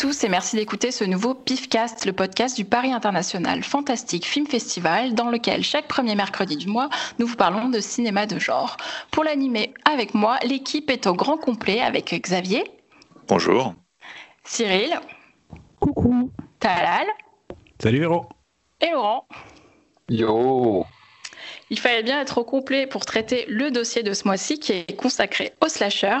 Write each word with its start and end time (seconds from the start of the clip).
Tous 0.00 0.24
et 0.24 0.30
merci 0.30 0.56
d'écouter 0.56 0.92
ce 0.92 1.04
nouveau 1.04 1.34
PIFcast, 1.34 2.06
le 2.06 2.14
podcast 2.14 2.56
du 2.56 2.64
Paris 2.64 2.90
International 2.90 3.62
Fantastique 3.62 4.24
Film 4.24 4.46
Festival, 4.46 5.12
dans 5.12 5.28
lequel 5.28 5.62
chaque 5.62 5.88
premier 5.88 6.14
mercredi 6.14 6.56
du 6.56 6.68
mois, 6.68 6.88
nous 7.18 7.26
vous 7.26 7.36
parlons 7.36 7.68
de 7.68 7.80
cinéma 7.80 8.24
de 8.24 8.38
genre. 8.38 8.78
Pour 9.10 9.24
l'animer 9.24 9.74
avec 9.84 10.14
moi, 10.14 10.38
l'équipe 10.42 10.88
est 10.88 11.06
au 11.06 11.12
grand 11.12 11.36
complet 11.36 11.82
avec 11.82 12.14
Xavier. 12.18 12.64
Bonjour. 13.28 13.74
Cyril. 14.42 14.98
Coucou. 15.80 16.30
Talal. 16.60 17.06
Salut 17.78 18.04
Héros. 18.04 18.26
Et 18.80 18.92
Laurent. 18.92 19.28
Yo. 20.08 20.86
Il 21.68 21.78
fallait 21.78 22.02
bien 22.02 22.22
être 22.22 22.38
au 22.38 22.44
complet 22.44 22.86
pour 22.86 23.04
traiter 23.04 23.44
le 23.48 23.70
dossier 23.70 24.02
de 24.02 24.14
ce 24.14 24.26
mois-ci 24.26 24.58
qui 24.58 24.72
est 24.72 24.96
consacré 24.96 25.52
au 25.60 25.68
slasher. 25.68 26.16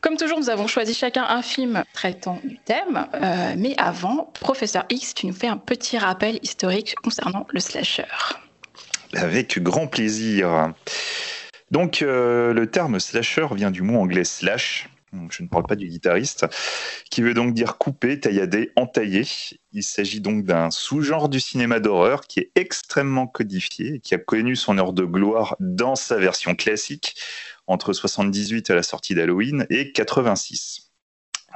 Comme 0.00 0.16
toujours, 0.16 0.38
nous 0.38 0.50
avons 0.50 0.66
choisi 0.66 0.94
chacun 0.94 1.24
un 1.28 1.42
film 1.42 1.82
traitant 1.92 2.40
du 2.44 2.58
thème. 2.58 3.06
Euh, 3.14 3.54
mais 3.56 3.74
avant, 3.78 4.30
professeur 4.40 4.84
X, 4.90 5.14
tu 5.14 5.26
nous 5.26 5.32
fais 5.32 5.48
un 5.48 5.56
petit 5.56 5.98
rappel 5.98 6.38
historique 6.42 6.94
concernant 7.02 7.46
le 7.50 7.60
slasher. 7.60 8.04
Avec 9.14 9.62
grand 9.62 9.86
plaisir. 9.86 10.72
Donc, 11.70 12.02
euh, 12.02 12.52
le 12.52 12.70
terme 12.70 13.00
slasher 13.00 13.46
vient 13.52 13.70
du 13.70 13.82
mot 13.82 13.98
anglais 13.98 14.24
slash, 14.24 14.88
je 15.30 15.42
ne 15.42 15.48
parle 15.48 15.64
pas 15.66 15.76
du 15.76 15.88
guitariste, 15.88 16.46
qui 17.10 17.22
veut 17.22 17.34
donc 17.34 17.54
dire 17.54 17.78
couper, 17.78 18.20
tailladé, 18.20 18.70
entaillé. 18.76 19.22
Il 19.72 19.82
s'agit 19.82 20.20
donc 20.20 20.44
d'un 20.44 20.70
sous-genre 20.70 21.28
du 21.28 21.40
cinéma 21.40 21.80
d'horreur 21.80 22.22
qui 22.22 22.40
est 22.40 22.50
extrêmement 22.54 23.26
codifié 23.26 24.00
qui 24.00 24.14
a 24.14 24.18
connu 24.18 24.56
son 24.56 24.78
heure 24.78 24.92
de 24.92 25.04
gloire 25.04 25.56
dans 25.60 25.96
sa 25.96 26.16
version 26.16 26.54
classique 26.54 27.16
entre 27.66 27.92
78 27.92 28.70
à 28.70 28.74
la 28.74 28.82
sortie 28.82 29.14
d'Halloween 29.14 29.66
et 29.70 29.92
86. 29.92 30.92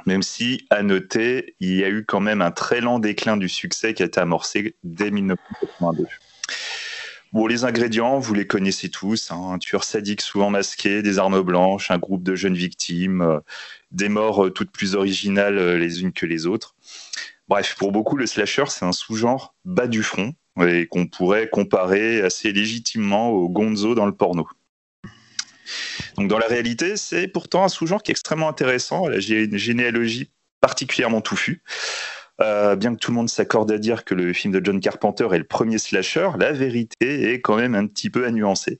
Même 0.05 0.23
si, 0.23 0.65
à 0.69 0.81
noter, 0.83 1.55
il 1.59 1.75
y 1.75 1.83
a 1.83 1.89
eu 1.89 2.05
quand 2.05 2.19
même 2.19 2.41
un 2.41 2.51
très 2.51 2.81
lent 2.81 2.99
déclin 2.99 3.37
du 3.37 3.49
succès 3.49 3.93
qui 3.93 4.03
a 4.03 4.07
été 4.07 4.19
amorcé 4.19 4.75
dès 4.83 5.11
1982. 5.11 6.07
Bon, 7.33 7.47
les 7.47 7.63
ingrédients, 7.63 8.19
vous 8.19 8.33
les 8.33 8.45
connaissez 8.45 8.89
tous. 8.89 9.31
Hein. 9.31 9.51
un 9.53 9.57
tueur 9.57 9.85
sadique 9.85 10.21
souvent 10.21 10.49
masqué, 10.49 11.01
des 11.01 11.17
armes 11.17 11.41
blanches, 11.41 11.89
un 11.89 11.97
groupe 11.97 12.23
de 12.23 12.35
jeunes 12.35 12.55
victimes, 12.55 13.21
euh, 13.21 13.39
des 13.91 14.09
morts 14.09 14.47
euh, 14.47 14.49
toutes 14.49 14.71
plus 14.71 14.95
originales 14.95 15.57
euh, 15.57 15.77
les 15.77 16.01
unes 16.01 16.11
que 16.11 16.25
les 16.25 16.45
autres. 16.45 16.75
Bref, 17.47 17.75
pour 17.77 17.93
beaucoup, 17.93 18.17
le 18.17 18.25
slasher, 18.25 18.65
c'est 18.67 18.83
un 18.83 18.91
sous-genre 18.91 19.55
bas 19.63 19.87
du 19.87 20.03
front 20.03 20.33
et 20.61 20.87
qu'on 20.87 21.07
pourrait 21.07 21.49
comparer 21.49 22.21
assez 22.21 22.51
légitimement 22.51 23.29
au 23.29 23.47
gonzo 23.47 23.95
dans 23.95 24.05
le 24.05 24.13
porno. 24.13 24.47
Donc 26.17 26.27
dans 26.27 26.39
la 26.39 26.47
réalité, 26.47 26.97
c'est 26.97 27.27
pourtant 27.27 27.63
un 27.63 27.69
sous-genre 27.69 28.03
qui 28.03 28.11
est 28.11 28.13
extrêmement 28.13 28.49
intéressant, 28.49 29.07
la 29.07 29.19
généalogie 29.19 30.31
particulièrement 30.61 31.21
touffue. 31.21 31.63
Euh, 32.41 32.75
bien 32.75 32.95
que 32.95 32.99
tout 32.99 33.11
le 33.11 33.15
monde 33.15 33.29
s'accorde 33.29 33.71
à 33.71 33.77
dire 33.77 34.03
que 34.03 34.15
le 34.15 34.33
film 34.33 34.53
de 34.53 34.63
John 34.63 34.79
Carpenter 34.79 35.27
est 35.33 35.37
le 35.37 35.43
premier 35.43 35.77
slasher, 35.77 36.29
la 36.39 36.51
vérité 36.51 37.33
est 37.33 37.41
quand 37.41 37.55
même 37.55 37.75
un 37.75 37.85
petit 37.85 38.09
peu 38.09 38.25
à 38.25 38.31
nuancer. 38.31 38.79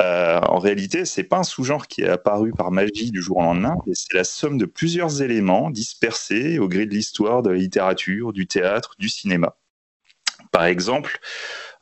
Euh, 0.00 0.40
en 0.40 0.58
réalité, 0.58 1.04
c'est 1.04 1.22
pas 1.22 1.38
un 1.38 1.44
sous-genre 1.44 1.86
qui 1.86 2.02
est 2.02 2.08
apparu 2.08 2.52
par 2.52 2.72
magie 2.72 3.10
du 3.10 3.22
jour 3.22 3.38
au 3.38 3.42
lendemain, 3.42 3.76
mais 3.86 3.94
c'est 3.94 4.12
la 4.12 4.24
somme 4.24 4.58
de 4.58 4.66
plusieurs 4.66 5.22
éléments 5.22 5.70
dispersés 5.70 6.58
au 6.58 6.68
gré 6.68 6.84
de 6.86 6.94
l'histoire, 6.94 7.42
de 7.42 7.50
la 7.50 7.56
littérature, 7.56 8.32
du 8.32 8.46
théâtre, 8.46 8.94
du 8.98 9.08
cinéma. 9.08 9.56
Par 10.50 10.64
exemple, 10.64 11.20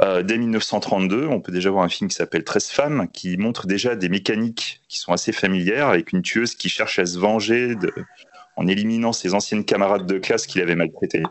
euh, 0.03 0.23
dès 0.23 0.37
1932, 0.37 1.27
on 1.27 1.41
peut 1.41 1.53
déjà 1.53 1.71
voir 1.71 1.85
un 1.85 1.89
film 1.89 2.11
qui 2.11 2.17
s'appelle 2.17 2.43
13 2.43 2.69
femmes, 2.69 3.09
qui 3.13 3.37
montre 3.37 3.67
déjà 3.67 3.95
des 3.95 4.09
mécaniques 4.09 4.83
qui 4.89 4.99
sont 4.99 5.13
assez 5.13 5.33
familières, 5.33 5.89
avec 5.89 6.13
une 6.13 6.23
tueuse 6.23 6.55
qui 6.55 6.69
cherche 6.69 6.99
à 6.99 7.07
se 7.07 7.19
venger 7.19 7.77
en 8.57 8.67
éliminant 8.67 9.13
ses 9.13 9.35
anciennes 9.35 9.65
camarades 9.65 10.07
de 10.07 10.19
classe 10.19 10.47
qu'il 10.47 10.61
avait 10.61 10.75
maltraitées. 10.75 11.23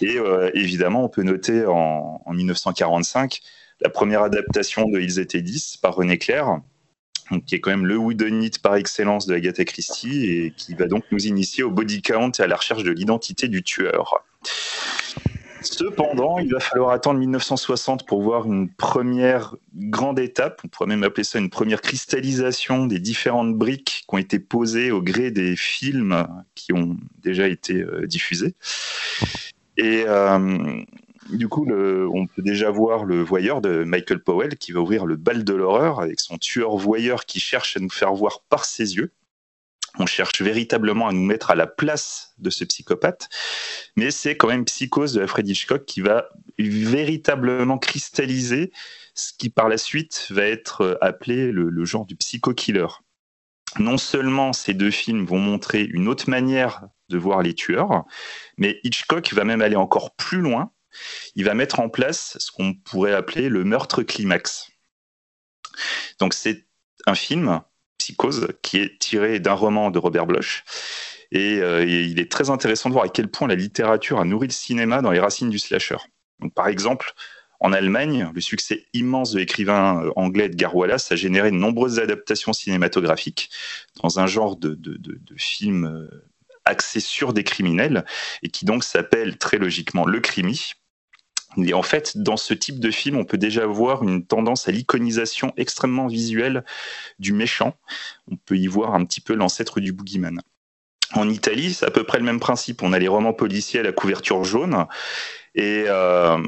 Et 0.00 0.18
euh, 0.18 0.50
évidemment, 0.54 1.04
on 1.04 1.08
peut 1.08 1.22
noter 1.22 1.64
en, 1.66 2.20
1945 2.28 3.40
la 3.80 3.90
première 3.90 4.22
adaptation 4.22 4.88
de 4.88 4.98
Ils 4.98 5.18
étaient 5.18 5.42
10 5.42 5.76
par 5.76 5.94
René 5.94 6.18
Clair, 6.18 6.60
qui 7.46 7.54
est 7.54 7.60
quand 7.60 7.70
même 7.70 7.86
le 7.86 7.96
whodunit 7.96 8.50
par 8.62 8.76
excellence 8.76 9.26
de 9.26 9.34
Agatha 9.34 9.64
Christie 9.64 10.26
et 10.26 10.52
qui 10.56 10.74
va 10.74 10.86
donc 10.86 11.04
nous 11.12 11.26
initier 11.26 11.62
au 11.62 11.70
body 11.70 12.02
count 12.02 12.32
et 12.38 12.42
à 12.42 12.46
la 12.46 12.56
recherche 12.56 12.82
de 12.82 12.90
l'identité 12.90 13.48
du 13.48 13.62
tueur. 13.62 14.24
Cependant, 15.62 16.38
il 16.38 16.52
va 16.52 16.60
falloir 16.60 16.90
attendre 16.90 17.20
1960 17.20 18.06
pour 18.06 18.22
voir 18.22 18.46
une 18.46 18.68
première 18.68 19.56
grande 19.74 20.18
étape, 20.18 20.60
on 20.64 20.68
pourrait 20.68 20.88
même 20.88 21.02
appeler 21.02 21.24
ça 21.24 21.38
une 21.38 21.50
première 21.50 21.80
cristallisation 21.80 22.86
des 22.86 22.98
différentes 22.98 23.54
briques 23.56 24.04
qui 24.08 24.14
ont 24.14 24.18
été 24.18 24.38
posées 24.38 24.90
au 24.90 25.02
gré 25.02 25.30
des 25.30 25.56
films 25.56 26.26
qui 26.54 26.72
ont 26.72 26.96
déjà 27.22 27.48
été 27.48 27.82
euh, 27.82 28.06
diffusés. 28.06 28.54
Et 29.76 30.04
euh, 30.06 30.82
du 31.30 31.48
coup, 31.48 31.66
on 31.70 32.26
peut 32.26 32.42
déjà 32.42 32.70
voir 32.70 33.04
le 33.04 33.22
voyeur 33.22 33.60
de 33.60 33.84
Michael 33.84 34.22
Powell 34.22 34.56
qui 34.56 34.72
va 34.72 34.80
ouvrir 34.80 35.06
le 35.06 35.16
bal 35.16 35.44
de 35.44 35.54
l'horreur 35.54 36.00
avec 36.00 36.20
son 36.20 36.36
tueur 36.36 36.76
voyeur 36.76 37.24
qui 37.24 37.40
cherche 37.40 37.76
à 37.76 37.80
nous 37.80 37.90
faire 37.90 38.12
voir 38.12 38.40
par 38.48 38.64
ses 38.64 38.96
yeux 38.96 39.12
on 39.98 40.06
cherche 40.06 40.40
véritablement 40.40 41.08
à 41.08 41.12
nous 41.12 41.24
mettre 41.24 41.50
à 41.50 41.54
la 41.54 41.66
place 41.66 42.34
de 42.38 42.50
ce 42.50 42.64
psychopathe, 42.64 43.28
mais 43.96 44.10
c'est 44.10 44.36
quand 44.36 44.48
même 44.48 44.64
Psychose 44.64 45.14
de 45.14 45.20
Alfred 45.20 45.46
Hitchcock 45.48 45.84
qui 45.84 46.00
va 46.00 46.28
véritablement 46.58 47.78
cristalliser 47.78 48.72
ce 49.14 49.32
qui 49.36 49.50
par 49.50 49.68
la 49.68 49.76
suite 49.76 50.28
va 50.30 50.44
être 50.44 50.98
appelé 51.00 51.52
le, 51.52 51.84
genre 51.84 52.06
du 52.06 52.16
psycho-killer. 52.16 52.86
Non 53.78 53.98
seulement 53.98 54.52
ces 54.52 54.74
deux 54.74 54.90
films 54.90 55.24
vont 55.24 55.38
montrer 55.38 55.82
une 55.82 56.08
autre 56.08 56.28
manière 56.28 56.84
de 57.08 57.18
voir 57.18 57.42
les 57.42 57.54
tueurs, 57.54 58.04
mais 58.56 58.80
Hitchcock 58.84 59.32
va 59.34 59.44
même 59.44 59.62
aller 59.62 59.76
encore 59.76 60.14
plus 60.16 60.40
loin. 60.40 60.72
Il 61.34 61.44
va 61.44 61.54
mettre 61.54 61.80
en 61.80 61.88
place 61.88 62.36
ce 62.38 62.50
qu'on 62.50 62.74
pourrait 62.74 63.14
appeler 63.14 63.48
le 63.48 63.64
meurtre 63.64 64.02
climax. 64.02 64.70
Donc 66.18 66.34
c'est 66.34 66.66
un 67.06 67.14
film 67.14 67.62
Psychose, 68.02 68.48
qui 68.62 68.78
est 68.78 68.98
tiré 68.98 69.38
d'un 69.38 69.52
roman 69.52 69.90
de 69.90 69.98
Robert 69.98 70.26
Bloch. 70.26 70.64
Euh, 71.34 71.84
et, 71.86 72.02
il 72.02 72.18
est 72.18 72.30
très 72.30 72.50
intéressant 72.50 72.88
de 72.88 72.94
voir 72.94 73.04
à 73.04 73.08
quel 73.08 73.28
point 73.28 73.46
la 73.48 73.54
littérature 73.54 74.20
a 74.20 74.24
nourri 74.24 74.48
le 74.48 74.52
cinéma 74.52 75.02
dans 75.02 75.12
les 75.12 75.20
racines 75.20 75.50
du 75.50 75.58
slasher. 75.58 75.96
Par 76.54 76.66
exemple, 76.66 77.12
en 77.60 77.72
Allemagne, 77.72 78.28
le 78.34 78.40
succès 78.40 78.86
immense 78.92 79.30
de 79.30 79.38
l'écrivain 79.38 80.04
euh, 80.04 80.10
anglais 80.16 80.46
Edgar 80.46 80.74
Wallace 80.74 81.12
a 81.12 81.16
généré 81.16 81.52
de 81.52 81.56
nombreuses 81.56 82.00
adaptations 82.00 82.52
cinématographiques 82.52 83.50
dans 84.02 84.18
un 84.18 84.26
genre 84.26 84.56
de, 84.56 84.74
de, 84.74 84.96
de, 84.96 85.18
de 85.20 85.34
film 85.36 85.84
euh, 85.84 86.28
axé 86.64 86.98
sur 86.98 87.32
des 87.32 87.44
criminels 87.44 88.04
et 88.42 88.48
qui 88.48 88.64
donc 88.64 88.82
s'appelle 88.82 89.38
très 89.38 89.58
logiquement 89.58 90.04
le 90.04 90.18
crimi. 90.20 90.72
Et 91.56 91.74
en 91.74 91.82
fait, 91.82 92.16
dans 92.16 92.36
ce 92.36 92.54
type 92.54 92.80
de 92.80 92.90
film, 92.90 93.16
on 93.16 93.24
peut 93.24 93.38
déjà 93.38 93.66
voir 93.66 94.02
une 94.02 94.24
tendance 94.26 94.68
à 94.68 94.72
l'iconisation 94.72 95.52
extrêmement 95.56 96.06
visuelle 96.06 96.64
du 97.18 97.32
méchant. 97.32 97.76
On 98.30 98.36
peut 98.36 98.56
y 98.56 98.66
voir 98.66 98.94
un 98.94 99.04
petit 99.04 99.20
peu 99.20 99.34
l'ancêtre 99.34 99.80
du 99.80 99.92
boogeyman. 99.92 100.40
En 101.14 101.28
Italie, 101.28 101.74
c'est 101.74 101.86
à 101.86 101.90
peu 101.90 102.04
près 102.04 102.18
le 102.18 102.24
même 102.24 102.40
principe. 102.40 102.82
On 102.82 102.92
a 102.92 102.98
les 102.98 103.08
romans 103.08 103.34
policiers 103.34 103.80
à 103.80 103.82
la 103.82 103.92
couverture 103.92 104.44
jaune. 104.44 104.86
Et 105.54 105.84
euh, 105.88 106.38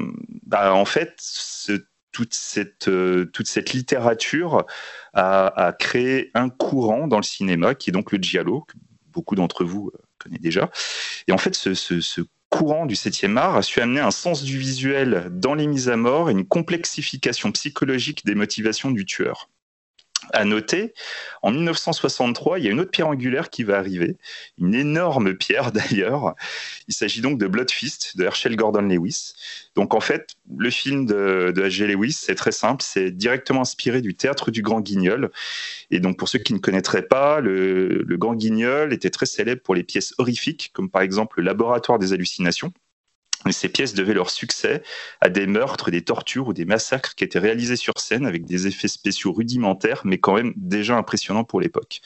bah, 0.43 0.73
en 0.73 0.85
fait, 0.85 1.21
toute, 2.11 2.33
cette, 2.33 2.87
euh, 2.87 3.25
toute 3.25 3.47
cette 3.47 3.73
littérature 3.73 4.65
a, 5.13 5.73
créé 5.77 6.31
un 6.33 6.49
courant 6.49 7.07
dans 7.07 7.17
le 7.17 7.23
cinéma 7.23 7.75
qui 7.75 7.91
est 7.91 7.93
donc 7.93 8.11
le 8.11 8.17
giallo, 8.17 8.61
que 8.61 8.73
beaucoup 9.09 9.35
d'entre 9.35 9.63
vous 9.63 9.91
euh, 9.93 9.99
connaissent 10.17 10.41
déjà. 10.41 10.71
Et 11.27 11.31
en 11.31 11.37
fait, 11.37 11.53
ce, 11.53 11.75
ce 11.75 12.21
courant 12.55 12.85
du 12.85 12.95
7e 12.95 13.35
art 13.35 13.57
a 13.57 13.61
su 13.61 13.81
amener 13.81 13.99
un 13.99 14.11
sens 14.11 14.41
du 14.41 14.57
visuel 14.57 15.27
dans 15.29 15.55
les 15.55 15.67
mises 15.67 15.89
à 15.89 15.97
mort 15.97 16.29
et 16.29 16.31
une 16.31 16.47
complexification 16.47 17.51
psychologique 17.51 18.25
des 18.25 18.33
motivations 18.33 18.91
du 18.91 19.05
tueur. 19.05 19.49
À 20.33 20.45
noter, 20.45 20.93
en 21.41 21.51
1963, 21.51 22.59
il 22.59 22.65
y 22.65 22.67
a 22.67 22.71
une 22.71 22.79
autre 22.79 22.91
pierre 22.91 23.07
angulaire 23.07 23.49
qui 23.49 23.63
va 23.63 23.77
arriver, 23.77 24.17
une 24.57 24.73
énorme 24.73 25.35
pierre 25.35 25.71
d'ailleurs. 25.73 26.35
Il 26.87 26.93
s'agit 26.93 27.21
donc 27.21 27.37
de 27.37 27.47
Blood 27.47 27.71
Fist 27.71 28.17
de 28.17 28.23
Herschel 28.23 28.55
Gordon 28.55 28.81
Lewis. 28.81 29.33
Donc 29.75 29.93
en 29.93 29.99
fait, 29.99 30.35
le 30.57 30.69
film 30.69 31.05
de, 31.05 31.51
de 31.55 31.63
H.G. 31.63 31.87
Lewis, 31.87 32.13
c'est 32.13 32.35
très 32.35 32.51
simple, 32.51 32.83
c'est 32.83 33.11
directement 33.11 33.61
inspiré 33.61 34.01
du 34.01 34.15
théâtre 34.15 34.51
du 34.51 34.61
Grand 34.61 34.81
Guignol. 34.81 35.31
Et 35.91 35.99
donc 35.99 36.17
pour 36.17 36.29
ceux 36.29 36.39
qui 36.39 36.53
ne 36.53 36.59
connaîtraient 36.59 37.07
pas, 37.07 37.39
le, 37.39 38.03
le 38.03 38.17
Grand 38.17 38.35
Guignol 38.35 38.93
était 38.93 39.09
très 39.09 39.25
célèbre 39.25 39.61
pour 39.61 39.75
les 39.75 39.83
pièces 39.83 40.13
horrifiques, 40.17 40.71
comme 40.73 40.89
par 40.89 41.01
exemple 41.01 41.39
le 41.39 41.45
Laboratoire 41.45 41.99
des 41.99 42.13
hallucinations 42.13 42.73
ces 43.51 43.69
pièces 43.69 43.93
devaient 43.93 44.13
leur 44.13 44.29
succès 44.29 44.81
à 45.21 45.29
des 45.29 45.47
meurtres, 45.47 45.91
des 45.91 46.03
tortures 46.03 46.47
ou 46.47 46.53
des 46.53 46.65
massacres 46.65 47.15
qui 47.15 47.23
étaient 47.23 47.39
réalisés 47.39 47.75
sur 47.75 47.93
scène 47.97 48.25
avec 48.25 48.45
des 48.45 48.67
effets 48.67 48.87
spéciaux 48.87 49.33
rudimentaires, 49.33 50.01
mais 50.03 50.17
quand 50.17 50.33
même 50.33 50.53
déjà 50.55 50.95
impressionnants 50.97 51.43
pour 51.43 51.61
l'époque. 51.61 52.01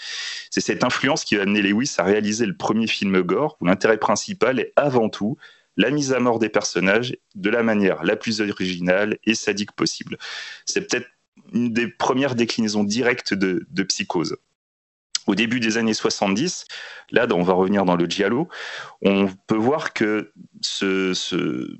C'est 0.50 0.62
cette 0.62 0.84
influence 0.84 1.24
qui 1.24 1.38
a 1.38 1.42
amené 1.42 1.62
Lewis 1.62 1.96
à 1.98 2.04
réaliser 2.04 2.46
le 2.46 2.56
premier 2.56 2.88
film 2.88 3.22
gore, 3.22 3.58
où 3.62 3.66
l'intérêt 3.66 3.98
principal 3.98 4.60
est 4.60 4.74
avant 4.76 5.10
tout 5.10 5.38
la 5.78 5.92
mise 5.92 6.12
à 6.12 6.20
mort 6.20 6.40
des 6.40 6.50
personnages 6.50 7.16
de 7.36 7.50
la 7.50 7.64
manière 7.64 8.04
la 8.04 8.18
plus 8.18 8.42
originale 8.42 9.18
et 9.24 9.34
sadique 9.34 9.72
possible. 9.72 10.18
C'est 10.66 10.82
peut-être 10.82 11.08
une 11.54 11.72
des 11.72 11.88
premières 11.88 12.36
déclinaisons 12.36 12.84
directes 12.84 13.34
de, 13.34 13.66
de 13.70 13.84
psychose. 13.84 14.36
Au 15.28 15.36
début 15.36 15.60
des 15.60 15.78
années 15.78 15.94
70, 15.94 16.66
là 17.12 17.28
on 17.32 17.44
va 17.44 17.54
revenir 17.54 17.86
dans 17.86 17.96
le 17.96 18.06
giallo, 18.06 18.48
on 19.02 19.28
peut 19.48 19.56
voir 19.56 19.94
que 19.94 20.32
ce, 20.62 21.78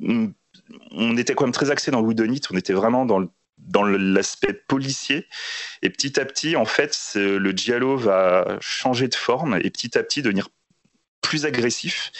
on 0.00 1.16
était 1.16 1.34
quand 1.34 1.44
même 1.44 1.52
très 1.52 1.70
axé 1.70 1.90
dans 1.90 2.00
le 2.00 2.06
whodunit, 2.06 2.40
on 2.50 2.56
était 2.56 2.72
vraiment 2.72 3.04
dans 3.04 3.28
dans 3.58 3.84
l'aspect 3.84 4.52
policier. 4.52 5.26
Et 5.82 5.90
petit 5.90 6.18
à 6.18 6.24
petit, 6.24 6.56
en 6.56 6.64
fait, 6.64 6.96
le 7.16 7.50
giallo 7.50 7.96
va 7.96 8.56
changer 8.60 9.08
de 9.08 9.14
forme 9.14 9.58
et 9.62 9.70
petit 9.70 9.98
à 9.98 10.02
petit 10.02 10.22
devenir 10.22 10.48
plus 11.20 11.44
agressif. 11.44 12.12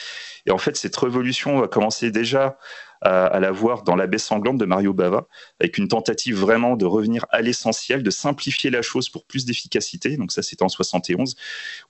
Et 0.46 0.50
en 0.50 0.58
fait, 0.58 0.76
cette 0.76 0.96
révolution 0.96 1.60
va 1.60 1.68
commencer 1.68 2.10
déjà 2.10 2.58
à, 3.00 3.38
la 3.40 3.50
voir 3.50 3.82
dans 3.82 3.96
La 3.96 4.06
baie 4.06 4.18
sanglante 4.18 4.58
de 4.58 4.64
Mario 4.64 4.92
Bava, 4.92 5.26
avec 5.60 5.78
une 5.78 5.88
tentative 5.88 6.36
vraiment 6.36 6.76
de 6.76 6.84
revenir 6.84 7.26
à 7.30 7.40
l'essentiel, 7.40 8.02
de 8.02 8.10
simplifier 8.10 8.70
la 8.70 8.82
chose 8.82 9.08
pour 9.08 9.24
plus 9.24 9.44
d'efficacité. 9.44 10.16
Donc 10.16 10.32
ça, 10.32 10.42
c'était 10.42 10.62
en 10.62 10.68
71, 10.68 11.36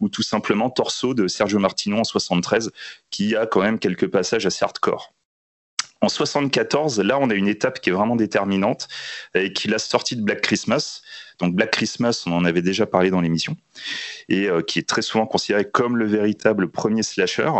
ou 0.01 0.09
tout 0.09 0.23
simplement 0.23 0.71
Torso 0.71 1.15
de 1.15 1.29
Sergio 1.29 1.59
Martino 1.59 1.99
en 1.99 2.05
73, 2.05 2.71
qui 3.11 3.37
a 3.37 3.47
quand 3.47 3.63
même 3.63 3.79
quelques 3.79 4.09
passages 4.09 4.47
assez 4.47 4.65
hardcore. 4.65 5.13
En 6.01 6.09
74, 6.09 7.01
là, 7.01 7.19
on 7.21 7.29
a 7.29 7.35
une 7.35 7.49
étape 7.49 7.81
qui 7.81 7.91
est 7.91 7.93
vraiment 7.93 8.15
déterminante, 8.15 8.87
et 9.35 9.53
qui 9.53 9.67
la 9.67 9.79
sortie 9.79 10.15
de 10.15 10.23
Black 10.23 10.43
Christmas. 10.43 11.03
Donc 11.41 11.55
Black 11.55 11.73
Christmas, 11.73 12.23
on 12.27 12.33
en 12.33 12.45
avait 12.45 12.63
déjà 12.63 12.87
parlé 12.87 13.11
dans 13.11 13.21
l'émission, 13.21 13.57
et 14.29 14.47
euh, 14.47 14.63
qui 14.63 14.79
est 14.79 14.89
très 14.89 15.03
souvent 15.03 15.27
considéré 15.27 15.69
comme 15.69 15.97
le 15.97 16.07
véritable 16.07 16.71
premier 16.71 17.03
slasher. 17.03 17.51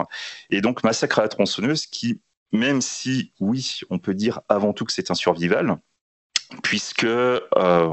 Et 0.51 0.61
donc 0.61 0.85
Massacre 0.85 1.19
à 1.19 1.23
la 1.23 1.29
tronçonneuse, 1.29 1.87
qui 1.87 2.21
même 2.53 2.81
si, 2.81 3.33
oui, 3.41 3.81
on 3.91 3.99
peut 3.99 4.15
dire 4.15 4.41
avant 4.49 4.73
tout 4.73 4.85
que 4.85 4.93
c'est 4.93 5.11
un 5.11 5.15
survival, 5.15 5.79
puisque 6.63 7.05
euh, 7.05 7.45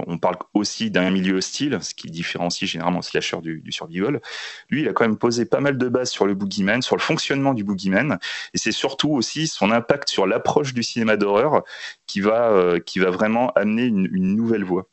on 0.08 0.18
parle 0.18 0.38
aussi 0.54 0.90
d'un 0.90 1.10
milieu 1.10 1.36
hostile, 1.36 1.78
ce 1.82 1.94
qui 1.94 2.10
différencie 2.10 2.70
généralement 2.70 3.00
le 3.00 3.04
slasher 3.04 3.42
du, 3.42 3.72
survival. 3.72 4.22
Lui, 4.70 4.82
il 4.82 4.88
a 4.88 4.94
quand 4.94 5.06
même 5.06 5.18
posé 5.18 5.46
pas 5.46 5.60
mal 5.60 5.78
de 5.78 5.90
bases 5.90 6.10
sur 6.10 6.26
le 6.26 6.36
boogeyman, 6.36 6.82
sur 6.82 6.96
le 6.96 7.02
fonctionnement 7.02 7.54
du 7.54 7.64
boogeyman, 7.64 8.18
et 8.54 8.58
c'est 8.58 8.72
surtout 8.72 9.12
aussi 9.12 9.48
son 9.48 9.72
impact 9.72 10.10
sur 10.10 10.26
l'approche 10.26 10.74
du 10.74 10.84
cinéma 10.84 11.18
d'horreur 11.18 11.64
qui 12.08 12.22
va 12.22 12.52
euh, 12.52 12.80
qui 12.80 13.00
va 13.00 13.10
vraiment 13.10 13.50
amener 13.52 13.86
une, 13.86 14.36
nouvelle 14.36 14.64
voie. 14.64 14.90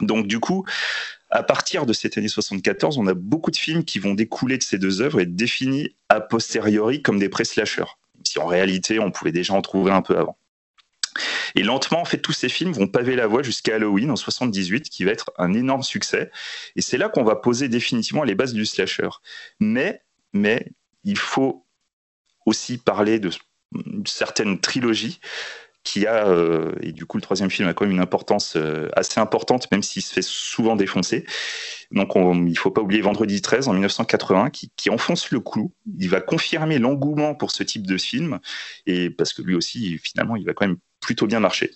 Donc 0.00 0.26
du 0.26 0.40
coup, 0.40 0.66
à 1.30 1.42
partir 1.42 1.86
de 1.86 1.92
cette 1.92 2.18
année 2.18 2.28
74, 2.28 2.98
on 2.98 3.06
a 3.06 3.14
beaucoup 3.14 3.50
de 3.50 3.56
films 3.56 3.84
qui 3.84 3.98
vont 3.98 4.14
découler 4.14 4.58
de 4.58 4.62
ces 4.62 4.78
deux 4.78 5.00
œuvres 5.00 5.20
et 5.20 5.22
être 5.22 5.34
définis 5.36 5.94
a 6.08 6.20
posteriori 6.20 7.00
comme 7.00 7.18
des 7.18 7.28
pré-slashers 7.28 7.84
si 8.34 8.40
en 8.40 8.46
réalité 8.46 8.98
on 8.98 9.10
pouvait 9.10 9.32
déjà 9.32 9.54
en 9.54 9.62
trouver 9.62 9.92
un 9.92 10.02
peu 10.02 10.18
avant. 10.18 10.36
Et 11.54 11.62
lentement, 11.62 12.00
en 12.00 12.04
fait, 12.04 12.18
tous 12.18 12.32
ces 12.32 12.48
films 12.48 12.72
vont 12.72 12.88
paver 12.88 13.14
la 13.14 13.28
voie 13.28 13.44
jusqu'à 13.44 13.76
Halloween 13.76 14.10
en 14.10 14.16
78, 14.16 14.90
qui 14.90 15.04
va 15.04 15.12
être 15.12 15.30
un 15.38 15.52
énorme 15.52 15.84
succès. 15.84 16.32
Et 16.74 16.82
c'est 16.82 16.98
là 16.98 17.08
qu'on 17.08 17.22
va 17.22 17.36
poser 17.36 17.68
définitivement 17.68 18.24
les 18.24 18.34
bases 18.34 18.52
du 18.52 18.66
slasher. 18.66 19.08
Mais, 19.60 20.02
mais, 20.32 20.72
il 21.04 21.16
faut 21.16 21.64
aussi 22.44 22.76
parler 22.78 23.20
de 23.20 23.30
certaines 24.04 24.60
trilogies 24.60 25.20
qui 25.84 26.06
a, 26.06 26.26
euh, 26.26 26.72
et 26.80 26.92
du 26.92 27.04
coup 27.04 27.18
le 27.18 27.22
troisième 27.22 27.50
film 27.50 27.68
a 27.68 27.74
quand 27.74 27.84
même 27.84 27.92
une 27.92 28.00
importance 28.00 28.54
euh, 28.56 28.88
assez 28.96 29.20
importante, 29.20 29.70
même 29.70 29.82
s'il 29.82 30.02
se 30.02 30.12
fait 30.12 30.22
souvent 30.22 30.76
défoncer. 30.76 31.26
Donc 31.90 32.16
on, 32.16 32.46
il 32.46 32.58
faut 32.58 32.70
pas 32.70 32.80
oublier 32.80 33.02
Vendredi 33.02 33.42
13 33.42 33.68
en 33.68 33.74
1980, 33.74 34.50
qui, 34.50 34.90
enfonce 34.90 35.30
le 35.30 35.40
clou. 35.40 35.72
Il 35.98 36.08
va 36.08 36.20
confirmer 36.20 36.78
l'engouement 36.78 37.34
pour 37.34 37.50
ce 37.50 37.62
type 37.62 37.86
de 37.86 37.98
film, 37.98 38.40
et 38.86 39.10
parce 39.10 39.32
que 39.32 39.42
lui 39.42 39.54
aussi, 39.54 39.98
finalement, 39.98 40.36
il 40.36 40.46
va 40.46 40.54
quand 40.54 40.66
même 40.66 40.78
plutôt 41.00 41.26
bien 41.26 41.40
marcher. 41.40 41.70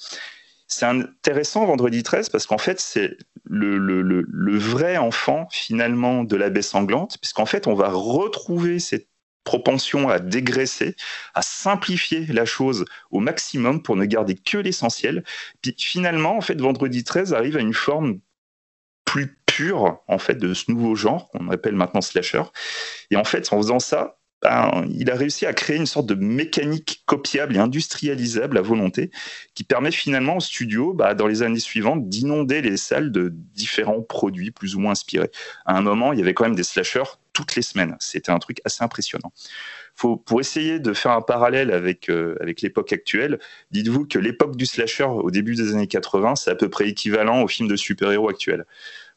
C'est 0.67 0.87
intéressant 0.87 1.65
Vendredi 1.65 2.03
13 2.03 2.29
parce 2.29 2.47
qu'en 2.47 2.59
fait 2.59 2.79
c'est 2.79 3.17
le, 3.45 4.59
vrai 4.59 4.99
enfant 4.99 5.49
finalement 5.51 6.25
de 6.25 6.37
la 6.37 6.51
baie 6.51 6.63
sanglante, 6.63 7.17
puisqu'en 7.21 7.47
fait 7.47 7.67
on 7.67 7.75
va 7.75 7.89
retrouver 7.91 8.79
cette 8.79 9.09
propension 9.49 10.11
à 10.11 10.19
dégraisser, 10.19 10.95
à 11.33 11.41
simplifier 11.41 12.27
la 12.27 12.45
chose 12.45 12.85
au 13.11 13.19
maximum 13.19 13.83
pour 13.83 13.97
ne 13.97 14.05
garder 14.05 14.35
que 14.35 14.59
l'essentiel. 14.59 15.25
Puis 15.63 15.75
finalement, 15.79 16.37
en 16.37 16.43
fait, 16.43 16.61
Vendredi 16.61 17.03
13 17.03 17.33
arrive 17.33 17.57
à 17.57 17.61
une 17.61 17.73
forme 17.73 18.21
plus 19.07 19.39
pure 19.47 20.03
en 20.07 20.19
fait 20.19 20.35
de 20.35 20.53
ce 20.53 20.71
nouveau 20.71 20.95
genre 20.95 21.31
qu'on 21.31 21.49
appelle 21.49 21.77
maintenant 21.77 22.03
slasher. 22.03 22.43
Et 23.11 23.17
en 23.17 23.25
fait, 23.25 23.51
en 23.51 23.57
faisant 23.57 23.79
ça, 23.79 24.19
ben, 24.43 24.85
il 24.91 25.11
a 25.11 25.17
réussi 25.17 25.47
à 25.47 25.55
créer 25.55 25.79
une 25.79 25.87
sorte 25.87 26.07
de 26.07 26.15
mécanique 26.15 27.03
copiable 27.07 27.57
et 27.57 27.59
industrialisable 27.59 28.59
à 28.59 28.61
volonté 28.61 29.11
qui 29.55 29.65
permet 29.65 29.91
finalement 29.91 30.37
au 30.37 30.41
studio, 30.41 30.93
bah, 30.93 31.15
dans 31.15 31.27
les 31.27 31.43
années 31.43 31.59
suivantes, 31.59 32.07
d'inonder 32.11 32.61
les 32.61 32.77
salles 32.77 33.13
de 33.13 33.33
différents 33.33 34.03
produits 34.03 34.51
plus 34.51 34.77
ou 34.77 34.81
moins 34.81 34.93
inspirés. 34.93 35.31
À 35.65 35.75
un 35.75 35.81
moment, 35.81 36.13
il 36.13 36.19
y 36.19 36.23
avait 36.23 36.35
quand 36.35 36.45
même 36.45 36.55
des 36.55 36.65
slashers 36.65 37.17
toutes 37.39 37.55
les 37.55 37.63
semaines. 37.63 37.97
C'était 38.01 38.33
un 38.33 38.41
truc 38.41 38.61
assez 38.65 38.83
impressionnant. 38.83 39.33
Faut, 39.95 40.17
pour 40.17 40.41
essayer 40.41 40.81
de 40.81 40.93
faire 40.93 41.13
un 41.13 41.23
parallèle 41.23 41.71
avec, 41.71 42.11
euh, 42.11 42.37
avec 42.41 42.63
l'époque 42.63 42.93
actuelle, 42.93 43.39
dites-vous 43.71 44.07
que 44.07 44.19
l'époque 44.19 44.57
du 44.57 44.67
slasher 44.67 45.05
au 45.05 45.31
début 45.31 45.55
des 45.55 45.73
années 45.73 45.87
80, 45.87 46.35
c'est 46.35 46.51
à 46.51 46.57
peu 46.57 46.69
près 46.69 46.89
équivalent 46.89 47.43
au 47.43 47.47
film 47.47 47.69
de 47.69 47.77
super-héros 47.77 48.29
actuel, 48.29 48.67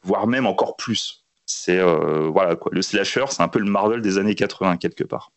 voire 0.03 0.27
même 0.27 0.45
encore 0.45 0.75
plus 0.75 1.18
c'est 1.47 1.79
euh, 1.79 2.29
voilà 2.31 2.56
quoi. 2.56 2.71
Le 2.73 2.81
slasher, 2.81 3.25
c'est 3.29 3.41
un 3.41 3.50
peu 3.50 3.59
le 3.59 3.69
Marvel 3.69 4.01
des 4.01 4.18
années 4.18 4.35
80 4.35 4.77
quelque 4.77 5.03
part. 5.03 5.31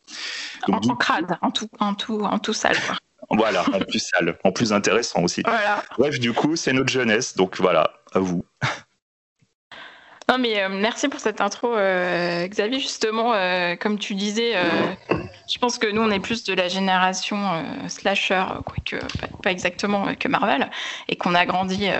en, 0.69 0.79
crade, 0.95 1.37
en 1.43 1.51
tout, 1.51 1.69
en 1.81 1.95
tout, 1.95 2.21
en 2.21 2.39
tout 2.39 2.53
sale. 2.53 2.77
Voilà, 3.31 3.65
en 3.73 3.81
plus 3.81 4.01
sale, 4.01 4.39
en 4.45 4.53
plus 4.53 4.73
intéressant 4.75 5.23
aussi. 5.23 5.43
Bref, 5.99 6.21
du 6.21 6.35
coup, 6.35 6.57
c'est 6.57 6.75
notre 6.75 6.91
jeunesse, 6.91 7.35
donc 7.35 7.59
voilà, 7.59 7.91
à 8.13 8.19
vous. 8.19 8.45
Non, 10.29 10.39
mais 10.39 10.63
euh, 10.63 10.69
merci 10.71 11.09
pour 11.09 11.21
cette 11.21 11.41
intro, 11.41 11.75
euh, 11.75 12.47
Xavier. 12.47 12.81
Justement, 12.81 13.35
comme 13.81 13.99
tu 13.99 14.15
disais, 14.15 14.55
je 15.49 15.59
pense 15.59 15.79
que 15.79 15.87
nous, 15.87 16.03
on 16.03 16.11
est 16.11 16.21
plus 16.21 16.45
de 16.45 16.55
la 16.55 16.69
génération 16.69 17.39
slasher, 17.89 18.45
quoique 18.65 18.97
pas, 19.19 19.29
pas, 19.43 19.51
exactement 19.51 20.15
que 20.15 20.29
Marvel, 20.29 20.71
et 21.09 21.17
qu'on 21.17 21.35
a 21.35 21.45
grandi 21.47 21.91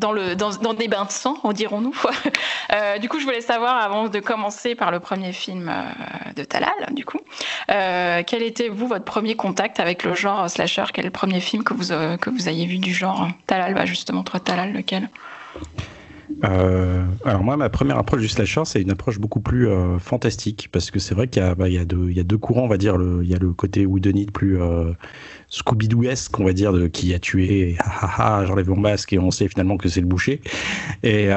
dans, 0.00 0.74
des 0.74 0.88
bains 0.88 1.04
de 1.04 1.10
sang, 1.10 1.38
dirons-nous. 1.52 1.94
euh, 2.72 2.98
du 2.98 3.08
coup, 3.08 3.20
je 3.20 3.24
voulais 3.24 3.40
savoir, 3.40 3.76
avant 3.76 4.08
de 4.08 4.18
commencer 4.20 4.74
par 4.74 4.90
le 4.90 5.00
premier 5.00 5.32
film 5.32 5.68
euh, 5.68 6.32
de 6.34 6.44
Talal, 6.44 6.72
du 6.92 7.04
coup, 7.04 7.20
euh, 7.70 8.22
quel 8.26 8.42
était, 8.42 8.68
vous, 8.68 8.86
votre 8.86 9.04
premier 9.04 9.36
contact 9.36 9.80
avec 9.80 10.02
le 10.04 10.14
genre 10.14 10.48
slasher? 10.48 10.84
Quel 10.92 11.04
est 11.04 11.08
le 11.08 11.12
premier 11.12 11.40
film 11.40 11.62
que 11.62 11.74
vous, 11.74 11.92
euh, 11.92 12.16
que 12.16 12.30
vous 12.30 12.48
ayez 12.48 12.66
vu 12.66 12.78
du 12.78 12.94
genre? 12.94 13.28
Talal 13.46 13.74
bah 13.74 13.84
Justement, 13.84 14.22
toi, 14.22 14.40
Talal, 14.40 14.72
lequel? 14.72 15.08
Euh, 16.44 17.04
alors 17.24 17.42
moi, 17.42 17.56
ma 17.56 17.68
première 17.68 17.98
approche 17.98 18.20
du 18.20 18.28
slasher, 18.28 18.62
c'est 18.64 18.80
une 18.80 18.90
approche 18.90 19.18
beaucoup 19.18 19.40
plus 19.40 19.68
euh, 19.68 19.98
fantastique, 19.98 20.68
parce 20.72 20.90
que 20.90 20.98
c'est 20.98 21.14
vrai 21.14 21.28
qu'il 21.28 21.42
y, 21.42 21.54
bah, 21.54 21.66
a 21.66 21.80
a 21.80 21.84
deux 21.84 22.38
courants, 22.38 22.62
on 22.62 22.68
va 22.68 22.78
dire. 22.78 22.96
Il 23.22 23.28
y 23.28 23.34
a 23.34 23.38
le 23.38 23.52
côté 23.52 23.86
whodunit 23.86 24.26
plus 24.26 24.60
euh, 24.60 24.92
Scooby-Doo-esque, 25.50 26.38
on 26.40 26.44
va 26.44 26.52
dire, 26.52 26.72
de 26.72 26.86
qui 26.86 27.12
a 27.14 27.18
tué, 27.18 27.76
j'enlève 28.18 28.70
mon 28.70 28.80
masque 28.80 29.12
et 29.12 29.18
on 29.18 29.30
sait 29.30 29.48
finalement 29.48 29.76
que 29.76 29.88
c'est 29.88 30.00
le 30.00 30.06
boucher. 30.06 30.40
Et, 31.02 31.28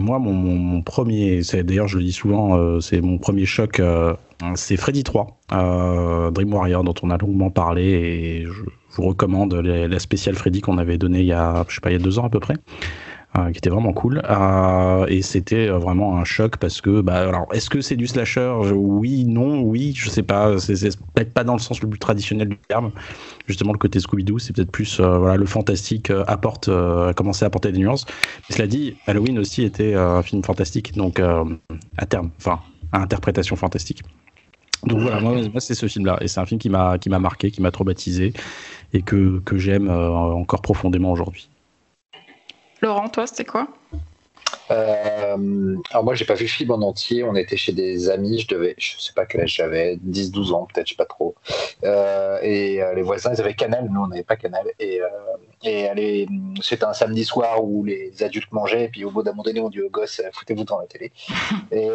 moi, 0.00 0.18
mon, 0.18 0.82
premier, 0.82 1.40
d'ailleurs 1.64 1.88
je 1.88 1.98
le 1.98 2.04
dis 2.04 2.12
souvent, 2.12 2.80
c'est 2.80 3.00
mon 3.00 3.18
premier 3.18 3.44
choc, 3.44 3.82
c'est 4.54 4.76
Freddy 4.76 5.04
3, 5.04 5.38
Dream 6.32 6.54
Warrior, 6.54 6.84
dont 6.84 6.94
on 7.02 7.10
a 7.10 7.18
longuement 7.18 7.50
parlé, 7.50 7.82
et 7.82 8.44
je 8.44 8.62
vous 8.96 9.02
recommande 9.08 9.54
la 9.54 9.98
spéciale 9.98 10.36
Freddy 10.36 10.60
qu'on 10.60 10.78
avait 10.78 10.98
donnée 10.98 11.20
il 11.20 11.26
y 11.26 11.32
a, 11.32 11.64
je 11.68 11.74
sais 11.74 11.80
pas, 11.80 11.90
il 11.90 11.94
y 11.94 11.96
a 11.96 12.02
deux 12.02 12.18
ans 12.18 12.24
à 12.24 12.30
peu 12.30 12.40
près. 12.40 12.54
Euh, 13.36 13.50
qui 13.50 13.58
était 13.58 13.70
vraiment 13.70 13.92
cool. 13.92 14.22
Euh, 14.30 15.04
et 15.08 15.20
c'était 15.20 15.68
euh, 15.68 15.78
vraiment 15.78 16.16
un 16.16 16.24
choc 16.24 16.56
parce 16.56 16.80
que, 16.80 17.02
bah, 17.02 17.28
alors, 17.28 17.46
est-ce 17.52 17.68
que 17.68 17.82
c'est 17.82 17.96
du 17.96 18.06
slasher? 18.06 18.54
Oui, 18.72 19.24
non, 19.26 19.60
oui, 19.60 19.92
je 19.94 20.08
sais 20.08 20.22
pas. 20.22 20.58
C'est 20.58 20.74
peut-être 21.14 21.34
pas 21.34 21.44
dans 21.44 21.52
le 21.52 21.58
sens 21.58 21.82
le 21.82 21.88
plus 21.88 21.98
traditionnel 21.98 22.48
du 22.48 22.56
terme. 22.56 22.92
Justement, 23.46 23.72
le 23.72 23.78
côté 23.78 23.98
Scooby-Doo, 23.98 24.38
c'est 24.38 24.54
peut-être 24.54 24.70
plus, 24.70 25.00
voilà, 25.00 25.36
le 25.36 25.44
fantastique 25.44 26.10
apporte, 26.26 26.68
a 26.68 27.12
commencé 27.14 27.44
à 27.44 27.48
apporter 27.48 27.72
des 27.72 27.78
nuances. 27.78 28.06
Mais 28.48 28.56
cela 28.56 28.66
dit, 28.66 28.96
Halloween 29.06 29.38
aussi 29.38 29.64
était 29.64 29.94
un 29.94 30.22
film 30.22 30.42
fantastique, 30.42 30.94
donc 30.96 31.20
à 31.20 32.06
terme, 32.06 32.30
enfin, 32.38 32.60
à 32.92 33.00
interprétation 33.02 33.56
fantastique. 33.56 34.02
Donc 34.84 35.00
voilà, 35.00 35.20
moi, 35.20 35.60
c'est 35.60 35.74
ce 35.74 35.86
film-là, 35.86 36.18
et 36.20 36.28
c'est 36.28 36.40
un 36.40 36.46
film 36.46 36.58
qui 36.58 36.70
m'a 36.70 36.98
qui 36.98 37.10
m'a 37.10 37.18
marqué, 37.18 37.50
qui 37.50 37.60
m'a 37.60 37.70
traumatisé, 37.70 38.32
et 38.92 39.02
que 39.02 39.40
que 39.44 39.58
j'aime 39.58 39.90
encore 39.90 40.62
profondément 40.62 41.12
aujourd'hui. 41.12 41.48
Laurent, 42.86 43.08
toi, 43.08 43.26
c'était 43.26 43.44
quoi? 43.44 43.66
Euh, 44.70 45.76
alors 45.90 46.04
moi 46.04 46.14
j'ai 46.14 46.24
pas 46.24 46.34
vu 46.34 46.44
le 46.44 46.48
film 46.48 46.70
en 46.70 46.82
entier, 46.82 47.22
on 47.24 47.34
était 47.34 47.56
chez 47.56 47.72
des 47.72 48.10
amis, 48.10 48.40
je 48.40 48.48
devais, 48.48 48.74
je 48.78 48.98
sais 48.98 49.12
pas 49.12 49.26
quel 49.26 49.42
âge 49.42 49.54
j'avais, 49.54 49.96
10-12 49.96 50.52
ans 50.52 50.66
peut-être, 50.72 50.86
je 50.86 50.92
sais 50.92 50.96
pas 50.96 51.04
trop. 51.04 51.34
Euh, 51.84 52.38
et 52.42 52.82
euh, 52.82 52.94
les 52.94 53.02
voisins 53.02 53.32
ils 53.32 53.40
avaient 53.40 53.54
Canal, 53.54 53.88
nous 53.90 54.00
on 54.00 54.08
n'avait 54.08 54.24
pas 54.24 54.36
Canal. 54.36 54.66
Et, 54.78 55.00
et 55.64 56.26
c'était 56.62 56.84
un 56.84 56.92
samedi 56.92 57.24
soir 57.24 57.64
où 57.64 57.84
les 57.84 58.22
adultes 58.22 58.52
mangeaient, 58.52 58.84
et 58.84 58.88
puis 58.88 59.04
au 59.04 59.10
bout 59.10 59.22
d'un 59.22 59.32
moment 59.32 59.42
donné 59.42 59.60
on 59.60 59.68
dit 59.68 59.82
aux 59.82 59.90
gosses 59.90 60.22
foutez-vous 60.32 60.64
dans 60.64 60.78
la 60.78 60.86
télé. 60.86 61.12
et, 61.72 61.88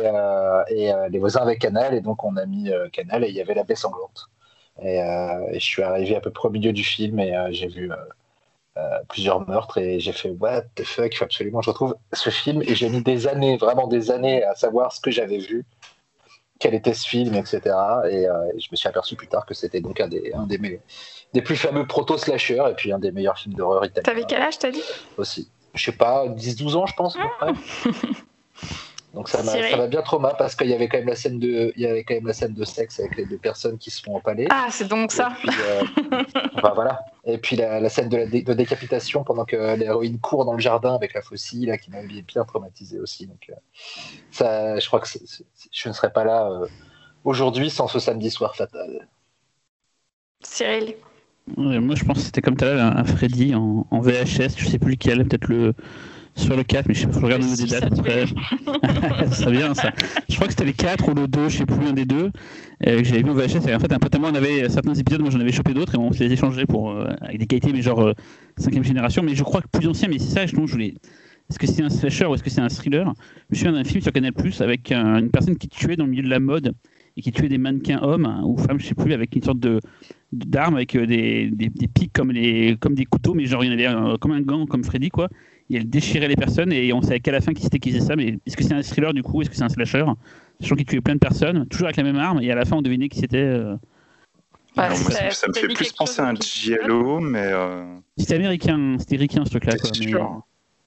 et 0.69 0.91
les 1.09 1.19
voisins 1.19 1.41
avaient 1.41 1.57
Canal, 1.57 1.93
et 1.93 2.01
donc 2.01 2.23
on 2.23 2.35
a 2.37 2.45
mis 2.45 2.69
Canal 2.91 3.23
et 3.23 3.29
il 3.29 3.35
y 3.35 3.41
avait 3.41 3.53
la 3.53 3.63
baie 3.63 3.75
sanglante. 3.75 4.29
Et, 4.81 4.97
et, 4.97 5.59
je 5.59 5.65
suis 5.65 5.83
arrivé 5.83 6.15
à 6.15 6.21
peu 6.21 6.31
près 6.31 6.47
au 6.47 6.51
milieu 6.51 6.73
du 6.73 6.83
film 6.83 7.19
et 7.19 7.33
j'ai 7.51 7.67
vu 7.67 7.91
plusieurs 9.09 9.47
meurtres 9.47 9.77
et 9.77 9.99
j'ai 9.99 10.13
fait 10.13 10.29
what 10.29 10.61
the 10.75 10.83
fuck, 10.83 11.13
il 11.13 11.17
faut 11.17 11.25
absolument 11.25 11.59
que 11.59 11.65
je 11.65 11.69
retrouve 11.69 11.95
ce 12.13 12.29
film 12.29 12.61
et 12.61 12.75
j'ai 12.75 12.89
mis 12.89 13.01
des 13.01 13.27
années, 13.27 13.57
vraiment 13.57 13.87
des 13.87 14.11
années 14.11 14.43
à 14.43 14.55
savoir 14.55 14.93
ce 14.93 15.01
que 15.01 15.11
j'avais 15.11 15.39
vu, 15.39 15.65
quel 16.59 16.73
était 16.73 16.93
ce 16.93 17.07
film, 17.07 17.35
etc. 17.35 17.59
Et, 18.09 18.25
je 18.57 18.67
me 18.71 18.75
suis 18.75 18.87
aperçu 18.87 19.15
plus 19.15 19.27
tard 19.27 19.45
que 19.45 19.53
c'était 19.53 19.81
donc 19.81 19.99
un 19.99 20.07
des, 20.07 20.31
un 20.33 20.45
des, 20.45 20.79
des 21.33 21.41
plus 21.41 21.55
fameux 21.55 21.85
proto-slashers 21.85 22.63
et 22.69 22.73
puis 22.75 22.93
un 22.93 22.99
des 22.99 23.11
meilleurs 23.11 23.37
films 23.37 23.55
d'horreur 23.55 23.83
italiens. 23.85 24.03
T'avais 24.03 24.25
quel 24.27 24.41
âge, 24.41 24.59
t'as 24.59 24.71
dit? 24.71 24.83
Aussi. 25.17 25.49
Je 25.73 25.83
sais 25.83 25.91
pas, 25.91 26.27
10-12 26.27 26.75
ans, 26.75 26.85
je 26.85 26.95
pense. 26.95 27.17
Ah. 27.41 27.47
Donc 29.13 29.27
ça 29.27 29.43
m'a 29.43 29.87
bien 29.87 30.01
trop 30.01 30.19
mal 30.19 30.35
parce 30.37 30.55
qu'il 30.55 30.69
y 30.69 30.73
avait 30.73 30.87
quand 30.87 30.97
même 30.97 31.09
la 31.09 31.15
scène 31.15 31.37
de 31.37 31.73
il 31.75 31.81
y 31.81 31.85
avait 31.85 32.05
quand 32.05 32.13
même 32.13 32.27
la 32.27 32.33
scène 32.33 32.53
de 32.53 32.63
sexe 32.63 32.99
avec 33.01 33.17
les 33.17 33.25
deux 33.25 33.37
personnes 33.37 33.77
qui 33.77 33.91
se 33.91 34.01
font 34.01 34.15
empaler. 34.15 34.47
Ah 34.49 34.67
c'est 34.71 34.87
donc 34.87 35.11
ça. 35.11 35.33
Et 35.43 35.47
puis, 35.47 35.57
euh, 35.61 36.23
voilà. 36.75 36.99
Et 37.25 37.37
puis 37.37 37.57
la, 37.57 37.89
scène 37.89 38.07
de, 38.07 38.17
la 38.17 38.25
de 38.25 38.53
décapitation 38.53 39.25
pendant 39.25 39.43
que 39.43 39.75
l'héroïne 39.75 40.17
court 40.19 40.45
dans 40.45 40.53
le 40.53 40.59
jardin 40.59 40.95
avec 40.95 41.13
la 41.13 41.21
faucille 41.21 41.65
là 41.65 41.77
qui 41.77 41.91
m'avait 41.91 42.21
bien 42.21 42.45
traumatisé 42.45 42.99
aussi. 42.99 43.27
Donc 43.27 43.49
euh, 43.49 43.53
ça, 44.31 44.79
je 44.79 44.87
crois 44.87 45.01
que 45.01 45.09
je 45.71 45.89
ne 45.89 45.93
serais 45.93 46.13
pas 46.13 46.23
là 46.23 46.49
euh, 46.49 46.67
aujourd'hui 47.25 47.69
sans 47.69 47.87
ce 47.87 47.99
samedi 47.99 48.31
soir 48.31 48.55
fatal. 48.55 49.09
Cyril. 50.41 50.95
moi 51.57 51.95
je 51.95 52.05
pense 52.05 52.19
que 52.19 52.23
c'était 52.23 52.41
comme 52.41 52.55
tu 52.55 52.63
as 52.63 52.97
un 52.97 53.03
Freddy 53.03 53.55
en, 53.55 53.85
en, 53.91 53.99
VHS, 53.99 54.55
je 54.57 54.69
sais 54.69 54.79
plus 54.79 54.91
lequel, 54.91 55.27
peut-être 55.27 55.49
le 55.49 55.75
sur 56.35 56.55
le 56.55 56.63
4, 56.63 56.87
mais 56.87 56.93
je 56.93 57.01
sais 57.01 57.07
pas, 57.07 57.19
je 57.19 57.25
regarde 57.25 57.41
des 57.43 57.65
dates 57.65 57.83
après. 57.83 58.25
ça 59.31 59.51
bien 59.51 59.73
ça. 59.73 59.91
Je 60.29 60.35
crois 60.35 60.47
que 60.47 60.53
c'était 60.53 60.65
le 60.65 60.71
4 60.71 61.09
ou 61.09 61.13
le 61.13 61.27
2, 61.27 61.49
je 61.49 61.57
sais 61.57 61.65
plus, 61.65 61.85
un 61.85 61.93
des 61.93 62.05
deux, 62.05 62.31
euh, 62.87 62.97
que 62.99 63.03
j'avais 63.03 63.21
vu 63.21 63.29
au 63.29 63.33
VHS. 63.33 63.67
Et 63.67 63.75
en 63.75 63.79
fait, 63.79 63.91
un 63.91 63.99
pote 63.99 64.15
à 64.15 64.19
moi, 64.19 64.29
on 64.31 64.35
avait 64.35 64.69
certains 64.69 64.93
épisodes, 64.93 65.21
moi 65.21 65.29
j'en 65.29 65.39
avais 65.39 65.51
chopé 65.51 65.73
d'autres 65.73 65.95
et 65.95 65.97
on 65.97 66.11
se 66.11 66.23
les 66.23 66.31
échangeait 66.31 66.65
pour, 66.65 66.91
euh, 66.91 67.07
avec 67.21 67.39
des 67.39 67.47
qualités, 67.47 67.73
mais 67.73 67.81
genre 67.81 68.13
5 68.57 68.75
euh, 68.75 68.83
génération. 68.83 69.23
Mais 69.23 69.35
je 69.35 69.43
crois 69.43 69.61
que 69.61 69.67
plus 69.67 69.87
ancien, 69.87 70.07
mais 70.07 70.19
c'est 70.19 70.33
ça, 70.33 70.45
je 70.45 70.55
voulais. 70.55 70.95
Est-ce 71.49 71.59
que 71.59 71.67
c'est 71.67 71.83
un 71.83 71.89
slasher 71.89 72.25
ou 72.25 72.33
est-ce 72.33 72.43
que 72.43 72.49
c'est 72.49 72.61
un 72.61 72.69
thriller? 72.69 73.13
Je 73.49 73.55
me 73.55 73.57
souviens 73.57 73.73
d'un 73.73 73.83
film 73.83 74.01
sur 74.01 74.13
Canal 74.13 74.31
Plus 74.31 74.61
avec 74.61 74.91
une 74.91 75.29
personne 75.31 75.57
qui 75.57 75.67
tuait 75.67 75.97
dans 75.97 76.05
le 76.05 76.11
milieu 76.11 76.23
de 76.23 76.29
la 76.29 76.39
mode 76.39 76.73
et 77.17 77.21
qui 77.21 77.33
tuait 77.33 77.49
des 77.49 77.57
mannequins 77.57 77.99
hommes 78.01 78.41
ou 78.45 78.57
femmes, 78.57 78.79
je 78.79 78.85
sais 78.85 78.95
plus, 78.95 79.11
avec 79.11 79.35
une 79.35 79.43
sorte 79.43 79.59
de 79.59 79.81
d'armes 80.31 80.75
avec 80.75 80.95
des, 80.95 81.49
des, 81.51 81.67
des, 81.67 81.87
pics 81.89 82.13
comme, 82.13 82.31
les, 82.31 82.77
comme 82.79 82.95
des 82.95 83.03
couteaux, 83.03 83.33
mais 83.33 83.43
genre 83.43 83.65
il 83.65 83.67
y 83.67 83.87
en 83.87 83.93
avait 83.93 84.17
comme 84.19 84.31
un 84.31 84.39
gant, 84.39 84.65
comme 84.65 84.85
Freddy, 84.85 85.09
quoi 85.09 85.27
et 85.71 85.77
elle 85.77 85.89
déchirait 85.89 86.27
les 86.27 86.35
personnes 86.35 86.71
et 86.71 86.91
on 86.93 87.01
savait 87.01 87.19
qu'à 87.19 87.31
la 87.31 87.41
fin 87.41 87.53
qui 87.53 87.63
c'était 87.63 87.79
qui 87.79 87.91
faisait 87.91 88.05
ça 88.05 88.15
mais 88.15 88.39
est-ce 88.45 88.57
que 88.57 88.63
c'est 88.63 88.73
un 88.73 88.81
thriller 88.81 89.13
du 89.13 89.23
coup 89.23 89.41
est-ce 89.41 89.49
que 89.49 89.55
c'est 89.55 89.63
un 89.63 89.69
slasher? 89.69 90.05
Sachant 90.59 90.75
qu'il 90.75 90.85
tuait 90.85 91.01
plein 91.01 91.15
de 91.15 91.19
personnes 91.19 91.65
toujours 91.67 91.87
avec 91.87 91.97
la 91.97 92.03
même 92.03 92.17
arme 92.17 92.41
et 92.41 92.51
à 92.51 92.55
la 92.55 92.65
fin 92.65 92.77
on 92.77 92.81
devinait 92.81 93.09
qui 93.09 93.19
c'était 93.19 93.37
euh... 93.37 93.75
ça, 94.75 94.89
me 95.47 95.53
fait 95.53 95.67
plus 95.67 95.91
penser 95.93 96.21
à 96.21 96.29
un 96.29 96.35
Giallo 96.35 97.19
mais 97.19 97.49
euh... 97.51 97.85
c'était 98.17 98.35
américain 98.35 98.97
c'était 98.99 99.17
ricain 99.17 99.43
ce 99.45 99.51
truc 99.51 99.65
là 99.65 99.75
quoi, 99.77 99.89
mais... 99.99 100.13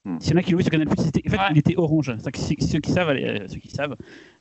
Hmm. 0.05 0.19
S'il 0.19 0.33
y 0.33 0.35
en 0.35 0.37
a 0.37 0.43
qui 0.43 0.51
l'ont 0.51 0.57
vu 0.59 0.63
sur 0.63 0.71
Canal 0.71 0.87
Plus, 0.87 1.01
en 1.01 1.05
fait, 1.05 1.37
il 1.49 1.57
était 1.57 1.77
orange. 1.77 2.13
Ceux 2.19 2.79
qui 2.79 2.91
savent, 2.91 3.09
euh, 3.09 3.47
ceux 3.47 3.57
qui 3.57 3.71
savent, 3.71 3.95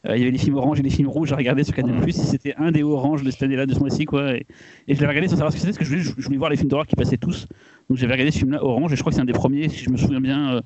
euh, 0.07 0.15
il 0.15 0.19
y 0.19 0.23
avait 0.23 0.31
les 0.31 0.37
films 0.37 0.57
orange 0.57 0.79
et 0.79 0.83
les 0.83 0.91
films 0.91 1.09
rouges 1.09 1.33
à 1.33 1.37
regarder 1.37 1.65
sur 1.65 1.75
Canal 1.75 2.03
Plus. 2.03 2.13
C'était 2.13 2.55
un 2.59 2.71
des 2.71 2.83
oranges 2.83 3.23
de 3.23 3.31
cette 3.31 3.45
année-là, 3.45 3.65
de 3.65 3.73
ce 3.73 3.79
mois-ci, 3.79 4.05
quoi. 4.05 4.35
Et, 4.35 4.45
je 4.87 4.95
l'avais 4.95 5.07
regardé 5.07 5.29
sans 5.29 5.37
savoir 5.37 5.53
ce 5.53 5.57
que 5.57 5.61
c'était, 5.63 5.73
parce 5.73 5.79
que 5.79 5.85
je 5.85 5.91
voulais, 5.91 6.15
je 6.19 6.25
voulais, 6.27 6.37
voir 6.37 6.51
les 6.51 6.57
films 6.57 6.69
d'horreur 6.69 6.87
qui 6.87 6.97
passaient 6.97 7.17
tous. 7.17 7.47
Donc 7.89 7.99
j'avais 7.99 8.13
regardé 8.13 8.31
ce 8.31 8.39
film-là 8.39 8.65
orange, 8.65 8.93
et 8.93 8.97
je 8.97 9.01
crois 9.01 9.11
que 9.11 9.17
c'est 9.17 9.23
un 9.23 9.27
des 9.27 9.33
premiers, 9.33 9.69
si 9.69 9.85
je 9.85 9.91
me 9.91 9.97
souviens 9.97 10.21
bien. 10.21 10.57
Euh, 10.57 10.61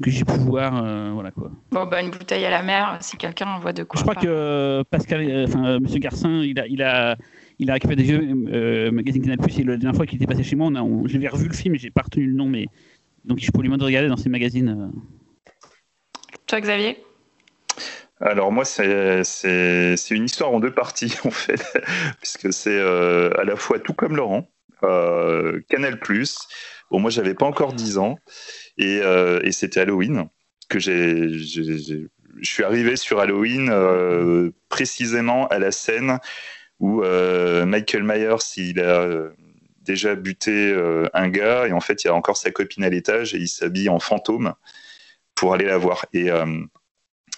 que 0.00 0.12
j'ai 0.12 0.24
pu 0.24 0.34
voir, 0.34 0.80
voilà 1.12 1.32
quoi. 1.32 1.50
Bon 1.72 1.84
bah 1.86 2.00
une 2.00 2.10
bouteille 2.10 2.44
à 2.44 2.50
la 2.50 2.62
mer, 2.62 2.98
si 3.00 3.16
quelqu'un 3.16 3.58
voit 3.58 3.72
de 3.72 3.82
quoi. 3.82 3.98
Je 3.98 4.04
crois 4.04 4.14
que 4.14 4.84
Pascal, 4.92 5.44
enfin 5.48 5.80
Monsieur 5.80 5.98
Garcin, 5.98 6.40
il 6.44 6.60
a, 6.60 6.68
il 6.68 6.84
a, 6.84 7.16
il 7.58 7.68
a 7.68 7.72
récupéré 7.72 7.96
des 7.96 8.04
vieux 8.04 8.90
magazines 8.92 9.22
Canal 9.22 9.38
Plus 9.38 9.58
et 9.58 9.64
la 9.64 9.76
dernière 9.76 9.96
fois 9.96 10.06
qu'il 10.06 10.14
était 10.14 10.32
passé 10.32 10.44
chez 10.44 10.54
moi, 10.54 10.68
on 10.70 10.76
a, 10.76 11.08
j'avais 11.08 11.26
revu 11.26 11.48
le 11.48 11.52
film 11.52 11.74
et 11.74 11.78
j'ai 11.78 11.90
pas 11.90 12.02
retenu 12.02 12.26
le 12.26 12.32
nom, 12.32 12.46
mais 12.46 12.68
donc 13.24 13.40
je 13.40 13.50
peux 13.50 13.60
lui 13.60 13.66
demander 13.66 13.80
de 13.80 13.86
regarder 13.86 14.08
dans 14.08 14.16
ces 14.16 14.28
magazines. 14.28 14.92
Toi, 16.46 16.60
Xavier? 16.60 16.96
Alors 18.20 18.50
moi, 18.50 18.64
c'est 18.64 19.22
une 20.10 20.24
histoire 20.24 20.52
en 20.52 20.60
deux 20.60 20.72
parties, 20.72 21.14
en 21.24 21.30
fait, 21.30 21.62
puisque 22.20 22.52
c'est 22.52 22.70
euh, 22.78 23.30
à 23.38 23.44
la 23.44 23.56
fois 23.56 23.78
tout 23.78 23.92
comme 23.92 24.16
Laurent, 24.16 24.48
euh, 24.82 25.60
Canal+. 25.68 25.98
Bon, 26.90 27.00
moi, 27.00 27.10
j'avais 27.10 27.34
pas 27.34 27.46
encore 27.46 27.72
10 27.72 27.98
ans, 27.98 28.18
euh, 28.80 29.40
et, 29.42 29.52
c'était 29.52 29.80
Halloween, 29.80 30.28
que. 30.68 30.78
Je 32.40 32.48
suis 32.48 32.62
arrivé 32.62 32.94
sur 32.94 33.18
Halloween 33.18 34.52
précisément 34.68 35.48
à 35.48 35.58
la 35.58 35.72
scène 35.72 36.18
où 36.78 37.02
Michael 37.02 38.04
Myers, 38.04 38.36
il 38.56 38.80
a 38.80 39.28
déjà 39.82 40.14
buté 40.14 40.72
un 41.14 41.28
gars, 41.28 41.66
et 41.66 41.72
en 41.72 41.80
fait, 41.80 42.04
il 42.04 42.06
y 42.06 42.10
a 42.10 42.14
encore 42.14 42.36
sa 42.36 42.52
copine 42.52 42.84
à 42.84 42.90
l'étage, 42.90 43.34
et 43.34 43.38
il 43.38 43.48
s'habille 43.48 43.88
en 43.88 43.98
fantôme 43.98 44.54
pour 45.38 45.54
aller 45.54 45.66
la 45.66 45.78
voir. 45.78 46.04
Et, 46.12 46.30
euh, 46.30 46.64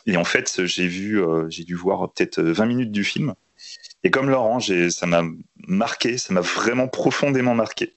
et 0.06 0.16
en 0.16 0.25
fait, 0.25 0.64
j'ai 0.64 0.87
vu, 0.87 1.23
euh, 1.23 1.49
j'ai 1.50 1.64
dû 1.64 1.75
voir 1.75 2.11
peut-être 2.12 2.40
20 2.40 2.66
minutes 2.66 2.92
du 2.92 3.04
film. 3.04 3.35
Et 4.02 4.11
comme 4.11 4.30
Laurent, 4.30 4.61
ça 4.61 5.07
m'a 5.07 5.23
marqué, 5.66 6.19
ça 6.19 6.33
m'a 6.33 6.40
vraiment 6.40 6.88
profondément 6.88 7.54
marqué. 7.54 7.97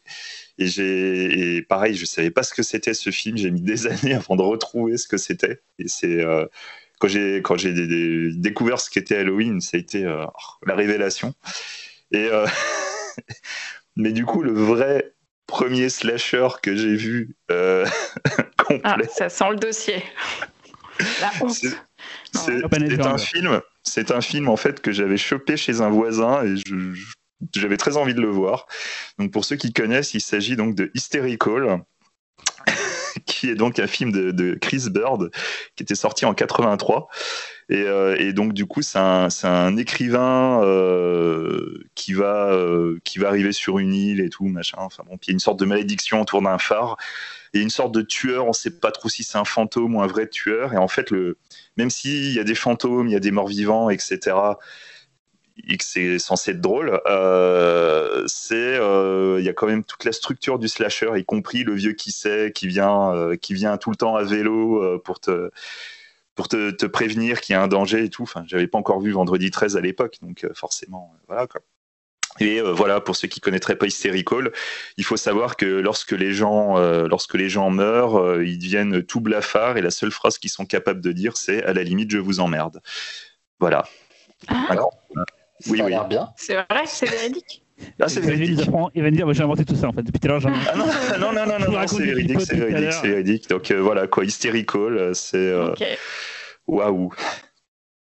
Et 0.57 0.67
j'ai, 0.67 1.61
pareil, 1.63 1.95
je 1.95 2.05
savais 2.05 2.29
pas 2.29 2.43
ce 2.43 2.53
que 2.53 2.61
c'était 2.61 2.93
ce 2.93 3.09
film. 3.09 3.37
J'ai 3.37 3.51
mis 3.51 3.61
des 3.61 3.87
années 3.87 4.13
avant 4.13 4.35
de 4.35 4.41
retrouver 4.41 4.97
ce 4.97 5.07
que 5.07 5.17
c'était. 5.17 5.61
Et 5.79 5.87
c'est 5.87 6.21
euh, 6.23 6.45
quand 6.99 7.07
j'ai 7.07 7.41
quand 7.41 7.57
j'ai 7.57 7.73
découvert 8.33 8.79
ce 8.79 8.89
qu'était 8.89 9.17
Halloween, 9.17 9.61
ça 9.61 9.77
a 9.77 9.79
été 9.79 10.03
la 10.03 10.75
révélation. 10.75 11.33
Et 12.11 12.29
mais 13.95 14.11
du 14.11 14.25
coup, 14.25 14.43
le 14.43 14.53
vrai 14.53 15.13
premier 15.47 15.89
slasher 15.89 16.47
que 16.61 16.75
j'ai 16.75 16.95
vu 16.95 17.35
euh, 17.51 17.85
Ah, 18.83 18.97
ça 19.09 19.29
sent 19.29 19.49
le 19.51 19.55
dossier. 19.57 20.03
C'est 22.33 22.63
un 23.01 23.17
film. 23.17 23.61
C'est 23.83 24.11
un 24.11 24.21
film 24.21 24.49
en 24.49 24.55
fait 24.55 24.81
que 24.81 24.91
j'avais 24.91 25.17
chopé 25.17 25.57
chez 25.57 25.81
un 25.81 25.89
voisin 25.89 26.43
et 26.45 26.55
j'avais 27.53 27.77
très 27.77 27.97
envie 27.97 28.13
de 28.13 28.21
le 28.21 28.29
voir. 28.29 28.65
Donc 29.19 29.31
pour 29.31 29.45
ceux 29.45 29.55
qui 29.55 29.73
connaissent, 29.73 30.13
il 30.13 30.21
s'agit 30.21 30.55
donc 30.55 30.75
de 30.75 30.91
Hysterical, 30.93 31.83
qui 33.25 33.49
est 33.49 33.55
donc 33.55 33.79
un 33.79 33.87
film 33.87 34.11
de, 34.11 34.57
Chris 34.61 34.89
Bird 34.89 35.31
qui 35.75 35.83
était 35.83 35.95
sorti 35.95 36.25
en 36.25 36.33
83. 36.33 37.09
Euh, 37.71 38.15
et, 38.17 38.33
donc 38.33 38.53
du 38.53 38.65
coup, 38.65 38.81
c'est 38.81 38.97
un, 38.99 39.77
écrivain 39.77 40.61
euh, 40.63 41.79
qui 41.95 42.13
va 42.13 42.51
euh, 42.51 42.99
qui 43.03 43.19
va 43.19 43.29
arriver 43.29 43.51
sur 43.51 43.79
une 43.79 43.93
île 43.93 44.21
et 44.21 44.29
tout 44.29 44.45
machin. 44.47 44.77
Enfin 44.79 45.03
bon, 45.07 45.17
puis 45.17 45.27
il 45.27 45.31
y 45.31 45.33
a 45.33 45.35
une 45.35 45.39
sorte 45.39 45.59
de 45.59 45.65
malédiction 45.65 46.21
autour 46.21 46.41
d'un 46.41 46.57
phare 46.57 46.97
et 47.53 47.61
une 47.61 47.69
sorte 47.69 47.93
de 47.93 48.01
tueur. 48.01 48.45
On 48.45 48.49
ne 48.49 48.53
sait 48.53 48.79
pas 48.79 48.91
trop 48.91 49.09
si 49.09 49.23
c'est 49.23 49.37
un 49.37 49.45
fantôme 49.45 49.95
ou 49.95 50.01
un 50.01 50.07
vrai 50.07 50.27
tueur. 50.27 50.73
Et 50.73 50.77
en 50.77 50.87
fait, 50.87 51.11
même 51.77 51.89
s'il 51.89 52.33
y 52.33 52.39
a 52.39 52.43
des 52.43 52.55
fantômes, 52.55 53.07
il 53.07 53.13
y 53.13 53.15
a 53.15 53.19
des 53.19 53.31
morts 53.31 53.47
vivants, 53.47 53.89
etc., 53.89 54.35
et 55.67 55.77
que 55.77 55.83
c'est 55.85 56.17
censé 56.17 56.49
être 56.51 56.61
drôle, 56.61 56.99
il 57.05 57.13
y 59.43 59.49
a 59.49 59.53
quand 59.53 59.67
même 59.67 59.83
toute 59.83 60.03
la 60.03 60.11
structure 60.11 60.57
du 60.57 60.67
slasher, 60.67 61.11
y 61.15 61.25
compris 61.25 61.63
le 61.63 61.75
vieux 61.75 61.93
qui 61.93 62.11
sait, 62.11 62.51
qui 62.53 62.65
vient, 62.67 63.35
qui 63.39 63.53
vient 63.53 63.77
tout 63.77 63.91
le 63.91 63.95
temps 63.95 64.15
à 64.15 64.23
vélo 64.23 64.99
pour 65.05 65.19
te 65.19 65.51
pour 66.35 66.47
te, 66.47 66.71
te 66.71 66.85
prévenir 66.85 67.41
qu'il 67.41 67.53
y 67.53 67.55
a 67.55 67.61
un 67.61 67.67
danger 67.67 68.03
et 68.03 68.09
tout. 68.09 68.23
Enfin, 68.23 68.43
j'avais 68.47 68.67
pas 68.67 68.77
encore 68.77 68.99
vu 68.99 69.11
Vendredi 69.11 69.51
13 69.51 69.77
à 69.77 69.81
l'époque, 69.81 70.17
donc 70.21 70.47
forcément, 70.53 71.13
voilà 71.27 71.47
quoi. 71.47 71.61
Et 72.39 72.59
euh, 72.59 72.71
voilà, 72.71 72.99
pour 72.99 73.15
ceux 73.15 73.27
qui 73.27 73.39
connaîtraient 73.39 73.75
pas 73.75 73.85
Hysterical, 73.85 74.51
il 74.97 75.03
faut 75.03 75.17
savoir 75.17 75.55
que 75.55 75.65
lorsque 75.65 76.11
les 76.11 76.33
gens, 76.33 76.77
euh, 76.77 77.07
lorsque 77.07 77.35
les 77.35 77.49
gens 77.49 77.69
meurent, 77.69 78.19
euh, 78.19 78.45
ils 78.45 78.57
deviennent 78.57 79.03
tout 79.03 79.21
blafards 79.21 79.77
et 79.77 79.81
la 79.81 79.91
seule 79.91 80.11
phrase 80.11 80.37
qu'ils 80.37 80.49
sont 80.49 80.65
capables 80.65 81.01
de 81.01 81.11
dire, 81.11 81.37
c'est 81.37 81.63
à 81.63 81.73
la 81.73 81.83
limite, 81.83 82.11
je 82.11 82.17
vous 82.17 82.39
emmerde. 82.39 82.81
Voilà. 83.59 83.87
Ah. 84.47 84.75
oui, 85.67 85.77
ça 85.77 85.85
a 85.85 85.89
l'air 85.89 86.07
bien. 86.07 86.29
C'est 86.35 86.55
vrai, 86.55 86.83
c'est 86.85 87.09
véridique. 87.09 87.62
Ah, 87.99 88.07
c'est 88.07 88.21
véridique. 88.21 88.67
Il 88.95 89.01
va 89.03 89.11
me 89.11 89.15
dire, 89.15 89.31
j'ai 89.33 89.43
inventé 89.43 89.65
tout 89.65 89.75
ça 89.75 89.87
en 89.87 89.93
fait. 89.93 90.03
Depuis 90.03 90.19
tout 90.19 90.27
à 90.27 90.31
l'heure, 90.31 90.41
ah, 90.45 90.75
non, 90.75 90.85
non, 91.19 91.45
non, 91.45 91.59
non, 91.59 91.71
non, 91.71 91.87
c'est 91.87 92.03
véridique, 92.03 92.41
c'est 92.41 92.55
véridique, 92.55 92.93
c'est 92.93 93.07
véridique. 93.07 93.49
Donc 93.49 93.71
voilà, 93.71 94.07
quoi, 94.07 94.25
Hysterical, 94.25 95.11
c'est. 95.13 95.53
Waouh. 96.67 97.11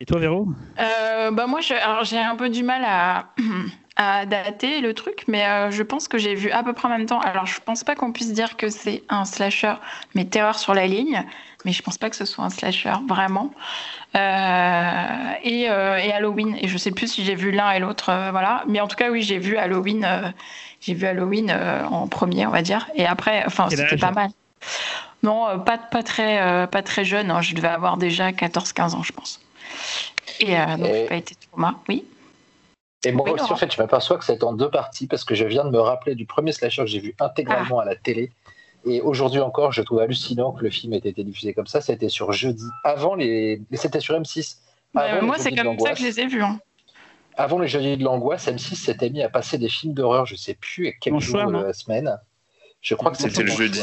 Et 0.00 0.06
toi, 0.06 0.18
Véro? 0.18 0.48
Bah 0.76 1.46
moi, 1.46 1.60
j'ai 1.60 2.18
un 2.18 2.36
peu 2.36 2.48
du 2.48 2.62
mal 2.62 2.82
à, 2.84 3.34
à 4.00 4.24
dater 4.24 4.80
le 4.80 4.94
truc, 4.94 5.24
mais 5.28 5.44
euh, 5.44 5.70
je 5.70 5.82
pense 5.82 6.08
que 6.08 6.16
j'ai 6.16 6.34
vu 6.34 6.50
à 6.50 6.62
peu 6.62 6.72
près 6.72 6.88
en 6.88 6.90
même 6.90 7.04
temps. 7.04 7.20
Alors, 7.20 7.44
je 7.44 7.60
pense 7.62 7.84
pas 7.84 7.94
qu'on 7.94 8.12
puisse 8.12 8.32
dire 8.32 8.56
que 8.56 8.70
c'est 8.70 9.02
un 9.10 9.26
slasher, 9.26 9.74
mais 10.14 10.24
terreur 10.24 10.58
sur 10.58 10.72
la 10.72 10.86
ligne. 10.86 11.22
Mais 11.66 11.72
je 11.72 11.82
pense 11.82 11.98
pas 11.98 12.08
que 12.08 12.16
ce 12.16 12.24
soit 12.24 12.42
un 12.42 12.48
slasher 12.48 12.94
vraiment. 13.06 13.52
Euh, 14.16 15.32
et, 15.44 15.68
euh, 15.68 15.98
et, 15.98 16.12
Halloween. 16.12 16.56
Et 16.62 16.68
je 16.68 16.78
sais 16.78 16.92
plus 16.92 17.08
si 17.08 17.26
j'ai 17.26 17.34
vu 17.34 17.50
l'un 17.50 17.72
et 17.72 17.78
l'autre, 17.78 18.06
voilà. 18.30 18.64
Mais 18.66 18.80
en 18.80 18.88
tout 18.88 18.96
cas, 18.96 19.10
oui, 19.10 19.20
j'ai 19.20 19.36
vu 19.36 19.58
Halloween. 19.58 20.32
j'ai 20.80 20.94
vu 20.94 21.04
Halloween 21.06 21.54
en 21.90 22.08
premier, 22.08 22.46
on 22.46 22.50
va 22.50 22.62
dire. 22.62 22.88
Et 22.94 23.04
après, 23.04 23.44
enfin, 23.46 23.68
c'était 23.68 23.98
pas 23.98 24.12
mal. 24.12 24.30
Non, 25.22 25.60
pas, 25.60 25.76
pas 25.76 26.02
très, 26.02 26.66
pas 26.68 26.82
très 26.82 27.04
jeune. 27.04 27.30
Hein. 27.30 27.42
Je 27.42 27.54
devais 27.54 27.68
avoir 27.68 27.98
déjà 27.98 28.30
14-15 28.30 28.94
ans, 28.94 29.02
je 29.02 29.12
pense. 29.12 29.42
Et 30.38 30.56
donc, 30.56 30.86
et... 30.86 31.04
pas 31.04 31.16
été 31.16 31.34
trauma. 31.34 31.74
Oui? 31.86 32.06
Et 33.04 33.12
moi 33.12 33.30
aussi, 33.30 33.50
en 33.50 33.56
fait, 33.56 33.72
je 33.72 33.80
m'aperçois 33.80 34.18
que 34.18 34.24
c'est 34.24 34.44
en 34.44 34.52
deux 34.52 34.70
parties 34.70 35.06
parce 35.06 35.24
que 35.24 35.34
je 35.34 35.44
viens 35.44 35.64
de 35.64 35.70
me 35.70 35.80
rappeler 35.80 36.14
du 36.14 36.26
premier 36.26 36.52
slasher 36.52 36.82
que 36.82 36.88
j'ai 36.88 37.00
vu 37.00 37.14
intégralement 37.18 37.78
ah. 37.78 37.82
à 37.82 37.86
la 37.86 37.96
télé. 37.96 38.30
Et 38.86 39.00
aujourd'hui 39.00 39.40
encore, 39.40 39.72
je 39.72 39.82
trouve 39.82 40.00
hallucinant 40.00 40.52
que 40.52 40.62
le 40.62 40.70
film 40.70 40.92
ait 40.92 40.98
été 40.98 41.22
diffusé 41.24 41.54
comme 41.54 41.66
ça. 41.66 41.80
C'était 41.80 42.08
sur 42.08 42.32
jeudi, 42.32 42.64
avant 42.84 43.14
les. 43.14 43.62
C'était 43.72 44.00
sur 44.00 44.18
M6. 44.18 44.56
moi, 44.94 45.36
c'est 45.38 45.54
comme 45.54 45.78
ça 45.78 45.92
que 45.92 45.98
je 45.98 46.04
les 46.04 46.20
ai 46.20 46.26
vus. 46.26 46.42
Hein. 46.42 46.60
Avant 47.36 47.58
les 47.58 47.68
jeudis 47.68 47.96
de 47.96 48.04
l'angoisse, 48.04 48.46
M6 48.48 48.74
s'était 48.74 49.08
mis 49.08 49.22
à 49.22 49.28
passer 49.28 49.56
des 49.56 49.68
films 49.68 49.94
d'horreur, 49.94 50.26
je 50.26 50.34
sais 50.34 50.54
plus 50.54 50.88
à 50.88 50.92
quel 50.92 51.18
jour 51.20 51.46
de 51.46 51.58
la 51.58 51.72
semaine. 51.72 52.18
Je 52.82 52.94
crois 52.94 53.12
que 53.12 53.18
c'était 53.18 53.42
le 53.42 53.50
jeudi. 53.50 53.80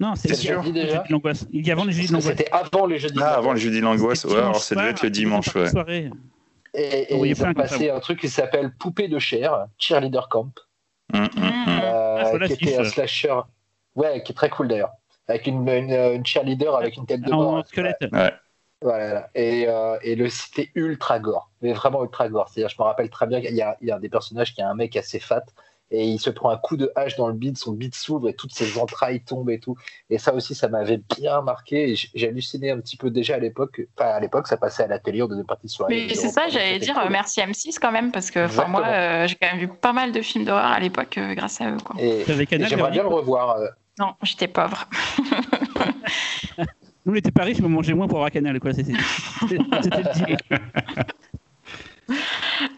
Non, 0.00 0.14
c'est 0.16 0.28
le 0.28 0.34
jeudi 0.34 0.72
déjà. 0.72 1.04
Il 1.52 1.66
y 1.66 1.70
avant 1.70 1.84
les 1.84 1.92
jeudis 1.92 2.08
de 2.08 2.12
l'angoisse. 2.14 2.36
C'était 2.36 2.50
avant 2.50 2.86
les 2.86 2.98
jeudis. 2.98 3.18
Ah, 3.20 3.34
avant 3.34 3.52
les 3.52 3.60
jeudis 3.60 3.78
de 3.78 3.84
l'angoisse. 3.84 4.24
Ouais, 4.24 4.38
alors 4.38 4.60
ça 4.60 4.74
devait 4.74 4.90
être 4.90 5.02
le 5.02 5.10
dimanche, 5.10 5.54
ouais. 5.54 6.10
Et, 6.74 7.14
et 7.14 7.16
ils 7.16 7.44
ont 7.44 7.54
passé 7.54 7.90
un 7.90 8.00
truc 8.00 8.20
qui 8.20 8.28
s'appelle 8.28 8.72
Poupée 8.74 9.08
de 9.08 9.18
chair, 9.18 9.66
Cheerleader 9.78 10.28
Camp, 10.28 10.52
mm, 11.12 11.18
mm, 11.18 11.28
mm. 11.36 11.80
Euh, 11.84 12.38
ah, 12.40 12.46
qui 12.46 12.52
était 12.54 12.78
un 12.78 12.84
slasher, 12.84 13.40
ouais, 13.94 14.22
qui 14.22 14.32
est 14.32 14.34
très 14.34 14.50
cool 14.50 14.68
d'ailleurs, 14.68 14.92
avec 15.28 15.46
une, 15.46 15.68
une, 15.68 16.26
cheerleader 16.26 16.74
avec 16.74 16.96
une 16.96 17.06
tête 17.06 17.20
de 17.20 17.30
mort. 17.30 17.64
squelette. 17.66 17.98
Ouais. 18.12 18.32
Voilà. 18.82 19.30
Et, 19.34 19.66
euh, 19.66 19.96
et 20.02 20.14
le 20.14 20.28
c'était 20.28 20.70
ultra 20.74 21.18
gore, 21.18 21.50
mais 21.62 21.72
vraiment 21.72 22.02
ultra 22.02 22.28
gore. 22.28 22.48
C'est-à-dire, 22.48 22.68
je 22.68 22.76
me 22.78 22.84
rappelle 22.84 23.08
très 23.08 23.26
bien 23.26 23.40
qu'il 23.40 23.54
y, 23.54 23.62
a, 23.62 23.76
il 23.80 23.88
y 23.88 23.92
a 23.92 23.98
des 23.98 24.08
personnages 24.10 24.54
qui 24.54 24.60
a 24.60 24.68
un 24.68 24.74
mec 24.74 24.96
assez 24.96 25.20
fat 25.20 25.44
et 25.90 26.06
il 26.06 26.18
se 26.18 26.30
prend 26.30 26.50
un 26.50 26.56
coup 26.56 26.76
de 26.76 26.90
hache 26.96 27.16
dans 27.16 27.28
le 27.28 27.34
bide, 27.34 27.58
son 27.58 27.72
bide 27.72 27.94
s'ouvre 27.94 28.28
et 28.28 28.34
toutes 28.34 28.52
ses 28.52 28.78
entrailles 28.78 29.20
tombent 29.20 29.50
et 29.50 29.60
tout. 29.60 29.76
Et 30.10 30.18
ça 30.18 30.34
aussi, 30.34 30.54
ça 30.54 30.68
m'avait 30.68 31.00
bien 31.18 31.42
marqué. 31.42 31.94
J'ai 32.14 32.28
halluciné 32.28 32.70
un 32.70 32.80
petit 32.80 32.96
peu 32.96 33.10
déjà 33.10 33.36
à 33.36 33.38
l'époque. 33.38 33.82
Enfin, 33.96 34.10
à 34.10 34.20
l'époque, 34.20 34.46
ça 34.48 34.56
passait 34.56 34.84
à 34.84 34.86
la 34.86 34.98
télé, 34.98 35.22
on 35.22 35.28
donnait 35.28 35.44
partie 35.44 35.66
de 35.66 35.72
soirée. 35.72 36.06
Mais 36.08 36.14
c'est 36.14 36.28
ça, 36.28 36.48
j'allais 36.48 36.78
dire 36.78 36.96
merci 37.10 37.40
M6 37.40 37.78
quand 37.80 37.92
même, 37.92 38.12
parce 38.12 38.30
que 38.30 38.68
moi, 38.68 38.84
euh, 38.86 39.26
j'ai 39.26 39.36
quand 39.36 39.48
même 39.48 39.58
vu 39.58 39.68
pas 39.68 39.92
mal 39.92 40.12
de 40.12 40.20
films 40.20 40.44
d'horreur 40.44 40.64
à 40.64 40.80
l'époque 40.80 41.18
euh, 41.18 41.34
grâce 41.34 41.60
à 41.60 41.70
eux. 41.70 41.76
Quoi. 41.84 41.96
Et, 42.00 42.24
j'aimerais 42.26 42.90
bien 42.90 43.02
le 43.02 43.08
revoir. 43.08 43.58
Euh. 43.58 43.66
Non, 43.98 44.14
j'étais 44.22 44.48
pauvre. 44.48 44.88
Nous, 47.06 47.12
on 47.12 47.14
n'était 47.14 47.30
pas 47.30 47.44
riches, 47.44 47.58
mais 47.60 47.66
on 47.66 47.70
mangeait 47.70 47.92
moins 47.92 48.08
pour 48.08 48.16
avoir 48.16 48.30
Canal. 48.30 48.58
C'était 48.72 48.92
le 48.92 50.26
deal. 50.26 50.36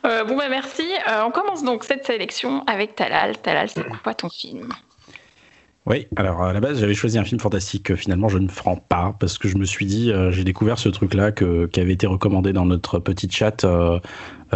Euh, 0.05 0.25
bon, 0.25 0.37
bah 0.37 0.49
merci. 0.49 0.83
Euh, 1.09 1.23
on 1.27 1.31
commence 1.31 1.63
donc 1.63 1.85
cette 1.85 2.07
sélection 2.07 2.65
avec 2.67 2.95
Talal. 2.97 3.37
Talal, 3.39 3.69
c'est 3.69 3.85
quoi 4.03 4.15
ton 4.15 4.29
film? 4.29 4.69
Oui, 5.85 6.09
alors 6.17 6.43
à 6.43 6.53
la 6.53 6.59
base 6.59 6.81
j'avais 6.81 6.95
choisi 6.95 7.17
un 7.17 7.23
film 7.23 7.41
fantastique. 7.41 7.85
Que 7.85 7.95
finalement 7.95 8.29
je 8.29 8.39
ne 8.39 8.49
ferai 8.49 8.75
pas 8.89 9.15
parce 9.21 9.39
que 9.39 9.47
je 9.47 9.57
me 9.57 9.65
suis 9.65 9.87
dit 9.87 10.11
euh, 10.11 10.33
j'ai 10.33 10.43
découvert 10.43 10.81
ce 10.81 10.89
truc 10.89 11.15
là 11.15 11.31
que, 11.31 11.67
qui 11.67 11.79
avait 11.79 11.93
été 11.93 12.09
recommandé 12.09 12.53
dans 12.53 12.67
notre 12.67 12.99
petit 12.99 13.31
chat 13.31 13.65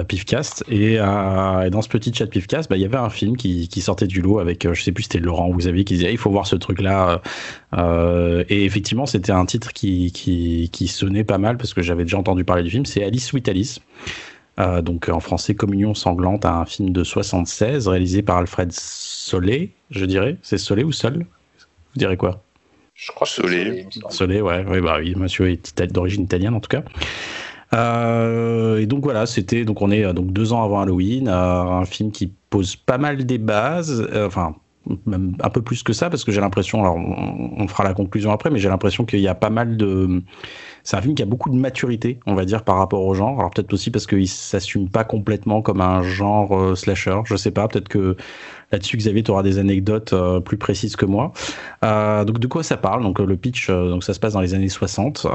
Pifcast. 0.08 0.64
Et, 0.68 0.96
dans 0.96 1.82
ce 1.82 1.88
petit 1.88 2.12
chat 2.12 2.26
Pifcast 2.26 2.68
bah, 2.68 2.76
il 2.76 2.82
y 2.82 2.84
avait 2.84 2.96
un 2.96 3.10
film 3.10 3.36
qui, 3.36 3.68
sortait 3.80 4.08
du 4.08 4.22
lot 4.22 4.40
avec 4.40 4.66
je 4.72 4.82
sais 4.82 4.90
plus 4.90 5.04
c'était 5.04 5.20
Laurent 5.20 5.48
ou 5.48 5.56
Xavier 5.56 5.84
qui 5.84 5.94
disait 5.94 6.10
il 6.10 6.18
faut 6.18 6.30
voir 6.30 6.48
ce 6.48 6.56
truc 6.56 6.80
là 6.80 7.20
et 7.76 8.64
effectivement 8.64 9.06
c'était 9.06 9.32
un 9.32 9.46
titre 9.46 9.72
qui, 9.72 10.10
qui, 10.10 10.68
qui, 10.72 10.88
sonnait 10.88 11.24
pas 11.24 11.38
mal 11.38 11.58
parce 11.58 11.74
que 11.74 11.82
j'avais 11.82 12.02
déjà 12.02 12.18
entendu 12.18 12.44
parler 12.44 12.64
du 12.64 12.70
film. 12.70 12.86
C'est 12.86 13.04
Alice 13.04 13.26
Sweet 13.26 13.48
Alice 13.48 13.80
euh, 14.60 14.82
donc 14.82 15.08
en 15.08 15.20
français 15.20 15.54
Communion 15.54 15.94
sanglante, 15.94 16.44
un 16.44 16.64
film 16.64 16.90
de 16.90 17.02
76 17.02 17.88
réalisé 17.88 18.22
par 18.22 18.36
Alfred 18.36 18.70
Solé, 18.72 19.72
je 19.90 20.04
dirais. 20.04 20.36
C'est 20.42 20.58
Solé 20.58 20.84
ou 20.84 20.92
Sol? 20.92 21.26
Vous 21.94 21.98
direz 21.98 22.16
quoi? 22.16 22.42
Je 22.94 23.10
crois 23.12 23.26
Solé. 23.26 23.86
Solé, 24.10 24.40
ouais, 24.40 24.64
ouais 24.64 24.80
bah 24.80 24.98
oui, 25.00 25.14
monsieur 25.16 25.48
est 25.50 25.82
d'origine 25.92 26.24
italienne 26.24 26.54
en 26.54 26.60
tout 26.60 26.68
cas. 26.68 26.82
Euh, 27.72 28.78
et 28.78 28.86
donc 28.86 29.04
voilà, 29.04 29.26
c'était 29.26 29.64
donc 29.64 29.80
on 29.80 29.90
est 29.90 30.04
euh, 30.04 30.12
donc 30.12 30.32
deux 30.32 30.52
ans 30.52 30.62
avant 30.62 30.80
Halloween, 30.80 31.28
un 31.28 31.84
film 31.84 32.10
qui 32.10 32.32
pose 32.50 32.76
pas 32.76 32.98
mal 32.98 33.24
des 33.24 33.38
bases, 33.38 34.08
enfin 34.14 34.56
même 35.06 35.36
un 35.40 35.50
peu 35.50 35.62
plus 35.62 35.82
que 35.82 35.92
ça 35.92 36.10
parce 36.10 36.24
que 36.24 36.32
j'ai 36.32 36.40
l'impression, 36.40 36.80
alors 36.80 36.96
on, 36.96 37.68
fera 37.68 37.84
la 37.84 37.94
conclusion 37.94 38.32
après, 38.32 38.50
mais 38.50 38.58
j'ai 38.58 38.68
l'impression 38.68 39.04
qu'il 39.04 39.20
y 39.20 39.28
a 39.28 39.34
pas 39.34 39.50
mal 39.50 39.76
de 39.76 40.22
c'est 40.84 40.96
un 40.96 41.02
film 41.02 41.14
qui 41.14 41.22
a 41.22 41.26
beaucoup 41.26 41.50
de 41.50 41.56
maturité, 41.56 42.20
on 42.26 42.34
va 42.34 42.44
dire, 42.44 42.64
par 42.64 42.76
rapport 42.76 43.04
au 43.04 43.14
genre. 43.14 43.38
Alors 43.38 43.50
peut-être 43.50 43.72
aussi 43.72 43.90
parce 43.90 44.06
qu'il 44.06 44.28
s'assume 44.28 44.88
pas 44.88 45.04
complètement 45.04 45.62
comme 45.62 45.80
un 45.80 46.02
genre 46.02 46.56
euh, 46.58 46.74
slasher. 46.74 47.20
Je 47.24 47.36
sais 47.36 47.50
pas. 47.50 47.68
Peut-être 47.68 47.88
que 47.88 48.16
là-dessus, 48.72 48.96
Xavier, 48.96 49.22
tu 49.22 49.30
auras 49.30 49.42
des 49.42 49.58
anecdotes 49.58 50.12
euh, 50.12 50.40
plus 50.40 50.56
précises 50.56 50.96
que 50.96 51.04
moi. 51.04 51.32
Euh, 51.84 52.24
donc 52.24 52.38
de 52.38 52.46
quoi 52.46 52.62
ça 52.62 52.76
parle? 52.76 53.02
Donc 53.02 53.18
le 53.18 53.36
pitch, 53.36 53.68
donc 53.68 54.04
ça 54.04 54.14
se 54.14 54.20
passe 54.20 54.32
dans 54.32 54.40
les 54.40 54.54
années 54.54 54.68
60. 54.68 55.26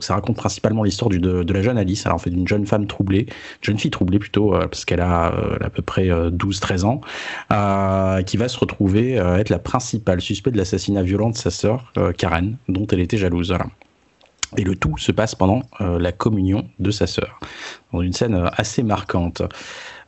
ça 0.00 0.14
raconte 0.14 0.36
principalement 0.36 0.82
l'histoire 0.82 1.10
de, 1.10 1.52
la 1.52 1.62
jeune 1.62 1.78
Alice. 1.78 2.06
Alors 2.06 2.16
en 2.16 2.18
fait, 2.18 2.30
d'une 2.30 2.48
jeune 2.48 2.66
femme 2.66 2.86
troublée, 2.86 3.26
jeune 3.62 3.78
fille 3.78 3.90
troublée 3.90 4.18
plutôt, 4.18 4.50
parce 4.50 4.84
qu'elle 4.84 5.00
a, 5.00 5.26
à 5.60 5.70
peu 5.70 5.82
près 5.82 6.08
12-13 6.08 6.84
ans, 6.84 7.00
qui 8.22 8.36
va 8.36 8.48
se 8.48 8.58
retrouver 8.58 9.12
être 9.12 9.50
la 9.50 9.58
principale 9.58 10.20
suspecte 10.20 10.54
de 10.54 10.58
l'assassinat 10.58 11.02
violent 11.02 11.30
de 11.30 11.36
sa 11.36 11.50
sœur 11.50 11.92
Karen, 12.16 12.56
dont 12.68 12.86
elle 12.86 13.00
était 13.00 13.18
jalouse. 13.18 13.48
Voilà. 13.48 13.66
Et 14.56 14.64
le 14.64 14.76
tout 14.76 14.96
se 14.96 15.12
passe 15.12 15.34
pendant 15.34 15.62
euh, 15.80 15.98
la 15.98 16.12
communion 16.12 16.68
de 16.78 16.90
sa 16.90 17.06
sœur, 17.06 17.38
dans 17.92 18.00
une 18.00 18.12
scène 18.12 18.34
euh, 18.34 18.48
assez 18.56 18.82
marquante. 18.82 19.42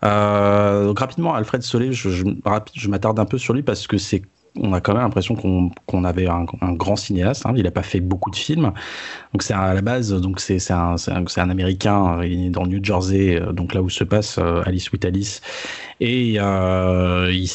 Euh, 0.03 0.87
donc 0.87 0.99
rapidement, 0.99 1.35
Alfred 1.35 1.63
Solé, 1.63 1.93
je, 1.93 2.89
m'attarde 2.89 3.19
un 3.19 3.27
peu 3.27 3.37
sur 3.37 3.53
lui 3.53 3.63
parce 3.63 3.87
que 3.87 3.99
c'est 3.99 4.23
on 4.57 4.73
a 4.73 4.81
quand 4.81 4.95
même 4.95 5.03
l'impression 5.03 5.35
qu'on 5.35 6.05
avait 6.05 6.27
un, 6.27 6.45
grand 6.73 6.97
cinéaste. 6.97 7.47
Hein. 7.47 7.53
Il 7.57 7.65
n'a 7.65 7.71
pas 7.71 7.83
fait 7.83 8.01
beaucoup 8.01 8.31
de 8.31 8.37
films. 8.37 8.73
Donc 9.33 9.43
c'est 9.43 9.55
à 9.55 9.75
la 9.75 9.83
base, 9.83 10.13
donc 10.13 10.41
c'est 10.41 10.71
un, 10.71 10.97
un, 11.09 11.51
américain. 11.51 12.21
Il 12.25 12.47
est 12.47 12.51
dans 12.51 12.67
New 12.67 12.83
Jersey, 12.83 13.41
donc 13.53 13.75
là 13.75 13.83
où 13.83 13.89
se 13.89 14.05
passe 14.05 14.39
Alice 14.39 14.91
with 14.93 15.05
Alice. 15.05 15.41
Et 16.01 16.37
euh, 16.39 17.31
il, 17.31 17.47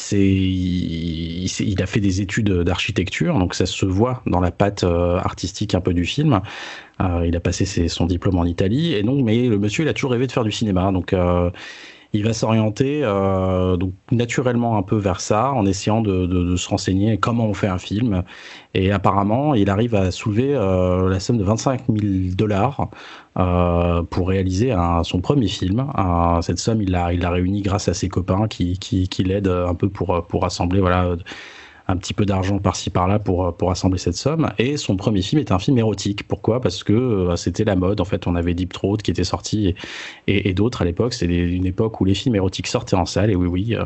il, 1.60 1.82
a 1.82 1.86
fait 1.86 1.98
des 1.98 2.20
études 2.20 2.52
d'architecture, 2.62 3.36
donc 3.40 3.54
ça 3.54 3.66
se 3.66 3.84
voit 3.84 4.22
dans 4.26 4.38
la 4.38 4.52
patte 4.52 4.84
euh, 4.84 5.18
artistique 5.18 5.74
un 5.74 5.80
peu 5.80 5.92
du 5.92 6.04
film. 6.04 6.40
Euh, 7.00 7.24
il 7.26 7.34
a 7.34 7.40
passé 7.40 7.88
son 7.88 8.06
diplôme 8.06 8.38
en 8.38 8.44
Italie, 8.44 8.94
et 8.94 9.02
donc, 9.02 9.24
mais 9.24 9.48
le 9.48 9.58
monsieur, 9.58 9.84
il 9.84 9.88
a 9.88 9.94
toujours 9.94 10.12
rêvé 10.12 10.28
de 10.28 10.32
faire 10.32 10.44
du 10.44 10.52
cinéma, 10.52 10.92
donc 10.92 11.12
euh, 11.12 11.50
il 12.16 12.24
va 12.24 12.32
s'orienter 12.32 13.00
euh, 13.02 13.76
donc 13.76 13.92
naturellement 14.10 14.76
un 14.78 14.82
peu 14.82 14.96
vers 14.96 15.20
ça, 15.20 15.52
en 15.52 15.66
essayant 15.66 16.00
de, 16.00 16.56
se 16.56 16.68
renseigner 16.68 17.18
comment 17.18 17.46
on 17.46 17.54
fait 17.54 17.66
un 17.68 17.78
film. 17.78 18.22
Et 18.74 18.90
apparemment, 18.90 19.54
il 19.54 19.70
arrive 19.70 19.94
à 19.94 20.10
soulever 20.10 20.54
euh, 20.54 21.08
la 21.08 21.20
somme 21.20 21.38
de 21.38 21.44
25 21.44 21.82
000 21.88 22.34
dollars 22.34 22.88
euh, 23.38 24.02
pour 24.02 24.28
réaliser 24.28 24.74
son 25.02 25.20
premier 25.20 25.48
film. 25.48 25.86
Cette 26.42 26.58
somme, 26.58 26.82
il 26.82 26.90
l'a 26.90 27.12
il 27.12 27.24
a 27.24 27.30
réunie 27.30 27.62
grâce 27.62 27.88
à 27.88 27.94
ses 27.94 28.08
copains 28.08 28.48
qui, 28.48 28.78
qui, 28.78 29.08
qui 29.08 29.24
l'aident 29.24 29.48
un 29.48 29.74
peu 29.74 29.88
pour, 29.88 30.26
pour 30.26 30.42
rassembler 30.42 30.80
voilà, 30.80 31.16
un 31.88 31.96
petit 31.96 32.14
peu 32.14 32.26
d'argent 32.26 32.58
par-ci 32.58 32.90
par-là 32.90 33.18
pour, 33.18 33.56
pour 33.56 33.70
assembler 33.70 33.98
cette 33.98 34.16
somme. 34.16 34.50
Et 34.58 34.76
son 34.76 34.96
premier 34.96 35.22
film 35.22 35.40
est 35.40 35.52
un 35.52 35.58
film 35.58 35.78
érotique. 35.78 36.26
Pourquoi? 36.26 36.60
Parce 36.60 36.82
que 36.82 36.92
euh, 36.92 37.36
c'était 37.36 37.64
la 37.64 37.76
mode. 37.76 38.00
En 38.00 38.04
fait, 38.04 38.26
on 38.26 38.34
avait 38.34 38.54
Deep 38.54 38.72
Throat 38.72 38.98
qui 38.98 39.10
était 39.10 39.24
sorti 39.24 39.74
et, 40.26 40.48
et, 40.48 40.54
d'autres 40.54 40.82
à 40.82 40.84
l'époque. 40.84 41.14
C'était 41.14 41.36
une 41.36 41.66
époque 41.66 42.00
où 42.00 42.04
les 42.04 42.14
films 42.14 42.34
érotiques 42.34 42.66
sortaient 42.66 42.96
en 42.96 43.06
salle. 43.06 43.30
Et 43.30 43.36
oui, 43.36 43.46
oui, 43.46 43.74
euh, 43.74 43.84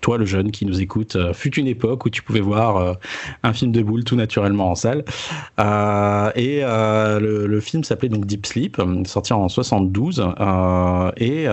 toi, 0.00 0.18
le 0.18 0.24
jeune 0.24 0.50
qui 0.50 0.64
nous 0.64 0.80
écoute, 0.80 1.16
euh, 1.16 1.32
fut 1.32 1.54
une 1.56 1.66
époque 1.66 2.04
où 2.04 2.10
tu 2.10 2.22
pouvais 2.22 2.40
voir 2.40 2.96
un 3.42 3.52
film 3.52 3.72
de 3.72 3.82
boule 3.82 4.04
tout 4.04 4.16
naturellement 4.16 4.70
en 4.70 4.74
salle. 4.74 5.04
et 5.58 6.60
le, 6.62 7.46
le, 7.46 7.60
film 7.60 7.84
s'appelait 7.84 8.08
donc 8.08 8.26
Deep 8.26 8.46
Sleep, 8.46 8.80
sorti 9.04 9.32
en 9.32 9.48
72. 9.48 10.24
et 11.16 11.48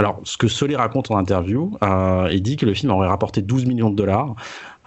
alors, 0.00 0.20
ce 0.22 0.36
que 0.36 0.46
Solé 0.46 0.76
raconte 0.76 1.10
en 1.10 1.18
interview, 1.18 1.76
euh, 1.82 2.28
il 2.30 2.40
dit 2.40 2.56
que 2.56 2.64
le 2.64 2.72
film 2.72 2.92
aurait 2.92 3.08
rapporté 3.08 3.42
12 3.42 3.66
millions 3.66 3.90
de 3.90 3.96
dollars. 3.96 4.36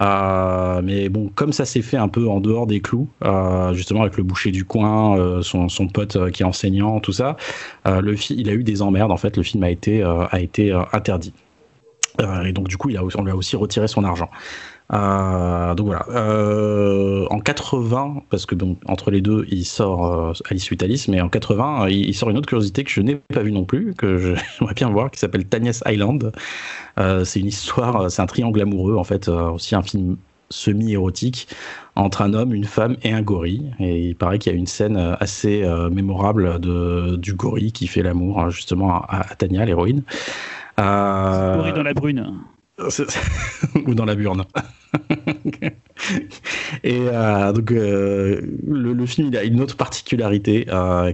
Euh, 0.02 0.80
mais 0.82 1.08
bon, 1.08 1.30
comme 1.34 1.52
ça 1.52 1.64
s'est 1.64 1.82
fait 1.82 1.96
un 1.96 2.08
peu 2.08 2.28
en 2.28 2.40
dehors 2.40 2.66
des 2.66 2.80
clous, 2.80 3.08
euh, 3.24 3.72
justement 3.72 4.02
avec 4.02 4.16
le 4.16 4.24
boucher 4.24 4.50
du 4.50 4.64
coin, 4.64 5.16
euh, 5.18 5.42
son, 5.42 5.68
pote 5.88 6.30
qui 6.30 6.42
est 6.42 6.46
enseignant, 6.46 7.00
tout 7.00 7.12
ça, 7.12 7.36
le 7.86 8.16
il 8.30 8.48
a 8.48 8.52
eu 8.52 8.64
des 8.64 8.82
emmerdes. 8.82 9.12
En 9.12 9.16
fait, 9.16 9.36
le 9.36 9.42
film 9.42 9.62
a 9.62 9.70
été, 9.70 10.02
a 10.02 10.40
été 10.40 10.72
interdit. 10.92 11.32
et 12.44 12.52
donc, 12.52 12.68
du 12.68 12.76
coup, 12.76 12.90
il 12.90 12.98
on 12.98 13.22
lui 13.22 13.30
a 13.30 13.36
aussi 13.36 13.56
retiré 13.56 13.88
son 13.88 14.04
argent. 14.04 14.30
Euh, 14.92 15.74
donc 15.74 15.86
voilà. 15.86 16.06
Euh, 16.10 17.26
en 17.30 17.40
80, 17.40 18.22
parce 18.30 18.46
que 18.46 18.54
donc 18.54 18.78
entre 18.86 19.10
les 19.10 19.20
deux, 19.20 19.46
il 19.50 19.64
sort 19.64 20.06
euh, 20.06 20.32
Alice 20.50 20.70
with 20.70 20.82
Alice, 20.82 21.08
mais 21.08 21.20
en 21.20 21.28
80, 21.28 21.88
il, 21.88 22.08
il, 22.08 22.14
sort 22.14 22.30
une 22.30 22.36
autre 22.36 22.48
curiosité 22.48 22.84
que 22.84 22.90
je 22.90 23.00
n'ai 23.00 23.16
pas 23.16 23.42
vue 23.42 23.52
non 23.52 23.64
plus, 23.64 23.94
que 23.94 24.18
j'aimerais 24.58 24.74
bien 24.74 24.90
voir, 24.90 25.10
qui 25.10 25.18
s'appelle 25.18 25.46
Tania's 25.46 25.82
Island. 25.86 26.32
C'est 27.24 27.40
une 27.40 27.46
histoire, 27.46 28.10
c'est 28.10 28.20
un 28.20 28.26
triangle 28.26 28.60
amoureux 28.60 28.96
en 28.96 29.04
fait, 29.04 29.28
aussi 29.28 29.74
un 29.74 29.82
film 29.82 30.16
semi-érotique 30.50 31.48
entre 31.96 32.20
un 32.20 32.34
homme, 32.34 32.52
une 32.52 32.64
femme 32.66 32.96
et 33.02 33.12
un 33.12 33.22
gorille. 33.22 33.72
Et 33.80 34.08
il 34.08 34.14
paraît 34.14 34.38
qu'il 34.38 34.52
y 34.52 34.54
a 34.54 34.58
une 34.58 34.66
scène 34.66 34.98
assez 35.18 35.64
mémorable 35.90 36.60
de, 36.60 37.16
du 37.16 37.32
gorille 37.32 37.72
qui 37.72 37.86
fait 37.86 38.02
l'amour 38.02 38.40
hein, 38.40 38.50
justement 38.50 39.02
à, 39.08 39.24
à 39.30 39.34
Tania, 39.36 39.64
l'héroïne. 39.64 40.02
gorille 40.76 41.72
dans 41.72 41.82
la 41.82 41.94
brune. 41.94 42.42
ou 43.86 43.94
dans 43.94 44.04
la 44.04 44.14
burne. 44.14 44.44
Et 46.84 47.00
euh, 47.00 47.52
donc 47.52 47.70
le, 47.70 48.40
le, 48.66 49.06
film 49.06 49.28
il 49.28 49.36
a 49.36 49.44
une 49.44 49.60
autre 49.60 49.76
particularité 49.76 50.66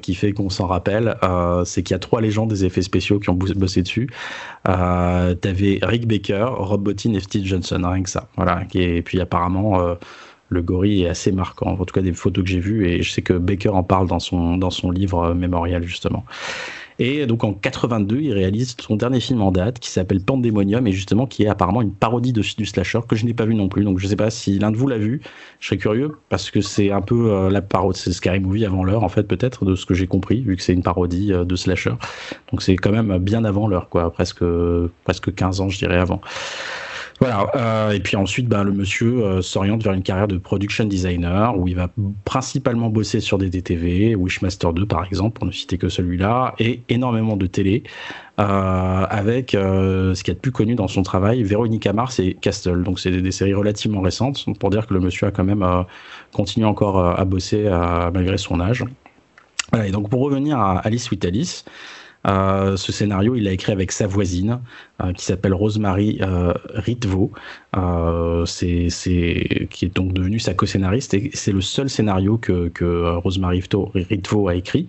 qui 0.02 0.14
fait 0.14 0.32
qu'on 0.32 0.50
s'en 0.50 0.66
rappelle, 0.66 1.16
c'est 1.64 1.82
qu'il 1.82 1.94
y 1.94 1.96
a 1.96 1.98
trois 1.98 2.20
légendes 2.20 2.50
des 2.50 2.64
effets 2.64 2.82
spéciaux 2.82 3.18
qui 3.18 3.30
ont 3.30 3.34
bossé 3.34 3.82
dessus. 3.82 4.08
T'avais 4.64 5.78
Rick 5.82 6.06
Baker, 6.06 6.46
Rob 6.56 6.82
Bottin 6.82 7.12
et 7.14 7.20
Steve 7.20 7.44
Johnson, 7.44 7.82
rien 7.84 8.02
que 8.02 8.10
ça. 8.10 8.28
Voilà. 8.36 8.62
Et 8.74 9.02
puis 9.02 9.20
apparemment 9.20 9.96
le 10.48 10.62
gorille 10.62 11.04
est 11.04 11.08
assez 11.08 11.32
marquant. 11.32 11.76
En 11.78 11.84
tout 11.84 11.94
cas, 11.94 12.00
des 12.00 12.12
photos 12.12 12.44
que 12.44 12.50
j'ai 12.50 12.60
vues, 12.60 12.88
et 12.88 13.02
je 13.02 13.12
sais 13.12 13.22
que 13.22 13.34
Baker 13.34 13.70
en 13.70 13.82
parle 13.82 14.08
dans 14.08 14.20
son, 14.20 14.56
dans 14.56 14.70
son 14.70 14.90
livre 14.90 15.34
mémorial, 15.34 15.82
justement. 15.84 16.24
Et 16.98 17.26
donc 17.26 17.44
en 17.44 17.52
82, 17.52 18.20
il 18.20 18.32
réalise 18.32 18.76
son 18.80 18.96
dernier 18.96 19.20
film 19.20 19.40
en 19.42 19.52
date 19.52 19.78
qui 19.78 19.88
s'appelle 19.88 20.20
Pandemonium 20.20 20.86
et 20.86 20.92
justement 20.92 21.26
qui 21.26 21.44
est 21.44 21.48
apparemment 21.48 21.80
une 21.80 21.92
parodie 21.92 22.32
de, 22.32 22.42
du 22.56 22.66
slasher 22.66 23.00
que 23.08 23.14
je 23.14 23.24
n'ai 23.24 23.34
pas 23.34 23.44
vu 23.44 23.54
non 23.54 23.68
plus. 23.68 23.84
Donc 23.84 23.98
je 23.98 24.04
ne 24.04 24.10
sais 24.10 24.16
pas 24.16 24.30
si 24.30 24.58
l'un 24.58 24.72
de 24.72 24.76
vous 24.76 24.88
l'a 24.88 24.98
vu. 24.98 25.22
Je 25.60 25.68
serais 25.68 25.78
curieux 25.78 26.16
parce 26.28 26.50
que 26.50 26.60
c'est 26.60 26.90
un 26.90 27.00
peu 27.00 27.32
euh, 27.32 27.50
la 27.50 27.62
parodie, 27.62 28.00
c'est 28.00 28.12
Scary 28.12 28.40
Movie 28.40 28.64
avant 28.64 28.82
l'heure 28.82 29.04
en 29.04 29.08
fait 29.08 29.22
peut-être 29.22 29.64
de 29.64 29.76
ce 29.76 29.86
que 29.86 29.94
j'ai 29.94 30.06
compris 30.06 30.40
vu 30.40 30.56
que 30.56 30.62
c'est 30.62 30.72
une 30.72 30.82
parodie 30.82 31.32
euh, 31.32 31.44
de 31.44 31.54
slasher. 31.54 31.94
Donc 32.50 32.62
c'est 32.62 32.76
quand 32.76 32.92
même 32.92 33.18
bien 33.18 33.44
avant 33.44 33.68
l'heure 33.68 33.88
quoi, 33.88 34.12
presque 34.12 34.44
presque 35.04 35.34
15 35.34 35.60
ans 35.60 35.68
je 35.68 35.78
dirais 35.78 35.98
avant. 35.98 36.20
Voilà. 37.20 37.50
Euh, 37.56 37.90
et 37.90 38.00
puis 38.00 38.16
ensuite, 38.16 38.48
ben, 38.48 38.62
le 38.62 38.72
monsieur 38.72 39.24
euh, 39.24 39.42
s'oriente 39.42 39.82
vers 39.82 39.92
une 39.92 40.02
carrière 40.02 40.28
de 40.28 40.38
production 40.38 40.84
designer 40.84 41.58
où 41.58 41.66
il 41.66 41.74
va 41.74 41.88
principalement 42.24 42.90
bosser 42.90 43.20
sur 43.20 43.38
des 43.38 43.50
DTV, 43.50 44.14
Wishmaster 44.14 44.72
2 44.72 44.86
par 44.86 45.04
exemple, 45.04 45.38
pour 45.38 45.46
ne 45.46 45.52
citer 45.52 45.78
que 45.78 45.88
celui-là, 45.88 46.54
et 46.60 46.82
énormément 46.88 47.36
de 47.36 47.46
télé, 47.46 47.82
euh, 48.38 49.06
avec 49.10 49.50
ce 49.52 50.22
qui 50.22 50.30
est 50.30 50.32
a 50.32 50.34
de 50.34 50.40
plus 50.40 50.52
connu 50.52 50.76
dans 50.76 50.86
son 50.86 51.02
travail, 51.02 51.42
Véronica 51.42 51.92
Mars 51.92 52.20
et 52.20 52.34
Castle. 52.40 52.84
Donc 52.84 53.00
c'est 53.00 53.10
des, 53.10 53.32
séries 53.32 53.54
relativement 53.54 54.00
récentes, 54.00 54.46
pour 54.60 54.70
dire 54.70 54.86
que 54.86 54.94
le 54.94 55.00
monsieur 55.00 55.26
a 55.26 55.30
quand 55.32 55.44
même 55.44 55.66
continué 56.32 56.66
encore 56.66 57.18
à 57.18 57.24
bosser 57.24 57.68
malgré 58.14 58.38
son 58.38 58.60
âge. 58.60 58.84
Voilà, 59.72 59.88
et 59.88 59.90
donc 59.90 60.08
pour 60.08 60.22
revenir 60.22 60.58
à 60.58 60.78
Alice 60.78 61.10
with 61.10 61.24
Alice, 61.24 61.64
euh, 62.26 62.76
ce 62.76 62.92
scénario, 62.92 63.36
il 63.36 63.44
l'a 63.44 63.52
écrit 63.52 63.72
avec 63.72 63.92
sa 63.92 64.06
voisine, 64.06 64.60
euh, 65.02 65.12
qui 65.12 65.24
s'appelle 65.24 65.54
Rosemary 65.54 66.18
euh, 66.20 66.52
Ritvo, 66.74 67.30
c'est, 68.44 68.88
qui 69.70 69.84
est 69.84 69.94
donc 69.94 70.12
devenue 70.12 70.40
sa 70.40 70.54
co-scénariste, 70.54 71.16
c'est 71.32 71.52
le 71.52 71.60
seul 71.60 71.88
scénario 71.88 72.36
que, 72.36 72.68
que 72.68 73.16
Rosemary 73.18 73.62
Ritvo 73.94 74.48
a 74.48 74.56
écrit. 74.56 74.88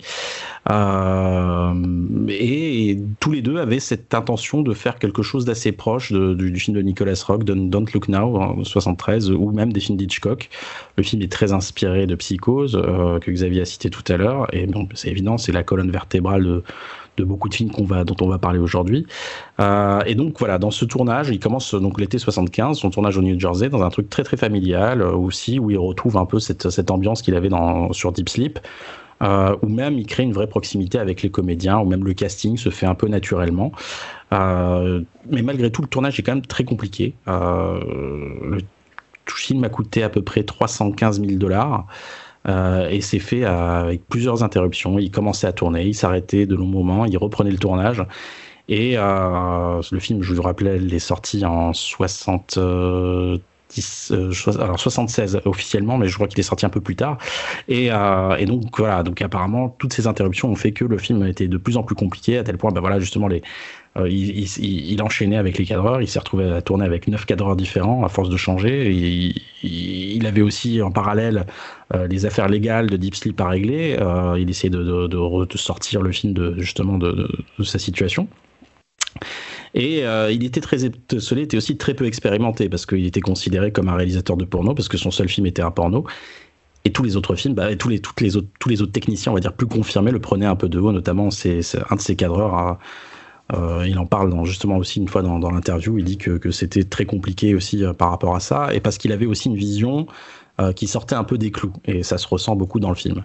Et, 2.30 2.98
tous 3.20 3.32
les 3.32 3.42
deux 3.42 3.58
avaient 3.58 3.80
cette 3.80 4.14
intention 4.14 4.62
de 4.62 4.74
faire 4.74 4.98
quelque 4.98 5.22
chose 5.22 5.46
d'assez 5.46 5.72
proche 5.72 6.12
du, 6.12 6.56
film 6.60 6.76
de 6.76 6.82
Nicholas 6.82 7.24
Rock, 7.28 7.44
Don't, 7.44 7.86
Look 7.94 8.08
Now, 8.08 8.38
en 8.38 8.64
73, 8.64 9.32
ou 9.32 9.52
même 9.52 9.72
des 9.72 9.80
films 9.80 9.98
d'Hitchcock. 9.98 10.50
Le 10.98 11.04
film 11.04 11.22
est 11.22 11.32
très 11.32 11.54
inspiré 11.54 12.08
de 12.08 12.16
Psychose, 12.16 12.74
que 13.22 13.32
Xavier 13.32 13.62
a 13.62 13.66
cité 13.66 13.90
tout 13.90 14.04
à 14.12 14.18
l'heure, 14.18 14.48
et 14.54 14.66
bon, 14.66 14.88
c'est 14.96 15.10
évident, 15.10 15.38
c'est 15.38 15.52
la 15.52 15.64
colonne 15.64 15.92
vertébrale 15.92 16.44
de 16.44 16.64
de 17.20 17.26
beaucoup 17.26 17.50
de 17.50 17.54
films 17.54 17.72
dont 17.72 18.16
on 18.22 18.28
va 18.28 18.38
parler 18.38 18.60
aujourd'hui. 18.60 19.06
Euh, 19.60 20.02
et 20.06 20.16
donc 20.16 20.40
voilà, 20.40 20.58
dans 20.58 20.72
ce 20.72 20.86
tournage, 20.86 21.30
il 21.30 21.40
commence 21.40 21.76
donc 21.76 22.00
l'été 22.00 22.18
75, 22.18 22.78
son 22.78 22.90
tournage 22.90 23.18
au 23.18 23.22
New 23.22 23.40
Jersey, 23.40 23.70
dans 23.70 23.84
un 23.84 23.90
truc 23.90 24.10
très 24.10 24.24
très 24.24 24.38
familial 24.38 25.02
euh, 25.02 25.12
aussi, 25.12 25.60
où 25.60 25.70
il 25.70 25.78
retrouve 25.78 26.18
un 26.18 26.26
peu 26.26 26.40
cette, 26.40 26.70
cette 26.70 26.92
ambiance 26.92 27.22
qu'il 27.22 27.36
avait 27.36 27.50
dans, 27.50 27.92
sur 27.94 28.12
Deep 28.12 28.30
Sleep. 28.30 28.60
Euh, 29.22 29.56
ou 29.62 29.68
même 29.68 29.98
il 30.00 30.06
crée 30.06 30.24
une 30.24 30.32
vraie 30.32 30.48
proximité 30.48 30.98
avec 30.98 31.22
les 31.22 31.30
comédiens, 31.30 31.80
ou 31.80 31.86
même 31.86 32.06
le 32.06 32.14
casting 32.14 32.58
se 32.58 32.70
fait 32.70 32.86
un 32.86 32.96
peu 32.96 33.08
naturellement. 33.08 33.72
Euh, 34.34 35.02
mais 35.30 35.42
malgré 35.42 35.72
tout, 35.72 35.82
le 35.82 35.88
tournage 35.88 36.20
est 36.20 36.24
quand 36.24 36.36
même 36.36 36.46
très 36.46 36.64
compliqué. 36.64 37.14
Euh, 37.28 37.80
le 38.52 38.62
film 39.28 39.64
a 39.64 39.70
coûté 39.70 40.04
à 40.04 40.10
peu 40.10 40.22
près 40.22 40.44
315 40.44 41.22
000 41.22 41.34
dollars. 41.38 41.86
Euh, 42.48 42.88
et 42.90 43.02
c'est 43.02 43.20
fait 43.20 43.44
avec 43.44 44.08
plusieurs 44.08 44.44
interruptions. 44.44 45.00
Il 45.00 45.12
commençait 45.12 45.48
à 45.48 45.52
tourner, 45.52 45.84
il 45.84 45.96
s'arrêtait 45.96 46.46
de 46.46 46.56
longs 46.56 46.68
moments, 46.68 47.06
il 47.06 47.18
reprenait 47.18 47.52
le 47.52 47.58
tournage. 47.58 48.04
Et 48.70 48.94
euh, 48.98 49.82
le 49.92 50.00
film, 50.00 50.22
je 50.22 50.34
vous 50.34 50.42
rappelais, 50.42 50.78
il 50.78 50.94
est 50.94 51.00
sorti 51.00 51.46
en 51.46 51.74
60. 51.74 52.56
Euh, 52.58 53.38
alors 54.60 54.80
76 54.80 55.42
officiellement, 55.46 55.98
mais 55.98 56.08
je 56.08 56.16
crois 56.16 56.28
qu'il 56.28 56.40
est 56.40 56.44
sorti 56.44 56.66
un 56.66 56.70
peu 56.70 56.82
plus 56.82 56.96
tard. 56.96 57.18
Et, 57.68 57.90
donc 58.48 58.80
voilà, 58.80 59.04
donc 59.04 59.22
apparemment 59.22 59.76
toutes 59.78 59.94
ces 59.94 60.08
interruptions 60.08 60.50
ont 60.50 60.56
fait 60.56 60.72
que 60.72 60.86
le 60.86 60.98
film 60.98 61.24
était 61.26 61.48
de 61.48 61.58
plus 61.58 61.78
en 61.78 61.84
plus 61.84 61.96
compliqué 61.96 62.40
à 62.40 62.44
tel 62.44 62.58
point, 62.58 62.72
ben 62.72 62.82
voilà 62.82 63.00
justement 63.00 63.30
euh, 63.98 64.08
il, 64.10 65.02
enchaînait 65.02 65.38
avec 65.38 65.58
les 65.58 65.66
cadreurs, 65.66 66.02
il 66.02 66.08
s'est 66.08 66.20
retrouvé 66.20 66.52
à 66.52 66.62
tourner 66.62 66.86
avec 66.86 67.08
neuf 67.08 67.26
cadreurs 67.26 67.56
différents 67.56 68.04
à 68.04 68.10
force 68.10 68.30
de 68.30 68.38
changer. 68.38 68.92
il, 69.64 70.26
avait 70.28 70.42
aussi 70.42 70.82
en 70.82 70.92
parallèle 70.92 71.38
euh, 71.38 71.44
les 72.10 72.26
affaires 72.26 72.48
légales 72.48 72.90
de 72.90 72.98
Deep 72.98 73.16
Sleep 73.16 73.40
à 73.42 73.50
régler. 73.50 73.98
Euh, 74.00 74.38
il 74.40 74.50
essayait 74.50 74.70
de, 74.70 75.08
de, 75.08 75.58
sortir 75.58 76.02
le 76.02 76.12
film 76.12 76.34
de, 76.34 76.56
justement 76.58 76.98
de, 76.98 77.28
sa 77.64 77.80
situation. 77.80 78.28
Et 79.74 80.04
il 80.32 80.44
était 80.44 80.62
très 80.62 80.78
Solé 81.20 81.44
était 81.44 81.58
aussi 81.58 81.78
très 81.78 81.94
peu 81.94 82.06
expérimenté 82.06 82.70
parce 82.70 82.86
qu'il 82.86 83.06
était 83.06 83.22
considéré 83.22 83.72
comme 83.72 83.90
un 83.90 83.96
réalisateur 83.96 84.38
de 84.38 84.46
porno 84.46 84.74
parce 84.74 84.88
que 84.88 84.98
son 84.98 85.12
seul 85.12 85.30
film 85.30 85.48
était 85.48 85.62
un 85.62 85.72
porno. 85.72 86.06
Et 86.86 86.92
tous 86.92 87.04
les 87.04 87.18
autres 87.18 87.36
films, 87.36 87.56
bah, 87.56 87.76
tous, 87.76 87.90
les, 87.90 88.00
toutes 88.00 88.22
les 88.22 88.38
autres, 88.38 88.48
tous 88.60 88.70
les 88.70 88.82
autres 88.82 88.94
techniciens, 88.94 89.32
on 89.32 89.36
va 89.36 89.42
dire 89.42 89.54
plus 89.54 89.68
confirmés, 89.68 90.12
le 90.12 90.20
prenaient 90.20 90.46
un 90.46 90.56
peu 90.56 90.70
de 90.70 90.80
haut, 90.80 90.92
notamment 90.92 91.30
c'est 91.30 91.60
un 91.90 91.96
de 91.96 92.02
ses 92.02 92.16
cadreurs 92.16 92.80
euh, 93.54 93.86
il 93.88 93.98
en 93.98 94.06
parle 94.06 94.46
justement 94.46 94.78
aussi 94.78 95.00
une 95.00 95.08
fois 95.08 95.22
dans, 95.22 95.40
l'interview. 95.52 95.98
Il 95.98 96.06
dit 96.06 96.18
que, 96.18 96.52
c'était 96.52 96.84
très 96.84 97.06
compliqué 97.06 97.56
aussi 97.56 97.84
euh, 97.84 97.94
par 97.94 98.12
rapport 98.12 98.36
à 98.36 98.40
ça, 98.40 98.74
et 98.74 98.80
parce 98.80 98.98
qu'il 98.98 99.12
avait 99.12 99.26
aussi 99.26 99.48
une 99.50 99.56
vision 99.56 100.08
euh, 100.60 100.74
qui 100.74 100.88
sortait 100.88 101.16
un 101.16 101.24
peu 101.24 101.38
des 101.38 101.52
clous, 101.52 101.74
et 101.86 102.04
ça 102.04 102.18
se 102.18 102.28
ressent 102.28 102.56
beaucoup 102.56 102.80
dans 102.80 102.90
le 102.90 102.96
film. 102.96 103.24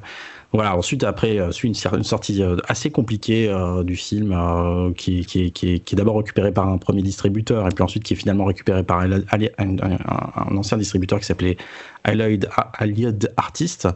Voilà. 0.53 0.77
Ensuite, 0.77 1.03
après, 1.03 1.40
suit 1.51 1.68
une, 1.68 2.05
sortie 2.05 2.42
assez 2.68 2.90
compliquée 2.90 3.53
du 3.83 3.97
film, 3.97 4.94
qui, 4.97 5.27
est 5.62 5.94
d'abord 5.94 6.18
récupéré 6.18 6.53
par 6.53 6.68
un 6.68 6.79
premier 6.79 7.03
distributeur, 7.03 7.66
et 7.66 7.70
puis 7.70 7.83
ensuite 7.83 8.05
qui 8.05 8.12
est 8.12 8.16
finalement 8.16 8.44
récupéré 8.44 8.85
par 8.85 9.01
un, 9.01 10.57
ancien 10.57 10.79
distributeur 10.79 11.18
qui 11.18 11.27
s'appelait 11.27 11.57
Allied, 12.05 12.49
Allied 12.79 13.33
Artist 13.37 13.88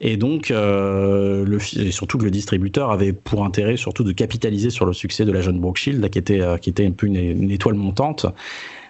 et 0.00 0.16
donc, 0.16 0.50
euh, 0.50 1.58
surtout 1.90 2.18
que 2.18 2.24
le 2.24 2.30
distributeur 2.30 2.90
avait 2.90 3.12
pour 3.12 3.44
intérêt 3.44 3.76
surtout 3.76 4.04
de 4.04 4.12
capitaliser 4.12 4.70
sur 4.70 4.86
le 4.86 4.92
succès 4.92 5.24
de 5.24 5.32
la 5.32 5.40
jeune 5.40 5.58
Brooke 5.58 5.78
Shield, 5.78 6.08
qui 6.10 6.18
était, 6.18 6.40
euh, 6.40 6.56
qui 6.56 6.70
était 6.70 6.86
un 6.86 6.92
peu 6.92 7.06
une, 7.06 7.50
étoile 7.50 7.74
montante. 7.74 8.26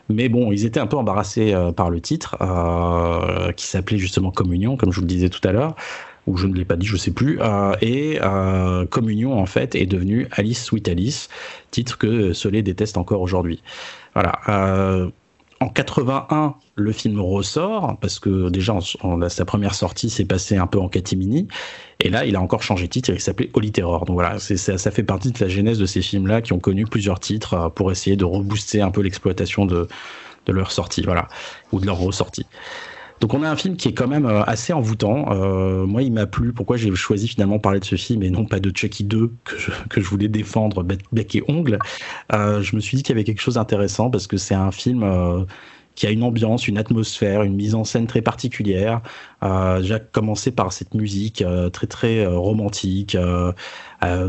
Mais 0.09 0.29
bon, 0.29 0.53
ils 0.53 0.65
étaient 0.65 0.81
un 0.81 0.87
peu 0.87 0.97
embarrassés 0.97 1.53
euh, 1.53 1.73
par 1.73 1.91
le 1.91 2.01
titre, 2.01 2.37
euh, 2.41 3.53
qui 3.53 3.67
s'appelait 3.67 3.99
justement 3.99 4.31
Communion, 4.31 4.77
comme 4.77 4.91
je 4.91 4.97
vous 4.97 5.07
le 5.07 5.09
disais 5.09 5.29
tout 5.29 5.47
à 5.47 5.53
l'heure, 5.53 5.75
ou 6.27 6.37
je 6.37 6.47
ne 6.47 6.55
l'ai 6.55 6.65
pas 6.65 6.77
dit, 6.77 6.87
je 6.87 6.95
ne 6.95 6.99
sais 6.99 7.11
plus. 7.11 7.39
Euh, 7.41 7.75
et 7.83 8.19
Communion, 8.91 9.39
en 9.39 9.47
fait, 9.47 9.75
est 9.75 9.87
devenu 9.87 10.29
Alice 10.33 10.65
Sweet 10.65 10.89
Alice, 10.89 11.29
titre 11.71 11.99
que 11.99 12.33
Soleil 12.33 12.63
déteste 12.63 12.97
encore 12.97 13.21
aujourd'hui. 13.21 13.63
Voilà 14.15 15.13
en 15.61 15.69
81, 15.69 16.55
le 16.77 16.93
film 16.93 17.21
ressort 17.21 17.97
parce 18.01 18.19
que 18.21 18.49
déjà 18.49 18.79
sa 19.29 19.45
première 19.45 19.75
sortie 19.75 20.09
s'est 20.09 20.25
passée 20.25 20.57
un 20.57 20.67
peu 20.67 20.79
en 20.79 20.89
catimini 20.89 21.49
et 22.01 22.11
là 22.11 22.25
il 22.25 22.37
a 22.37 22.41
encore 22.41 22.63
changé 22.63 22.87
de 22.87 22.93
titre, 22.93 23.11
il 23.11 23.21
s'appelait 23.21 23.51
Holy 23.55 23.73
Terror. 23.73 24.05
Donc 24.05 24.15
voilà, 24.15 24.39
ça, 24.39 24.79
ça, 24.79 24.91
fait 24.91 25.03
partie 25.03 25.33
de 25.33 25.39
la 25.41 25.49
genèse 25.49 25.79
de 25.79 25.87
ces 25.87 26.03
films-là 26.03 26.43
qui 26.43 26.53
ont 26.53 26.61
connu 26.61 26.85
plusieurs 26.85 27.21
titres 27.21 27.55
euh, 27.55 27.69
pour 27.69 27.91
essayer 27.91 28.17
de 28.17 28.25
rebooster 28.25 28.81
un 28.81 28.91
peu 28.91 29.01
l'exploitation 29.01 29.67
de, 29.67 29.89
de 30.47 30.53
leur 30.53 30.73
sortie, 30.73 31.03
voilà, 31.03 31.29
ou 31.73 31.81
de 31.81 31.87
leur 31.87 31.99
ressortie. 31.99 32.47
Donc 33.21 33.35
on 33.35 33.43
a 33.43 33.51
un 33.51 33.57
film 33.57 33.77
qui 33.77 33.89
est 33.89 33.95
quand 33.95 34.07
même 34.07 34.27
euh, 34.27 34.43
assez 34.45 34.73
envoûtant. 34.73 35.33
Euh, 35.33 35.87
moi, 35.87 36.03
il 36.03 36.13
m'a 36.13 36.27
plu. 36.27 36.53
Pourquoi 36.53 36.77
j'ai 36.77 36.95
choisi 36.95 37.29
finalement 37.29 37.59
parler 37.59 37.81
de 37.81 37.85
ce 37.85 37.97
film 37.97 38.23
et 38.23 38.31
non 38.31 38.45
pas 38.45 38.61
de 38.61 38.71
Chucky 38.75 39.05
2 39.05 39.33
que 39.45 39.59
je, 39.59 39.71
que 39.91 40.01
je 40.01 40.09
voulais 40.09 40.29
défendre 40.29 40.85
bec 40.85 41.35
et 41.35 41.43
ongle? 41.49 41.79
Euh, 42.33 42.63
je 42.63 42.77
me 42.77 42.81
suis 42.81 42.97
dit 42.97 43.03
qu'il 43.03 43.15
y 43.15 43.17
avait 43.17 43.25
quelque 43.25 43.41
chose 43.41 43.55
d'intéressant 43.55 44.11
parce 44.11 44.27
que 44.27 44.37
c'est 44.37 44.55
un 44.55 44.71
film 44.71 45.03
euh, 45.03 45.45
qui 45.99 46.07
a 46.07 46.11
une 46.11 46.23
ambiance, 46.23 46.69
une 46.69 46.79
atmosphère, 46.79 47.43
une 47.43 47.55
mise 47.55 47.75
en 47.75 47.83
scène 47.85 48.07
très 48.07 48.23
particulière. 48.23 49.01
Euh, 49.43 49.83
j'ai 49.83 49.99
commencé 50.13 50.53
par 50.53 50.73
cette 50.73 50.95
musique 50.95 51.43
euh, 51.43 51.71
très 51.71 51.87
très 51.87 52.25
romantique, 52.27 53.17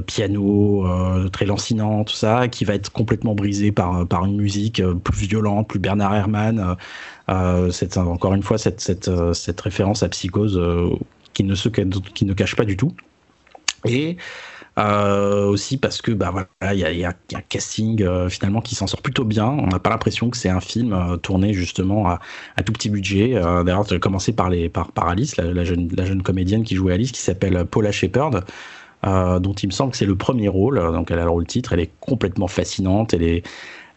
piano, 0.08 0.88
très 1.32 1.46
lancinant, 1.46 2.04
tout 2.04 2.16
ça, 2.16 2.48
qui 2.48 2.66
va 2.66 2.74
être 2.74 2.92
complètement 2.92 3.36
brisée 3.36 3.72
par 3.72 4.08
par 4.08 4.26
une 4.26 4.38
musique 4.38 4.82
plus 5.04 5.28
violente, 5.28 5.68
plus 5.68 5.80
Bernard 5.80 6.16
Herrmann. 6.16 6.76
Euh, 7.30 7.72
encore 7.98 8.34
une 8.34 8.42
fois 8.42 8.58
cette, 8.58 8.82
cette, 8.82 9.08
euh, 9.08 9.34
cette 9.34 9.62
référence 9.62 10.02
à 10.02 10.10
Psychose 10.10 10.58
euh, 10.58 10.90
qui, 11.34 11.44
ne 11.44 11.54
se, 11.54 11.70
qui 11.70 12.26
ne 12.26 12.34
cache 12.34 12.56
pas 12.56 12.66
du 12.66 12.76
tout. 12.76 12.94
Et 13.86 14.18
euh, 14.80 15.46
aussi 15.48 15.78
parce 15.78 16.02
que 16.02 16.12
bah 16.12 16.32
voilà, 16.32 16.74
il 16.74 16.80
y 16.80 16.86
a, 16.86 16.92
y 16.92 17.04
a, 17.04 17.10
un 17.10 17.42
casting 17.42 18.02
euh, 18.02 18.30
finalement 18.30 18.62
qui 18.62 18.76
s'en 18.76 18.88
sort 18.88 19.02
plutôt 19.02 19.26
bien. 19.26 19.48
On 19.48 19.68
n'a 19.68 19.80
pas 19.80 19.90
l'impression 19.90 20.30
que 20.30 20.38
c'est 20.38 20.50
un 20.50 20.62
film 20.62 20.94
euh, 20.94 21.18
tourné 21.18 21.54
justement 21.54 22.08
à, 22.08 22.20
à, 22.56 22.64
tout 22.64 22.72
petit 22.72 22.90
budget. 22.90 23.34
D'ailleurs, 23.34 23.86
tu 23.86 23.94
as 23.94 24.00
commencé 24.00 24.32
par 24.32 24.50
les 24.50 24.70
par, 24.70 24.92
par 24.92 25.10
Alice, 25.10 25.38
la, 25.38 25.46
la, 25.46 25.64
jeune 25.66 25.90
la 25.96 26.06
jeune 26.06 26.24
comédienne 26.24 26.64
qui 26.64 26.76
jouait 26.76 26.94
Alice, 26.94 27.12
qui 27.12 27.22
s'appelle 27.22 27.66
Paula 27.66 27.92
Shepard. 27.92 28.32
dont 29.04 29.54
il 29.54 29.68
me 29.68 29.74
semble 29.74 29.92
que 29.92 29.98
c'est 29.98 30.06
le 30.06 30.16
premier 30.16 30.48
rôle, 30.48 30.80
donc 30.94 31.12
elle 31.12 31.20
a 31.20 31.24
le 31.24 31.30
rôle 31.30 31.46
titre, 31.46 31.74
elle 31.74 31.82
est 31.82 31.92
complètement 32.00 32.48
fascinante, 32.48 33.14
elle 33.14 33.24
est, 33.24 33.44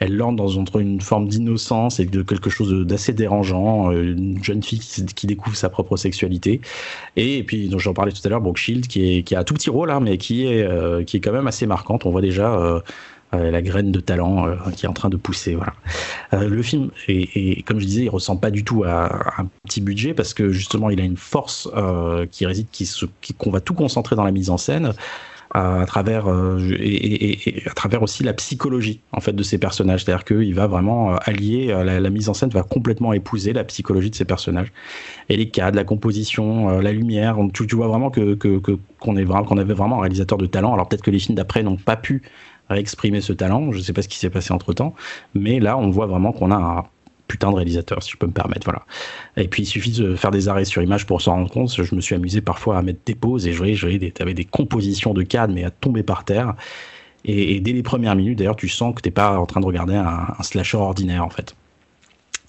elle 0.02 0.16
lande 0.16 0.36
dans 0.36 0.56
entre 0.56 0.80
une 0.80 1.00
forme 1.00 1.28
d'innocence 1.28 2.00
et 2.00 2.04
de 2.04 2.22
quelque 2.22 2.50
chose 2.50 2.86
d'assez 2.86 3.12
dérangeant, 3.12 3.92
euh, 3.92 4.02
une 4.02 4.42
jeune 4.42 4.62
fille 4.62 4.80
qui, 4.80 5.26
découvre 5.26 5.56
sa 5.56 5.68
propre 5.68 5.96
sexualité. 5.96 6.60
Et, 7.16 7.44
puis, 7.44 7.68
dont 7.68 7.78
j'en 7.78 7.94
parlais 7.94 8.10
tout 8.10 8.20
à 8.24 8.28
l'heure, 8.28 8.40
Brooke 8.40 8.56
Shield, 8.56 8.88
qui, 8.88 9.34
a 9.34 9.38
un 9.38 9.44
tout 9.44 9.54
petit 9.54 9.70
rôle, 9.70 9.90
hein, 9.90 10.00
mais 10.00 10.18
qui 10.18 10.46
est, 10.46 10.62
euh, 10.62 11.04
qui 11.04 11.18
est 11.18 11.20
quand 11.20 11.32
même 11.32 11.46
assez 11.46 11.66
marquante. 11.66 12.04
On 12.04 12.10
voit 12.10 12.20
déjà 12.20 12.52
euh, 12.52 12.80
la 13.32 13.62
graine 13.62 13.92
de 13.92 14.00
talent 14.00 14.46
qui 14.76 14.84
est 14.84 14.88
en 14.88 14.92
train 14.92 15.08
de 15.08 15.16
pousser. 15.16 15.56
Le 16.32 16.62
film, 16.62 16.90
et 17.08 17.62
comme 17.62 17.80
je 17.80 17.86
disais, 17.86 18.02
il 18.02 18.10
ressemble 18.10 18.40
pas 18.40 18.50
du 18.50 18.62
tout 18.62 18.84
à, 18.84 19.40
un 19.40 19.46
petit 19.64 19.80
budget 19.80 20.12
parce 20.12 20.34
que 20.34 20.50
justement, 20.50 20.90
il 20.90 21.00
a 21.00 21.04
une 21.04 21.16
force 21.16 21.66
qui 22.30 22.44
réside, 22.44 22.66
qu'on 23.38 23.50
va 23.50 23.60
tout 23.60 23.72
concentrer 23.72 24.16
dans 24.16 24.24
la 24.24 24.32
mise 24.32 24.50
en 24.50 24.58
scène 24.58 24.92
à, 25.52 25.84
travers 25.86 26.28
euh, 26.28 26.58
et, 26.80 27.62
à 27.66 27.74
travers 27.74 28.02
aussi 28.02 28.22
la 28.22 28.32
psychologie 28.32 29.00
en 29.12 29.20
fait 29.20 29.32
de 29.32 29.42
ces 29.42 29.58
personnages. 29.58 30.04
C'est-à-dire 30.04 30.24
qu'il 30.24 30.54
va 30.54 30.66
vraiment 30.66 31.12
euh, 31.12 31.16
allier 31.24 31.68
euh, 31.70 31.84
la, 31.84 32.10
mise 32.10 32.28
en 32.28 32.34
scène 32.34 32.50
va 32.50 32.62
complètement 32.62 33.12
épouser 33.12 33.52
la 33.52 33.64
psychologie 33.64 34.10
de 34.10 34.14
ces 34.14 34.24
personnages 34.24 34.72
et 35.28 35.36
les 35.36 35.50
cadres, 35.50 35.76
la 35.76 35.84
composition, 35.84 36.80
la 36.80 36.92
lumière. 36.92 37.36
Tu, 37.52 37.66
vois 37.76 37.88
vraiment 37.88 38.10
que 38.10 38.34
qu'on 38.34 39.16
est 39.16 39.24
vraiment 39.24 39.44
qu'on 39.44 39.58
avait 39.58 39.74
vraiment 39.74 39.98
un 39.98 40.02
réalisateur 40.02 40.38
de 40.38 40.46
talent. 40.46 40.72
Alors 40.72 40.88
peut-être 40.88 41.02
que 41.02 41.10
les 41.10 41.18
films 41.18 41.36
d'après 41.36 41.62
n'ont 41.62 41.76
pas 41.76 41.96
pu 41.96 42.22
exprimer 42.70 43.20
ce 43.20 43.32
talent. 43.32 43.72
Je 43.72 43.78
ne 43.78 43.82
sais 43.82 43.92
pas 43.92 44.02
ce 44.02 44.08
qui 44.08 44.18
s'est 44.18 44.30
passé 44.30 44.52
entre 44.52 44.72
temps, 44.72 44.94
mais 45.34 45.60
là 45.60 45.76
on 45.76 45.90
voit 45.90 46.06
vraiment 46.06 46.32
qu'on 46.32 46.50
a 46.50 46.56
un 46.56 46.84
putain 47.28 47.50
de 47.50 47.56
réalisateur, 47.56 48.02
si 48.02 48.10
je 48.10 48.16
peux 48.16 48.26
me 48.26 48.32
permettre. 48.32 48.64
Voilà. 48.64 48.82
Et 49.36 49.48
puis 49.48 49.62
il 49.62 49.66
suffit 49.66 49.92
de 49.92 50.14
faire 50.16 50.30
des 50.30 50.48
arrêts 50.48 50.64
sur 50.64 50.82
image 50.82 51.06
pour 51.06 51.22
s'en 51.22 51.32
rendre 51.32 51.50
compte. 51.50 51.74
Je 51.82 51.94
me 51.94 52.00
suis 52.00 52.14
amusé 52.14 52.40
parfois 52.40 52.78
à 52.78 52.82
mettre 52.82 53.00
des 53.06 53.14
pauses 53.14 53.46
et 53.46 53.52
je 53.52 53.58
voyais, 53.58 53.98
des, 53.98 54.12
avais 54.20 54.34
des 54.34 54.44
compositions 54.44 55.14
de 55.14 55.22
cadres, 55.22 55.54
mais 55.54 55.64
à 55.64 55.70
tomber 55.70 56.02
par 56.02 56.24
terre. 56.24 56.54
Et, 57.24 57.60
dès 57.60 57.72
les 57.72 57.82
premières 57.82 58.16
minutes, 58.16 58.38
d'ailleurs, 58.38 58.56
tu 58.56 58.68
sens 58.68 58.94
que 58.94 59.00
t'es 59.00 59.10
pas 59.10 59.38
en 59.38 59.46
train 59.46 59.60
de 59.60 59.66
regarder 59.66 59.94
un, 59.94 60.42
slasher 60.42 60.76
ordinaire, 60.76 61.24
en 61.24 61.30
fait. 61.30 61.54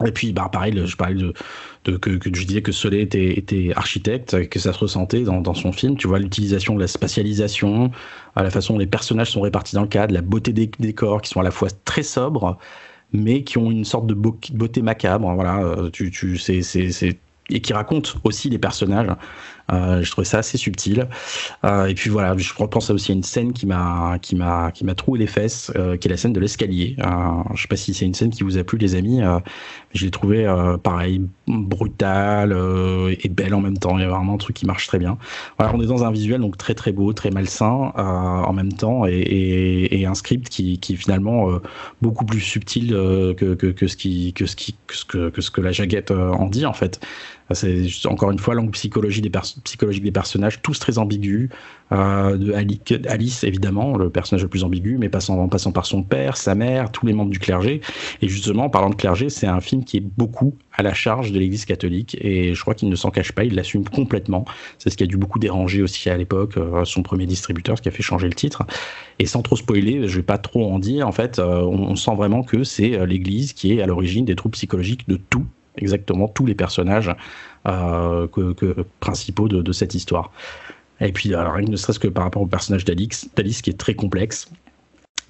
Et 0.06 0.12
puis, 0.12 0.34
bah, 0.34 0.50
pareil, 0.52 0.82
je 0.86 0.96
parlais 0.96 1.16
de, 1.16 1.98
que, 1.98 2.12
je 2.24 2.44
disais 2.44 2.64
que 2.64 2.96
était, 2.96 3.38
était, 3.38 3.72
architecte, 3.76 4.50
que 4.50 4.60
ça 4.60 4.74
se 4.74 4.80
ressentait 4.80 5.22
dans, 5.22 5.42
dans 5.42 5.54
son 5.54 5.72
film. 5.72 5.96
Tu 5.96 6.08
vois 6.08 6.18
l'utilisation 6.18 6.74
de 6.76 6.80
la 6.80 6.88
spatialisation, 6.88 7.92
la 8.36 8.50
façon 8.50 8.74
dont 8.74 8.80
les 8.80 8.88
personnages 8.88 9.32
sont 9.32 9.42
répartis 9.42 9.76
dans 9.76 9.84
le 9.84 9.88
cadre, 9.88 10.14
la 10.14 10.22
beauté 10.22 10.52
des 10.52 10.70
décors 10.80 11.22
qui 11.22 11.30
sont 11.30 11.40
à 11.40 11.44
la 11.44 11.52
fois 11.52 11.70
très 11.86 12.04
sobres, 12.04 12.58
mais 13.14 13.44
qui 13.44 13.58
ont 13.58 13.72
une 13.72 13.86
sorte 13.86 14.08
de 14.08 14.14
beauté 14.14 14.82
macabre. 14.82 15.32
Voilà, 15.34 15.60
euh, 15.60 15.90
tu, 15.92 16.12
tu, 16.12 16.38
c'est, 16.38 16.62
et 17.50 17.62
qui 17.62 17.74
racontent 17.74 18.12
aussi 18.24 18.50
les 18.50 18.58
personnages. 18.58 19.08
Euh, 19.74 20.04
je 20.04 20.12
trouvais 20.12 20.26
ça 20.26 20.40
assez 20.40 20.58
subtil. 20.58 21.08
Euh, 21.64 21.86
et 21.88 21.94
puis 21.94 22.10
voilà, 22.10 22.36
je 22.38 22.54
repense 22.56 22.90
aussi 22.90 23.12
à 23.12 23.16
une 23.16 23.24
scène 23.24 23.54
qui 23.54 23.66
m'a 23.66 24.18
qui 24.22 24.36
m'a 24.36 24.72
qui 24.72 24.86
m'a 24.86 24.96
troué 24.96 25.20
les 25.20 25.28
fesses, 25.28 25.72
euh, 25.76 25.98
qui 25.98 26.08
est 26.08 26.12
la 26.12 26.18
scène 26.18 26.34
de 26.34 26.40
l'escalier. 26.40 26.96
Je 27.54 27.62
sais 27.62 27.68
pas 27.68 27.76
si 27.76 27.94
c'est 27.94 28.06
une 28.06 28.14
scène 28.14 28.30
qui 28.30 28.44
vous 28.44 28.58
a 28.58 28.64
plu, 28.64 28.78
les 28.78 28.96
amis. 28.96 29.22
Je 29.94 30.06
l'ai 30.06 30.12
trouvé 30.12 30.46
pareil 30.84 31.22
brutale 31.48 32.54
et 33.24 33.30
belle 33.30 33.54
en 33.54 33.62
même 33.62 33.78
temps. 33.78 33.98
Il 33.98 34.02
y 34.02 34.06
a 34.06 34.10
vraiment 34.10 34.36
un 34.36 34.38
truc 34.38 34.56
qui 34.56 34.66
marche 34.66 34.88
très 34.88 35.00
bien. 35.00 35.18
Voilà, 35.58 35.74
on 35.76 35.82
est 35.82 35.86
dans 35.86 36.04
un 36.04 36.12
visuel 36.12 36.42
donc 36.42 36.58
très 36.58 36.74
très 36.74 36.92
beau, 36.92 37.14
très 37.14 37.30
malsain 37.30 37.92
en 37.96 38.54
même 38.54 38.74
temps, 38.74 39.06
et, 39.06 40.06
un 40.06 40.16
script 40.16 40.50
qui, 40.50 40.80
qui 40.80 40.94
est 40.94 40.98
finalement 40.98 41.48
beaucoup 42.02 42.26
plus 42.26 42.42
subtil 42.42 42.90
que, 42.90 43.54
que, 43.54 43.88
ce 43.88 43.96
qui 43.96 44.34
que 44.34 44.46
ce 44.46 44.56
qui 44.56 44.76
que 44.88 45.42
ce 45.42 45.52
que 45.52 45.62
la 45.62 45.72
jaguette 45.72 46.12
en 46.12 46.48
dit 46.48 46.66
en 46.66 46.74
fait. 46.74 47.00
C'est 47.52 47.88
encore 48.06 48.32
une 48.32 48.40
fois 48.40 48.56
l'angle 48.56 48.72
psychologie 48.72 49.22
des 49.22 49.32
psychologique 49.64 50.04
des 50.04 50.12
personnages, 50.12 50.62
tous 50.62 50.80
très 50.80 50.98
ambigus. 50.98 51.50
Euh, 51.92 52.38
de 52.38 52.54
Alice, 53.08 53.44
évidemment, 53.44 53.98
le 53.98 54.10
personnage 54.10 54.42
le 54.42 54.48
plus 54.48 54.64
ambigu, 54.64 54.98
mais 54.98 55.10
passant, 55.10 55.38
en 55.38 55.48
passant 55.48 55.72
par 55.72 55.86
son 55.86 56.02
père, 56.02 56.38
sa 56.38 56.56
mère, 56.56 56.92
tous 56.92 57.06
les 57.06 57.14
membres 57.14 57.30
du 57.30 57.40
clergé. 57.40 57.82
Et 58.22 58.28
justement, 58.28 58.66
en 58.66 58.70
parlant 58.70 58.90
de 58.90 58.96
clergé, 58.96 59.30
c'est 59.30 59.46
un 59.46 59.62
film 59.62 59.84
qui 59.84 59.98
est 59.98 60.04
beaucoup 60.18 60.56
à 60.72 60.82
la 60.82 60.94
charge 60.94 61.32
de 61.32 61.40
l'Église 61.40 61.66
catholique. 61.66 62.18
Et 62.20 62.56
je 62.56 62.62
crois 62.62 62.74
qu'il 62.74 62.90
ne 62.90 62.96
s'en 62.96 63.12
cache 63.12 63.34
pas, 63.34 63.44
il 63.44 63.54
l'assume 63.56 63.84
complètement. 63.88 64.46
C'est 64.80 64.90
ce 64.90 64.98
qui 64.98 65.04
a 65.04 65.08
dû 65.08 65.18
beaucoup 65.18 65.40
déranger 65.40 65.84
aussi 65.84 66.10
à 66.10 66.18
l'époque 66.18 66.58
euh, 66.58 66.86
son 66.86 67.04
premier 67.04 67.26
distributeur, 67.26 67.78
ce 67.78 67.84
qui 67.84 67.90
a 67.90 67.92
fait 67.92 68.04
changer 68.04 68.28
le 68.28 68.34
titre. 68.34 68.64
Et 69.20 69.26
sans 69.28 69.42
trop 69.42 69.56
spoiler, 69.56 70.08
je 70.08 70.16
vais 70.16 70.24
pas 70.24 70.40
trop 70.40 70.72
en 70.72 70.80
dire. 70.80 71.08
En 71.08 71.12
fait, 71.12 71.38
euh, 71.38 71.62
on 71.62 71.96
sent 71.96 72.16
vraiment 72.16 72.44
que 72.44 72.64
c'est 72.64 73.06
l'Église 73.06 73.54
qui 73.54 73.74
est 73.74 73.82
à 73.82 73.86
l'origine 73.86 74.26
des 74.26 74.36
troubles 74.36 74.54
psychologiques 74.54 75.08
de 75.08 75.20
tout 75.30 75.46
exactement 75.78 76.28
tous 76.28 76.46
les 76.46 76.56
personnages 76.56 77.12
euh, 77.68 78.28
que, 78.28 78.86
principaux 79.00 79.48
de, 79.48 79.72
cette 79.72 79.96
histoire. 79.96 80.32
Et 81.00 81.12
puis, 81.12 81.34
alors, 81.34 81.58
ne 81.60 81.76
serait-ce 81.76 82.00
que 82.00 82.08
par 82.08 82.24
rapport 82.24 82.42
au 82.42 82.48
personnage 82.48 82.86
d'Alice, 82.86 83.30
qui 83.62 83.70
est 83.70 83.80
très 83.80 83.96
complexe, 83.96 84.48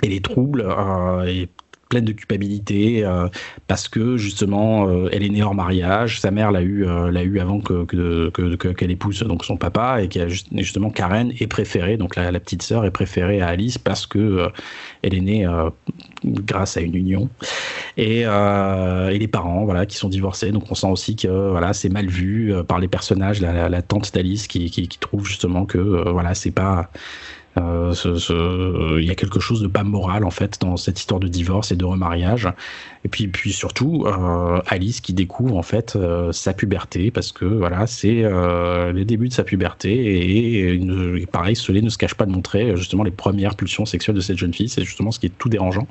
et 0.03 0.09
les 0.09 0.21
troubles, 0.21 0.65
euh, 0.67 1.25
et 1.25 1.49
pleine 1.89 2.05
de 2.05 2.11
culpabilité 2.11 3.05
euh, 3.05 3.27
parce 3.67 3.87
que 3.87 4.17
justement 4.17 4.87
euh, 4.87 5.09
elle 5.11 5.23
est 5.23 5.29
née 5.29 5.43
hors 5.43 5.53
mariage, 5.53 6.19
sa 6.19 6.31
mère 6.31 6.51
l'a 6.51 6.63
eu 6.63 6.85
l'a 6.85 7.23
eu 7.23 7.39
avant 7.39 7.59
que 7.59 7.85
qu'elle 8.73 8.89
épouse 8.89 9.19
donc 9.19 9.45
son 9.45 9.57
papa 9.57 10.01
et 10.01 10.07
qui 10.07 10.19
justement 10.27 10.89
Karen 10.89 11.31
est 11.39 11.45
préférée 11.45 11.97
donc 11.97 12.15
la, 12.15 12.31
petite 12.39 12.63
sœur 12.63 12.83
est 12.85 12.91
préférée 12.91 13.41
à 13.41 13.49
Alice 13.49 13.77
parce 13.77 14.07
que 14.07 14.47
elle 15.03 15.13
est 15.13 15.21
née 15.21 15.47
grâce 16.25 16.77
à 16.77 16.81
une 16.81 16.95
union. 16.95 17.29
Et, 17.97 18.21
et, 18.21 19.19
les 19.19 19.27
parents 19.27 19.65
voilà 19.65 19.85
qui 19.85 19.97
sont 19.97 20.09
divorcés. 20.09 20.51
Donc 20.51 20.71
on 20.71 20.75
sent 20.75 20.87
aussi 20.87 21.15
que 21.15 21.27
voilà 21.27 21.73
c'est 21.73 21.89
mal 21.89 22.07
vu 22.07 22.53
par 22.67 22.79
les 22.79 22.87
personnages 22.87 23.41
la, 23.41 23.81
tante 23.81 24.13
d'Alice 24.13 24.47
qui, 24.47 24.69
qui, 24.69 24.87
trouve 24.87 25.25
justement 25.25 25.65
que 25.65 26.09
voilà 26.11 26.33
c'est 26.33 26.51
pas 26.51 26.89
euh, 27.57 27.93
ce, 27.93 28.99
il 28.99 29.05
y 29.05 29.11
a 29.11 29.15
quelque 29.15 29.39
chose 29.39 29.61
de 29.61 29.67
pas 29.67 29.83
moral 29.83 30.25
en 30.25 30.31
fait 30.31 30.59
dans 30.59 30.77
cette 30.77 30.99
histoire 30.99 31.19
de 31.19 31.27
divorce 31.27 31.71
et 31.71 31.75
de 31.75 31.85
remariage. 31.85 32.49
Et 33.05 33.09
puis, 33.09 33.27
puis 33.27 33.53
surtout 33.53 34.05
euh, 34.07 34.61
Alice 34.67 35.01
qui 35.01 35.13
découvre 35.13 35.57
en 35.57 35.63
fait 35.63 35.95
euh, 35.95 36.31
sa 36.31 36.53
puberté 36.53 37.11
parce 37.11 37.31
que 37.31 37.45
voilà 37.45 37.85
c'est 37.85 38.23
euh, 38.23 38.91
les 38.93 39.05
débuts 39.05 39.27
de 39.27 39.33
sa 39.33 39.43
puberté 39.43 40.73
et, 40.73 41.27
pareil 41.27 41.55
Solé 41.55 41.81
ne 41.81 41.89
se 41.89 41.97
cache 41.97 42.15
pas 42.15 42.25
de 42.25 42.31
montrer 42.31 42.75
justement 42.77 43.03
les 43.03 43.11
premières 43.11 43.55
pulsions 43.55 43.85
sexuelles 43.85 44.15
de 44.15 44.21
cette 44.21 44.37
jeune 44.37 44.53
fille. 44.53 44.69
C'est 44.69 44.83
justement 44.83 45.11
ce 45.11 45.19
qui 45.19 45.27
est 45.27 45.37
tout 45.37 45.49
dérangeant. 45.49 45.87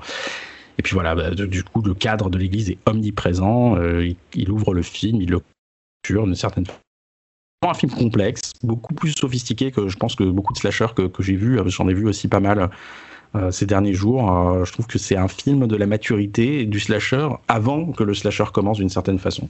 Et 0.78 0.82
puis 0.82 0.94
voilà, 0.94 1.14
bah, 1.14 1.30
du 1.30 1.62
coup, 1.62 1.82
le 1.82 1.92
cadre 1.92 2.30
de 2.30 2.38
l'Église 2.38 2.70
est 2.70 2.78
omniprésent. 2.86 3.76
Il, 4.00 4.16
il, 4.34 4.50
ouvre 4.50 4.72
le 4.72 4.82
film, 4.82 5.20
il 5.20 5.28
le 5.28 5.40
cure 6.02 6.24
d'une 6.24 6.34
certaine 6.34 6.64
un 7.70 7.74
film 7.74 7.92
complexe, 7.92 8.52
beaucoup 8.62 8.94
plus 8.94 9.12
sophistiqué 9.12 9.70
que 9.70 9.88
je 9.88 9.96
pense 9.96 10.14
que 10.14 10.24
beaucoup 10.24 10.52
de 10.52 10.58
slashers 10.58 10.94
que, 10.96 11.10
j'ai 11.20 11.36
vus. 11.36 11.58
J'en 11.66 11.88
ai 11.88 11.94
vu 11.94 12.06
aussi 12.08 12.28
pas 12.28 12.40
mal 12.40 12.70
euh, 13.34 13.50
ces 13.50 13.66
derniers 13.66 13.94
jours. 13.94 14.30
Euh, 14.30 14.64
je 14.64 14.72
trouve 14.72 14.86
que 14.86 14.98
c'est 14.98 15.16
un 15.16 15.28
film 15.28 15.66
de 15.66 15.76
la 15.76 15.86
maturité 15.86 16.66
du 16.66 16.80
slasher 16.80 17.28
avant 17.48 17.86
que 17.92 18.04
le 18.04 18.14
slasher 18.14 18.44
commence 18.52 18.78
d'une 18.78 18.88
certaine 18.88 19.18
façon. 19.18 19.48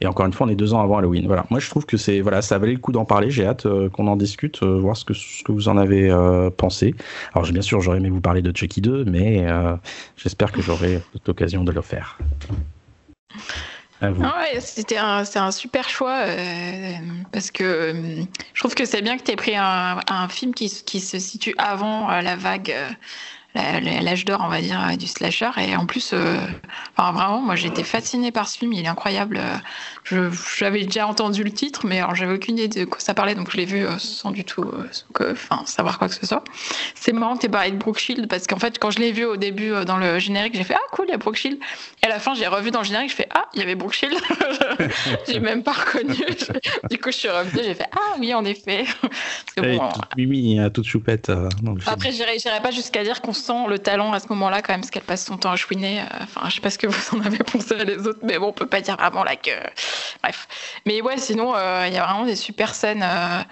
Et 0.00 0.06
encore 0.08 0.26
une 0.26 0.32
fois, 0.32 0.48
on 0.48 0.50
est 0.50 0.56
deux 0.56 0.74
ans 0.74 0.80
avant 0.82 0.98
Halloween. 0.98 1.26
Voilà. 1.26 1.46
Moi, 1.50 1.60
je 1.60 1.70
trouve 1.70 1.86
que 1.86 1.96
c'est 1.96 2.20
voilà, 2.20 2.42
ça 2.42 2.58
valait 2.58 2.72
le 2.72 2.80
coup 2.80 2.90
d'en 2.90 3.04
parler. 3.04 3.30
J'ai 3.30 3.46
hâte 3.46 3.66
euh, 3.66 3.88
qu'on 3.88 4.08
en 4.08 4.16
discute, 4.16 4.62
voir 4.62 4.96
ce 4.96 5.04
que, 5.04 5.14
ce 5.14 5.44
que 5.44 5.52
vous 5.52 5.68
en 5.68 5.76
avez 5.76 6.10
pensé. 6.56 6.94
Alors, 7.34 7.48
bien 7.50 7.62
sûr, 7.62 7.80
j'aurais 7.80 7.98
aimé 7.98 8.10
vous 8.10 8.20
parler 8.20 8.42
de 8.42 8.56
Chucky 8.56 8.80
2, 8.80 9.04
mais 9.04 9.46
j'espère 10.16 10.50
que 10.50 10.62
j'aurai 10.62 11.00
l'occasion 11.26 11.62
de 11.62 11.70
le 11.70 11.82
faire. 11.82 12.18
Ah 14.22 14.44
c'était 14.60 14.96
un, 14.96 15.24
un, 15.34 15.50
super 15.50 15.88
choix 15.88 16.24
euh, 16.26 16.92
parce 17.32 17.50
que 17.50 17.64
euh, 17.64 18.22
je 18.52 18.60
trouve 18.60 18.74
que 18.74 18.84
c'est 18.84 19.02
bien 19.02 19.16
que 19.16 19.22
tu 19.22 19.32
aies 19.32 19.36
pris 19.36 19.56
un, 19.56 20.28
film 20.28 20.54
qui, 20.54 20.68
qui, 20.84 21.00
se 21.00 21.18
situe 21.18 21.54
avant 21.58 22.10
euh, 22.10 22.20
la 22.20 22.36
vague 22.36 22.74
l'âge 23.54 24.24
d'or, 24.24 24.42
on 24.44 24.48
va 24.48 24.60
dire, 24.60 24.96
du 24.98 25.06
slasher. 25.06 25.50
Et 25.58 25.76
en 25.76 25.86
plus, 25.86 26.12
enfin, 26.96 27.12
vraiment, 27.12 27.40
moi, 27.40 27.54
été 27.54 27.84
fascinée 27.84 28.32
par 28.32 28.48
ce 28.48 28.58
film. 28.58 28.72
Il 28.72 28.84
est 28.84 28.88
incroyable. 28.88 29.40
J'avais 30.04 30.84
déjà 30.84 31.06
entendu 31.06 31.44
le 31.44 31.50
titre, 31.50 31.86
mais 31.86 31.98
alors 31.98 32.14
j'avais 32.14 32.34
aucune 32.34 32.58
idée 32.58 32.80
de 32.80 32.84
quoi 32.84 33.00
ça 33.00 33.14
parlait, 33.14 33.34
donc 33.34 33.50
je 33.50 33.56
l'ai 33.56 33.64
vu 33.64 33.86
euh, 33.86 33.98
sans 33.98 34.30
du 34.30 34.44
tout, 34.44 34.64
euh, 34.64 35.32
enfin, 35.32 35.62
savoir 35.66 35.98
quoi 35.98 36.08
que 36.08 36.14
ce 36.14 36.26
soit. 36.26 36.44
C'est 36.94 37.12
marrant 37.12 37.36
que 37.36 37.42
tu 37.42 37.48
parlé 37.48 37.70
de 37.70 37.76
Brooke 37.76 37.98
Shield 37.98 38.28
parce 38.28 38.46
qu'en 38.46 38.58
fait, 38.58 38.78
quand 38.78 38.90
je 38.90 38.98
l'ai 38.98 39.12
vu 39.12 39.24
au 39.24 39.36
début 39.36 39.72
dans 39.86 39.96
le 39.96 40.18
générique, 40.18 40.54
j'ai 40.54 40.64
fait 40.64 40.74
ah 40.74 40.86
cool, 40.92 41.06
il 41.08 41.12
y 41.12 41.14
a 41.14 41.18
Brooke 41.18 41.36
Shield. 41.36 41.58
Et 42.02 42.06
à 42.06 42.08
la 42.08 42.18
fin, 42.18 42.34
j'ai 42.34 42.46
revu 42.46 42.70
dans 42.70 42.80
le 42.80 42.84
générique, 42.84 43.10
je 43.10 43.16
fais 43.16 43.28
ah, 43.34 43.46
il 43.54 43.60
y 43.60 43.62
avait 43.62 43.74
Brooke 43.74 43.94
Shield. 43.94 44.14
j'ai 45.28 45.40
même 45.40 45.62
pas 45.62 45.72
reconnu. 45.72 46.14
du 46.90 46.98
coup, 46.98 47.10
je 47.10 47.16
suis 47.16 47.28
revenue, 47.28 47.62
j'ai 47.64 47.74
fait 47.74 47.88
ah 47.92 48.16
oui, 48.18 48.34
en 48.34 48.44
effet. 48.44 48.84
Parce 49.00 49.68
que, 49.68 49.76
bon, 49.76 49.88
Mimi, 50.16 50.58
a 50.60 50.70
toute 50.70 50.86
choupette. 50.86 51.30
Après, 51.86 52.12
j'irai 52.12 52.60
pas 52.62 52.70
jusqu'à 52.70 53.04
dire 53.04 53.20
qu'on 53.20 53.32
le 53.68 53.78
talent 53.78 54.12
à 54.12 54.20
ce 54.20 54.28
moment-là, 54.28 54.62
quand 54.62 54.72
même, 54.72 54.80
parce 54.80 54.90
qu'elle 54.90 55.02
passe 55.02 55.24
son 55.24 55.36
temps 55.36 55.50
à 55.50 55.56
chouiner. 55.56 56.00
Euh, 56.00 56.04
enfin, 56.22 56.48
je 56.48 56.54
sais 56.54 56.60
pas 56.60 56.70
ce 56.70 56.78
que 56.78 56.86
vous 56.86 57.16
en 57.16 57.20
avez 57.20 57.38
pensé 57.38 57.76
les 57.84 58.06
autres, 58.06 58.20
mais 58.22 58.38
bon, 58.38 58.48
on 58.48 58.52
peut 58.52 58.66
pas 58.66 58.80
dire 58.80 58.96
vraiment 58.96 59.24
là 59.24 59.36
que. 59.36 59.50
Bref. 60.22 60.48
Mais 60.86 61.00
ouais, 61.02 61.18
sinon, 61.18 61.54
euh, 61.54 61.84
il 61.86 61.94
y 61.94 61.98
a 61.98 62.04
vraiment 62.04 62.24
des 62.24 62.36
super 62.36 62.74
scènes. 62.74 63.02
Euh, 63.02 63.42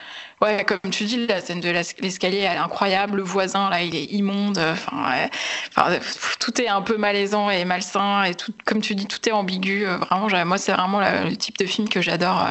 ouais, 0.41 0.65
comme 0.65 0.91
tu 0.91 1.05
dis, 1.05 1.27
la 1.27 1.41
scène 1.41 1.61
de 1.61 1.71
l'escalier, 1.71 2.39
elle 2.39 2.57
est 2.57 2.61
incroyable. 2.61 3.19
Le 3.19 3.23
voisin, 3.23 3.71
là, 3.71 3.83
il 3.83 3.95
est 3.95 4.05
immonde. 4.05 4.59
Enfin, 4.59 5.99
tout 6.41 6.61
est 6.61 6.69
un 6.69 6.83
peu 6.83 6.97
malaisant 6.97 7.51
et 7.51 7.65
malsain. 7.65 8.25
Et 8.25 8.35
tout, 8.35 8.53
comme 8.65 8.81
tu 8.81 8.95
dis, 8.95 9.07
tout 9.07 9.29
est 9.29 9.33
ambigu. 9.33 9.85
Vraiment, 9.85 10.29
moi, 10.45 10.59
c'est 10.59 10.73
vraiment 10.73 11.01
le 11.01 11.37
type 11.37 11.59
de 11.59 11.67
film 11.67 11.89
que 11.89 12.01
j'adore. 12.01 12.47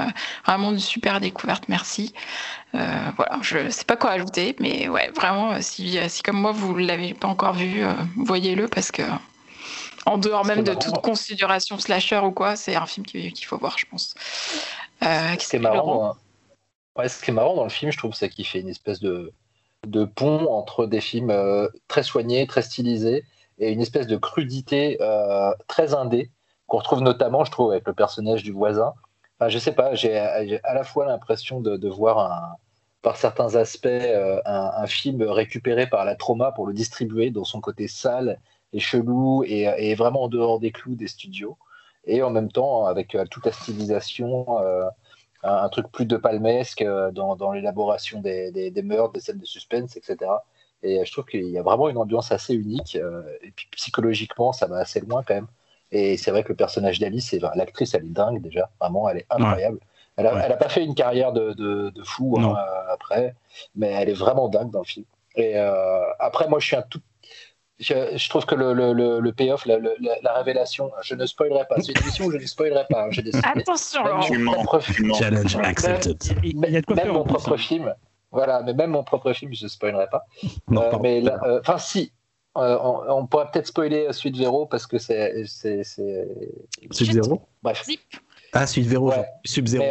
Vraiment 0.45 0.71
une 0.71 0.79
super 0.79 1.19
découverte. 1.19 1.65
Merci. 1.67 2.13
Euh, 2.73 3.11
voilà, 3.17 3.39
je 3.41 3.69
sais 3.69 3.83
pas 3.83 3.97
quoi 3.97 4.11
ajouter, 4.11 4.55
mais 4.59 4.87
ouais, 4.87 5.11
vraiment, 5.15 5.61
si, 5.61 5.99
si 6.07 6.23
comme 6.23 6.37
moi 6.39 6.51
vous 6.53 6.75
l'avez 6.77 7.13
pas 7.13 7.27
encore 7.27 7.53
vu, 7.53 7.83
euh, 7.83 7.91
voyez-le 8.15 8.67
parce 8.67 8.91
que 8.91 9.01
En 10.05 10.17
dehors 10.17 10.45
même 10.45 10.63
de 10.63 10.73
toute 10.73 11.01
considération 11.01 11.77
slasher 11.77 12.19
ou 12.19 12.31
quoi, 12.31 12.55
c'est 12.55 12.75
un 12.75 12.85
film 12.85 13.05
qu'il 13.05 13.45
faut 13.45 13.57
voir, 13.57 13.77
je 13.77 13.85
pense. 13.85 14.15
Euh, 15.03 15.33
ce, 15.39 15.49
qui 15.49 15.55
est 15.55 15.59
marrant, 15.59 16.15
ouais, 16.97 17.09
ce 17.09 17.23
qui 17.23 17.31
est 17.31 17.33
marrant 17.33 17.55
dans 17.55 17.63
le 17.63 17.69
film, 17.69 17.91
je 17.91 17.97
trouve, 17.97 18.13
c'est 18.13 18.29
qu'il 18.29 18.45
fait 18.45 18.59
une 18.59 18.69
espèce 18.69 18.99
de, 18.99 19.31
de 19.87 20.05
pont 20.05 20.51
entre 20.51 20.85
des 20.85 21.01
films 21.01 21.31
euh, 21.31 21.67
très 21.87 22.03
soignés, 22.03 22.47
très 22.47 22.61
stylisés, 22.61 23.23
et 23.59 23.71
une 23.71 23.81
espèce 23.81 24.07
de 24.07 24.17
crudité 24.17 24.97
euh, 25.01 25.51
très 25.67 25.93
indé, 25.93 26.31
qu'on 26.67 26.77
retrouve 26.77 27.01
notamment, 27.01 27.43
je 27.43 27.51
trouve, 27.51 27.71
avec 27.71 27.85
le 27.85 27.93
personnage 27.93 28.43
du 28.43 28.51
voisin. 28.51 28.93
Enfin, 29.39 29.49
je 29.49 29.59
sais 29.59 29.73
pas, 29.73 29.93
j'ai 29.95 30.17
à 30.17 30.73
la 30.73 30.83
fois 30.83 31.05
l'impression 31.05 31.61
de, 31.61 31.77
de, 31.77 31.89
voir 31.89 32.19
un, 32.19 32.55
par 33.01 33.17
certains 33.17 33.55
aspects 33.55 33.87
un, 33.87 34.71
un, 34.75 34.87
film 34.87 35.23
récupéré 35.23 35.87
par 35.87 36.05
la 36.05 36.15
trauma 36.15 36.51
pour 36.51 36.67
le 36.67 36.73
distribuer 36.73 37.31
dans 37.31 37.43
son 37.43 37.59
côté 37.59 37.87
sale 37.87 38.39
et 38.73 38.79
chelou 38.79 39.43
et, 39.45 39.63
et, 39.77 39.95
vraiment 39.95 40.23
en 40.23 40.27
dehors 40.27 40.59
des 40.59 40.71
clous 40.71 40.95
des 40.95 41.07
studios 41.07 41.57
et 42.05 42.21
en 42.23 42.29
même 42.29 42.51
temps 42.51 42.85
avec 42.85 43.15
euh, 43.15 43.25
toute 43.29 43.45
la 43.45 43.51
stylisation, 43.51 44.59
euh, 44.61 44.85
un, 45.43 45.69
truc 45.69 45.91
plus 45.91 46.05
de 46.05 46.17
palmesque 46.17 46.81
euh, 46.81 47.11
dans, 47.11 47.35
dans 47.35 47.51
l'élaboration 47.51 48.21
des, 48.21 48.51
des, 48.51 48.81
meurtres, 48.81 49.13
des 49.13 49.19
scènes 49.19 49.39
de 49.39 49.45
suspense, 49.45 49.95
etc. 49.97 50.31
Et 50.83 51.03
je 51.05 51.11
trouve 51.11 51.25
qu'il 51.25 51.47
y 51.47 51.57
a 51.57 51.63
vraiment 51.63 51.89
une 51.89 51.97
ambiance 51.97 52.31
assez 52.31 52.55
unique. 52.55 52.95
et 52.95 53.51
puis 53.55 53.67
psychologiquement, 53.71 54.51
ça 54.51 54.65
va 54.65 54.77
assez 54.77 54.99
loin 54.99 55.23
quand 55.25 55.35
même. 55.35 55.47
Et 55.91 56.17
c'est 56.17 56.31
vrai 56.31 56.43
que 56.43 56.49
le 56.49 56.55
personnage 56.55 56.99
d'Alice, 56.99 57.35
l'actrice, 57.55 57.93
elle 57.93 58.05
est 58.05 58.09
dingue 58.09 58.41
déjà. 58.41 58.69
Vraiment, 58.79 59.07
elle 59.07 59.17
est 59.17 59.27
incroyable. 59.29 59.79
Elle 60.17 60.25
n'a 60.25 60.57
pas 60.57 60.69
fait 60.69 60.83
une 60.83 60.95
carrière 60.95 61.33
de, 61.33 61.53
de, 61.53 61.91
de 61.91 62.03
fou 62.03 62.35
hein, 62.39 62.55
après, 62.89 63.35
mais 63.75 63.87
elle 63.89 64.09
est 64.09 64.13
vraiment 64.13 64.49
dingue 64.49 64.71
dans 64.71 64.79
le 64.79 64.85
film. 64.85 65.05
Et 65.35 65.55
après, 66.19 66.47
moi, 66.47 66.59
je 66.59 66.65
suis 66.65 66.75
un 66.75 66.81
tout 66.81 67.01
je, 67.81 68.29
trouve 68.29 68.45
que 68.45 68.55
le, 68.55 68.73
le, 68.73 69.19
le 69.19 69.31
payoff, 69.33 69.65
la, 69.65 69.77
la, 69.79 70.33
révélation, 70.33 70.91
je 71.01 71.15
ne 71.15 71.25
spoilerai 71.25 71.65
pas. 71.67 71.75
C'est 71.79 71.91
une 71.93 72.03
émission 72.03 72.25
où 72.25 72.31
je 72.31 72.37
ne 72.37 72.45
spoilerai 72.45 72.85
pas. 72.89 73.07
Hein, 73.07 73.09
Attention, 73.43 74.03
Challenge 75.17 75.55
accepted. 75.57 76.17
Même, 76.55 77.11
mon 77.11 77.23
propre 77.23 77.57
film. 77.57 77.93
Voilà, 78.31 78.61
mais 78.63 78.73
même 78.73 78.91
mon 78.91 79.03
propre 79.03 79.33
film, 79.33 79.53
je 79.53 79.65
ne 79.65 79.69
spoilerai 79.69 80.07
pas. 80.09 80.25
Non, 80.69 80.83
euh, 80.83 80.99
mais 81.01 81.27
euh, 81.27 81.59
enfin, 81.59 81.77
si. 81.77 82.11
Euh, 82.57 82.77
on, 82.81 83.27
pourrait 83.27 83.49
peut-être 83.49 83.67
spoiler 83.67 84.11
Suite 84.11 84.35
Véro 84.35 84.65
parce 84.65 84.85
que 84.85 84.97
c'est. 84.97 85.45
Suite 85.45 87.11
Zéro 87.11 87.41
Bref. 87.63 87.85
Ah, 88.51 88.67
Suite 88.67 88.87
Véro, 88.87 89.09
ouais. 89.09 89.25
Sub 89.45 89.67
Zéro. 89.67 89.85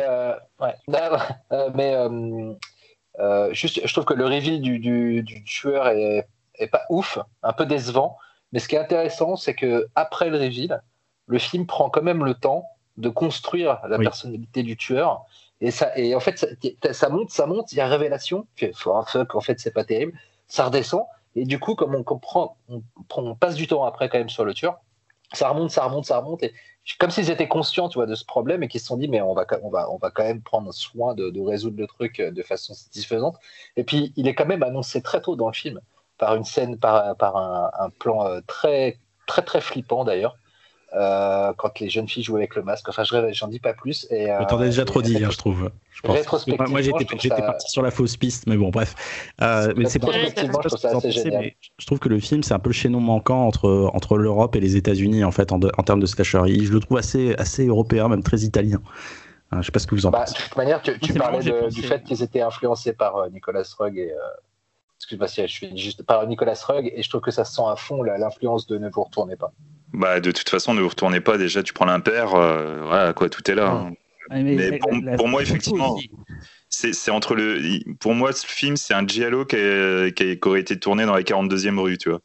Mais, 0.58 0.98
ouais. 1.00 1.70
mais 1.74 3.54
juste, 3.54 3.80
je 3.84 3.92
trouve 3.92 4.04
que 4.04 4.12
le 4.14 4.26
reveal 4.26 4.60
du, 4.60 4.78
du, 4.78 5.22
du 5.22 5.42
tueur 5.44 5.88
est 5.88 6.26
est 6.60 6.68
pas 6.68 6.84
ouf, 6.90 7.18
un 7.42 7.52
peu 7.52 7.66
décevant. 7.66 8.16
Mais 8.52 8.58
ce 8.58 8.68
qui 8.68 8.76
est 8.76 8.78
intéressant, 8.78 9.36
c'est 9.36 9.54
que 9.54 9.88
après 9.94 10.30
le 10.30 10.38
reveal, 10.38 10.82
le 11.26 11.38
film 11.38 11.66
prend 11.66 11.90
quand 11.90 12.02
même 12.02 12.24
le 12.24 12.34
temps 12.34 12.66
de 12.96 13.08
construire 13.08 13.80
la 13.88 13.98
personnalité 13.98 14.62
du 14.62 14.76
tueur. 14.76 15.24
Et, 15.60 15.70
ça, 15.70 15.96
et 15.96 16.14
en 16.14 16.20
fait, 16.20 16.46
ça, 16.92 17.08
monte, 17.08 17.30
ça 17.30 17.46
monte, 17.46 17.72
il 17.72 17.76
y 17.76 17.80
a 17.80 17.86
révélation. 17.86 18.46
Oh, 18.86 19.02
fuck, 19.06 19.34
en 19.34 19.40
fait, 19.40 19.60
c'est 19.60 19.72
pas 19.72 19.84
terrible. 19.84 20.12
Ça 20.48 20.66
redescend. 20.66 21.04
Et 21.36 21.44
du 21.44 21.60
coup, 21.60 21.74
comme 21.74 21.94
on 21.94 22.02
comprend, 22.02 22.56
on, 23.16 23.34
passe 23.36 23.54
du 23.54 23.66
temps 23.66 23.84
après 23.84 24.08
quand 24.08 24.18
même 24.18 24.28
sur 24.28 24.44
le 24.44 24.52
tueur, 24.52 24.80
ça 25.32 25.48
remonte, 25.48 25.70
ça 25.70 25.84
remonte, 25.84 26.06
ça 26.06 26.18
remonte. 26.18 26.42
Et 26.42 26.52
comme 26.98 27.10
s'ils 27.10 27.30
étaient 27.30 27.46
conscients, 27.46 27.88
tu 27.88 27.98
vois, 27.98 28.06
de 28.06 28.16
ce 28.16 28.24
problème 28.24 28.64
et 28.64 28.68
qu'ils 28.68 28.80
se 28.80 28.86
sont 28.86 28.96
dit, 28.96 29.06
mais 29.06 29.20
on 29.20 29.32
va, 29.32 29.46
on 29.62 29.70
va, 29.70 29.88
on 29.90 29.98
va 29.98 30.10
quand 30.10 30.24
même 30.24 30.42
prendre 30.42 30.72
soin 30.72 31.14
de, 31.14 31.30
de 31.30 31.40
résoudre 31.40 31.78
le 31.78 31.86
truc 31.86 32.20
de 32.20 32.42
façon 32.42 32.74
satisfaisante. 32.74 33.36
Et 33.76 33.84
puis, 33.84 34.12
il 34.16 34.26
est 34.26 34.34
quand 34.34 34.46
même 34.46 34.64
annoncé 34.64 35.02
très 35.02 35.20
tôt 35.20 35.36
dans 35.36 35.46
le 35.46 35.54
film 35.54 35.80
par 36.20 36.36
une 36.36 36.44
scène, 36.44 36.78
par, 36.78 37.16
par 37.16 37.36
un, 37.36 37.70
un, 37.80 37.90
plan 37.90 38.26
euh, 38.26 38.40
très, 38.46 38.98
très, 39.26 39.42
très 39.42 39.60
flippant 39.60 40.04
d'ailleurs. 40.04 40.36
Euh, 40.92 41.52
quand 41.56 41.78
les 41.78 41.88
jeunes 41.88 42.08
filles 42.08 42.24
jouent 42.24 42.36
avec 42.36 42.56
le 42.56 42.62
masque. 42.62 42.88
Enfin, 42.88 43.04
je 43.04 43.32
j'en 43.32 43.46
dis 43.46 43.60
pas 43.60 43.74
plus. 43.74 44.08
Et, 44.10 44.28
euh, 44.28 44.44
T'en 44.48 44.58
as 44.58 44.64
déjà 44.66 44.84
trop 44.84 45.02
dit, 45.02 45.22
hein, 45.24 45.28
je 45.30 45.38
trouve. 45.38 45.70
Je 45.92 46.00
pense. 46.02 46.46
Moi, 46.48 46.82
j'étais 46.82 47.28
parti 47.28 47.70
sur 47.70 47.82
la 47.82 47.92
fausse 47.92 48.16
piste, 48.16 48.48
mais 48.48 48.56
bon, 48.56 48.70
bref. 48.70 48.96
Euh, 49.40 49.72
mais 49.76 49.88
c'est 49.88 50.00
pas. 50.00 50.10
Je, 50.10 51.50
je 51.78 51.86
trouve 51.86 52.00
que 52.00 52.08
le 52.08 52.18
film, 52.18 52.42
c'est 52.42 52.54
un 52.54 52.58
peu 52.58 52.70
le 52.70 52.74
chaînon 52.74 52.98
manquant 52.98 53.46
entre 53.46 53.88
entre 53.94 54.18
l'Europe 54.18 54.56
et 54.56 54.60
les 54.60 54.74
États-Unis 54.76 55.22
en 55.22 55.30
fait 55.30 55.52
en, 55.52 55.60
en 55.60 55.82
termes 55.84 56.00
de 56.00 56.06
slasher. 56.06 56.42
Je 56.48 56.72
le 56.72 56.80
trouve 56.80 56.98
assez 56.98 57.36
assez 57.36 57.66
européen, 57.66 58.08
même 58.08 58.24
très 58.24 58.40
italien. 58.40 58.80
je 59.52 59.62
sais 59.62 59.70
pas 59.70 59.78
ce 59.78 59.86
que 59.86 59.94
vous 59.94 60.06
en 60.06 60.10
bah, 60.10 60.24
pensez. 60.26 60.34
De 60.34 60.42
toute 60.42 60.56
manière, 60.56 60.82
tu, 60.82 60.98
tu 60.98 61.14
parlais 61.14 61.38
du 61.70 61.82
fait 61.82 62.02
qu'ils 62.02 62.24
étaient 62.24 62.42
influencés 62.42 62.94
par 62.94 63.30
Nicolas 63.30 63.62
Rugg 63.78 63.96
et 63.96 64.12
excuse-moi 65.00 65.28
si 65.28 65.40
je 65.40 65.46
suis 65.46 65.76
juste 65.78 66.02
par 66.02 66.26
Nicolas 66.26 66.60
Rugg 66.68 66.92
et 66.94 67.02
je 67.02 67.08
trouve 67.08 67.22
que 67.22 67.30
ça 67.30 67.44
sent 67.44 67.62
à 67.66 67.74
fond 67.74 68.02
l'influence 68.02 68.66
de 68.66 68.76
Ne 68.76 68.90
vous 68.90 69.02
retournez 69.02 69.34
pas. 69.34 69.50
Bah 69.94 70.20
de 70.20 70.30
toute 70.30 70.48
façon, 70.48 70.74
ne 70.74 70.82
vous 70.82 70.88
retournez 70.88 71.20
pas. 71.20 71.38
Déjà, 71.38 71.62
tu 71.62 71.72
prends 71.72 71.86
l'impair, 71.86 72.34
euh, 72.34 72.82
voilà 72.84 73.14
quoi, 73.14 73.30
tout 73.30 73.50
est 73.50 73.54
là. 73.54 73.70
Hein. 73.70 73.92
mais, 74.30 74.78
pour, 75.16 75.26
moi, 75.26 75.42
effectivement, 75.42 75.98
c'est 76.68 77.10
entre 77.10 77.34
le. 77.34 77.80
Pour 77.98 78.14
moi, 78.14 78.32
ce 78.32 78.46
film, 78.46 78.76
c'est 78.76 78.94
un 78.94 79.06
giallo 79.06 79.46
qui, 79.46 79.56
qui, 80.14 80.38
aurait 80.44 80.60
été 80.60 80.78
tourné 80.78 81.06
dans 81.06 81.14
la 81.14 81.22
42e 81.22 81.78
rue, 81.78 81.98
tu 81.98 82.10
vois 82.10 82.20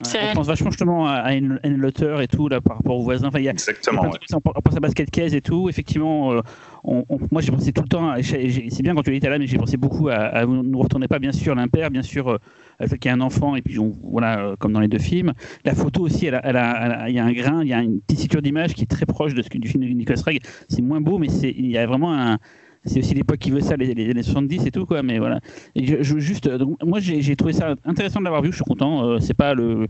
on 0.00 0.34
pense 0.34 0.46
vachement 0.46 0.70
justement 0.70 1.08
à 1.08 1.34
une 1.34 1.58
Lotter 1.64 2.16
et 2.20 2.28
tout 2.28 2.48
là 2.48 2.60
par 2.60 2.76
rapport 2.76 2.98
aux 2.98 3.02
voisins. 3.02 3.28
Enfin, 3.28 3.40
y 3.40 3.48
a, 3.48 3.52
Exactement. 3.52 4.02
on 4.32 4.40
pense 4.40 4.76
à 4.76 4.80
Basket 4.80 5.10
Case 5.10 5.34
et 5.34 5.40
tout. 5.40 5.68
Effectivement, 5.68 6.32
euh, 6.32 6.40
on, 6.84 7.04
moi 7.30 7.40
j'ai 7.40 7.50
pensé 7.50 7.72
tout 7.72 7.82
le 7.82 7.88
temps. 7.88 8.14
C'est 8.22 8.82
bien 8.82 8.94
quand 8.94 9.02
tu 9.02 9.14
étais 9.16 9.30
là, 9.30 9.38
mais 9.38 9.46
j'ai 9.46 9.58
pensé 9.58 9.76
beaucoup 9.76 10.08
à, 10.08 10.14
à 10.16 10.44
vous 10.44 10.62
ne 10.62 10.76
retournez 10.76 11.08
pas 11.08 11.18
bien 11.18 11.32
sûr 11.32 11.54
l'impair, 11.54 11.90
bien 11.90 12.02
sûr 12.02 12.28
euh, 12.28 12.38
le 12.80 12.88
fait 12.88 12.98
qu'il 12.98 13.08
y 13.08 13.12
a 13.12 13.14
un 13.14 13.20
enfant 13.20 13.56
et 13.56 13.62
puis 13.62 13.78
voilà 14.02 14.40
euh, 14.40 14.56
comme 14.58 14.72
dans 14.72 14.80
les 14.80 14.88
deux 14.88 14.98
films. 14.98 15.32
La 15.64 15.74
photo 15.74 16.02
aussi, 16.02 16.26
elle 16.26 16.40
il 17.08 17.14
y 17.14 17.18
a 17.18 17.24
un 17.24 17.32
grain, 17.32 17.62
il 17.62 17.68
y 17.68 17.72
a 17.72 17.80
une 17.80 18.00
tessiture 18.02 18.42
d'image 18.42 18.74
qui 18.74 18.82
est 18.82 18.90
très 18.90 19.06
proche 19.06 19.34
de 19.34 19.42
ce 19.42 19.48
du 19.48 19.68
film 19.68 19.84
de 19.84 19.88
Nicolas 19.88 20.20
Reg. 20.24 20.40
C'est 20.68 20.82
moins 20.82 21.00
beau, 21.00 21.18
mais 21.18 21.28
il 21.28 21.70
y 21.70 21.78
a 21.78 21.86
vraiment 21.86 22.12
un 22.12 22.38
c'est 22.86 23.00
aussi 23.00 23.14
l'époque 23.14 23.38
qui 23.38 23.50
veut 23.50 23.60
ça, 23.60 23.76
les, 23.76 23.90
années 23.90 24.22
70 24.22 24.66
et 24.66 24.70
tout, 24.70 24.86
quoi. 24.86 25.02
Mais 25.02 25.18
voilà. 25.18 25.40
Juste, 25.74 26.48
donc, 26.48 26.82
moi, 26.84 27.00
j'ai 27.00 27.36
trouvé 27.36 27.52
ça 27.52 27.74
intéressant 27.84 28.20
de 28.20 28.24
l'avoir 28.24 28.42
vu. 28.42 28.50
Je 28.50 28.56
suis 28.56 28.64
content. 28.64 29.04
Euh, 29.04 29.18
c'est 29.18 29.34
pas 29.34 29.54
le, 29.54 29.86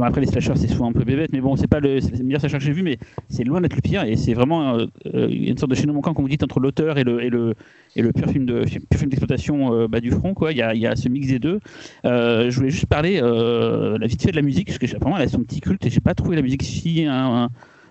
après 0.00 0.20
les 0.20 0.26
slashers 0.26 0.56
c'est 0.56 0.66
souvent 0.66 0.90
un 0.90 0.92
peu 0.92 1.04
bébête 1.04 1.30
mais 1.32 1.40
bon 1.40 1.54
c'est 1.54 1.68
pas 1.68 1.78
le, 1.78 2.00
le 2.00 2.24
meilleur 2.24 2.40
slasher 2.40 2.58
que 2.58 2.64
j'ai 2.64 2.72
vu 2.72 2.82
mais 2.82 2.98
c'est 3.28 3.44
loin 3.44 3.60
d'être 3.60 3.76
le 3.76 3.80
pire 3.80 4.02
et 4.02 4.16
c'est 4.16 4.34
vraiment 4.34 4.76
euh, 4.76 5.28
une 5.30 5.56
sorte 5.56 5.70
de 5.70 5.76
chaînon 5.76 5.94
manquant 5.94 6.14
comme 6.14 6.24
vous 6.24 6.28
dites 6.28 6.42
entre 6.42 6.58
l'auteur 6.58 6.98
et 6.98 7.04
le 7.04 7.22
et 7.22 7.30
le 7.30 7.54
et 7.94 8.02
le 8.02 8.12
pur 8.12 8.28
film 8.28 8.44
de 8.44 8.64
d'exploitation 8.64 9.72
euh, 9.72 9.86
bah, 9.86 10.00
du 10.00 10.10
front 10.10 10.34
quoi 10.34 10.50
il 10.50 10.58
y 10.58 10.62
a, 10.62 10.74
y 10.74 10.84
a 10.84 10.96
ce 10.96 11.08
mix 11.08 11.28
des 11.28 11.38
deux 11.38 11.60
je 12.02 12.54
voulais 12.56 12.70
juste 12.70 12.86
parler 12.86 13.20
la 13.20 14.06
vite 14.08 14.22
fait 14.22 14.32
de 14.32 14.36
la 14.36 14.42
musique 14.42 14.66
parce 14.66 14.78
que 14.78 14.96
apparemment 14.96 15.18
elle 15.18 15.28
a 15.28 15.28
son 15.28 15.42
petit 15.44 15.60
culte 15.60 15.86
et 15.86 15.90
j'ai 15.90 16.00
pas 16.00 16.14
trouvé 16.14 16.34
la 16.34 16.42
musique 16.42 16.64
si 16.64 17.04
un, 17.08 17.48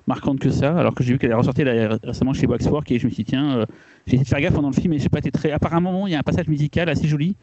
marquante 0.08 0.40
que 0.40 0.50
ça, 0.50 0.78
alors 0.78 0.94
que 0.94 1.04
j'ai 1.04 1.14
vu 1.14 1.20
qu'elle 1.20 1.32
est 1.32 1.36
ressortie 1.36 1.64
récemment 1.64 2.34
chez 2.34 2.48
Waxwork 2.48 2.92
et 2.92 3.00
je 3.00 3.06
me 3.06 3.12
suis 3.12 3.24
dit, 3.24 3.32
tiens, 3.32 3.58
euh, 3.58 3.66
j'ai 4.08 4.16
essayé 4.16 4.24
de 4.24 4.30
faire 4.30 4.42
gaffe 4.42 4.54
pendant 4.54 4.70
le 4.70 4.76
film 4.76 4.94
et 4.94 5.00
j'ai 5.00 5.10
pas 5.10 5.20
été 5.20 5.32
très. 5.32 5.52
Apparemment, 5.52 6.08
il 6.08 6.14
y 6.14 6.16
a 6.16 6.20
un 6.20 6.24
passage 6.24 6.48
musical 6.48 6.90
assez 6.90 7.08
joli, 7.08 7.36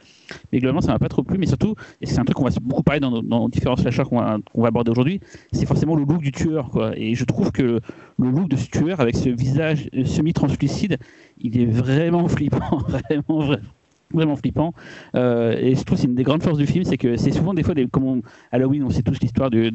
mais 0.53 0.59
globalement, 0.59 0.81
ça 0.81 0.93
m'a 0.93 0.99
pas 0.99 1.09
trop 1.09 1.23
plu. 1.23 1.39
Mais 1.39 1.47
surtout, 1.47 1.75
et 2.01 2.07
c'est 2.07 2.19
un 2.19 2.25
truc 2.25 2.37
qu'on 2.37 2.45
va 2.45 2.51
beaucoup 2.61 2.83
parler 2.83 3.01
dans, 3.01 3.49
différents 3.49 3.77
slashers 3.77 4.05
qu'on 4.05 4.19
va, 4.19 4.39
va, 4.55 4.69
aborder 4.69 4.91
aujourd'hui, 4.91 5.21
c'est 5.53 5.67
forcément 5.67 5.95
le 5.95 6.05
look 6.05 6.21
du 6.21 6.33
tueur, 6.33 6.71
quoi. 6.71 6.93
Et 6.97 7.15
je 7.15 7.25
trouve 7.25 7.53
que 7.53 7.81
le 8.19 8.31
look 8.31 8.49
de 8.49 8.57
ce 8.57 8.69
tueur 8.69 9.01
avec 9.01 9.17
ce 9.17 9.29
visage 9.29 9.89
semi-translucide, 10.05 10.99
il 11.41 11.61
est 11.61 11.67
vraiment 11.67 12.27
flippant, 12.29 12.79
vraiment, 12.89 13.47
vraiment 13.47 13.78
vraiment 14.13 14.37
flippant. 14.37 14.75
Euh, 15.15 15.57
et 15.59 15.75
je 15.75 15.83
trouve 15.83 15.99
c'est 15.99 16.07
une 16.07 16.15
des 16.15 16.23
grandes 16.23 16.43
forces 16.43 16.59
du 16.59 16.67
film, 16.67 16.85
c'est 16.85 16.97
que 16.97 17.17
c'est 17.17 17.31
souvent 17.31 17.55
des 17.55 17.63
fois, 17.63 17.75
des, 17.75 17.87
comme 17.87 18.23
Halloween, 18.53 18.83
on 18.85 18.91
sait 18.91 19.03
tous 19.03 19.19
l'histoire 19.21 19.51
du, 19.51 19.71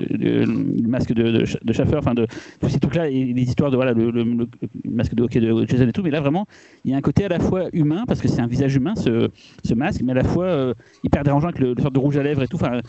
masque 0.87 1.13
de, 1.13 1.43
de, 1.63 1.97
enfin 1.97 2.13
de 2.13 2.27
tous 2.59 2.69
ces 2.69 2.79
trucs-là, 2.79 3.09
et 3.09 3.25
les 3.25 3.43
histoires 3.43 3.71
de 3.71 3.75
voilà, 3.75 3.93
le, 3.93 4.47
masque 4.85 5.15
de 5.15 5.23
hockey 5.23 5.39
de 5.39 5.65
Jason 5.67 5.87
et 5.87 5.91
tout. 5.91 6.03
Mais 6.03 6.11
là, 6.11 6.21
vraiment, 6.21 6.45
il 6.85 6.91
y 6.91 6.93
a 6.93 6.97
un 6.97 7.01
côté 7.01 7.25
à 7.25 7.29
la 7.29 7.39
fois 7.39 7.65
humain, 7.73 8.03
parce 8.07 8.21
que 8.21 8.27
c'est 8.27 8.41
un 8.41 8.47
visage 8.47 8.75
humain, 8.75 8.95
ce, 8.95 9.29
masque, 9.73 10.01
mais 10.03 10.11
à 10.11 10.15
la 10.15 10.23
fois 10.23 10.45
euh, 10.45 10.73
hyper 11.03 11.23
dérangeant 11.23 11.49
avec 11.49 11.59
le, 11.59 11.75
sorte 11.79 11.93
de 11.93 11.99
rouge 11.99 12.17
à 12.17 12.23
lèvres 12.23 12.43
et 12.43 12.47
tout. 12.47 12.57
Enfin, 12.57 12.79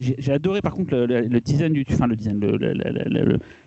j'ai 0.00 0.32
adoré 0.32 0.60
par 0.60 0.74
contre 0.74 0.96
le, 0.96 1.40
design 1.40 1.72
du 1.72 1.84
enfin 1.88 2.08
le 2.08 2.16
design 2.16 2.40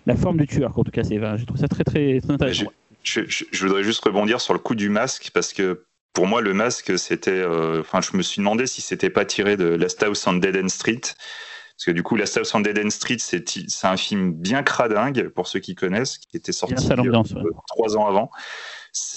la 0.04 0.14
forme 0.14 0.36
du 0.36 0.46
tueur 0.46 0.78
en 0.78 0.84
tout 0.84 0.90
cas 0.90 1.02
c'est 1.02 1.16
je 1.16 1.44
trouve 1.46 1.56
ça 1.56 1.68
très 1.68 1.84
très, 1.84 2.20
très 2.20 2.30
intéressant 2.30 2.70
je, 3.02 3.66
voudrais 3.66 3.82
juste 3.82 4.04
rebondir 4.04 4.40
sur 4.40 4.52
le 4.52 4.58
coup 4.58 4.74
du 4.74 4.88
masque 4.88 5.30
parce 5.32 5.52
que 5.52 5.84
pour 6.12 6.26
moi, 6.26 6.40
le 6.40 6.52
masque, 6.52 6.98
c'était. 6.98 7.30
Euh, 7.30 7.80
enfin, 7.80 8.00
je 8.00 8.16
me 8.16 8.22
suis 8.22 8.40
demandé 8.40 8.66
si 8.66 8.80
c'était 8.80 9.10
pas 9.10 9.24
tiré 9.24 9.56
de 9.56 9.66
Last 9.66 10.02
House 10.02 10.26
on 10.26 10.34
Dead 10.34 10.56
End 10.56 10.68
Street. 10.68 11.00
Parce 11.00 11.84
que 11.84 11.90
du 11.92 12.02
coup, 12.02 12.16
Last 12.16 12.36
House 12.36 12.52
on 12.54 12.60
Dead 12.60 12.76
End 12.76 12.90
Street, 12.90 13.18
c'est 13.18 13.44
un 13.84 13.96
film 13.96 14.32
bien 14.32 14.64
cradingue, 14.64 15.28
pour 15.28 15.46
ceux 15.46 15.60
qui 15.60 15.76
connaissent, 15.76 16.18
qui 16.18 16.36
était 16.36 16.50
sorti 16.50 16.74
euh, 16.90 17.42
trois 17.68 17.96
ans 17.96 18.06
avant. 18.08 18.30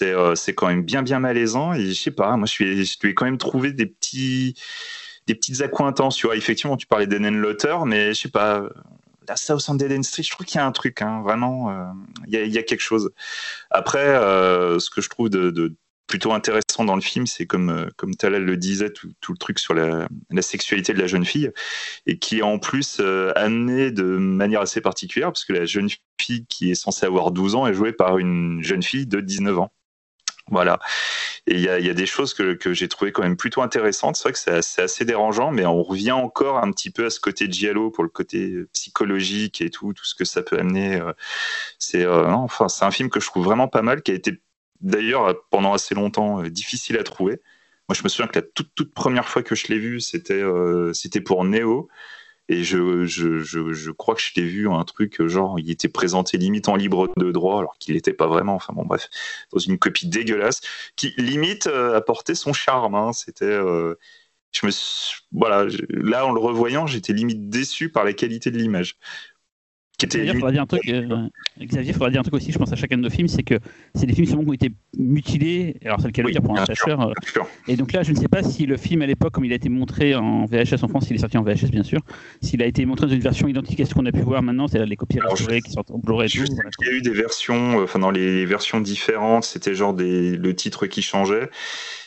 Euh, 0.04 0.36
c'est 0.36 0.54
quand 0.54 0.68
même 0.68 0.84
bien, 0.84 1.02
bien 1.02 1.20
malaisant. 1.20 1.74
Et 1.74 1.88
je 1.88 2.00
sais 2.00 2.12
pas, 2.12 2.38
moi, 2.38 2.46
je, 2.46 2.52
suis, 2.52 2.86
je 2.86 2.98
lui 3.02 3.10
ai 3.10 3.14
quand 3.16 3.26
même 3.26 3.40
trouvé 3.40 3.74
des 3.74 3.88
petits 3.88 4.56
des 5.26 5.34
petites 5.34 5.62
accointances. 5.62 6.16
Tu 6.18 6.28
vois, 6.28 6.36
effectivement, 6.36 6.78
tu 6.78 6.86
parlais 6.86 7.08
d'Enen 7.08 7.36
Lotter, 7.36 7.78
mais 7.86 8.14
je 8.14 8.22
sais 8.22 8.30
pas, 8.30 8.70
la 9.28 9.36
South 9.36 9.64
on 9.70 9.74
Dead 9.76 10.04
Street, 10.04 10.24
je 10.24 10.30
trouve 10.30 10.46
qu'il 10.46 10.58
y 10.58 10.62
a 10.62 10.66
un 10.66 10.72
truc, 10.72 11.02
hein, 11.02 11.22
vraiment, 11.24 11.74
il 12.28 12.34
y, 12.34 12.58
a, 12.58 12.64
quelque 12.64 12.82
chose. 12.82 13.12
Après, 13.70 14.06
ce 14.06 14.90
que 14.90 15.02
je 15.02 15.10
trouve 15.10 15.30
de, 15.30 15.76
plutôt 16.12 16.34
intéressant 16.34 16.84
dans 16.84 16.96
le 16.96 17.02
film, 17.02 17.26
c'est 17.26 17.48
comme, 17.48 17.90
comme 17.96 18.14
Talal 18.16 18.44
le 18.44 18.58
disait, 18.58 18.92
tout, 18.92 19.08
le 19.30 19.38
truc 19.38 19.60
sur 19.60 19.74
la, 19.74 20.10
sexualité 20.42 20.94
de 20.94 21.00
la 21.00 21.08
jeune 21.08 21.24
fille, 21.24 21.50
et 22.06 22.20
qui 22.20 22.40
est 22.40 22.42
en 22.42 22.60
plus 22.60 23.00
amené 23.36 23.92
de 23.92 24.04
manière 24.04 24.60
assez 24.60 24.82
particulière, 24.82 25.30
parce 25.30 25.46
que 25.46 25.54
la 25.54 25.64
jeune 25.64 25.88
fille 26.20 26.46
qui 26.48 26.70
est 26.70 26.76
censée 26.76 27.06
avoir 27.06 27.32
12 27.32 27.56
ans 27.56 27.66
est 27.66 27.74
jouée 27.74 27.94
par 27.94 28.18
une 28.18 28.62
jeune 28.62 28.84
fille 28.84 29.08
de 29.08 29.22
19 29.22 29.60
ans. 29.60 29.72
Voilà. 30.50 30.80
Et 31.48 31.56
il 31.56 31.62
y 31.62 31.70
a, 31.70 31.94
des 31.94 32.06
choses 32.06 32.34
que, 32.34 32.74
j'ai 32.74 32.88
trouvé 32.90 33.14
quand 33.14 33.24
même 33.24 33.38
plutôt 33.38 33.62
intéressantes. 33.62 34.18
C'est 34.18 34.24
vrai 34.24 34.34
que 34.34 34.62
c'est 34.62 34.82
assez, 34.82 35.06
dérangeant, 35.06 35.50
mais 35.50 35.66
on 35.66 35.82
revient 35.82 36.12
encore 36.12 36.58
un 36.58 36.72
petit 36.72 36.90
peu 36.90 37.06
à 37.06 37.10
ce 37.10 37.22
côté 37.22 37.48
de 37.48 37.54
Giallo 37.54 37.90
pour 37.90 38.04
le 38.04 38.10
côté 38.10 38.54
psychologique 38.74 39.62
et 39.62 39.70
tout, 39.70 39.94
tout 39.94 40.06
ce 40.06 40.14
que 40.14 40.26
ça 40.26 40.44
peut 40.44 40.60
amener. 40.60 40.98
Euh, 40.98 41.14
c'est 41.80 42.06
euh, 42.06 42.28
enfin, 42.32 42.68
c'est 42.68 42.86
un 42.86 42.92
film 42.92 43.10
que 43.10 43.20
je 43.20 43.28
trouve 43.28 43.46
vraiment 43.46 43.70
pas 43.70 43.82
mal, 43.82 44.02
qui 44.04 44.12
a 44.12 44.14
été 44.14 44.42
d'ailleurs 44.82 45.36
pendant 45.50 45.74
assez 45.74 45.96
longtemps 45.96 46.44
euh, 46.44 46.50
difficile 46.50 46.98
à 46.98 47.04
trouver. 47.04 47.42
Moi, 47.90 47.96
je 47.96 48.04
me 48.04 48.10
souviens 48.10 48.28
que 48.28 48.40
la 48.40 48.44
toute, 48.44 48.74
toute 48.76 48.94
première 48.94 49.28
fois 49.28 49.44
que 49.44 49.56
je 49.56 49.68
l'ai 49.68 49.80
vu, 49.80 50.00
c'était 50.00 50.44
c'était 50.94 51.20
pour 51.20 51.44
Neo. 51.44 51.90
Et 52.52 52.66
je, 52.66 53.06
je, 53.06 53.40
je, 53.40 53.72
je, 53.72 53.92
crois 53.92 54.14
que 54.14 54.22
je 54.22 54.32
l'ai 54.36 54.46
vu 54.46 54.70
un 54.70 54.84
truc 54.84 55.26
genre, 55.26 55.58
il 55.58 55.72
était 55.72 55.88
présenté 55.88 56.38
limite 56.38 56.68
en 56.68 56.76
libre 56.76 57.10
de 57.16 57.32
droit, 57.32 57.60
alors 57.60 57.78
qu'il 57.80 57.96
n'était 57.96 58.12
pas 58.12 58.28
vraiment. 58.28 58.56
Enfin 58.56 58.74
bon, 58.74 58.84
bref, 58.84 59.08
dans 59.54 59.60
une 59.60 59.78
copie 59.80 60.08
dégueulasse, 60.08 60.60
qui 60.98 61.14
limite 61.18 61.68
euh, 61.68 61.96
apportait 61.96 62.36
son 62.36 62.52
charme. 62.52 62.96
Hein. 62.96 63.14
C'était. 63.14 63.46
Euh, 63.46 63.96
je 64.52 64.66
me 64.66 64.72
voilà, 65.32 65.66
là 65.90 66.26
en 66.26 66.34
le 66.34 66.42
revoyant, 66.42 66.88
j'étais 66.88 67.14
limite 67.14 67.50
déçu 67.50 67.90
par 67.90 68.04
la 68.04 68.12
qualité 68.12 68.52
de 68.52 68.58
l'image. 68.58 68.98
Xavier, 70.08 70.32
il 70.32 70.34
faudra 70.36 70.52
dire 70.52 70.62
un 70.62 70.66
truc. 70.66 70.82
Euh, 70.88 71.28
Xavier, 71.60 71.94
faudra 71.94 72.10
dire 72.10 72.20
un 72.20 72.24
truc 72.24 72.36
aussi. 72.36 72.52
Je 72.52 72.58
pense 72.58 72.72
à 72.72 72.76
chacun 72.76 72.98
de 72.98 73.04
nos 73.04 73.10
films, 73.10 73.28
c'est 73.28 73.44
que 73.44 73.60
c'est 73.96 74.06
des 74.06 74.14
films 74.14 74.28
qui 74.28 74.36
ont 74.36 74.54
été 74.54 74.72
mutilés. 74.98 75.78
Alors 75.86 76.00
c'est 76.00 76.08
le 76.08 76.12
cas 76.12 76.24
de 76.24 76.30
dire 76.30 76.42
pour 76.42 76.58
un 76.58 76.66
slasher. 76.66 76.96
Euh, 77.00 77.42
et 77.68 77.76
donc 77.76 77.94
là, 77.94 78.04
je 78.04 78.12
ne 78.12 78.18
sais 78.18 78.28
pas 78.28 78.44
si 78.44 78.66
le 78.66 78.78
film 78.78 79.02
à 79.02 79.06
l'époque, 79.06 79.34
comme 79.34 79.46
il 79.46 79.52
a 79.52 79.56
été 79.56 79.70
montré 79.70 80.16
en 80.16 80.46
VHS 80.46 80.84
en 80.84 80.88
France, 80.88 81.08
il 81.10 81.16
est 81.16 81.20
sorti 81.20 81.38
en 81.38 81.44
VHS 81.44 81.72
bien 81.72 81.84
sûr, 81.84 82.02
s'il 82.42 82.62
a 82.62 82.66
été 82.66 82.86
montré 82.86 83.08
dans 83.08 83.14
une 83.14 83.22
version 83.22 83.48
identique 83.48 83.80
à 83.80 83.86
ce 83.86 83.94
qu'on 83.94 84.06
a 84.06 84.12
pu 84.12 84.22
voir 84.22 84.42
maintenant, 84.42 84.68
c'est-à-dire 84.68 84.88
les 84.88 84.96
copies 84.96 85.20
restaurées 85.20 85.62
qui 85.62 85.72
sortent 85.72 85.92
en 85.92 86.00
Blu-ray. 86.00 86.30
Il 86.34 86.88
y 86.88 86.90
a 86.90 86.94
eu 86.94 87.02
des 87.02 87.14
versions, 87.14 87.80
euh, 87.80 87.84
enfin 87.84 88.00
dans 88.00 88.12
les 88.12 88.46
versions 88.46 88.82
différentes, 88.82 89.44
c'était 89.44 89.76
genre 89.76 89.94
des, 89.94 90.38
le 90.38 90.56
titre 90.56 90.88
qui 90.88 91.02
changeait. 91.02 91.50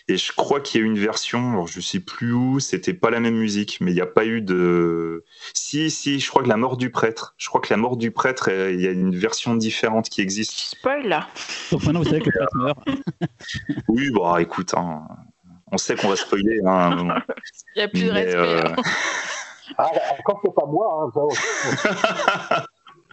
Et 0.06 0.18
je 0.18 0.32
crois 0.32 0.60
qu'il 0.60 0.80
y 0.80 0.84
a 0.84 0.86
eu 0.86 0.90
une 0.90 0.98
version, 0.98 1.52
alors 1.52 1.66
je 1.66 1.80
sais 1.80 1.98
plus 1.98 2.32
où, 2.32 2.60
c'était 2.60 2.92
pas 2.92 3.08
la 3.08 3.20
même 3.20 3.36
musique, 3.36 3.78
mais 3.80 3.90
il 3.90 3.94
n'y 3.94 4.02
a 4.02 4.06
pas 4.06 4.26
eu 4.26 4.42
de. 4.42 5.24
Si, 5.54 5.90
si, 5.90 6.20
je 6.20 6.28
crois 6.28 6.42
que 6.42 6.48
la 6.48 6.58
mort 6.58 6.76
du 6.76 6.90
prêtre. 6.90 7.34
Je 7.38 7.48
crois 7.48 7.62
que 7.62 7.72
la 7.72 7.78
mort 7.78 7.96
du 7.96 8.10
prêtre, 8.10 8.50
il 8.50 8.80
y 8.82 8.86
a 8.86 8.90
une 8.90 9.16
version 9.16 9.54
différente 9.54 10.10
qui 10.10 10.20
existe. 10.20 10.52
Spoil 10.52 11.08
là. 11.08 11.28
Donc 11.70 11.84
maintenant 11.84 12.00
vous 12.00 12.10
savez 12.10 12.20
que 12.20 12.28
le 12.28 12.36
prêtre 12.36 12.56
meurt. 12.56 12.78
oui, 13.88 14.10
bon, 14.10 14.30
bah, 14.30 14.42
écoute, 14.42 14.74
hein, 14.76 15.08
on 15.72 15.78
sait 15.78 15.96
qu'on 15.96 16.08
va 16.08 16.16
spoiler. 16.16 16.60
Hein, 16.66 17.22
il 17.74 17.78
n'y 17.78 17.82
a 17.82 17.88
plus 17.88 18.04
de 18.04 18.10
respect. 18.10 18.36
Euh... 18.36 18.62
Hein. 18.62 18.76
Ah, 19.78 19.88
encore 20.18 20.42
que 20.42 20.50
pas 20.50 20.66
moi. 20.66 21.10
Hein, 21.16 21.20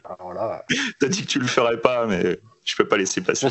alors 0.04 0.34
là. 0.34 0.64
T'as 1.00 1.08
dit 1.08 1.24
que 1.24 1.28
tu 1.28 1.39
le 1.39 1.48
ferais 1.48 1.80
pas, 1.80 2.06
mais 2.06 2.39
je 2.66 2.76
peux 2.76 2.88
pas 2.88 2.98
laisser 2.98 3.22
passer. 3.22 3.48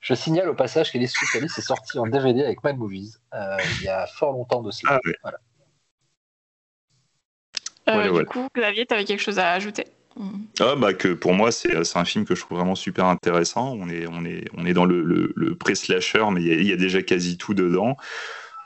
Je 0.00 0.14
signale 0.14 0.48
au 0.48 0.54
passage 0.54 0.92
qu'Elise 0.92 1.12
Alice 1.34 1.58
est 1.58 1.62
sortie 1.62 1.98
en 1.98 2.06
DVD 2.06 2.44
avec 2.44 2.62
Mad 2.62 2.76
Movies 2.76 3.18
euh, 3.34 3.56
il 3.78 3.84
y 3.84 3.88
a 3.88 4.06
fort 4.06 4.32
longtemps 4.32 4.62
de 4.62 4.70
cela. 4.70 5.00
Ah, 7.86 7.98
euh, 7.98 8.20
Du 8.20 8.26
coup, 8.26 8.46
Xavier, 8.56 8.86
tu 8.86 8.94
avais 8.94 9.04
quelque 9.04 9.22
chose 9.22 9.38
à 9.38 9.52
ajouter? 9.52 9.86
Ah, 10.58 10.74
bah 10.74 10.94
que 10.94 11.12
pour 11.12 11.32
moi 11.32 11.52
c'est 11.52 11.96
un 11.96 12.04
film 12.04 12.24
que 12.24 12.34
je 12.34 12.40
trouve 12.40 12.58
vraiment 12.58 12.74
super 12.74 13.04
intéressant. 13.04 13.72
On 13.74 13.88
est 13.88 14.06
on 14.08 14.24
est 14.24 14.44
on 14.56 14.66
est 14.66 14.72
dans 14.72 14.84
le, 14.84 15.02
le, 15.02 15.54
pré-slasher, 15.54 16.24
mais 16.32 16.42
il 16.42 16.66
y, 16.66 16.72
a 16.72 16.76
déjà 16.76 17.02
quasi 17.02 17.38
tout 17.38 17.54
dedans. 17.54 17.96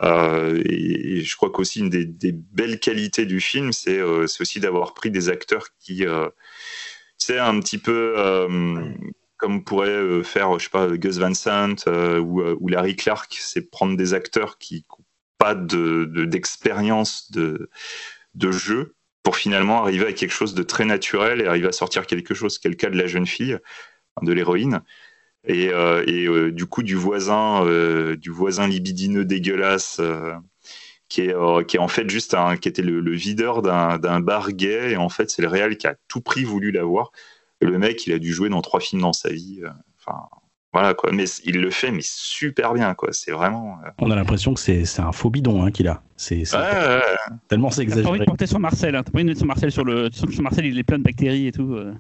Euh, 0.03 0.63
et, 0.65 1.21
je 1.21 1.37
crois 1.37 1.51
qu'aussi 1.51 1.81
une 1.81 1.91
des, 1.91 2.33
belles 2.33 2.81
qualités 2.81 3.27
du 3.27 3.39
film, 3.39 3.73
c'est 3.75 4.01
aussi 4.01 4.61
d'avoir 4.61 4.95
pris 4.95 5.11
des 5.11 5.29
acteurs 5.29 5.67
qui, 5.79 6.07
c'est 7.19 7.39
un 7.39 7.61
petit 7.61 7.79
peu 7.79 8.15
comme 9.43 9.65
pourrait 9.65 9.89
euh, 9.89 10.23
faire, 10.23 10.57
je 10.61 10.65
sais 10.65 10.71
pas, 10.71 10.87
Gus 10.97 11.19
Van 11.19 11.35
Sant 11.35 11.89
euh, 11.89 12.21
euh, 12.21 12.57
ou, 12.61 12.69
Larry 12.69 12.95
Clark, 12.95 13.37
c'est 13.41 13.71
prendre 13.71 13.97
des 13.97 14.15
acteurs 14.15 14.57
qui 14.57 14.87
n'ont 14.89 15.05
pas 15.37 15.57
d'expérience 15.57 17.33
de, 17.33 17.69
de, 18.35 18.53
jeu 18.53 18.95
pour 19.25 19.37
finalement 19.37 19.83
arriver 19.83 20.07
à 20.07 20.13
quelque 20.13 20.31
chose 20.31 20.55
de 20.55 20.63
très 20.63 20.85
naturel 20.85 21.41
et 21.41 21.47
arriver 21.47 21.67
à 21.67 21.73
sortir 21.73 22.07
quelque 22.07 22.35
chose, 22.35 22.61
quel 22.61 22.77
cas 22.77 22.89
de 22.89 22.97
la 22.97 23.09
jeune 23.09 23.27
fille, 23.27 23.59
de 24.23 24.33
l'héroïne. 24.33 24.83
Et, 25.45 25.73
du 26.53 26.67
coup 26.67 26.85
du 26.85 26.95
voisin, 26.95 27.67
du 28.15 28.31
voisin 28.31 28.69
libidineux 28.69 29.25
dégueulasse 29.25 30.01
qui 31.09 31.23
est, 31.23 31.35
qui 31.67 31.77
est 31.77 31.81
en 31.81 31.89
fait 31.89 32.09
juste 32.09 32.37
qui 32.61 32.69
était 32.69 32.83
le, 32.83 33.01
le 33.01 33.13
videur 33.13 33.61
d'un 33.63 34.21
bar 34.21 34.53
gay 34.53 34.93
et 34.93 34.97
en 34.97 35.09
fait 35.09 35.31
c'est 35.31 35.43
le 35.43 35.49
réel 35.49 35.77
qui 35.77 35.89
a 35.89 35.97
tout 36.07 36.21
prix 36.21 36.45
voulu 36.45 36.71
l'avoir 36.71 37.11
le 37.65 37.79
mec, 37.79 38.07
il 38.07 38.13
a 38.13 38.19
dû 38.19 38.33
jouer 38.33 38.49
dans 38.49 38.63
trois 38.63 38.81
films 38.81 39.03
dans 39.03 39.13
sa 39.13 39.31
vie. 39.31 39.61
Euh, 39.63 39.71
enfin, 39.99 40.29
voilà 40.73 40.95
quoi. 40.95 41.11
Mais 41.13 41.25
il 41.45 41.61
le 41.61 41.71
fait, 41.71 41.91
mais 41.91 42.03
super 42.03 42.75
bien 42.75 42.95
quoi. 42.95 43.11
C'est 43.13 43.31
vraiment. 43.31 43.79
Euh, 43.85 43.91
On 43.99 44.11
a 44.11 44.17
l'impression 44.17 44.55
que 44.55 44.61
c'est 44.61 45.01
un 45.01 45.13
faux 45.13 45.31
bidon 45.31 45.65
hein, 45.65 45.71
qu'il 45.71 45.89
a. 45.89 46.03
C'est 46.17 46.45
tellement 47.49 47.71
c'est 47.71 47.83
exagéré. 47.83 48.05
T'as 48.05 48.11
envie 48.11 48.21
de 48.21 48.25
porter 48.25 48.47
son 48.47 48.59
Marcel. 48.59 48.97
Hein. 48.97 49.03
T'as 49.05 49.11
pas 49.11 49.19
envie 49.19 49.25
de 49.25 49.29
mettre 49.31 49.41
son 49.41 49.47
Marcel 49.47 49.71
sur 49.71 49.85
le. 49.85 50.11
Son 50.13 50.43
Marcel, 50.43 50.67
il 50.67 50.79
est 50.79 50.85
plein 50.85 50.99
de 50.99 51.05
bactéries 51.05 51.47
et 51.47 51.53
tout. 51.53 51.75
Euh. 51.75 51.95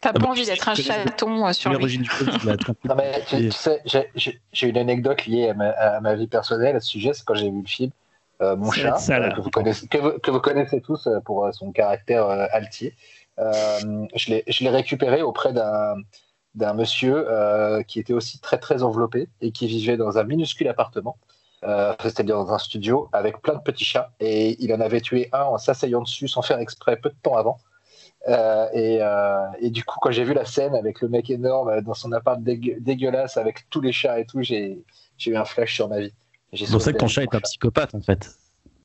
T'as 0.00 0.12
pas 0.12 0.26
envie 0.26 0.46
d'être 0.46 0.68
un 0.68 0.74
chaton 0.74 1.52
sur 1.52 1.72
lui. 1.72 1.98
non, 2.84 2.94
mais, 2.96 3.24
tu, 3.26 3.50
sais, 3.50 3.82
j'ai 4.14 4.68
une 4.68 4.78
anecdote 4.78 5.26
liée 5.26 5.48
à 5.48 6.00
ma, 6.00 6.14
vie 6.14 6.28
personnelle 6.28 6.76
à 6.76 6.80
ce 6.80 6.88
sujet, 6.88 7.12
c'est 7.14 7.24
quand 7.24 7.34
j'ai 7.34 7.50
vu 7.50 7.62
le 7.62 7.66
film. 7.66 7.90
mon 8.40 8.70
chat, 8.70 8.92
que, 8.92 9.40
vous 9.40 9.50
connaissez, 9.50 9.88
que, 9.88 10.30
vous 10.30 10.40
connaissez, 10.40 10.80
tous 10.80 11.08
pour 11.24 11.48
son 11.52 11.72
caractère 11.72 12.28
altier, 12.28 12.94
euh, 12.94 13.17
je 13.38 14.64
l'ai 14.64 14.70
récupéré 14.70 15.22
auprès 15.22 15.52
d'un 15.52 16.74
monsieur 16.74 17.26
euh, 17.28 17.82
qui 17.82 18.00
était 18.00 18.12
aussi 18.12 18.40
très 18.40 18.58
très 18.58 18.82
enveloppé 18.82 19.28
et 19.40 19.52
qui 19.52 19.66
vivait 19.66 19.96
dans 19.96 20.18
un 20.18 20.24
minuscule 20.24 20.68
appartement, 20.68 21.16
euh, 21.64 21.94
c'est-à-dire 22.02 22.36
dans 22.36 22.52
un 22.52 22.58
studio 22.58 23.08
avec 23.12 23.40
plein 23.42 23.54
de 23.54 23.60
petits 23.60 23.84
chats. 23.84 24.10
Et 24.20 24.62
il 24.62 24.72
en 24.72 24.80
avait 24.80 25.00
tué 25.00 25.28
un 25.32 25.42
en 25.42 25.58
s'asseyant 25.58 26.02
dessus 26.02 26.28
sans 26.28 26.42
faire 26.42 26.58
exprès 26.58 26.96
peu 26.96 27.10
de 27.10 27.16
temps 27.22 27.36
avant. 27.36 27.58
et, 28.74 29.70
du 29.70 29.84
coup, 29.84 29.98
quand 30.00 30.10
j'ai 30.10 30.24
vu 30.24 30.34
la 30.34 30.44
scène 30.44 30.74
avec 30.74 31.00
le 31.00 31.08
mec 31.08 31.30
énorme 31.30 31.80
dans 31.82 31.94
son 31.94 32.12
appart 32.12 32.40
dégueulasse 32.42 33.36
avec 33.36 33.68
tous 33.70 33.80
les 33.80 33.92
chats 33.92 34.18
et 34.18 34.26
tout, 34.26 34.42
j'ai 34.42 34.82
eu 35.26 35.36
un 35.36 35.44
flash 35.44 35.74
sur 35.74 35.88
ma 35.88 36.00
vie. 36.00 36.12
C'est 36.54 36.70
pour 36.70 36.80
ça 36.80 36.92
que 36.92 36.98
ton 36.98 37.08
chat 37.08 37.22
est 37.22 37.34
un 37.34 37.40
psychopathe 37.40 37.94
en 37.94 38.00
fait. 38.00 38.37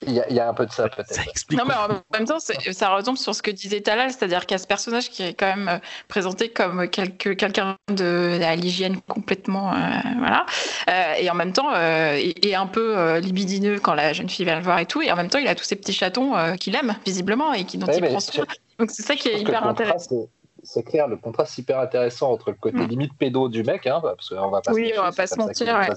Il 0.08 0.14
y, 0.36 0.40
a 0.40 0.50
un 0.50 0.54
peu 0.54 0.66
de 0.66 0.72
ça 0.72 0.90
peut-être. 0.90 1.22
Non, 1.52 1.64
mais 1.68 1.74
en 1.74 2.02
même 2.18 2.28
temps, 2.28 2.40
ça 2.40 2.96
retombe 2.96 3.18
sur 3.18 3.34
ce 3.36 3.42
que 3.42 3.52
disait 3.52 3.82
Talal, 3.82 4.12
c'est-à-dire 4.12 4.46
qu'il 4.46 4.56
y 4.56 4.56
a 4.56 4.60
ce 4.60 4.68
personnage 4.68 5.10
qui 5.10 5.24
est 5.24 5.34
quand 5.34 5.48
même 5.48 5.68
euh, 5.68 5.78
présenté 6.08 6.50
comme 6.50 6.88
quelqu'un 6.88 7.76
de 7.92 8.40
à 8.44 8.56
l'hygiène 8.56 9.00
complètement, 9.02 9.74
euh, 9.74 9.78
voilà, 10.20 10.46
euh, 10.90 11.14
et 11.20 11.30
en 11.30 11.36
même 11.36 11.54
temps, 11.54 11.74
et, 11.76 12.56
un 12.56 12.68
peu 12.68 13.18
libidineux 13.18 13.80
quand 13.80 13.96
la 13.96 14.14
jeune 14.14 14.30
fille 14.30 14.46
vient 14.46 14.58
le 14.58 14.64
voir 14.64 14.80
et 14.80 14.86
tout, 14.86 15.02
et 15.02 15.12
en 15.12 15.16
même 15.16 15.30
temps, 15.30 15.40
il 15.40 15.48
a 15.48 15.56
tous 15.56 15.64
ces 15.64 15.76
petits 15.76 15.94
chatons 15.94 16.34
qu'il 16.58 16.76
aime 16.76 16.96
visiblement 17.06 17.54
et 17.54 17.66
qui 17.66 17.78
dont 17.78 17.88
il 17.88 18.02
prend 18.04 18.20
soin. 18.20 18.46
Donc 18.80 18.92
c'est 18.92 19.04
ça 19.04 19.16
qui 19.16 19.30
est 19.30 19.40
hyper 19.40 19.66
intéressant 19.66 20.28
c'est 20.64 20.84
clair, 20.84 21.08
le 21.08 21.18
contraste 21.18 21.58
hyper 21.58 21.80
intéressant 21.80 22.32
entre 22.32 22.52
le 22.52 22.56
côté 22.56 22.78
mm. 22.78 22.88
limite 22.88 23.14
pédo 23.18 23.50
du 23.50 23.64
mec, 23.64 23.86
hein, 23.86 24.00
parce 24.02 24.30
qu'on 24.30 24.50
va 24.50 24.62
pas 24.62 24.72
oui, 24.72 24.94
on 24.98 25.02
va 25.02 25.12
pas 25.12 25.28
se 25.28 25.36
mentir, 25.36 25.68
ouais. 25.68 25.90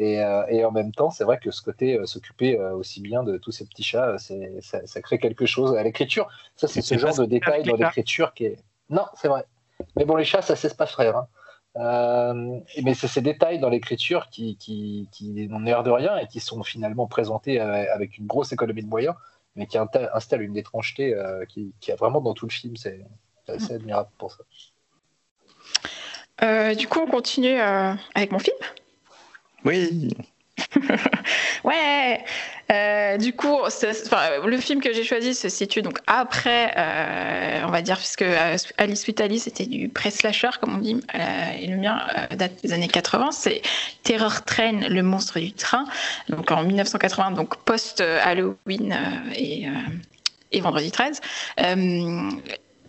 Euh, 0.00 0.46
et, 0.48 0.64
en 0.64 0.70
même 0.70 0.92
temps, 0.92 1.10
c'est 1.10 1.24
vrai 1.24 1.38
que 1.38 1.50
ce 1.50 1.60
côté 1.62 1.98
euh, 1.98 2.06
s'occuper 2.06 2.58
euh, 2.58 2.74
aussi 2.74 3.00
bien 3.00 3.22
de 3.22 3.36
tous 3.36 3.52
ces 3.52 3.66
petits 3.66 3.82
chats, 3.82 4.16
ça, 4.18 4.34
ça, 4.86 5.02
crée 5.02 5.18
quelque 5.18 5.46
chose 5.46 5.76
à 5.76 5.82
l'écriture. 5.82 6.28
Ça, 6.56 6.68
c'est 6.68 6.82
ce 6.82 6.96
genre 6.96 7.16
de 7.16 7.26
détail 7.26 7.62
dans 7.64 7.76
l'écriture 7.76 8.32
qui 8.34 8.46
est. 8.46 8.58
Non, 8.90 9.04
c'est 9.14 9.28
vrai. 9.28 9.44
Mais 9.96 10.04
bon, 10.04 10.16
les 10.16 10.24
chats, 10.24 10.42
ça 10.42 10.56
cesse 10.56 10.74
pas 10.74 10.86
frère. 10.86 11.16
Hein. 11.74 12.60
mais 12.82 12.94
c'est 12.94 13.08
ces 13.08 13.22
détails 13.22 13.58
dans 13.58 13.70
l'écriture 13.70 14.28
qui, 14.30 14.56
qui, 14.56 15.08
qui 15.12 15.48
n'ont 15.48 15.60
l'air 15.60 15.82
de 15.82 15.90
rien 15.90 16.18
et 16.18 16.26
qui 16.26 16.40
sont 16.40 16.62
finalement 16.62 17.06
présentés 17.06 17.58
avec 17.60 18.18
une 18.18 18.26
grosse 18.26 18.52
économie 18.52 18.82
de 18.82 18.88
moyens, 18.88 19.14
mais 19.56 19.66
qui 19.66 19.78
installent 19.78 20.42
une 20.42 20.56
étrangeté 20.56 21.16
qui, 21.48 21.74
qui 21.80 21.92
a 21.92 21.96
vraiment 21.96 22.20
dans 22.20 22.34
tout 22.34 22.46
le 22.46 22.52
film. 22.52 22.76
C'est 22.76 23.00
assez 23.48 23.74
admirable 23.74 24.10
pour 24.18 24.32
ça. 24.32 24.44
du 26.74 26.88
coup, 26.88 27.00
on 27.00 27.10
continue 27.10 27.58
avec 27.58 28.32
mon 28.32 28.38
film. 28.38 28.58
Oui. 29.64 30.10
ouais. 31.64 32.24
Euh, 32.70 33.16
du 33.18 33.32
coup, 33.32 33.58
le 34.44 34.56
film 34.58 34.80
que 34.80 34.92
j'ai 34.92 35.04
choisi 35.04 35.34
se 35.34 35.48
situe 35.48 35.82
donc 35.82 35.98
après, 36.06 36.72
euh, 36.76 37.62
on 37.66 37.70
va 37.70 37.82
dire, 37.82 37.98
puisque 37.98 38.22
euh, 38.22 38.56
Alice 38.78 39.06
with 39.06 39.20
Alice 39.20 39.46
était 39.46 39.66
du 39.66 39.88
pré-slasher, 39.88 40.50
comme 40.60 40.76
on 40.76 40.78
dit, 40.78 41.00
et 41.60 41.66
le 41.66 41.76
mien 41.76 42.00
date 42.36 42.62
des 42.62 42.72
années 42.72 42.88
80. 42.88 43.30
C'est 43.32 43.62
Terror 44.02 44.44
Train, 44.44 44.88
le 44.88 45.02
monstre 45.02 45.38
du 45.38 45.52
train, 45.52 45.84
donc 46.28 46.50
en 46.50 46.62
1980, 46.62 47.32
donc 47.32 47.56
post 47.64 48.00
Halloween 48.00 48.96
et, 49.34 49.66
et 50.52 50.60
Vendredi 50.60 50.90
13 50.90 51.20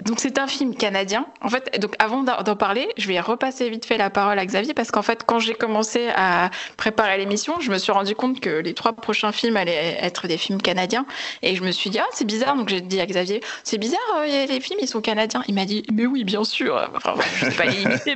donc 0.04 0.20
c'est 0.20 0.38
un 0.38 0.48
film 0.48 0.76
canadien. 0.76 1.26
En 1.42 1.50
fait, 1.50 1.80
donc 1.80 1.96
avant 2.00 2.24
d'en 2.24 2.56
parler, 2.56 2.90
je 2.98 3.08
vais 3.08 3.20
repasser 3.20 3.70
vite 3.70 3.86
fait 3.86 3.98
la 3.98 4.10
parole 4.10 4.38
à 4.38 4.46
Xavier 4.46 4.74
parce 4.74 4.92
qu'en 4.92 5.02
fait, 5.02 5.24
quand 5.26 5.40
j'ai 5.40 5.54
commencé 5.54 6.10
à 6.16 6.52
préparer 6.78 7.18
l'émission, 7.18 7.60
je 7.60 7.72
me 7.72 7.78
suis 7.78 7.92
rendu 7.92 8.14
compte 8.14 8.40
que 8.40 8.50
les 8.50 8.74
trois 8.74 8.94
prochains 8.94 9.32
films 9.32 9.56
allaient 9.56 9.98
être 10.02 10.28
des 10.28 10.38
films 10.38 10.62
canadiens 10.62 11.06
et 11.42 11.56
je 11.56 11.64
me 11.64 11.72
suis 11.72 11.90
dit 11.90 12.00
ah 12.00 12.08
c'est 12.12 12.28
bizarre. 12.28 12.56
Donc 12.56 12.70
j'ai 12.70 12.82
dit 12.82 13.00
à 13.00 13.06
Xavier 13.06 13.42
c'est 13.64 13.78
bizarre 13.78 14.00
euh, 14.18 14.46
les 14.46 14.60
films 14.60 14.80
ils 14.82 14.88
sont 14.88 15.02
canadiens. 15.02 15.44
Il 15.48 15.56
m'a 15.56 15.66
dit 15.66 15.84
mais 15.94 16.06
oui 16.06 16.24
bien 16.24 16.44
sûr. 16.44 16.90
Enfin, 16.96 17.16
je 17.38 17.46
sais 17.46 17.56
pas 17.56 17.66
limité. 17.66 18.16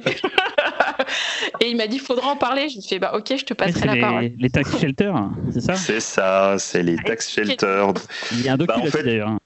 et 1.61 1.69
il 1.69 1.77
m'a 1.77 1.88
dit 1.88 1.99
faudra 1.99 2.31
en 2.31 2.35
parler. 2.35 2.67
J'ai 2.69 2.81
fait 2.81 2.99
bah 2.99 3.13
ok 3.15 3.38
je 3.38 3.45
te 3.45 3.53
passerai 3.53 3.88
la 3.88 3.95
parole. 3.95 4.31
Les 4.38 4.49
tax 4.49 4.77
shelters, 4.77 5.29
c'est 5.53 5.61
ça? 5.61 5.75
C'est 5.75 5.99
ça, 6.01 6.55
c'est 6.57 6.83
les 6.83 6.97
tax 6.97 7.31
shelters. 7.31 7.93
Il 8.33 8.41
y 8.41 8.49
a 8.49 8.53
un 8.53 8.57
document 8.57 8.85
bah, 8.91 9.03
d'ailleurs. 9.03 9.38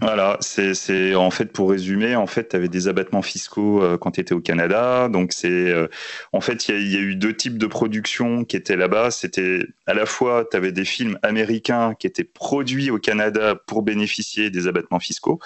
Voilà, 0.00 0.38
c'est 0.40 1.14
en 1.14 1.30
fait 1.30 1.52
pour 1.52 1.70
résumer, 1.70 2.16
en 2.16 2.26
fait, 2.26 2.48
tu 2.48 2.56
avais 2.56 2.68
des 2.68 2.88
abattements 2.88 3.20
fiscaux 3.20 3.82
euh, 3.82 3.98
quand 3.98 4.12
tu 4.12 4.20
étais 4.20 4.32
au 4.32 4.40
Canada. 4.40 5.08
Donc 5.10 5.32
c'est 5.32 5.48
euh, 5.48 5.88
en 6.32 6.40
fait 6.40 6.68
il 6.68 6.90
y, 6.90 6.96
a 6.96 7.00
eu 7.00 7.16
deux 7.16 7.36
types 7.36 7.58
de 7.58 7.66
production 7.66 8.44
qui 8.44 8.56
étaient 8.56 8.76
là-bas. 8.76 9.10
C'était 9.10 9.66
à 9.86 9.92
la 9.92 10.06
fois 10.06 10.46
tu 10.50 10.56
avais 10.56 10.72
des 10.72 10.86
films 10.86 11.18
américains 11.22 11.94
qui 11.98 12.06
étaient 12.06 12.24
produits 12.24 12.90
au 12.90 12.98
Canada 12.98 13.54
pour 13.66 13.82
bénéficier 13.82 14.48
des 14.50 14.68
abattements 14.68 15.00
fiscaux, 15.00 15.38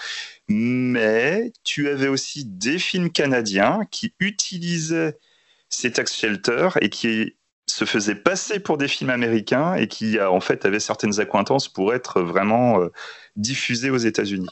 mais 0.48 1.52
tu 1.64 1.88
avais 1.88 2.08
aussi 2.08 2.44
des 2.44 2.78
films 2.78 3.10
canadiens 3.10 3.80
qui 3.90 4.14
utilisaient 4.20 5.18
ces 5.68 5.90
tax 5.92 6.14
shelters 6.14 6.78
et 6.80 6.90
qui 6.90 7.34
se 7.66 7.84
faisaient 7.84 8.14
passer 8.14 8.60
pour 8.60 8.76
des 8.78 8.88
films 8.88 9.10
américains 9.10 9.74
et 9.74 9.88
qui 9.88 10.20
en 10.20 10.40
fait 10.40 10.64
avaient 10.66 10.80
certaines 10.80 11.20
accointances 11.20 11.68
pour 11.68 11.94
être 11.94 12.20
vraiment 12.20 12.80
euh, 12.80 12.88
diffusés 13.36 13.90
aux 13.90 13.98
États-Unis. 13.98 14.48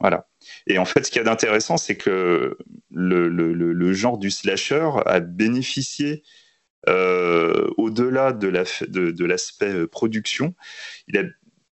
Voilà. 0.00 0.28
Et 0.66 0.78
en 0.78 0.84
fait, 0.84 1.04
ce 1.04 1.10
qu'il 1.10 1.18
y 1.18 1.20
a 1.20 1.24
d'intéressant, 1.24 1.76
c'est 1.76 1.96
que 1.96 2.58
le, 2.90 3.92
genre 3.92 4.18
du 4.18 4.30
slasher 4.30 4.90
a 5.06 5.20
bénéficié, 5.20 6.22
euh, 6.88 7.70
au-delà 7.76 8.32
de 8.32 8.48
l'aspect 8.48 9.72
de 9.72 9.84
production, 9.86 10.54
il 11.08 11.18
a 11.18 11.22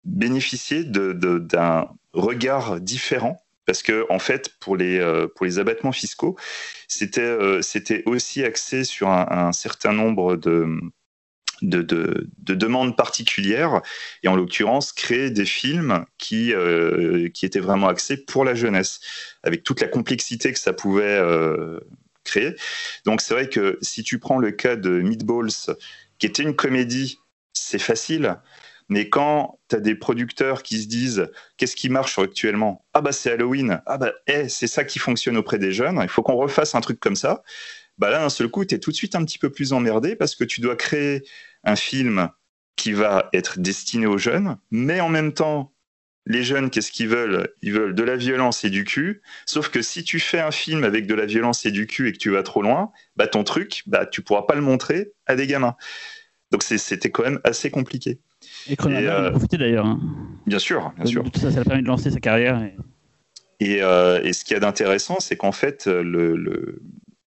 bénéficié 0.03 0.83
d'un 0.83 1.89
regard 2.13 2.79
différent 2.81 3.41
parce 3.67 3.83
que 3.83 4.07
en 4.09 4.17
fait 4.17 4.55
pour 4.59 4.75
les 4.75 4.97
euh, 4.97 5.27
abattements 5.57 5.91
fiscaux 5.91 6.35
c'était 6.87 7.21
euh, 7.21 7.61
c'était 7.61 8.01
aussi 8.07 8.43
axé 8.43 8.83
sur 8.83 9.09
un, 9.09 9.51
certain 9.51 9.93
nombre 9.93 10.37
de 10.37 10.67
de, 11.63 11.81
de, 11.81 12.29
de, 12.37 12.53
demandes 12.53 12.95
particulières 12.95 13.81
et 14.21 14.27
en 14.27 14.35
l'occurrence 14.35 14.93
créer 14.93 15.31
des 15.31 15.45
films 15.45 16.05
qui, 16.19 16.53
euh, 16.53 17.29
qui 17.29 17.47
étaient 17.47 17.59
vraiment 17.59 17.87
axés 17.87 18.15
pour 18.15 18.45
la 18.45 18.53
jeunesse 18.53 18.99
avec 19.41 19.63
toute 19.63 19.81
la 19.81 19.87
complexité 19.87 20.53
que 20.53 20.59
ça 20.59 20.71
pouvait 20.71 21.19
créer. 22.23 22.53
Donc 23.05 23.21
c'est 23.21 23.33
vrai 23.33 23.49
que 23.49 23.79
si 23.81 24.03
tu 24.03 24.19
prends 24.19 24.37
le 24.37 24.51
cas 24.51 24.75
de 24.75 25.01
Meatballs 25.01 25.75
qui 26.19 26.27
était 26.27 26.43
une 26.43 26.55
comédie, 26.55 27.17
c'est 27.53 27.79
facile. 27.79 28.37
Mais 28.89 29.09
quand 29.09 29.59
tu 29.69 29.75
as 29.75 29.79
des 29.79 29.95
producteurs 29.95 30.63
qui 30.63 30.81
se 30.81 30.87
disent 30.87 31.29
qu'est-ce 31.57 31.75
qui 31.75 31.89
marche 31.89 32.17
actuellement? 32.19 32.85
Ah 32.93 33.01
bah 33.01 33.11
c'est 33.11 33.31
Halloween, 33.31 33.81
ah 33.85 33.97
bah 33.97 34.13
eh, 34.27 34.47
c'est 34.49 34.67
ça 34.67 34.83
qui 34.85 34.99
fonctionne 34.99 35.37
auprès 35.37 35.59
des 35.59 35.71
jeunes, 35.71 35.99
il 36.01 36.09
faut 36.09 36.23
qu'on 36.23 36.35
refasse 36.35 36.75
un 36.75 36.81
truc 36.81 36.99
comme 36.99 37.15
ça. 37.15 37.43
Bah 37.97 38.09
là 38.09 38.19
d'un 38.19 38.29
seul 38.29 38.49
coup, 38.49 38.63
tu 38.65 38.75
es 38.75 38.79
tout 38.79 38.91
de 38.91 38.95
suite 38.95 39.15
un 39.15 39.25
petit 39.25 39.39
peu 39.39 39.49
plus 39.49 39.73
emmerdé 39.73 40.15
parce 40.15 40.35
que 40.35 40.43
tu 40.43 40.61
dois 40.61 40.75
créer 40.75 41.23
un 41.63 41.75
film 41.75 42.29
qui 42.75 42.93
va 42.93 43.29
être 43.33 43.59
destiné 43.59 44.05
aux 44.05 44.17
jeunes, 44.19 44.57
mais 44.71 45.01
en 45.01 45.09
même 45.09 45.33
temps 45.33 45.73
les 46.27 46.43
jeunes, 46.43 46.69
qu'est-ce 46.69 46.91
qu'ils 46.91 47.07
veulent? 47.07 47.49
Ils 47.61 47.71
veulent 47.71 47.95
de 47.95 48.03
la 48.03 48.17
violence 48.17 48.65
et 48.65 48.69
du 48.69 48.83
cul. 48.83 49.21
Sauf 49.45 49.69
que 49.69 49.81
si 49.81 50.03
tu 50.03 50.19
fais 50.19 50.41
un 50.41 50.51
film 50.51 50.83
avec 50.83 51.07
de 51.07 51.15
la 51.15 51.25
violence 51.25 51.65
et 51.65 51.71
du 51.71 51.87
cul 51.87 52.09
et 52.09 52.11
que 52.11 52.17
tu 52.17 52.29
vas 52.31 52.43
trop 52.43 52.61
loin, 52.61 52.91
bah 53.15 53.27
ton 53.27 53.43
truc, 53.45 53.83
bah 53.87 54.05
tu 54.05 54.21
pourras 54.21 54.41
pas 54.43 54.55
le 54.55 54.61
montrer 54.61 55.13
à 55.25 55.35
des 55.35 55.47
gamins. 55.47 55.77
Donc 56.51 56.63
c'était 56.63 57.11
quand 57.11 57.23
même 57.23 57.39
assez 57.45 57.71
compliqué. 57.71 58.19
Et 58.69 58.75
Cronenberg 58.75 59.07
a 59.07 59.23
euh, 59.25 59.31
profité 59.31 59.57
d'ailleurs. 59.57 59.85
Hein. 59.85 59.99
Bien 60.45 60.59
sûr, 60.59 60.91
bien 60.97 61.05
sûr. 61.05 61.23
Tout 61.31 61.39
ça, 61.39 61.51
ça 61.51 61.61
a 61.61 61.63
permis 61.63 61.83
de 61.83 61.87
lancer 61.87 62.11
sa 62.11 62.19
carrière. 62.19 62.61
Et, 63.59 63.81
euh, 63.81 64.21
et 64.23 64.33
ce 64.33 64.43
qu'il 64.43 64.53
y 64.53 64.57
a 64.57 64.59
d'intéressant, 64.59 65.17
c'est 65.19 65.35
qu'en 65.35 65.51
fait, 65.51 65.87
le, 65.87 66.35
le, 66.35 66.81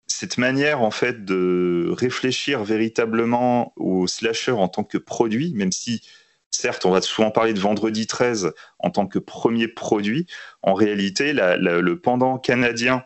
cette 0.06 0.38
manière 0.38 0.82
en 0.82 0.90
fait 0.90 1.24
de 1.24 1.92
réfléchir 1.96 2.64
véritablement 2.64 3.72
au 3.76 4.06
slasher 4.06 4.52
en 4.52 4.68
tant 4.68 4.84
que 4.84 4.98
produit, 4.98 5.52
même 5.54 5.72
si 5.72 6.02
certes 6.50 6.86
on 6.86 6.90
va 6.90 7.00
souvent 7.02 7.30
parler 7.30 7.52
de 7.52 7.60
Vendredi 7.60 8.06
13 8.06 8.52
en 8.78 8.90
tant 8.90 9.06
que 9.06 9.18
premier 9.18 9.68
produit, 9.68 10.26
en 10.62 10.74
réalité 10.74 11.32
la, 11.32 11.56
la, 11.56 11.80
le 11.80 12.00
pendant 12.00 12.38
canadien 12.38 13.04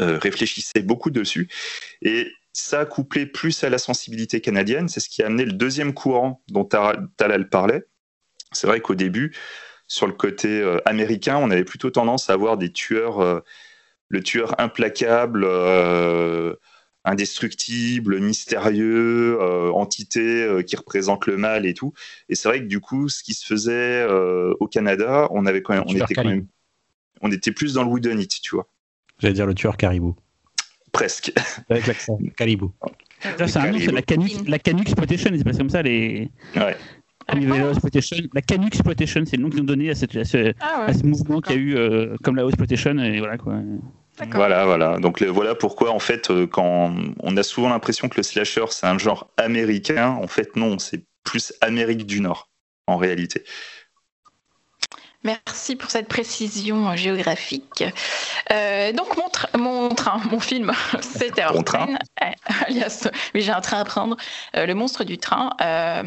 euh, 0.00 0.18
réfléchissait 0.18 0.82
beaucoup 0.82 1.10
dessus 1.10 1.48
et 2.02 2.30
ça, 2.56 2.86
couplé 2.86 3.26
plus 3.26 3.64
à 3.64 3.70
la 3.70 3.76
sensibilité 3.76 4.40
canadienne, 4.40 4.88
c'est 4.88 5.00
ce 5.00 5.10
qui 5.10 5.22
a 5.22 5.26
amené 5.26 5.44
le 5.44 5.52
deuxième 5.52 5.92
courant 5.92 6.42
dont 6.48 6.64
Talal 6.64 7.48
parlait. 7.50 7.86
C'est 8.52 8.66
vrai 8.66 8.80
qu'au 8.80 8.94
début, 8.94 9.36
sur 9.88 10.06
le 10.06 10.14
côté 10.14 10.62
euh, 10.62 10.78
américain, 10.86 11.36
on 11.36 11.50
avait 11.50 11.64
plutôt 11.64 11.90
tendance 11.90 12.30
à 12.30 12.32
avoir 12.32 12.56
des 12.56 12.72
tueurs, 12.72 13.20
euh, 13.20 13.40
le 14.08 14.22
tueur 14.22 14.58
implacable, 14.58 15.44
euh, 15.44 16.54
indestructible, 17.04 18.20
mystérieux, 18.20 19.38
entité 19.72 20.64
qui 20.66 20.74
représente 20.74 21.26
le 21.26 21.36
mal 21.36 21.66
et 21.66 21.74
tout. 21.74 21.92
Et 22.28 22.34
c'est 22.34 22.48
vrai 22.48 22.60
que 22.60 22.66
du 22.66 22.80
coup, 22.80 23.08
ce 23.08 23.22
qui 23.22 23.34
se 23.34 23.46
faisait 23.46 24.04
au 24.58 24.66
Canada, 24.66 25.28
on 25.30 25.46
avait 25.46 25.62
quand 25.62 25.74
même, 25.74 25.84
on 25.86 25.94
était 25.94 26.14
quand 26.14 26.24
même, 26.24 26.48
on 27.20 27.30
était 27.30 27.52
plus 27.52 27.74
dans 27.74 27.84
le 27.84 27.90
wooden 27.90 28.18
it, 28.18 28.40
tu 28.42 28.56
vois. 28.56 28.66
J'allais 29.20 29.34
dire 29.34 29.46
le 29.46 29.54
tueur 29.54 29.76
caribou. 29.76 30.16
Presque. 30.96 31.30
Avec 31.70 31.86
l'accent. 31.86 32.18
Caribou. 32.36 32.72
c'est 33.20 33.56
un 33.56 33.70
nom, 33.70 33.78
c'est 33.78 33.92
la 33.92 34.00
Canuck, 34.00 34.30
la 34.48 34.58
Canuck 34.58 34.86
Exploitation, 34.86 35.30
c'est 35.36 35.44
pas 35.44 35.52
comme 35.52 35.68
ça 35.68 35.82
les. 35.82 36.30
Ouais. 36.56 36.76
La 37.28 38.40
Canuck 38.40 38.68
Exploitation, 38.68 39.24
c'est 39.26 39.36
le 39.36 39.42
nom 39.42 39.50
qu'ils 39.50 39.60
ont 39.60 39.64
donné 39.64 39.90
à, 39.90 39.94
cette, 39.94 40.16
à 40.16 40.24
ce, 40.24 40.54
ah 40.60 40.86
ouais, 40.86 41.02
mouvement 41.04 41.40
qu'il 41.42 41.56
y 41.56 41.58
a 41.58 41.60
eu 41.60 41.76
euh, 41.76 42.16
comme 42.22 42.36
la 42.36 42.46
Exploitation, 42.46 42.98
et 42.98 43.18
voilà 43.18 43.36
quoi. 43.36 43.56
Voilà, 44.32 44.64
voilà. 44.64 44.98
Donc 44.98 45.20
le, 45.20 45.26
voilà 45.26 45.54
pourquoi 45.54 45.90
en 45.90 45.98
fait, 45.98 46.30
euh, 46.30 46.46
quand 46.46 46.94
on 47.20 47.36
a 47.36 47.42
souvent 47.42 47.68
l'impression 47.68 48.08
que 48.08 48.16
le 48.16 48.22
slasher 48.22 48.64
c'est 48.70 48.86
un 48.86 48.96
genre 48.96 49.30
américain, 49.36 50.18
en 50.22 50.26
fait 50.26 50.56
non, 50.56 50.78
c'est 50.78 51.04
plus 51.24 51.52
Amérique 51.60 52.06
du 52.06 52.22
Nord 52.22 52.48
en 52.86 52.96
réalité. 52.96 53.44
Merci 55.24 55.76
pour 55.76 55.90
cette 55.90 56.08
précision 56.08 56.94
géographique. 56.94 57.84
Euh, 58.52 58.92
donc 58.92 59.16
mon, 59.16 59.60
mon, 59.60 59.88
train, 59.88 60.20
mon 60.30 60.38
film, 60.38 60.72
c'était 61.00 61.42
un 61.42 61.62
train, 61.62 61.88
alias, 62.66 63.08
oui 63.34 63.40
j'ai 63.40 63.50
un 63.50 63.60
train 63.60 63.80
à 63.80 63.84
prendre, 63.84 64.16
euh, 64.56 64.66
le 64.66 64.74
monstre 64.74 65.04
du 65.04 65.18
train. 65.18 65.50
Euh, 65.60 66.02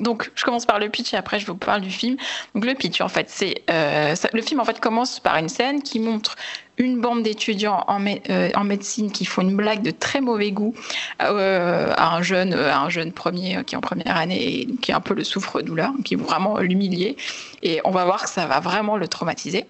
donc 0.00 0.30
je 0.34 0.44
commence 0.44 0.66
par 0.66 0.78
le 0.78 0.88
pitch 0.88 1.12
et 1.14 1.16
après 1.16 1.40
je 1.40 1.46
vous 1.46 1.56
parle 1.56 1.80
du 1.80 1.90
film. 1.90 2.16
Donc 2.54 2.64
le 2.64 2.74
pitch 2.74 3.00
en 3.00 3.08
fait, 3.08 3.28
c'est 3.28 3.64
le 3.68 4.42
film 4.42 4.60
en 4.60 4.64
fait 4.64 4.78
commence 4.80 5.20
par 5.20 5.36
une 5.36 5.48
scène 5.48 5.82
qui 5.82 5.98
montre 5.98 6.36
une 6.80 6.98
bande 6.98 7.22
d'étudiants 7.22 7.84
en, 7.86 8.04
euh, 8.06 8.50
en, 8.54 8.64
médecine 8.64 9.12
qui 9.12 9.26
font 9.26 9.42
une 9.42 9.54
blague 9.54 9.82
de 9.82 9.90
très 9.90 10.22
mauvais 10.22 10.50
goût 10.50 10.74
euh, 11.22 11.92
à, 11.94 12.16
un 12.16 12.22
jeune, 12.22 12.54
euh, 12.54 12.74
un 12.74 12.88
jeune 12.88 13.12
premier 13.12 13.62
qui 13.64 13.74
est 13.74 13.78
en 13.78 13.82
première 13.82 14.16
année 14.16 14.60
et 14.60 14.66
qui 14.80 14.90
est 14.90 14.94
un 14.94 15.00
peu 15.00 15.14
le 15.14 15.22
souffre-douleur, 15.22 15.92
qui 16.04 16.14
vont 16.14 16.24
vraiment 16.24 16.58
l'humilier. 16.58 17.16
Et 17.62 17.80
on 17.84 17.90
va 17.90 18.06
voir 18.06 18.24
que 18.24 18.30
ça 18.30 18.46
va 18.46 18.60
vraiment 18.60 18.96
le 18.96 19.08
traumatiser. 19.08 19.66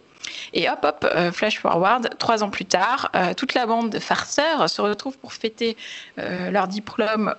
Et 0.53 0.69
hop, 0.69 0.85
hop, 0.85 1.07
flash 1.33 1.59
forward, 1.59 2.11
trois 2.19 2.45
ans 2.45 2.51
plus 2.51 2.67
tard, 2.67 3.11
toute 3.37 3.55
la 3.55 3.67
bande 3.67 3.89
de 3.91 3.99
farceurs 3.99 4.69
se 4.69 4.83
retrouve 4.83 5.17
pour 5.17 5.33
fêter 5.33 5.79
leur 6.19 6.69
diplôme 6.69 7.35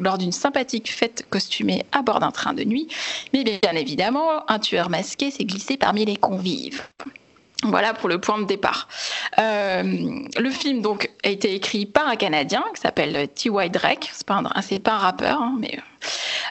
lors 0.00 0.18
d'une 0.18 0.32
sympathique 0.32 0.90
fête 0.90 1.24
costumée 1.30 1.84
à 1.92 2.02
bord 2.02 2.18
d'un 2.18 2.32
train 2.32 2.54
de 2.54 2.64
nuit. 2.64 2.88
Mais 3.32 3.44
bien 3.44 3.72
évidemment, 3.74 4.50
un 4.50 4.58
tueur 4.58 4.90
masqué 4.90 5.30
s'est 5.30 5.44
glissé 5.44 5.76
parmi 5.76 6.04
les 6.04 6.16
convives. 6.16 6.82
Voilà 7.62 7.94
pour 7.94 8.08
le 8.08 8.18
point 8.18 8.40
de 8.40 8.44
départ. 8.44 8.88
Euh, 9.38 9.82
le 10.36 10.50
film 10.50 10.82
donc 10.82 11.10
a 11.24 11.28
été 11.28 11.54
écrit 11.54 11.86
par 11.86 12.08
un 12.08 12.16
Canadien 12.16 12.64
qui 12.74 12.80
s'appelle 12.80 13.28
T.Y. 13.28 13.70
Drake. 13.70 14.10
C'est 14.12 14.26
pas 14.26 14.34
un, 14.34 14.62
c'est 14.62 14.80
pas 14.80 14.94
un 14.94 14.98
rappeur, 14.98 15.40
hein, 15.40 15.56
mais 15.60 15.78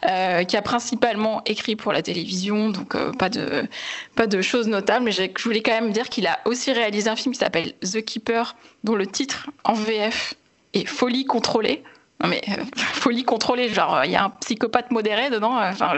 euh, 0.09 0.43
qui 0.45 0.55
a 0.55 0.61
principalement 0.61 1.41
écrit 1.45 1.75
pour 1.75 1.91
la 1.91 2.01
télévision, 2.01 2.69
donc 2.69 2.95
euh, 2.95 3.11
pas 3.11 3.29
de 3.29 3.67
pas 4.15 4.27
de 4.27 4.41
choses 4.41 4.67
notables. 4.67 5.03
Mais 5.03 5.11
je 5.11 5.43
voulais 5.43 5.61
quand 5.61 5.73
même 5.73 5.91
dire 5.91 6.07
qu'il 6.07 6.27
a 6.27 6.39
aussi 6.45 6.71
réalisé 6.71 7.09
un 7.09 7.17
film 7.17 7.33
qui 7.33 7.39
s'appelle 7.39 7.73
The 7.81 8.01
Keeper, 8.03 8.55
dont 8.85 8.95
le 8.95 9.05
titre 9.05 9.49
en 9.65 9.73
VF 9.73 10.35
est 10.73 10.85
Folie 10.85 11.25
contrôlée. 11.25 11.83
Non 12.21 12.29
mais 12.29 12.41
euh, 12.49 12.63
folie 12.75 13.23
contrôlée, 13.23 13.69
genre 13.69 14.01
il 14.05 14.11
y 14.11 14.15
a 14.15 14.25
un 14.25 14.29
psychopathe 14.41 14.91
modéré 14.91 15.29
dedans. 15.29 15.59
Euh, 15.59 15.71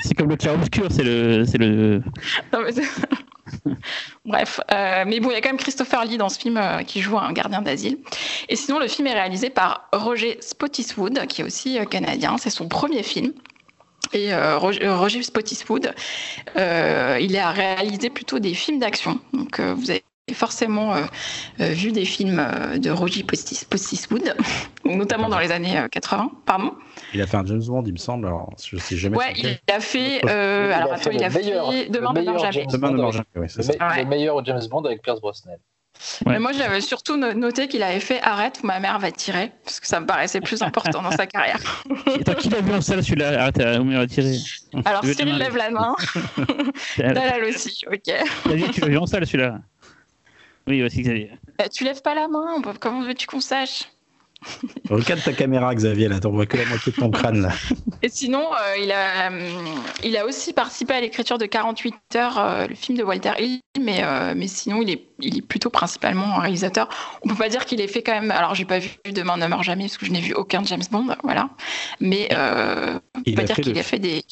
c'est 0.00 0.14
comme 0.14 0.28
le 0.28 0.36
clair 0.36 0.54
obscur, 0.54 0.88
c'est 0.90 1.04
le, 1.04 1.44
c'est 1.46 1.58
le. 1.58 2.02
Non, 2.52 2.60
mais 2.64 2.72
Bref, 4.24 4.60
euh, 4.70 5.04
mais 5.06 5.20
bon, 5.20 5.30
il 5.30 5.34
y 5.34 5.36
a 5.36 5.40
quand 5.40 5.50
même 5.50 5.58
Christopher 5.58 6.04
Lee 6.04 6.16
dans 6.16 6.28
ce 6.28 6.38
film 6.38 6.56
euh, 6.56 6.82
qui 6.82 7.00
joue 7.00 7.18
un 7.18 7.32
gardien 7.32 7.62
d'asile. 7.62 7.98
Et 8.48 8.56
sinon, 8.56 8.78
le 8.78 8.88
film 8.88 9.06
est 9.06 9.14
réalisé 9.14 9.50
par 9.50 9.88
Roger 9.92 10.38
Spottiswoode, 10.40 11.26
qui 11.26 11.42
est 11.42 11.44
aussi 11.44 11.78
euh, 11.78 11.84
canadien. 11.84 12.36
C'est 12.38 12.50
son 12.50 12.68
premier 12.68 13.02
film. 13.02 13.32
Et 14.12 14.32
Roger, 14.34 15.22
Spottiswoode, 15.22 15.92
il 16.54 17.36
a 17.36 17.50
réalisé 17.50 18.10
plutôt 18.10 18.38
des 18.38 18.54
films 18.54 18.78
d'action. 18.78 19.18
Donc, 19.32 19.58
vous 19.58 19.90
avez 19.90 20.04
forcément 20.32 20.94
vu 21.58 21.92
des 21.92 22.04
films 22.04 22.44
de 22.78 22.90
Roger 22.90 23.24
Postiswood, 23.24 24.34
notamment 24.84 25.28
dans 25.28 25.38
les 25.38 25.50
années 25.52 25.84
80. 25.90 26.30
Pardon 26.46 26.74
Il 27.12 27.20
a 27.20 27.26
fait 27.26 27.36
un 27.36 27.44
James 27.44 27.62
Bond, 27.66 27.82
il 27.86 27.92
me 27.92 27.98
semble. 27.98 28.26
Alors, 28.26 28.52
je 28.62 28.76
sais 28.76 28.96
jamais. 28.96 29.16
Ouais, 29.16 29.32
il 29.36 29.58
a 29.72 29.80
fait. 29.80 30.24
alors, 30.28 30.94
attends, 30.94 31.10
il 31.10 31.22
a 31.22 31.30
fait 31.30 31.42
Demain 31.90 32.12
ne 32.12 32.22
meurt 32.22 32.40
jamais. 32.40 32.66
Demain 32.66 32.90
ne 32.90 32.96
meurt 32.96 33.12
jamais, 33.12 33.26
oui, 33.36 33.46
c'est 33.48 33.62
ça. 33.62 33.72
Le 33.96 34.04
meilleur 34.04 34.44
James 34.44 34.62
Bond 34.70 34.84
avec 34.84 35.02
Pierce 35.02 35.20
Brosnan. 35.20 35.56
Mais 36.26 36.38
moi, 36.38 36.52
j'avais 36.52 36.80
surtout 36.80 37.16
noté 37.16 37.68
qu'il 37.68 37.82
avait 37.82 38.00
fait 38.00 38.20
Arrête 38.22 38.60
ou 38.62 38.66
ma 38.66 38.80
mère 38.80 38.98
va 38.98 39.12
tirer, 39.12 39.52
parce 39.64 39.80
que 39.80 39.86
ça 39.86 40.00
me 40.00 40.06
paraissait 40.06 40.40
plus 40.40 40.60
important 40.62 41.02
dans 41.02 41.10
sa 41.12 41.26
carrière. 41.26 41.58
Attends, 42.20 42.34
qui 42.34 42.48
l'a 42.48 42.60
vu 42.60 42.72
en 42.72 42.80
salle 42.80 43.02
celui-là 43.02 43.42
Arrête, 43.42 43.58
ou 43.58 43.84
ma 43.84 43.90
mère 43.90 44.00
va 44.00 44.06
tirer. 44.06 44.36
Alors, 44.84 45.04
Cyril 45.04 45.36
lève 45.36 45.56
la 45.56 45.70
main. 45.70 45.94
Dalal 46.98 47.44
aussi, 47.44 47.84
ok. 47.90 48.12
Tu 48.72 48.80
l'as 48.80 48.88
vu 48.88 48.98
en 48.98 49.06
salle 49.06 49.26
celui-là 49.26 49.60
Oui, 50.66 50.82
aussi 50.82 51.02
Xavier. 51.02 51.30
Bah, 51.58 51.68
tu 51.68 51.84
lèves 51.84 52.02
pas 52.02 52.14
la 52.14 52.28
main, 52.28 52.62
comment 52.80 53.02
veux-tu 53.02 53.26
qu'on 53.26 53.40
sache 53.40 53.90
Regarde 54.90 55.22
ta 55.22 55.32
caméra, 55.32 55.74
Xavier, 55.74 56.08
là, 56.08 56.20
t'en 56.20 56.30
vois 56.30 56.46
que 56.46 56.56
la 56.56 56.66
moitié 56.66 56.92
de 56.92 56.96
ton 56.96 57.10
crâne, 57.10 57.42
là. 57.42 57.52
Et 58.02 58.08
sinon, 58.10 58.42
euh, 58.42 58.76
il, 58.82 58.92
a, 58.92 59.30
euh, 59.30 59.74
il 60.02 60.16
a 60.16 60.26
aussi 60.26 60.52
participé 60.52 60.92
à 60.92 61.00
l'écriture 61.00 61.38
de 61.38 61.46
48 61.46 61.94
heures, 62.16 62.38
euh, 62.38 62.66
le 62.66 62.74
film 62.74 62.98
de 62.98 63.02
Walter 63.02 63.32
Hill, 63.38 63.60
mais, 63.80 64.02
mais 64.34 64.46
sinon, 64.46 64.82
il 64.82 64.90
est, 64.90 65.06
il 65.20 65.38
est 65.38 65.42
plutôt 65.42 65.70
principalement 65.70 66.38
un 66.38 66.40
réalisateur. 66.40 66.88
On 67.22 67.28
peut 67.28 67.34
pas 67.34 67.48
dire 67.48 67.64
qu'il 67.64 67.80
ait 67.80 67.88
fait 67.88 68.02
quand 68.02 68.12
même. 68.12 68.30
Alors, 68.30 68.54
j'ai 68.54 68.64
pas 68.66 68.78
vu 68.78 68.90
Demain 69.10 69.36
ne 69.36 69.46
meurt 69.46 69.62
jamais, 69.62 69.84
parce 69.84 69.96
que 69.96 70.06
je 70.06 70.12
n'ai 70.12 70.20
vu 70.20 70.34
aucun 70.34 70.62
James 70.64 70.82
Bond, 70.90 71.16
voilà. 71.22 71.48
Mais 72.00 72.28
on 72.32 73.22
peut 73.22 73.32
pas 73.32 73.44
dire 73.44 73.56
qu'il 73.56 73.78
a 73.78 73.82
fait 73.82 73.98
des. 73.98 74.22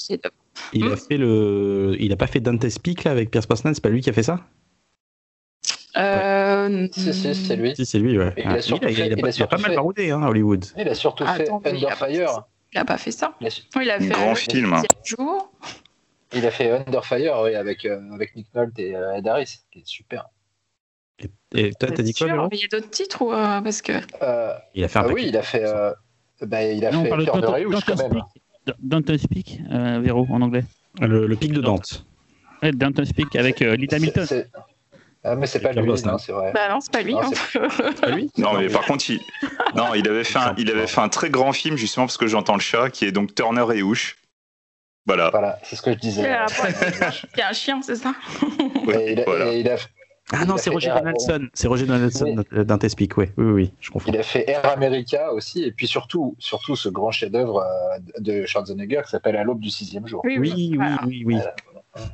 Il 0.73 0.87
a 0.87 0.91
hmm 0.95 0.97
fait 0.97 1.17
le. 1.17 1.97
Il 1.99 2.13
a 2.13 2.17
pas 2.17 2.27
fait 2.27 2.41
Dante's 2.41 2.79
Peak, 2.79 3.05
là, 3.05 3.11
avec 3.11 3.31
Pierce 3.31 3.49
Brosnan, 3.49 3.73
c'est 3.75 3.83
pas 3.83 3.89
lui 3.89 4.01
qui 4.03 4.11
a 4.11 4.13
fait 4.13 4.23
ça? 4.23 4.41
Euh, 5.97 6.89
Si, 6.93 7.13
si, 7.15 7.35
c'est 7.35 7.57
lui. 7.57 7.75
Si, 7.77 7.85
c'est 7.87 7.99
lui, 7.99 8.19
ouais. 8.19 8.33
Il 8.37 8.45
a, 8.47 8.53
Ah, 8.53 8.63
surtout 8.63 8.89
il 8.89 8.93
a- 8.93 8.95
fait- 8.97 9.07
il 9.07 9.13
a 9.13 9.17
il 9.17 9.21
pas- 9.21 9.27
a 9.27 9.29
il 9.29 9.29
a 9.29 9.33
surtout 9.33 9.57
pas 9.57 9.63
mal 9.63 9.71
fait- 9.71 9.77
baroudé, 9.77 10.11
hein, 10.11 10.23
Hollywood. 10.23 10.65
Il 10.77 10.89
a 10.89 10.95
surtout 10.95 11.27
fait 11.27 11.43
Attends, 11.43 11.61
mais 11.65 11.71
il 11.71 11.75
a 11.75 11.89
Under 11.89 11.89
pas 11.99 12.07
fait 12.07 12.15
Fire. 12.15 12.43
Il 12.75 12.79
a 12.79 12.85
pas 12.85 12.99
fait 12.99 13.11
ça. 13.11 13.35
Il 13.41 13.47
a, 13.47 13.51
Il 13.81 13.91
a 13.91 14.01
fait 14.01 14.09
Grand 14.09 14.35
film. 14.35 14.75
jour. 15.05 15.53
il 16.35 16.47
a 16.47 16.51
fait 16.51 16.71
Under 16.71 17.05
Fire, 17.05 17.41
oui, 17.45 17.55
avec, 17.55 17.85
euh, 17.85 18.01
avec 18.13 18.35
Nick 18.37 18.47
Nolte 18.55 18.79
et 18.79 18.97
euh, 18.97 19.17
Ed 19.17 19.29
Harris, 19.29 19.59
qui 19.71 19.81
est 19.81 19.87
super. 19.87 20.29
Et, 21.19 21.27
et 21.55 21.71
toi, 21.75 21.91
t'as 21.95 22.03
dit 22.03 22.15
quoi, 22.15 22.27
Sûr, 22.27 22.35
Véro 22.37 22.49
mais 22.51 22.57
Il 22.57 22.63
y 22.63 22.65
a 22.65 22.69
d'autres 22.69 22.91
titres 22.91 23.21
ou 23.23 23.33
euh, 23.33 23.61
parce 23.61 23.83
que 23.83 23.93
Euh, 24.23 24.55
Il 24.75 24.83
a 24.85 24.89
fait 24.89 24.99
un 24.99 25.03
ah 25.03 25.09
oui, 25.13 25.27
il 25.29 25.37
a 25.37 25.43
fait, 25.43 25.63
euh, 25.65 25.93
bah, 26.41 26.65
il 26.65 26.85
a 26.87 26.91
Non, 26.91 27.01
on 27.01 27.03
fait 27.05 27.09
parle 27.11 27.21
de 27.21 27.25
Cœur 27.27 27.41
de 27.43 27.47
Réouche, 27.47 27.85
quand 27.87 27.97
même. 27.97 28.23
Don't 28.81 29.19
Speak, 29.19 29.61
Véro, 30.01 30.27
en 30.31 30.41
anglais. 30.41 30.65
Le, 31.01 31.35
pic 31.37 31.53
de 31.53 31.61
Dante. 31.61 32.07
Don't 32.63 33.05
Speak 33.05 33.37
avec 33.37 33.61
Lita 33.61 33.97
Hamilton. 33.97 34.27
C'est- 35.23 35.29
Ah, 35.29 35.37
mais 35.37 35.47
c'est 35.47 35.61
pas 35.61 35.73
lui, 35.73 35.93
c'est 36.19 36.33
vrai. 36.33 36.53
bah 36.53 36.69
non, 36.69 36.81
c'est 36.81 36.93
pas 36.93 37.03
lui. 37.03 37.15
Non, 37.15 37.21
hein. 37.23 37.69
Pas 38.01 38.11
lui? 38.11 38.31
Non, 38.39 38.55
mais 38.59 38.69
par 38.69 38.85
contre, 38.87 39.09
il, 39.11 39.21
non, 39.77 39.95
il, 39.95 40.09
avait 40.09 40.25
fait 40.25 40.39
un, 40.39 40.55
il 40.59 40.71
avait 40.71 40.87
fait 40.87 41.01
un 41.01 41.09
très 41.09 41.31
grand 41.31 41.53
film, 41.53 41.77
justement, 41.77 42.07
parce 42.07 42.19
que 42.19 42.27
j'entends 42.27 42.55
le 42.55 42.61
chat, 42.61 42.91
qui 42.91 43.05
est 43.05 43.13
donc 43.13 43.35
Turner 43.35 43.65
et 43.75 43.83
Hooch. 43.83 44.17
Voilà. 45.07 45.31
Voilà, 45.31 45.59
c'est 45.65 45.75
ce 45.77 45.83
que 45.83 45.93
je 45.93 45.99
disais. 45.99 46.29
A 46.31 46.47
un 47.49 47.53
chien, 47.53 47.81
c'est 47.83 47.97
ça? 47.97 48.15
Et 48.93 49.13
il 49.13 49.21
a- 49.21 49.25
voilà. 49.25 49.53
et 49.53 49.61
il 49.61 49.69
a, 49.69 49.77
Ah 50.33 50.45
non, 50.45 50.57
c'est 50.57 50.71
Roger 50.71 50.89
Air- 50.89 50.99
Donaldson. 51.01 51.49
C'est 51.55 51.67
Roger 51.69 51.87
Donaldson 51.87 52.45
Oui. 52.53 52.65
Dante's 52.65 52.95
Peak, 52.95 53.17
ouais. 53.19 53.33
Oui, 53.37 53.45
oui, 53.45 53.53
oui, 53.53 53.73
je 53.81 53.91
confonds. 53.91 54.13
il 54.13 54.17
a 54.19 54.23
fait 54.23 54.49
Air 54.49 54.65
America 54.71 55.33
aussi, 55.33 55.63
et 55.65 55.73
puis 55.73 55.87
surtout, 55.89 56.37
surtout 56.39 56.77
ce 56.77 56.89
grand 56.89 57.11
chef-d'œuvre 57.11 57.63
euh, 57.65 57.99
de 58.21 58.47
Schwarzenegger 58.47 59.03
qui 59.05 59.11
s'appelle 59.11 59.37
À 59.37 59.43
l'aube 59.45 59.61
du 59.61 59.71
sixième 59.71 60.07
jour. 60.07 60.21
Oui, 60.25 60.39
oui, 60.39 60.73
voilà. 60.77 60.99
oui, 61.07 61.23
oui. 61.27 61.35
Voilà. 61.35 61.55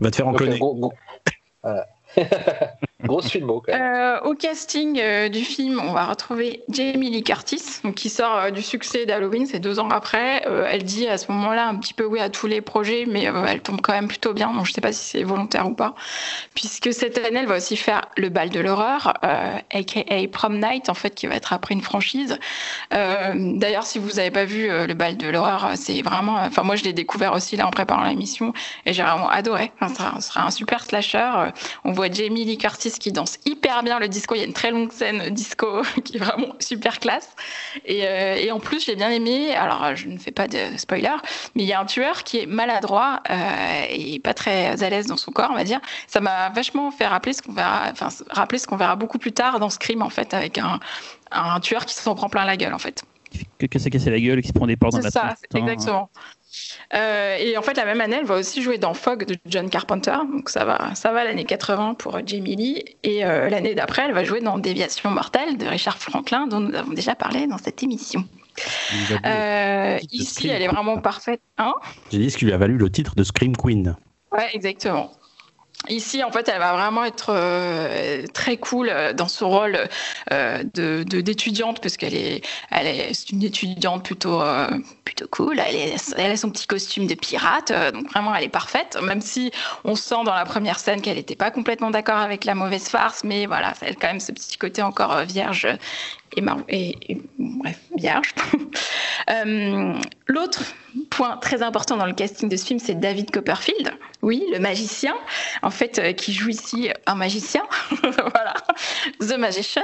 Va 0.01 0.11
te 0.11 0.17
faire 0.17 0.27
gros- 0.33 0.93
voilà. 1.63 1.87
Grosse 3.05 3.29
filmo, 3.31 3.63
quand. 3.65 3.73
Euh, 3.73 4.19
au 4.23 4.35
casting 4.35 4.99
euh, 5.01 5.29
du 5.29 5.45
film, 5.45 5.81
on 5.81 5.93
va 5.93 6.07
retrouver 6.07 6.65
Jamie 6.69 7.11
Lee 7.11 7.23
Curtis, 7.23 7.63
donc, 7.85 7.95
qui 7.95 8.09
sort 8.11 8.35
euh, 8.37 8.51
du 8.51 8.61
succès 8.61 9.07
d'Halloween, 9.07 9.47
c'est 9.47 9.61
deux 9.61 9.79
ans 9.79 9.89
après. 9.89 10.43
Elle 10.69 10.83
dit 10.83 11.07
à 11.07 11.17
ce 11.17 11.31
moment-là 11.31 11.69
un 11.69 11.77
petit 11.77 11.95
peu 11.95 12.05
oui 12.05 12.19
à 12.19 12.29
tous 12.29 12.49
les 12.49 12.61
projets, 12.61 13.05
mais 13.07 13.23
elle 13.47 13.61
tombe 13.61 13.81
quand 13.81 13.93
même 13.93 14.09
plutôt 14.09 14.33
bien, 14.35 14.53
donc 14.53 14.67
je 14.67 14.73
ne 14.73 14.75
sais 14.75 14.81
pas 14.81 14.93
si 14.93 15.05
c'est 15.05 15.23
volontaire 15.23 15.69
ou 15.69 15.75
pas. 15.75 15.95
Puisque 16.57 16.93
cette 16.93 17.19
année, 17.19 17.39
elle 17.39 17.47
va 17.47 17.59
aussi 17.59 17.77
faire 17.77 18.07
le 18.17 18.31
bal 18.31 18.51
de 18.51 18.59
l'horreur, 18.59 19.15
aka 19.23 20.03
Prom 20.33 20.59
Night, 20.59 20.89
en 20.89 20.95
fait, 20.95 21.15
qui 21.15 21.29
va 21.29 21.37
être 21.37 21.53
après 21.53 21.75
une 21.75 21.83
franchise. 21.83 22.37
D'ailleurs, 22.91 23.85
si 23.85 24.01
vous 24.01 24.15
n'avez 24.15 24.33
pas 24.33 24.45
vu 24.45 24.67
le 24.69 24.95
bal 24.95 25.17
de 25.17 25.29
l'horreur, 25.29 25.71
c'est 25.77 26.03
vraiment. 26.03 26.35
Enfin, 26.35 26.65
moi, 26.65 26.75
je 26.75 26.83
l'ai 26.83 26.93
découvert 26.93 27.33
aussi 27.35 27.55
là 27.57 27.65
en 27.69 27.71
préparant 27.71 28.03
l'émission, 28.09 28.53
et 28.87 28.93
j'ai 28.93 29.05
vraiment 29.05 29.31
adoré. 29.31 29.71
Enfin, 29.81 29.95
ça 29.95 30.21
sera- 30.21 30.47
un 30.47 30.51
super 30.51 30.83
slasher. 30.83 31.31
On 31.85 31.93
voit 31.93 32.11
Jamie 32.11 32.45
Lee 32.45 32.59
Curtis 32.59 32.88
qui 32.97 33.13
danse 33.13 33.39
hyper 33.45 33.83
bien 33.83 33.99
le 33.99 34.09
disco. 34.09 34.35
Il 34.35 34.39
y 34.39 34.43
a 34.43 34.47
une 34.47 34.53
très 34.53 34.71
longue 34.71 34.93
scène 34.93 35.31
disco 35.31 35.83
qui 36.05 36.17
est 36.17 36.21
vraiment 36.21 36.55
super 36.61 36.99
classe. 37.01 37.35
Et, 37.85 38.07
euh, 38.07 38.37
et 38.37 38.51
en 38.51 38.61
plus, 38.61 38.85
j'ai 38.85 38.97
bien 38.97 39.11
aimé. 39.11 39.55
Alors, 39.55 39.95
je 39.97 40.09
ne 40.09 40.19
fais 40.19 40.31
pas 40.31 40.49
de 40.49 40.59
spoiler, 40.77 41.15
mais 41.55 41.63
il 41.65 41.69
y 41.69 41.73
a 41.73 41.81
un 41.81 41.85
tueur 41.87 42.25
qui 42.25 42.39
est 42.39 42.47
maladroit 42.47 43.23
euh, 43.31 43.83
et 43.91 44.19
pas 44.21 44.35
très 44.35 44.83
à 44.83 44.91
l'aise 44.91 45.07
dans 45.07 45.17
son 45.17 45.33
corps, 45.33 45.51
on 45.51 45.57
va 45.57 45.65
dire. 45.65 45.81
Ça 46.07 46.21
m'a 46.21 46.49
vachement 46.51 46.91
fait 46.91 47.07
rappeler 47.07 47.33
ce 47.33 47.43
qu'on 47.43 47.53
verra, 47.53 47.91
enfin, 47.91 48.09
rappeler 48.31 48.59
ce 48.59 48.67
qu'on 48.67 48.77
verra 48.77 48.97
beaucoup 48.97 49.19
plus 49.19 49.33
tard 49.33 49.59
dans 49.61 49.71
Scream, 49.71 50.03
en 50.03 50.11
fait, 50.11 50.33
avec 50.35 50.59
un, 50.59 50.81
un 51.31 51.61
tueur 51.61 51.85
qui 51.87 51.95
s'en 51.95 52.15
prend 52.15 52.29
plein 52.29 52.45
la 52.45 52.57
gueule, 52.57 52.75
en 52.75 52.79
fait. 52.79 53.03
Que, 53.59 53.67
que 53.67 53.89
cassé 53.89 54.11
la 54.11 54.21
gueule 54.21 54.39
et 54.39 54.43
qui 54.43 54.49
se 54.49 54.53
prend 54.55 54.67
des 54.67 54.77
portes 54.77 54.93
dans 54.95 54.99
C'est 54.99 55.05
la 55.05 55.11
ça, 55.11 55.37
tête. 55.41 55.49
c'est 55.53 55.59
exactement. 55.59 56.11
Euh, 56.95 57.37
et 57.39 57.57
en 57.57 57.63
fait, 57.63 57.75
la 57.75 57.85
même 57.85 58.01
année, 58.01 58.17
elle 58.21 58.27
va 58.27 58.37
aussi 58.37 58.63
jouer 58.63 58.79
dans 58.79 58.95
Fog 58.95 59.25
de 59.25 59.37
John 59.47 59.69
Carpenter. 59.69 60.17
Donc 60.33 60.49
ça 60.49 60.65
va, 60.65 60.95
ça 60.95 61.13
va 61.13 61.25
l'année 61.25 61.45
80 61.45 61.95
pour 61.95 62.19
Jamie 62.27 62.57
Lee. 62.57 62.85
Et 63.03 63.25
euh, 63.25 63.49
l'année 63.49 63.75
d'après, 63.75 64.03
elle 64.03 64.15
va 64.15 64.25
jouer 64.25 64.41
dans 64.41 64.59
Déviation 64.59 65.11
mortelle 65.11 65.59
de 65.59 65.67
Richard 65.67 65.99
Franklin, 65.99 66.47
dont 66.47 66.61
nous 66.61 66.75
avons 66.75 66.93
déjà 66.93 67.15
parlé 67.15 67.47
dans 67.47 67.59
cette 67.59 67.83
émission. 67.83 68.25
Euh, 69.25 69.99
ici, 70.11 70.49
elle 70.49 70.63
est 70.63 70.69
vraiment 70.69 70.99
parfaite. 70.99 71.41
Hein? 71.59 71.75
J'ai 72.11 72.19
dit 72.19 72.31
ce 72.31 72.37
qui 72.37 72.45
lui 72.45 72.53
a 72.53 72.59
valu 72.59 72.77
le 72.77 72.91
titre 72.91 73.15
de 73.15 73.23
Scream 73.23 73.57
Queen. 73.57 73.97
Ouais, 74.33 74.49
exactement. 74.53 75.13
Ici, 75.89 76.25
en 76.25 76.33
fait, 76.33 76.49
elle 76.49 76.59
va 76.59 76.73
vraiment 76.73 77.05
être 77.05 77.31
euh, 77.31 78.27
très 78.35 78.57
cool 78.57 78.89
euh, 78.91 79.13
dans 79.13 79.29
son 79.29 79.49
rôle 79.49 79.79
euh, 80.33 80.63
de 80.75 81.03
d'étudiante, 81.03 81.81
parce 81.81 81.97
qu'elle 81.97 82.15
est, 82.15 82.45
elle 82.71 82.87
est, 82.87 83.31
une 83.31 83.43
étudiante 83.45 84.05
plutôt, 84.05 84.43
euh, 84.43 84.69
plutôt 85.09 85.27
cool. 85.31 85.59
Elle, 85.59 85.75
est, 85.75 86.19
a 86.19 86.37
son 86.37 86.51
petit 86.51 86.67
costume 86.67 87.07
de 87.07 87.15
pirate, 87.15 87.71
euh, 87.71 87.91
donc 87.91 88.11
vraiment, 88.11 88.35
elle 88.35 88.45
est 88.45 88.51
parfaite. 88.51 88.99
Même 89.03 89.23
si 89.23 89.51
on 89.85 89.95
sent 89.95 90.23
dans 90.27 90.35
la 90.35 90.45
première 90.45 90.79
scène 90.79 91.01
qu'elle 91.01 91.17
n'était 91.17 91.35
pas 91.35 91.51
complètement 91.51 91.91
d'accord 91.91 92.19
avec 92.19 92.45
la 92.45 92.55
mauvaise 92.55 92.89
farce, 92.91 93.25
mais 93.25 93.47
voilà, 93.47 93.73
elle 93.81 93.93
a 93.93 93.95
quand 93.95 94.09
même 94.09 94.21
ce 94.21 94.33
petit 94.33 94.59
côté 94.59 94.83
encore 94.83 95.13
euh, 95.15 95.25
vierge 95.25 95.67
et, 96.37 96.43
mar- 96.43 96.59
et, 96.69 96.95
bref, 97.39 97.79
vierge. 97.97 98.35
Euh, 99.31 99.95
L'autre 100.27 100.63
point 101.11 101.37
très 101.37 101.63
important 101.63 101.99
dans 101.99 102.07
le 102.07 102.15
casting 102.15 102.49
de 102.49 102.57
ce 102.57 102.65
film, 102.65 102.79
c'est 102.79 102.99
David 102.99 103.31
Copperfield. 103.31 103.93
Oui, 104.23 104.43
le 104.53 104.59
magicien, 104.59 105.15
en 105.61 105.71
fait, 105.71 106.15
qui 106.17 106.33
joue 106.33 106.49
ici 106.49 106.89
un 107.07 107.15
magicien. 107.15 107.63
voilà, 108.03 108.55
The 109.21 109.37
Magician. 109.37 109.83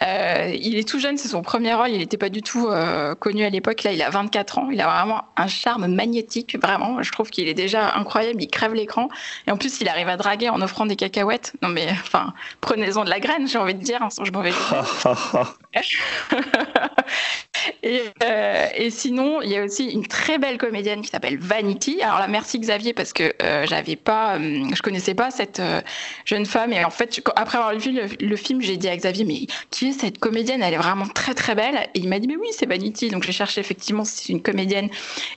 Il 0.00 0.78
est 0.78 0.88
tout 0.88 0.98
jeune, 0.98 1.18
c'est 1.18 1.28
son 1.28 1.42
premier 1.42 1.74
rôle. 1.74 1.90
Il 1.90 1.98
n'était 1.98 2.16
pas 2.16 2.30
du 2.30 2.40
tout 2.40 2.70
connu 3.18 3.44
à 3.44 3.50
l'époque. 3.50 3.82
Là, 3.82 3.92
il 3.92 4.00
a 4.00 4.08
24 4.08 4.49
ans. 4.58 4.68
Il 4.70 4.80
a 4.80 4.86
vraiment 4.86 5.24
un 5.36 5.48
charme 5.48 5.86
magnétique, 5.86 6.56
vraiment. 6.60 7.02
Je 7.02 7.10
trouve 7.12 7.30
qu'il 7.30 7.48
est 7.48 7.54
déjà 7.54 7.94
incroyable. 7.94 8.42
Il 8.42 8.48
crève 8.48 8.74
l'écran. 8.74 9.08
Et 9.46 9.50
en 9.50 9.56
plus, 9.56 9.80
il 9.80 9.88
arrive 9.88 10.08
à 10.08 10.16
draguer 10.16 10.48
en 10.48 10.60
offrant 10.60 10.86
des 10.86 10.96
cacahuètes. 10.96 11.54
Non, 11.62 11.68
mais 11.68 11.88
enfin, 12.00 12.32
prenez-en 12.60 13.04
de 13.04 13.10
la 13.10 13.20
graine, 13.20 13.48
j'ai 13.48 13.58
envie 13.58 13.74
de 13.74 13.82
dire, 13.82 14.02
hein, 14.02 14.10
sans 14.10 14.24
je 14.24 14.32
m'en 14.32 14.42
vais. 14.42 14.52
et, 17.82 18.02
euh, 18.22 18.66
et 18.74 18.90
sinon, 18.90 19.42
il 19.42 19.50
y 19.50 19.56
a 19.56 19.64
aussi 19.64 19.90
une 19.90 20.06
très 20.06 20.38
belle 20.38 20.58
comédienne 20.58 21.02
qui 21.02 21.08
s'appelle 21.08 21.38
Vanity. 21.38 22.02
Alors 22.02 22.18
là, 22.18 22.28
merci 22.28 22.58
Xavier 22.58 22.92
parce 22.92 23.12
que 23.12 23.32
euh, 23.42 23.66
j'avais 23.66 23.96
pas, 23.96 24.36
euh, 24.36 24.64
je 24.74 24.82
connaissais 24.82 25.14
pas 25.14 25.30
cette 25.30 25.60
euh, 25.60 25.80
jeune 26.24 26.46
femme. 26.46 26.72
Et 26.72 26.84
en 26.84 26.90
fait, 26.90 27.22
après 27.36 27.58
avoir 27.58 27.76
vu 27.76 27.92
le, 27.92 28.06
le 28.20 28.36
film, 28.36 28.60
j'ai 28.60 28.76
dit 28.76 28.88
à 28.88 28.96
Xavier, 28.96 29.24
mais 29.24 29.46
qui 29.70 29.88
est 29.88 29.92
cette 29.92 30.18
comédienne? 30.18 30.62
Elle 30.62 30.74
est 30.74 30.78
vraiment 30.78 31.06
très 31.06 31.34
très 31.34 31.54
belle. 31.54 31.88
Et 31.94 32.00
il 32.00 32.08
m'a 32.08 32.18
dit, 32.18 32.28
mais 32.28 32.36
oui, 32.36 32.48
c'est 32.52 32.66
Vanity. 32.66 33.10
Donc 33.10 33.22
j'ai 33.22 33.32
cherché 33.32 33.60
effectivement 33.60 34.04
si 34.04 34.24
c'est 34.24 34.32
une 34.32 34.39
comédienne 34.40 34.88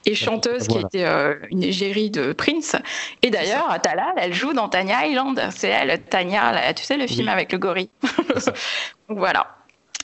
et 0.05 0.15
chanteuse 0.15 0.67
qui 0.67 0.77
était 0.77 1.05
euh, 1.05 1.35
une 1.51 1.63
égérie 1.63 2.09
de 2.09 2.33
Prince. 2.33 2.75
Et 3.21 3.29
d'ailleurs, 3.29 3.79
Talal, 3.81 4.13
elle 4.17 4.33
joue 4.33 4.53
dans 4.53 4.69
Tanya 4.69 5.05
Island. 5.05 5.41
C'est 5.55 5.69
elle, 5.69 6.01
Tanya, 6.01 6.51
là, 6.51 6.73
tu 6.73 6.83
sais 6.83 6.97
le 6.97 7.07
film 7.07 7.27
Oui. 7.27 7.33
avec 7.33 7.51
le 7.51 7.57
gorille. 7.57 7.89
Donc 9.09 9.17
voilà. 9.17 9.55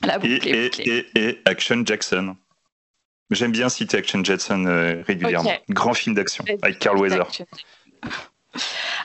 La 0.06 0.16
Et, 0.16 0.20
boucle 0.20 0.48
est 0.48 0.80
et, 0.80 1.06
et, 1.16 1.30
et 1.30 1.42
Action 1.46 1.84
Jackson. 1.86 2.36
J'aime 3.32 3.52
bien 3.52 3.70
citer 3.70 3.98
Action 3.98 4.24
Jackson 4.24 4.66
euh, 4.66 5.04
régulièrement. 5.06 5.52
Grand 5.70 5.94
film 5.94 6.16
d'action 6.16 6.44
avec 6.62 6.80
Carl 6.80 6.98
Weather. 6.98 7.28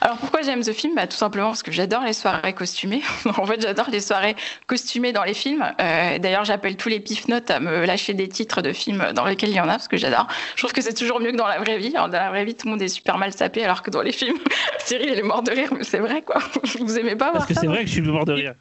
Alors 0.01 0.17
pourquoi 0.17 0.41
j'aime 0.41 0.63
ce 0.63 0.71
film? 0.71 0.95
Bah, 0.95 1.07
Tout 1.07 1.15
simplement 1.15 1.47
parce 1.47 1.63
que 1.63 1.71
j'adore 1.71 2.03
les 2.03 2.13
soirées 2.13 2.53
costumées. 2.53 3.01
en 3.25 3.45
fait, 3.45 3.61
j'adore 3.61 3.89
les 3.89 4.01
soirées 4.01 4.35
costumées 4.67 5.13
dans 5.13 5.23
les 5.23 5.33
films. 5.33 5.63
Euh, 5.79 6.17
d'ailleurs, 6.19 6.45
j'appelle 6.45 6.77
tous 6.77 6.89
les 6.89 6.99
pif 6.99 7.27
notes 7.27 7.49
à 7.51 7.59
me 7.59 7.85
lâcher 7.85 8.13
des 8.13 8.27
titres 8.27 8.61
de 8.61 8.73
films 8.73 9.13
dans 9.13 9.25
lesquels 9.25 9.49
il 9.49 9.55
y 9.55 9.59
en 9.59 9.65
a 9.69 9.73
parce 9.73 9.87
que 9.87 9.97
j'adore. 9.97 10.27
Je 10.55 10.61
trouve 10.61 10.73
que 10.73 10.81
c'est 10.81 10.93
toujours 10.93 11.19
mieux 11.19 11.31
que 11.31 11.37
dans 11.37 11.47
la 11.47 11.59
vraie 11.59 11.77
vie. 11.77 11.95
Alors, 11.95 12.09
dans 12.09 12.19
la 12.19 12.29
vraie 12.29 12.45
vie, 12.45 12.55
tout 12.55 12.67
le 12.67 12.71
monde 12.71 12.81
est 12.81 12.87
super 12.87 13.17
mal 13.17 13.33
sapé 13.33 13.63
alors 13.63 13.83
que 13.83 13.91
dans 13.91 14.01
les 14.01 14.11
films, 14.11 14.37
Cyril 14.79 15.09
il 15.11 15.19
est 15.19 15.23
mort 15.23 15.43
de 15.43 15.51
rire, 15.51 15.69
mais 15.75 15.83
c'est 15.83 15.99
vrai 15.99 16.21
quoi. 16.21 16.39
Vous 16.79 16.99
aimez 16.99 17.15
pas 17.15 17.31
Parce 17.31 17.45
que 17.45 17.53
c'est 17.53 17.67
vrai 17.67 17.81
que 17.81 17.87
je 17.87 17.93
suis 17.93 18.01
mort 18.01 18.25
de 18.25 18.33
rire. 18.33 18.53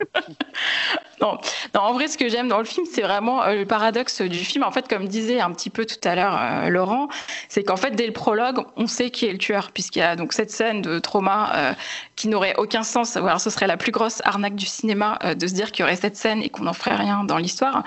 non. 1.20 1.38
en 1.74 1.92
vrai, 1.92 2.08
ce 2.08 2.18
que 2.18 2.28
j'aime 2.28 2.48
dans 2.48 2.58
le 2.58 2.64
film, 2.64 2.86
c'est 2.90 3.02
vraiment 3.02 3.42
euh, 3.42 3.54
le 3.54 3.64
paradoxe 3.66 4.22
du 4.22 4.38
film. 4.38 4.64
En 4.64 4.70
fait, 4.70 4.88
comme 4.88 5.06
disait 5.08 5.40
un 5.40 5.50
petit 5.52 5.70
peu 5.70 5.84
tout 5.84 5.96
à 6.04 6.14
l'heure 6.14 6.38
euh, 6.40 6.68
Laurent, 6.68 7.08
c'est 7.48 7.62
qu'en 7.62 7.76
fait, 7.76 7.92
dès 7.92 8.06
le 8.06 8.12
prologue, 8.12 8.64
on 8.76 8.86
sait 8.86 9.10
qui 9.10 9.26
est 9.26 9.32
le 9.32 9.38
tueur, 9.38 9.70
puisqu'il 9.72 10.00
y 10.00 10.02
a 10.02 10.16
donc 10.16 10.32
cette 10.32 10.50
scène 10.50 10.82
de 10.82 10.98
trauma 10.98 11.52
euh, 11.54 11.72
qui 12.16 12.28
n'aurait 12.28 12.54
aucun 12.56 12.82
sens. 12.82 13.16
Alors, 13.16 13.40
ce 13.40 13.50
serait 13.50 13.66
la 13.66 13.76
plus 13.76 13.92
grosse 13.92 14.20
arnaque 14.24 14.56
du 14.56 14.66
cinéma 14.66 15.18
de 15.36 15.46
se 15.46 15.54
dire 15.54 15.72
qu'il 15.72 15.82
y 15.82 15.84
aurait 15.84 15.96
cette 15.96 16.16
scène 16.16 16.42
et 16.42 16.48
qu'on 16.48 16.64
n'en 16.64 16.72
ferait 16.72 16.96
rien 16.96 17.24
dans 17.24 17.38
l'histoire. 17.38 17.82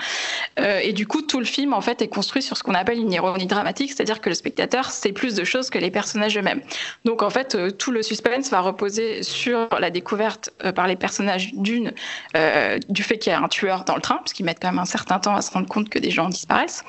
et 0.58 0.94
du 0.94 1.06
coup, 1.06 1.22
tout 1.22 1.40
le 1.40 1.46
film, 1.46 1.74
en 1.74 1.82
fait, 1.82 2.02
est 2.02 2.08
construit 2.08 2.42
sur 2.42 2.58
ce 2.58 2.64
qu'on 2.64 2.74
appelle 2.74 2.98
une 2.98 3.12
ironie 3.12 3.46
dramatique, 3.46 3.92
c'est-à-dire 3.92 4.22
que 4.22 4.30
le 4.30 4.36
spectateur 4.36 4.90
sait 4.90 5.12
plus 5.12 5.36
de 5.36 5.44
choses 5.44 5.70
que 5.70 5.78
les 5.78 5.92
personnages 5.92 6.38
eux-mêmes. 6.38 6.62
Donc, 7.06 7.22
en 7.22 7.30
fait, 7.30 7.78
tout 7.78 7.92
le 7.92 8.02
suspense 8.02 8.50
va 8.50 8.62
reposer 8.62 9.24
sur 9.24 9.68
la 9.80 9.90
découverte 9.90 10.50
par 10.76 10.88
les 10.88 10.96
personnages 10.96 11.54
d'une 11.54 11.94
euh, 12.36 12.80
du 12.90 13.04
fait 13.04 13.18
qu'il 13.18 13.32
y 13.32 13.36
a 13.36 13.40
un 13.40 13.48
tueur 13.48 13.84
dans 13.86 13.96
le 13.96 14.02
train, 14.02 14.18
parce 14.18 14.34
qu'ils 14.34 14.46
mettent 14.46 14.60
quand 14.62 14.70
même 14.70 14.80
un 14.80 14.86
certain 14.86 15.20
temps 15.20 15.36
à 15.36 15.42
se 15.42 15.52
rendre 15.52 15.68
compte 15.68 15.90
que 15.90 16.00
des 16.00 16.12
gens 16.12 16.30
disparaissent, 16.30 16.84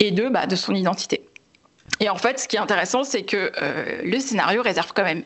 et 0.00 0.10
deux, 0.10 0.30
bah, 0.30 0.46
de 0.46 0.56
son 0.56 0.74
identité. 0.74 1.22
Et 2.00 2.08
en 2.08 2.16
fait, 2.16 2.38
ce 2.40 2.48
qui 2.48 2.56
est 2.56 2.60
intéressant, 2.60 3.04
c'est 3.04 3.22
que 3.22 3.52
euh, 3.60 4.00
le 4.02 4.18
scénario 4.18 4.62
réserve 4.62 4.92
quand 4.94 5.04
même 5.04 5.22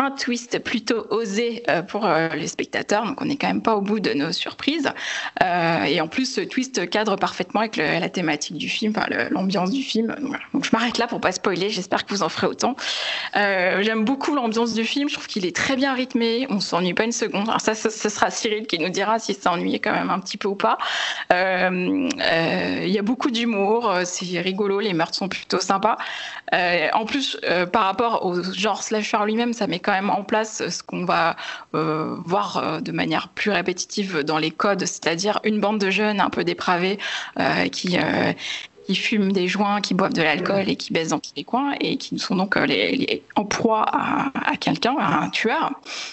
un 0.00 0.12
twist 0.12 0.60
plutôt 0.60 1.06
osé 1.10 1.64
euh, 1.68 1.82
pour 1.82 2.06
euh, 2.06 2.28
les 2.28 2.46
spectateurs, 2.46 3.04
donc 3.04 3.20
on 3.20 3.24
n'est 3.24 3.36
quand 3.36 3.48
même 3.48 3.62
pas 3.62 3.74
au 3.74 3.80
bout 3.80 3.98
de 3.98 4.12
nos 4.12 4.30
surprises. 4.30 4.92
Euh, 5.42 5.82
et 5.84 6.00
en 6.00 6.06
plus, 6.06 6.32
ce 6.32 6.40
twist 6.40 6.88
cadre 6.88 7.16
parfaitement 7.16 7.60
avec 7.60 7.76
la 7.76 8.08
thématique 8.08 8.56
du 8.56 8.68
film, 8.68 8.92
l'ambiance 9.30 9.72
du 9.72 9.82
film. 9.82 10.14
Donc, 10.54 10.64
je 10.64 10.70
m'arrête 10.72 10.98
là 10.98 11.08
pour 11.08 11.20
pas 11.20 11.32
spoiler. 11.32 11.68
J'espère 11.70 12.06
que 12.06 12.14
vous 12.14 12.22
en 12.22 12.28
ferez 12.28 12.46
autant. 12.46 12.76
J'aime 13.34 14.04
beaucoup 14.04 14.34
l'ambiance 14.34 14.74
du 14.74 14.84
film. 14.84 15.08
Je 15.08 15.14
trouve 15.14 15.26
qu'il 15.26 15.44
est 15.44 15.54
très 15.54 15.74
bien 15.74 15.94
rythmé. 15.94 16.46
On 16.48 16.60
s'ennuie 16.60 16.94
pas 16.94 17.04
une 17.04 17.12
seconde. 17.12 17.48
Alors 17.48 17.60
ça, 17.60 17.74
ce 17.74 18.08
sera 18.08 18.30
Cyril 18.30 18.66
qui 18.66 18.78
nous 18.78 18.88
dira 18.88 19.18
si 19.18 19.34
ça 19.34 19.50
ennuie 19.50 19.80
quand 19.80 19.92
même 19.92 20.10
un 20.10 20.20
petit 20.20 20.36
peu 20.36 20.48
ou 20.48 20.54
pas. 20.54 20.78
Il 21.30 22.08
y 22.86 22.98
a 22.98 23.02
beaucoup 23.02 23.30
d'humour. 23.30 23.92
C'est 24.04 24.40
rigolo. 24.40 24.80
Les 24.80 24.92
meurtres 24.92 25.16
sont 25.16 25.28
plutôt 25.28 25.60
sympas. 25.60 25.96
en 26.52 27.04
plus, 27.04 27.38
par 27.72 27.84
rapport 27.84 28.24
au 28.24 28.42
genre 28.52 28.82
slasher 28.82 29.18
lui-même, 29.26 29.52
ça 29.52 29.66
met 29.66 29.80
quand 29.88 29.94
même 29.94 30.10
en 30.10 30.22
place 30.22 30.68
ce 30.68 30.82
qu'on 30.82 31.06
va 31.06 31.34
euh, 31.74 32.14
voir 32.26 32.58
euh, 32.58 32.80
de 32.80 32.92
manière 32.92 33.28
plus 33.28 33.50
répétitive 33.50 34.18
dans 34.18 34.36
les 34.36 34.50
codes, 34.50 34.84
c'est-à-dire 34.84 35.40
une 35.44 35.60
bande 35.60 35.78
de 35.78 35.88
jeunes 35.88 36.20
un 36.20 36.28
peu 36.28 36.44
dépravés 36.44 36.98
euh, 37.38 37.68
qui 37.68 37.96
qui 38.86 38.94
fument 38.94 39.32
des 39.32 39.48
joints, 39.48 39.82
qui 39.82 39.92
boivent 39.92 40.14
de 40.14 40.22
l'alcool 40.22 40.66
et 40.66 40.76
qui 40.76 40.94
baissent 40.94 41.10
dans 41.10 41.18
tous 41.18 41.32
les 41.36 41.44
coins 41.44 41.74
et 41.78 41.98
qui 41.98 42.18
sont 42.18 42.36
donc 42.36 42.56
les, 42.56 43.22
en 43.34 43.44
proie 43.44 43.84
à, 43.84 44.56
quelqu'un, 44.58 44.96
à 44.98 45.24
un 45.24 45.28
tueur. 45.28 45.72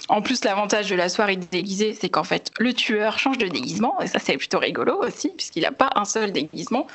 En 0.10 0.22
plus, 0.22 0.44
l'avantage 0.44 0.90
de 0.90 0.96
la 0.96 1.08
soirée 1.08 1.38
déguisée, 1.38 1.98
c'est 1.98 2.10
qu'en 2.10 2.26
fait, 2.26 2.52
le 2.60 2.74
tueur 2.74 3.18
change 3.18 3.38
de 3.38 3.48
déguisement 3.48 4.02
et 4.02 4.08
ça, 4.08 4.20
c'est 4.20 4.36
plutôt 4.36 4.60
rigolo 4.60 5.02
aussi, 5.02 5.30
puisqu'il 5.30 5.64
n'a 5.64 5.72
pas 5.72 5.90
un 5.96 6.04
seul 6.04 6.34
déguisement. 6.34 6.88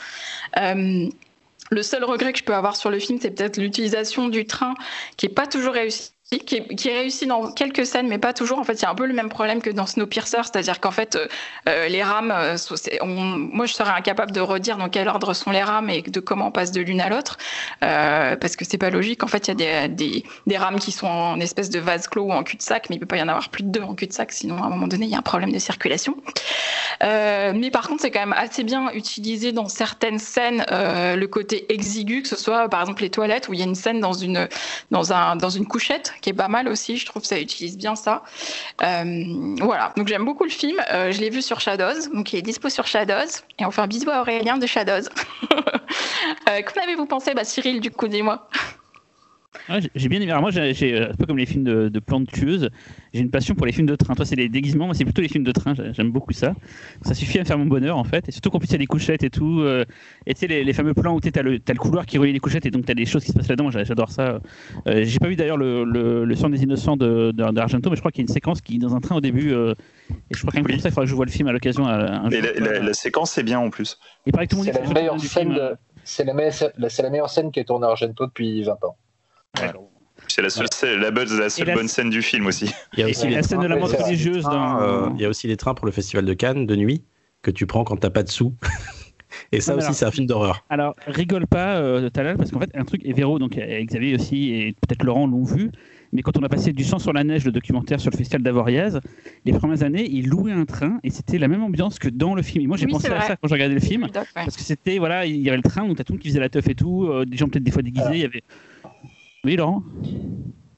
le 0.57 1.83
seul 1.83 2.05
regret 2.05 2.35
que 2.35 2.41
je 2.41 2.45
peux 2.45 2.55
avoir 2.55 2.77
sur 2.77 2.91
le 2.91 2.99
film, 2.99 3.19
c'est 3.21 3.31
peut-être 3.31 3.57
l'utilisation 3.57 4.29
du 4.29 4.45
train 4.45 4.75
qui 5.17 5.27
est 5.27 5.31
pas 5.31 5.47
toujours 5.47 5.73
réussi 5.73 6.11
qui 6.39 6.57
est, 6.89 6.95
réussi 6.95 7.27
dans 7.27 7.51
quelques 7.51 7.85
scènes, 7.85 8.07
mais 8.07 8.19
pas 8.19 8.33
toujours. 8.33 8.61
En 8.61 8.65
fait, 8.65 8.75
il 8.75 8.83
y 8.83 8.85
a 8.85 8.91
un 8.91 8.95
peu 8.95 9.07
le 9.07 9.15
même 9.15 9.29
problème 9.29 9.61
que 9.61 9.71
dans 9.71 9.87
Snowpiercer, 9.87 10.43
c'est-à-dire 10.45 10.79
qu'en 10.79 10.93
fait, 10.93 11.17
euh, 11.17 11.27
euh, 11.69 11.89
les 11.89 12.05
rames, 12.05 12.31
euh, 12.33 12.57
moi, 13.03 13.67
je 13.67 13.75
serais 13.75 13.91
incapable 13.91 14.31
de 14.31 14.41
redire 14.41 14.77
dans 14.77 14.89
quel 14.89 15.09
ordre 15.09 15.35
sont 15.35 15.51
les 15.51 15.63
rames 15.63 15.91
et 15.91 16.03
de 16.03 16.21
comment 16.21 16.47
on 16.47 16.51
passe 16.53 16.71
de 16.71 16.81
l'une 16.83 17.01
à 17.01 17.09
l'autre, 17.09 17.37
parce 17.81 18.55
que 18.55 18.65
c'est 18.65 18.79
pas 18.79 18.91
logique. 18.91 19.25
En 19.25 19.27
fait, 19.27 19.49
il 19.49 19.61
y 19.61 19.67
a 19.67 19.89
des, 19.89 19.95
des, 19.95 20.25
des, 20.47 20.57
rames 20.57 20.79
qui 20.79 20.93
sont 20.93 21.09
en 21.09 21.41
espèce 21.41 21.69
de 21.69 21.81
vase 21.81 22.07
clos 22.07 22.27
ou 22.27 22.33
en 22.33 22.45
cul-de-sac, 22.45 22.91
mais 22.91 22.97
il 22.97 23.01
peut 23.01 23.07
pas 23.07 23.17
y 23.17 23.23
en 23.23 23.29
avoir 23.29 23.49
plus 23.49 23.65
de 23.65 23.71
deux 23.71 23.83
en 23.83 23.97
cul-de-sac, 23.97 24.31
sinon 24.31 24.63
à 24.63 24.67
un 24.67 24.71
moment 24.71 24.87
donné, 24.87 25.07
il 25.07 25.11
y 25.11 25.17
a 25.17 25.19
un 25.19 25.23
problème 25.23 25.51
de 25.51 25.59
circulation. 25.59 26.17
mais 27.01 27.71
par 27.73 27.89
contre, 27.89 28.03
c'est 28.03 28.13
quand 28.13 28.21
même 28.21 28.35
assez 28.35 28.63
bien 28.63 28.93
utilisé 28.93 29.51
dans 29.51 29.69
certaines 29.69 30.21
scènes, 30.21 30.65
le 30.71 31.27
côté 31.27 31.73
exigu, 31.73 32.23
que 32.23 32.29
ce 32.29 32.37
soit 32.37 32.69
par 32.69 32.83
exemple 32.83 33.03
les 33.03 33.11
toilettes 33.11 33.49
où 33.49 33.53
il 33.53 33.59
y 33.59 33.63
a 33.63 33.67
une 33.67 33.75
scène 33.75 33.99
dans 33.99 34.13
une 34.13 34.49
dans 34.93 35.13
un 35.13 35.35
dans 35.35 35.51
une 35.51 35.67
couchette 35.67 36.13
qui 36.21 36.31
est 36.31 36.35
pas 36.35 36.49
mal 36.49 36.69
aussi. 36.69 36.97
Je 36.97 37.07
trouve 37.07 37.25
ça 37.25 37.39
utilise 37.39 37.77
bien 37.77 37.95
ça. 37.97 38.23
Euh, 38.83 39.55
voilà, 39.61 39.93
donc 39.97 40.09
j'aime 40.09 40.25
beaucoup 40.25 40.45
le 40.45 40.51
film. 40.51 40.81
Euh, 40.93 41.13
je 41.13 41.21
l'ai 41.21 41.31
vu 41.31 41.43
sur 41.43 41.61
Shadows, 41.61 42.09
donc 42.13 42.33
il 42.33 42.39
est 42.39 42.43
dispo 42.43 42.69
sur 42.69 42.87
Shadows. 42.87 43.31
Et 43.59 43.65
on 43.65 43.71
fait 43.71 43.87
bisou 43.87 44.11
à 44.11 44.21
Aurélien 44.21 44.59
de 44.59 44.67
Shadows. 44.67 45.09
euh, 46.49 46.63
Qu'en 46.63 46.83
avez-vous 46.83 47.07
pensé, 47.07 47.35
bah, 47.35 47.45
Cyril, 47.45 47.81
du 47.81 47.91
coup, 47.91 48.09
dis-moi 48.09 48.49
j'ai 49.95 50.09
bien 50.09 50.21
aimé. 50.21 50.33
moi, 50.41 50.51
j'ai 50.51 50.99
un 50.99 51.15
peu 51.15 51.27
comme 51.27 51.39
les 51.39 51.47
films 51.47 51.65
de, 51.65 51.89
de 51.89 52.01
plantes 52.01 52.29
tueuses. 52.29 52.71
J'ai 53.13 53.21
une 53.21 53.31
passion 53.31 53.55
pour 53.55 53.67
les 53.67 53.73
films 53.73 53.87
de 53.87 53.97
train. 53.97 54.15
Toi, 54.15 54.25
c'est 54.25 54.37
les 54.37 54.49
déguisements, 54.49 54.87
moi, 54.87 54.95
c'est 54.95 55.05
plutôt 55.05 55.23
les 55.23 55.29
films 55.29 55.45
de 55.45 55.53
train. 55.53 55.75
J'aime 55.93 56.11
beaucoup 56.11 56.33
ça. 56.33 56.55
Ça 57.03 57.15
suffit 57.15 57.39
à 57.39 57.43
me 57.43 57.47
faire 57.47 57.59
mon 57.59 57.67
bonheur, 57.67 57.97
en 57.97 58.05
fait. 58.05 58.29
Et 58.29 58.33
surtout 58.33 58.51
qu'en 58.51 58.59
plus, 58.59 58.69
il 58.69 58.73
y 58.73 58.75
a 58.77 58.79
des 58.79 58.87
couchettes 58.87 59.25
et 59.25 59.31
tout. 59.31 59.61
Euh, 59.61 59.85
et 60.27 60.35
tu 60.35 60.41
sais, 60.41 60.47
les, 60.47 60.73
fameux 60.73 60.95
plans 60.95 61.15
où 61.15 61.21
tu 61.21 61.31
as, 61.35 61.43
le 61.43 61.59
couloir 61.79 62.07
qui 62.07 62.19
relie 62.19 62.33
les 62.33 62.39
couchettes 62.39 62.67
et 62.67 62.71
donc 62.71 62.87
tu 62.87 62.93
as 62.93 62.95
des 62.95 63.07
choses 63.07 63.25
qui 63.25 63.33
se 63.33 63.37
passent 63.37 63.49
là-dedans. 63.49 63.71
J'adore 63.71 64.11
ça. 64.11 64.41
Euh, 64.87 65.05
j'ai 65.05 65.19
pas 65.19 65.29
vu 65.29 65.37
d'ailleurs 65.37 65.57
le, 65.57 65.85
le, 65.85 66.35
sang 66.37 66.49
des 66.49 66.63
innocents 66.63 66.97
d'Argento, 66.97 67.91
mais 67.91 67.97
je 67.97 68.01
crois 68.01 68.13
qu'il 68.13 68.23
y 68.23 68.25
a 68.25 68.29
une 68.29 68.35
séquence 68.35 68.61
qui, 68.61 68.79
dans 68.79 68.95
un 68.95 69.01
train 69.01 69.17
au 69.17 69.21
début. 69.21 69.53
Euh, 69.53 69.75
et 70.31 70.35
je 70.35 70.41
crois 70.41 70.53
qu'un 70.53 70.63
oui. 70.63 70.81
ça, 70.81 70.89
il 70.89 70.93
faudra 70.93 71.05
que 71.05 71.11
je 71.11 71.15
vois 71.15 71.27
le 71.27 71.31
film 71.31 71.49
à 71.49 71.53
l'occasion. 71.53 71.87
La, 71.87 72.95
séquence 72.95 73.37
est 73.39 73.43
bien 73.43 73.59
en 73.59 73.71
plus. 73.71 73.99
C'est 74.25 74.37
la, 74.37 74.93
meilleure 74.93 75.21
scène. 75.21 75.77
C'est 76.05 76.25
la, 76.25 76.33
la, 76.33 77.11
meilleure 77.11 77.31
scène 77.31 77.51
qui 77.51 77.61
est 77.61 77.65
tournée 77.65 77.87
à 77.87 77.91
Argento 77.91 78.27
depuis 78.27 78.63
20 78.63 78.73
ans. 78.85 78.97
C'est 80.29 80.43
la 80.43 80.51
seule, 80.51 81.01
la, 81.01 81.11
la 81.11 81.51
seule 81.51 81.75
bonne 81.75 81.89
scène 81.89 82.11
du 82.11 82.23
film 82.23 82.47
aussi. 82.47 82.73
Il 82.95 83.01
y 83.01 83.03
a 83.03 83.09
aussi 83.09 83.29
la 83.29 83.43
scène 83.43 83.61
de 83.61 83.67
la 83.67 83.77
mort 83.77 83.91
religieuse. 83.91 84.45
Dans... 84.45 84.81
Euh, 84.81 85.09
il 85.17 85.21
y 85.21 85.25
a 85.25 85.29
aussi 85.29 85.49
les 85.49 85.57
trains 85.57 85.75
pour 85.75 85.87
le 85.87 85.93
festival 85.93 86.25
de 86.25 86.35
Cannes 86.35 86.67
de 86.67 86.77
nuit 86.77 87.03
que 87.43 87.51
tu 87.51 87.67
prends 87.67 87.85
quand 87.85 87.97
t'as 87.97 88.11
pas 88.11 88.23
de 88.23 88.29
sous. 88.29 88.55
Et 89.53 89.61
ça 89.61 89.77
aussi, 89.77 89.95
c'est 89.95 90.05
un 90.05 90.11
film 90.11 90.27
d'horreur. 90.27 90.65
Alors, 90.71 90.95
rigole 91.07 91.47
pas, 91.47 91.77
euh, 91.77 92.11
Talal, 92.11 92.37
parce 92.37 92.51
qu'en 92.51 92.61
fait, 92.61 92.71
un 92.75 92.85
truc, 92.85 93.03
et 93.05 93.13
Véro, 93.13 93.39
donc 93.39 93.53
Xavier 93.57 94.15
aussi, 94.15 94.51
et 94.51 94.73
peut-être 94.73 95.05
Laurent 95.05 95.27
l'ont 95.27 95.45
vu, 95.45 95.71
mais 96.13 96.23
quand 96.23 96.37
on 96.37 96.43
a 96.43 96.49
passé 96.49 96.73
du 96.73 96.83
sang 96.83 96.99
sur 96.99 97.13
la 97.13 97.23
neige, 97.23 97.45
le 97.45 97.53
documentaire 97.53 98.01
sur 98.01 98.11
le 98.11 98.17
festival 98.17 98.43
d'Avoriaz, 98.43 99.01
les 99.45 99.53
premières 99.53 99.83
années, 99.85 100.09
ils 100.11 100.29
louaient 100.29 100.53
un 100.53 100.65
train 100.65 100.99
et 101.05 101.11
c'était 101.11 101.39
la 101.39 101.47
même 101.47 101.63
ambiance 101.63 101.99
que 101.99 102.09
dans 102.09 102.35
le 102.35 102.43
film. 102.43 102.65
Et 102.65 102.67
moi, 102.67 102.77
j'ai 102.77 102.87
pensé 102.87 103.09
à 103.09 103.21
ça 103.23 103.37
quand 103.37 103.47
j'ai 103.49 103.55
regardé 103.55 103.75
le 103.75 103.81
film, 103.81 104.09
parce 104.35 104.57
que 104.57 104.63
c'était, 104.63 104.99
voilà, 104.99 105.27
il 105.27 105.41
y 105.41 105.49
avait 105.49 105.57
le 105.57 105.63
train, 105.63 105.87
donc 105.87 105.97
t'as 105.97 106.05
tout 106.05 106.13
le 106.13 106.17
monde 106.17 106.23
qui 106.23 106.29
faisait 106.29 106.41
la 106.41 106.49
teuf 106.49 106.69
et 106.69 106.75
tout, 106.75 107.07
euh, 107.07 107.25
des 107.25 107.37
gens 107.37 107.47
peut-être 107.47 107.65
des 107.65 107.71
fois 107.71 107.83
déguisés, 107.83 108.11
il 108.13 108.21
y 108.21 108.25
avait 108.25 108.43
oui, 109.45 109.57
Laurent 109.57 109.83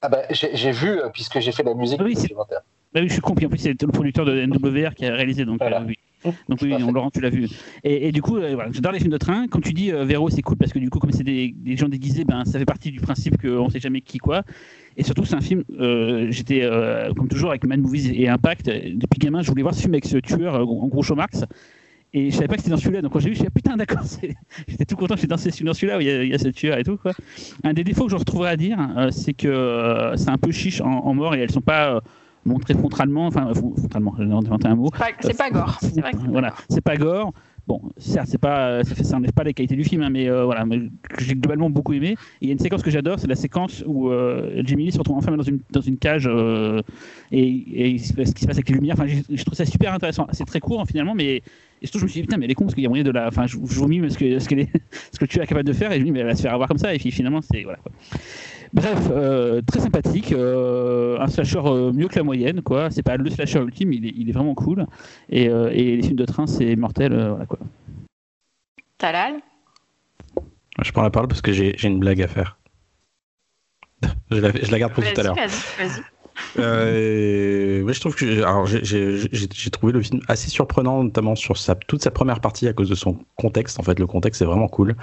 ah 0.03 0.09
bah, 0.09 0.23
J'ai 0.31 0.73
vu, 0.73 0.89
euh, 0.89 1.09
puisque 1.13 1.41
j'ai 1.41 1.53
fait 1.53 1.63
de 1.63 1.69
la 1.69 1.75
musique 1.75 2.01
oui, 2.03 2.15
documentaire. 2.15 2.61
Bah 2.93 3.01
oui, 3.01 3.09
je 3.09 3.13
suis 3.15 3.23
compris. 3.23 3.47
En 3.47 3.49
plus, 3.49 3.59
c'est 3.59 3.81
le 3.81 3.89
producteur 3.89 4.25
de 4.25 4.47
NWR 4.47 4.95
qui 4.95 5.07
a 5.07 5.15
réalisé. 5.15 5.45
Donc, 5.45 5.63
euh, 5.63 5.81
oui. 5.87 5.99
Donc 6.49 6.61
oui, 6.63 6.71
Laurent, 6.79 7.11
tu 7.11 7.21
l'as 7.21 7.31
vu. 7.31 7.49
Et, 7.83 8.13
du 8.13 8.23
coup, 8.23 8.37
euh, 8.37 8.55
voilà, 8.55 8.71
j'adore 8.71 8.93
les 8.93 9.01
films 9.01 9.13
de 9.13 9.19
train. 9.19 9.49
Quand 9.49 9.61
tu 9.61 9.73
dis 9.73 9.91
Véro, 9.91 10.31
c'est 10.31 10.43
cool 10.43 10.57
parce 10.57 10.73
que 10.73 10.79
du 10.79 10.91
coup, 10.91 11.01
comme 11.01 11.11
c'est 11.11 11.25
des, 11.25 11.55
gens 11.77 11.89
déguisés, 11.89 12.25
ben, 12.25 12.45
ça 12.45 12.59
fait 12.59 12.65
partie 12.65 12.93
du 12.93 13.01
principe 13.01 13.41
qu'on 13.41 13.67
ne 13.67 13.71
sait 13.71 13.81
jamais 13.81 14.01
qui 14.01 14.19
quoi. 14.19 14.43
Et 14.97 15.03
surtout, 15.03 15.25
c'est 15.25 15.35
un 15.35 15.41
film, 15.41 15.65
j'étais 16.31 16.69
comme 17.17 17.29
toujours 17.29 17.51
avec 17.51 17.65
Mad 17.65 17.81
Movies 17.81 18.13
et 18.15 18.29
Impact. 18.29 18.67
Depuis 18.67 19.19
gamin, 19.19 19.43
je 19.43 19.51
voulais 19.51 19.63
voir 19.63 19.75
ce 19.75 19.81
film 19.81 19.95
avec 19.95 20.05
ce 20.05 20.19
tueur 20.19 20.61
en 20.61 20.87
gros 20.87 21.03
Marx. 21.17 21.45
Et 22.15 22.31
je 22.31 22.37
savais 22.37 22.49
pas 22.49 22.57
que 22.57 22.61
c'était 22.61 22.71
dans 22.71 22.77
celui-là. 22.77 23.01
Donc 23.01 23.13
quand 23.13 23.21
j'ai 23.21 23.31
vu, 23.31 23.35
je 23.35 23.41
suis 23.41 23.49
dit, 23.49 23.55
putain, 23.55 23.77
d'accord, 23.77 24.03
j'étais 24.69 24.85
tout 24.85 24.97
content 24.97 25.17
j'étais 25.17 25.29
dans 25.29 25.39
celui-là 25.39 25.97
où 25.97 26.01
il 26.01 26.07
y, 26.07 26.11
a, 26.11 26.23
il 26.23 26.31
y, 26.31 26.35
a, 26.35 26.39
ce 26.39 26.49
tueur 26.49 26.79
et 26.79 26.85
tout. 26.85 26.97
Quoi. 26.97 27.13
Un 27.65 27.73
des 27.73 27.85
défauts 27.85 28.05
que 28.05 28.11
je 28.11 28.17
retrouverais 28.17 28.51
à 28.51 28.57
dire, 28.57 28.79
euh, 28.97 29.11
c'est 29.11 29.33
que 29.35 29.49
euh, 29.49 30.17
c'est 30.17 30.31
un 30.31 30.39
peu 30.39 30.51
chiche 30.53 30.81
en, 30.81 31.15
mort 31.15 31.35
et 31.35 31.41
elles 31.41 31.51
sont 31.51 31.61
pas. 31.61 31.97
Euh, 31.97 32.01
montrées 32.45 32.75
frontalement, 32.75 33.27
enfin 33.27 33.53
frontalement, 33.55 34.17
j'ai 34.19 34.25
inventé 34.25 34.67
un 34.67 34.75
mot. 34.75 34.91
C'est 35.21 35.37
pas, 35.37 35.51
gore, 35.51 35.79
c'est 35.81 36.01
vrai. 36.01 36.11
Voilà, 36.29 36.53
c'est 36.69 36.81
pas 36.81 36.97
gore. 36.97 37.33
Bon, 37.67 37.81
certes, 37.97 38.27
c'est 38.29 38.39
pas, 38.39 38.83
ça 38.83 38.95
ça 39.05 39.21
pas 39.35 39.45
les 39.45 39.55
qualités 39.55 39.77
du 39.77 39.85
film, 39.85 40.03
hein, 40.03 40.11
mais 40.11 40.29
voilà, 40.29 40.65
j'ai 41.21 41.35
globalement 41.35 41.71
beaucoup 41.71 41.93
aimé. 41.93 42.17
il 42.41 42.49
y 42.49 42.51
a 42.51 42.55
une 42.55 42.59
séquence 42.59 42.83
que 42.83 42.91
j'adore, 42.91 43.21
c'est 43.21 43.29
la 43.29 43.37
séquence 43.37 43.85
où 43.87 44.11
Jimmy 44.65 44.87
Lee 44.87 44.93
se 44.93 44.99
retrouve 44.99 45.19
enfin 45.19 45.37
dans 45.37 45.43
une, 45.43 45.61
dans 45.71 45.81
une 45.81 45.97
cage 45.97 46.29
et, 47.31 47.95
et, 47.95 47.99
ce 47.99 48.33
qui 48.33 48.43
se 48.43 48.47
passe 48.47 48.57
avec 48.57 48.69
les 48.69 48.75
lumières. 48.75 48.97
Enfin, 48.99 49.07
je 49.07 49.45
trouve 49.45 49.55
ça 49.55 49.65
super 49.65 49.95
intéressant. 49.95 50.27
C'est 50.33 50.45
très 50.45 50.61
court 50.61 50.81
hein, 50.81 50.87
finalement, 50.87 51.15
mais 51.15 51.43
et 51.83 51.87
surtout, 51.87 51.99
je 51.99 52.05
me 52.05 52.09
suis 52.09 52.21
dit, 52.21 52.27
putain, 52.27 52.37
mais 52.37 52.45
elle 52.45 52.53
est 52.53 52.55
con 52.55 52.65
parce 52.65 52.75
qu'il 52.75 52.85
y 52.85 52.87
a 52.87 52.89
moyen 52.89 53.03
de 53.03 53.11
la. 53.11 53.27
Enfin, 53.27 53.47
je, 53.49 53.57
vous 53.57 53.65
que, 53.65 54.09
ce, 54.09 54.49
que 54.49 54.55
ce 55.13 55.19
que 55.19 55.25
tu 55.25 55.41
es 55.41 55.47
capable 55.47 55.67
de 55.67 55.73
faire 55.73 55.91
et 55.91 55.97
je 55.97 56.01
me 56.01 56.05
dis, 56.05 56.13
mais 56.13 56.21
elle 56.21 56.27
va 56.27 56.37
se 56.37 56.43
faire 56.43 56.55
avoir 56.55 56.69
comme 56.69 56.79
ça. 56.79 56.95
Et 56.95 56.99
puis 56.99 57.11
finalement, 57.11 57.41
c'est. 57.43 57.65
Voilà, 57.65 57.79
quoi. 57.79 57.91
Bref, 58.73 59.09
euh, 59.11 59.61
très 59.61 59.81
sympathique, 59.81 60.33
euh, 60.33 61.21
un 61.21 61.27
slasher 61.27 61.61
euh, 61.65 61.93
mieux 61.93 62.09
que 62.09 62.17
la 62.17 62.23
moyenne, 62.23 62.63
quoi. 62.63 62.91
C'est 62.91 63.03
pas 63.03 63.19
le 63.19 63.29
slasher 63.29 63.61
ultime, 63.61 63.93
il 63.93 64.07
est, 64.07 64.15
il 64.17 64.31
est 64.31 64.33
vraiment 64.33 64.55
cool. 64.55 64.87
Et, 65.29 65.45
et, 65.45 65.97
les 65.97 66.03
films 66.03 66.17
de 66.17 66.25
train, 66.25 66.47
c'est 66.47 66.75
mortel, 66.77 67.13
voilà 67.13 67.47
quoi. 67.47 67.59
Talal? 68.97 69.41
Je 70.83 70.91
prends 70.91 71.03
la 71.03 71.11
parole 71.11 71.29
parce 71.29 71.43
que 71.43 71.53
j'ai 71.53 71.87
une 71.87 71.99
blague 71.99 72.23
à 72.23 72.29
faire. 72.29 72.59
Je 74.31 74.39
la, 74.39 74.51
je 74.51 74.71
la 74.73 74.79
garde 74.79 74.95
pour 74.95 75.05
tout 75.05 75.21
à 75.21 75.23
l'heure. 75.23 75.37
Euh, 76.59 77.83
ouais, 77.83 77.93
je 77.93 78.01
trouve 78.01 78.15
que 78.15 78.27
j'ai- 78.83 79.71
trouvé 79.71 79.93
le 79.93 80.03
film 80.03 80.21
assez 80.29 80.49
surprenant, 80.51 81.03
notamment 81.05 81.35
sur 81.35 81.57
sa, 81.57 81.75
toute 81.75 82.03
sa 82.03 82.11
première 82.11 82.41
partie 82.41 82.69
à 82.69 82.73
cause 82.73 82.89
de 82.89 82.95
son 82.95 83.19
contexte. 83.37 83.79
En 83.81 83.83
fait, 83.83 83.99
le 83.99 84.07
contexte 84.07 84.43
est 84.43 84.45
vraiment 84.45 84.69
cool 84.69 84.95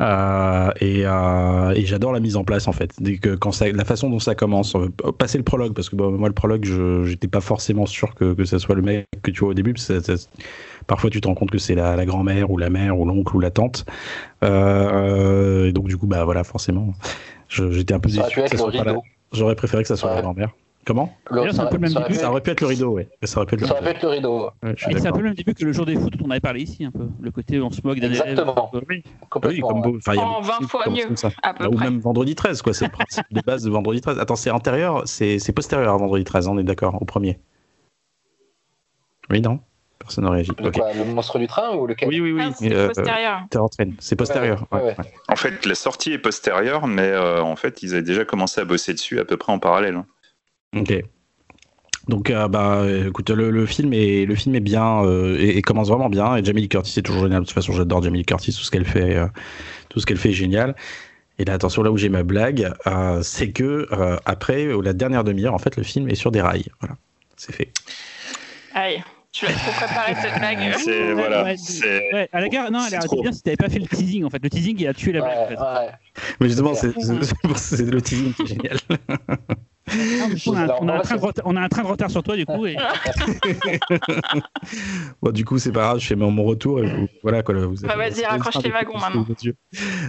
Euh, 0.00 0.70
et, 0.80 1.02
euh, 1.04 1.70
et 1.74 1.84
j'adore 1.84 2.12
la 2.12 2.20
mise 2.20 2.36
en 2.36 2.44
place 2.44 2.68
en 2.68 2.72
fait. 2.72 2.92
Dès 3.00 3.18
que 3.18 3.34
quand 3.34 3.50
ça, 3.50 3.70
la 3.70 3.84
façon 3.84 4.08
dont 4.10 4.20
ça 4.20 4.34
commence, 4.36 4.76
passer 5.18 5.38
le 5.38 5.44
prologue 5.44 5.74
parce 5.74 5.88
que 5.88 5.96
moi 5.96 6.28
le 6.28 6.34
prologue, 6.34 6.64
je 6.64 7.02
j'étais 7.04 7.26
pas 7.28 7.40
forcément 7.40 7.84
sûr 7.86 8.14
que 8.14 8.32
que 8.34 8.44
ça 8.44 8.58
soit 8.60 8.76
le 8.76 8.82
mec 8.82 9.06
que 9.22 9.30
tu 9.32 9.40
vois 9.40 9.48
au 9.50 9.54
début. 9.54 9.72
parce 9.74 9.86
que 9.88 10.00
ça- 10.00 10.16
ça- 10.16 10.28
parfois, 10.86 11.10
tu 11.10 11.20
te 11.20 11.26
rends 11.26 11.34
compte 11.34 11.50
que 11.50 11.58
c'est 11.58 11.74
la, 11.74 11.96
la 11.96 12.06
grand-mère 12.06 12.50
ou 12.50 12.58
la 12.58 12.70
mère 12.70 12.98
ou 12.98 13.04
l'oncle 13.04 13.34
ou 13.36 13.40
la 13.40 13.50
tante. 13.50 13.84
Et 14.42 15.72
donc 15.72 15.88
du 15.88 15.96
coup, 15.96 16.06
bah 16.06 16.24
voilà, 16.24 16.44
forcément, 16.44 16.94
j'étais 17.48 17.94
un 17.94 18.00
peu 18.00 18.08
déçu. 18.08 18.40
J'aurais 19.32 19.56
préféré 19.56 19.82
que 19.82 19.88
ça 19.88 19.96
soit 19.96 20.10
la 20.14 20.22
grand-mère. 20.22 20.50
Comment 20.88 21.14
Le- 21.30 21.36
D'ailleurs, 21.36 21.52
c'est 21.54 21.60
un 21.60 21.66
peu 21.66 21.74
le 21.76 21.80
même 21.82 21.90
ça 21.90 21.98
aurait 21.98 22.08
début. 22.08 22.18
pu- 22.18 22.24
ça 22.24 22.30
aurait 22.30 22.40
pu 22.40 22.50
être 22.50 22.60
le 22.62 22.66
rideau, 22.66 22.88
ouais. 22.92 23.08
Ça 23.24 23.36
aurait 23.36 23.46
pu 23.46 23.54
être 23.56 23.60
le 23.60 23.66
ça 23.66 23.74
aurait 23.74 23.82
pu 23.82 23.88
rideau. 23.88 23.98
être 23.98 24.02
le 24.04 24.08
rideau, 24.08 24.50
Ouais, 24.62 24.74
je 24.74 24.82
suis 24.84 24.96
Et 24.96 24.98
c'est 24.98 25.08
un 25.08 25.12
peu 25.12 25.18
le 25.18 25.24
même 25.24 25.34
début 25.34 25.52
que 25.52 25.64
le 25.66 25.72
jour 25.74 25.84
des 25.84 25.96
foot 25.96 26.16
dont 26.16 26.24
on 26.26 26.30
avait 26.30 26.40
parlé 26.40 26.62
ici, 26.62 26.82
un 26.82 26.90
peu. 26.90 27.06
Le 27.20 27.30
côté 27.30 27.60
où 27.60 27.64
on 27.66 27.70
se 27.70 27.82
moque 27.84 27.98
d'un 28.00 28.06
élève. 28.06 28.22
Exactement. 28.26 28.70
Oui. 28.88 29.02
Oui, 29.44 29.60
comme 29.60 29.76
ouais. 29.80 29.82
beau- 29.82 29.96
enfin, 29.98 30.14
il 30.14 30.16
y 30.16 30.20
a 30.20 30.24
En 30.24 30.40
beaucoup 30.40 30.42
de 30.42 30.46
20 30.46 30.54
films 30.56 30.66
qui 30.66 30.68
fois 30.70 30.88
mieux. 30.90 31.04
comme 31.04 31.16
ça. 31.18 31.30
À 31.42 31.52
peu 31.52 31.66
ou 31.66 31.72
près. 31.72 31.84
même 31.84 32.00
Vendredi 32.00 32.34
13, 32.34 32.62
quoi. 32.62 32.72
C'est 32.72 32.86
le 32.86 32.90
principe 32.90 33.26
de 33.30 33.40
base 33.42 33.64
de 33.64 33.70
Vendredi 33.70 34.00
13. 34.00 34.18
Attends, 34.18 34.34
c'est 34.36 34.50
antérieur, 34.50 35.02
c'est 35.04 35.38
c'est 35.38 35.52
postérieur 35.52 35.92
à 35.92 35.96
Vendredi 35.98 36.24
13, 36.24 36.48
on 36.48 36.56
est 36.56 36.62
d'accord, 36.64 36.96
au 37.02 37.04
premier. 37.04 37.38
Oui, 39.30 39.42
non 39.42 39.60
Personne 39.98 40.24
n'a 40.24 40.30
réagi. 40.30 40.52
Le, 40.58 40.70
quoi, 40.70 40.92
le 40.94 41.04
monstre 41.04 41.38
du 41.38 41.46
train 41.48 41.74
ou 41.76 41.86
lequel? 41.86 42.08
Oui, 42.08 42.20
oui, 42.20 42.32
oui. 42.32 42.42
Ah, 42.46 42.52
c'est 42.58 42.72
euh, 42.74 42.86
postérieur. 42.86 43.40
Terror 43.50 43.68
Train. 43.68 43.90
C'est 43.98 44.16
postérieur. 44.16 44.64
Ouais, 44.72 44.78
ouais, 44.78 44.84
ouais, 44.84 44.90
ouais. 44.92 45.04
ouais. 45.04 45.12
En 45.28 45.36
fait, 45.36 45.66
la 45.66 45.74
sortie 45.74 46.12
est 46.12 46.18
postérieure, 46.18 46.86
mais 46.86 47.02
euh, 47.10 47.42
en 47.42 47.56
fait, 47.56 47.82
ils 47.82 47.92
avaient 47.92 48.02
déjà 48.02 48.24
commencé 48.24 48.58
à 48.60 48.64
bosser 48.64 48.94
dessus 48.94 49.20
à 49.20 49.26
peu 49.26 49.36
près 49.36 49.52
en 49.52 49.58
parallèle. 49.58 50.02
Ok. 50.76 50.92
Donc, 52.08 52.30
euh, 52.30 52.48
bah, 52.48 52.84
écoute, 53.06 53.28
le, 53.30 53.50
le 53.50 53.66
film 53.66 53.92
est 53.92 54.24
le 54.24 54.34
film 54.34 54.54
est 54.54 54.60
bien 54.60 55.04
euh, 55.04 55.36
et, 55.38 55.58
et 55.58 55.62
commence 55.62 55.88
vraiment 55.88 56.08
bien. 56.08 56.36
Et 56.36 56.44
Jamie 56.44 56.62
Lee 56.62 56.68
Curtis 56.68 56.98
est 56.98 57.02
toujours 57.02 57.22
génial. 57.24 57.40
De 57.42 57.44
toute 57.46 57.54
façon, 57.54 57.72
j'adore 57.72 58.02
Jamie 58.02 58.18
Lee 58.18 58.24
Curtis. 58.24 58.52
Tout 58.52 58.62
ce 58.64 58.70
qu'elle 58.70 58.86
fait, 58.86 59.16
euh, 59.16 59.26
tout 59.90 60.00
ce 60.00 60.06
qu'elle 60.06 60.16
fait 60.16 60.30
est 60.30 60.32
génial. 60.32 60.74
Et 61.38 61.44
là, 61.44 61.52
attention, 61.52 61.82
là 61.82 61.92
où 61.92 61.96
j'ai 61.98 62.08
ma 62.08 62.22
blague, 62.22 62.72
euh, 62.86 63.22
c'est 63.22 63.50
que 63.50 63.86
euh, 63.92 64.16
après 64.24 64.66
la 64.82 64.92
dernière 64.94 65.22
demi-heure, 65.22 65.54
en 65.54 65.58
fait, 65.58 65.76
le 65.76 65.82
film 65.82 66.08
est 66.08 66.14
sur 66.14 66.30
des 66.32 66.40
rails. 66.40 66.64
Voilà, 66.80 66.96
c'est 67.36 67.54
fait. 67.54 67.70
Aïe, 68.74 69.04
tu 69.30 69.44
l'as 69.44 69.52
trop 69.52 69.70
préparé 69.72 70.14
cette 70.20 70.34
blague. 70.38 70.74
C'est 70.78 71.12
voilà, 71.12 71.44
Ouais, 71.44 71.56
c'est 71.58 72.12
Ouais, 72.12 72.28
à 72.32 72.40
la 72.40 72.48
gare, 72.48 72.70
non, 72.72 72.80
elle 72.90 72.98
trop. 73.00 73.20
bien 73.22 73.32
si 73.32 73.42
t'avais 73.42 73.56
pas 73.56 73.68
fait 73.68 73.78
le 73.78 73.86
teasing 73.86 74.24
en 74.24 74.30
fait. 74.30 74.42
Le 74.42 74.50
teasing, 74.50 74.76
il 74.80 74.88
a 74.88 74.94
tué 74.94 75.12
la 75.12 75.20
blague. 75.20 75.38
en 75.38 75.46
fait. 75.48 75.92
Mais 76.40 76.48
justement, 76.48 76.74
C'est 76.74 77.90
le 77.90 78.02
teasing 78.02 78.32
qui 78.34 78.42
est 78.42 78.46
génial. 78.46 78.76
On, 80.46 80.54
a, 80.54 80.76
on 80.82 80.88
un 80.90 81.00
train 81.00 81.16
de 81.16 81.20
retard, 81.22 81.44
on 81.46 81.56
a 81.56 81.62
un 81.62 81.68
train 81.68 81.82
de 81.82 81.86
retard 81.88 82.10
sur 82.10 82.22
toi, 82.22 82.36
du 82.36 82.44
coup. 82.44 82.66
Et... 82.66 82.76
Bon, 85.22 85.30
du 85.32 85.44
coup, 85.44 85.58
c'est 85.58 85.72
pas 85.72 85.80
grave, 85.80 85.98
je 86.00 86.06
fais 86.06 86.16
mon 86.16 86.30
mon 86.30 86.44
retour. 86.44 86.80
Et 86.80 86.86
vous- 86.86 87.08
voilà, 87.22 87.42
quoi, 87.42 87.54
vous 87.66 87.76
Bah, 87.82 87.96
vas-y, 87.96 88.24
raccroche 88.24 88.62
tes 88.62 88.70
wagons, 88.70 88.98
maintenant. 88.98 89.26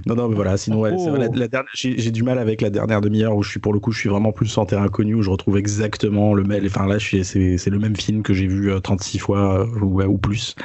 Non, 0.06 0.16
non, 0.16 0.30
mais 0.30 0.36
voilà, 0.36 0.58
sinon, 0.58 0.82
ouais, 0.82 0.96
c'est 0.98 1.10
vrai, 1.10 1.20
la- 1.20 1.28
Oh. 1.30 1.36
la 1.36 1.48
dernière- 1.48 1.70
j'ai 1.74 2.12
du 2.12 2.24
mal 2.24 2.40
avec 2.40 2.62
la 2.62 2.70
dernière 2.70 3.02
demi-heure 3.02 3.36
où 3.36 3.44
je 3.44 3.50
suis, 3.52 3.60
pour 3.60 3.74
le 3.74 3.80
coup, 3.80 3.92
je 3.92 4.00
suis 4.00 4.10
vraiment 4.10 4.32
plus 4.32 4.58
en 4.58 4.66
terrain 4.66 4.84
inconnu, 4.84 5.16
où 5.16 5.22
je 5.22 5.30
retrouve 5.30 5.58
exactement 5.58 6.34
le 6.34 6.44
même. 6.44 6.66
Enfin, 6.66 6.86
là, 6.86 6.98
c'est 7.00 7.24
c'est 7.24 7.70
le 7.70 7.80
même 7.80 7.96
film 7.96 8.24
que 8.24 8.34
j'ai 8.34 8.48
vu 8.48 8.72
euh, 8.72 8.80
36 8.80 9.20
fois 9.20 9.62
euh, 9.62 9.66
ou, 9.82 10.02
ou 10.02 10.18
plus. 10.18 10.56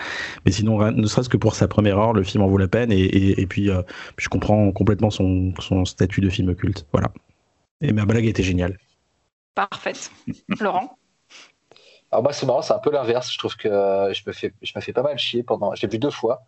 Mais 0.44 0.52
sinon, 0.52 0.90
ne 0.90 1.06
serait-ce 1.06 1.28
que 1.28 1.36
pour 1.36 1.54
sa 1.54 1.68
première 1.68 1.98
heure, 1.98 2.12
le 2.12 2.22
film 2.22 2.42
en 2.42 2.48
vaut 2.48 2.58
la 2.58 2.68
peine. 2.68 2.92
Et, 2.92 3.00
et, 3.02 3.40
et 3.40 3.46
puis, 3.46 3.70
euh, 3.70 3.82
je 4.18 4.28
comprends 4.28 4.70
complètement 4.72 5.10
son, 5.10 5.33
son 5.60 5.84
statut 5.84 6.20
de 6.20 6.30
film 6.30 6.54
culte. 6.54 6.86
Voilà. 6.92 7.10
Et 7.80 7.92
ma 7.92 8.04
blague 8.04 8.26
était 8.26 8.42
géniale. 8.42 8.78
Parfaite. 9.54 10.10
Laurent 10.60 10.96
Alors 12.10 12.22
moi 12.22 12.32
c'est 12.32 12.46
marrant, 12.46 12.62
c'est 12.62 12.72
un 12.72 12.78
peu 12.78 12.92
l'inverse. 12.92 13.32
Je 13.32 13.38
trouve 13.38 13.56
que 13.56 13.68
euh, 13.68 14.12
je 14.12 14.22
me 14.26 14.32
fais, 14.32 14.52
je 14.62 14.72
me 14.76 14.80
fais 14.80 14.92
pas 14.92 15.02
mal 15.02 15.18
chier 15.18 15.42
pendant. 15.42 15.74
J'ai 15.74 15.88
vu 15.88 15.98
deux 15.98 16.10
fois. 16.10 16.44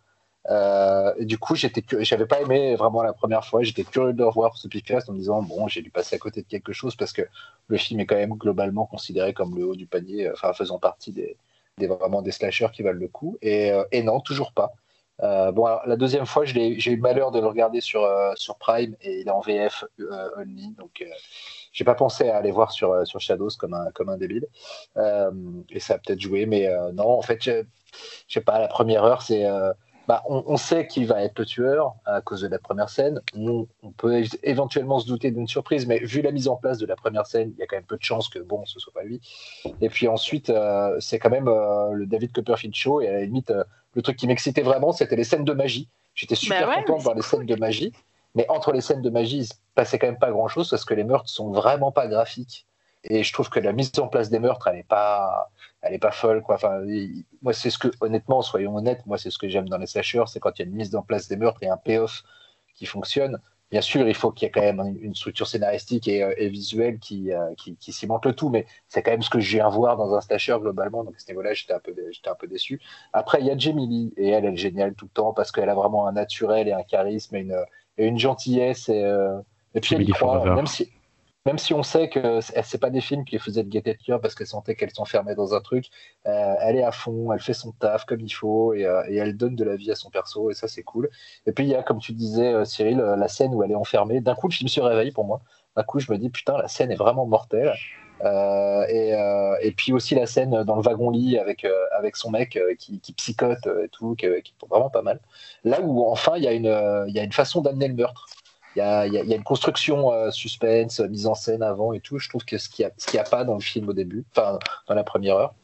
Euh, 0.49 1.13
et 1.17 1.25
du 1.25 1.37
coup, 1.37 1.55
j'étais, 1.55 1.83
j'avais 2.05 2.25
pas 2.25 2.39
aimé 2.39 2.77
vraiment 2.77 3.03
la 3.03 3.11
première 3.11 3.43
fois. 3.43 3.63
J'étais 3.63 3.83
curieux 3.83 4.13
de 4.13 4.19
le 4.19 4.27
revoir 4.27 4.55
ce 4.57 4.69
Pickfast 4.69 5.09
en 5.09 5.13
me 5.13 5.17
disant 5.17 5.43
bon, 5.43 5.67
j'ai 5.67 5.81
dû 5.81 5.91
passer 5.91 6.15
à 6.15 6.19
côté 6.19 6.41
de 6.41 6.47
quelque 6.47 6.71
chose 6.71 6.95
parce 6.95 7.11
que 7.11 7.23
le 7.67 7.77
film 7.77 7.99
est 7.99 8.05
quand 8.05 8.15
même 8.15 8.35
globalement 8.35 8.85
considéré 8.85 9.33
comme 9.33 9.57
le 9.57 9.65
haut 9.65 9.75
du 9.75 9.87
panier, 9.87 10.27
euh, 10.27 10.33
enfin 10.33 10.53
faisant 10.53 10.79
partie 10.79 11.11
des, 11.11 11.35
des 11.77 11.87
vraiment 11.87 12.21
des 12.21 12.31
slashers 12.31 12.69
qui 12.71 12.81
valent 12.81 12.99
le 12.99 13.09
coup. 13.09 13.37
Et, 13.41 13.71
et 13.91 14.03
non, 14.03 14.21
toujours 14.21 14.53
pas. 14.53 14.71
Euh, 15.23 15.51
bon, 15.51 15.65
alors, 15.65 15.81
la 15.87 15.95
deuxième 15.95 16.25
fois, 16.25 16.45
j'ai 16.45 16.69
eu 16.91 16.95
le 16.95 17.01
malheur 17.01 17.31
de 17.31 17.39
le 17.39 17.47
regarder 17.47 17.81
sur, 17.81 18.03
euh, 18.03 18.33
sur 18.35 18.57
Prime 18.57 18.95
et 19.01 19.21
il 19.21 19.27
est 19.27 19.31
en 19.31 19.39
VF 19.39 19.83
euh, 19.99 20.29
only, 20.37 20.73
donc 20.77 21.01
euh, 21.01 21.05
j'ai 21.71 21.83
pas 21.83 21.95
pensé 21.95 22.29
à 22.29 22.37
aller 22.37 22.51
voir 22.51 22.71
sur, 22.71 22.91
euh, 22.91 23.05
sur 23.05 23.19
Shadows 23.19 23.49
comme 23.57 23.73
un, 23.73 23.91
comme 23.93 24.09
un 24.09 24.17
débile. 24.17 24.47
Euh, 24.97 25.31
et 25.69 25.79
ça 25.79 25.95
a 25.95 25.97
peut-être 25.97 26.21
joué, 26.21 26.45
mais 26.45 26.69
non, 26.93 27.09
en 27.09 27.21
fait, 27.21 27.43
je 27.43 27.63
sais 28.27 28.41
pas, 28.41 28.59
la 28.59 28.67
première 28.67 29.03
heure, 29.03 29.21
c'est. 29.21 29.45
Bah, 30.07 30.23
on, 30.29 30.43
on 30.47 30.57
sait 30.57 30.87
qui 30.87 31.03
va 31.03 31.21
être 31.23 31.37
le 31.39 31.45
tueur 31.45 31.95
à 32.05 32.21
cause 32.21 32.41
de 32.41 32.47
la 32.47 32.59
première 32.59 32.89
scène. 32.89 33.21
On, 33.35 33.67
on 33.83 33.91
peut 33.91 34.23
éventuellement 34.43 34.99
se 34.99 35.07
douter 35.07 35.31
d'une 35.31 35.47
surprise, 35.47 35.85
mais 35.85 35.99
vu 35.99 36.21
la 36.21 36.31
mise 36.31 36.47
en 36.47 36.55
place 36.55 36.77
de 36.77 36.85
la 36.85 36.95
première 36.95 37.25
scène, 37.25 37.51
il 37.55 37.59
y 37.59 37.63
a 37.63 37.67
quand 37.67 37.75
même 37.75 37.85
peu 37.85 37.97
de 37.97 38.03
chances 38.03 38.29
que 38.29 38.39
bon, 38.39 38.65
ce 38.65 38.79
soit 38.79 38.93
pas 38.93 39.03
lui. 39.03 39.19
Et 39.81 39.89
puis 39.89 40.07
ensuite, 40.07 40.49
euh, 40.49 40.97
c'est 40.99 41.19
quand 41.19 41.29
même 41.29 41.49
euh, 41.49 41.91
le 41.91 42.05
David 42.05 42.31
Copperfield 42.31 42.73
show. 42.73 43.01
Et 43.01 43.07
à 43.09 43.11
la 43.13 43.25
limite, 43.25 43.51
euh, 43.51 43.63
le 43.93 44.01
truc 44.01 44.15
qui 44.15 44.27
m'excitait 44.27 44.61
vraiment, 44.61 44.93
c'était 44.93 45.17
les 45.17 45.25
scènes 45.25 45.45
de 45.45 45.53
magie. 45.53 45.89
J'étais 46.15 46.35
super 46.35 46.67
Bah 46.67 46.75
ouais, 46.77 46.83
content 46.83 46.97
de 46.97 47.03
voir 47.03 47.15
les 47.15 47.21
scènes 47.21 47.45
de 47.45 47.55
magie. 47.55 47.91
Mais 48.33 48.45
entre 48.49 48.71
les 48.71 48.81
scènes 48.81 49.01
de 49.01 49.09
magie, 49.09 49.39
il 49.39 49.45
se 49.45 49.53
passait 49.75 49.99
quand 49.99 50.07
même 50.07 50.19
pas 50.19 50.31
grand 50.31 50.47
chose 50.47 50.69
parce 50.69 50.85
que 50.85 50.93
les 50.93 51.03
meurtres 51.03 51.29
sont 51.29 51.51
vraiment 51.51 51.91
pas 51.91 52.07
graphiques. 52.07 52.65
Et 53.03 53.23
je 53.23 53.33
trouve 53.33 53.49
que 53.49 53.59
la 53.59 53.73
mise 53.73 53.91
en 53.99 54.07
place 54.07 54.29
des 54.29 54.39
meurtres, 54.39 54.67
elle 54.67 54.79
est 54.79 54.83
pas, 54.87 55.49
elle 55.81 55.93
est 55.93 55.99
pas 55.99 56.11
folle, 56.11 56.41
quoi. 56.41 56.55
Enfin, 56.55 56.81
il- 56.87 57.25
moi, 57.41 57.53
c'est 57.53 57.69
ce 57.69 57.77
que, 57.77 57.89
honnêtement, 58.01 58.41
soyons 58.41 58.75
honnêtes, 58.75 59.05
moi, 59.05 59.17
c'est 59.17 59.29
ce 59.31 59.37
que 59.37 59.47
j'aime 59.49 59.69
dans 59.69 59.77
les 59.77 59.87
slashers, 59.87 60.23
c'est 60.27 60.39
quand 60.39 60.57
il 60.57 60.63
y 60.63 60.65
a 60.65 60.67
une 60.69 60.75
mise 60.75 60.95
en 60.95 61.01
place 61.03 61.27
des 61.27 61.37
meurtres 61.37 61.63
et 61.63 61.69
un 61.69 61.77
payoff 61.77 62.23
qui 62.75 62.85
fonctionne. 62.85 63.39
Bien 63.69 63.81
sûr, 63.81 64.07
il 64.07 64.15
faut 64.15 64.31
qu'il 64.31 64.45
y 64.45 64.47
ait 64.47 64.51
quand 64.51 64.61
même 64.61 64.97
une 65.01 65.13
structure 65.13 65.45
scénaristique 65.45 66.07
et, 66.07 66.23
euh, 66.23 66.33
et 66.37 66.47
visuelle 66.47 66.99
qui, 66.99 67.33
euh, 67.33 67.53
qui, 67.55 67.75
qui 67.75 67.91
cimente 67.91 68.25
le 68.25 68.33
tout, 68.33 68.47
mais 68.49 68.65
c'est 68.87 69.03
quand 69.03 69.11
même 69.11 69.21
ce 69.21 69.29
que 69.29 69.41
je 69.41 69.57
viens 69.57 69.67
voir 69.67 69.97
dans 69.97 70.13
un 70.15 70.21
slasher 70.21 70.57
globalement. 70.61 71.03
Donc 71.03 71.15
à 71.15 71.19
ce 71.19 71.27
niveau-là, 71.27 71.53
j'étais 71.53 71.73
un 71.73 71.79
peu, 71.79 71.93
j'étais 72.11 72.29
un 72.29 72.35
peu 72.35 72.47
déçu. 72.47 72.79
Après, 73.11 73.41
il 73.41 73.45
y 73.45 73.51
a 73.51 73.57
Jamie 73.57 73.87
Lee 73.87 74.13
et 74.15 74.29
elle, 74.29 74.45
elle 74.45 74.53
est 74.53 74.57
géniale 74.57 74.93
tout 74.95 75.05
le 75.05 75.11
temps 75.11 75.33
parce 75.33 75.51
qu'elle 75.51 75.69
a 75.69 75.75
vraiment 75.75 76.07
un 76.07 76.13
naturel 76.13 76.69
et 76.69 76.71
un 76.73 76.83
charisme 76.83 77.35
et 77.35 77.39
une, 77.41 77.57
et 77.97 78.07
une 78.07 78.17
gentillesse. 78.17 78.87
Et, 78.87 79.03
euh, 79.03 79.37
et 79.73 79.81
puis 79.81 79.95
elle 79.95 80.07
croit, 80.07 80.47
même 80.55 80.65
si, 80.67 80.89
même 81.47 81.57
si 81.57 81.73
on 81.73 81.81
sait 81.81 82.09
que 82.09 82.41
c'est 82.41 82.77
pas 82.77 82.89
des 82.89 82.99
films 82.99 83.23
qui 83.23 83.39
faisaient 83.39 83.63
de 83.63 83.69
gaieté 83.69 83.93
de 83.93 84.03
cœur 84.03 84.19
parce 84.19 84.35
qu'elle 84.35 84.47
sentait 84.47 84.75
qu'elle 84.75 84.91
s'enfermait 84.91 85.33
dans 85.33 85.53
un 85.53 85.61
truc, 85.61 85.85
euh, 86.25 86.55
elle 86.59 86.75
est 86.75 86.83
à 86.83 86.91
fond, 86.91 87.31
elle 87.31 87.39
fait 87.39 87.53
son 87.53 87.71
taf 87.71 88.03
comme 88.03 88.19
il 88.19 88.29
faut 88.29 88.73
et, 88.73 88.85
euh, 88.85 89.01
et 89.07 89.15
elle 89.15 89.37
donne 89.37 89.55
de 89.55 89.63
la 89.63 89.77
vie 89.77 89.89
à 89.89 89.95
son 89.95 90.09
perso 90.09 90.51
et 90.51 90.53
ça 90.53 90.67
c'est 90.67 90.83
cool. 90.83 91.09
Et 91.45 91.53
puis 91.53 91.63
il 91.63 91.69
y 91.69 91.75
a, 91.75 91.83
comme 91.83 91.99
tu 91.99 92.11
disais 92.11 92.53
euh, 92.53 92.65
Cyril, 92.65 92.97
la 92.97 93.27
scène 93.29 93.55
où 93.55 93.63
elle 93.63 93.71
est 93.71 93.75
enfermée. 93.75 94.19
D'un 94.19 94.35
coup, 94.35 94.51
je 94.51 94.61
me 94.61 94.67
suis 94.67 94.81
réveillé 94.81 95.13
pour 95.13 95.23
moi. 95.23 95.39
D'un 95.77 95.83
coup, 95.83 95.99
je 95.99 96.11
me 96.11 96.17
dis 96.17 96.29
putain, 96.29 96.57
la 96.57 96.67
scène 96.67 96.91
est 96.91 96.95
vraiment 96.95 97.25
mortelle. 97.25 97.73
Et, 98.89 99.73
puis 99.77 99.93
aussi 99.93 100.15
la 100.15 100.25
scène 100.25 100.63
dans 100.63 100.75
le 100.75 100.81
wagon-lit 100.81 101.37
avec, 101.37 101.65
avec 101.97 102.17
son 102.17 102.29
mec 102.29 102.59
qui, 102.77 102.99
psychote 103.15 103.67
et 103.85 103.87
tout, 103.89 104.15
qui, 104.15 104.25
est 104.25 104.43
vraiment 104.69 104.89
pas 104.89 105.01
mal. 105.01 105.21
Là 105.63 105.79
où 105.81 106.05
enfin 106.09 106.33
il 106.35 106.43
y, 106.43 107.13
y 107.13 107.19
a 107.19 107.23
une 107.23 107.31
façon 107.31 107.61
d'amener 107.61 107.87
le 107.87 107.93
meurtre. 107.93 108.25
Il 108.77 109.13
y 109.13 109.17
a, 109.17 109.35
une 109.35 109.43
construction 109.43 110.13
euh, 110.13 110.29
suspense, 110.29 110.99
mise 110.99 111.25
en 111.25 111.33
scène 111.33 111.63
avant 111.63 111.93
et 111.93 111.99
tout. 111.99 112.19
Je 112.19 112.29
trouve 112.29 112.45
que 112.45 112.59
ce 112.59 112.69
qu'il 112.69 112.85
n'y 112.85 112.91
a, 112.91 113.13
y 113.13 113.17
a 113.17 113.23
pas 113.23 113.43
dans 113.43 113.55
le 113.55 113.59
film 113.59 113.89
au 113.89 113.93
début, 113.93 114.23
enfin 114.31 114.59
dans 114.87 114.93
la 114.93 115.03
première 115.03 115.35
heure. 115.35 115.55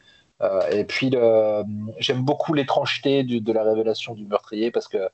Euh, 0.42 0.68
et 0.72 0.84
puis 0.84 1.14
j'aime 1.98 2.24
beaucoup 2.24 2.54
l'étrangeté 2.54 3.22
de 3.22 3.52
la 3.52 3.62
révélation 3.62 4.14
du 4.14 4.26
meurtrier 4.26 4.72
parce 4.72 4.88
que 4.88 4.98
euh, 4.98 5.08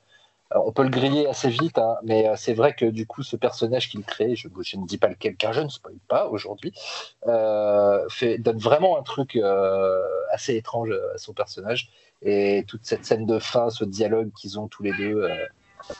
on 0.65 0.71
peut 0.71 0.81
le 0.81 0.89
griller 0.89 1.27
assez 1.27 1.49
vite, 1.49 1.77
hein, 1.77 1.95
mais 2.03 2.25
c'est 2.37 2.55
vrai 2.55 2.73
que 2.73 2.85
du 2.85 3.05
coup, 3.05 3.21
ce 3.21 3.35
personnage 3.35 3.87
qu'il 3.87 4.03
crée, 4.03 4.35
je, 4.35 4.47
ne 4.47 4.87
dis 4.87 4.97
pas 4.97 5.07
lequel, 5.07 5.35
car 5.35 5.53
je 5.53 5.61
ne 5.61 5.69
spoil 5.69 5.93
pas 6.07 6.27
aujourd'hui, 6.27 6.73
donne 7.27 8.57
vraiment 8.57 8.97
un 8.97 9.03
truc 9.03 9.39
assez 10.31 10.55
étrange 10.55 10.91
à 11.13 11.19
son 11.19 11.33
personnage. 11.33 11.91
Et 12.23 12.65
toute 12.67 12.83
cette 12.83 13.05
scène 13.05 13.27
de 13.27 13.37
fin, 13.37 13.69
ce 13.69 13.85
dialogue 13.85 14.31
qu'ils 14.33 14.59
ont 14.59 14.67
tous 14.67 14.81
les 14.81 14.93
deux 14.93 15.27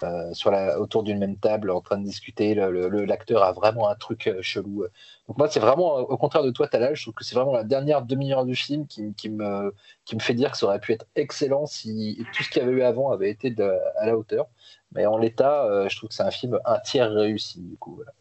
euh, 0.03 0.33
sur 0.33 0.51
la, 0.51 0.79
autour 0.79 1.03
d'une 1.03 1.19
même 1.19 1.37
table 1.37 1.71
en 1.71 1.81
train 1.81 1.97
de 1.97 2.03
discuter, 2.03 2.55
l'acteur 2.55 3.43
a 3.43 3.51
vraiment 3.51 3.89
un 3.89 3.95
truc 3.95 4.27
euh, 4.27 4.41
chelou. 4.41 4.85
Donc 5.27 5.37
moi, 5.37 5.47
c'est 5.49 5.59
vraiment, 5.59 5.97
au 5.97 6.17
contraire 6.17 6.43
de 6.43 6.51
toi, 6.51 6.67
Talal, 6.67 6.95
je 6.95 7.03
trouve 7.03 7.13
que 7.13 7.23
c'est 7.23 7.35
vraiment 7.35 7.53
la 7.53 7.63
dernière 7.63 8.01
demi-heure 8.01 8.45
du 8.45 8.55
film 8.55 8.87
qui, 8.87 9.13
qui 9.13 9.29
me, 9.29 9.73
qui 10.05 10.15
me 10.15 10.21
fait 10.21 10.33
dire 10.33 10.51
que 10.51 10.57
ça 10.57 10.65
aurait 10.65 10.79
pu 10.79 10.93
être 10.93 11.05
excellent 11.15 11.65
si 11.65 12.25
tout 12.35 12.43
ce 12.43 12.49
qu'il 12.49 12.61
y 12.61 12.65
avait 12.65 12.73
eu 12.73 12.81
avant 12.81 13.11
avait 13.11 13.29
été 13.29 13.49
de- 13.49 13.77
à 13.97 14.05
la 14.05 14.17
hauteur. 14.17 14.47
Mais 14.93 15.05
en 15.05 15.17
l'état, 15.17 15.65
euh, 15.65 15.87
je 15.87 15.95
trouve 15.95 16.09
que 16.09 16.15
c'est 16.15 16.23
un 16.23 16.31
film 16.31 16.59
un 16.65 16.79
tiers 16.79 17.11
réussi. 17.11 17.61
Du 17.61 17.77
coup, 17.77 17.95
voilà. 17.95 18.11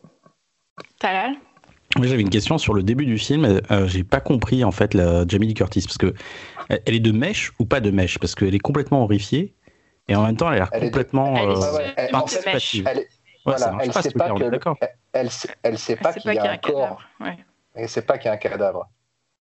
Talal? 0.98 1.32
Moi, 1.96 2.06
j'avais 2.06 2.22
une 2.22 2.30
question 2.30 2.56
sur 2.56 2.72
le 2.72 2.84
début 2.84 3.04
du 3.04 3.18
film. 3.18 3.60
Euh, 3.72 3.86
j'ai 3.88 4.04
pas 4.04 4.20
compris 4.20 4.62
en 4.62 4.70
fait 4.70 4.94
la 4.94 5.26
Jamie 5.26 5.48
Lee 5.48 5.54
Curtis 5.54 5.82
parce 5.82 5.98
que 5.98 6.14
elle 6.68 6.94
est 6.94 7.00
de 7.00 7.10
mèche 7.10 7.50
ou 7.58 7.64
pas 7.64 7.80
de 7.80 7.90
mèche? 7.90 8.20
Parce 8.20 8.36
qu'elle 8.36 8.54
est 8.54 8.60
complètement 8.60 9.02
horrifiée 9.02 9.56
et 10.10 10.16
en 10.16 10.24
même 10.24 10.36
temps 10.36 10.48
elle 10.50 10.62
a 10.62 10.68
l'air 10.70 10.70
complètement 10.70 11.34
participative. 12.10 12.86
Elle, 12.88 13.06
voilà, 13.44 13.72
pas, 13.72 14.02
sait 15.78 15.96
pas 15.96 16.12
sait- 16.12 16.20
qu'il 16.20 16.34
y 16.34 16.38
a 16.38 16.50
un 16.50 16.58
corps. 16.58 17.00
Elle 17.74 17.88
sait 17.88 18.02
pas 18.02 18.18
qu'il 18.18 18.26
y 18.26 18.28
a 18.28 18.32
un 18.32 18.36
cadavre. 18.36 18.88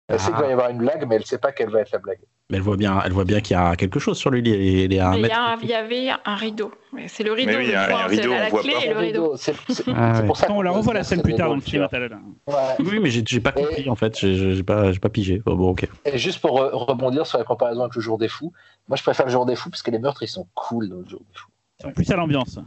Elle 0.09 0.21
sait 0.21 0.31
Ah. 0.33 0.37
qu'il 0.37 0.43
va 0.45 0.49
y 0.51 0.53
avoir 0.53 0.69
une 0.71 0.79
blague, 0.79 1.07
mais 1.09 1.17
elle 1.17 1.25
sait 1.25 1.39
pas 1.39 1.53
quelle 1.53 1.71
va 1.71 1.81
être 1.81 1.93
la 1.93 1.99
blague. 1.99 2.19
Mais 2.51 2.59
elle 2.59 2.63
voit 2.63 2.77
bien, 2.77 3.01
elle 3.03 3.13
voit 3.13 3.25
bien 3.25 3.41
qu'il 3.41 3.57
y 3.57 3.59
a 3.59 3.75
quelque 3.75 3.99
chose 3.99 4.19
sur 4.19 4.29
lui. 4.29 4.41
Il 4.45 4.93
y, 4.93 4.99
mètre. 4.99 5.03
a 5.03 5.09
un- 5.53 5.57
il 5.63 5.69
y 5.69 5.73
avait 5.73 6.11
un 6.27 6.35
rideau. 6.35 6.71
C'est 7.07 7.23
le 7.25 7.33
rideau. 7.33 7.53
oui, 7.57 7.65
il 7.65 7.71
y 7.71 7.75
a 7.75 8.05
un 8.05 8.07
rideau, 8.07 8.31
la 8.33 8.51
voit 8.51 8.61
clé 8.61 8.75
et 8.85 8.91
le 8.93 8.99
rideau. 8.99 9.35
C'est 9.37 9.55
Ah 9.97 10.21
pour 10.27 10.37
ça 10.37 10.49
on 10.53 10.61
la 10.61 10.71
revoit 10.73 10.93
la 10.93 11.05
scène 11.05 11.23
plus 11.23 11.35
tard 11.35 11.49
dans 11.49 11.55
le 11.55 11.63
film. 11.63 11.89
Oui, 12.81 12.99
mais 13.01 13.09
j'ai 13.11 13.41
pas 13.41 13.53
Et- 13.57 13.63
compris 13.63 13.89
en 13.89 13.95
fait. 13.95 14.19
J'ai 14.19 14.63
pas, 14.63 14.93
j'ai 14.93 14.99
pas 15.01 15.09
pigé. 15.09 15.43
Bon, 15.45 15.55
bon, 15.57 15.71
ok. 15.71 15.89
Et 16.05 16.19
juste 16.19 16.41
pour 16.41 16.61
re- 16.61 16.71
rebondir 16.75 17.27
sur 17.27 17.39
la 17.39 17.45
comparaison 17.45 17.81
avec 17.81 17.95
le 17.95 18.03
jour 18.03 18.19
des 18.19 18.29
fous, 18.29 18.53
moi 18.89 18.97
je 18.99 19.03
préfère 19.03 19.25
le 19.25 19.33
jour 19.33 19.47
des 19.47 19.57
fous 19.57 19.71
parce 19.71 19.83
que 19.83 19.91
les 19.91 19.99
meurtres 19.99 20.23
ils 20.23 20.29
sont 20.29 20.47
cool 20.55 20.91
dans 20.91 20.97
le 20.99 21.09
jour 21.09 21.21
des 21.21 21.39
fous. 21.39 21.49
C'est 21.81 21.93
plus 21.95 22.11
à 22.11 22.17
l'ambiance. 22.17 22.59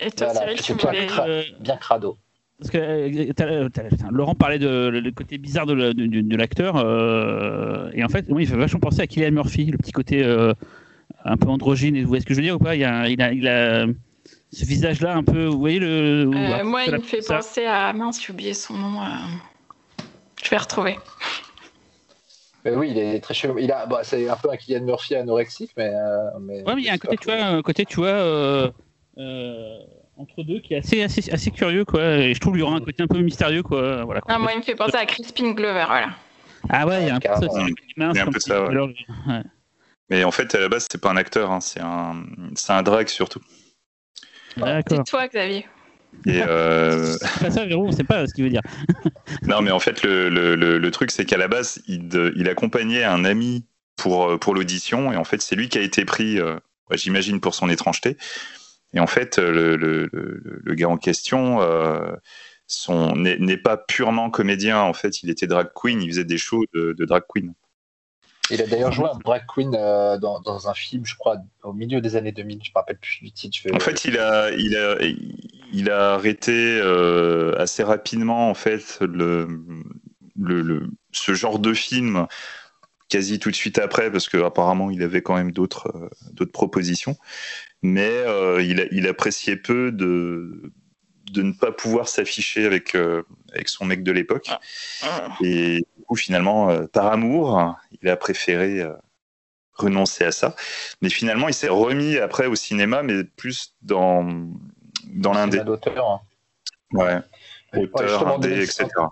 Et 0.00 0.10
toi, 0.10 0.26
Voilà, 0.32 0.40
Cyril, 0.40 0.60
c'est 0.60 0.76
tu 0.76 0.86
Euh, 1.20 1.42
Bien 1.60 1.76
crado. 1.76 2.16
Parce 2.60 2.70
que 2.70 2.78
euh, 2.78 3.32
euh, 3.40 3.68
Laurent 4.10 4.34
parlait 4.34 4.58
de 4.58 4.88
le 4.88 5.10
côté 5.12 5.38
bizarre 5.38 5.64
de, 5.64 5.72
le- 5.72 5.94
de- 5.94 6.06
de- 6.06 6.20
de 6.20 6.36
l'acteur 6.36 6.76
euh, 6.76 7.90
et 7.94 8.04
en 8.04 8.08
fait 8.08 8.26
oui, 8.28 8.42
il 8.42 8.48
fait 8.48 8.56
vachement 8.56 8.80
penser 8.80 9.00
à 9.00 9.06
Kylian 9.06 9.30
Murphy, 9.32 9.64
le 9.64 9.78
petit 9.78 9.92
côté 9.92 10.22
euh, 10.22 10.52
un 11.24 11.36
peu 11.38 11.48
androgyne. 11.48 11.96
Et 11.96 12.02
vous 12.02 12.08
voyez 12.08 12.20
ce 12.20 12.26
que 12.26 12.34
je 12.34 12.38
veux 12.38 12.44
dire 12.44 12.56
ou 12.56 12.58
pas? 12.58 12.76
Il, 12.76 12.84
a, 12.84 13.08
il, 13.08 13.22
a, 13.22 13.32
il 13.32 13.48
a 13.48 13.86
ce 14.52 14.64
visage-là 14.64 15.16
un 15.16 15.22
peu, 15.22 15.46
vous 15.46 15.58
voyez 15.58 15.78
le. 15.78 16.28
Euh, 16.34 16.64
moi, 16.64 16.84
il 16.84 16.92
me 16.92 16.98
fait 17.00 17.22
ça- 17.22 17.36
penser 17.36 17.64
à. 17.64 17.92
Mince, 17.94 18.22
j'ai 18.24 18.32
oublié 18.32 18.52
son 18.52 18.74
nom. 18.74 19.00
euh, 19.02 19.06
Je 20.42 20.50
vais 20.50 20.58
retrouver. 20.58 20.98
Mais 22.64 22.74
oui, 22.76 22.88
il 22.90 22.98
est 22.98 23.20
très 23.20 23.32
chelou. 23.32 23.58
Il 23.58 23.72
a, 23.72 23.86
bah, 23.86 24.00
c'est 24.02 24.28
un 24.28 24.36
peu 24.36 24.50
un 24.50 24.56
Kylian 24.58 24.84
Murphy 24.84 25.14
anorexique, 25.14 25.70
mais. 25.78 25.90
euh, 25.94 26.28
mais 26.40 26.62
Ouais, 26.62 26.74
mais 26.74 26.82
il 26.82 26.84
y 26.84 26.90
a 26.90 26.92
un 26.92 26.98
côté, 26.98 27.16
tu 27.16 27.24
vois, 27.26 27.42
un 27.42 27.62
côté, 27.62 27.86
tu 27.86 27.96
vois, 27.96 28.08
euh, 28.08 28.70
euh, 29.16 29.78
entre 30.20 30.42
deux, 30.42 30.60
qui 30.60 30.74
est 30.74 30.78
assez, 30.78 31.02
assez, 31.02 31.30
assez 31.32 31.50
curieux, 31.50 31.84
quoi. 31.84 32.02
Et 32.18 32.34
je 32.34 32.40
trouve 32.40 32.52
qu'il 32.52 32.60
y 32.60 32.62
aura 32.62 32.76
un 32.76 32.80
côté 32.80 33.02
un 33.02 33.06
peu 33.06 33.18
mystérieux, 33.18 33.62
quoi. 33.62 34.04
Voilà. 34.04 34.20
Ah, 34.28 34.38
moi, 34.38 34.52
il 34.52 34.58
me 34.58 34.62
fait 34.62 34.74
penser 34.74 34.96
à 34.96 35.06
Crispin 35.06 35.52
Glover, 35.52 35.84
voilà. 35.86 36.10
Ah 36.68 36.86
ouais, 36.86 37.02
il 37.02 37.06
y 37.08 37.10
a 37.10 37.14
un 37.14 37.20
peu 37.20 37.28
ça 37.28 37.48
Il 37.96 38.16
y 38.16 38.18
a 38.18 38.22
un 38.22 38.26
peu 38.30 38.38
ça, 38.40 38.62
ouais. 38.62 38.68
alors, 38.68 38.88
ouais. 38.88 39.42
Mais 40.10 40.24
en 40.24 40.30
fait, 40.30 40.54
à 40.54 40.60
la 40.60 40.68
base, 40.68 40.86
c'est 40.90 41.00
pas 41.00 41.10
un 41.10 41.16
acteur, 41.16 41.50
hein, 41.50 41.60
c'est 41.60 41.80
un, 41.80 42.24
c'est 42.54 42.72
un 42.72 42.82
drag 42.82 43.08
surtout. 43.08 43.40
D'accord. 44.56 45.02
Dis-toi, 45.04 45.28
Xavier. 45.28 45.66
Et 46.26 46.42
euh, 46.42 47.12
C'est 47.20 47.40
pas 47.44 47.50
ça, 47.50 47.64
Véro, 47.64 47.86
on 47.86 47.92
sait 47.92 48.04
pas 48.04 48.26
ce 48.26 48.34
qu'il 48.34 48.44
veut 48.44 48.50
dire. 48.50 48.62
non, 49.44 49.62
mais 49.62 49.70
en 49.70 49.78
fait, 49.78 50.02
le, 50.02 50.28
le, 50.28 50.56
le, 50.56 50.78
le 50.78 50.90
truc, 50.90 51.12
c'est 51.12 51.24
qu'à 51.24 51.36
la 51.38 51.48
base, 51.48 51.80
il, 51.86 52.08
de- 52.08 52.32
il 52.36 52.48
accompagnait 52.48 53.04
un 53.04 53.24
ami 53.24 53.64
pour, 53.96 54.28
euh, 54.28 54.36
pour 54.36 54.54
l'audition, 54.54 55.12
et 55.12 55.16
en 55.16 55.24
fait, 55.24 55.40
c'est 55.40 55.54
lui 55.56 55.68
qui 55.68 55.78
a 55.78 55.82
été 55.82 56.04
pris, 56.04 56.38
euh, 56.40 56.56
j'imagine, 56.92 57.40
pour 57.40 57.54
son 57.54 57.70
étrangeté. 57.70 58.16
Et 58.94 59.00
en 59.00 59.06
fait, 59.06 59.38
le, 59.38 59.76
le, 59.76 60.74
gars 60.74 60.88
en 60.88 60.96
question 60.96 61.60
euh, 61.62 62.12
n'est 63.16 63.56
pas 63.56 63.76
purement 63.76 64.30
comédien, 64.30 64.80
en 64.80 64.92
fait, 64.92 65.22
il 65.22 65.30
était 65.30 65.46
drag 65.46 65.68
queen, 65.74 66.02
il 66.02 66.10
faisait 66.10 66.24
des 66.24 66.38
shows 66.38 66.64
de, 66.74 66.92
de 66.92 67.04
drag 67.04 67.22
queen. 67.28 67.54
Il 68.50 68.60
a 68.60 68.66
d'ailleurs 68.66 68.90
joué 68.90 69.06
un 69.06 69.18
drag 69.18 69.42
queen 69.46 69.76
euh, 69.76 70.18
dans, 70.18 70.40
dans 70.40 70.68
un 70.68 70.74
film, 70.74 71.06
je 71.06 71.14
crois, 71.14 71.36
au 71.62 71.72
milieu 71.72 72.00
des 72.00 72.16
années 72.16 72.32
2000. 72.32 72.58
Je 72.64 72.70
me 72.70 72.74
rappelle 72.74 72.98
plus 72.98 73.20
du 73.22 73.30
titre. 73.30 73.56
je 73.62 73.72
En 73.72 73.78
fait, 73.78 74.04
il 74.04 74.18
a, 74.18 74.50
il 74.50 74.76
a, 74.76 74.96
il 75.72 75.90
a 75.90 76.14
arrêté 76.14 76.52
euh, 76.82 77.54
assez 77.58 77.82
rapidement 77.84 78.50
en 78.50 78.54
fait 78.54 78.98
le, 79.00 79.46
le, 80.36 80.62
le- 80.62 80.90
ce 81.12 81.34
genre 81.34 81.58
de 81.58 81.72
film 81.74 82.26
quasi 83.08 83.38
tout 83.38 83.50
de 83.50 83.56
suite 83.56 83.78
après 83.78 84.10
parce 84.10 84.28
que 84.28 84.36
apparemment 84.38 84.90
il 84.90 85.02
avait 85.02 85.22
quand 85.22 85.34
même 85.34 85.52
d'autres 85.52 85.88
euh, 85.94 86.08
d'autres 86.32 86.52
propositions, 86.52 87.16
mais 87.82 88.08
euh, 88.10 88.62
il, 88.62 88.80
a- 88.80 88.86
il 88.90 89.06
appréciait 89.08 89.56
peu 89.56 89.92
de 89.92 90.72
de 91.32 91.42
ne 91.42 91.52
pas 91.52 91.70
pouvoir 91.70 92.08
s'afficher 92.08 92.66
avec 92.66 92.94
euh, 92.96 93.22
avec 93.52 93.68
son 93.68 93.84
mec 93.84 94.02
de 94.02 94.10
l'époque. 94.10 94.48
Et 95.42 95.76
du 95.96 96.04
coup 96.06 96.16
finalement 96.16 96.70
euh, 96.70 96.86
par 96.86 97.06
amour 97.06 97.76
il 98.02 98.08
a 98.08 98.16
préféré 98.16 98.80
euh, 98.80 98.92
renoncer 99.74 100.24
à 100.24 100.32
ça. 100.32 100.56
Mais 101.02 101.08
finalement 101.08 101.46
il 101.48 101.54
s'est 101.54 101.68
remis 101.68 102.18
après 102.18 102.46
au 102.46 102.56
cinéma 102.56 103.02
mais 103.04 103.22
plus 103.24 103.74
dans 103.82 104.28
dans 105.06 105.32
l'indé 105.32 105.60
d'auteur. 105.60 106.08
hein. 106.10 106.20
ouais. 106.92 107.18
Ouais, 107.72 107.84
auteur 107.84 108.08
justement, 108.08 108.34
indé 108.36 108.48
2007, 108.48 108.86
etc 108.88 109.06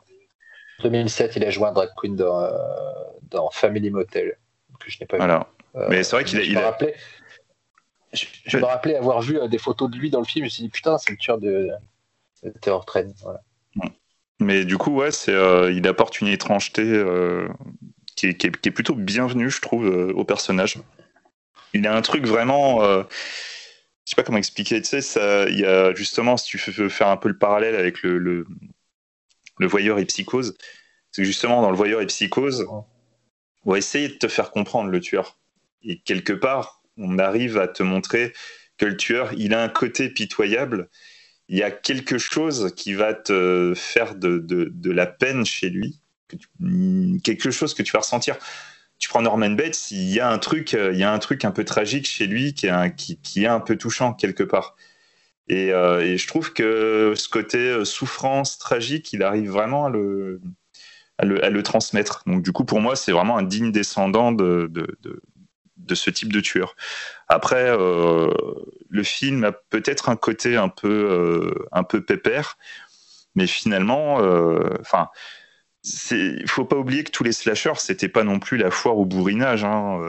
2007, 0.82 1.36
il 1.36 1.44
a 1.44 1.50
joué 1.50 1.66
un 1.66 1.72
drag 1.72 1.90
queen 1.96 2.14
dans, 2.16 2.40
euh, 2.40 2.50
dans 3.30 3.50
Family 3.50 3.90
Motel, 3.90 4.36
que 4.80 4.90
je 4.90 4.98
n'ai 5.00 5.06
pas 5.06 5.16
vu. 5.16 5.22
voilà. 5.22 5.46
Euh, 5.76 5.86
mais 5.90 6.02
c'est 6.04 6.16
vrai 6.16 6.24
qu'il 6.24 6.38
a- 6.38 6.42
je 6.42 6.48
il 6.48 6.54
me 6.54 6.60
a- 6.60 6.64
rappelais, 6.66 6.94
je, 8.12 8.26
je 8.46 8.56
me 8.58 8.64
rappelais 8.64 8.96
avoir 8.96 9.20
vu 9.20 9.38
euh, 9.38 9.48
des 9.48 9.58
photos 9.58 9.90
de 9.90 9.96
lui 9.96 10.10
dans 10.10 10.20
le 10.20 10.24
film. 10.24 10.44
Je 10.44 10.46
me 10.46 10.50
suis 10.50 10.62
dit, 10.64 10.68
putain, 10.68 10.98
c'est 10.98 11.10
le 11.10 11.16
tueur 11.18 11.38
de, 11.38 11.70
de 12.42 12.50
Terror 12.60 12.84
Train. 12.84 13.08
Voilà. 13.22 13.40
Mais 14.40 14.64
du 14.64 14.78
coup, 14.78 14.94
ouais, 14.94 15.10
c'est, 15.10 15.32
euh, 15.32 15.72
il 15.72 15.86
apporte 15.88 16.20
une 16.20 16.28
étrangeté 16.28 16.82
euh, 16.82 17.48
qui, 18.14 18.26
est, 18.28 18.34
qui 18.34 18.46
est- 18.46 18.60
qui 18.60 18.68
est 18.68 18.72
plutôt 18.72 18.94
bienvenue, 18.94 19.50
je 19.50 19.60
trouve, 19.60 19.86
euh, 19.86 20.12
au 20.14 20.24
personnage. 20.24 20.78
Il 21.74 21.86
a 21.86 21.94
un 21.94 22.02
truc 22.02 22.24
vraiment. 22.26 22.80
je 22.82 23.04
sais 24.04 24.16
pas 24.16 24.22
comment 24.22 24.38
expliquer. 24.38 24.80
Tu 24.80 24.88
sais, 24.88 25.00
ça, 25.02 25.48
il 25.48 25.58
y 25.58 25.66
a 25.66 25.94
justement, 25.94 26.36
si 26.36 26.56
tu 26.56 26.70
veux 26.70 26.88
faire 26.88 27.08
un 27.08 27.16
peu 27.18 27.28
le 27.28 27.36
parallèle 27.36 27.74
avec 27.76 28.02
le, 28.02 28.18
le, 28.18 28.46
le 29.58 29.66
voyeur 29.66 29.98
et 29.98 30.04
psychose, 30.06 30.56
c'est 31.10 31.22
que 31.22 31.26
justement, 31.26 31.60
dans 31.62 31.70
le 31.70 31.76
voyeur 31.76 32.00
et 32.00 32.06
psychose, 32.06 32.66
on 33.64 33.72
va 33.72 33.78
essayer 33.78 34.08
de 34.08 34.14
te 34.14 34.28
faire 34.28 34.50
comprendre 34.50 34.88
le 34.88 35.00
tueur. 35.00 35.36
Et 35.82 35.98
quelque 35.98 36.32
part, 36.32 36.77
on 36.98 37.18
arrive 37.18 37.58
à 37.58 37.68
te 37.68 37.82
montrer 37.82 38.32
que 38.76 38.86
le 38.86 38.96
tueur, 38.96 39.32
il 39.36 39.54
a 39.54 39.62
un 39.62 39.68
côté 39.68 40.08
pitoyable 40.08 40.88
il 41.48 41.58
y 41.58 41.62
a 41.62 41.70
quelque 41.70 42.18
chose 42.18 42.72
qui 42.76 42.92
va 42.94 43.14
te 43.14 43.72
faire 43.74 44.14
de, 44.14 44.70
la 44.84 45.06
peine 45.06 45.44
chez 45.46 45.70
lui, 45.70 46.00
mm, 46.60 47.18
quelque 47.20 47.50
chose 47.50 47.74
que 47.74 47.82
tu 47.82 47.92
vas 47.92 48.00
ressentir. 48.00 48.36
Tu 48.98 49.08
prends 49.08 49.22
Norman 49.22 49.50
Bates, 49.50 49.90
il 49.92 50.10
y 50.12 50.20
a 50.20 50.30
un 50.30 50.38
truc, 50.38 50.74
euh, 50.74 50.92
il 50.92 50.98
y 50.98 51.04
a 51.04 51.12
un 51.12 51.18
truc 51.18 51.44
un 51.44 51.52
peu 51.52 51.64
tragique 51.64 52.06
chez 52.06 52.26
lui 52.26 52.52
qui 52.54 52.66
est 52.66 52.70
un, 52.70 52.90
qui, 52.90 53.18
est 53.36 53.46
un 53.46 53.60
peu 53.60 53.76
touchant 53.76 54.12
quelque 54.12 54.42
part. 54.42 54.76
Et, 55.48 55.72
euh, 55.72 56.16
je 56.16 56.26
trouve 56.26 56.52
que 56.52 57.14
ce 57.16 57.28
côté 57.28 57.58
euh, 57.58 57.84
souffrance 57.84 58.58
tragique, 58.58 59.12
il 59.12 59.22
arrive 59.22 59.50
vraiment 59.50 59.86
à 59.86 59.90
le, 59.90 60.40
transmettre. 61.62 62.22
Donc 62.26 62.42
du 62.42 62.52
coup, 62.52 62.64
pour 62.64 62.80
moi, 62.80 62.96
c'est 62.96 63.12
vraiment 63.12 63.38
un 63.38 63.42
digne 63.44 63.72
descendant 63.72 64.32
de, 64.32 64.68
de, 64.70 64.98
de, 65.02 65.22
de 65.78 65.94
ce 65.94 66.10
type 66.10 66.32
de 66.32 66.40
tueur. 66.40 66.74
Après, 67.28 67.66
euh, 67.68 68.30
le 68.88 69.02
film 69.02 69.44
a 69.44 69.52
peut-être 69.52 70.08
un 70.08 70.16
côté 70.16 70.56
un 70.56 70.68
peu, 70.68 70.88
euh, 70.88 71.66
un 71.72 71.84
peu 71.84 72.02
pépère, 72.04 72.58
mais 73.34 73.46
finalement, 73.46 74.20
euh, 74.22 74.76
enfin, 74.80 75.08
il 76.10 76.48
faut 76.48 76.64
pas 76.64 76.76
oublier 76.76 77.04
que 77.04 77.10
tous 77.10 77.24
les 77.24 77.32
slashers, 77.32 77.78
c'était 77.78 78.08
pas 78.08 78.24
non 78.24 78.40
plus 78.40 78.56
la 78.58 78.70
foire 78.70 78.98
au 78.98 79.04
bourrinage. 79.04 79.64
hein. 79.64 80.00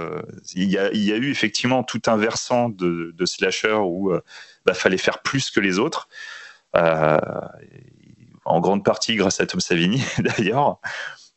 Il 0.56 0.70
y, 0.70 0.78
a, 0.78 0.92
il 0.92 1.10
eu 1.12 1.32
effectivement 1.32 1.84
tout 1.84 2.02
un 2.08 2.18
versant 2.18 2.70
de, 2.70 3.14
de 3.16 3.26
où 3.86 4.12
euh, 4.12 4.22
bah, 4.66 4.74
fallait 4.74 4.98
faire 4.98 5.22
plus 5.22 5.52
que 5.52 5.60
les 5.60 5.80
autres. 5.80 6.10
En 8.46 8.62
grande 8.62 8.84
partie 8.84 9.16
grâce 9.16 9.40
à 9.40 9.46
Tom 9.46 9.60
Savini 9.60 10.02
d'ailleurs, 10.18 10.80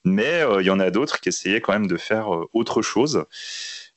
mais 0.05 0.43
il 0.61 0.67
y 0.67 0.71
en 0.71 0.81
a 0.81 0.91
d'autres 0.91 1.21
qui 1.21 1.29
essayaient 1.29 1.61
quand 1.61 1.73
même 1.73 1.87
de 1.87 1.97
faire 1.97 2.29
autre 2.53 2.81
chose. 2.83 3.27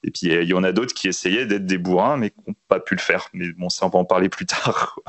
Et 0.05 0.11
puis 0.11 0.27
il 0.27 0.43
y 0.43 0.53
en 0.53 0.63
a 0.63 0.71
d'autres 0.71 0.93
qui 0.93 1.07
essayaient 1.07 1.47
d'être 1.47 1.65
des 1.65 1.79
bourrins, 1.79 2.15
mais 2.17 2.29
qui 2.29 2.37
n'ont 2.47 2.55
pas 2.67 2.79
pu 2.79 2.95
le 2.95 3.01
faire. 3.01 3.27
Mais 3.33 3.51
bon, 3.53 3.69
ça, 3.69 3.87
on 3.87 3.89
va 3.89 3.99
en 3.99 4.05
parler 4.05 4.29
plus 4.29 4.45
tard. 4.45 4.99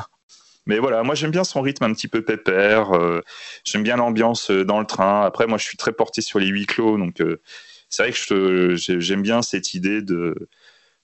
Mais 0.66 0.78
voilà, 0.78 1.02
moi 1.04 1.14
j'aime 1.14 1.30
bien 1.30 1.44
son 1.44 1.60
rythme 1.62 1.84
un 1.84 1.92
petit 1.94 2.08
peu 2.08 2.22
pépère. 2.22 2.92
euh, 2.92 3.20
j'aime 3.64 3.84
bien 3.84 3.96
l'ambiance 3.96 4.50
euh, 4.50 4.64
dans 4.64 4.80
le 4.80 4.86
train. 4.86 5.22
Après, 5.22 5.46
moi 5.46 5.58
je 5.58 5.64
suis 5.64 5.76
très 5.76 5.92
porté 5.92 6.22
sur 6.22 6.38
les 6.40 6.46
huis 6.48 6.66
clos, 6.66 6.98
donc 6.98 7.20
euh, 7.20 7.40
c'est 7.88 8.02
vrai 8.02 8.12
que 8.12 8.74
j'aime 8.76 9.22
bien 9.22 9.42
cette 9.42 9.74
idée 9.74 10.02
de, 10.02 10.34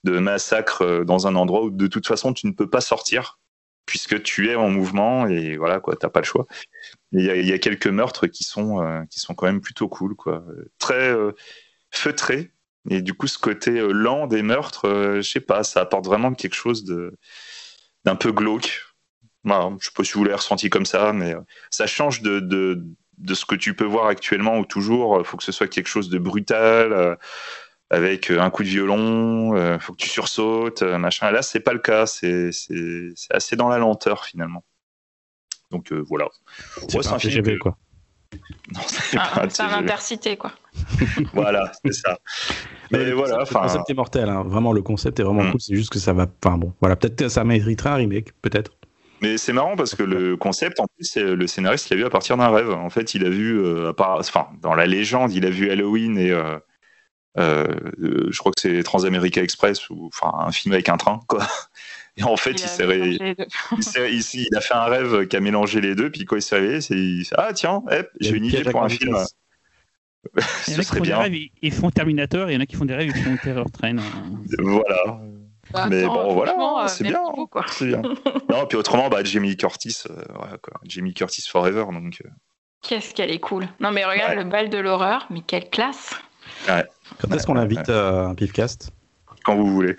massacre 0.03 1.03
dans 1.05 1.27
un 1.27 1.35
endroit 1.35 1.63
où 1.63 1.69
de 1.69 1.87
toute 1.87 2.07
façon 2.07 2.33
tu 2.33 2.47
ne 2.47 2.51
peux 2.51 2.69
pas 2.69 2.81
sortir 2.81 3.39
puisque 3.85 4.21
tu 4.23 4.49
es 4.49 4.55
en 4.55 4.69
mouvement 4.69 5.27
et 5.27 5.55
voilà 5.57 5.79
quoi, 5.79 5.95
t'as 5.95 6.09
pas 6.09 6.19
le 6.19 6.25
choix. 6.25 6.45
Il 7.13 7.21
y, 7.21 7.53
a- 7.53 7.59
quelques 7.59 7.87
meurtres 7.87 8.27
qui 8.27 8.43
sont 8.43 9.05
qui 9.09 9.19
sont 9.21 9.33
quand 9.33 9.45
même 9.45 9.61
plutôt 9.61 9.87
cool 9.87 10.15
quoi, 10.15 10.43
très 10.77 11.15
feutrés. 11.91 12.52
Et 12.89 13.01
du 13.01 13.13
coup, 13.13 13.27
ce 13.27 13.37
côté 13.37 13.71
euh, 13.79 13.91
lent 13.91 14.27
des 14.27 14.41
meurtres, 14.41 14.87
euh, 14.87 15.15
je 15.21 15.29
sais 15.29 15.39
pas, 15.39 15.63
ça 15.63 15.81
apporte 15.81 16.05
vraiment 16.05 16.33
quelque 16.33 16.55
chose 16.55 16.83
de 16.83 17.17
d'un 18.05 18.15
peu 18.15 18.31
glauque. 18.31 18.81
Voilà, 19.45 19.71
je 19.79 19.85
sais 19.85 19.91
pas 19.95 20.03
si 20.03 20.13
vous 20.13 20.23
l'avez 20.23 20.35
ressenti 20.35 20.69
comme 20.69 20.85
ça, 20.85 21.13
mais 21.13 21.33
euh, 21.33 21.39
ça 21.69 21.87
change 21.87 22.21
de, 22.21 22.39
de, 22.41 22.83
de 23.17 23.33
ce 23.33 23.45
que 23.45 23.55
tu 23.55 23.73
peux 23.73 23.85
voir 23.85 24.07
actuellement 24.07 24.57
où 24.59 24.65
toujours 24.65 25.17
il 25.19 25.25
faut 25.25 25.37
que 25.37 25.43
ce 25.43 25.51
soit 25.53 25.67
quelque 25.67 25.87
chose 25.87 26.09
de 26.09 26.17
brutal, 26.17 26.91
euh, 26.91 27.15
avec 27.89 28.31
un 28.31 28.49
coup 28.49 28.63
de 28.63 28.67
violon, 28.69 29.55
il 29.75 29.79
faut 29.79 29.93
que 29.93 29.99
tu 30.01 30.09
sursautes, 30.09 30.81
machin. 30.81 31.29
Là, 31.31 31.41
c'est 31.43 31.59
pas 31.59 31.73
le 31.73 31.79
cas, 31.79 32.05
c'est 32.07 32.49
assez 33.29 33.55
dans 33.55 33.69
la 33.69 33.77
lenteur 33.77 34.25
finalement. 34.25 34.63
Donc 35.71 35.91
euh, 35.91 36.03
voilà. 36.09 36.27
C'est 36.89 36.97
Ouais, 36.97 37.07
un 37.07 37.13
un 37.13 37.19
film 37.19 37.45
que- 37.45 37.57
quoi. 37.59 37.77
Non, 38.73 38.81
c'est 38.87 39.17
Ah, 39.19 39.31
pas 39.35 39.47
TGV. 39.47 39.73
intercité, 39.75 40.37
quoi. 40.37 40.51
Voilà, 41.33 41.71
c'est 41.83 41.93
ça. 41.93 42.17
Mais 42.91 43.05
le 43.05 43.13
voilà, 43.13 43.37
concept, 43.37 43.53
le 43.53 43.59
concept 43.61 43.89
est 43.89 43.93
mortel, 43.93 44.29
hein. 44.29 44.43
vraiment 44.45 44.71
le 44.73 44.81
concept 44.81 45.19
est 45.19 45.23
vraiment 45.23 45.43
Mm. 45.43 45.51
cool. 45.51 45.61
C'est 45.61 45.75
juste 45.75 45.91
que 45.91 45.99
ça 45.99 46.13
va. 46.13 46.27
Enfin 46.43 46.57
bon, 46.57 46.73
voilà, 46.79 46.95
peut-être 46.95 47.15
que 47.15 47.29
ça 47.29 47.43
mériterait 47.43 47.89
un 47.89 47.95
remake, 47.95 48.31
peut-être. 48.41 48.71
Mais 49.21 49.37
c'est 49.37 49.53
marrant 49.53 49.75
parce 49.75 49.95
que 49.95 50.03
le 50.03 50.35
concept, 50.35 50.79
en 50.81 50.85
plus, 50.95 51.15
le 51.15 51.47
scénariste 51.47 51.89
l'a 51.89 51.95
vu 51.95 52.03
à 52.05 52.09
partir 52.09 52.35
d'un 52.37 52.49
rêve. 52.49 52.69
En 52.71 52.89
fait, 52.89 53.13
il 53.15 53.25
a 53.25 53.29
vu, 53.29 53.57
euh, 53.57 53.89
à 53.89 53.93
part, 53.93 54.17
enfin, 54.19 54.47
dans 54.61 54.75
la 54.75 54.85
légende, 54.85 55.31
il 55.31 55.45
a 55.45 55.49
vu 55.49 55.71
Halloween 55.71 56.17
et 56.17 56.31
euh, 56.31 56.59
euh, 57.39 57.65
je 58.29 58.37
crois 58.37 58.51
que 58.51 58.59
c'est 58.59 58.83
Transamerica 58.83 59.41
Express 59.41 59.89
ou 59.89 60.07
enfin 60.13 60.31
un 60.45 60.51
film 60.51 60.73
avec 60.73 60.89
un 60.89 60.97
train, 60.97 61.19
quoi. 61.27 61.47
Et 62.15 62.23
en 62.23 62.37
fait, 62.37 62.51
il, 62.51 62.59
s'est 62.59 62.85
il, 62.85 64.21
il, 64.33 64.55
a 64.55 64.61
fait 64.61 64.73
un 64.75 64.83
rêve 64.83 65.27
qui 65.27 65.35
a 65.35 65.39
mélangé 65.39 65.81
les 65.81 65.95
deux, 65.95 66.11
puis 66.11 66.25
quand 66.25 66.35
il 66.35 66.43
s'est 66.43 66.57
réveillé, 66.57 66.79
il 66.91 67.27
ah 67.37 67.53
tiens, 67.53 67.81
j'ai 68.19 68.35
une 68.35 68.45
idée 68.45 68.63
pour 68.63 68.83
un 68.83 68.89
film. 68.89 69.17
Il 70.67 70.73
y 70.73 70.75
en 70.75 70.79
a 70.79 70.83
qui 70.83 70.95
font 70.95 71.03
des 71.03 71.13
rêves, 71.13 71.49
ils 71.61 71.73
font 71.73 71.89
Terminator, 71.89 72.49
et 72.49 72.53
il 72.53 72.55
y 72.55 72.57
en 72.57 72.61
a 72.61 72.65
qui 72.65 72.75
font 72.75 72.85
des 72.85 72.93
rêves, 72.93 73.11
ils 73.15 73.23
font 73.23 73.37
Terror 73.43 73.69
Train. 73.71 73.95
Voilà. 74.59 75.19
Bah, 75.71 75.87
mais 75.89 76.05
bon, 76.05 76.33
voilà, 76.33 76.53
euh, 76.83 76.87
c'est 76.87 77.03
bien. 77.03 77.21
bien. 77.81 78.01
non, 78.49 78.65
puis 78.67 78.77
autrement, 78.77 79.09
bah, 79.09 79.23
Jamie 79.23 79.55
Curtis, 79.57 80.03
euh, 80.09 80.57
quoi. 80.61 80.79
Jamie 80.83 81.13
Curtis 81.13 81.45
Forever. 81.49 81.85
Donc, 81.91 82.21
euh. 82.23 82.29
Qu'est-ce 82.81 83.13
qu'elle 83.13 83.31
est 83.31 83.39
cool. 83.39 83.67
Non, 83.79 83.91
mais 83.91 84.03
regarde 84.03 84.35
le 84.35 84.43
bal 84.43 84.69
de 84.69 84.77
l'horreur, 84.77 85.25
mais 85.29 85.41
quelle 85.41 85.69
classe. 85.69 86.13
Ouais. 86.67 86.85
Quand 87.19 87.33
est-ce 87.33 87.47
qu'on 87.47 87.53
l'invite 87.53 87.89
à 87.89 88.25
un 88.25 88.35
pifcast? 88.35 88.91
Quand 89.45 89.55
vous 89.55 89.67
voulez. 89.67 89.95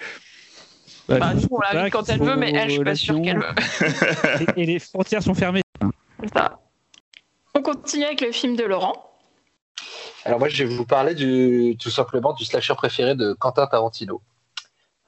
Bah, 1.08 1.18
bah 1.18 1.34
nous, 1.34 1.46
on 1.50 1.60
l'invite 1.60 1.92
quand 1.92 2.08
elle 2.08 2.20
veut, 2.20 2.36
mais 2.36 2.52
elle, 2.52 2.68
je 2.68 2.74
suis 2.74 2.84
pas 2.84 2.94
sûr 2.94 3.20
qu'elle 3.20 3.38
veut. 3.38 4.46
et, 4.56 4.64
les 4.64 4.78
frontières 4.78 5.22
sont 5.22 5.34
fermées. 5.34 5.62
C'est 6.20 6.32
ça. 6.32 6.58
On 7.54 7.62
continue 7.62 8.04
avec 8.04 8.20
le 8.20 8.32
film 8.32 8.56
de 8.56 8.64
Laurent. 8.64 8.94
Alors 10.24 10.38
moi, 10.38 10.48
je 10.48 10.64
vais 10.64 10.74
vous 10.74 10.86
parler 10.86 11.14
du, 11.14 11.76
tout 11.78 11.90
simplement 11.90 12.32
du 12.32 12.44
slasher 12.44 12.74
préféré 12.74 13.14
de 13.14 13.34
Quentin 13.34 13.66
Tarantino. 13.66 14.22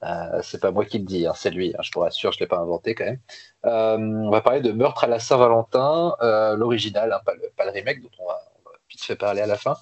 Euh, 0.03 0.41
c'est 0.43 0.61
pas 0.61 0.71
moi 0.71 0.85
qui 0.85 0.99
le 0.99 1.05
dis, 1.05 1.27
hein, 1.27 1.33
c'est 1.35 1.51
lui. 1.51 1.75
Hein, 1.75 1.83
je 1.83 1.91
vous 1.95 2.01
rassure, 2.01 2.33
je 2.33 2.41
l'ai 2.41 2.47
pas 2.47 2.59
inventé 2.59 2.95
quand 2.95 3.05
même. 3.05 3.21
Euh, 3.65 3.97
on 3.97 4.31
va 4.31 4.43
parler 4.43 4.61
de 4.61 4.73
Meurtre 4.73 5.05
à 5.05 5.07
la 5.07 5.19
Saint-Valentin, 5.19 6.15
euh, 6.21 6.55
l'original, 6.57 7.13
hein, 7.13 7.21
pas, 7.25 7.33
le, 7.65 7.71
remake 7.71 8.03
dont 8.03 8.11
on 8.19 8.27
va, 8.27 8.39
vite 8.91 9.03
fait 9.03 9.17
parler 9.17 9.41
à 9.41 9.47
la 9.47 9.57
fin, 9.57 9.77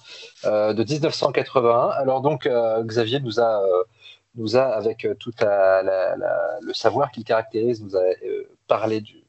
de 0.45 0.83
1981. 0.83 1.89
Alors 1.89 2.21
donc 2.21 2.49
Xavier 2.85 3.19
nous 3.19 3.39
a, 3.39 3.61
nous 4.37 4.57
a 4.57 4.63
avec 4.63 5.07
tout 5.19 5.31
le 5.41 6.73
savoir 6.73 7.11
qu'il 7.11 7.23
caractérise, 7.23 7.83
nous 7.83 7.95
a 7.95 8.03
parlé 8.67 9.01
du, 9.01 9.25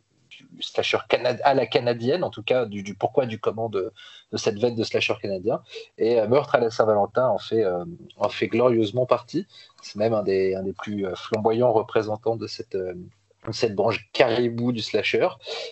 slasher 0.61 0.99
à 1.45 1.55
la 1.55 1.67
canadienne, 1.67 2.25
en 2.25 2.31
tout 2.31 2.43
cas 2.43 2.65
du, 2.67 2.95
pourquoi, 2.95 3.27
du 3.27 3.39
comment 3.39 3.69
de, 3.69 3.93
cette 4.35 4.59
veine 4.59 4.75
de 4.75 4.85
slasher 4.85 5.15
canadien. 5.21 5.63
Et 5.99 6.21
euh, 6.21 6.29
Meurtre 6.29 6.55
à 6.55 6.59
la 6.59 6.71
Saint-Valentin 6.71 7.29
en 7.29 7.39
fait, 7.39 7.65
euh, 7.65 7.85
en 8.17 8.29
fait 8.29 8.49
glorieusement 8.49 9.07
partie. 9.07 9.47
C'est 9.83 9.97
même 9.97 10.15
un 10.15 10.23
des, 10.23 10.55
un 10.55 10.63
des 10.63 10.73
plus 10.73 11.07
euh, 11.07 11.15
flamboyants 11.15 11.73
représentants 11.73 12.37
de 12.37 12.47
cette, 12.47 12.77
cette 13.53 13.75
branche 13.75 14.09
caribou 14.13 14.73
du 14.73 14.81
slasher. 14.81 15.29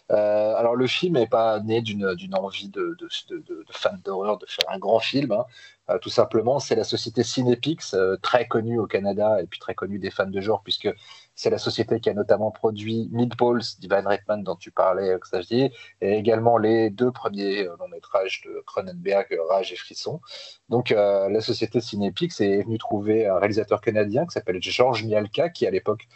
alors 0.08 0.76
le 0.76 0.86
film 0.86 1.14
n'est 1.14 1.26
pas 1.26 1.60
né 1.60 1.82
d'une 1.82 2.06
envie 2.34 2.68
de, 2.68 2.96
de, 2.98 3.38
de, 3.38 3.64
fans 3.70 3.90
d'horreur 4.04 4.38
de 4.38 4.46
faire 4.46 4.70
un 4.70 4.78
grand 4.78 5.00
film. 5.00 5.32
Hein. 5.32 5.44
Tout 6.00 6.10
simplement, 6.10 6.58
c'est 6.58 6.76
la 6.76 6.84
société 6.84 7.22
Cinepix, 7.22 7.94
très 8.22 8.46
connue 8.48 8.78
au 8.78 8.86
Canada 8.86 9.40
et 9.42 9.46
puis 9.46 9.58
très 9.58 9.74
connue 9.74 9.98
des 9.98 10.10
fans 10.10 10.26
de 10.26 10.40
genre, 10.40 10.62
puisque 10.62 10.88
c'est 11.34 11.50
la 11.50 11.58
société 11.58 12.00
qui 12.00 12.10
a 12.10 12.14
notamment 12.14 12.50
produit 12.50 13.08
Meatballs 13.12 13.78
d'Ivan 13.80 14.02
Reitman 14.06 14.42
dont 14.42 14.56
tu 14.56 14.70
parlais, 14.70 15.16
Xavier, 15.18 15.72
et 16.00 16.16
également 16.16 16.58
les 16.58 16.90
deux 16.90 17.10
premiers 17.10 17.66
euh, 17.66 17.76
longs 17.78 17.88
métrages 17.88 18.42
de 18.44 18.62
Cronenberg, 18.66 19.26
Rage 19.48 19.72
et 19.72 19.76
Frisson. 19.76 20.20
Donc 20.68 20.92
euh, 20.92 21.28
la 21.28 21.40
société 21.40 21.80
Cinepix 21.80 22.40
est 22.40 22.62
venue 22.62 22.78
trouver 22.78 23.26
un 23.26 23.38
réalisateur 23.38 23.80
canadien 23.80 24.26
qui 24.26 24.32
s'appelle 24.32 24.62
Georges 24.62 25.04
Mialka, 25.04 25.48
qui 25.48 25.66
à 25.66 25.70
l'époque 25.70 26.06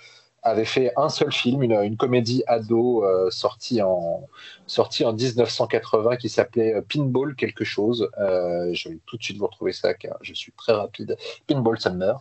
avait 0.42 0.64
fait 0.64 0.92
un 0.96 1.08
seul 1.08 1.32
film, 1.32 1.62
une, 1.62 1.96
comédie 1.96 2.42
ado 2.46 3.04
euh, 3.04 3.30
sortie, 3.30 3.82
en, 3.82 4.26
sortie 4.66 5.04
en 5.04 5.12
1980 5.12 6.16
qui 6.16 6.28
s'appelait 6.28 6.74
euh, 6.74 6.82
Pinball 6.82 7.34
quelque 7.34 7.64
chose. 7.64 8.08
Euh, 8.18 8.72
je 8.72 8.88
vais 8.88 8.98
tout 9.06 9.16
de 9.16 9.22
suite 9.22 9.38
vous 9.38 9.46
retrouver 9.46 9.72
ça 9.72 9.94
car 9.94 10.16
je 10.22 10.34
suis 10.34 10.52
très 10.52 10.72
rapide. 10.72 11.16
Pinball 11.46 11.80
Summer. 11.80 12.20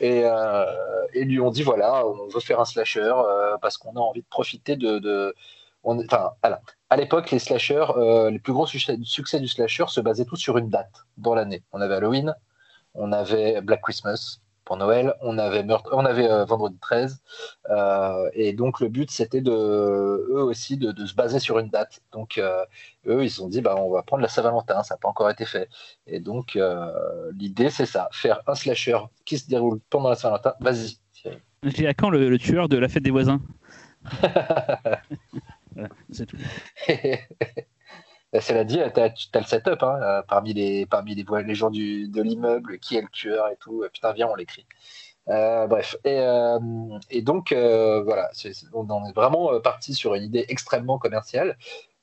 et, 0.00 0.24
et 1.14 1.24
lui 1.24 1.40
ont 1.40 1.50
dit 1.50 1.62
voilà, 1.62 2.06
on 2.06 2.28
veut 2.28 2.40
faire 2.40 2.60
un 2.60 2.64
slasher 2.64 3.14
parce 3.60 3.78
qu'on 3.78 3.94
a 3.96 4.00
envie 4.00 4.22
de 4.22 4.28
profiter 4.28 4.76
de. 4.76 5.34
enfin, 5.84 6.32
à 6.88 6.96
l'époque, 6.96 7.30
les 7.30 7.38
slashers, 7.38 7.86
les 8.30 8.38
plus 8.38 8.52
gros 8.52 8.66
succès 8.66 9.40
du 9.40 9.48
slasher 9.48 9.84
se 9.88 10.00
basaient 10.00 10.24
tous 10.24 10.36
sur 10.36 10.58
une 10.58 10.70
date 10.70 11.04
dans 11.18 11.34
l'année. 11.34 11.62
On 11.72 11.80
avait 11.80 11.96
Halloween, 11.96 12.34
on 12.94 13.12
avait 13.12 13.60
Black 13.60 13.82
Christmas, 13.82 14.40
pour 14.66 14.76
Noël, 14.76 15.14
on 15.22 15.38
avait, 15.38 15.64
on 15.92 16.04
avait 16.04 16.28
euh, 16.28 16.44
vendredi 16.44 16.76
13, 16.80 17.22
euh, 17.70 18.28
et 18.34 18.52
donc 18.52 18.80
le 18.80 18.88
but 18.88 19.10
c'était 19.12 19.40
de 19.40 19.52
eux 19.52 20.42
aussi 20.42 20.76
de, 20.76 21.06
se 21.06 21.14
baser 21.14 21.38
sur 21.38 21.60
une 21.60 21.68
date. 21.68 22.02
Donc 22.12 22.36
euh, 22.36 22.64
eux 23.06 23.22
ils 23.22 23.30
se 23.30 23.36
sont 23.36 23.48
dit 23.48 23.60
bah 23.60 23.76
on 23.78 23.90
va 23.90 24.02
prendre 24.02 24.22
la 24.22 24.28
Saint-Valentin, 24.28 24.82
ça 24.82 24.94
n'a 24.94 24.98
pas 24.98 25.08
encore 25.08 25.30
été 25.30 25.44
fait. 25.44 25.68
Et 26.08 26.18
donc 26.18 26.58
l'idée 27.32 27.70
c'est 27.70 27.86
ça, 27.86 28.08
faire 28.12 28.40
un 28.48 28.56
slasher 28.56 28.98
qui 29.24 29.38
se 29.38 29.48
déroule 29.48 29.78
pendant 29.88 30.10
la 30.10 30.16
Saint-Valentin. 30.16 30.54
Vas-y. 30.60 30.98
J'ai 31.62 31.86
à 31.86 31.94
quand 31.94 32.10
le, 32.10 32.36
tueur 32.36 32.68
de 32.68 32.76
la 32.76 32.88
fête 32.88 33.04
des 33.04 33.10
voisins? 33.10 33.40
C'est 36.10 36.26
tout. 36.26 36.36
Bah, 38.36 38.42
cela 38.42 38.64
dit, 38.64 38.78
tu 38.94 39.00
as, 39.00 39.40
le 39.40 39.46
setup 39.46 39.82
hein, 39.82 39.98
euh, 40.02 40.22
parmi, 40.28 40.52
les, 40.52 40.84
parmi 40.84 41.14
les, 41.14 41.24
les 41.42 41.54
gens 41.54 41.70
du, 41.70 42.06
de 42.06 42.20
l'immeuble, 42.20 42.78
qui 42.78 42.94
est 42.96 43.00
le 43.00 43.08
tueur 43.08 43.48
et 43.48 43.56
tout. 43.56 43.82
Putain, 43.90 44.12
viens, 44.12 44.28
on 44.28 44.34
l'écrit. 44.34 44.66
Euh, 45.30 45.66
bref, 45.66 45.96
et, 46.04 46.18
euh, 46.20 46.58
donc 47.22 47.54
voilà, 47.54 48.30
on 48.74 49.06
est 49.08 49.14
vraiment 49.14 49.58
parti 49.60 49.94
sur 49.94 50.14
une 50.14 50.24
idée 50.24 50.44
extrêmement 50.48 50.98
commerciale. 50.98 51.56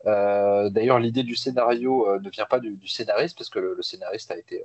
D'ailleurs, 0.06 0.98
l'idée 0.98 1.22
du 1.22 1.36
scénario 1.36 2.20
ne 2.20 2.30
vient 2.32 2.46
pas 2.46 2.60
du, 2.60 2.80
scénariste, 2.88 3.38
parce 3.38 3.52
que 3.52 3.60
le, 3.60 3.82
scénariste 3.84 4.32
a 4.32 4.38
été, 4.38 4.64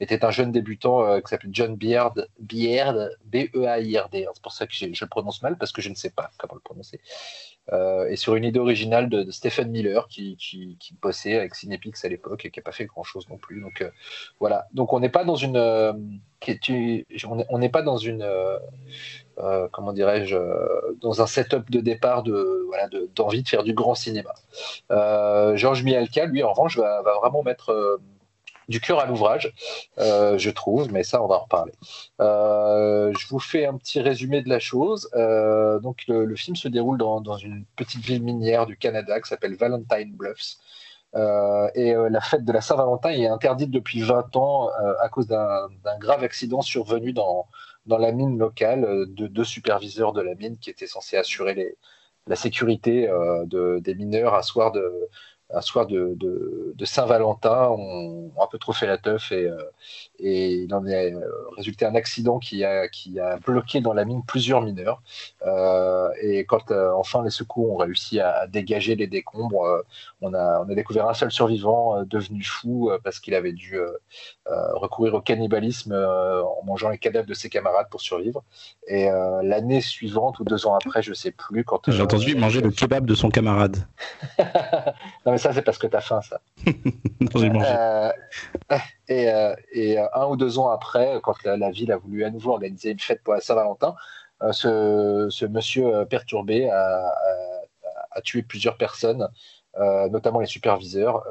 était 0.00 0.24
un 0.24 0.30
jeune 0.30 0.52
débutant 0.52 1.20
qui 1.20 1.28
s'appelle 1.28 1.50
John 1.52 1.76
Beard, 1.76 2.28
Beard 2.38 3.10
B-E-A-I-R-D. 3.26 4.26
C'est 4.32 4.42
pour 4.42 4.52
ça 4.52 4.66
que 4.66 4.72
je 4.72 4.86
le 4.86 5.08
prononce 5.08 5.42
mal, 5.42 5.58
parce 5.58 5.70
que 5.70 5.82
je 5.82 5.90
ne 5.90 5.94
sais 5.94 6.10
pas 6.10 6.30
comment 6.38 6.54
le 6.54 6.60
prononcer. 6.60 6.98
Euh, 7.72 8.06
et 8.08 8.16
sur 8.16 8.34
une 8.34 8.44
idée 8.44 8.58
originale 8.58 9.08
de, 9.08 9.30
Stephen 9.30 9.70
Miller 9.70 10.06
qui, 10.08 10.36
qui, 10.36 10.76
bossait 11.00 11.36
avec 11.36 11.54
Cinepix 11.54 12.04
à 12.04 12.08
l'époque 12.08 12.44
et 12.44 12.50
qui 12.50 12.58
n'a 12.58 12.62
pas 12.62 12.72
fait 12.72 12.84
grand 12.84 13.04
chose 13.04 13.28
non 13.30 13.38
plus. 13.38 13.60
Donc 13.62 13.80
euh, 13.80 13.90
voilà. 14.38 14.66
Donc 14.74 14.92
on 14.92 15.00
n'est 15.00 15.08
pas 15.08 15.24
dans 15.24 15.36
une, 15.36 15.56
euh, 15.56 15.92
on 17.48 17.58
n'est 17.58 17.68
pas 17.70 17.82
dans 17.82 17.96
une, 17.96 18.28
comment 19.72 19.92
dirais-je, 19.94 20.36
dans 21.00 21.22
un 21.22 21.26
setup 21.26 21.70
de 21.70 21.80
départ 21.80 22.22
de 22.22 22.64
voilà 22.66 22.88
d'envie 23.14 23.42
de, 23.42 23.48
faire 23.48 23.62
du 23.62 23.72
grand 23.72 23.94
cinéma. 23.94 24.34
Georges 25.56 25.84
Mialka, 25.84 26.26
lui 26.26 26.42
en 26.42 26.52
revanche, 26.52 26.76
va, 26.76 27.00
va 27.02 27.14
vraiment 27.14 27.42
mettre 27.42 27.98
du 28.68 28.80
cœur 28.80 29.00
à 29.00 29.06
l'ouvrage, 29.06 29.52
euh, 29.98 30.38
je 30.38 30.50
trouve, 30.50 30.92
mais 30.92 31.02
ça, 31.02 31.22
on 31.22 31.26
va 31.26 31.36
en 31.36 31.40
reparler. 31.40 31.72
Euh, 32.20 33.12
je 33.18 33.26
vous 33.28 33.38
fais 33.38 33.66
un 33.66 33.76
petit 33.76 34.00
résumé 34.00 34.42
de 34.42 34.48
la 34.48 34.58
chose. 34.58 35.08
Euh, 35.14 35.78
donc, 35.80 36.04
le, 36.08 36.34
film 36.36 36.56
se 36.56 36.68
déroule 36.68 36.98
dans, 36.98 37.36
une 37.36 37.64
petite 37.76 38.04
ville 38.04 38.22
minière 38.22 38.66
du 38.66 38.76
Canada 38.76 39.20
qui 39.20 39.28
s'appelle 39.28 39.54
Valentine 39.54 40.14
Bluffs. 40.14 40.56
et 41.14 41.94
la 41.94 42.20
fête 42.20 42.44
de 42.44 42.52
la 42.52 42.60
Saint-Valentin 42.60 43.10
est 43.10 43.26
interdite 43.26 43.70
depuis 43.70 44.00
20 44.00 44.36
ans 44.36 44.68
à 45.00 45.08
cause 45.08 45.26
d'un 45.26 45.98
grave 46.00 46.24
accident 46.24 46.60
survenu 46.60 47.12
dans, 47.12 47.46
dans 47.86 47.98
la 47.98 48.12
mine 48.12 48.38
locale 48.38 49.06
de 49.08 49.26
deux 49.26 49.44
superviseurs 49.44 50.12
de 50.12 50.22
la 50.22 50.34
mine 50.34 50.58
qui 50.58 50.70
étaient 50.70 50.86
censés 50.86 51.16
assurer 51.16 51.76
la 52.26 52.36
sécurité 52.36 53.06
de, 53.46 53.78
des 53.80 53.94
mineurs 53.94 54.34
un 54.34 54.42
soir 54.42 54.72
de, 54.72 55.08
un 55.54 55.60
soir 55.60 55.86
de, 55.86 56.16
de, 56.16 56.84
Saint-Valentin, 56.84 57.68
on, 57.70 58.30
a 58.38 58.44
un 58.44 58.46
peu 58.46 58.58
trop 58.58 58.72
fait 58.72 58.86
la 58.86 58.98
teuf 58.98 59.32
et, 59.32 59.46
euh, 59.46 59.56
et 60.18 60.52
il 60.52 60.74
en 60.74 60.86
est 60.86 61.14
euh, 61.14 61.20
résulté 61.56 61.86
un 61.86 61.94
accident 61.94 62.38
qui 62.38 62.62
a, 62.62 62.88
qui 62.88 63.18
a 63.18 63.36
bloqué 63.36 63.80
dans 63.80 63.94
la 63.94 64.04
mine 64.04 64.22
plusieurs 64.26 64.60
mineurs. 64.60 65.00
Euh, 65.46 66.10
et 66.20 66.44
quand 66.44 66.70
enfin 66.70 67.24
les 67.24 67.30
secours 67.30 67.72
ont 67.72 67.76
réussi 67.76 68.20
à, 68.20 68.46
dégager 68.46 68.96
les 68.96 69.06
décombres, 69.06 69.82
on, 70.20 70.34
a, 70.34 70.62
on 70.66 70.70
a 70.70 70.74
découvert 70.74 71.08
un 71.08 71.14
seul 71.14 71.30
survivant 71.30 72.02
devenu 72.04 72.42
fou 72.42 72.90
parce 73.02 73.18
qu'il 73.18 73.34
avait 73.34 73.52
dû 73.52 73.78
recourir 74.46 75.14
au 75.14 75.20
cannibalisme 75.20 75.94
en 75.94 76.64
mangeant 76.64 76.90
les 76.90 76.98
cadavres 76.98 77.26
de 77.26 77.34
ses 77.34 77.48
camarades 77.48 77.88
pour 77.90 78.00
survivre. 78.00 78.42
Et 78.86 79.08
l'année 79.42 79.80
suivante 79.80 80.38
ou 80.38 80.44
deux 80.44 80.66
ans 80.66 80.74
après, 80.74 81.02
je 81.02 81.14
sais 81.14 81.30
plus 81.30 81.64
quand. 81.64 81.90
J'ai 81.90 82.02
entendu 82.02 82.34
manger 82.34 82.60
le 82.60 82.70
kebab 82.70 83.06
de 83.06 83.14
son 83.14 83.30
camarade. 83.30 83.76
non 84.38 85.32
mais 85.32 85.38
ça 85.44 85.52
c'est 85.52 85.62
parce 85.62 85.76
que 85.76 85.86
tu 85.86 85.96
as 85.96 86.00
faim 86.00 86.20
ça. 86.22 86.40
Euh, 87.36 88.12
et, 89.08 89.28
euh, 89.28 89.54
et 89.72 89.98
euh, 89.98 90.06
un 90.14 90.26
ou 90.26 90.36
deux 90.36 90.58
ans 90.58 90.68
après, 90.68 91.18
quand 91.22 91.42
la, 91.44 91.70
ville 91.70 91.90
a 91.90 91.96
voulu 91.96 92.24
à 92.24 92.30
nouveau 92.30 92.52
organiser 92.52 92.90
une 92.90 93.00
fête 93.00 93.22
pour 93.22 93.34
la 93.34 93.40
Saint-Valentin, 93.40 93.94
ce, 94.52 95.28
ce, 95.30 95.46
monsieur 95.46 96.04
perturbé 96.04 96.68
a, 96.70 97.12
a, 98.10 98.20
tué 98.20 98.42
plusieurs 98.42 98.76
personnes, 98.76 99.28
notamment 99.78 100.40
les 100.40 100.46
superviseurs, 100.46 101.24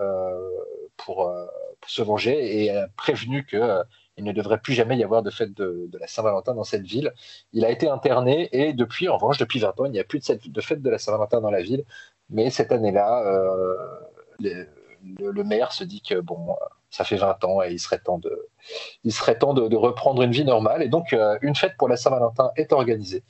pour, 0.98 1.32
pour, 1.80 1.90
se 1.90 2.02
venger 2.02 2.64
et 2.64 2.76
a 2.76 2.88
prévenu 2.98 3.46
que 3.46 3.84
il 4.18 4.24
ne 4.24 4.32
devrait 4.32 4.60
plus 4.60 4.74
jamais 4.74 4.98
y 4.98 5.04
avoir 5.04 5.24
de 5.24 5.30
fête 5.30 5.54
de, 5.54 5.90
la 6.00 6.08
Saint-Valentin 6.08 6.54
dans 6.54 6.64
cette 6.64 6.86
ville. 6.86 7.14
Il 7.52 7.66
a 7.66 7.70
été 7.70 7.88
interné 7.88 8.50
et 8.52 8.74
depuis, 8.74 9.10
en 9.10 9.18
revanche, 9.18 9.38
depuis 9.38 9.60
20 9.60 9.80
ans, 9.80 9.86
il 9.86 9.92
n'y 9.92 10.00
a 10.00 10.04
plus 10.04 10.20
de, 10.20 10.40
de 10.46 10.62
fête 10.62 10.82
de 10.82 10.90
la 10.90 10.98
Saint-Valentin 10.98 11.42
dans 11.42 11.52
la 11.52 11.62
ville. 11.62 11.84
Mais 12.30 12.50
cette 12.50 12.72
année-là, 12.72 13.24
le, 14.40 14.68
le, 15.32 15.44
maire 15.44 15.72
se 15.72 15.84
dit 15.84 16.02
que 16.02 16.20
bon, 16.20 16.56
ça 16.94 17.04
fait 17.04 17.16
20 17.16 17.44
ans 17.44 17.64
et 17.64 17.72
il 17.72 17.80
serait 17.80 17.98
temps 17.98 18.20
de, 18.20 18.48
il 19.04 19.12
serait 19.12 19.38
temps 19.38 19.56
de, 19.56 19.76
reprendre 19.76 20.22
une 20.22 20.32
vie 20.32 20.46
normale. 20.46 20.84
Et 20.84 20.90
donc, 20.90 21.12
euh, 21.12 21.40
une 21.42 21.56
fête 21.56 21.76
pour 21.76 21.90
la 21.90 21.98
Saint-Valentin 21.98 22.52
est 22.56 22.72
organisée. 22.72 23.24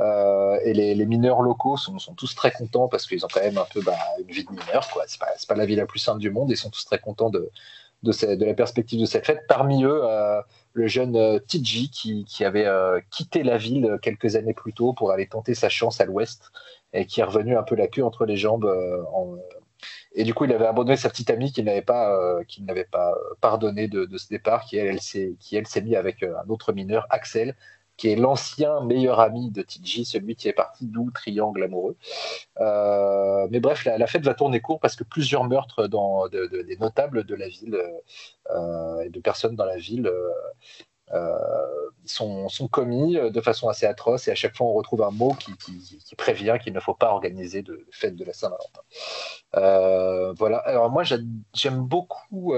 Euh, 0.00 0.58
et 0.64 0.74
les, 0.74 1.06
mineurs 1.06 1.40
locaux 1.40 1.76
sont, 1.76 1.96
tous 2.16 2.34
très 2.34 2.50
contents 2.50 2.88
parce 2.88 3.06
qu'ils 3.06 3.24
ont 3.24 3.28
quand 3.32 3.40
même 3.40 3.58
un 3.58 3.66
peu 3.72 3.80
bah, 3.82 3.96
une 4.18 4.34
vie 4.34 4.44
de 4.44 4.50
mineur. 4.50 4.82
Ce 4.82 4.98
n'est 4.98 5.04
pas, 5.20 5.26
pas, 5.48 5.54
la 5.54 5.64
vie 5.64 5.76
la 5.76 5.86
plus 5.86 6.00
simple 6.00 6.18
du 6.18 6.30
monde. 6.30 6.50
Ils 6.50 6.56
sont 6.56 6.70
tous 6.70 6.84
très 6.84 6.98
contents 6.98 7.30
de, 7.30 7.50
de, 8.02 8.34
de 8.34 8.44
la 8.44 8.54
perspective 8.54 9.00
de 9.00 9.06
cette 9.06 9.26
fête. 9.26 9.44
Parmi 9.46 9.84
eux, 9.84 10.00
euh, 10.02 10.42
le 10.72 10.88
jeune 10.88 11.40
qui, 11.46 11.62
qui 12.28 12.44
avait 12.44 12.66
quitté 13.12 13.44
la 13.44 13.58
ville 13.58 13.96
quelques 14.02 14.34
années 14.34 14.54
plus 14.54 14.72
tôt 14.72 14.92
pour 14.92 15.12
aller 15.12 15.28
tenter 15.28 15.54
sa 15.54 15.68
chance 15.68 16.00
à 16.00 16.04
l'ouest 16.04 16.50
et 16.94 17.06
qui 17.06 17.20
est 17.20 17.24
revenu 17.24 17.56
un 17.56 17.62
peu 17.62 17.74
la 17.74 17.88
queue 17.88 18.04
entre 18.04 18.24
les 18.24 18.36
jambes 18.36 18.64
en, 19.12 19.36
et 20.14 20.24
du 20.24 20.32
coup, 20.32 20.44
il 20.44 20.52
avait 20.52 20.66
abandonné 20.66 20.96
sa 20.96 21.10
petite 21.10 21.30
amie 21.30 21.52
qu'il 21.52 21.64
n'avait 21.64 21.82
pas, 21.82 22.14
euh, 22.16 22.42
n'avait 22.60 22.84
pas 22.84 23.12
euh, 23.12 23.34
pardonné 23.40 23.88
de, 23.88 24.08
ce 24.16 24.28
départ, 24.28 24.64
qui 24.64 24.76
elle, 24.76 25.00
s'est, 25.00 25.34
elle 25.52 25.66
s'est 25.66 25.82
mis 25.82 25.96
avec 25.96 26.22
euh, 26.22 26.34
un 26.44 26.48
autre 26.48 26.72
mineur, 26.72 27.06
Axel, 27.10 27.56
qui 27.96 28.08
est 28.08 28.16
l'ancien 28.16 28.80
meilleur 28.80 29.20
ami 29.20 29.50
de 29.50 29.62
TJ, 29.62 30.04
celui 30.04 30.36
qui 30.36 30.48
est 30.48 30.52
parti 30.52 30.86
d'où 30.86 31.10
Triangle 31.10 31.64
amoureux. 31.64 31.96
mais 33.50 33.60
bref, 33.60 33.84
la, 33.84 34.06
fête 34.06 34.24
va 34.24 34.34
tourner 34.34 34.60
court 34.60 34.80
parce 34.80 34.96
que 34.96 35.04
plusieurs 35.04 35.44
meurtres 35.44 35.86
dans, 35.86 36.28
des 36.28 36.76
notables 36.80 37.24
de 37.24 37.34
la 37.36 37.48
ville 37.48 37.80
et 39.04 39.10
de 39.10 39.20
personnes 39.20 39.54
dans 39.54 39.64
la 39.64 39.76
ville 39.76 40.10
euh, 41.12 41.38
sont, 42.06 42.48
commis 42.70 43.16
euh, 43.18 43.30
de 43.30 43.40
façon 43.40 43.68
assez 43.68 43.84
atroce 43.84 44.26
et 44.26 44.30
à 44.30 44.34
chaque 44.34 44.56
fois 44.56 44.66
on 44.66 44.72
retrouve 44.72 45.02
un 45.02 45.10
mot 45.10 45.34
qui, 45.34 45.52
prévient 46.16 46.56
qu'il 46.62 46.72
ne 46.72 46.80
faut 46.80 46.94
pas 46.94 47.10
organiser 47.10 47.62
de 47.62 47.86
fête 47.90 48.16
de 48.16 48.24
la 48.24 48.32
Saint-Valentin. 48.32 48.80
Euh, 49.56 50.32
voilà. 50.32 50.58
Alors 50.58 50.90
moi 50.90 51.02
j'aime 51.52 51.80
beaucoup 51.80 52.54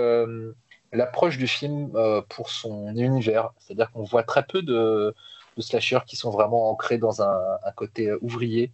l'approche 0.93 1.39
du 1.39 1.48
film 1.48 1.90
pour 2.28 2.51
son 2.51 2.94
univers, 2.97 3.51
c'est-à-dire 3.59 3.90
qu'on 3.90 4.05
voit 4.05 4.23
très 4.23 4.44
peu 4.44 4.62
de, 4.62 5.14
de 5.56 5.62
slashers 5.62 6.05
qui 6.06 6.16
sont 6.16 6.31
vraiment 6.31 6.70
ancrés 6.70 6.98
dans 6.98 7.23
un, 7.23 7.59
un 7.64 7.73
côté 7.73 8.12
ouvrier, 8.20 8.73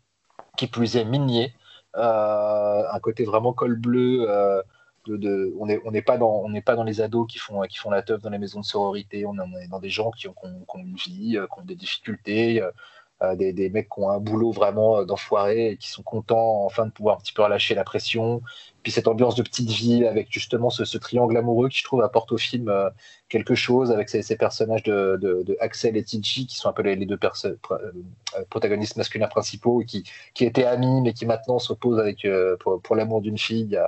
qui 0.57 0.67
plus 0.67 0.97
est 0.97 1.05
minier, 1.05 1.55
un 1.95 2.99
côté 3.01 3.25
vraiment 3.25 3.53
col 3.53 3.77
bleu 3.77 4.27
on 5.09 5.91
n'est 5.91 6.03
pas 6.03 6.17
dans 6.19 6.85
les 6.85 7.01
ados 7.01 7.27
qui 7.31 7.39
font 7.39 7.63
qui 7.63 7.79
la 7.91 8.03
teuf 8.03 8.21
dans 8.23 8.31
les 8.31 8.39
maisons 8.39 8.61
de 8.61 8.65
sororité. 8.65 9.27
On, 9.27 9.35
est 9.35 9.69
dans 9.69 9.81
des 9.81 9.91
gens 9.91 10.11
qui 10.11 10.29
ont, 10.29 10.35
une 10.77 10.95
vie 10.95 11.37
euh, 11.37 11.47
qui 11.47 11.61
ont 11.61 11.65
des 11.65 11.75
difficultés 11.75 12.63
euh, 12.63 12.71
euh, 13.23 13.37
des, 13.37 13.71
mecs 13.71 13.89
qui 13.89 14.01
ont 14.01 14.11
un 14.11 14.19
boulot 14.19 14.51
vraiment 14.51 15.05
d'enfoiré 15.05 15.71
et 15.71 15.77
qui 15.77 15.89
sont 15.89 16.03
contents 16.03 16.65
enfin 16.65 16.87
de 16.87 16.91
pouvoir 16.91 17.17
un 17.17 17.21
petit 17.21 17.33
peu 17.33 17.43
relâcher 17.43 17.75
la 17.75 17.85
pression. 17.85 18.43
Puis 18.83 18.91
cette 18.91 19.07
ambiance 19.07 19.37
de 19.37 19.43
petite 19.43 19.71
ville 19.71 20.07
avec 20.07 20.27
justement 20.31 20.71
ce, 20.71 20.99
triangle 20.99 21.37
amoureux 21.37 21.69
qui 21.69 21.79
je 21.79 21.85
trouve 21.85 22.03
apporte 22.03 22.33
au 22.33 22.39
film 22.39 22.73
quelque 23.29 23.55
chose 23.55 23.93
avec 23.93 24.09
ces, 24.09 24.37
personnages 24.37 24.83
de, 24.83 25.57
Axel 25.61 25.97
et 25.97 26.03
Tiji 26.03 26.47
qui 26.47 26.57
sont 26.57 26.69
un 26.69 26.73
peu 26.73 26.83
les, 26.83 26.97
deux 27.07 27.19
protagonistes 28.51 28.97
masculins 28.97 29.29
principaux 29.29 29.85
qui, 29.87 30.03
qui 30.35 30.45
étaient 30.45 30.65
amis 30.65 31.01
mais 31.01 31.13
qui 31.13 31.25
maintenant 31.27 31.61
s'opposent 31.61 32.01
avec 32.01 32.27
pour, 32.59 32.97
l'amour 32.97 33.21
d'une 33.21 33.39
fille 33.39 33.79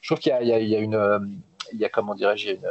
je 0.00 0.08
trouve 0.08 0.20
qu'il 0.20 0.32
y, 0.32 0.52
a 0.76 0.78
une, 0.78 1.40
il 1.72 1.78
y 1.78 1.84
a 1.84 1.88
comment 1.88 2.14
dirais-je, 2.14 2.50
une, 2.50 2.68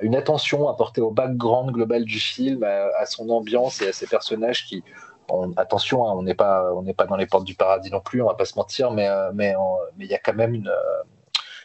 une, 0.00 0.16
attention 0.16 0.68
apportée 0.68 1.00
au 1.00 1.10
background 1.10 1.72
global 1.72 2.04
du 2.04 2.18
film, 2.18 2.64
à, 2.64 3.06
son 3.06 3.28
ambiance 3.30 3.80
et 3.82 3.88
à 3.88 3.92
ses 3.92 4.06
personnages 4.06 4.66
qui, 4.66 4.82
attention, 5.56 6.06
hein, 6.06 6.14
on 6.16 6.22
n'est 6.22 6.34
pas, 6.34 6.72
on 6.74 6.82
n'est 6.82 6.94
pas 6.94 7.06
dans 7.06 7.16
les 7.16 7.26
portes 7.26 7.44
du 7.44 7.54
paradis 7.54 7.90
non 7.90 8.00
plus, 8.00 8.22
on 8.22 8.26
va 8.26 8.34
pas 8.34 8.44
se 8.44 8.56
mentir, 8.56 8.90
mais 8.90 9.08
euh, 9.08 9.30
mais 9.34 9.54
il 9.98 10.06
y 10.06 10.14
a 10.14 10.18
quand 10.18 10.34
même 10.34 10.68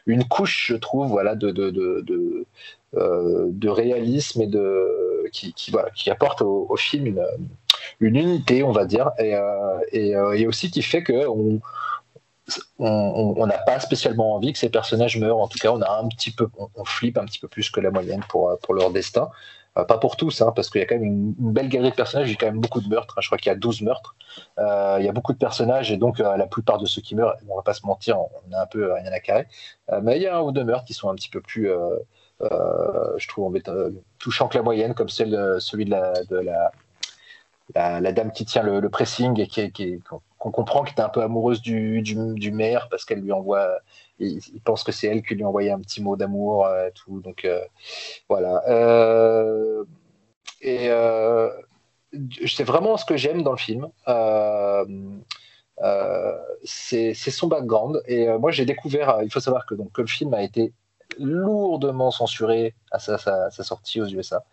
une 0.05 0.27
couche, 0.27 0.67
je 0.69 0.75
trouve, 0.75 1.07
voilà, 1.07 1.35
de 1.35 1.51
de, 1.51 1.69
de, 1.69 2.01
de, 2.01 2.45
euh, 2.95 3.51
réalisme 3.63 4.41
et 4.41 4.47
de 4.47 5.29
qui, 5.31 5.53
voilà, 5.71 5.89
qui 5.91 6.11
apporte 6.11 6.41
au, 6.41 6.75
film 6.77 7.07
une, 7.07 7.25
une 7.99 8.15
unité, 8.15 8.63
on 8.63 8.71
va 8.71 8.85
dire, 8.85 9.11
et, 9.17 9.35
euh, 9.35 9.79
et, 9.91 10.47
aussi 10.47 10.69
qui 10.69 10.81
fait 10.81 11.03
que 11.03 11.25
on 12.79 13.45
n'a 13.45 13.57
pas 13.59 13.79
spécialement 13.79 14.35
envie 14.35 14.53
que 14.53 14.59
ces 14.59 14.69
personnages 14.69 15.17
meurent. 15.17 15.39
En 15.39 15.47
tout 15.47 15.59
cas, 15.59 15.71
on 15.71 15.81
a 15.81 15.99
un 15.99 16.07
petit 16.07 16.31
peu, 16.31 16.47
on, 16.75 16.85
flippe 16.85 17.17
un 17.17 17.25
petit 17.25 17.39
peu 17.39 17.47
plus 17.47 17.69
que 17.69 17.79
la 17.79 17.91
moyenne 17.91 18.23
pour, 18.29 18.57
pour 18.61 18.73
leur 18.73 18.91
destin. 18.91 19.29
Euh, 19.77 19.85
pas 19.85 19.97
pour 19.97 20.17
tous, 20.17 20.41
hein, 20.41 20.51
parce 20.55 20.69
qu'il 20.69 20.81
y 20.81 20.83
a 20.83 20.87
quand 20.87 20.95
même 20.95 21.03
une, 21.03 21.33
belle 21.37 21.67
galerie 21.67 21.89
de 21.89 21.95
personnages. 21.95 22.29
Il 22.29 22.33
y 22.33 22.35
a 22.35 22.37
quand 22.37 22.45
même 22.45 22.59
beaucoup 22.59 22.81
de 22.81 22.87
meurtres. 22.87 23.15
Hein. 23.17 23.21
je 23.21 23.27
crois 23.27 23.37
qu'il 23.37 23.51
y 23.51 23.55
a 23.55 23.57
12 23.57 23.81
meurtres. 23.81 24.15
Euh, 24.59 24.97
il 24.99 25.05
y 25.05 25.09
a 25.09 25.11
beaucoup 25.11 25.33
de 25.33 25.37
personnages 25.37 25.91
et 25.91 25.97
donc 25.97 26.19
euh, 26.19 26.37
la 26.37 26.47
plupart 26.47 26.77
de 26.77 26.85
ceux 26.85 27.01
qui 27.01 27.15
meurent, 27.15 27.35
on 27.49 27.55
va 27.55 27.63
pas 27.63 27.73
se 27.73 27.85
mentir, 27.85 28.19
on 28.19 28.53
a 28.53 28.61
un 28.61 28.65
peu 28.67 28.93
rien 28.93 29.11
à 29.11 29.19
carrer. 29.19 29.47
mais 30.01 30.17
il 30.17 30.23
y 30.23 30.27
a 30.27 30.37
un 30.37 30.41
ou 30.41 30.51
deux 30.51 30.63
meurtres 30.63 30.85
qui 30.85 30.93
sont 30.93 31.09
un 31.09 31.15
petit 31.15 31.29
peu 31.29 31.41
plus, 31.41 31.69
je 32.41 33.27
trouve, 33.27 33.57
touchants 34.19 34.47
que 34.47 34.57
la 34.57 34.63
moyenne, 34.63 34.93
comme 34.93 35.09
celui 35.09 35.31
de 35.31 36.25
de 36.29 36.35
la, 36.37 36.71
la, 37.75 38.11
dame 38.11 38.31
qui 38.31 38.45
tient 38.45 38.63
le, 38.63 38.89
pressing 38.89 39.39
et 39.39 39.47
qui, 39.47 40.01
qu'on 40.37 40.51
comprend 40.51 40.83
qu'elle 40.83 40.95
est 40.97 41.01
un 41.01 41.09
peu 41.09 41.21
amoureuse 41.21 41.61
du, 41.61 42.01
du, 42.01 42.51
maire 42.51 42.87
parce 42.89 43.05
qu'elle 43.05 43.21
lui 43.21 43.31
envoie, 43.31 43.79
il, 44.19 44.41
pense 44.63 44.83
que 44.83 44.91
c'est 44.91 45.07
elle 45.07 45.23
qui 45.23 45.35
lui 45.35 45.43
a 45.43 45.47
envoyé 45.47 45.71
un 45.71 45.79
petit 45.79 46.01
mot 46.01 46.15
d'amour, 46.15 46.65
euh, 46.65 46.89
tout. 46.93 47.21
Donc 47.21 47.45
euh, 47.45 47.61
voilà. 48.29 48.61
Euh, 48.67 49.83
et 50.61 50.89
c'est 52.47 52.63
vraiment 52.63 52.97
ce 52.97 53.05
que 53.05 53.17
j'aime 53.17 53.43
dans 53.43 53.51
le 53.51 53.57
film. 53.57 53.89
c'est 56.63 57.13
son 57.13 57.47
background. 57.47 58.01
Et 58.07 58.27
moi, 58.37 58.51
j'ai 58.51 58.65
découvert, 58.65 59.19
il 59.23 59.31
faut 59.31 59.39
savoir 59.39 59.65
que, 59.65 59.75
donc, 59.75 59.91
que 59.91 60.01
le 60.01 60.07
film 60.07 60.33
a 60.33 60.43
été 60.43 60.73
lourdement 61.19 62.11
censuré 62.11 62.75
à 62.91 62.99
sa, 62.99 63.49
sortie 63.51 64.01
aux 64.01 64.07
USA. 64.07 64.45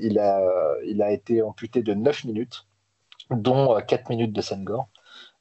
il, 0.00 0.18
a, 0.18 0.42
il 0.84 1.02
a 1.02 1.10
été 1.12 1.42
amputé 1.42 1.82
de 1.82 1.94
9 1.94 2.24
minutes 2.24 2.66
dont 3.30 3.80
4 3.80 3.92
euh, 3.92 4.04
minutes 4.10 4.32
de 4.32 4.40
scène 4.40 4.64
gore. 4.64 4.88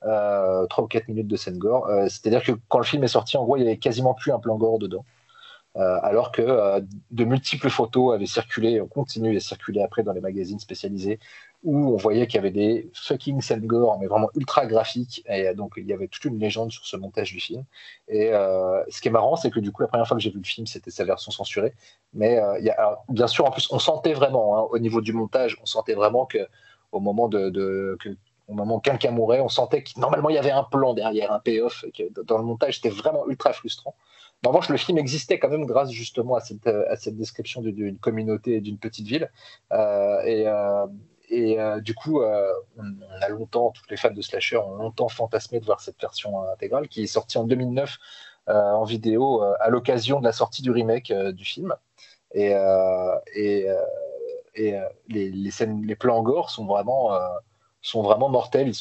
Euh, 0.05 0.65
3 0.67 0.83
ou 0.83 0.87
4 0.87 1.07
minutes 1.09 1.27
de 1.27 1.35
scène 1.35 1.57
gore. 1.57 1.87
Euh, 1.87 2.03
c'est-à-dire 2.03 2.43
que 2.43 2.53
quand 2.67 2.77
le 2.77 2.85
film 2.85 3.03
est 3.03 3.09
sorti, 3.09 3.37
en 3.37 3.43
gros, 3.43 3.57
il 3.57 3.61
n'y 3.61 3.67
avait 3.67 3.77
quasiment 3.77 4.13
plus 4.13 4.31
un 4.31 4.39
plan 4.39 4.57
gore 4.57 4.79
dedans. 4.79 5.05
Euh, 5.75 5.99
alors 6.01 6.31
que 6.31 6.81
de 7.11 7.23
multiples 7.25 7.69
photos 7.69 8.15
avaient 8.15 8.25
circulé, 8.25 8.81
on 8.81 8.87
continue 8.87 9.35
à 9.37 9.39
circuler 9.39 9.81
après 9.81 10.03
dans 10.03 10.13
les 10.13 10.21
magazines 10.21 10.59
spécialisés, 10.59 11.19
où 11.63 11.93
on 11.93 11.97
voyait 11.97 12.25
qu'il 12.27 12.35
y 12.35 12.39
avait 12.39 12.51
des 12.51 12.89
fucking 12.93 13.41
scènes 13.41 13.67
mais 13.99 14.07
vraiment 14.07 14.29
ultra 14.35 14.65
graphiques, 14.65 15.23
et 15.27 15.53
donc 15.53 15.73
il 15.77 15.85
y 15.85 15.93
avait 15.93 16.07
toute 16.07 16.25
une 16.25 16.39
légende 16.39 16.71
sur 16.71 16.85
ce 16.85 16.95
montage 16.95 17.33
du 17.33 17.39
film. 17.39 17.65
Et 18.07 18.31
ce 18.31 19.01
qui 19.01 19.09
est 19.09 19.11
marrant, 19.11 19.35
c'est 19.35 19.51
que 19.51 19.59
du 19.59 19.71
coup, 19.71 19.81
la 19.81 19.89
première 19.89 20.07
fois 20.07 20.15
que 20.15 20.23
j'ai 20.23 20.29
vu 20.29 20.39
le 20.39 20.45
film, 20.45 20.67
c'était 20.67 20.91
sa 20.91 21.03
version 21.03 21.31
censurée. 21.31 21.73
Mais 22.13 22.37
a, 22.37 22.99
bien 23.09 23.27
sûr, 23.27 23.45
en 23.45 23.51
plus, 23.51 23.67
on 23.71 23.79
sentait 23.79 24.13
vraiment, 24.13 24.57
hein, 24.57 24.67
au 24.71 24.79
niveau 24.79 25.01
du 25.01 25.13
montage, 25.13 25.57
on 25.61 25.65
sentait 25.65 25.95
vraiment 25.95 26.25
que 26.25 26.47
au 26.91 26.99
moment 26.99 27.27
de, 27.27 27.97
que, 27.99 28.09
au 28.47 28.53
moment 28.53 28.79
quelqu'un 28.79 29.11
mourait, 29.11 29.39
on 29.41 29.49
sentait 29.49 29.83
que 29.83 29.91
normalement 29.97 30.29
il 30.29 30.35
y 30.35 30.39
avait 30.39 30.51
un 30.51 30.63
plan 30.63 30.93
derrière, 30.93 31.31
un 31.31 31.39
payoff, 31.39 31.85
dans 32.25 32.37
le 32.37 32.43
montage 32.43 32.77
c'était 32.77 32.89
vraiment 32.89 33.27
ultra 33.27 33.53
frustrant. 33.53 33.95
en 34.45 34.49
revanche, 34.49 34.69
le 34.69 34.77
film 34.77 34.97
existait 34.97 35.37
quand 35.37 35.49
même 35.49 35.65
grâce 35.65 35.91
justement 35.91 36.35
à 36.35 36.39
cette, 36.41 37.15
description 37.15 37.61
d'une 37.61 37.97
communauté 37.97 38.55
et 38.55 38.61
d'une 38.61 38.77
petite 38.79 39.07
ville. 39.07 39.29
Euh, 39.71 40.21
et, 40.23 40.47
euh, 40.47 40.87
et 41.29 41.59
euh, 41.59 41.79
du 41.79 41.93
coup, 41.93 42.21
on, 42.21 42.83
a 43.21 43.29
longtemps, 43.29 43.71
tous 43.71 43.83
les 43.89 43.97
fans 43.97 44.11
de 44.11 44.21
slasher 44.21 44.57
ont 44.57 44.75
longtemps 44.75 45.09
fantasmé 45.09 45.59
de 45.59 45.65
voir 45.65 45.79
cette 45.81 45.99
version 46.01 46.43
intégrale 46.49 46.87
qui 46.87 47.03
est 47.03 47.07
sortie 47.07 47.37
en 47.37 47.43
2009 47.45 47.97
en 48.47 48.83
vidéo 48.83 49.43
à 49.59 49.69
l'occasion 49.69 50.19
de 50.19 50.25
la 50.25 50.31
sortie 50.31 50.63
du 50.63 50.71
remake 50.71 51.13
du 51.13 51.45
film. 51.45 51.75
Et, 52.33 52.55
euh, 54.57 54.87
les, 55.07 55.51
scènes, 55.51 55.85
les 55.85 55.95
plans 55.95 56.21
gore 56.21 56.49
sont 56.49 56.65
vraiment, 56.65 57.13
euh, 57.13 57.19
mortels. 58.29 58.71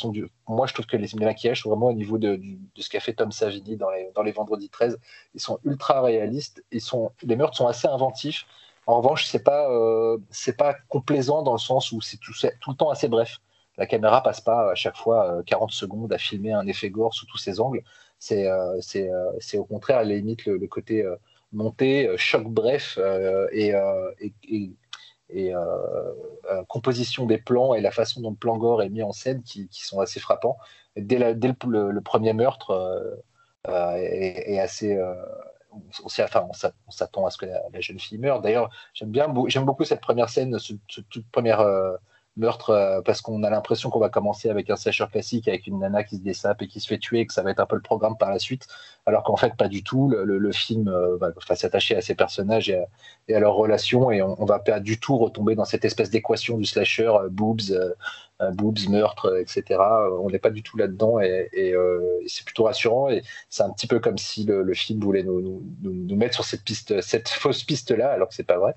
Moi, 0.48 0.66
je 0.66 0.74
trouve 0.74 0.86
que 0.86 0.96
les, 0.96 1.08
maquillages 1.14 1.62
sont 1.62 1.70
vraiment 1.70 1.86
au 1.86 1.92
niveau 1.92 2.18
de, 2.18 2.40
ce 2.76 2.88
qu'a 2.88 3.00
fait 3.00 3.14
Tom 3.14 3.30
Savini 3.30 3.76
dans 3.76 3.90
les, 3.90 4.10
les 4.24 4.32
Vendredis 4.32 4.70
13. 4.70 4.98
Ils 5.34 5.40
sont 5.40 5.58
ultra 5.64 6.00
réalistes. 6.02 6.64
Ils 6.72 6.82
les 7.22 7.36
meurtres 7.36 7.56
sont 7.56 7.66
assez 7.66 7.86
inventifs. 7.86 8.46
En 8.88 8.98
revanche, 9.00 9.26
c'est 9.26 9.44
pas, 9.44 9.70
euh, 9.70 10.18
c'est 10.30 10.56
pas 10.56 10.74
complaisant 10.88 11.42
dans 11.42 11.52
le 11.52 11.58
sens 11.58 11.92
où 11.92 12.00
c'est 12.00 12.18
tout, 12.18 12.32
le 12.42 12.74
temps 12.74 12.90
assez 12.90 13.08
bref. 13.08 13.38
La 13.76 13.86
caméra 13.86 14.22
passe 14.22 14.40
pas 14.40 14.72
à 14.72 14.74
chaque 14.74 14.96
fois 14.96 15.42
40 15.46 15.70
secondes 15.72 16.12
à 16.12 16.18
filmer 16.18 16.52
un 16.52 16.66
effet 16.66 16.90
gore 16.90 17.14
sous 17.14 17.26
tous 17.26 17.38
ses 17.38 17.60
angles. 17.60 17.82
C'est, 18.18 18.48
c'est 18.80 19.58
au 19.58 19.64
contraire 19.64 19.98
à 19.98 20.04
la 20.04 20.16
limite 20.16 20.44
le, 20.46 20.66
côté 20.66 21.04
monté, 21.52 22.10
choc 22.16 22.48
bref 22.48 22.98
et, 23.52 23.72
et, 24.18 24.72
et 25.30 25.54
euh, 25.54 26.12
euh, 26.50 26.64
composition 26.68 27.26
des 27.26 27.38
plans 27.38 27.74
et 27.74 27.80
la 27.80 27.90
façon 27.90 28.20
dont 28.20 28.30
le 28.30 28.36
plan 28.36 28.56
gore 28.56 28.82
est 28.82 28.88
mis 28.88 29.02
en 29.02 29.12
scène 29.12 29.42
qui, 29.42 29.68
sont 29.72 30.00
assez 30.00 30.20
frappants. 30.20 30.56
dès, 30.96 31.34
dès 31.34 31.48
le, 31.48 32.00
premier 32.00 32.32
meurtre, 32.32 32.70
euh, 33.68 33.94
est, 33.96 34.58
assez, 34.58 34.98
on, 36.04 36.08
s'attend 36.08 37.26
à 37.26 37.30
ce 37.30 37.38
que 37.38 37.46
la, 37.46 37.80
jeune 37.80 37.98
fille 37.98 38.18
meure. 38.18 38.40
D'ailleurs, 38.40 38.70
j'aime 38.94 39.64
beaucoup 39.64 39.84
cette 39.84 40.00
première 40.00 40.28
scène, 40.28 40.58
cette, 40.58 40.78
toute 41.08 41.26
première 41.30 41.60
meurtre 42.38 42.70
euh, 42.70 43.02
parce 43.02 43.20
qu'on 43.20 43.42
a 43.42 43.50
l'impression 43.50 43.90
qu'on 43.90 43.98
va 43.98 44.08
commencer 44.08 44.48
avec 44.48 44.70
un 44.70 44.76
slasher 44.76 45.06
classique 45.10 45.48
avec 45.48 45.66
une 45.66 45.80
nana 45.80 46.04
qui 46.04 46.16
se 46.16 46.22
dessape 46.22 46.62
et 46.62 46.68
qui 46.68 46.80
se 46.80 46.86
fait 46.86 46.98
tuer 46.98 47.20
et 47.20 47.26
que 47.26 47.32
ça 47.32 47.42
va 47.42 47.50
être 47.50 47.60
un 47.60 47.66
peu 47.66 47.76
le 47.76 47.82
programme 47.82 48.16
par 48.16 48.30
la 48.30 48.38
suite 48.38 48.66
alors 49.06 49.22
qu'en 49.24 49.36
fait 49.36 49.54
pas 49.56 49.68
du 49.68 49.82
tout 49.82 50.08
le, 50.08 50.52
film 50.52 50.88
euh, 50.88 51.16
va, 51.18 51.32
s'attacher 51.56 51.96
à 51.96 52.00
ces 52.00 52.14
personnages 52.14 52.70
et 52.70 53.34
à, 53.34 53.40
leurs 53.40 53.54
relations 53.54 54.10
et 54.10 54.22
on, 54.22 54.40
on, 54.40 54.44
va 54.46 54.60
pas 54.60 54.80
du 54.80 54.98
tout 54.98 55.18
retomber 55.18 55.54
dans 55.54 55.64
cette 55.64 55.84
espèce 55.84 56.10
d'équation 56.10 56.56
du 56.56 56.64
slasher 56.64 57.08
euh, 57.08 57.28
boobs 57.28 57.60
boobs, 58.52 58.88
meurtre, 58.88 59.36
etc. 59.38 59.80
On 60.20 60.30
n'est 60.30 60.38
pas 60.38 60.50
du 60.50 60.62
tout 60.62 60.76
là-dedans 60.76 61.20
et, 61.20 61.74
c'est 62.26 62.44
plutôt 62.44 62.64
rassurant. 62.64 63.08
Et 63.08 63.22
c'est 63.48 63.62
un 63.62 63.70
petit 63.70 63.86
peu 63.86 63.98
comme 63.98 64.18
si 64.18 64.44
le, 64.44 64.74
film 64.74 65.00
voulait 65.00 65.22
nous, 65.22 65.62
nous, 65.82 66.16
mettre 66.16 66.34
sur 66.34 66.44
cette 66.44 66.62
piste, 66.62 67.00
cette 67.00 67.28
fausse 67.28 67.64
piste-là, 67.64 68.10
alors 68.10 68.28
que 68.28 68.34
c'est 68.34 68.46
pas 68.46 68.58
vrai. 68.58 68.74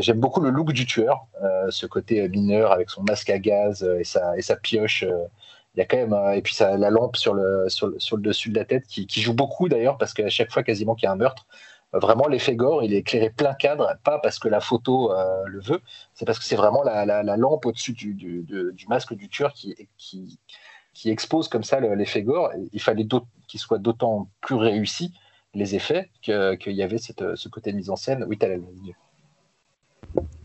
J'aime 0.00 0.20
beaucoup 0.20 0.40
le 0.40 0.50
look 0.50 0.72
du 0.72 0.86
tueur, 0.86 1.26
ce 1.70 1.86
côté 1.86 2.28
mineur 2.28 2.72
avec 2.72 2.90
son 2.90 3.02
masque 3.02 3.30
à 3.30 3.38
gaz 3.38 3.82
et 3.82 4.04
sa, 4.04 4.36
et 4.36 4.42
sa 4.42 4.56
pioche 4.56 5.04
il 5.74 5.78
y 5.78 5.82
a 5.82 5.86
quand 5.86 5.96
même 5.96 6.14
et 6.34 6.42
puis 6.42 6.54
la 6.60 6.90
lampe 6.90 7.16
sur 7.16 7.34
le, 7.34 7.66
sur 7.68 7.88
le, 7.88 8.22
dessus 8.22 8.50
de 8.50 8.58
la 8.58 8.64
tête 8.64 8.86
qui, 8.86 9.06
qui 9.06 9.22
joue 9.22 9.32
beaucoup 9.32 9.68
d'ailleurs 9.68 9.96
parce 9.96 10.12
qu'à 10.12 10.28
chaque 10.28 10.52
fois 10.52 10.62
quasiment 10.62 10.94
qu'il 10.94 11.06
y 11.06 11.08
a 11.08 11.12
un 11.12 11.16
meurtre 11.16 11.46
vraiment 11.92 12.26
l'effet 12.26 12.56
gore, 12.56 12.82
il 12.82 12.94
est 12.94 12.98
éclairé 12.98 13.30
plein 13.30 13.54
cadre, 13.54 13.94
pas 14.04 14.18
parce 14.18 14.38
que 14.38 14.48
la 14.48 14.60
photo 14.60 15.12
euh, 15.12 15.42
le 15.46 15.60
veut, 15.60 15.80
c'est 16.14 16.24
parce 16.24 16.38
que 16.38 16.44
c'est 16.44 16.56
vraiment 16.56 16.82
la, 16.82 17.36
lampe 17.36 17.66
au-dessus 17.66 17.92
du, 17.92 18.14
du, 18.14 18.86
masque 18.88 19.14
du 19.14 19.28
tueur 19.28 19.52
qui, 19.52 19.74
qui, 19.98 20.38
qui 20.94 21.10
expose 21.10 21.48
comme 21.48 21.64
ça 21.64 21.80
l'effet 21.80 22.22
gore. 22.22 22.50
Il 22.72 22.80
fallait 22.80 23.06
qu'il 23.46 23.60
soit 23.60 23.78
d'autant 23.78 24.28
plus 24.40 24.56
réussi, 24.56 25.12
les 25.54 25.74
effets, 25.74 26.10
qu'il 26.22 26.56
y 26.66 26.82
avait 26.82 26.98
cette, 26.98 27.36
ce 27.36 27.48
côté 27.48 27.72
de 27.72 27.76
mise 27.76 27.90
en 27.90 27.96
scène. 27.96 28.24
Oui, 28.28 28.38
t'as 28.38 28.48
la 28.48 28.56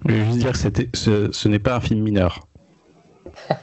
Je 0.06 0.14
veux 0.14 0.26
juste 0.26 0.38
dire 0.40 0.52
que 0.52 0.98
ce, 0.98 1.32
ce 1.32 1.48
n'est 1.48 1.60
pas 1.60 1.76
un 1.76 1.82
film 1.82 2.02
mineur. 2.02 2.40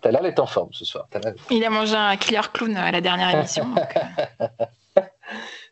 Talal 0.00 0.26
est 0.26 0.38
en 0.38 0.46
forme 0.46 0.72
ce 0.72 0.84
soir. 0.84 1.08
Il 1.50 1.64
a 1.64 1.70
mangé 1.70 1.94
un 1.94 2.16
killer 2.16 2.40
clown 2.52 2.76
à 2.76 2.90
la 2.90 3.00
dernière 3.00 3.30
émission. 3.36 3.66
Euh. 3.76 4.46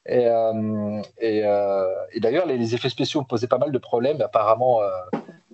Et, 0.08 0.26
euh, 0.26 1.02
euh, 1.22 1.94
et, 2.12 2.20
d'ailleurs, 2.20 2.46
les, 2.46 2.74
effets 2.74 2.88
spéciaux 2.88 3.22
posé 3.24 3.46
pas 3.46 3.58
mal 3.58 3.72
de 3.72 3.78
problèmes. 3.78 4.20
Apparemment, 4.22 4.80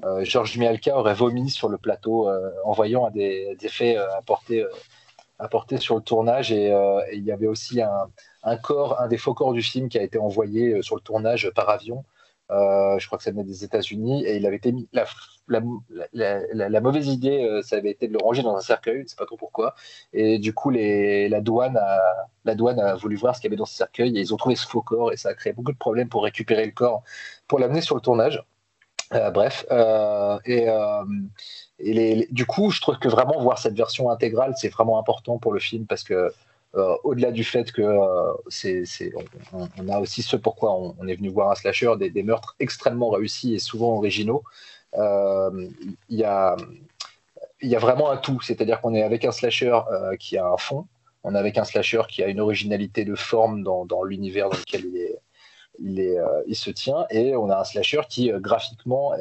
euh, 0.04 0.24
Georges 0.24 0.56
Mialka 0.56 0.96
aurait 0.96 1.14
vomi 1.14 1.50
sur 1.50 1.68
le 1.68 1.76
plateau 1.76 2.28
en 2.64 2.72
voyant 2.72 3.10
des, 3.10 3.56
effets 3.62 3.96
apportés, 4.16 4.64
sur 5.78 5.96
le 5.96 6.02
tournage. 6.02 6.52
Et, 6.52 6.72
il 7.12 7.24
y 7.24 7.32
avait 7.32 7.48
aussi 7.48 7.82
un, 7.82 8.56
corps, 8.58 9.00
un 9.00 9.08
des 9.08 9.18
faux 9.18 9.34
corps 9.34 9.52
du 9.52 9.62
film 9.62 9.88
qui 9.88 9.98
a 9.98 10.02
été 10.02 10.18
envoyé 10.18 10.82
sur 10.82 10.94
le 10.94 11.02
tournage 11.02 11.50
par 11.54 11.68
avion. 11.68 12.04
Je 12.50 13.06
crois 13.06 13.18
que 13.18 13.24
ça 13.24 13.30
venait 13.30 13.44
des 13.44 13.64
États-Unis. 13.64 14.24
Et 14.24 14.36
il 14.36 14.46
avait 14.46 14.56
été 14.56 14.72
mis. 14.72 14.88
La, 15.46 16.80
mauvaise 16.80 17.08
idée, 17.08 17.44
euh, 17.44 17.62
ça 17.62 17.76
avait 17.76 17.90
été 17.90 18.08
de 18.08 18.12
le 18.12 18.18
ranger 18.18 18.42
dans 18.42 18.56
un 18.56 18.60
cercueil, 18.60 18.98
je 18.98 19.02
ne 19.02 19.06
sais 19.08 19.16
pas 19.16 19.26
trop 19.26 19.36
pourquoi. 19.36 19.74
Et 20.12 20.38
du 20.38 20.54
coup, 20.54 20.70
la, 20.70 21.40
douane 21.40 21.76
a, 21.76 22.94
voulu 22.96 23.16
voir 23.16 23.34
ce 23.36 23.40
qu'il 23.40 23.48
y 23.48 23.52
avait 23.52 23.58
dans 23.58 23.66
ce 23.66 23.74
cercueil 23.76 24.16
et 24.16 24.20
ils 24.20 24.32
ont 24.32 24.36
trouvé 24.36 24.56
ce 24.56 24.66
faux 24.66 24.82
corps 24.82 25.12
et 25.12 25.16
ça 25.16 25.30
a 25.30 25.34
créé 25.34 25.52
beaucoup 25.52 25.72
de 25.72 25.78
problèmes 25.78 26.08
pour 26.08 26.24
récupérer 26.24 26.64
le 26.64 26.72
corps, 26.72 27.02
pour 27.46 27.58
l'amener 27.58 27.80
sur 27.80 27.94
le 27.94 28.00
tournage. 28.00 28.42
Euh, 29.12 29.30
bref, 29.30 29.66
euh, 29.70 30.38
et, 31.78 32.26
du 32.30 32.46
coup, 32.46 32.70
je 32.70 32.80
trouve 32.80 32.98
que 32.98 33.08
vraiment 33.08 33.38
voir 33.40 33.58
cette 33.58 33.76
version 33.76 34.10
intégrale, 34.10 34.54
c'est 34.56 34.70
vraiment 34.70 34.98
important 34.98 35.38
pour 35.38 35.52
le 35.52 35.60
film 35.60 35.86
parce 35.86 36.02
que 36.02 36.32
au-delà 37.04 37.30
du 37.30 37.44
fait 37.44 37.70
que 37.72 37.86
c'est, 38.48 38.84
on, 39.52 39.88
a 39.88 39.98
aussi 40.00 40.22
ce 40.22 40.36
pourquoi 40.36 40.74
on, 40.74 41.06
est 41.06 41.14
venu 41.14 41.28
voir 41.28 41.50
un 41.50 41.54
slasher, 41.54 41.92
des, 41.98 42.22
meurtres 42.22 42.56
extrêmement 42.58 43.10
réussis 43.10 43.54
et 43.54 43.58
souvent 43.58 43.96
originaux. 43.96 44.42
Euh, 44.96 45.68
il 46.08 46.18
y 46.18 46.24
a, 46.24 46.56
y 47.62 47.76
a 47.76 47.78
vraiment 47.78 48.10
un 48.10 48.16
tout. 48.16 48.40
C'est-à-dire 48.40 48.80
qu'on 48.80 48.94
est 48.94 49.02
avec 49.02 49.24
un 49.24 49.32
slasher 49.32 49.78
euh, 49.90 50.16
qui 50.16 50.38
a 50.38 50.46
un 50.46 50.56
fond, 50.56 50.86
on 51.22 51.34
est 51.34 51.38
avec 51.38 51.58
un 51.58 51.64
slasher 51.64 52.02
qui 52.08 52.22
a 52.22 52.28
une 52.28 52.40
originalité 52.40 53.04
de 53.04 53.14
forme 53.14 53.62
dans, 53.62 54.02
l'univers 54.04 54.50
dans 54.50 54.58
lequel 54.58 54.84
il 55.80 56.00
est, 56.00 56.18
euh, 56.18 56.42
il, 56.46 56.56
se 56.56 56.70
tient, 56.70 57.06
et 57.10 57.34
on 57.34 57.50
a 57.50 57.58
un 57.58 57.64
slasher 57.64 58.02
qui 58.08 58.30
graphiquement 58.34 59.12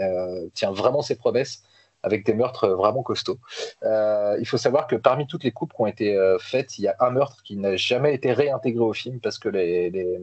tient 0.54 0.72
vraiment 0.72 1.02
ses 1.02 1.16
promesses 1.16 1.64
avec 2.04 2.26
des 2.26 2.34
meurtres 2.34 2.70
vraiment 2.70 3.04
costauds. 3.04 3.40
il 3.82 4.46
faut 4.46 4.58
savoir 4.58 4.88
que 4.88 4.96
parmi 4.96 5.26
toutes 5.28 5.44
les 5.44 5.52
coupes 5.52 5.74
qui 5.74 5.82
ont 5.82 5.88
été 5.88 6.18
faites, 6.40 6.78
il 6.78 6.84
y 6.84 6.88
a 6.88 6.96
un 7.00 7.10
meurtre 7.10 7.42
qui 7.44 7.58
n'a 7.58 7.76
jamais 7.76 8.14
été 8.14 8.32
réintégré 8.34 8.84
au 8.84 8.94
film 8.94 9.20
parce 9.20 9.40
que 9.40 9.50
les, 9.50 9.90
les, 9.90 10.20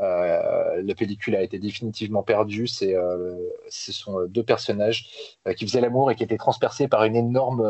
euh, 0.00 0.80
la 0.82 0.94
pellicule 0.94 1.34
a 1.34 1.42
été 1.42 1.58
définitivement 1.58 2.22
perdue. 2.22 2.66
C'est, 2.66 2.94
euh, 2.94 3.34
ce 3.68 3.92
sont 3.92 4.26
deux 4.26 4.44
personnages 4.44 5.38
euh, 5.46 5.54
qui 5.54 5.66
faisaient 5.66 5.80
l'amour 5.80 6.10
et 6.10 6.14
qui 6.14 6.22
étaient 6.22 6.36
transpercés 6.36 6.88
par 6.88 7.04
une 7.04 7.16
énorme 7.16 7.68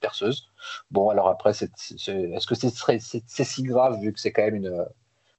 perceuse. 0.00 0.48
Bon, 0.90 1.10
alors 1.10 1.28
après, 1.28 1.50
est-ce 1.50 2.46
que 2.46 2.54
c'est, 2.54 3.44
si 3.44 3.62
grave 3.62 4.00
vu 4.00 4.12
que 4.12 4.20
c'est 4.20 4.32
quand 4.32 4.42
même 4.42 4.56
une, 4.56 4.84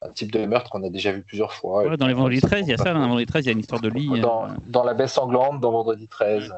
un 0.02 0.10
type 0.10 0.32
de 0.32 0.46
meurtre 0.46 0.70
qu'on 0.70 0.84
a 0.84 0.90
déjà 0.90 1.12
vu 1.12 1.24
plusieurs 1.24 1.54
fois? 1.54 1.98
Dans 1.98 2.08
les 2.08 2.14
Vendredi 2.14 2.42
13, 2.42 2.68
il 2.68 2.70
y 2.70 2.74
a 2.74 2.78
ça. 2.78 2.94
Dans 2.94 3.00
Vendredi 3.00 3.26
13, 3.26 3.46
il 3.46 3.48
y 3.48 3.50
a 3.50 3.54
une 3.54 3.60
histoire 3.60 3.82
de 3.82 3.90
lit. 3.90 4.22
Dans, 4.22 4.84
La 4.84 4.94
baie 4.94 5.08
sanglante, 5.08 5.60
dans 5.60 5.72
Vendredi 5.72 6.08
13. 6.08 6.54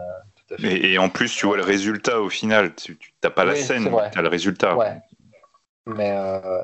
Et, 0.60 0.98
en 0.98 1.10
plus, 1.10 1.34
tu 1.36 1.46
vois 1.48 1.58
le 1.58 1.64
résultat 1.64 2.22
au 2.22 2.30
final. 2.30 2.76
Tu 2.76 2.98
n'as 3.24 3.30
pas 3.30 3.46
la 3.46 3.56
scène, 3.56 3.90
tu 4.12 4.20
as 4.20 4.22
le 4.22 4.30
résultat. 4.30 4.76
Ouais. 4.76 4.98
Mais, 5.88 6.16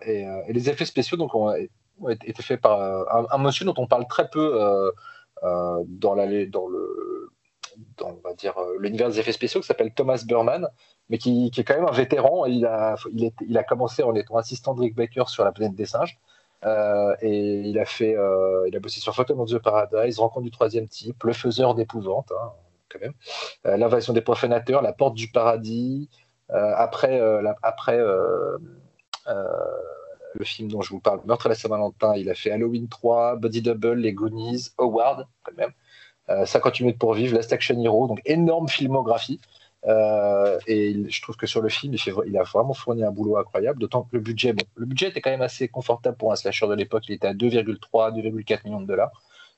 et, 0.06 0.26
les 0.50 0.70
effets 0.70 0.86
spéciaux, 0.86 1.18
donc, 1.18 1.34
on, 1.36 1.52
été 2.10 2.42
fait 2.42 2.58
par 2.58 2.82
euh, 2.82 3.26
un, 3.32 3.38
monsieur 3.38 3.66
dont 3.66 3.74
on 3.78 3.88
parle 3.88 4.08
très 4.08 4.30
peu 4.30 4.62
euh, 4.62 4.92
euh, 5.44 5.84
dans, 5.88 6.16
la, 6.16 6.46
dans 6.46 6.68
le 6.68 7.32
dans, 7.98 8.10
on 8.10 8.28
va 8.28 8.34
dire 8.34 8.56
l'univers 8.80 9.10
des 9.10 9.20
effets 9.20 9.32
spéciaux 9.32 9.62
qui 9.62 9.68
s'appelle 9.68 9.94
Thomas 9.94 10.24
Burman, 10.26 10.68
mais 11.10 11.18
qui, 11.18 11.52
qui, 11.52 11.62
est 11.62 11.64
quand 11.64 11.76
même 11.76 11.88
un 11.88 11.92
vétéran. 11.92 12.46
Il 12.46 12.66
a, 12.66 12.96
il, 13.14 13.26
est, 13.26 13.34
il 13.48 13.58
a 13.58 13.64
commencé 13.64 14.04
en 14.04 14.14
étant 14.16 14.38
assistant 14.38 14.74
de 14.74 14.82
Rick 14.82 14.96
Baker 14.96 15.24
sur 15.28 15.44
La 15.44 15.52
planète 15.52 15.76
des 15.76 15.86
singes. 15.86 16.20
et 17.22 17.62
il 17.66 17.80
a 17.80 17.86
fait, 17.86 18.16
il 18.68 18.76
a 18.76 18.80
bossé 18.80 19.00
sur 19.00 19.16
Phantom 19.16 19.40
of 19.40 19.50
the 19.50 19.60
Paradise, 19.60 20.20
Rencontre 20.20 20.44
du 20.44 20.52
troisième 20.52 20.88
type, 20.88 21.24
Le 21.24 21.34
faiseur 21.34 21.76
d'épouvante, 21.76 22.32
hein, 22.32 22.52
quand 22.92 23.00
même, 23.00 23.14
L'invasion 23.64 24.14
des 24.14 24.22
profanateurs, 24.22 24.82
La 24.82 24.94
porte 24.94 25.16
du 25.16 25.30
paradis. 25.30 26.10
après, 26.50 27.20
la, 27.42 27.56
après 27.62 28.00
le 30.34 30.46
film 30.46 30.70
dont 30.70 30.82
je 30.82 30.90
vous 30.90 31.00
parle, 31.00 31.22
Meurtre 31.26 31.48
à 31.48 31.50
la 31.50 31.56
Saint-Valentin, 31.56 32.16
il 32.16 32.30
a 32.30 32.36
fait 32.36 32.52
Halloween 32.52 32.88
3, 32.88 33.38
Body 33.38 33.62
Double, 33.62 33.96
Les 33.96 34.14
Goonies, 34.14 34.70
Howard, 34.78 35.28
quand 35.44 35.56
même, 35.58 35.72
58 36.46 36.84
euh, 36.84 36.86
minutes 36.86 37.00
pour 37.00 37.14
vivre, 37.14 37.36
Last 37.36 37.52
Action 37.54 37.80
Hero, 37.82 38.08
donc 38.08 38.22
énorme 38.26 38.68
filmographie. 38.68 39.40
Euh, 39.88 40.60
et 40.68 41.10
je 41.10 41.22
trouve 41.24 41.36
que 41.36 41.48
sur 41.48 41.62
le 41.62 41.70
film, 41.70 41.96
il, 42.28 42.38
a 42.38 42.44
vraiment 42.44 42.74
fourni 42.74 43.04
un 43.04 43.12
boulot 43.12 43.38
incroyable, 43.38 43.80
d'autant 43.80 44.04
que 44.04 44.10
le 44.14 44.20
budget, 44.20 44.54
le 44.76 44.86
budget 44.86 45.10
était 45.10 45.22
quand 45.22 45.32
même 45.32 45.42
assez 45.42 45.68
confortable 45.68 46.18
pour 46.18 46.32
un 46.32 46.36
slasher 46.36 46.68
de 46.68 46.76
l'époque, 46.76 47.06
il 47.10 47.16
était 47.16 47.28
à 47.28 47.34
2,3, 47.34 48.14
2,4 48.14 48.66
millions 48.66 48.82
de 48.82 48.86
dollars, 48.86 49.12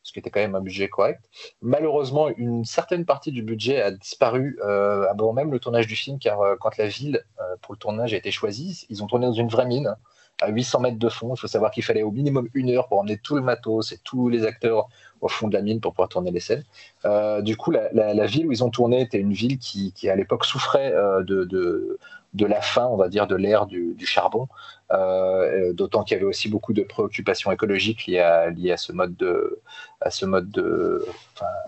ce 0.04 0.14
qui 0.14 0.20
était 0.20 0.30
quand 0.30 0.40
même 0.40 0.56
un 0.56 0.62
budget 0.62 0.90
correct. 0.90 1.22
Malheureusement, 1.62 2.30
une 2.30 2.66
certaine 2.66 3.06
partie 3.06 3.32
du 3.32 3.42
budget 3.42 3.82
a 3.82 3.92
disparu 3.92 4.60
euh, 4.64 5.10
avant 5.10 5.34
même 5.34 5.52
le 5.52 5.60
tournage 5.60 5.88
du 5.88 5.96
film, 5.96 6.20
car 6.20 6.40
quand 6.60 6.78
la 6.78 6.88
ville 6.88 7.24
pour 7.62 7.74
le 7.74 7.80
tournage 7.80 8.14
a 8.14 8.18
été 8.18 8.32
choisie, 8.32 8.86
ils 8.90 9.04
ont 9.04 9.08
tourné 9.08 9.26
dans 9.26 9.34
une 9.34 9.50
vraie 9.50 9.66
mine 9.66 9.96
à 10.42 10.50
800 10.50 10.80
mètres 10.82 11.00
de 11.00 11.10
fond. 11.10 11.34
Il 11.34 11.40
faut 11.40 11.48
savoir 11.48 11.72
qu'il 11.72 11.84
fallait 11.84 12.04
au 12.04 12.12
minimum 12.12 12.48
une 12.54 12.70
heure 12.70 12.88
pour 12.88 13.00
emmener 13.00 13.18
tout 13.18 13.36
le 13.36 13.42
matos 13.42 13.92
et 13.92 14.00
tous 14.04 14.30
les 14.30 14.46
acteurs 14.46 14.90
au 15.24 15.30
fond 15.30 15.48
de 15.48 15.54
la 15.54 15.62
mine 15.62 15.80
pour 15.80 15.94
pouvoir 15.94 16.10
tourner 16.10 16.32
les 16.32 16.42
scènes. 16.42 16.64
Euh, 17.06 17.42
du 17.42 17.56
coup, 17.56 17.72
la, 17.72 18.26
ville 18.26 18.48
où 18.48 18.52
ils 18.52 18.64
ont 18.64 18.70
tourné 18.70 19.02
était 19.02 19.20
une 19.20 19.34
ville 19.34 19.58
qui, 19.58 19.94
à 20.10 20.16
l'époque 20.16 20.46
souffrait 20.46 20.94
euh, 20.94 21.24
de, 21.24 22.46
la 22.46 22.62
fin, 22.62 22.86
on 22.88 22.98
va 22.98 23.08
dire, 23.08 23.26
de 23.26 23.36
l'ère 23.36 23.66
du, 23.66 23.96
charbon. 24.06 24.48
Euh, 24.92 25.74
d'autant 25.74 26.04
qu'il 26.04 26.16
y 26.16 26.20
avait 26.20 26.28
aussi 26.28 26.50
beaucoup 26.50 26.74
de 26.74 26.84
préoccupations 26.84 27.52
écologiques 27.52 28.06
liées 28.06 28.20
à, 28.20 28.78
ce 28.78 28.92
mode 28.92 29.16
de, 29.16 29.60
à 30.02 30.12
ce 30.12 30.26
mode 30.26 30.52
de, 30.52 31.06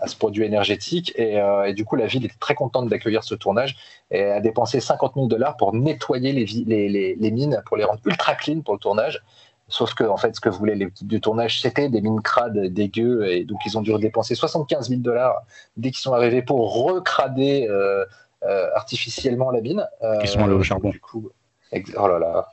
à 0.02 0.06
ce 0.06 0.16
produit 0.16 0.44
énergétique. 0.44 1.14
Et, 1.16 1.40
du 1.72 1.86
coup, 1.86 1.96
la 1.96 2.06
ville 2.06 2.26
était 2.26 2.36
très 2.38 2.54
contente 2.54 2.88
d'accueillir 2.88 3.24
ce 3.24 3.34
tournage 3.34 3.76
et 4.10 4.22
a 4.24 4.40
dépensé 4.40 4.80
50 4.80 5.14
000 5.14 5.26
dollars 5.28 5.56
pour 5.56 5.74
nettoyer 5.74 6.32
les, 6.32 7.16
les, 7.16 7.30
mines, 7.30 7.62
pour 7.64 7.78
les 7.78 7.84
rendre 7.84 8.00
ultra 8.04 8.34
clean 8.34 8.60
pour 8.60 8.74
le 8.74 8.80
tournage. 8.80 9.22
Sauf 9.68 9.94
que, 9.94 10.04
en 10.04 10.16
fait, 10.16 10.34
ce 10.34 10.40
que 10.40 10.48
voulaient 10.48 10.76
l'équipe 10.76 11.08
du 11.08 11.20
tournage, 11.20 11.60
c'était 11.60 11.88
des 11.88 12.00
mines 12.00 12.22
crades 12.22 12.56
dégueu. 12.56 13.26
Et 13.26 13.44
donc, 13.44 13.58
ils 13.66 13.76
ont 13.76 13.82
dû 13.82 13.92
dépenser 13.98 14.36
75 14.36 14.88
000 14.88 15.00
dollars 15.00 15.42
dès 15.76 15.90
qu'ils 15.90 15.98
sont 15.98 16.12
arrivés 16.12 16.42
pour 16.42 16.84
recrader 16.84 17.66
euh, 17.68 18.04
euh, 18.44 18.68
artificiellement 18.74 19.50
la 19.50 19.60
mine. 19.60 19.84
Euh, 20.02 20.18
Ils 20.22 20.28
sont 20.28 20.44
allés 20.44 20.52
au 20.52 20.62
charbon. 20.62 20.90
Du 20.90 21.00
coup, 21.00 21.30
oh 21.72 22.08
là 22.08 22.18
là. 22.20 22.48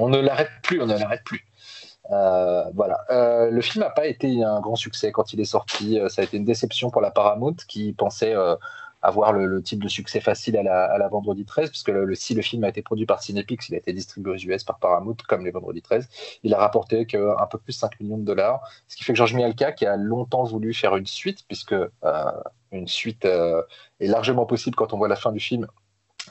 on 0.00 0.08
ne 0.10 0.18
l'arrête 0.18 0.50
plus, 0.62 0.82
on 0.82 0.86
ne 0.86 0.98
l'arrête 0.98 1.24
plus. 1.24 1.46
voilà. 2.10 2.98
le 3.50 3.60
film 3.62 3.82
n'a 3.82 3.90
pas 3.90 4.06
été 4.06 4.44
un 4.44 4.60
grand 4.60 4.76
succès 4.76 5.12
quand 5.12 5.32
il 5.32 5.40
est 5.40 5.44
sorti. 5.46 5.98
Ça 6.08 6.20
a 6.20 6.24
été 6.26 6.36
une 6.36 6.44
déception 6.44 6.90
pour 6.90 7.00
la 7.00 7.10
Paramount 7.10 7.56
qui 7.66 7.94
pensait 7.94 8.34
avoir 9.02 9.32
le, 9.32 9.62
type 9.62 9.82
de 9.82 9.88
succès 9.88 10.20
facile 10.20 10.56
à 10.56 10.62
la, 10.62 10.84
à 10.84 11.08
Vendredi 11.08 11.44
13, 11.44 11.70
puisque 11.70 11.92
si 12.16 12.34
le 12.34 12.42
film 12.42 12.64
a 12.64 12.68
été 12.68 12.82
produit 12.82 13.06
par 13.06 13.22
Cinepix, 13.22 13.68
il 13.68 13.74
a 13.74 13.78
été 13.78 13.92
distribué 13.92 14.32
aux 14.32 14.36
US 14.36 14.64
par 14.64 14.78
Paramount, 14.78 15.16
comme 15.28 15.44
les 15.44 15.50
Vendredi 15.50 15.80
13, 15.80 16.08
il 16.42 16.54
a 16.54 16.58
rapporté 16.58 17.06
qu'un 17.06 17.46
peu 17.50 17.58
plus 17.58 17.72
de 17.72 17.78
5 17.78 18.00
millions 18.00 18.18
de 18.18 18.24
dollars, 18.24 18.62
ce 18.88 18.96
qui 18.96 19.04
fait 19.04 19.12
que 19.12 19.16
Georges 19.16 19.34
Mialka, 19.34 19.72
qui 19.72 19.86
a 19.86 19.96
longtemps 19.96 20.44
voulu 20.44 20.74
faire 20.74 20.96
une 20.96 21.06
suite, 21.06 21.44
puisque 21.46 21.72
euh, 21.72 21.90
une 22.72 22.88
suite 22.88 23.24
euh, 23.24 23.62
est 24.00 24.06
largement 24.06 24.46
possible 24.46 24.76
quand 24.76 24.92
on 24.92 24.98
voit 24.98 25.08
la 25.08 25.16
fin 25.16 25.32
du 25.32 25.40
film, 25.40 25.66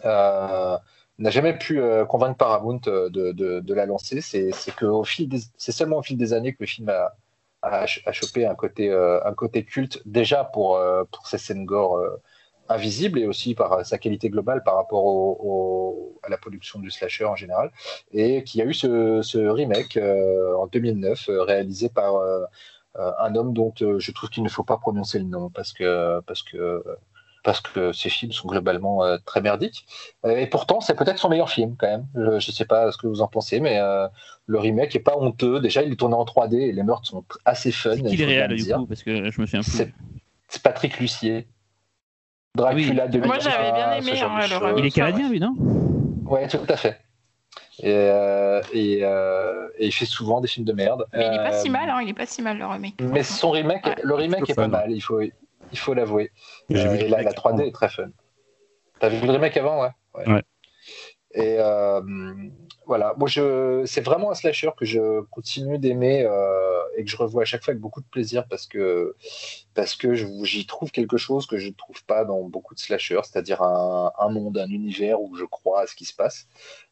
euh, 0.06 0.78
n'a 1.18 1.30
jamais 1.32 1.58
pu 1.58 1.82
convaincre 2.08 2.38
Paramount 2.38 2.80
de, 2.86 3.74
la 3.74 3.86
lancer. 3.86 4.22
C'est 4.22 4.52
seulement 4.52 5.98
au 5.98 6.04
fil 6.04 6.18
des 6.18 6.34
années 6.34 6.54
que 6.54 6.58
le 6.62 6.66
film 6.66 6.90
a, 6.90 7.14
a 7.62 8.12
chopé 8.14 8.46
un 8.46 8.56
côté, 8.56 9.66
culte, 9.66 10.02
déjà 10.06 10.46
pour, 10.46 10.80
pour 11.12 11.28
ses 11.28 11.38
scènes 11.38 11.66
gore 11.66 12.00
invisible 12.70 13.20
et 13.20 13.28
aussi 13.28 13.56
par 13.56 13.86
sa 13.86 13.98
qualité 13.98 14.30
globale 14.30 14.64
par 14.64 14.76
rapport 14.76 15.04
au, 15.06 16.20
à 16.24 16.30
la 16.30 16.38
production 16.38 16.80
du 16.80 16.92
slasher 16.92 17.26
en 17.26 17.36
général, 17.36 17.72
et 18.12 18.44
qui 18.44 18.62
a 18.62 18.66
eu 18.66 18.74
ce, 18.74 19.22
ce 19.22 19.38
remake 19.38 19.98
euh, 19.98 20.56
en 20.56 20.68
2009 20.68 21.30
euh, 21.30 21.44
réalisé 21.44 21.90
par 21.90 22.16
euh, 22.16 22.46
un 22.96 23.36
homme 23.36 23.54
dont 23.54 23.74
je 23.78 24.12
trouve 24.12 24.30
qu'il 24.30 24.44
ne 24.44 24.50
faut 24.50 24.64
pas 24.64 24.78
prononcer 24.78 25.20
le 25.20 25.26
nom 25.26 25.50
parce 25.50 25.74
que 25.74 26.20
parce 26.22 26.42
que 26.44 26.84
parce 27.44 27.62
que 27.62 27.94
ces 27.94 28.10
films 28.10 28.34
sont 28.34 28.50
globalement 28.50 29.18
très 29.26 29.42
merdiques. 29.42 29.86
et 30.28 30.48
pourtant, 30.48 30.82
c'est 30.82 30.96
peut-être 30.96 31.18
son 31.18 31.30
meilleur 31.30 31.50
film 31.50 31.76
quand 31.80 31.88
même. 31.88 32.08
Je 32.16 32.34
ne 32.34 32.40
sais 32.40 32.66
pas 32.66 32.92
ce 32.92 32.98
que 32.98 33.08
vous 33.08 33.22
en 33.22 33.28
pensez, 33.28 33.62
mais 33.62 33.80
le 34.48 34.60
remake 34.60 34.94
est 34.96 35.00
pas 35.00 35.16
honteux. 35.16 35.62
Déjà, 35.62 35.82
il 35.84 35.94
est 35.94 35.96
tourné 35.96 36.16
en 36.16 36.26
3D 36.26 36.56
et 36.56 36.72
les 36.74 36.84
meurtres 36.84 37.08
sont 37.08 37.24
assez 37.46 37.72
fun. 37.72 37.96
Qui 37.96 38.22
est 38.22 38.26
réel 38.26 38.56
du 38.56 38.74
coup 38.74 38.86
Parce 38.86 39.04
que 39.04 39.32
je 39.32 39.42
me 39.42 39.46
plus. 39.46 39.94
C'est 40.50 40.62
Patrick 40.62 41.00
Lucier. 41.00 41.48
Dracula 42.60 43.08
de 43.08 43.20
Moi 43.20 43.40
j'avais 43.40 43.72
bien 43.72 43.92
aimé. 43.94 44.22
Hein, 44.22 44.74
il 44.78 44.86
est 44.86 44.92
canadien 44.92 45.30
lui, 45.30 45.40
non? 45.40 45.56
Ouais, 46.26 46.48
tout 46.48 46.60
à 46.68 46.78
fait. 46.78 47.00
Et, 47.82 47.94
euh, 47.94 48.62
euh, 48.76 49.70
et, 49.78 49.86
il 49.86 49.92
fait 49.92 50.06
souvent 50.06 50.42
des 50.42 50.48
films 50.48 50.66
de 50.66 50.74
merde. 50.74 51.06
Mais 51.14 51.28
il 51.28 51.34
est 51.34 51.44
pas 51.44 51.54
si 51.54 51.70
euh, 51.70 51.72
mal, 51.72 51.90
hein, 51.90 52.02
il 52.02 52.10
est 52.10 52.14
pas 52.14 52.26
si 52.26 52.42
mal 52.42 52.58
le 52.58 52.66
remake. 52.66 52.96
Mais 53.02 53.24
son 53.24 53.52
remake, 53.52 53.86
le 54.04 54.14
remake 54.16 54.50
est 54.50 54.56
pas 54.56 54.68
mal, 54.68 54.92
il 54.92 55.00
faut, 55.00 55.22
il 55.22 55.78
faut 55.78 55.94
l'avouer. 55.94 56.32
et 56.70 57.08
là, 57.08 57.22
la 57.22 57.32
3D 57.32 57.68
est 57.68 57.72
très 57.72 57.90
fun. 57.90 58.10
T'as 59.00 59.08
vu 59.08 59.26
le 59.26 59.32
remake 59.32 59.56
avant, 59.56 59.82
ouais? 59.82 59.92
ouais. 60.16 60.44
Et 61.34 61.58
voilà, 62.90 63.14
moi 63.18 63.28
je, 63.28 63.84
c'est 63.86 64.02
vraiment 64.02 64.32
un 64.32 64.34
slasher 64.34 64.72
que 64.76 64.84
je 64.84 65.22
continue 65.26 65.78
d'aimer 65.78 66.26
euh, 66.26 66.82
et 66.98 67.04
que 67.04 67.12
je 67.12 67.18
revois 67.18 67.44
à 67.44 67.46
chaque 67.46 67.64
fois 67.64 67.74
avec 67.74 67.80
beaucoup 67.80 68.02
de 68.02 68.08
plaisir 68.08 68.48
parce 68.50 68.66
que 68.66 69.16
parce 69.76 69.96
que 69.96 70.16
j'y 70.16 70.66
trouve 70.66 70.90
quelque 70.90 71.16
chose 71.16 71.46
que 71.46 71.60
je 71.60 71.68
ne 71.68 71.74
trouve 71.74 72.04
pas 72.06 72.26
dans 72.26 72.42
beaucoup 72.42 72.74
de 72.74 72.80
slashers, 72.80 73.22
c'est-à-dire 73.26 73.62
un, 73.62 74.30
monde, 74.32 74.58
un 74.58 74.70
univers 74.70 75.22
où 75.22 75.36
je 75.36 75.46
crois 75.46 75.82
à 75.82 75.86
ce 75.86 75.94
qui 75.94 76.06
se 76.06 76.16
passe. 76.16 76.48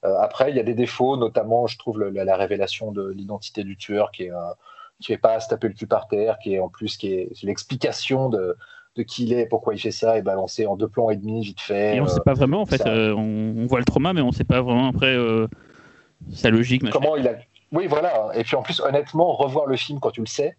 Euh, 0.06 0.16
après, 0.20 0.52
il 0.52 0.56
y 0.56 0.60
a 0.60 0.64
des 0.64 0.76
défauts, 0.76 1.18
notamment 1.18 1.66
je 1.66 1.80
trouve 1.80 2.00
la, 2.00 2.38
révélation 2.38 2.92
de 2.92 3.10
l'identité 3.10 3.64
du 3.64 3.76
tueur 3.76 4.12
qui 4.12 4.26
est 4.26 4.32
qui 5.00 5.08
fait 5.08 5.18
pas 5.18 5.34
à 5.34 5.40
se 5.40 5.50
taper 5.50 5.68
le 5.68 5.74
cul 5.74 5.88
par 5.88 6.08
terre, 6.08 6.38
qui 6.38 6.54
est 6.54 6.60
en 6.60 6.70
plus 6.70 6.96
qui 6.96 7.12
est 7.12 7.32
l'explication 7.42 8.30
de 8.30 8.56
de 8.98 9.02
qui 9.02 9.24
il 9.24 9.34
est, 9.34 9.48
pourquoi 9.48 9.74
il 9.74 9.80
fait 9.80 9.92
ça, 9.92 10.18
et 10.18 10.22
balancé 10.22 10.68
en 10.68 10.76
deux 10.76 10.88
plans 10.88 11.10
et 11.10 11.16
demi 11.16 11.44
vite 11.44 11.62
fait. 11.62 11.96
Et 11.96 12.02
on 12.02 12.06
ne 12.06 12.10
sait 12.10 12.20
pas 12.24 12.34
vraiment 12.34 12.62
en 12.62 12.66
fait. 12.68 12.86
Euh, 12.86 13.14
on, 13.14 13.66
voit 13.66 13.80
le 13.80 13.86
trauma, 13.86 14.14
mais 14.14 14.22
on 14.22 14.28
ne 14.28 14.32
sait 14.32 14.44
pas 14.44 14.62
vraiment 14.62 14.90
après 14.90 15.16
sa 16.34 16.50
logique. 16.50 16.90
Comment 16.90 17.16
il 17.16 17.28
a. 17.28 17.36
Oui, 17.72 17.88
voilà. 17.88 18.32
Et 18.34 18.44
puis 18.44 18.56
en 18.56 18.62
plus, 18.62 18.80
honnêtement, 18.80 19.36
revoir 19.36 19.66
le 19.66 19.76
film 19.76 20.00
quand 20.00 20.12
tu 20.12 20.22
le 20.22 20.28
sais, 20.28 20.56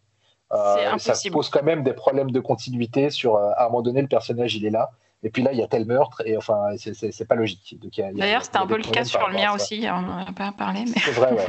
euh, 0.53 0.99
ça 0.99 1.15
pose 1.31 1.51
quand 1.51 1.63
même 1.63 1.83
des 1.83 1.93
problèmes 1.93 2.31
de 2.31 2.41
continuité 2.41 3.11
sur 3.11 3.37
euh, 3.37 3.51
à 3.57 3.65
un 3.65 3.69
moment 3.69 3.83
donné 3.83 4.01
le 4.01 4.09
personnage 4.09 4.55
il 4.57 4.65
est 4.65 4.71
là 4.71 4.91
et 5.23 5.31
puis 5.31 5.43
là 5.43 5.53
il 5.53 5.59
y 5.59 5.63
a 5.63 5.67
tel 5.67 5.85
meurtre 5.85 6.23
et 6.25 6.39
enfin 6.39 6.69
c'est 6.79 7.29
pas 7.29 7.35
logique 7.35 7.77
d'ailleurs 8.15 8.45
c'était 8.45 8.57
un 8.57 8.67
peu 8.67 8.79
le 8.79 8.85
cas 8.85 9.05
sur 9.05 9.29
le 9.29 9.35
mien 9.35 9.53
aussi 9.53 9.87
on 9.91 10.03
n'en 10.03 10.27
a 10.27 10.33
pas 10.33 10.53
parlé 10.53 10.85
mais 10.87 11.01
c'est 11.05 11.11
vrai 11.11 11.33
ouais. 11.33 11.47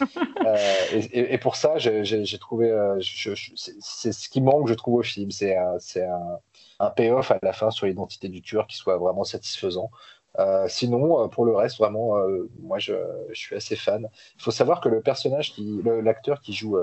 euh, 0.46 0.56
et, 0.92 1.32
et, 1.32 1.38
pour 1.38 1.56
ça 1.56 1.78
j'ai 1.78 2.38
trouvé 2.38 2.70
euh, 2.70 3.00
c'est 3.00 4.12
ce 4.12 4.28
qui 4.28 4.42
manque 4.42 4.68
je 4.68 4.74
trouve 4.74 4.96
au 4.96 5.02
film 5.02 5.30
c'est 5.30 5.56
un, 5.56 5.76
un, 5.96 6.38
un 6.80 6.90
payoff 6.90 7.30
à 7.30 7.38
la 7.42 7.52
fin 7.54 7.70
sur 7.70 7.86
l'identité 7.86 8.28
du 8.28 8.42
tueur 8.42 8.66
qui 8.66 8.76
soit 8.76 8.98
vraiment 8.98 9.24
satisfaisant 9.24 9.90
euh, 10.38 10.66
sinon, 10.68 11.24
euh, 11.24 11.28
pour 11.28 11.44
le 11.44 11.54
reste, 11.54 11.78
vraiment, 11.78 12.18
euh, 12.18 12.48
moi, 12.60 12.78
je, 12.78 12.94
suis 13.32 13.54
assez 13.56 13.76
fan. 13.76 14.08
Il 14.36 14.42
faut 14.42 14.50
savoir 14.50 14.80
que 14.80 14.88
le 14.88 15.02
personnage, 15.02 15.52
qui, 15.52 15.82
l'acteur 16.02 16.40
qui 16.40 16.52
joue, 16.52 16.78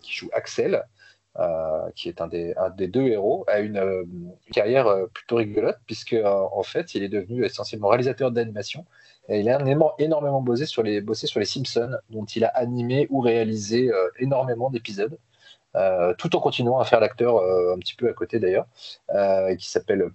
qui 0.00 0.12
joue 0.12 0.30
Axel, 0.32 0.84
qui 1.94 2.08
est 2.08 2.20
un 2.20 2.28
des, 2.28 2.54
un 2.56 2.70
des, 2.70 2.88
deux 2.88 3.06
héros, 3.06 3.44
a 3.48 3.60
une 3.60 4.34
carrière 4.52 5.06
plutôt 5.12 5.36
rigolote, 5.36 5.78
puisque 5.86 6.16
en 6.24 6.62
fait, 6.62 6.94
il 6.94 7.02
est 7.02 7.08
devenu 7.08 7.44
essentiellement 7.44 7.88
réalisateur 7.88 8.30
d'animation. 8.30 8.86
Et 9.28 9.40
il 9.40 9.48
a 9.48 9.54
énormément, 9.54 9.94
énormément 9.98 10.42
bossé 10.42 10.66
sur 10.66 10.82
les, 10.82 11.00
bossé 11.00 11.26
sur 11.26 11.40
les 11.40 11.46
Simpsons, 11.46 11.96
dont 12.10 12.24
il 12.24 12.44
a 12.44 12.48
animé 12.48 13.06
ou 13.10 13.20
réalisé 13.20 13.90
énormément 14.18 14.70
d'épisodes. 14.70 15.18
Euh, 15.74 16.12
tout 16.18 16.36
en 16.36 16.40
continuant 16.40 16.78
à 16.80 16.84
faire 16.84 17.00
l'acteur 17.00 17.38
euh, 17.38 17.74
un 17.74 17.78
petit 17.78 17.94
peu 17.94 18.08
à 18.08 18.12
côté 18.12 18.38
d'ailleurs, 18.38 18.66
euh, 19.14 19.54
qui 19.56 19.70
s'appelle 19.70 20.10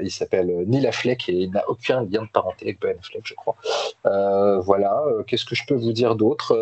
il 0.00 0.10
s'appelle 0.10 0.46
Neil 0.66 0.86
Affleck 0.86 1.28
et 1.28 1.32
il 1.32 1.50
n'a 1.50 1.68
aucun 1.68 2.02
lien 2.04 2.22
de 2.22 2.28
parenté 2.32 2.66
avec 2.66 2.80
Ben 2.80 2.96
Affleck, 2.98 3.22
je 3.24 3.34
crois. 3.34 3.56
voilà. 4.04 5.02
Qu'est-ce 5.26 5.44
que 5.44 5.54
je 5.54 5.64
peux 5.66 5.74
vous 5.74 5.92
dire 5.92 6.14
d'autre? 6.14 6.54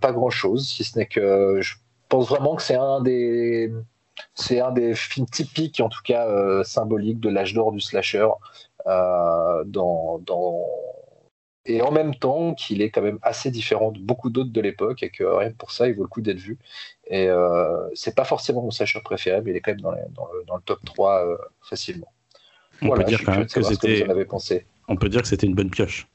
Pas 0.00 0.12
grand-chose, 0.12 0.68
si 0.68 0.84
ce 0.84 0.98
n'est 0.98 1.06
que 1.06 1.60
je 1.60 1.76
pense 2.08 2.28
vraiment 2.28 2.56
que 2.56 2.62
c'est 2.62 2.74
un 2.74 3.00
des 3.00 3.72
c'est 4.34 4.60
un 4.60 4.72
des 4.72 4.94
films 4.94 5.26
typiques, 5.26 5.80
en 5.80 5.88
tout 5.88 6.02
cas 6.04 6.64
symboliques, 6.64 7.20
de 7.20 7.28
l'âge 7.28 7.54
d'or 7.54 7.72
du 7.72 7.80
slasher 7.80 8.28
dans 8.86 10.20
et 11.66 11.82
en 11.82 11.90
même 11.90 12.14
temps 12.14 12.54
qu'il 12.54 12.80
est 12.82 12.90
quand 12.90 13.02
même 13.02 13.18
assez 13.22 13.50
différent 13.50 13.92
de 13.92 13.98
beaucoup 13.98 14.30
d'autres 14.30 14.52
de 14.52 14.60
l'époque 14.60 15.02
et 15.02 15.10
que 15.10 15.24
rien 15.24 15.50
que 15.50 15.56
pour 15.56 15.70
ça, 15.70 15.86
il 15.86 15.94
vaut 15.94 16.02
le 16.02 16.08
coup 16.08 16.20
d'être 16.20 16.38
vu. 16.38 16.58
Et 17.06 17.28
euh, 17.28 17.88
c'est 17.94 18.14
pas 18.14 18.24
forcément 18.24 18.62
mon 18.62 18.70
slasher 18.70 19.00
préféré, 19.00 19.40
mais 19.42 19.50
il 19.50 19.56
est 19.56 19.60
quand 19.60 19.72
même 19.72 19.80
dans, 19.80 19.92
le, 19.92 20.62
top 20.64 20.84
3 20.84 21.26
euh, 21.26 21.36
facilement. 21.60 22.12
On 22.80 22.90
peut 22.90 23.04
dire 23.04 23.22
que, 23.24 23.62
c'était. 23.62 24.06
On 24.88 24.96
peut 24.96 25.08
dire 25.08 25.22
que 25.22 25.28
c'était 25.28 25.46
une 25.46 25.54
bonne 25.54 25.70
pioche. 25.70 26.08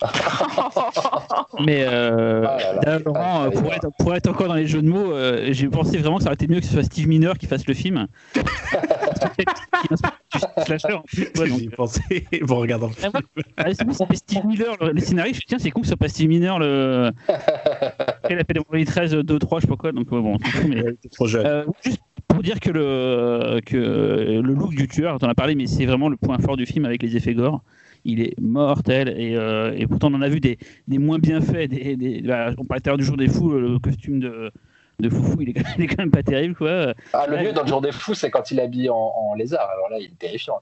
Mais 1.64 1.84
euh, 1.86 2.46
ah 2.86 2.98
Laurent, 3.04 3.50
pour, 3.50 3.72
être, 3.72 3.88
pour, 3.98 4.14
être, 4.14 4.28
encore 4.28 4.48
dans 4.48 4.54
les 4.54 4.66
jeux 4.66 4.82
de 4.82 4.88
mots, 4.88 5.12
euh, 5.12 5.48
j'ai 5.52 5.68
pensé 5.68 5.98
vraiment 5.98 6.16
que 6.16 6.22
ça 6.22 6.28
aurait 6.28 6.34
été 6.34 6.48
mieux 6.48 6.60
que 6.60 6.66
ce 6.66 6.72
soit 6.72 6.82
Steve 6.82 7.06
Miner 7.08 7.32
qui 7.38 7.46
fasse 7.46 7.66
le 7.66 7.74
film. 7.74 8.06
slasher 10.64 10.92
en 10.94 11.02
plus. 11.02 11.28
Ouais, 11.38 11.48
donc... 11.48 11.70
pensé 11.76 12.00
en 12.48 12.56
regardant 12.56 12.88
le 12.88 12.94
film. 12.94 13.12
Ah, 13.56 13.64
c'est 13.72 14.16
Steve 14.16 14.46
Miller, 14.46 14.74
le, 14.80 14.92
le 14.92 15.00
scénariste. 15.00 15.42
Je 15.42 15.46
tiens, 15.46 15.58
c'est 15.58 15.70
con 15.70 15.80
que 15.80 15.86
ce 15.86 15.90
soit 15.90 15.98
pas 15.98 16.08
Steve 16.08 16.28
Miner. 16.28 16.54
Le... 16.58 17.10
Il 18.30 18.38
a 18.38 18.44
fait 18.44 18.54
des 18.54 18.84
13, 18.84 19.12
2, 19.12 19.38
3, 19.38 19.58
je 19.58 19.62
sais 19.62 19.68
pas 19.68 19.76
quoi. 19.76 19.92
Donc, 19.92 20.08
bon, 20.08 20.36
mais... 20.68 20.82
trop 21.12 21.26
jeune. 21.26 21.46
Euh, 21.46 21.64
juste 21.84 22.00
pour 22.28 22.42
dire 22.42 22.60
que 22.60 22.70
le, 22.70 23.60
que 23.66 23.76
le 23.76 24.54
look 24.54 24.70
du 24.70 24.88
tueur, 24.88 25.18
on 25.20 25.26
en 25.26 25.28
a 25.28 25.34
parlé, 25.34 25.54
mais 25.54 25.66
c'est 25.66 25.84
vraiment 25.84 26.08
le 26.08 26.16
point 26.16 26.38
fort 26.38 26.56
du 26.56 26.64
film 26.64 26.84
avec 26.84 27.02
les 27.02 27.16
effets 27.16 27.34
gore 27.34 27.62
il 28.04 28.20
est 28.20 28.38
mortel 28.40 29.08
et, 29.16 29.36
euh, 29.36 29.74
et, 29.76 29.86
pourtant 29.86 30.08
on 30.12 30.16
en 30.16 30.22
a 30.22 30.28
vu 30.28 30.40
des, 30.40 30.58
des 30.88 30.98
moins 30.98 31.18
bien 31.18 31.40
faits. 31.40 31.70
Des, 31.70 31.96
des 31.96 32.22
bah, 32.22 32.52
on 32.58 32.64
parlait 32.64 32.80
tout 32.80 32.88
à 32.88 32.90
l'heure 32.90 32.98
du 32.98 33.04
jour 33.04 33.16
des 33.16 33.28
fous, 33.28 33.50
le 33.52 33.78
costume 33.78 34.20
de, 34.20 34.50
de 35.00 35.08
Foufou, 35.08 35.40
il 35.40 35.50
est, 35.50 35.54
quand 35.54 35.98
même 35.98 36.10
pas 36.12 36.22
terrible 36.22 36.54
quoi. 36.54 36.94
Ah, 37.12 37.26
le 37.26 37.38
mieux 37.38 37.52
dans 37.52 37.62
le 37.62 37.68
jour 37.68 37.80
des 37.80 37.92
fous, 37.92 38.14
c'est 38.14 38.30
quand 38.30 38.50
il 38.50 38.60
en, 38.90 38.94
en 38.94 39.34
lézard. 39.34 39.68
Alors 39.70 39.88
là, 39.90 39.98
il 39.98 40.06
est 40.06 40.18
terrifiant. 40.18 40.60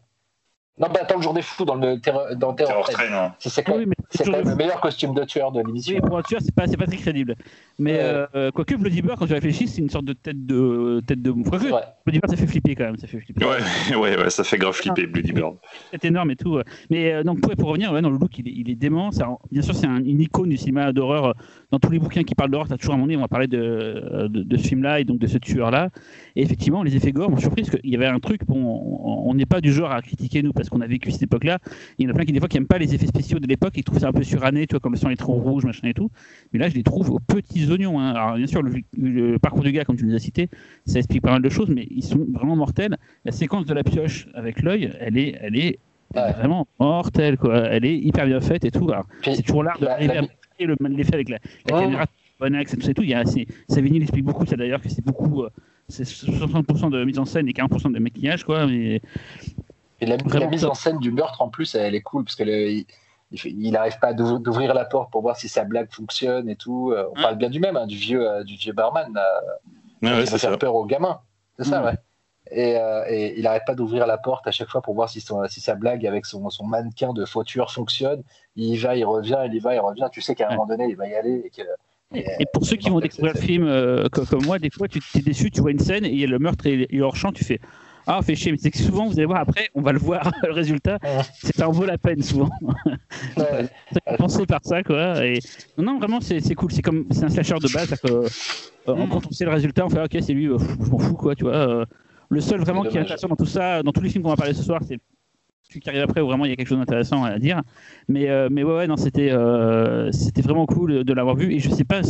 Non, 0.81 0.87
bah 0.93 1.01
attends, 1.03 1.17
le 1.17 1.23
jour 1.23 1.35
des 1.35 1.43
fous 1.43 1.65
dans 1.65 1.75
le 1.75 2.01
terror, 2.01 2.27
dans 2.37 2.55
Terror 2.55 2.89
Train. 2.89 3.35
C'est 3.39 3.65
quand, 3.65 3.77
même, 3.79 3.93
le 4.27 4.55
meilleur 4.55 4.81
costume 4.81 5.13
de 5.13 5.25
tueur 5.25 5.51
de 5.51 5.61
l'émission. 5.61 5.97
Oui, 5.97 6.01
pour 6.01 6.19
un 6.19 6.23
tueur, 6.23 6.41
c'est 6.41 6.55
pas, 6.55 6.67
pas 6.67 6.87
très 6.87 6.97
crédible. 6.97 7.35
Mais 7.79 7.99
euh, 8.01 8.51
quoique 8.53 8.77
Bloody 8.77 9.03
Bird, 9.03 9.19
quand 9.19 9.27
tu 9.27 9.33
réfléchis, 9.33 9.67
c'est 9.67 9.81
une 9.81 9.91
sorte 9.91 10.05
de 10.05 10.13
tête 10.13 10.47
de. 10.47 11.03
Tête 11.07 11.21
de... 11.21 11.33
Quoique, 11.33 11.67
Bloody 12.05 12.21
Bird, 12.21 12.31
ça 12.31 12.37
fait 12.37 12.47
flipper 12.47 12.77
quand 12.77 12.85
même. 12.85 12.97
Ça 12.97 13.09
fait 13.09 13.19
flipper. 13.19 13.45
Ouais, 13.45 13.97
ouais, 13.97 14.19
ouais, 14.19 14.31
ça 14.31 14.45
fait 14.45 14.59
grave 14.59 14.75
flipper, 14.75 15.07
Bloody 15.07 15.33
Bird. 15.33 15.57
C'est 15.91 16.05
énorme 16.05 16.31
et 16.31 16.37
tout. 16.37 16.61
Mais 16.91 17.13
euh, 17.13 17.23
donc, 17.25 17.41
pour, 17.41 17.55
pour 17.57 17.71
revenir, 17.71 17.93
ouais, 17.93 18.01
le 18.01 18.11
look, 18.11 18.39
il 18.39 18.49
est, 18.49 18.53
il 18.55 18.71
est 18.71 18.77
dément. 18.77 19.11
Ça, 19.11 19.29
bien 19.51 19.63
sûr, 19.63 19.75
c'est 19.75 19.87
un, 19.87 19.99
une 19.99 20.21
icône 20.21 20.51
du 20.51 20.57
cinéma 20.57 20.93
d'horreur. 20.93 21.35
Dans 21.71 21.79
tous 21.79 21.91
les 21.91 21.99
bouquins 21.99 22.23
qui 22.23 22.35
parlent 22.35 22.51
d'horreur, 22.51 22.67
tu 22.67 22.73
as 22.73 22.79
toujours 22.79 22.95
un 22.95 22.97
moment 22.97 23.07
donné, 23.07 23.19
on 23.19 23.21
va 23.21 23.29
parler 23.29 23.47
de, 23.47 24.29
de, 24.29 24.43
de 24.43 24.57
ce 24.57 24.69
film-là 24.69 25.01
et 25.01 25.05
donc 25.05 25.19
de 25.19 25.27
ce 25.27 25.37
tueur-là. 25.37 25.91
Et 26.35 26.43
effectivement, 26.43 26.83
les 26.83 26.97
effets 26.97 27.13
gore 27.13 27.31
m'ont 27.31 27.37
surpris 27.37 27.63
parce 27.63 27.77
qu'il 27.77 27.91
y 27.91 27.95
avait 27.95 28.07
un 28.07 28.21
truc, 28.21 28.47
bon, 28.47 28.57
on 28.59 29.35
n'est 29.35 29.45
pas 29.45 29.61
du 29.61 29.71
genre 29.71 29.93
à 29.93 30.01
critiquer 30.01 30.43
nous 30.43 30.55
parce 30.55 30.71
qu'on 30.71 30.81
a 30.81 30.87
vécu 30.87 31.11
cette 31.11 31.25
époque-là. 31.25 31.59
Il 31.99 32.07
y 32.07 32.09
en 32.09 32.11
a 32.11 32.15
plein 32.15 32.25
qui, 32.25 32.33
des 32.33 32.39
fois, 32.39 32.49
qui 32.49 32.57
n'aiment 32.57 32.67
pas 32.67 32.79
les 32.79 32.95
effets 32.95 33.07
spéciaux 33.07 33.39
de 33.39 33.47
l'époque 33.47 33.75
qui 33.75 33.85
trouvent 33.85 33.99
ça 33.99 34.09
un 34.09 34.13
peu 34.13 34.23
suranné, 34.23 34.67
tu 34.67 34.75
vois, 34.75 34.81
comme 34.81 34.93
le 34.93 34.99
sang 34.99 35.11
est 35.11 35.17
trop 35.17 35.35
rouge, 35.35 35.67
machin 35.67 35.89
et 35.89 35.95
tout. 35.95 36.11
Mais 36.53 36.59
là, 36.59 36.71
je 36.71 36.75
les 36.75 36.83
trouve 36.83 37.11
aux 37.11 37.21
petits 37.21 37.71
oignons. 37.71 38.01
Hein. 38.01 38.13
Alors, 38.13 38.37
bien 38.37 38.47
sûr, 38.47 38.63
le, 38.63 39.39
parcours 39.39 39.63
du 39.63 39.73
gars, 39.73 39.85
comme 39.85 39.97
tu 39.97 40.07
nous 40.07 40.15
as 40.15 40.21
cité, 40.21 40.49
ça 40.87 40.99
explique 40.99 41.23
pas 41.23 41.33
mal 41.33 41.43
de 41.43 41.49
choses, 41.51 41.69
mais 41.69 41.87
ils 41.91 42.05
sont 42.05 42.27
vraiment 42.33 42.57
mortels. 42.57 42.97
La 43.27 43.33
séquence 43.33 43.67
de 43.67 43.75
la 43.75 43.85
pioche 43.85 44.27
avec 44.33 44.63
l'œil, 44.63 44.91
elle 45.01 45.19
est, 45.19 45.37
elle 45.41 45.57
est 45.57 45.79
vraiment 46.15 46.67
mortelle, 46.81 47.37
quoi. 47.37 47.59
Elle 47.59 47.85
est 47.85 47.99
hyper 47.99 48.25
bien 48.25 48.41
faite 48.41 48.65
et 48.65 48.71
tout. 48.71 48.91
C'est 49.23 49.43
toujours 49.43 49.65
l'art 49.65 49.79
de 49.79 49.87
l'effet 50.67 51.15
avec 51.15 51.29
la, 51.29 51.39
la 51.67 51.81
caméra 51.81 52.07
Bonax 52.39 52.75
et 52.75 52.95
tout. 52.95 53.03
Il 53.03 53.11
y 53.11 53.15
a, 53.15 53.25
Savigny 53.69 54.01
explique 54.01 54.25
beaucoup 54.25 54.47
ça 54.47 54.57
d'ailleurs, 54.57 54.81
que 54.81 54.89
c'est 54.89 55.05
beaucoup. 55.05 55.43
Euh, 55.43 55.51
c'est 55.89 56.05
60% 56.05 56.91
de 56.91 57.05
mise 57.05 57.19
en 57.19 57.25
scène 57.25 57.49
et 57.49 57.53
40% 57.53 57.93
de 57.93 57.99
maquillage, 57.99 58.45
quoi. 58.45 58.67
Mais... 58.67 59.01
Et 60.01 60.07
la, 60.07 60.17
mise 60.49 60.65
en 60.65 60.75
scène 60.75 60.99
du 60.99 61.11
meurtre, 61.11 61.43
en 61.43 61.49
plus, 61.49 61.75
elle 61.75 61.95
est 61.95 62.03
cool 62.03 62.25
parce 62.25 62.37
qu'il 62.37 62.85
il 63.31 63.73
n'arrive 63.73 63.99
pas 63.99 64.13
d'ouvrir 64.13 64.75
la 64.75 64.85
porte 64.85 65.11
pour 65.11 65.23
voir 65.23 65.37
si 65.37 65.49
sa 65.49 65.65
blague 65.65 65.91
fonctionne 65.91 66.49
et 66.49 66.57
tout. 66.57 66.93
Euh, 66.93 67.09
on 67.11 67.21
parle 67.21 67.37
bien 67.37 67.51
du 67.51 67.59
même, 67.59 67.77
hein, 67.77 67.87
du 67.87 67.97
vieux, 67.97 68.29
euh, 68.29 68.45
du 68.45 68.57
vieux 68.57 68.73
barman. 68.73 69.19
qui 70.01 70.07
va 70.07 70.27
faire 70.27 70.59
peur 70.59 70.75
aux 70.75 70.87
gamins. 70.87 71.21
C'est 71.59 71.65
ça, 71.65 71.81
mm. 71.81 71.85
ouais. 71.87 71.95
Et, 72.51 73.35
il 73.37 73.43
n'arrête 73.43 73.65
pas 73.67 73.75
d'ouvrir 73.75 74.07
la 74.07 74.19
porte 74.19 74.47
à 74.47 74.51
chaque 74.51 74.69
fois 74.69 74.83
pour 74.83 74.95
voir 74.95 75.09
si, 75.09 75.21
si 75.21 75.61
sa 75.61 75.75
blague 75.75 76.07
avec 76.07 76.27
son, 76.27 76.49
son, 76.51 76.67
mannequin 76.67 77.13
de 77.13 77.25
fauteuil 77.25 77.65
fonctionne. 77.69 78.23
Il 78.57 78.67
y 78.67 78.77
va, 78.77 78.97
il 78.97 79.05
revient, 79.05 79.39
il 79.47 79.55
y 79.55 79.59
va, 79.59 79.75
il 79.75 79.81
revient. 79.81 80.09
Tu 80.13 80.21
sais 80.21 80.35
qu'à 80.35 80.49
un 80.49 80.51
moment 80.53 80.67
donné, 80.67 80.87
il 80.89 80.97
va 80.97 81.09
y 81.09 81.15
aller 81.15 81.43
et 81.45 81.51
que 81.51 81.63
et, 82.15 82.47
pour 82.53 82.65
ceux 82.65 82.77
qui 82.77 82.89
vont 82.89 83.01
découvrir 83.01 83.35
le 83.35 83.41
film 83.41 83.65
euh, 83.67 84.09
comme, 84.09 84.45
moi, 84.45 84.59
des 84.59 84.71
fois, 84.71 84.89
tu 84.89 85.01
es 85.15 85.21
déçu, 85.21 85.51
tu 85.51 85.61
vois 85.61 85.71
une 85.71 85.79
scène 85.79 86.05
et 86.05 86.27
le 86.27 86.39
meurtre 86.39 86.67
est, 86.67 87.01
hors 87.01 87.17
champ, 87.17 87.33
tu 87.33 87.45
fais 87.45 87.61
Ah, 88.07 88.23
fait 88.23 88.35
chier, 88.35 88.51
mais 88.51 88.59
c'est 88.59 88.71
que 88.71 88.79
souvent, 88.79 89.07
vous 89.07 89.13
allez 89.13 89.27
voir 89.27 89.41
après, 89.41 89.69
on 89.75 89.83
va 89.83 89.93
le 89.93 89.99
voir, 89.99 90.31
le 90.43 90.53
résultat, 90.53 90.99
ça 91.55 91.69
en 91.69 91.73
vaut 91.73 91.85
la 91.85 91.99
peine 91.99 92.23
souvent. 92.23 92.51
Ouais. 93.37 93.69
Pensez 94.17 94.47
par 94.47 94.61
ça, 94.63 94.83
quoi. 94.83 95.25
Et... 95.25 95.41
Non, 95.77 95.99
vraiment, 95.99 96.21
c'est 96.21 96.55
cool. 96.55 96.71
C'est 96.71 96.83
comme 96.83 97.05
c'est 97.11 97.25
un 97.25 97.29
slasher 97.29 97.59
de 97.61 97.73
base. 97.73 97.91
Que, 98.01 98.13
euh, 98.13 98.95
mm. 98.95 99.09
Quand 99.09 99.27
on 99.27 99.31
sait 99.33 99.45
le 99.45 99.51
résultat, 99.51 99.85
on 99.85 99.89
fait 99.89 100.03
Ok, 100.03 100.17
c'est 100.23 100.33
lui, 100.33 100.47
euh, 100.47 100.59
je 100.59 100.91
m'en 100.91 100.99
fous, 100.99 101.15
quoi, 101.15 101.35
tu 101.35 101.45
vois. 101.45 101.85
Le 102.29 102.41
seul 102.41 102.61
vraiment 102.61 102.83
qui 102.83 102.97
est 102.97 103.01
intéressant 103.01 103.29
dans 103.29 103.37
tout 103.37 103.47
ça, 103.47 103.83
dans 103.83 103.93
tous 103.93 104.01
les 104.01 104.11
films 104.11 104.23
qu'on 104.23 104.31
va 104.31 104.37
parler 104.37 104.55
ce 104.55 104.63
soir, 104.63 104.81
c'est 104.87 104.99
celui 105.63 105.81
qui 105.81 105.89
arrive 105.89 106.03
après 106.03 106.21
où 106.21 106.27
vraiment 106.27 106.45
il 106.45 106.51
y 106.51 106.53
a 106.53 106.57
quelque 106.57 106.69
chose 106.69 106.79
d'intéressant 106.79 107.25
à 107.25 107.39
dire. 107.39 107.63
Mais, 108.09 108.29
euh, 108.29 108.49
mais 108.51 108.65
ouais, 108.65 108.75
ouais, 108.75 108.87
non, 108.87 108.97
c'était 108.97 109.31
euh, 109.31 110.11
c'était 110.13 110.43
vraiment 110.43 110.67
cool 110.67 111.05
de 111.05 111.13
l'avoir 111.13 111.37
vu. 111.37 111.53
Et 111.53 111.59
je 111.59 111.71
sais 111.71 111.85
pas 111.85 112.03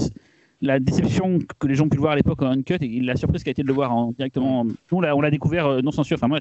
la 0.61 0.81
déception 0.81 1.39
que 1.59 1.69
les 1.69 1.75
gens 1.75 1.85
ont 1.85 1.89
pu 1.89 1.97
le 1.97 2.01
voir 2.01 2.13
à 2.13 2.17
l'époque 2.17 2.43
en 2.43 2.51
uncut 2.51 2.79
et 2.81 3.01
la 3.01 3.17
surprise 3.17 3.45
qui 3.45 3.51
a 3.51 3.53
été 3.53 3.63
de 3.63 3.69
le 3.69 3.73
voir 3.73 3.95
en, 3.95 4.13
directement. 4.13 4.65
Nous, 4.65 4.75
on 4.91 5.01
l'a 5.21 5.31
découvert 5.31 5.67
euh, 5.67 5.81
non 5.83 5.93
censuré. 5.93 6.19
Enfin, 6.19 6.29
moi, 6.29 6.41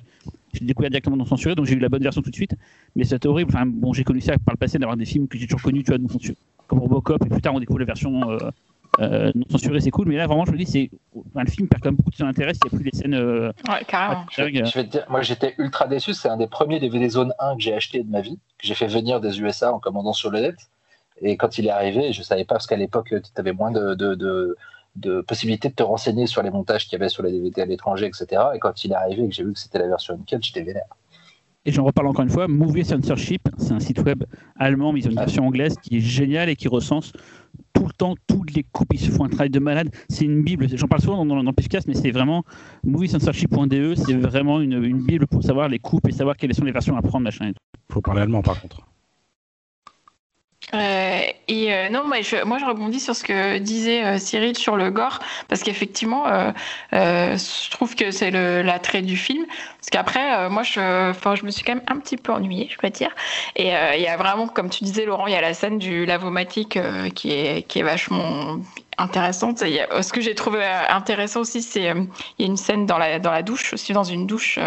je 0.54 0.60
l'ai 0.60 0.66
découvert 0.66 0.90
directement 0.90 1.18
non 1.18 1.26
censuré, 1.26 1.56
donc 1.56 1.66
j'ai 1.66 1.76
eu 1.76 1.80
la 1.80 1.90
bonne 1.90 2.02
version 2.02 2.22
tout 2.22 2.32
de 2.32 2.36
suite. 2.36 2.56
Mais 2.96 3.04
c'était 3.04 3.28
horrible. 3.28 3.52
Enfin, 3.54 3.66
bon, 3.66 3.94
j'ai 3.94 4.04
connu 4.04 4.22
ça 4.22 4.38
par 4.40 4.54
le 4.54 4.58
passé 4.58 4.80
d'avoir 4.80 4.98
des 4.98 5.06
films 5.06 5.28
que 5.28 5.38
j'ai 5.38 5.46
toujours 5.46 5.62
connus, 5.62 5.84
tu 5.84 5.92
vois, 5.92 6.00
non 6.00 6.08
censurés, 6.08 6.38
comme 6.68 6.80
Robocop. 6.80 7.24
Et 7.26 7.30
plus 7.30 7.42
tard, 7.42 7.54
on 7.54 7.60
découvre 7.60 7.80
la 7.80 7.86
version 7.86 8.30
euh, 8.32 8.38
non 9.00 9.46
censuré, 9.50 9.80
c'est 9.80 9.92
cool, 9.92 10.08
mais 10.08 10.16
là 10.16 10.28
vraiment, 10.28 10.46
je 10.46 10.52
me 10.52 10.58
dis, 10.58 10.66
c'est 10.66 10.90
le 11.36 11.50
film 11.50 11.68
perd 11.68 11.84
quand 11.84 11.90
même 11.90 11.96
beaucoup 11.96 12.10
de 12.10 12.16
son 12.16 12.26
intérêt 12.26 12.54
s'il 12.54 12.64
n'y 12.66 12.76
a 12.76 12.78
plus 12.78 12.86
les 12.86 12.98
scènes. 12.98 13.14
Euh, 13.14 13.52
ouais, 13.70 13.84
carrément. 13.88 14.26
Je, 14.32 14.44
vais 14.44 14.84
te 14.84 14.90
dire, 14.90 15.06
moi 15.10 15.22
j'étais 15.22 15.56
ultra 15.58 15.88
déçu. 15.88 16.14
C'est 16.14 16.30
un 16.30 16.38
des 16.38 16.48
premiers 16.48 16.80
DVD 16.80 17.10
Zone 17.10 17.34
1 17.40 17.58
que 17.58 17.62
j'ai 17.62 17.74
acheté 17.74 18.04
de 18.04 18.10
ma 18.10 18.22
vie, 18.22 18.40
que 18.58 18.68
j'ai 18.68 18.76
fait 18.76 18.88
venir 18.88 19.20
des 19.22 19.40
USA 19.42 19.74
en 19.74 19.80
commandant 19.80 20.14
sur 20.14 20.32
le 20.32 20.40
net. 20.40 20.56
Et 21.22 21.38
quand 21.38 21.58
il 21.58 21.68
est 21.68 21.72
arrivé, 21.72 22.14
je 22.14 22.22
savais 22.22 22.46
pas 22.46 22.56
parce 22.56 22.68
qu'à 22.68 22.76
l'époque, 22.76 23.10
tu 23.10 23.22
avais 23.38 23.54
moins 23.54 23.72
de, 23.72 23.96
de, 23.96 24.14
de, 24.14 24.56
de, 24.96 25.22
possibilités 25.22 25.70
de 25.70 25.74
te 25.74 25.84
renseigner 25.84 26.28
sur 26.28 26.44
les 26.44 26.52
montages 26.52 26.86
qu'il 26.86 26.94
y 26.94 27.02
avait 27.02 27.10
sur 27.10 27.24
les 27.24 27.32
DVD 27.32 27.62
à 27.62 27.66
l'étranger, 27.66 28.06
etc. 28.06 28.42
Et 28.54 28.60
quand 28.60 28.84
il 28.84 28.92
est 28.92 28.96
arrivé 28.96 29.24
et 29.24 29.30
que 29.30 29.34
j'ai 29.34 29.44
vu 29.44 29.54
que 29.54 29.60
c'était 29.60 29.80
la 29.80 29.88
version 29.88 30.14
Uncut, 30.14 30.38
j'étais 30.42 30.62
vénère. 30.62 30.86
Et 31.68 31.74
j'en 31.74 31.84
reparle 31.84 32.08
encore 32.08 32.24
une 32.24 32.32
fois, 32.32 32.48
Movie 32.48 32.86
Censorship, 32.86 33.42
c'est 33.58 33.74
un 33.74 33.82
site 33.82 34.00
web 34.00 34.24
allemand, 34.56 34.94
mais 34.94 35.02
ils 35.02 35.08
ont 35.08 35.12
une 35.12 35.18
version 35.18 35.46
anglaise 35.46 35.76
qui 35.82 35.98
est 35.98 36.00
géniale 36.00 36.48
et 36.48 36.56
qui 36.56 36.70
recense 36.70 37.12
tout 37.74 37.84
le 37.84 37.92
temps 37.92 38.16
toutes 38.26 38.54
les 38.54 38.64
coupes. 38.64 38.88
Ils 38.94 39.02
se 39.02 39.12
font 39.12 39.26
un 39.26 39.30
travail 39.30 39.50
de 39.50 39.60
malade. 39.60 39.90
C'est 40.08 40.24
une 40.24 40.44
bible. 40.44 40.66
J'en 40.74 40.88
parle 40.88 41.02
souvent 41.02 41.26
dans, 41.26 41.44
dans, 41.44 41.54
podcast, 41.54 41.86
mais 41.86 41.94
c'est 41.94 42.12
vraiment 42.12 42.46
Movie 42.86 43.10
Censorship.de, 43.10 43.96
c'est 43.96 44.14
vraiment 44.14 44.62
une, 44.62 44.82
une, 44.82 45.06
bible 45.06 45.28
pour 45.28 45.44
savoir 45.44 45.68
les 45.68 45.80
coupes 45.80 46.08
et 46.08 46.14
savoir 46.14 46.38
quelles 46.38 46.56
sont 46.56 46.64
les 46.64 46.72
versions 46.72 46.96
à 46.96 47.02
prendre, 47.02 47.26
machin. 47.26 47.48
Il 47.50 47.94
faut 47.94 48.00
parler 48.00 48.22
allemand 48.22 48.42
par 48.42 48.62
contre. 48.62 48.88
Euh, 50.74 51.22
et 51.48 51.74
euh, 51.74 51.90
non, 51.90 52.06
moi 52.06 52.22
je, 52.22 52.44
moi 52.44 52.58
je 52.58 52.66
rebondis 52.66 53.00
sur 53.00 53.16
ce 53.16 53.24
que 53.24 53.58
disait 53.58 54.04
euh, 54.04 54.18
Cyril 54.18 54.58
sur 54.58 54.76
le 54.76 54.90
gore, 54.92 55.20
parce 55.48 55.64
qu'effectivement, 55.64 56.26
je 56.92 57.70
trouve 57.72 57.96
que 57.96 58.12
c'est 58.12 58.32
l'attrait 58.32 59.02
du 59.02 59.16
film. 59.16 59.46
Parce 59.90 60.04
qu'après, 60.04 60.50
moi 60.50 60.64
je, 60.64 61.12
enfin, 61.12 61.36
je 61.36 61.46
me 61.46 61.50
suis 61.50 61.64
quand 61.64 61.76
même 61.76 61.84
un 61.88 61.98
petit 61.98 62.18
peu 62.18 62.34
ennuyée, 62.34 62.68
je 62.70 62.78
peux 62.78 62.90
dire. 62.90 63.10
Et 63.56 63.68
il 63.70 64.02
y 64.02 64.08
a 64.08 64.18
vraiment, 64.18 64.50
comme 64.50 64.70
tu 64.70 64.84
disais, 64.84 65.06
Laurent, 65.06 65.28
il 65.28 65.34
y 65.34 65.36
a 65.36 65.40
la 65.40 65.54
scène 65.54 65.80
du 65.80 66.06
lavomatique 66.06 66.78
qui, 67.16 67.32
est, 67.32 67.66
qui 67.68 67.80
est 67.80 67.84
vachement 67.84 68.58
intéressante. 68.98 69.60
ce 69.60 70.12
que 70.12 70.20
j'ai 70.20 70.36
trouvé 70.36 70.66
intéressant 70.90 71.40
aussi, 71.42 71.62
c'est 71.62 71.84
il 71.84 72.40
y 72.40 72.44
a 72.44 72.48
une 72.48 72.58
scène 72.58 72.86
dans 72.86 72.98
la, 72.98 73.20
dans 73.20 73.32
la 73.32 73.44
douche, 73.44 73.74
aussi 73.74 73.94
dans 73.94 74.04
une 74.04 74.28
douche 74.28 74.60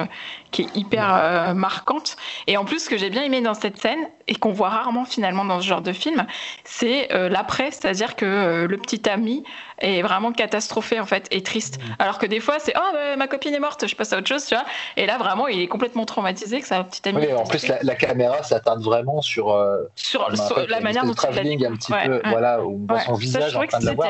qui 0.52 0.62
est 0.62 0.74
hyper 0.76 1.55
marquante. 1.55 2.16
Et 2.47 2.56
en 2.56 2.64
plus, 2.64 2.84
ce 2.84 2.88
que 2.88 2.97
j'ai 2.97 3.10
bien 3.10 3.22
aimé 3.22 3.42
dans 3.42 3.55
cette 3.55 3.76
scène, 3.76 4.09
et 4.30 4.36
qu'on 4.36 4.52
voit 4.52 4.68
rarement 4.68 5.05
finalement 5.05 5.44
dans 5.44 5.60
ce 5.60 5.66
genre 5.66 5.82
de 5.82 5.92
film, 5.92 6.24
c'est 6.64 7.12
euh, 7.12 7.28
l'après, 7.28 7.72
c'est-à-dire 7.72 8.14
que 8.14 8.24
euh, 8.24 8.66
le 8.68 8.78
petit 8.78 9.10
ami 9.10 9.42
est 9.81 10.02
vraiment 10.02 10.32
catastrophé 10.32 11.01
en 11.01 11.07
fait, 11.07 11.27
et 11.31 11.43
triste. 11.43 11.78
Mmh. 11.78 11.94
Alors 11.98 12.19
que 12.19 12.27
des 12.27 12.40
fois, 12.40 12.59
c'est 12.59 12.73
oh 12.77 12.90
bah, 12.93 13.16
ma 13.16 13.28
copine 13.28 13.55
est 13.55 13.61
morte, 13.61 13.86
je 13.86 13.97
passe 13.97 14.12
à 14.12 14.19
autre 14.19 14.28
chose, 14.28 14.44
tu 14.44 14.55
vois. 14.55 14.65
Et 14.97 15.07
là, 15.07 15.19
vraiment, 15.19 15.48
il 15.48 15.61
est 15.61 15.69
complètement 15.69 16.05
traumatisé 16.05 16.61
que 16.61 16.66
sa 16.66 16.85
petite 16.85 17.07
amie. 17.07 17.27
Oui, 17.27 17.32
en 17.32 17.44
plus, 17.44 17.66
la, 17.66 17.94
caméra 17.94 18.43
s'attarde 18.43 18.82
vraiment 18.82 19.20
sur 19.20 19.51
euh, 19.51 19.82
sur, 19.94 20.28
la 20.69 20.81
manière 20.81 21.05
dont 21.05 21.15
il 21.15 21.66
un 21.66 21.73
petit 21.77 21.93
peu, 21.93 22.20
voilà, 22.27 22.61
on 22.62 22.86
voit 22.86 23.01
son 23.01 23.15
visage 23.15 23.57
en 23.57 23.66
train 23.66 23.81
de 23.81 23.86
l'avoir. 23.86 24.09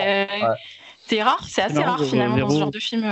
C'est 1.07 1.23
rare, 1.23 1.45
c'est 1.49 1.63
assez 1.63 1.83
rare 1.83 2.05
finalement 2.05 2.37
dans 2.37 2.51
ce 2.51 2.59
genre 2.59 2.71
de 2.71 2.79
film. 2.79 3.03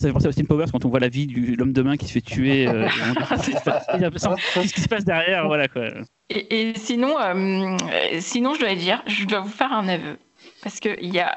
Ça 0.00 0.08
fait 0.08 0.12
penser 0.14 0.26
à 0.26 0.28
Austin 0.30 0.44
Powers 0.44 0.70
quand 0.72 0.84
on 0.86 0.88
voit 0.88 1.00
la 1.00 1.08
vie 1.08 1.26
de 1.26 1.56
l'homme 1.56 1.74
de 1.74 1.82
main 1.82 1.98
qui 1.98 2.06
se 2.06 2.12
fait 2.12 2.20
tuer. 2.22 2.66
Euh, 2.66 2.88
Qu'est-ce 3.28 3.46
qui 4.74 4.80
se 4.80 4.88
passe 4.88 5.04
derrière 5.04 5.46
voilà, 5.46 5.68
quoi. 5.68 5.88
Et, 6.30 6.72
sinon, 6.76 7.20
euh, 7.20 7.76
sinon, 8.20 8.54
je 8.54 8.60
dois 8.60 8.74
dire, 8.74 9.02
je 9.06 9.26
dois 9.26 9.40
vous 9.40 9.50
faire 9.50 9.72
un 9.72 9.88
aveu. 9.88 10.16
Parce 10.62 10.80
qu'il 10.80 11.12
y 11.12 11.20
a, 11.20 11.34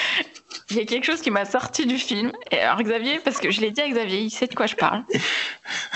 il 0.70 0.76
y 0.76 0.80
a 0.80 0.84
quelque 0.84 1.04
chose 1.04 1.20
qui 1.20 1.30
m'a 1.30 1.44
sorti 1.44 1.86
du 1.86 1.98
film. 1.98 2.32
Et 2.50 2.58
alors, 2.60 2.82
Xavier, 2.82 3.18
parce 3.20 3.38
que 3.38 3.50
je 3.50 3.60
l'ai 3.60 3.70
dit 3.70 3.80
à 3.80 3.88
Xavier, 3.88 4.20
il 4.20 4.30
sait 4.30 4.46
de 4.46 4.54
quoi 4.54 4.66
je 4.66 4.76
parle. 4.76 5.04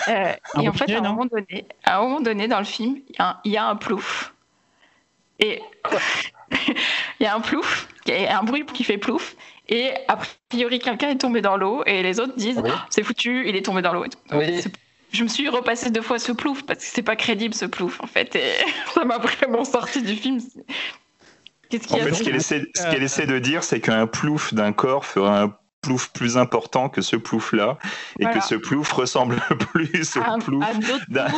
Euh, 0.08 0.32
et 0.62 0.68
en 0.68 0.72
fait, 0.72 0.88
à 0.94 0.98
un, 0.98 1.00
moment 1.00 1.26
donné, 1.26 1.66
à 1.82 1.98
un 1.98 2.02
moment 2.02 2.20
donné 2.20 2.46
dans 2.46 2.60
le 2.60 2.64
film, 2.64 3.00
il 3.08 3.16
y 3.16 3.18
a 3.18 3.28
un, 3.28 3.40
il 3.42 3.52
y 3.52 3.56
a 3.56 3.66
un 3.66 3.74
plouf. 3.74 4.32
Et 5.40 5.60
il 7.18 7.24
y 7.24 7.26
a 7.26 7.34
un 7.34 7.40
plouf, 7.40 7.88
il 8.06 8.14
y 8.14 8.26
a 8.26 8.38
un 8.38 8.44
bruit 8.44 8.64
qui 8.66 8.84
fait 8.84 8.98
plouf. 8.98 9.34
Et 9.68 9.90
a 10.06 10.16
priori, 10.48 10.78
quelqu'un 10.78 11.10
est 11.10 11.18
tombé 11.18 11.40
dans 11.40 11.56
l'eau 11.56 11.82
et 11.86 12.04
les 12.04 12.20
autres 12.20 12.36
disent 12.36 12.62
c'est 12.88 13.02
foutu, 13.02 13.48
il 13.48 13.56
est 13.56 13.64
tombé 13.64 13.82
dans 13.82 13.92
l'eau. 13.92 14.04
Je 15.12 15.22
me 15.24 15.28
suis 15.28 15.48
repassé 15.48 15.90
deux 15.90 16.02
fois 16.02 16.20
ce 16.20 16.30
plouf 16.30 16.62
parce 16.62 16.78
que 16.78 16.84
c'est 16.84 17.02
pas 17.02 17.16
crédible 17.16 17.54
ce 17.54 17.64
plouf 17.64 18.00
en 18.00 18.06
fait. 18.06 18.36
Et 18.36 18.52
ça 18.94 19.04
m'a 19.04 19.18
vraiment 19.18 19.64
sorti 19.64 20.02
du 20.02 20.14
film. 20.14 20.40
Qu'est-ce 21.68 21.86
qu'il 21.86 21.96
en 21.96 22.04
fait, 22.04 22.14
ce 22.14 22.22
qu'elle 22.22 22.36
essaie, 22.36 22.66
essaie, 23.00 23.26
de 23.26 23.38
dire, 23.38 23.64
c'est 23.64 23.80
qu'un 23.80 24.06
plouf 24.06 24.54
d'un 24.54 24.72
corps 24.72 25.04
fera 25.04 25.42
un 25.42 25.54
plouf 25.82 26.10
plus 26.12 26.36
important 26.36 26.88
que 26.88 27.00
ce 27.00 27.14
plouf-là, 27.14 27.78
et 28.18 28.24
que 28.24 28.40
ce 28.40 28.56
plouf 28.56 28.90
ressemble 28.92 29.36
plus 29.72 30.16
au 30.16 30.38
plouf 30.38 30.64
d'un 31.08 31.28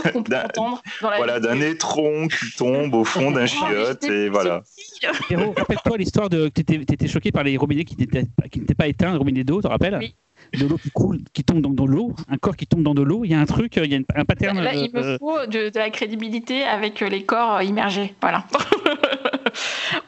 voilà, 1.00 1.38
d'un 1.38 1.60
étron 1.60 2.28
qui 2.28 2.56
tombe 2.56 2.94
au 2.94 3.04
fond 3.04 3.30
d'un 3.30 3.46
chiotte, 3.46 4.04
et 4.04 4.28
voilà. 4.28 4.62
rappelle-toi 5.56 5.98
l'histoire 5.98 6.30
de 6.30 6.48
tu 6.48 6.60
étais, 6.62 7.08
choqué 7.08 7.30
par 7.30 7.44
les 7.44 7.56
robinets 7.56 7.84
qui 7.84 7.96
n'étaient 7.96 8.74
pas 8.74 8.86
éteints, 8.86 9.12
les 9.12 9.18
robinets 9.18 9.44
d'eau, 9.44 9.56
tu 9.56 9.62
te 9.62 9.68
rappelles 9.68 10.12
de 10.56 10.66
l'eau 10.66 10.78
qui 10.78 10.90
coule, 10.90 11.18
qui 11.32 11.44
tombe 11.44 11.60
dans, 11.60 11.84
l'eau, 11.84 12.14
un 12.28 12.38
corps 12.38 12.56
qui 12.56 12.66
tombe 12.66 12.82
dans 12.82 12.94
de 12.94 13.02
l'eau, 13.02 13.24
il 13.24 13.30
y 13.30 13.34
a 13.34 13.40
un 13.40 13.44
truc, 13.44 13.76
il 13.76 13.92
y 13.92 13.94
a 13.94 13.98
un 14.14 14.24
pattern. 14.24 14.58
Là, 14.58 14.72
il 14.72 14.90
me 14.92 14.98
euh, 14.98 15.18
faut 15.18 15.46
de, 15.46 15.68
de, 15.68 15.78
la 15.78 15.90
crédibilité 15.90 16.62
avec 16.62 17.00
les 17.00 17.24
corps 17.24 17.60
immergés. 17.60 18.14
Voilà. 18.22 18.44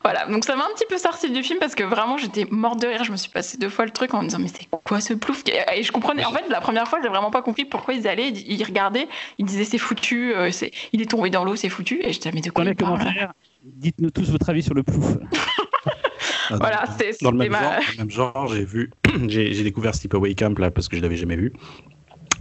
Voilà, 0.02 0.26
donc 0.26 0.44
ça 0.44 0.56
m'a 0.56 0.64
un 0.64 0.74
petit 0.74 0.86
peu 0.88 0.98
sorti 0.98 1.30
du 1.30 1.42
film 1.42 1.58
parce 1.58 1.74
que 1.74 1.82
vraiment 1.84 2.16
j'étais 2.16 2.46
morte 2.50 2.80
de 2.80 2.86
rire. 2.86 3.04
Je 3.04 3.12
me 3.12 3.16
suis 3.16 3.30
passé 3.30 3.58
deux 3.58 3.68
fois 3.68 3.84
le 3.84 3.90
truc 3.90 4.14
en 4.14 4.22
me 4.22 4.28
disant 4.28 4.38
mais 4.38 4.48
c'est 4.48 4.68
quoi 4.84 5.00
ce 5.00 5.12
plouf? 5.12 5.42
Et 5.74 5.82
je 5.82 5.92
comprenais. 5.92 6.24
En 6.24 6.32
fait, 6.32 6.44
la 6.48 6.60
première 6.60 6.88
fois, 6.88 7.00
j'ai 7.02 7.08
vraiment 7.08 7.30
pas 7.30 7.42
compris 7.42 7.64
pourquoi 7.64 7.94
ils 7.94 8.08
allaient, 8.08 8.30
ils 8.30 8.64
regardaient, 8.64 9.08
ils 9.38 9.44
disaient 9.44 9.64
c'est 9.64 9.78
foutu, 9.78 10.34
euh, 10.34 10.50
c'est, 10.50 10.70
il 10.92 11.02
est 11.02 11.10
tombé 11.10 11.30
dans 11.30 11.44
l'eau, 11.44 11.56
c'est 11.56 11.68
foutu. 11.68 12.00
Et 12.02 12.12
j'étais 12.12 12.32
mais 12.32 12.40
de 12.40 12.50
quoi 12.50 12.64
Dans 12.64 12.70
les 12.70 12.76
commentaires, 12.76 13.32
dites-nous 13.62 14.10
tous 14.10 14.30
votre 14.30 14.48
avis 14.48 14.62
sur 14.62 14.74
le 14.74 14.82
plouf. 14.82 15.04
voilà, 16.50 16.84
c'est 16.98 17.22
dans 17.22 17.30
le 17.30 17.38
même, 17.38 17.52
genre, 17.52 17.72
même 17.98 18.10
genre, 18.10 18.48
j'ai 18.48 18.64
vu, 18.64 18.90
j'ai, 19.28 19.62
découvert 19.62 19.94
Sleepaway 19.94 20.34
Camp 20.34 20.58
là 20.58 20.70
parce 20.70 20.88
que 20.88 20.96
je 20.96 21.02
l'avais 21.02 21.16
jamais 21.16 21.36
vu. 21.36 21.52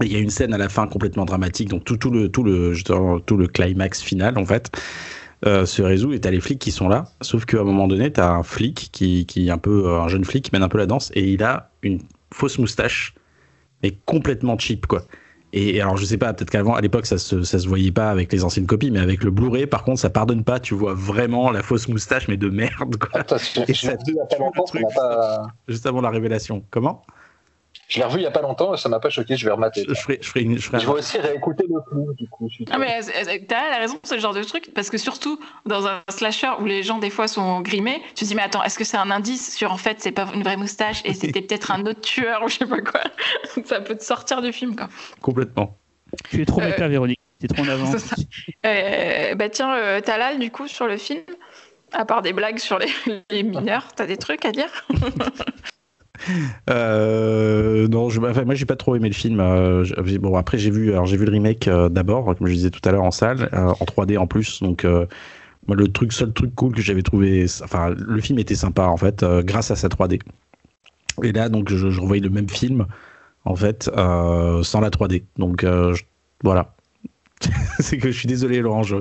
Il 0.02 0.14
y 0.14 0.16
a 0.16 0.20
une 0.20 0.30
scène 0.30 0.54
à 0.54 0.58
la 0.58 0.70
fin 0.70 0.88
complètement 0.88 1.26
dramatique, 1.26 1.68
donc 1.68 1.84
tout, 1.84 1.98
tout 1.98 2.10
le 2.10 2.30
tout 2.30 2.44
le 2.44 2.74
tout 3.26 3.36
le 3.36 3.48
climax 3.48 4.02
final 4.02 4.38
en 4.38 4.46
fait 4.46 4.72
euh, 5.46 5.66
se 5.66 5.82
résout 5.82 6.14
et 6.14 6.20
t'as 6.20 6.32
les 6.32 6.42
flics 6.42 6.60
qui 6.60 6.72
sont 6.72 6.90
là. 6.90 7.06
Sauf 7.22 7.46
qu'à 7.46 7.60
un 7.60 7.64
moment 7.64 7.88
donné, 7.88 8.12
t'as 8.12 8.30
un 8.30 8.44
flic 8.44 8.90
qui, 8.92 9.26
qui 9.26 9.48
est 9.48 9.52
un 9.52 9.58
peu 9.58 9.88
euh, 9.88 10.02
un 10.02 10.08
jeune 10.08 10.26
flic 10.26 10.46
qui 10.46 10.52
mène 10.52 10.64
un 10.64 10.70
peu 10.70 10.78
la 10.78 10.86
danse 10.86 11.12
et 11.16 11.24
il 11.32 11.44
a 11.44 11.70
une 11.82 12.00
fausse 12.34 12.60
moustache, 12.60 13.14
mais 13.82 13.98
complètement 14.06 14.58
cheap 14.58 14.86
quoi. 14.86 15.04
Et 15.52 15.82
alors 15.82 15.98
je 15.98 16.06
sais 16.06 16.18
pas, 16.18 16.34
peut-être 16.34 16.52
qu'avant 16.52 16.76
à 16.76 16.82
l'époque 16.82 17.06
ça 17.06 17.18
se, 17.18 17.42
ça 17.42 17.58
se 17.58 17.68
voyait 17.68 17.92
pas 17.92 18.12
avec 18.12 18.32
les 18.32 18.44
anciennes 18.44 18.68
copies, 18.68 18.92
mais 18.92 19.00
avec 19.00 19.24
le 19.24 19.32
Blu-ray 19.32 19.66
par 19.66 19.84
contre 19.84 20.00
ça 20.00 20.10
pardonne 20.10 20.44
pas, 20.44 20.60
tu 20.60 20.76
vois 20.76 20.94
vraiment 20.94 21.52
la 21.52 21.64
fausse 21.64 21.88
moustache 21.88 22.28
mais 22.28 22.38
de 22.38 22.50
merde 22.50 22.98
quoi. 22.98 23.22
Attends, 23.22 23.38
et 23.68 23.74
ça, 23.74 23.94
pas 23.96 24.38
longtemps, 24.38 24.66
pas... 24.96 25.48
Juste 25.68 25.86
avant 25.88 26.02
la 26.02 26.12
révélation. 26.12 26.64
Comment? 26.70 27.04
Je 27.90 27.98
l'ai 27.98 28.06
revu 28.06 28.20
il 28.20 28.24
y 28.24 28.28
a 28.28 28.32
pas 28.32 28.42
longtemps 28.42 28.76
et 28.76 28.78
ça 28.78 28.88
m'a 28.88 29.00
pas 29.00 29.10
choqué. 29.10 29.36
Je 29.36 29.46
vais 29.46 29.52
remater. 29.52 29.84
Je, 29.88 29.96
ferai, 29.96 30.20
je, 30.22 30.30
ferai 30.30 30.42
une, 30.42 30.60
je, 30.60 30.68
ferai 30.68 30.80
je 30.80 30.86
vais 30.86 30.94
aussi 30.94 31.18
réécouter 31.18 31.66
le 31.68 31.82
film 31.90 32.14
du 32.14 32.30
coup. 32.30 32.48
Ah 32.70 32.78
mais 32.78 33.02
t'as 33.48 33.70
la 33.72 33.78
raison, 33.80 34.00
c'est 34.04 34.14
le 34.16 34.22
genre 34.22 34.36
de 34.36 34.44
truc 34.44 34.72
parce 34.76 34.92
que 34.92 35.00
surtout 35.00 35.40
dans 35.66 35.88
un 35.88 36.04
slasher 36.08 36.52
où 36.60 36.66
les 36.66 36.84
gens 36.84 37.00
des 37.00 37.10
fois 37.10 37.28
sont 37.28 37.62
grimés, 37.62 38.00
tu 38.10 38.24
te 38.24 38.26
dis 38.26 38.36
mais 38.36 38.44
attends, 38.44 38.64
est-ce 38.64 38.78
que 38.78 38.84
c'est 38.84 38.98
un 38.98 39.10
indice 39.10 39.56
sur 39.56 39.72
en 39.72 39.78
fait 39.78 39.98
c'est 40.00 40.12
pas 40.12 40.28
une 40.36 40.44
vraie 40.44 40.56
moustache 40.56 41.02
et 41.04 41.16
c'était 41.16 41.42
peut-être 41.42 41.72
un 41.72 41.84
autre 41.88 42.02
tueur 42.02 42.44
ou 42.44 42.48
je 42.48 42.58
sais 42.60 42.68
pas 42.68 42.80
quoi? 42.80 43.02
ça 43.66 43.82
peut 43.82 43.98
te 43.98 44.04
sortir 44.04 44.44
du 44.44 44.54
film 44.54 44.76
quoi. 44.76 44.88
Complètement. 45.22 45.76
Tu 46.30 46.44
es 46.44 46.46
trop 46.46 46.62
méta, 46.62 46.86
euh... 46.86 46.90
Véronique. 46.90 47.20
T'es 47.40 47.48
trop 47.48 47.64
en 47.64 47.68
avant. 47.70 47.92
euh, 48.66 49.36
bah 49.36 49.50
tiens, 49.50 49.74
euh, 49.74 50.02
Talal, 50.02 50.40
du 50.40 50.52
coup, 50.52 50.68
sur 50.68 50.88
le 50.88 50.98
film, 50.98 51.22
à 51.94 52.06
part 52.06 52.22
des 52.22 52.34
blagues 52.34 52.60
sur 52.60 52.78
les, 52.78 52.90
les 53.32 53.44
mineurs, 53.44 53.94
t'as 53.96 54.06
des 54.06 54.18
trucs 54.18 54.46
à 54.46 54.52
dire? 54.52 54.70
euh, 56.70 57.88
non, 57.88 58.08
enfin, 58.08 58.44
moi 58.44 58.56
j'ai 58.56 58.66
pas 58.66 58.76
trop 58.76 58.96
aimé 58.96 59.10
le 59.10 59.16
film. 59.16 59.40
Euh, 59.40 59.86
bon 60.20 60.36
après 60.36 60.58
j'ai 60.58 60.72
vu, 60.72 60.92
alors 60.92 61.06
j'ai 61.06 61.18
vu 61.18 61.26
le 61.26 61.32
remake 61.32 61.68
euh, 61.68 61.90
d'abord, 61.90 62.36
comme 62.36 62.48
je 62.48 62.54
disais 62.54 62.70
tout 62.70 62.88
à 62.88 62.92
l'heure 62.92 63.04
en 63.04 63.12
salle, 63.12 63.50
en 63.54 63.86
3D 63.86 64.18
en 64.18 64.28
plus. 64.28 64.62
Donc 64.62 64.84
le 64.84 65.88
truc, 65.88 66.14
seul 66.14 66.34
truc 66.34 66.54
cool 66.56 66.74
que 66.74 66.82
j'avais 66.82 67.04
trouvé, 67.04 67.46
enfin 67.64 67.90
le 67.96 68.22
film 68.22 68.40
était 68.40 68.56
sympa 68.56 68.86
en 68.86 68.98
fait, 68.98 69.24
grâce 69.44 69.72
à 69.72 69.76
sa 69.76 69.88
3D. 69.88 70.22
Et 71.24 71.32
là 71.32 71.50
donc 71.50 71.70
je, 71.70 71.90
je 71.90 72.02
revoyais 72.02 72.24
le 72.24 72.30
même 72.30 72.50
film 72.50 72.86
en 73.46 73.56
fait 73.56 73.84
sans 73.86 74.80
la 74.82 74.90
3D. 74.90 75.24
Donc 75.38 75.66
voilà. 76.44 76.74
c'est 77.80 77.98
que 77.98 78.12
je 78.12 78.18
suis 78.18 78.28
désolé, 78.28 78.60
Laurent. 78.60 78.84
Je... 78.84 78.98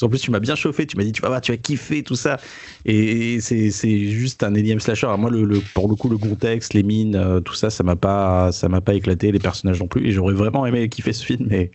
En 0.00 0.08
plus, 0.08 0.18
tu 0.18 0.30
m'as 0.30 0.40
bien 0.40 0.54
chauffé. 0.54 0.86
Tu 0.86 0.96
m'as 0.96 1.04
dit, 1.04 1.12
tu 1.12 1.22
vas 1.22 1.28
voir, 1.28 1.40
tu 1.40 1.52
vas 1.52 1.58
kiffer 1.58 2.02
tout 2.02 2.16
ça. 2.16 2.38
Et 2.84 3.40
c'est 3.40 3.70
juste 3.70 4.42
un 4.42 4.54
énième 4.54 4.80
slasher. 4.80 5.06
Alors 5.06 5.18
moi, 5.18 5.30
le, 5.30 5.44
le, 5.44 5.60
pour 5.74 5.88
le 5.88 5.94
coup, 5.94 6.08
le 6.08 6.18
contexte, 6.18 6.74
les 6.74 6.82
mines, 6.82 7.16
euh, 7.16 7.40
tout 7.40 7.54
ça, 7.54 7.70
ça 7.70 7.84
m'a 7.84 7.96
pas, 7.96 8.52
ça 8.52 8.68
m'a 8.68 8.80
pas 8.80 8.94
éclaté. 8.94 9.32
Les 9.32 9.38
personnages 9.38 9.80
non 9.80 9.88
plus. 9.88 10.06
Et 10.06 10.12
j'aurais 10.12 10.34
vraiment 10.34 10.66
aimé 10.66 10.88
kiffer 10.88 11.12
ce 11.12 11.24
film, 11.24 11.46
mais 11.48 11.70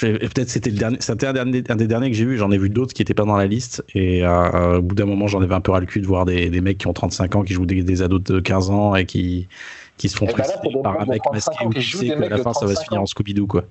peut-être 0.00 0.48
c'était 0.48 0.70
le 0.70 0.76
dernier, 0.76 0.98
c'était 1.00 1.26
un, 1.26 1.44
des 1.44 1.86
derniers 1.86 2.10
que 2.10 2.16
j'ai 2.16 2.24
vu. 2.24 2.36
J'en 2.36 2.50
ai 2.50 2.58
vu 2.58 2.68
d'autres 2.68 2.94
qui 2.94 3.02
étaient 3.02 3.14
pas 3.14 3.24
dans 3.24 3.36
la 3.36 3.46
liste. 3.46 3.84
Et 3.94 4.24
euh, 4.24 4.78
au 4.78 4.82
bout 4.82 4.94
d'un 4.94 5.06
moment, 5.06 5.26
j'en 5.26 5.40
avais 5.40 5.54
un 5.54 5.60
peu 5.60 5.72
ras 5.72 5.80
le 5.80 5.86
cul 5.86 6.00
de 6.00 6.06
voir 6.06 6.24
des, 6.24 6.50
des, 6.50 6.60
mecs 6.60 6.78
qui 6.78 6.86
ont 6.86 6.92
35 6.92 7.36
ans, 7.36 7.42
qui 7.42 7.52
jouent 7.52 7.66
des, 7.66 7.82
des 7.82 8.02
ados 8.02 8.22
de 8.22 8.40
15 8.40 8.70
ans 8.70 8.94
et 8.96 9.06
qui 9.06 9.48
qui 9.96 10.08
se 10.08 10.16
font 10.16 10.26
là, 10.26 10.44
par 10.82 11.00
un 11.00 11.06
mec 11.06 11.22
masqué 11.32 11.64
ou 11.64 11.70
qui 11.70 11.82
sait 11.82 12.08
qu'à 12.08 12.28
la 12.28 12.38
fin 12.38 12.52
ça 12.52 12.66
va 12.66 12.74
se 12.74 12.84
finir 12.84 13.00
en 13.00 13.06
Scooby-Doo 13.06 13.46
quoi. 13.46 13.64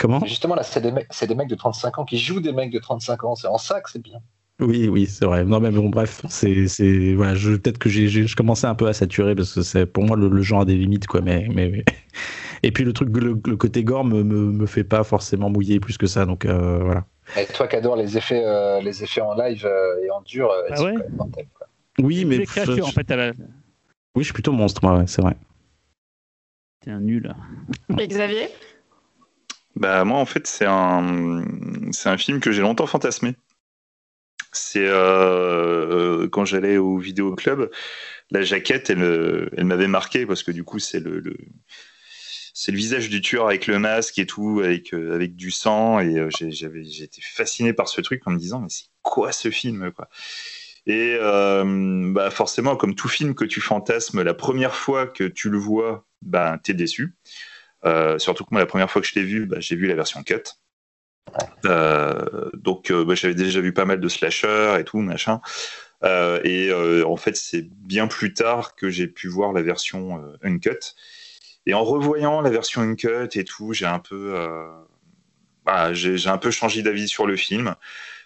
Comment 0.00 0.24
Justement, 0.24 0.54
là, 0.54 0.62
c'est 0.62 0.80
des, 0.80 0.92
mecs, 0.92 1.08
des 1.20 1.34
mecs 1.34 1.48
de 1.48 1.54
35 1.54 1.98
ans 1.98 2.04
qui 2.06 2.16
jouent 2.16 2.40
des 2.40 2.52
mecs 2.52 2.72
de 2.72 2.78
35 2.78 3.22
ans. 3.24 3.34
C'est 3.34 3.48
en 3.48 3.58
ça 3.58 3.82
que 3.82 3.90
c'est 3.90 4.02
bien. 4.02 4.18
Oui, 4.58 4.88
oui, 4.88 5.06
c'est 5.06 5.26
vrai. 5.26 5.44
Non, 5.44 5.60
mais 5.60 5.70
bon, 5.70 5.90
bref, 5.90 6.22
c'est, 6.30 6.68
c'est, 6.68 7.12
voilà, 7.12 7.34
je, 7.34 7.52
peut-être 7.52 7.76
que 7.76 7.90
j'ai, 7.90 8.08
je 8.08 8.34
commençais 8.34 8.66
un 8.66 8.74
peu 8.74 8.88
à 8.88 8.94
saturer 8.94 9.34
parce 9.34 9.54
que 9.54 9.60
c'est, 9.60 9.84
pour 9.84 10.04
moi, 10.04 10.16
le, 10.16 10.28
le 10.28 10.40
genre 10.40 10.62
a 10.62 10.64
des 10.64 10.74
limites, 10.74 11.06
quoi. 11.06 11.20
Mais, 11.20 11.48
mais, 11.54 11.84
et 12.62 12.72
puis 12.72 12.84
le 12.84 12.94
truc, 12.94 13.14
le, 13.14 13.38
le 13.46 13.56
côté 13.56 13.84
gore 13.84 14.06
me, 14.06 14.22
me, 14.22 14.50
me, 14.50 14.66
fait 14.66 14.84
pas 14.84 15.04
forcément 15.04 15.50
mouiller 15.50 15.80
plus 15.80 15.98
que 15.98 16.06
ça, 16.06 16.24
donc 16.24 16.46
euh, 16.46 16.78
voilà. 16.82 17.04
Et 17.38 17.44
toi 17.46 17.68
qui 17.68 17.76
adore 17.76 17.96
les 17.96 18.16
effets, 18.16 18.42
euh, 18.42 18.80
les 18.80 19.04
effets 19.04 19.20
en 19.20 19.34
live 19.34 19.66
euh, 19.66 20.02
et 20.02 20.10
en 20.10 20.22
dur, 20.22 20.50
ah 20.70 20.82
ouais 20.82 20.94
mortels, 21.10 21.46
quoi. 21.54 21.66
Oui, 21.98 22.24
mais. 22.24 22.44
créatures, 22.44 22.76
je, 22.76 22.82
en 22.82 22.86
fait, 22.86 23.10
à 23.10 23.16
la... 23.16 23.32
Oui, 23.32 24.22
je 24.22 24.24
suis 24.24 24.32
plutôt 24.32 24.52
monstre, 24.52 24.80
moi, 24.82 24.98
ouais, 24.98 25.06
c'est 25.06 25.20
vrai. 25.20 25.36
T'es 26.80 26.90
un 26.90 27.00
nul. 27.00 27.34
Et 27.98 28.08
Xavier? 28.08 28.48
Bah 29.80 30.04
moi 30.04 30.18
en 30.18 30.26
fait 30.26 30.46
c'est 30.46 30.66
un 30.66 31.44
c'est 31.90 32.08
un 32.08 32.18
film 32.18 32.40
que 32.40 32.52
j'ai 32.52 32.62
longtemps 32.62 32.86
fantasmé. 32.86 33.34
C'est 34.52 34.86
euh, 34.86 36.28
quand 36.28 36.44
j'allais 36.44 36.76
au 36.76 36.98
vidéo 36.98 37.34
club, 37.34 37.70
la 38.30 38.42
jaquette 38.42 38.90
elle, 38.90 39.50
elle 39.56 39.64
m'avait 39.64 39.88
marqué 39.88 40.26
parce 40.26 40.42
que 40.42 40.52
du 40.52 40.64
coup 40.64 40.78
c'est 40.78 41.00
le, 41.00 41.22
c'est 42.62 42.72
le 42.72 42.76
visage 42.76 43.08
du 43.08 43.22
tueur 43.22 43.46
avec 43.46 43.66
le 43.66 43.78
masque 43.78 44.18
et 44.18 44.26
tout, 44.26 44.60
avec, 44.62 44.92
euh, 44.92 45.14
avec 45.14 45.34
du 45.34 45.50
sang. 45.50 45.98
Et 46.00 46.18
euh, 46.18 46.28
j'avais, 46.30 46.82
été 46.82 47.22
fasciné 47.22 47.72
par 47.72 47.88
ce 47.88 48.02
truc 48.02 48.26
en 48.26 48.32
me 48.32 48.38
disant, 48.38 48.60
mais 48.60 48.68
c'est 48.68 48.86
quoi 49.02 49.32
ce 49.32 49.50
film 49.50 49.90
quoi? 49.92 50.08
Et 50.86 51.16
euh, 51.20 52.12
bah 52.12 52.30
forcément, 52.30 52.76
comme 52.76 52.94
tout 52.94 53.08
film 53.08 53.34
que 53.34 53.44
tu 53.44 53.60
fantasmes, 53.60 54.22
la 54.22 54.34
première 54.34 54.74
fois 54.74 55.06
que 55.06 55.24
tu 55.24 55.48
le 55.50 55.58
vois, 55.58 56.06
bah, 56.22 56.58
t'es 56.62 56.74
déçu. 56.74 57.14
Euh, 57.84 58.18
surtout 58.18 58.44
que 58.44 58.50
moi, 58.52 58.60
la 58.60 58.66
première 58.66 58.90
fois 58.90 59.00
que 59.00 59.08
je 59.08 59.14
l'ai 59.14 59.24
vu, 59.24 59.46
bah, 59.46 59.60
j'ai 59.60 59.76
vu 59.76 59.86
la 59.86 59.94
version 59.94 60.22
cut. 60.22 60.42
Euh, 61.64 62.50
donc, 62.54 62.92
bah, 62.92 63.14
j'avais 63.14 63.34
déjà 63.34 63.60
vu 63.60 63.72
pas 63.72 63.84
mal 63.84 64.00
de 64.00 64.08
slashers 64.08 64.76
et 64.78 64.84
tout, 64.84 64.98
machin. 64.98 65.40
Euh, 66.02 66.40
et 66.44 66.72
en 67.04 67.16
fait, 67.16 67.36
c'est 67.36 67.68
bien 67.70 68.06
plus 68.06 68.34
tard 68.34 68.74
que 68.74 68.90
j'ai 68.90 69.06
pu 69.06 69.28
voir 69.28 69.52
la 69.52 69.62
version 69.62 70.22
uncut. 70.42 70.94
Et 71.66 71.74
en 71.74 71.84
revoyant 71.84 72.40
la 72.40 72.50
version 72.50 72.80
uncut 72.80 73.28
et 73.34 73.44
tout, 73.44 73.72
j'ai 73.72 73.86
un 73.86 73.98
peu, 73.98 74.34
bah, 75.64 75.92
j'ai 75.92 76.28
un 76.28 76.38
peu 76.38 76.50
changé 76.50 76.82
d'avis 76.82 77.08
sur 77.08 77.26
le 77.26 77.36
film. 77.36 77.74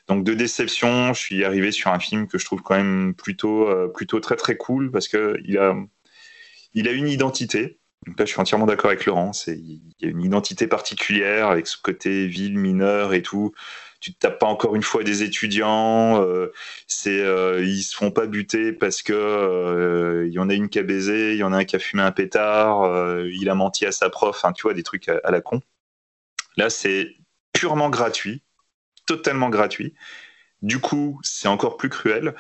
Donc 0.07 0.23
de 0.23 0.35
déception, 0.35 1.15
je 1.15 1.21
suis 1.21 1.45
arrivé 1.45 1.73
sur 1.73 1.91
un 1.91 1.99
film 1.99 2.29
que 2.29 2.39
je 2.39 2.45
trouve 2.45 2.63
quand 2.63 2.77
même 2.77 3.15
plutôt, 3.15 3.69
plutôt 3.93 4.21
très 4.21 4.37
très 4.37 4.57
cool 4.57 4.91
parce 4.91 5.09
que 5.09 5.39
il 5.45 5.59
a, 5.59 5.75
il 6.75 6.89
a 6.89 6.93
une 6.93 7.09
identité. 7.09 7.79
Donc 8.07 8.19
là, 8.19 8.25
je 8.25 8.33
suis 8.33 8.41
entièrement 8.41 8.67
d'accord 8.67 8.91
avec 8.91 9.07
Laurent. 9.07 9.31
Il 9.47 9.81
y 10.01 10.07
a 10.07 10.09
une 10.09 10.23
identité 10.23 10.67
particulière 10.67 11.49
avec 11.49 11.67
ce 11.67 11.77
côté 11.81 12.27
ville, 12.27 12.59
mineur 12.59 13.15
et 13.15 13.23
tout. 13.23 13.53
Tu 14.01 14.11
ne 14.11 14.17
tapes 14.17 14.39
pas 14.39 14.47
encore 14.47 14.77
une 14.77 14.83
fois 14.83 15.03
des 15.03 15.23
étudiants. 15.23 16.23
Euh, 16.23 16.53
euh, 17.07 17.65
ils 17.65 17.83
se 17.83 17.97
font 17.97 18.11
pas 18.11 18.27
buter 18.27 18.73
parce 18.73 19.03
que 19.03 19.15
euh, 19.15 20.27
il 20.27 20.33
y 20.35 20.39
en 20.39 20.51
a 20.51 20.55
une 20.55 20.69
qui 20.69 20.79
a 20.79 20.83
baisé, 20.83 21.33
il 21.33 21.39
y 21.39 21.43
en 21.43 21.55
a 21.55 21.59
un 21.59 21.65
qui 21.65 21.77
a 21.77 21.79
fumé 21.79 22.03
un 22.03 22.13
pétard, 22.13 22.83
euh, 22.83 23.31
il 23.33 23.49
a 23.49 23.55
menti 23.55 23.87
à 23.87 23.93
sa 23.93 24.11
prof. 24.11 24.45
Tu 24.55 24.63
vois, 24.63 24.75
des 24.75 24.83
trucs 24.83 25.09
à 25.09 25.31
la 25.31 25.41
con. 25.41 25.63
Là, 26.59 26.69
c'est 26.69 27.17
purement 27.55 27.89
gratuit, 27.89 28.43
totalement 29.07 29.49
gratuit. 29.49 29.95
Du 30.65 30.79
coup, 30.81 31.21
c'est 31.23 31.47
encore 31.47 31.77
plus 31.77 31.91
cruel. 31.91 32.35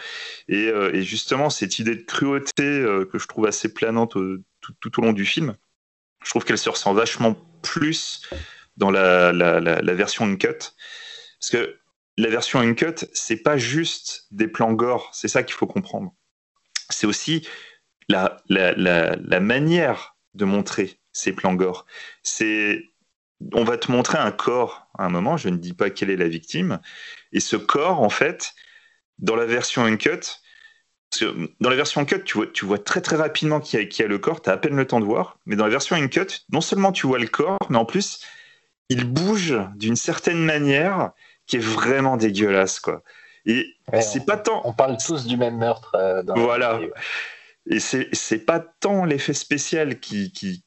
Et, 0.48 0.68
euh, 0.68 0.98
justement, 1.02 1.50
cette 1.50 1.78
idée 1.78 1.94
de 1.94 2.02
cruauté 2.02 2.62
euh, 2.62 3.04
que 3.04 3.18
je 3.18 3.28
trouve 3.28 3.44
assez 3.44 3.74
planante 3.74 4.16
euh, 4.16 4.42
tout, 4.62 4.98
au 4.98 5.04
long 5.04 5.12
du 5.12 5.26
film, 5.26 5.54
je 6.24 6.30
trouve 6.30 6.42
qu'elle 6.42 6.56
se 6.56 6.70
ressent 6.70 6.94
vachement 6.94 7.36
plus 7.60 8.22
dans 8.78 8.90
la 8.90 9.30
version 9.94 10.24
uncut. 10.24 10.72
Parce 11.38 11.50
que 11.50 11.78
la 12.16 12.30
version 12.30 12.60
uncut, 12.60 13.04
c'est 13.12 13.42
pas 13.42 13.58
juste 13.58 14.26
des 14.30 14.48
plans 14.48 14.72
gore, 14.72 15.10
c'est 15.12 15.28
ça 15.28 15.42
qu'il 15.42 15.54
faut 15.54 15.66
comprendre. 15.66 16.14
C'est 16.88 17.06
aussi 17.06 17.46
la, 18.08 18.42
la, 18.48 19.40
manière 19.40 20.16
de 20.32 20.46
montrer 20.46 20.98
ces 21.12 21.34
plans 21.34 21.54
gore. 21.54 21.84
C'est 22.22 22.93
on 23.52 23.64
va 23.64 23.76
te 23.76 23.90
montrer 23.90 24.18
un 24.18 24.32
corps 24.32 24.88
à 24.98 25.04
un 25.04 25.08
moment, 25.08 25.36
je 25.36 25.48
ne 25.48 25.56
dis 25.56 25.74
pas 25.74 25.90
quelle 25.90 26.10
est 26.10 26.16
la 26.16 26.28
victime, 26.28 26.80
et 27.32 27.40
ce 27.40 27.56
corps, 27.56 28.00
en 28.00 28.08
fait, 28.08 28.54
dans 29.18 29.36
la 29.36 29.46
version 29.46 29.84
uncut, 29.84 30.40
dans 31.60 31.70
la 31.70 31.76
version 31.76 32.00
uncut, 32.00 32.24
tu 32.24 32.38
vois, 32.38 32.46
tu 32.46 32.64
vois 32.64 32.78
très 32.78 33.00
très 33.00 33.16
rapidement 33.16 33.60
qui 33.60 33.76
a, 33.76 33.84
qui 33.84 34.02
a 34.02 34.06
le 34.06 34.18
corps, 34.18 34.42
tu 34.42 34.50
as 34.50 34.54
à 34.54 34.56
peine 34.56 34.76
le 34.76 34.86
temps 34.86 35.00
de 35.00 35.04
voir, 35.04 35.38
mais 35.46 35.56
dans 35.56 35.64
la 35.64 35.70
version 35.70 35.96
uncut, 35.96 36.44
non 36.52 36.60
seulement 36.60 36.92
tu 36.92 37.06
vois 37.06 37.18
le 37.18 37.28
corps, 37.28 37.58
mais 37.70 37.78
en 37.78 37.84
plus, 37.84 38.20
il 38.88 39.04
bouge 39.04 39.54
d'une 39.76 39.96
certaine 39.96 40.44
manière 40.44 41.12
qui 41.46 41.56
est 41.56 41.60
vraiment 41.60 42.16
dégueulasse, 42.16 42.80
quoi. 42.80 43.02
Et 43.46 43.66
ouais, 43.92 44.00
c'est 44.00 44.20
on, 44.20 44.24
pas 44.24 44.36
tant. 44.38 44.62
On 44.64 44.72
parle 44.72 44.96
tous 44.96 45.26
du 45.26 45.36
même 45.36 45.58
meurtre. 45.58 45.94
Euh, 45.94 46.22
dans 46.22 46.34
voilà. 46.34 46.80
Et 47.66 47.80
c'est 47.80 48.44
pas 48.44 48.60
tant 48.60 49.06
l'effet 49.06 49.32
spécial 49.32 49.98
qui, 49.98 50.32
qui, 50.32 50.64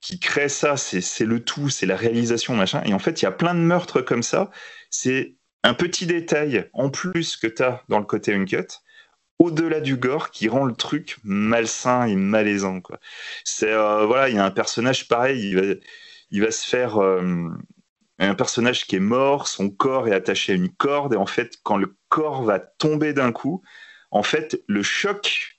qui, 0.00 0.18
crée 0.18 0.48
ça, 0.48 0.78
c'est 0.78 1.24
le 1.26 1.44
tout, 1.44 1.68
c'est 1.68 1.84
la 1.84 1.96
réalisation, 1.96 2.56
machin. 2.56 2.82
Et 2.86 2.94
en 2.94 2.98
fait, 2.98 3.20
il 3.20 3.26
y 3.26 3.28
a 3.28 3.32
plein 3.32 3.54
de 3.54 3.60
meurtres 3.60 4.00
comme 4.00 4.22
ça. 4.22 4.50
C'est 4.88 5.36
un 5.62 5.74
petit 5.74 6.06
détail 6.06 6.70
en 6.72 6.88
plus 6.88 7.36
que 7.36 7.46
tu 7.46 7.62
as 7.62 7.82
dans 7.88 7.98
le 7.98 8.06
côté 8.06 8.32
uncut, 8.34 8.80
au-delà 9.38 9.80
du 9.80 9.96
gore, 9.96 10.30
qui 10.30 10.48
rend 10.48 10.64
le 10.64 10.74
truc 10.74 11.18
malsain 11.22 12.06
et 12.06 12.16
malaisant. 12.16 12.80
Quoi. 12.80 12.98
Euh, 13.64 14.06
voilà, 14.06 14.30
il 14.30 14.36
y 14.36 14.38
a 14.38 14.44
un 14.44 14.50
personnage 14.50 15.06
pareil, 15.06 15.50
il 15.50 15.56
va, 15.56 15.74
il 16.30 16.42
va 16.42 16.50
se 16.50 16.66
faire. 16.66 16.98
Euh, 16.98 17.48
un 18.20 18.34
personnage 18.34 18.86
qui 18.86 18.96
est 18.96 19.00
mort, 19.00 19.46
son 19.46 19.70
corps 19.70 20.08
est 20.08 20.14
attaché 20.14 20.52
à 20.52 20.56
une 20.56 20.70
corde, 20.70 21.14
et 21.14 21.16
en 21.16 21.26
fait, 21.26 21.58
quand 21.62 21.76
le 21.76 21.96
corps 22.08 22.42
va 22.42 22.58
tomber 22.58 23.12
d'un 23.12 23.30
coup, 23.30 23.62
en 24.10 24.24
fait, 24.24 24.60
le 24.66 24.82
choc 24.82 25.57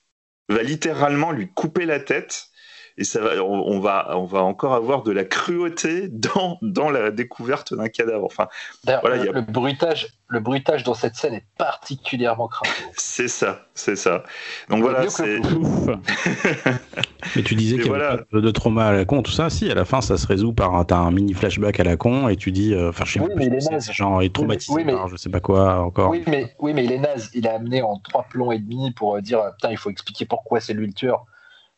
va 0.54 0.62
littéralement 0.62 1.32
lui 1.32 1.48
couper 1.52 1.86
la 1.86 2.00
tête 2.00 2.49
et 2.98 3.04
ça 3.04 3.20
va, 3.20 3.42
on, 3.42 3.66
on, 3.66 3.80
va, 3.80 4.16
on 4.16 4.24
va 4.24 4.42
encore 4.42 4.74
avoir 4.74 5.02
de 5.02 5.12
la 5.12 5.24
cruauté 5.24 6.08
dans, 6.08 6.58
dans 6.62 6.90
la 6.90 7.10
découverte 7.10 7.74
d'un 7.74 7.88
cadavre. 7.88 8.24
Enfin, 8.24 8.48
voilà, 8.84 9.16
le, 9.16 9.30
a... 9.30 9.32
le, 9.32 9.40
bruitage, 9.42 10.08
le 10.28 10.40
bruitage 10.40 10.82
dans 10.84 10.94
cette 10.94 11.16
scène 11.16 11.34
est 11.34 11.44
particulièrement 11.58 12.48
crado. 12.48 12.70
C'est 12.96 13.28
ça, 13.28 13.66
c'est 13.74 13.96
ça. 13.96 14.24
Donc 14.68 14.82
voilà, 14.82 15.08
c'est. 15.08 15.40
Mais 17.36 17.42
tu 17.42 17.54
disais 17.54 17.76
qu'il 17.76 17.86
y 17.86 17.88
voilà. 17.88 18.12
avait 18.12 18.24
pas 18.24 18.40
de 18.40 18.50
trauma 18.50 18.86
à 18.88 18.92
la 18.92 19.04
con, 19.04 19.22
tout 19.22 19.30
ça. 19.30 19.50
Si, 19.50 19.70
à 19.70 19.74
la 19.74 19.84
fin, 19.84 20.00
ça 20.00 20.16
se 20.16 20.26
résout 20.26 20.52
par 20.52 20.74
un, 20.74 20.86
un 20.90 21.10
mini 21.10 21.34
flashback 21.34 21.80
à 21.80 21.84
la 21.84 21.96
con 21.96 22.28
et 22.28 22.36
tu 22.36 22.52
dis, 22.52 22.74
enfin, 22.74 23.02
euh, 23.02 23.06
je 23.06 23.12
sais 23.12 23.20
oui, 23.20 23.28
pas, 23.28 23.34
mais 23.36 23.46
il 23.46 23.54
est 23.54 23.70
naze. 23.70 23.92
genre, 23.92 24.22
il 24.22 24.26
est 24.26 24.34
traumatisé 24.34 24.72
oui, 24.72 24.84
mais... 24.84 24.92
par 24.92 25.08
je 25.08 25.16
sais 25.16 25.30
pas 25.30 25.40
quoi 25.40 25.80
encore. 25.80 26.10
Oui 26.10 26.22
mais, 26.26 26.54
oui, 26.58 26.74
mais 26.74 26.84
il 26.84 26.92
est 26.92 26.98
naze. 26.98 27.30
Il 27.34 27.46
a 27.46 27.54
amené 27.54 27.82
en 27.82 27.98
trois 27.98 28.24
plombs 28.24 28.52
et 28.52 28.58
demi 28.58 28.90
pour 28.92 29.20
dire, 29.22 29.40
putain, 29.56 29.70
il 29.70 29.76
faut 29.76 29.90
expliquer 29.90 30.24
pourquoi 30.24 30.60
c'est 30.60 30.74
lui 30.74 30.86
le 30.86 30.92
tueur 30.92 31.26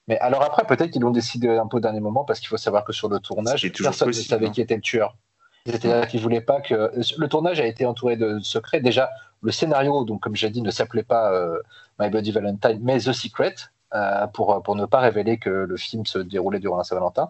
Mais 0.09 0.19
alors 0.19 0.43
après, 0.43 0.65
peut-être 0.65 0.91
qu'ils 0.91 1.03
l'ont 1.03 1.11
décidé 1.11 1.49
un 1.49 1.67
peu 1.67 1.77
au 1.77 1.81
dernier 1.81 2.01
moment 2.01 2.25
parce 2.25 2.41
qu'il 2.41 2.49
faut 2.49 2.57
savoir 2.57 2.85
que 2.85 2.93
sur 2.93 3.09
le 3.09 3.21
tournage, 3.21 3.71
personne 3.81 4.09
ne 4.09 4.13
savait 4.13 4.47
hein. 4.47 4.51
qui 4.51 4.61
était 4.61 4.75
le 4.75 4.81
tueur. 4.81 5.17
C'est-à-dire 5.65 6.09
qu'ils 6.09 6.21
voulaient 6.21 6.41
pas 6.41 6.61
que 6.61 6.91
le 7.17 7.29
tournage 7.29 7.61
a 7.61 7.67
été 7.67 7.87
entouré 7.87 8.17
de 8.17 8.41
secrets. 8.41 8.81
Déjà, 8.81 9.11
le 9.43 9.53
scénario, 9.53 10.05
donc 10.05 10.21
comme 10.21 10.35
j'ai 10.35 10.51
dit, 10.51 10.61
ne 10.61 10.73
s'appelait 10.73 11.05
pas 11.05 11.33
euh, 11.33 11.59
My 12.01 12.11
Bloody 12.11 12.33
Valentine, 12.33 12.81
mais 12.83 12.99
The 12.99 13.13
Secret. 13.13 13.55
Euh, 13.95 14.27
pour, 14.27 14.63
pour 14.63 14.75
ne 14.75 14.87
pas 14.87 15.01
révéler 15.01 15.37
que 15.37 15.51
le 15.51 15.77
film 15.77 16.07
se 16.07 16.19
déroulait 16.19 16.61
durant 16.61 16.79
la 16.79 16.85
Saint-Valentin. 16.85 17.29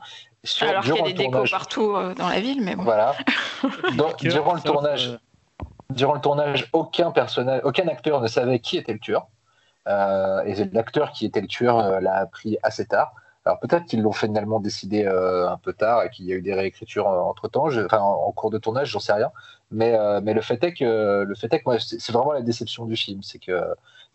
Alors 0.61 0.85
qu'il 0.85 0.94
y 0.94 1.01
a 1.01 1.03
des 1.03 1.12
décos 1.12 1.51
partout 1.51 1.97
euh, 1.97 2.15
dans 2.15 2.28
la 2.28 2.39
ville, 2.39 2.62
mais 2.62 2.77
bon. 2.77 2.85
Voilà. 2.85 3.16
durant 4.20 4.55
le 4.55 4.61
tournage, 4.61 5.19
durant 5.90 6.15
le 6.15 6.20
tournage, 6.20 6.69
aucun 6.73 7.11
personnage, 7.11 7.62
aucun 7.65 7.89
acteur 7.89 8.20
ne 8.20 8.28
savait 8.28 8.61
qui 8.61 8.77
était 8.77 8.93
le 8.93 9.01
tueur. 9.01 9.27
Euh, 9.88 10.42
et 10.44 10.54
l'acteur 10.72 11.12
qui 11.12 11.26
était 11.26 11.40
le 11.40 11.48
tueur 11.48 11.78
euh, 11.78 12.00
l'a 12.00 12.14
appris 12.14 12.56
assez 12.62 12.86
tard. 12.86 13.14
Alors 13.44 13.59
peut-être 13.59 13.86
qu'ils 13.86 14.00
l'ont 14.02 14.12
finalement 14.12 14.60
décidé 14.60 15.04
euh, 15.04 15.50
un 15.50 15.56
peu 15.56 15.72
tard 15.72 16.04
et 16.04 16.10
qu'il 16.10 16.26
y 16.26 16.32
a 16.32 16.36
eu 16.36 16.42
des 16.42 16.54
réécritures 16.54 17.09
entre 17.09 17.48
temps, 17.48 17.68
en, 17.68 18.32
cours 18.32 18.50
de 18.50 18.59
tournage, 18.59 18.90
j'en 18.90 19.00
sais 19.00 19.12
rien. 19.12 19.32
Mais, 19.72 19.96
le 20.20 20.40
fait 20.40 20.62
est 20.62 20.74
que 20.74 21.24
le 21.26 21.34
fait 21.34 21.52
est 21.52 21.59
que 21.59 21.64
moi 21.66 21.78
c'est 21.80 22.12
vraiment 22.12 22.32
la 22.32 22.42
déception 22.42 22.84
du 22.84 22.94
film, 22.94 23.22
c'est 23.24 23.40
que 23.40 23.60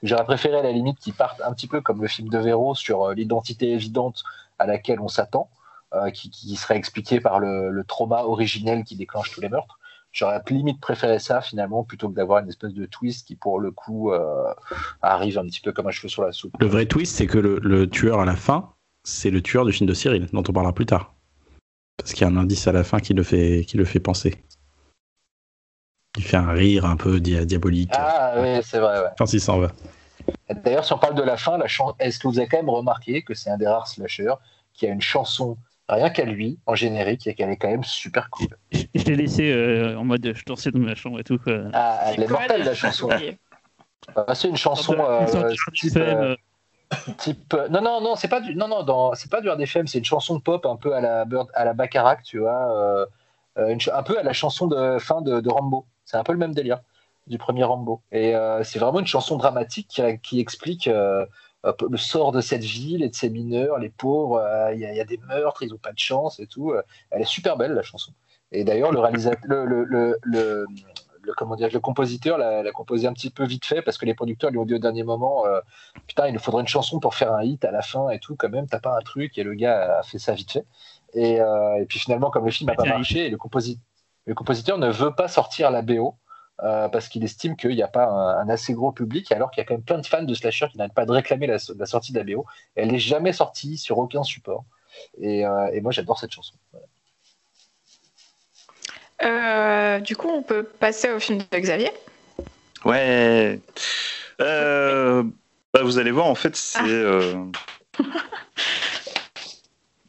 j'aurais 0.02 0.24
préféré 0.24 0.60
à 0.60 0.62
la 0.62 0.72
limite 0.72 1.00
qu'ils 1.00 1.14
partent 1.14 1.42
un 1.42 1.52
petit 1.52 1.68
peu 1.68 1.82
comme 1.82 2.02
le 2.02 2.08
film 2.08 2.30
de 2.30 2.38
Véro 2.38 2.74
sur 2.74 3.10
l'identité 3.12 3.74
évidente 3.74 4.24
à 4.60 4.66
laquelle 4.66 5.02
on 5.02 5.10
s'attend, 5.10 5.50
qui, 6.14 6.30
qui, 6.30 6.56
serait 6.56 6.78
expliquée 6.78 7.20
par 7.20 7.40
le, 7.40 7.70
le, 7.70 7.84
trauma 7.84 8.24
originel 8.24 8.86
qui 8.86 8.96
déclenche 8.96 9.32
tous 9.32 9.42
les 9.42 9.50
meurtres. 9.50 9.78
J'aurais 10.18 10.42
limite 10.50 10.82
préféré 10.82 11.20
ça 11.20 11.42
finalement 11.42 11.84
plutôt 11.84 12.10
que 12.10 12.16
d'avoir 12.16 12.42
une 12.42 12.50
espèce 12.50 12.74
de 12.74 12.88
twist 12.88 13.28
qui 13.28 13.36
pour 13.36 13.60
le 13.60 13.70
coup 13.70 14.12
euh, 14.12 14.52
arrive 15.04 15.38
un 15.38 15.46
petit 15.46 15.62
peu 15.62 15.72
comme 15.72 15.86
un 15.86 15.92
cheveu 15.92 16.08
sur 16.08 16.24
la 16.24 16.32
soupe. 16.32 16.56
Le 16.60 16.66
vrai 16.66 16.88
twist, 16.88 17.16
c'est 17.16 17.28
que 17.28 17.38
le, 17.38 17.88
tueur 17.88 18.20
à 18.20 18.26
la 18.26 18.36
fin, 18.36 18.74
c'est 19.04 19.30
le 19.30 19.44
tueur 19.44 19.64
du 19.64 19.72
film 19.72 19.88
de 19.88 19.94
Cyril, 19.94 20.28
dont 20.34 20.44
on 20.48 20.54
parlera 20.54 20.74
plus 20.74 20.88
tard. 20.88 21.14
Parce 21.98 22.14
qu'il 22.14 22.22
y 22.22 22.24
a 22.24 22.34
un 22.34 22.36
indice 22.36 22.68
à 22.68 22.72
la 22.72 22.84
fin 22.84 22.98
qui 22.98 23.14
le 23.14 23.22
fait, 23.22 23.64
qui 23.68 23.78
le 23.78 23.86
fait 23.86 24.00
penser. 24.00 24.44
Il 26.18 26.24
fait 26.24 26.38
un 26.38 26.52
rire 26.52 26.86
un 26.86 26.98
peu 26.98 27.20
diabolique. 27.20 27.94
Ah 27.94 28.38
oui, 28.40 28.58
c'est 28.64 28.80
vrai. 28.80 29.00
Ouais. 29.02 29.10
Quand 29.20 29.32
il 29.32 29.40
s'en 29.40 29.60
va. 29.60 29.72
D'ailleurs, 30.50 30.84
si 30.84 30.94
on 30.94 30.98
parle 30.98 31.14
de 31.14 31.22
la 31.22 31.38
fin, 31.38 31.60
la 31.60 31.68
est-ce 32.00 32.18
que 32.18 32.28
vous 32.28 32.40
avez 32.40 32.48
quand 32.48 32.58
même 32.58 32.72
remarqué 32.72 33.22
que 33.22 33.36
c'est 33.36 33.52
un 33.52 33.58
des 33.58 33.68
rares 33.68 33.88
slashers 33.88 34.34
qui 34.74 34.88
a 34.88 34.90
une 34.90 35.02
chanson 35.02 35.58
rien 35.96 36.10
qu'à 36.10 36.26
lui 36.26 36.60
en 36.66 36.76
générique 36.76 37.28
et 37.28 37.34
qu'elle 37.34 37.50
est 37.50 37.58
quand 37.58 37.70
même 37.70 37.84
super 37.84 38.30
cool. 38.30 38.48
Je, 38.72 39.06
l'ai 39.06 39.16
laissé 39.16 39.52
euh, 39.52 39.98
en 39.98 40.04
mode 40.04 40.34
je 40.36 40.44
dansais 40.46 40.72
dans 40.72 40.80
ma 40.80 40.96
chambre 40.96 41.20
et 41.20 41.24
tout. 41.24 41.40
Ah, 41.74 42.00
elle 42.08 42.24
est 42.24 42.28
mortelle 42.28 42.64
la 42.64 42.74
chanson. 42.74 43.10
Ah, 44.16 44.36
c'est 44.36 44.48
une 44.48 44.58
chanson 44.58 44.96
euh, 44.98 45.26
type, 45.74 45.98
euh, 45.98 46.36
type, 47.18 47.54
non 47.70 47.82
non 47.82 48.00
non 48.00 48.16
c'est 48.16 48.30
pas 48.30 48.40
du 48.40 48.56
non 48.56 48.68
non 48.68 49.12
c'est 49.16 49.30
pas 49.30 49.42
du 49.42 49.50
RDFM 49.50 49.86
c'est 49.86 49.98
une 49.98 50.06
chanson 50.06 50.40
pop 50.40 50.66
un 50.66 50.78
peu 50.78 50.96
à 50.96 51.02
la 51.02 51.26
à 51.54 51.66
la 51.66 51.74
Bacharach 51.74 52.24
tu 52.24 52.40
vois 52.40 53.08
un 53.58 54.04
peu 54.04 54.18
à 54.18 54.24
la 54.24 54.34
chanson 54.34 54.68
de 54.68 54.98
fin 55.00 55.22
de, 55.22 55.42
de 55.42 55.50
Rambo 55.50 55.86
c'est 56.06 56.16
un 56.16 56.24
peu 56.24 56.32
le 56.32 56.38
même 56.38 56.54
délire 56.54 56.80
du 57.28 57.38
premier 57.38 57.66
Rambo 57.66 58.02
et 58.14 58.34
c'est 58.64 58.80
vraiment 58.80 59.00
une 59.00 59.08
chanson 59.08 59.36
dramatique 59.36 59.88
qui, 59.90 60.02
qui 60.20 60.40
explique 60.40 60.90
le 61.64 61.98
sort 61.98 62.32
de 62.32 62.42
cette 62.42 62.64
ville 62.64 63.04
et 63.04 63.10
de 63.10 63.16
ces 63.16 63.30
mineurs, 63.30 63.78
les 63.80 63.90
pauvres, 63.90 64.40
euh, 64.40 64.74
il 64.74 64.80
y, 64.80 65.00
a 65.00 65.06
des 65.06 65.18
meurtres, 65.18 65.64
ils 65.64 65.70
n'ont 65.70 65.78
pas 65.78 65.92
de 65.92 66.00
chance 66.00 66.40
et 66.40 66.48
tout. 66.48 66.72
Euh, 66.72 66.82
elle 67.12 67.22
est 67.22 67.26
super 67.26 67.58
belle 67.58 67.74
la 67.74 67.82
chanson. 67.82 68.12
Et 68.52 68.64
d'ailleurs, 68.64 68.92
le 68.92 69.00
réalisateur, 69.00 69.66
le, 69.66 69.84
le, 69.84 70.18
le, 70.24 70.66
comment 71.36 71.56
dire, 71.56 71.70
le 71.74 71.80
compositeur 71.80 72.38
l'a 72.38 72.72
composé 72.72 73.08
un 73.08 73.14
petit 73.14 73.30
peu 73.30 73.44
vite 73.46 73.66
fait 73.66 73.82
parce 73.82 73.98
que 73.98 74.06
les 74.06 74.14
producteurs 74.14 74.52
lui 74.52 74.60
ont 74.60 74.66
dit 74.66 74.76
au 74.76 74.80
dernier 74.80 75.04
moment 75.04 75.46
euh, 75.46 75.60
Putain, 76.08 76.28
il 76.28 76.34
nous 76.34 76.40
faudrait 76.40 76.62
une 76.62 76.68
chanson 76.68 77.00
pour 77.00 77.16
faire 77.16 77.34
un 77.34 77.44
hit 77.44 77.66
à 77.66 77.72
la 77.72 77.82
fin 77.82 78.10
et 78.10 78.20
tout, 78.20 78.36
quand 78.38 78.50
même, 78.50 78.68
t'as 78.68 78.80
pas 78.80 78.96
un 78.96 79.02
truc. 79.02 79.38
Et 79.38 79.44
le 79.44 79.54
gars 79.54 80.00
a 80.00 80.04
fait 80.04 80.20
ça 80.20 80.34
vite 80.34 80.52
fait. 80.52 80.66
Et, 81.14 81.36
et 81.36 81.86
puis 81.90 82.00
finalement, 82.00 82.30
comme 82.30 82.46
le 82.46 82.52
film 82.52 82.70
n'a 82.70 82.76
pas 82.76 82.86
marché, 82.86 83.30
le, 83.30 83.38
le 84.26 84.34
compositeur 84.34 84.78
ne 84.78 84.90
veut 84.90 85.14
pas 85.14 85.28
sortir 85.28 85.72
la 85.72 85.82
BO. 85.82 86.16
Euh, 86.64 86.90
parce 86.90 87.08
qu'il 87.08 87.24
estime 87.24 87.56
qu'il 87.56 87.76
n'y 87.76 87.84
a 87.84 87.88
pas 87.88 88.08
un, 88.08 88.50
assez 88.50 88.74
gros 88.74 88.92
public, 88.92 89.32
alors 89.32 89.52
qu'il 89.52 89.62
y 89.62 89.64
a 89.64 89.66
quand 89.68 89.76
même 89.76 89.84
plein 89.84 90.00
de 90.00 90.08
fans 90.08 90.24
de 90.24 90.34
slasher 90.34 90.68
qui 90.72 90.78
n'arrêtent 90.80 90.96
pas 90.96 91.06
de 91.06 91.12
réclamer 91.12 91.46
la, 91.46 91.60
sortie 91.60 92.14
de 92.14 92.18
la 92.18 92.24
BO. 92.24 92.48
elle 92.76 92.92
n'est 92.92 92.98
jamais 92.98 93.32
sortie 93.32 93.78
sur 93.78 94.00
aucun 94.00 94.24
support. 94.24 94.66
Et, 95.22 95.46
euh, 95.46 95.80
moi, 95.82 95.92
j'adore 95.92 96.18
cette 96.18 96.32
chanson. 96.32 96.56
Euh, 99.24 100.00
du 100.00 100.16
coup, 100.16 100.30
on 100.30 100.42
peut 100.42 100.64
passer 100.64 101.12
au 101.12 101.20
film 101.20 101.38
de 101.38 101.60
Xavier 101.60 101.92
Ouais. 102.86 103.60
Bah, 104.40 105.84
vous 105.84 106.00
allez 106.00 106.12
voir, 106.12 106.26
en 106.26 106.36
fait, 106.36 106.56
c'est. 106.56 106.80
Ah. 106.80 108.02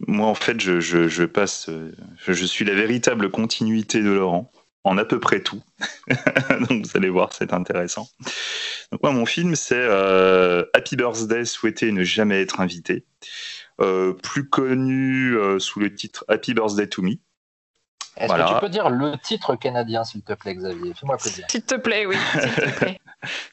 moi, 0.07 0.29
en 0.29 0.35
fait, 0.35 0.59
je, 0.61 0.81
je 0.81 1.25
passe. 1.25 1.69
Je 2.27 2.47
suis 2.47 2.65
la 2.65 2.75
véritable 2.75 3.31
continuité 3.31 4.01
de 4.01 4.11
Laurent 4.11 4.51
en 4.89 4.99
à 4.99 5.05
peu 5.05 5.21
près 5.21 5.41
tout. 5.41 5.63
Donc 6.69 6.87
vous 6.87 6.97
allez 6.97 7.11
voir, 7.11 7.33
c'est 7.33 7.53
intéressant. 7.53 8.09
Donc 8.91 9.03
moi, 9.03 9.13
mon 9.13 9.27
film, 9.27 9.55
c'est 9.55 9.77
euh, 9.77 10.65
Happy 10.75 10.97
Birthday, 10.97 11.45
souhaiter 11.45 11.93
ne 11.93 12.05
jamais 12.05 12.41
être 12.41 12.61
invité, 12.61 13.05
euh, 13.81 14.15
plus 14.15 14.49
connu 14.49 15.37
euh, 15.37 15.59
sous 15.59 15.79
le 15.81 15.95
titre 15.95 16.25
Happy 16.29 16.55
Birthday 16.55 16.87
to 16.87 17.03
Me. 17.03 17.17
Est-ce 18.17 18.33
que 18.33 18.55
tu 18.55 18.61
peux 18.61 18.69
dire 18.69 18.91
le 18.91 19.13
titre 19.23 19.55
canadien, 19.55 20.03
s'il 20.03 20.23
te 20.23 20.33
plaît, 20.33 20.55
Xavier? 20.55 20.93
Fais-moi 20.93 21.19
plaisir. 21.19 21.47
S'il 21.49 21.63
te 21.63 21.77
plaît, 21.77 22.05
oui. 22.05 22.17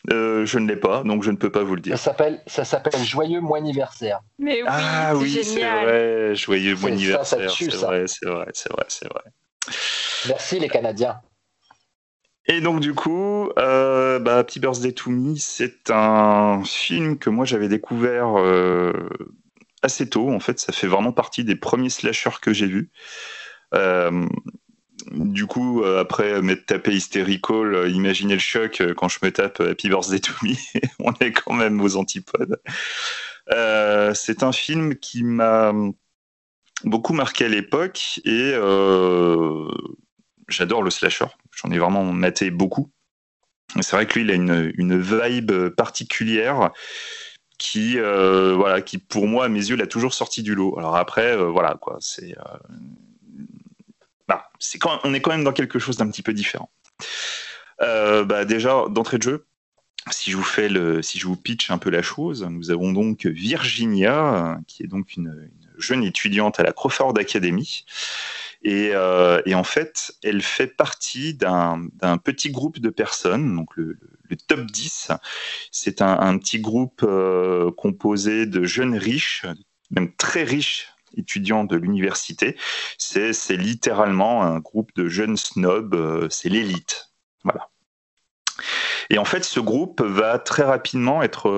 je 0.10 0.58
ne 0.58 0.68
l'ai 0.68 0.76
pas, 0.76 1.04
donc 1.04 1.22
je 1.22 1.30
ne 1.30 1.36
peux 1.36 1.52
pas 1.52 1.64
vous 1.64 1.76
le 1.76 1.82
dire. 1.82 1.98
Ça 2.00 2.06
s'appelle, 2.06 2.42
ça 2.48 2.66
s'appelle 2.66 3.04
Joyeux 3.04 3.42
Mois 3.42 3.60
anniversaire. 3.60 4.22
Mais 4.40 4.64
oui, 4.64 4.68
ah 4.68 5.16
oui, 5.16 5.44
c'est 5.44 5.60
vrai, 5.60 6.36
Joyeux 6.36 6.76
Mois 6.78 6.90
anniversaire. 6.90 7.52
C'est 7.52 7.68
vrai, 7.76 8.08
c'est 8.08 8.26
vrai, 8.26 8.48
c'est 8.54 8.72
vrai, 8.72 8.86
c'est 8.88 9.08
vrai. 9.08 9.24
Merci 10.28 10.60
les 10.60 10.70
Canadiens. 10.70 11.20
Et 12.48 12.62
donc 12.62 12.80
du 12.80 12.94
coup, 12.94 13.50
euh, 13.58 14.20
bah, 14.20 14.38
Happy 14.38 14.60
Birthday 14.60 14.92
to 14.92 15.10
Me, 15.10 15.36
c'est 15.36 15.90
un 15.90 16.64
film 16.64 17.18
que 17.18 17.30
moi 17.30 17.46
j'avais 17.46 17.68
découvert 17.68 18.38
euh, 18.38 19.10
assez 19.82 20.08
tôt. 20.08 20.30
En 20.30 20.40
fait, 20.40 20.60
ça 20.60 20.72
fait 20.72 20.88
vraiment 20.88 21.12
partie 21.12 21.44
des 21.44 21.56
premiers 21.56 21.90
slashers 21.90 22.40
que 22.42 22.54
j'ai 22.54 22.68
vus. 22.68 22.92
Euh, 23.74 24.28
du 25.12 25.48
coup, 25.48 25.84
après 25.84 26.42
m'être 26.42 26.68
tapé 26.68 26.94
Hysterical, 26.94 27.90
imaginez 27.92 28.36
le 28.36 28.40
choc 28.40 28.82
quand 28.96 29.10
je 29.10 29.20
me 29.24 29.32
tape 29.32 29.60
Happy 29.60 29.90
Birthday 29.90 30.20
to 30.20 30.34
Me, 30.44 30.54
on 31.00 31.14
est 31.20 31.32
quand 31.32 31.54
même 31.54 31.82
aux 31.82 31.98
antipodes. 31.98 32.62
c'est 33.50 34.44
un 34.44 34.52
film 34.52 34.96
qui 34.96 35.24
m'a 35.24 35.74
beaucoup 36.84 37.14
marqué 37.14 37.46
à 37.46 37.50
l'époque 37.50 38.20
et 38.24 38.54
j'adore 40.48 40.84
le 40.84 40.90
slasher. 40.90 41.26
J'en 41.52 41.72
ai 41.72 41.80
vraiment 41.80 42.04
maté 42.04 42.52
beaucoup. 42.52 42.92
C'est 43.82 43.96
vrai 43.96 44.06
que 44.06 44.14
lui, 44.20 44.26
il 44.26 44.32
a 44.32 44.36
une, 44.36 44.72
une 44.78 45.00
vibe 45.00 45.70
particulière 45.70 46.72
qui, 47.58 47.98
euh, 47.98 48.56
voilà, 48.56 48.82
qui 48.82 48.98
pour 48.98 49.28
moi, 49.28 49.46
à 49.46 49.50
mes 49.50 49.60
yeux, 49.60 49.76
l'a 49.76 49.88
toujours 49.88 50.14
sorti 50.14 50.44
du 50.44 50.56
lot. 50.56 50.78
Alors 50.78 50.96
après, 50.96 51.36
euh, 51.36 51.46
voilà, 51.46 51.78
quoi, 51.80 51.98
c'est, 52.00 52.38
euh, 52.38 52.58
bah, 54.28 54.50
c'est 54.60 54.78
quand, 54.80 55.00
on 55.04 55.14
est 55.14 55.22
quand 55.22 55.32
même 55.32 55.44
dans 55.44 55.54
quelque 55.54 55.80
chose 55.80 55.98
d'un 55.98 56.10
petit 56.10 56.22
peu 56.22 56.34
différent. 56.34 56.70
bah, 57.80 58.46
déjà, 58.46 58.86
d'entrée 58.90 59.18
de 59.18 59.24
jeu, 59.24 59.46
si 60.12 60.32
je 60.32 60.38
vous 60.38 60.44
fais 60.44 60.70
le, 60.70 61.02
si 61.02 61.18
je 61.18 61.28
vous 61.28 61.36
pitch 61.36 61.72
un 61.72 61.78
peu 61.78 61.90
la 61.90 62.02
chose, 62.02 62.44
nous 62.44 62.72
avons 62.72 62.92
donc 62.92 63.26
Virginia, 63.26 64.60
qui 64.68 64.84
est 64.84 64.88
donc 64.88 65.16
une, 65.16 65.50
une 65.52 65.82
jeune 65.82 66.04
étudiante 66.04 66.60
à 66.60 66.64
la 66.64 66.72
Crawford 66.72 67.18
Academy, 67.18 67.86
euh, 68.66 69.42
et, 69.46 69.56
en 69.56 69.64
fait, 69.64 70.14
elle 70.24 70.42
fait 70.42 70.68
partie 70.68 71.34
d'un 71.34 71.88
petit 72.24 72.50
groupe 72.52 72.80
de 72.80 72.90
personnes, 72.90 73.56
donc 73.56 73.76
le, 73.76 73.98
top 74.48 74.66
10. 74.66 75.12
C'est 75.72 76.02
un, 76.02 76.38
petit 76.38 76.60
groupe 76.60 77.02
euh, 77.04 77.72
composé 77.72 78.46
de 78.46 78.64
jeunes 78.64 78.98
riches, 78.98 79.46
même 79.92 80.14
très 80.16 80.44
riches 80.44 80.88
étudiants 81.16 81.64
de 81.64 81.78
l'université. 81.78 82.58
C'est 82.98 83.32
littéralement 83.52 84.44
un 84.44 84.60
groupe 84.60 84.92
de 84.96 85.08
jeunes 85.08 85.38
snobs, 85.38 85.94
euh, 85.94 86.28
c'est 86.30 86.50
l'élite. 86.50 87.12
Voilà. 87.44 87.70
Et 89.12 89.20
en 89.20 89.26
fait, 89.26 89.44
ce 89.44 89.60
groupe 89.60 90.02
va 90.02 90.40
très 90.40 90.64
rapidement 90.64 91.22
être 91.22 91.52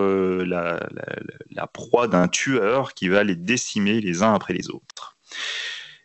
la 0.44 1.68
proie 1.68 2.10
d'un 2.10 2.28
tueur 2.28 2.94
qui 2.94 3.08
va 3.08 3.24
les 3.24 3.38
décimer 3.38 4.02
les 4.02 4.22
uns 4.22 4.34
après 4.34 4.54
les 4.54 4.70
autres. 4.70 5.18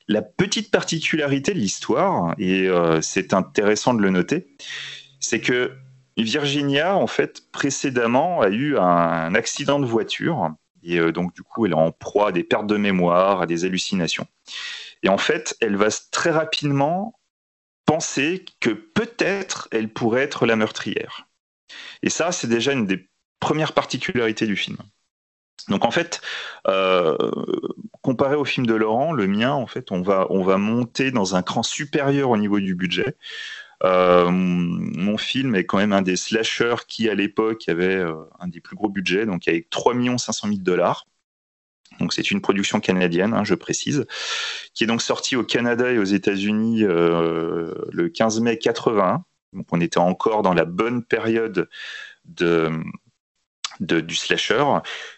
La 0.08 0.22
petite 0.22 0.70
particularité 0.70 1.54
de 1.54 1.58
l'histoire, 1.58 2.34
et 2.38 2.68
euh, 2.68 3.00
c'est 3.00 3.34
intéressant 3.34 3.94
de 3.94 4.02
le 4.02 4.10
noter, 4.10 4.46
c'est 5.20 5.40
que 5.40 5.72
Virginia, 6.16 6.96
en 6.96 7.06
fait, 7.06 7.50
précédemment, 7.52 8.40
a 8.40 8.48
eu 8.48 8.76
un 8.76 9.34
accident 9.34 9.78
de 9.78 9.86
voiture. 9.86 10.50
Et 10.82 10.98
euh, 10.98 11.12
donc, 11.12 11.34
du 11.34 11.42
coup, 11.42 11.66
elle 11.66 11.72
est 11.72 11.76
en 11.76 11.92
proie 11.92 12.28
à 12.28 12.32
des 12.32 12.44
pertes 12.44 12.66
de 12.66 12.76
mémoire, 12.76 13.42
à 13.42 13.46
des 13.46 13.64
hallucinations. 13.64 14.26
Et 15.02 15.08
en 15.08 15.18
fait, 15.18 15.56
elle 15.60 15.76
va 15.76 15.88
très 16.10 16.30
rapidement 16.30 17.18
penser 17.86 18.44
que 18.60 18.70
peut-être 18.70 19.68
elle 19.70 19.88
pourrait 19.88 20.22
être 20.22 20.46
la 20.46 20.56
meurtrière. 20.56 21.28
Et 22.02 22.10
ça, 22.10 22.32
c'est 22.32 22.46
déjà 22.46 22.72
une 22.72 22.86
des 22.86 23.08
premières 23.40 23.72
particularités 23.72 24.46
du 24.46 24.56
film. 24.56 24.76
Donc 25.68 25.84
en 25.84 25.90
fait, 25.90 26.20
euh, 26.68 27.16
comparé 28.02 28.36
au 28.36 28.44
film 28.44 28.66
de 28.66 28.74
Laurent, 28.74 29.12
le 29.12 29.26
mien, 29.26 29.52
en 29.52 29.66
fait, 29.66 29.92
on 29.92 30.02
va, 30.02 30.26
on 30.30 30.42
va 30.42 30.58
monter 30.58 31.10
dans 31.10 31.36
un 31.36 31.42
cran 31.42 31.62
supérieur 31.62 32.30
au 32.30 32.36
niveau 32.36 32.60
du 32.60 32.74
budget. 32.74 33.16
Euh, 33.84 34.30
mon 34.30 35.18
film 35.18 35.54
est 35.56 35.64
quand 35.64 35.78
même 35.78 35.92
un 35.92 36.02
des 36.02 36.16
slashers 36.16 36.86
qui, 36.86 37.08
à 37.08 37.14
l'époque, 37.14 37.68
avait 37.68 37.96
euh, 37.96 38.14
un 38.38 38.48
des 38.48 38.60
plus 38.60 38.76
gros 38.76 38.88
budgets, 38.88 39.26
donc 39.26 39.48
avec 39.48 39.70
3 39.70 39.94
500 40.18 40.48
000 40.48 40.60
dollars. 40.60 41.06
Donc 42.00 42.12
c'est 42.14 42.30
une 42.30 42.40
production 42.40 42.80
canadienne, 42.80 43.34
hein, 43.34 43.44
je 43.44 43.54
précise, 43.54 44.06
qui 44.72 44.84
est 44.84 44.86
donc 44.86 45.02
sortie 45.02 45.36
au 45.36 45.44
Canada 45.44 45.92
et 45.92 45.98
aux 45.98 46.04
États-Unis 46.04 46.80
le 46.80 48.08
15 48.08 48.40
mai 48.40 48.58
80. 48.58 49.24
Donc 49.52 49.66
on 49.72 49.80
était 49.80 49.98
encore 49.98 50.42
dans 50.42 50.54
la 50.54 50.64
bonne 50.64 51.04
période 51.04 51.68
de, 52.24 52.70
du 53.80 54.14
slasher, 54.14 54.64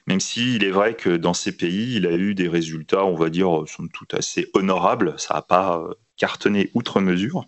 même 0.06 0.20
s'il 0.20 0.64
est 0.64 0.70
vrai 0.70 0.94
que 0.94 1.10
dans 1.10 1.34
ces 1.34 1.52
pays, 1.52 1.96
il 1.96 2.06
a 2.06 2.12
eu 2.12 2.34
des 2.34 2.48
résultats, 2.48 3.04
on 3.04 3.16
va 3.16 3.30
dire, 3.30 3.64
sont 3.66 3.88
tout 3.88 4.06
assez 4.12 4.50
honorables. 4.54 5.14
Ça 5.18 5.34
n'a 5.34 5.42
pas 5.42 5.78
euh, 5.78 5.94
cartonné 6.16 6.70
outre 6.74 7.00
mesure. 7.00 7.46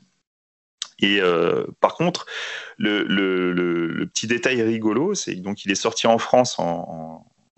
Et 0.99 1.21
euh, 1.21 1.67
par 1.81 1.95
contre, 1.95 2.27
le, 2.79 4.05
petit 4.13 4.27
détail 4.27 4.63
rigolo, 4.63 5.15
c'est 5.15 5.35
donc 5.35 5.65
il 5.65 5.71
est 5.71 5.75
sorti 5.75 6.07
en 6.07 6.19
France 6.19 6.57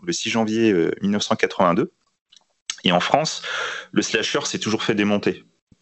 le 0.02 0.12
6 0.12 0.30
janvier 0.30 0.72
1982. 1.02 1.82
Euh, 1.82 1.92
et 2.84 2.92
en 2.92 3.00
France, 3.00 3.42
le 3.92 4.02
slasher 4.02 4.40
s'est 4.44 4.58
toujours 4.58 4.82
fait 4.82 4.94
démonter 4.94 5.32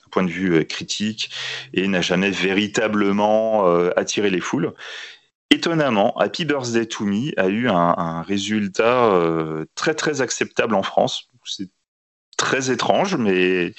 d'un 0.00 0.10
point 0.10 0.22
de 0.22 0.30
vue 0.30 0.64
critique 0.66 1.30
et 1.74 1.86
n'a 1.88 2.00
jamais 2.00 2.30
véritablement 2.30 3.66
attiré 3.96 4.30
les 4.30 4.40
foules. 4.40 4.72
Étonnamment, 5.50 6.16
Happy 6.18 6.44
Birthday 6.44 6.86
to 6.86 7.04
Me 7.04 7.30
a 7.38 7.46
eu 7.46 7.68
un, 7.68 8.22
résultat 8.22 9.04
euh, 9.06 9.64
très 9.76 9.94
très 9.94 10.20
acceptable 10.20 10.74
en 10.74 10.82
France. 10.82 11.28
C'est 11.44 11.70
très 12.36 12.72
étrange, 12.72 13.14
mais 13.14 13.72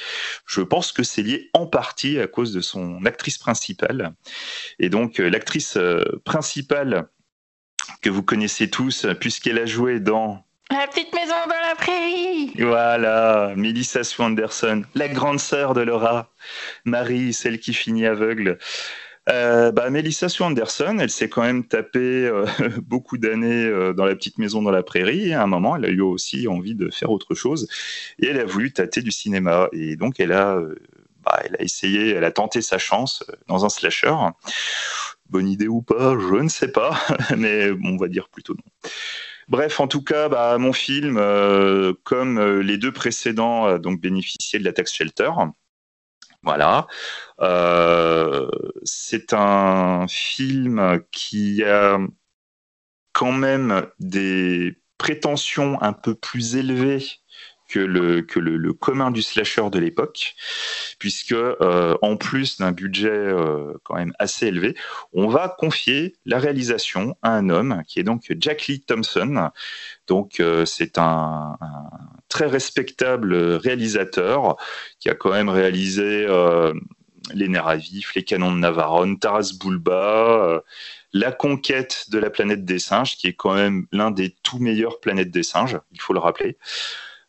je 0.46 0.62
pense 0.62 0.94
que 0.94 1.04
c'est 1.04 1.22
lié 1.22 1.50
en 1.54 1.68
partie 1.68 2.20
à 2.20 2.28
cause 2.28 2.54
de 2.54 2.62
son 2.62 3.06
actrice 3.06 3.38
principale. 3.38 4.14
Et 4.80 4.90
donc 4.90 5.20
euh, 5.20 5.30
l'actrice 5.30 5.76
euh, 5.76 6.04
principale 6.24 7.10
que 8.02 8.10
vous 8.10 8.24
connaissez 8.24 8.70
tous, 8.70 9.06
puisqu'elle 9.20 9.60
a 9.60 9.66
joué 9.66 10.00
dans 10.00 10.46
La 10.72 10.88
petite 10.88 11.14
maison 11.14 11.36
dans 11.48 11.68
la 11.68 11.76
prairie. 11.76 12.54
Voilà, 12.60 13.54
Melissa 13.58 14.06
Swanderson, 14.06 14.84
la 14.96 15.10
grande 15.10 15.40
sœur 15.40 15.74
de 15.74 15.82
Laura, 15.82 16.32
Marie, 16.86 17.34
celle 17.34 17.60
qui 17.60 17.74
finit 17.74 18.06
aveugle. 18.06 18.58
Euh, 19.30 19.72
bah, 19.72 19.90
Melissa 19.90 20.28
Anderson, 20.40 20.98
elle 21.00 21.10
s'est 21.10 21.28
quand 21.28 21.42
même 21.42 21.66
tapé 21.66 22.00
euh, 22.00 22.46
beaucoup 22.84 23.18
d'années 23.18 23.66
euh, 23.66 23.94
dans 23.94 24.06
la 24.06 24.16
petite 24.16 24.38
maison 24.38 24.62
dans 24.62 24.72
la 24.72 24.84
prairie. 24.84 25.30
Et 25.30 25.34
à 25.34 25.44
un 25.44 25.48
moment, 25.48 25.76
elle 25.76 25.86
a 25.86 25.90
eu 25.90 26.02
aussi 26.02 26.48
envie 26.48 26.76
de 26.76 26.90
faire 26.90 27.12
autre 27.12 27.36
chose. 27.36 27.68
Et 28.20 28.28
elle 28.28 28.40
a 28.40 28.46
voulu 28.46 28.72
tâter 28.72 29.02
du 29.02 29.12
cinéma. 29.12 29.68
Et 29.74 29.96
donc, 29.96 30.20
elle 30.20 30.32
a, 30.32 30.62
bah, 31.26 31.42
elle 31.44 31.56
a 31.60 31.62
essayé, 31.62 32.12
elle 32.12 32.24
a 32.24 32.32
tenté 32.32 32.62
sa 32.62 32.78
chance 32.78 33.24
dans 33.48 33.66
un 33.66 33.70
slasher. 33.70 34.16
Bonne 35.30 35.50
idée 35.50 35.68
ou 35.68 35.82
pas, 35.82 36.18
je 36.18 36.42
ne 36.42 36.50
sais 36.50 36.72
pas. 36.72 36.98
Mais 37.38 37.72
on 37.84 37.98
va 37.98 38.08
dire 38.08 38.30
plutôt 38.30 38.54
non. 38.54 38.92
Bref, 39.50 39.80
en 39.80 39.88
tout 39.88 40.04
cas, 40.04 40.30
bah, 40.30 40.58
mon 40.58 40.74
film, 40.74 41.16
comme 42.04 42.60
les 42.60 42.78
deux 42.78 42.92
précédents, 42.92 43.78
donc 43.78 44.00
bénéficiait 44.02 44.60
de 44.60 44.66
la 44.66 44.74
taxe 44.74 44.94
shelter. 44.94 45.32
Voilà. 46.44 46.88
Euh, 47.42 48.50
c'est 48.84 49.34
un 49.34 50.08
film 50.08 51.02
qui 51.12 51.64
a 51.64 52.00
quand 53.14 53.32
même 53.32 53.88
des 54.00 54.80
prétentions 54.98 55.82
un 55.82 55.94
peu 55.94 56.16
plus 56.16 56.56
élevées 56.56 57.04
que 57.68 57.80
le, 57.80 58.74
commun 58.74 59.12
du 59.12 59.22
slasher 59.22 59.70
de 59.70 59.80
l'époque, 59.80 60.36
puisque 61.00 61.34
euh, 61.34 61.98
en 62.02 62.16
plus 62.16 62.58
d'un 62.58 62.72
budget 62.72 63.10
euh, 63.10 63.74
quand 63.84 63.96
même 63.96 64.14
assez 64.20 64.48
élevé, 64.48 64.76
on 65.14 65.28
va 65.28 65.50
confier 65.50 66.16
la 66.26 66.40
réalisation 66.40 67.16
à 67.22 67.32
un 67.32 67.50
homme 67.50 67.84
qui 67.88 68.00
est 68.00 68.04
donc 68.04 68.34
Jack 68.40 68.68
Lee 68.68 68.82
Thompson. 68.82 69.50
Donc 70.08 70.40
euh, 70.40 70.66
c'est 70.66 70.98
un, 70.98 71.58
très 72.30 72.46
respectable 72.46 73.36
réalisateur 73.36 74.58
qui 75.00 75.10
a 75.10 75.16
quand 75.16 75.32
même 75.32 75.50
réalisé 75.50 76.28
Les 77.34 77.48
Nerfs 77.48 77.92
Les 78.16 78.24
Canons 78.24 78.52
de 78.52 78.60
Navarone, 78.60 79.20
Taras 79.20 79.54
Bulba. 79.60 80.64
La 81.14 81.32
conquête 81.32 82.06
de 82.10 82.20
la 82.20 82.30
planète 82.30 82.66
des 82.66 82.80
singes, 82.80 83.16
qui 83.16 83.28
est 83.28 83.34
quand 83.34 83.56
même 83.56 83.88
l'un 83.92 84.12
des 84.12 84.36
tout 84.44 84.60
meilleurs 84.60 85.00
planètes 85.00 85.32
des 85.32 85.44
singes, 85.44 85.80
il 85.94 86.02
faut 86.02 86.14
le 86.14 86.20
rappeler. 86.20 86.58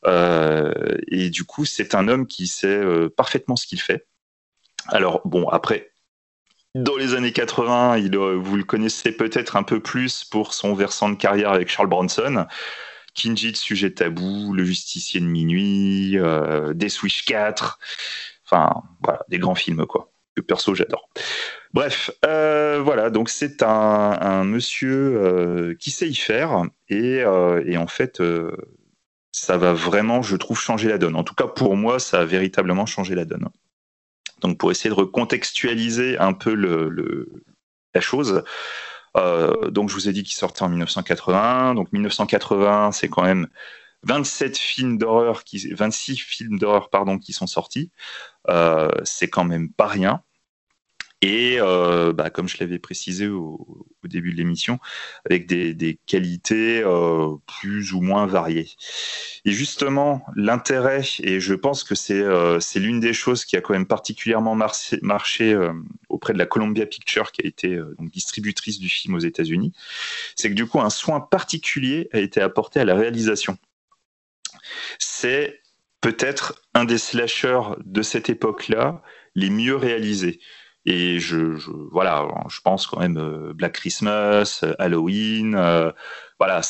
Euh, 0.06 0.96
et 1.08 1.30
du 1.30 1.44
coup, 1.44 1.64
c'est 1.64 1.94
un 1.94 2.08
homme 2.08 2.26
qui 2.26 2.46
sait 2.46 2.68
euh, 2.68 3.08
parfaitement 3.08 3.56
ce 3.56 3.66
qu'il 3.66 3.80
fait. 3.80 4.06
Alors, 4.88 5.20
bon, 5.24 5.48
après, 5.48 5.92
dans 6.74 6.96
les 6.96 7.14
années 7.14 7.32
80, 7.32 7.98
il, 7.98 8.16
vous 8.16 8.56
le 8.56 8.64
connaissez 8.64 9.12
peut-être 9.12 9.56
un 9.56 9.62
peu 9.62 9.80
plus 9.80 10.24
pour 10.24 10.54
son 10.54 10.74
versant 10.74 11.08
de 11.08 11.16
carrière 11.16 11.50
avec 11.50 11.68
Charles 11.68 11.88
Bronson. 11.88 12.46
Kinjit, 13.14 13.56
Sujet 13.56 13.90
Tabou, 13.90 14.52
Le 14.52 14.64
Justicier 14.64 15.20
de 15.20 15.26
Minuit, 15.26 16.18
euh, 16.18 16.72
Death 16.74 17.02
Wish 17.02 17.24
4. 17.24 17.78
Enfin, 18.44 18.82
voilà, 19.02 19.24
des 19.28 19.38
grands 19.38 19.56
films, 19.56 19.86
quoi. 19.86 20.12
Que 20.36 20.40
perso, 20.40 20.74
j'adore. 20.74 21.10
Bref, 21.74 22.12
euh, 22.24 22.80
voilà, 22.80 23.10
donc 23.10 23.28
c'est 23.28 23.62
un, 23.62 24.44
monsieur 24.44 25.76
qui 25.80 25.90
sait 25.90 26.08
y 26.08 26.14
faire. 26.14 26.62
Et 26.88 27.24
en 27.26 27.86
fait, 27.88 28.22
ça 29.32 29.56
va 29.56 29.72
vraiment, 29.72 30.22
je 30.22 30.36
trouve, 30.36 30.58
changer 30.58 30.88
la 30.88 30.98
donne. 30.98 31.16
En 31.16 31.24
tout 31.24 31.34
cas, 31.34 31.46
pour 31.46 31.76
moi, 31.76 31.98
ça 31.98 32.20
a 32.20 32.24
véritablement 32.24 32.86
changé 32.86 33.14
la 33.14 33.24
donne. 33.24 33.48
Donc, 34.40 34.58
pour 34.58 34.70
essayer 34.70 34.90
de 34.90 34.94
recontextualiser 34.94 36.18
un 36.18 36.32
peu 36.32 36.54
la 37.94 38.00
chose, 38.00 38.42
euh, 39.16 39.70
donc 39.70 39.88
je 39.88 39.94
vous 39.94 40.08
ai 40.08 40.12
dit 40.12 40.22
qu'il 40.22 40.36
sortait 40.36 40.62
en 40.62 40.68
1980. 40.68 41.74
Donc 41.74 41.92
1980, 41.92 42.92
c'est 42.92 43.08
quand 43.08 43.22
même 43.22 43.48
27 44.04 44.56
films 44.56 44.98
d'horreur, 44.98 45.44
qui, 45.44 45.72
26 45.72 46.16
films 46.16 46.58
d'horreur 46.58 46.90
pardon, 46.90 47.18
qui 47.18 47.32
sont 47.32 47.46
sortis. 47.46 47.90
Euh, 48.48 48.90
c'est 49.04 49.28
quand 49.28 49.44
même 49.44 49.72
pas 49.72 49.86
rien. 49.86 50.22
Et 51.20 51.56
euh, 51.60 52.12
bah, 52.12 52.30
comme 52.30 52.48
je 52.48 52.58
l'avais 52.60 52.78
précisé 52.78 53.26
au, 53.26 53.86
début 54.04 54.32
de 54.32 54.36
l'émission, 54.36 54.78
avec 55.28 55.46
des, 55.46 55.98
qualités 56.06 56.80
euh, 56.82 57.34
plus 57.46 57.92
ou 57.92 58.00
moins 58.00 58.26
variées. 58.26 58.70
Et 59.44 59.50
justement, 59.50 60.24
l'intérêt, 60.34 61.02
et 61.20 61.40
je 61.40 61.54
pense 61.54 61.84
que 61.84 61.94
c'est 61.94 62.22
euh, 62.22 62.58
l'une 62.76 63.00
des 63.00 63.12
choses 63.12 63.44
qui 63.44 63.56
a 63.56 63.60
quand 63.60 63.74
même 63.74 63.86
particulièrement 63.86 64.54
marché, 64.54 65.58
auprès 66.08 66.32
de 66.32 66.38
la 66.38 66.46
Columbia 66.46 66.86
Pictures, 66.86 67.32
qui 67.32 67.42
a 67.44 67.46
été 67.46 67.76
donc, 67.98 68.10
distributrice 68.10 68.78
du 68.78 68.88
film 68.88 69.14
aux 69.14 69.18
États-Unis, 69.18 69.72
c'est 70.36 70.48
que 70.48 70.54
du 70.54 70.66
coup, 70.66 70.80
un 70.80 70.90
soin 70.90 71.20
particulier 71.20 72.08
a 72.12 72.18
été 72.18 72.40
apporté 72.40 72.80
à 72.80 72.84
la 72.84 72.94
réalisation. 72.94 73.58
C'est 74.98 75.60
peut-être 76.00 76.62
un 76.74 76.84
des 76.84 76.98
slashers 76.98 77.74
de 77.84 78.02
cette 78.02 78.30
époque-là 78.30 79.02
les 79.34 79.50
mieux 79.50 79.76
réalisés. 79.76 80.40
Et 80.90 81.20
je, 81.20 81.36
voilà, 81.92 82.26
je 82.48 82.62
pense 82.62 82.86
quand 82.86 82.98
même 82.98 83.18
euh, 83.18 83.52
Black 83.52 83.74
Christmas, 83.74 84.60
euh, 84.62 84.74
Halloween, 84.78 85.54
euh, 85.54 85.92
voilà, 86.38 86.62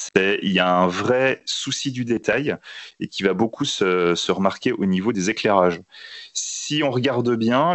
il 0.43 0.51
y 0.51 0.59
a 0.59 0.69
un 0.69 0.89
vrai 0.89 1.41
souci 1.45 1.93
du 1.93 2.05
détail 2.05 2.57
et 2.99 3.07
qui 3.07 3.23
va 3.23 3.33
beaucoup 3.33 3.65
se, 3.65 4.33
remarquer 4.33 4.73
au 4.73 4.87
niveau 4.87 5.13
des 5.13 5.31
éclairages. 5.31 5.81
Si 6.35 6.83
on 6.83 6.91
regarde 6.91 7.33
bien 7.37 7.75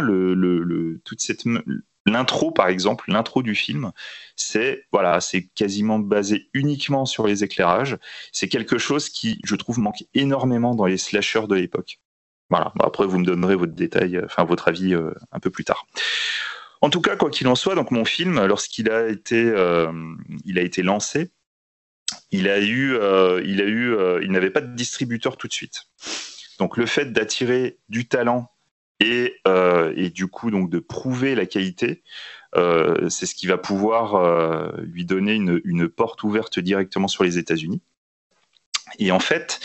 toute 1.04 1.20
cette 1.22 1.44
l'intro 2.04 2.50
par 2.50 2.68
exemple, 2.68 3.10
l'intro 3.10 3.42
du 3.42 3.54
film, 3.54 3.92
c'est 4.36 4.84
voilà, 4.92 5.22
c'est 5.22 5.46
quasiment 5.54 5.98
basé 5.98 6.50
uniquement 6.52 7.06
sur 7.06 7.26
les 7.26 7.42
éclairages. 7.42 7.96
C'est 8.32 8.48
quelque 8.48 8.76
chose 8.76 9.08
qui, 9.08 9.40
je 9.44 9.56
trouve, 9.56 9.78
manque 9.78 10.04
énormément 10.12 10.74
dans 10.74 10.86
les 10.86 10.98
slashers 10.98 11.46
de 11.48 11.54
l'époque. 11.54 12.00
Voilà. 12.50 12.72
après, 12.80 13.06
vous 13.06 13.18
me 13.18 13.24
donnerez 13.24 13.56
votre 13.56 13.72
détail, 13.72 14.20
enfin 14.24 14.44
votre 14.44 14.68
avis 14.68 14.94
un 14.94 15.40
peu 15.40 15.50
plus 15.50 15.64
tard. 15.64 15.86
En 16.84 16.90
tout 16.90 17.00
cas, 17.00 17.16
quoi 17.16 17.30
qu'il 17.30 17.48
en 17.48 17.54
soit, 17.54 17.74
donc 17.74 17.90
mon 17.90 18.04
film, 18.04 18.44
lorsqu'il 18.44 18.90
a 18.90 19.08
été, 19.08 19.42
euh, 19.42 19.90
il 20.44 20.58
a 20.58 20.60
été 20.60 20.82
lancé, 20.82 21.30
il 22.30 22.46
a 22.46 22.60
eu, 22.60 22.92
euh, 22.92 23.40
il 23.42 23.62
a 23.62 23.64
eu, 23.64 23.94
euh, 23.94 24.20
il 24.22 24.30
n'avait 24.30 24.50
pas 24.50 24.60
de 24.60 24.74
distributeur 24.74 25.38
tout 25.38 25.48
de 25.48 25.52
suite. 25.54 25.84
Donc 26.58 26.76
le 26.76 26.84
fait 26.84 27.10
d'attirer 27.10 27.78
du 27.88 28.06
talent 28.06 28.50
et, 29.00 29.34
et, 29.96 30.10
du 30.10 30.26
coup 30.26 30.50
donc 30.50 30.68
de 30.68 30.78
prouver 30.78 31.34
la 31.34 31.46
qualité, 31.46 32.02
c'est 32.54 33.24
ce 33.24 33.34
qui 33.34 33.46
va 33.46 33.56
pouvoir 33.56 34.76
lui 34.82 35.06
donner 35.06 35.34
une, 35.34 35.88
porte 35.88 36.22
ouverte 36.22 36.58
directement 36.58 37.08
sur 37.08 37.24
les 37.24 37.38
États-Unis. 37.38 37.80
Et 38.98 39.10
en 39.10 39.20
fait, 39.20 39.60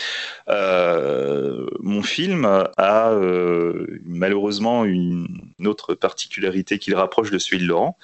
euh, 0.48 1.66
mon 1.80 2.02
film 2.02 2.44
a 2.44 3.10
euh, 3.10 4.00
malheureusement 4.04 4.84
une, 4.84 5.26
autre 5.64 5.94
particularité 5.94 6.78
qui 6.78 6.90
le 6.90 6.96
rapproche 6.96 7.30
de 7.30 7.38
celui 7.38 7.58
de 7.62 7.68
Laurent, 7.68 7.98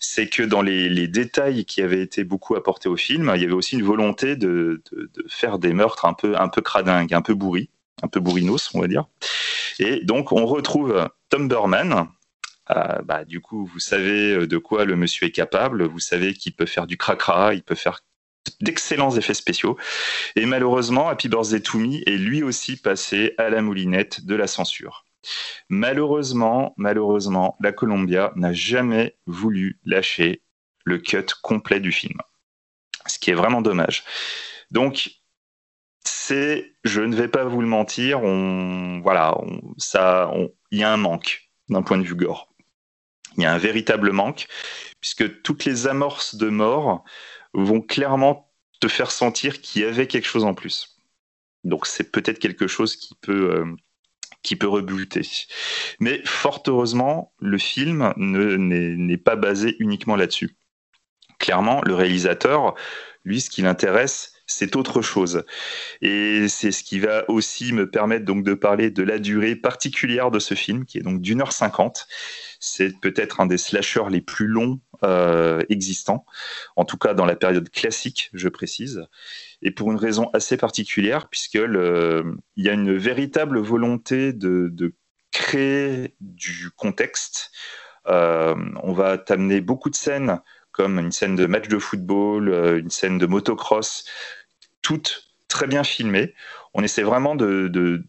c'est 0.00 0.28
que 0.28 0.42
dans 0.42 0.62
les, 0.62 1.08
détails 1.08 1.64
qui 1.64 1.82
avaient 1.82 2.00
été 2.00 2.24
beaucoup 2.24 2.54
apportés 2.54 2.88
au 2.88 2.96
film, 2.96 3.32
il 3.34 3.42
y 3.42 3.44
avait 3.44 3.52
aussi 3.52 3.76
une 3.76 3.82
volonté 3.82 4.36
de, 4.36 4.82
faire 5.28 5.58
des 5.58 5.72
meurtres 5.72 6.04
un 6.04 6.14
peu, 6.14 6.36
un 6.36 6.48
peu 6.48 6.62
cradingues, 6.62 7.12
un 7.12 7.22
peu 7.22 7.34
bourris, 7.34 7.68
un 8.02 8.08
peu 8.08 8.20
bourrinos, 8.20 8.70
on 8.74 8.80
va 8.80 8.88
dire. 8.88 9.04
Et 9.78 10.04
donc, 10.04 10.32
on 10.32 10.46
retrouve 10.46 11.08
Tom 11.28 11.48
Burman, 11.48 12.08
euh, 12.70 13.02
bah, 13.04 13.24
du 13.24 13.40
coup, 13.40 13.66
vous 13.66 13.80
savez 13.80 14.46
de 14.46 14.58
quoi 14.58 14.84
le 14.84 14.96
monsieur 14.96 15.26
est 15.26 15.32
capable, 15.32 15.84
vous 15.84 16.00
savez 16.00 16.32
qu'il 16.32 16.54
peut 16.54 16.66
faire 16.66 16.86
du 16.86 16.96
cracra, 16.96 17.54
il 17.54 17.62
peut 17.62 17.74
faire 17.74 18.00
d'excellents 18.60 19.16
effets 19.16 19.34
spéciaux. 19.34 19.76
Et 20.36 20.46
malheureusement, 20.46 21.08
Happy 21.08 21.28
Birthday 21.28 21.60
to 21.60 21.78
Me 21.78 22.08
est 22.08 22.18
lui 22.18 22.42
aussi 22.42 22.76
passé 22.76 23.34
à 23.38 23.50
la 23.50 23.62
moulinette 23.62 24.24
de 24.24 24.34
la 24.34 24.46
censure. 24.46 25.04
Malheureusement, 25.68 26.74
malheureusement, 26.76 27.56
la 27.60 27.72
Columbia 27.72 28.32
n'a 28.36 28.52
jamais 28.52 29.16
voulu 29.26 29.78
lâcher 29.84 30.42
le 30.84 30.98
cut 30.98 31.26
complet 31.42 31.80
du 31.80 31.92
film. 31.92 32.18
Ce 33.06 33.18
qui 33.18 33.30
est 33.30 33.34
vraiment 33.34 33.62
dommage. 33.62 34.04
Donc, 34.70 35.10
c'est, 36.04 36.72
je 36.84 37.00
ne 37.00 37.16
vais 37.16 37.28
pas 37.28 37.44
vous 37.44 37.60
le 37.60 37.66
mentir, 37.66 38.22
on, 38.22 39.00
voilà, 39.00 39.36
ça, 39.78 40.30
il 40.70 40.78
y 40.78 40.82
a 40.82 40.92
un 40.92 40.96
manque 40.96 41.50
d'un 41.68 41.82
point 41.82 41.98
de 41.98 42.02
vue 42.02 42.14
gore. 42.14 42.48
Il 43.36 43.42
y 43.42 43.46
a 43.46 43.52
un 43.52 43.58
véritable 43.58 44.12
manque, 44.12 44.46
puisque 45.00 45.42
toutes 45.42 45.64
les 45.64 45.86
amorces 45.86 46.36
de 46.36 46.48
mort 46.48 47.04
vont 47.54 47.80
clairement 47.80 48.52
te 48.80 48.88
faire 48.88 49.10
sentir 49.10 49.60
qu'il 49.60 49.82
y 49.82 49.84
avait 49.84 50.06
quelque 50.06 50.26
chose 50.26 50.44
en 50.44 50.54
plus. 50.54 50.98
Donc 51.62 51.86
c'est 51.86 52.10
peut-être 52.10 52.38
quelque 52.38 52.66
chose 52.66 52.96
qui 52.96 53.14
peut, 53.14 53.54
euh, 53.54 53.64
qui 54.42 54.56
peut 54.56 54.68
rebuter. 54.68 55.22
Mais 56.00 56.20
fort 56.24 56.62
heureusement, 56.66 57.32
le 57.38 57.58
film 57.58 58.12
n'est 58.16 59.16
pas 59.16 59.36
basé 59.36 59.76
uniquement 59.78 60.16
là-dessus. 60.16 60.56
Clairement, 61.38 61.80
le 61.84 61.94
réalisateur, 61.94 62.74
lui, 63.24 63.40
ce 63.40 63.50
qui 63.50 63.62
l'intéresse, 63.62 64.33
c'est 64.46 64.76
autre 64.76 65.02
chose. 65.02 65.44
Et 66.02 66.48
c'est 66.48 66.70
ce 66.70 66.82
qui 66.84 67.00
va 67.00 67.28
aussi 67.30 67.72
me 67.72 67.88
permettre 67.88 68.24
donc 68.24 68.44
de 68.44 68.54
parler 68.54 68.90
de 68.90 69.02
la 69.02 69.18
durée 69.18 69.56
particulière 69.56 70.30
de 70.30 70.38
ce 70.38 70.54
film, 70.54 70.84
qui 70.84 70.98
est 70.98 71.02
donc 71.02 71.20
d'une 71.20 71.40
heure 71.40 71.52
cinquante. 71.52 72.06
C'est 72.60 72.98
peut-être 73.00 73.40
un 73.40 73.46
des 73.46 73.58
slashers 73.58 74.10
les 74.10 74.20
plus 74.20 74.46
longs 74.46 74.80
euh, 75.02 75.62
existants, 75.68 76.24
en 76.76 76.84
tout 76.84 76.96
cas 76.96 77.14
dans 77.14 77.26
la 77.26 77.36
période 77.36 77.68
classique, 77.70 78.30
je 78.32 78.48
précise, 78.48 79.06
et 79.62 79.70
pour 79.70 79.90
une 79.90 79.98
raison 79.98 80.30
assez 80.32 80.56
particulière, 80.56 81.28
puisque 81.28 81.54
il 81.54 82.38
y 82.56 82.68
a 82.68 82.72
une 82.72 82.96
véritable 82.96 83.58
volonté 83.58 84.32
de, 84.32 84.94
créer 85.32 86.14
du 86.20 86.70
contexte. 86.76 87.50
Euh, 88.06 88.54
on 88.84 88.92
va 88.92 89.18
t'amener 89.18 89.60
beaucoup 89.60 89.90
de 89.90 89.96
scènes 89.96 90.40
comme 90.74 90.98
une 90.98 91.12
scène 91.12 91.36
de 91.36 91.46
match 91.46 91.68
de 91.68 91.78
football, 91.78 92.50
euh, 92.50 92.78
une 92.80 92.90
scène 92.90 93.16
de 93.16 93.26
motocross, 93.26 94.04
toutes 94.82 95.30
très 95.48 95.66
bien 95.66 95.84
filmées. 95.84 96.34
On 96.74 96.82
essaie 96.82 97.04
vraiment 97.04 97.36
de, 97.36 98.04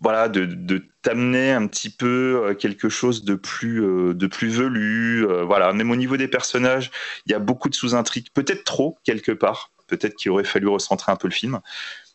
voilà, 0.00 0.28
de, 0.28 0.82
t'amener 1.02 1.52
un 1.52 1.66
petit 1.68 1.90
peu 1.90 2.42
euh, 2.42 2.54
quelque 2.54 2.88
chose 2.88 3.22
de 3.24 3.34
plus, 3.34 3.84
euh, 3.84 4.14
de 4.14 4.26
plus 4.26 4.48
velu. 4.48 5.26
Voilà, 5.44 5.72
même 5.74 5.90
au 5.90 5.96
niveau 5.96 6.16
des 6.16 6.26
personnages, 6.26 6.90
il 7.26 7.32
y 7.32 7.34
a 7.34 7.38
beaucoup 7.38 7.68
de 7.68 7.74
sous-intrigues, 7.74 8.28
peut-être 8.32 8.64
trop 8.64 8.98
quelque 9.04 9.32
part. 9.32 9.70
Peut-être 9.86 10.16
qu'il 10.16 10.32
aurait 10.32 10.44
fallu 10.44 10.66
recentrer 10.66 11.12
un 11.12 11.16
peu 11.16 11.28
le 11.28 11.34
film. 11.34 11.60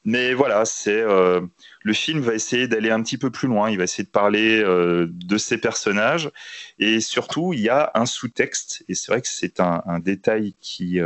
Mais 0.04 0.34
voilà, 0.34 0.66
c'est 0.66 1.04
le 1.04 1.94
film 1.94 2.22
va 2.22 2.34
essayer 2.34 2.68
d'aller 2.68 2.90
un 2.90 3.04
petit 3.04 3.18
peu 3.18 3.30
plus 3.30 3.48
loin. 3.48 3.70
Il 3.70 3.78
va 3.78 3.84
essayer 3.84 4.04
de 4.04 4.10
parler 4.10 4.64
de 4.64 5.38
ces 5.38 5.60
personnages 5.60 6.32
et 6.80 7.00
surtout 7.02 7.54
il 7.54 7.60
y 7.60 7.70
a 7.70 7.92
un 7.94 8.08
sous-texte. 8.08 8.84
Et 8.88 8.96
c'est 8.96 9.12
vrai 9.12 9.22
que 9.22 9.28
c'est 9.28 9.60
un, 9.60 10.00
détail 10.00 10.56
qui 10.60 11.00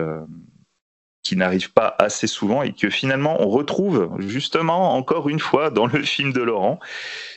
qui 1.25 1.35
n'arrive 1.35 1.73
pas 1.73 1.95
assez 1.97 2.27
souvent 2.27 2.61
et 2.61 2.71
que 2.71 2.89
finalement 2.89 3.41
on 3.41 3.49
retrouve 3.49 4.15
justement 4.19 4.95
encore 4.95 5.27
une 5.27 5.39
fois 5.39 5.71
dans 5.71 5.87
le 5.87 6.03
film 6.03 6.31
de 6.31 6.41
Laurent. 6.41 6.79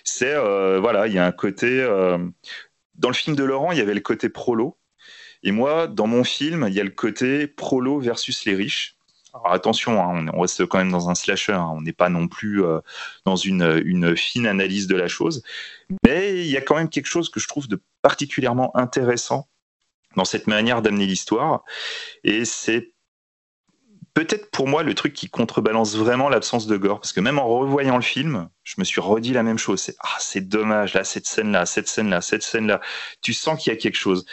C'est 0.04 0.34
euh, 0.34 0.78
voilà, 0.78 1.08
il 1.08 1.14
y 1.14 1.18
a 1.18 1.26
un 1.26 1.32
côté 1.32 1.80
euh, 1.80 2.18
dans 2.94 3.08
le 3.08 3.14
film 3.14 3.34
de 3.34 3.42
Laurent, 3.42 3.72
il 3.72 3.78
y 3.78 3.80
avait 3.80 3.94
le 3.94 4.00
côté 4.00 4.28
prolo 4.28 4.78
et 5.42 5.52
moi 5.52 5.86
dans 5.86 6.06
mon 6.06 6.22
film, 6.22 6.66
il 6.68 6.74
y 6.74 6.80
a 6.80 6.84
le 6.84 6.90
côté 6.90 7.46
prolo 7.46 7.98
versus 7.98 8.44
les 8.44 8.54
riches. 8.54 8.97
Alors 9.34 9.52
attention, 9.52 10.00
hein, 10.02 10.26
on 10.32 10.40
reste 10.40 10.66
quand 10.66 10.78
même 10.78 10.90
dans 10.90 11.10
un 11.10 11.14
slasher, 11.14 11.52
hein, 11.52 11.70
on 11.74 11.82
n'est 11.82 11.92
pas 11.92 12.08
non 12.08 12.28
plus 12.28 12.64
euh, 12.64 12.80
dans 13.24 13.36
une, 13.36 14.16
fine 14.16 14.46
analyse 14.46 14.86
de 14.86 14.96
la 14.96 15.08
chose, 15.08 15.42
mais 16.04 16.40
il 16.40 16.50
y 16.50 16.56
a 16.56 16.60
quand 16.60 16.76
même 16.76 16.88
quelque 16.88 17.06
chose 17.06 17.28
que 17.28 17.40
je 17.40 17.46
trouve 17.46 17.68
de 17.68 17.82
particulièrement 18.02 18.74
intéressant 18.76 19.48
dans 20.16 20.24
cette 20.24 20.46
manière 20.46 20.80
d'amener 20.82 21.06
l'histoire, 21.06 21.62
et 22.24 22.44
c'est 22.44 22.92
peut-être 24.14 24.50
pour 24.50 24.66
moi 24.66 24.82
le 24.82 24.94
truc 24.94 25.12
qui 25.12 25.28
contrebalance 25.28 25.94
vraiment 25.94 26.28
l'absence 26.28 26.66
de 26.66 26.76
gore, 26.76 26.98
parce 26.98 27.12
que 27.12 27.20
même 27.20 27.38
en 27.38 27.46
revoyant 27.46 27.96
le 27.96 28.02
film, 28.02 28.48
je 28.64 28.74
me 28.78 28.84
suis 28.84 29.00
redit 29.00 29.32
la 29.32 29.44
même 29.44 29.58
chose. 29.58 29.80
C'est 29.80 29.94
ah, 30.00 30.16
c'est 30.18 30.48
dommage 30.48 30.94
là, 30.94 31.04
cette 31.04 31.26
scène 31.26 31.52
là, 31.52 31.66
cette 31.66 31.86
scène 31.86 32.10
là, 32.10 32.20
cette 32.20 32.42
scène 32.42 32.66
là. 32.66 32.80
Tu 33.20 33.32
sens 33.32 33.62
qu'il 33.62 33.72
y 33.72 33.76
a 33.76 33.78
quelque 33.78 33.96
chose. 33.96 34.26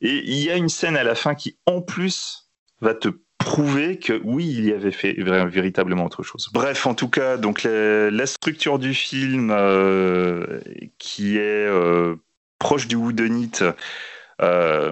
Et 0.00 0.22
il 0.24 0.42
y 0.42 0.50
a 0.50 0.56
une 0.56 0.70
scène 0.70 0.96
à 0.96 1.04
la 1.04 1.14
fin 1.14 1.34
qui, 1.34 1.58
en 1.66 1.82
plus, 1.82 2.48
va 2.80 2.94
te 2.94 3.08
prouver 3.46 3.96
que 3.98 4.20
oui, 4.24 4.44
il 4.44 4.64
y 4.64 4.72
avait 4.72 4.90
fait 4.90 5.12
véritablement 5.12 6.04
autre 6.04 6.24
chose. 6.24 6.50
Bref, 6.52 6.84
en 6.84 6.94
tout 6.94 7.08
cas, 7.08 7.36
donc 7.36 7.62
la, 7.62 8.26
structure 8.26 8.80
du 8.80 8.92
film 8.92 9.52
euh, 9.52 10.60
qui 10.98 11.38
est 11.38 11.66
euh, 11.68 12.16
proche 12.58 12.88
du 12.88 12.96
whodunit 12.96 13.52
euh, 14.42 14.90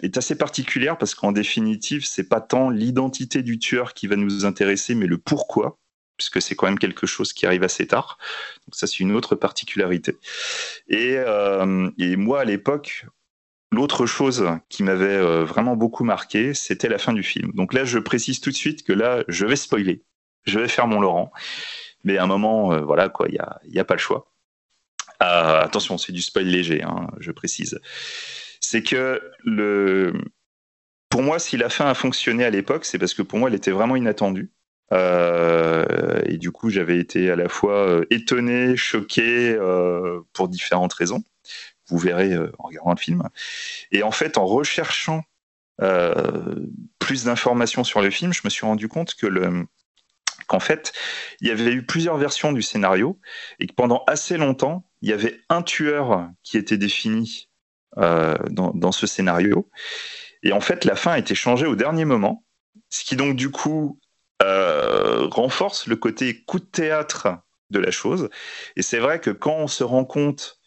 est 0.00 0.16
assez 0.16 0.38
particulière 0.38 0.96
parce 0.96 1.16
qu'en 1.16 1.32
définitive, 1.32 2.06
c'est 2.06 2.28
pas 2.28 2.40
tant 2.40 2.70
l'identité 2.70 3.42
du 3.42 3.58
tueur 3.58 3.94
qui 3.94 4.06
va 4.06 4.14
nous 4.14 4.44
intéresser, 4.44 4.94
mais 4.94 5.06
le 5.06 5.18
pourquoi, 5.18 5.76
puisque 6.16 6.40
c'est 6.40 6.54
quand 6.54 6.66
même 6.66 6.78
quelque 6.78 7.08
chose 7.08 7.32
qui 7.32 7.46
arrive 7.46 7.64
assez 7.64 7.88
tard. 7.88 8.16
Donc 8.64 8.76
ça, 8.76 8.86
c'est 8.86 9.00
une 9.00 9.10
autre 9.10 9.34
particularité. 9.34 10.16
Et, 10.86 11.16
euh, 11.16 11.90
et 11.98 12.14
moi, 12.14 12.42
à 12.42 12.44
l'époque, 12.44 13.06
L'autre 13.72 14.06
chose 14.06 14.48
qui 14.68 14.84
m'avait 14.84 15.06
euh, 15.06 15.44
vraiment 15.44 15.74
beaucoup 15.74 16.04
marqué, 16.04 16.54
c'était 16.54 16.88
la 16.88 16.98
fin 16.98 17.12
du 17.12 17.24
film. 17.24 17.50
Donc 17.54 17.74
là, 17.74 17.84
je 17.84 17.98
précise 17.98 18.40
tout 18.40 18.50
de 18.50 18.54
suite 18.54 18.84
que 18.84 18.92
là, 18.92 19.24
je 19.26 19.46
vais 19.46 19.56
spoiler. 19.56 20.04
Je 20.44 20.60
vais 20.60 20.68
faire 20.68 20.86
mon 20.86 21.00
Laurent. 21.00 21.32
Mais 22.04 22.18
à 22.18 22.24
un 22.24 22.26
moment, 22.26 22.80
voilà, 22.84 23.08
quoi, 23.08 23.26
il 23.28 23.32
n'y 23.32 23.78
a, 23.78 23.80
a, 23.80 23.84
pas 23.84 23.94
le 23.94 24.00
choix. 24.00 24.32
attention, 25.20 25.98
c'est 25.98 26.12
du 26.12 26.20
spoil 26.20 26.46
léger, 26.46 26.82
hein, 26.82 27.08
je 27.18 27.32
précise 27.32 27.80
c'est 28.62 28.82
que 28.82 29.20
le, 29.44 30.14
pour 31.10 31.22
moi, 31.22 31.38
si 31.38 31.58
la 31.58 31.68
fin 31.68 31.86
a 31.86 31.94
fonctionné 31.94 32.44
à 32.44 32.50
l'époque, 32.50 32.86
c'est 32.86 32.98
parce 32.98 33.12
que 33.12 33.20
pour 33.20 33.38
moi, 33.38 33.50
elle 33.50 33.54
était 33.54 33.70
vraiment 33.70 33.96
inattendue. 33.96 34.50
Euh, 34.92 36.22
et 36.24 36.38
du 36.38 36.52
coup, 36.52 36.70
j'avais 36.70 36.98
été 36.98 37.30
à 37.30 37.36
la 37.36 37.48
fois 37.48 37.86
euh, 37.86 38.04
étonné, 38.10 38.76
choqué 38.76 39.50
euh, 39.50 40.20
pour 40.32 40.48
différentes 40.48 40.92
raisons. 40.94 41.22
Vous 41.92 41.98
verrez 41.98 42.36
en 42.58 42.66
regardant 42.66 42.90
le 42.90 42.98
film. 42.98 43.28
Et 43.92 44.02
en 44.02 44.10
fait, 44.10 44.38
en 44.38 44.46
recherchant 44.46 45.22
plus 46.98 47.24
d'informations 47.24 47.84
sur 47.84 48.00
le 48.00 48.10
film, 48.10 48.32
je 48.32 48.40
me 48.44 48.50
suis 48.50 48.64
rendu 48.64 48.88
compte 48.88 49.14
que 49.14 49.26
le, 49.26 49.66
qu'en 50.46 50.60
fait, 50.60 50.92
il 51.40 51.48
y 51.48 51.50
avait 51.50 51.72
eu 51.72 51.84
plusieurs 51.84 52.16
versions 52.16 52.52
du 52.52 52.62
scénario 52.62 53.18
et 53.58 53.66
que 53.66 53.74
pendant 53.74 54.04
assez 54.06 54.36
longtemps, 54.36 54.86
il 55.00 55.10
y 55.10 55.12
avait 55.12 55.40
un 55.48 55.62
tueur 55.62 56.28
qui 56.42 56.58
était 56.58 56.76
défini 56.76 57.48
euh, 57.98 58.36
dans, 58.50 58.92
ce 58.92 59.06
scénario. 59.06 59.70
Et 60.42 60.52
en 60.52 60.60
fait, 60.60 60.84
la 60.84 60.96
fin 60.96 61.12
a 61.12 61.18
été 61.18 61.34
changée 61.34 61.66
au 61.66 61.76
dernier 61.76 62.04
moment, 62.04 62.44
ce 62.88 63.04
qui 63.04 63.16
donc 63.16 63.36
du 63.36 63.50
coup 63.50 63.98
euh, 64.42 65.26
renforce 65.28 65.86
le 65.86 65.96
côté 65.96 66.42
coup 66.44 66.58
de 66.58 66.64
théâtre 66.64 67.28
de 67.70 67.78
la 67.78 67.90
chose. 67.90 68.28
Et 68.76 68.82
c'est 68.82 68.98
vrai 68.98 69.20
que 69.20 69.30
quand 69.30 69.56
on 69.56 69.68
se 69.68 69.84
rend 69.84 70.04
compte 70.04 70.58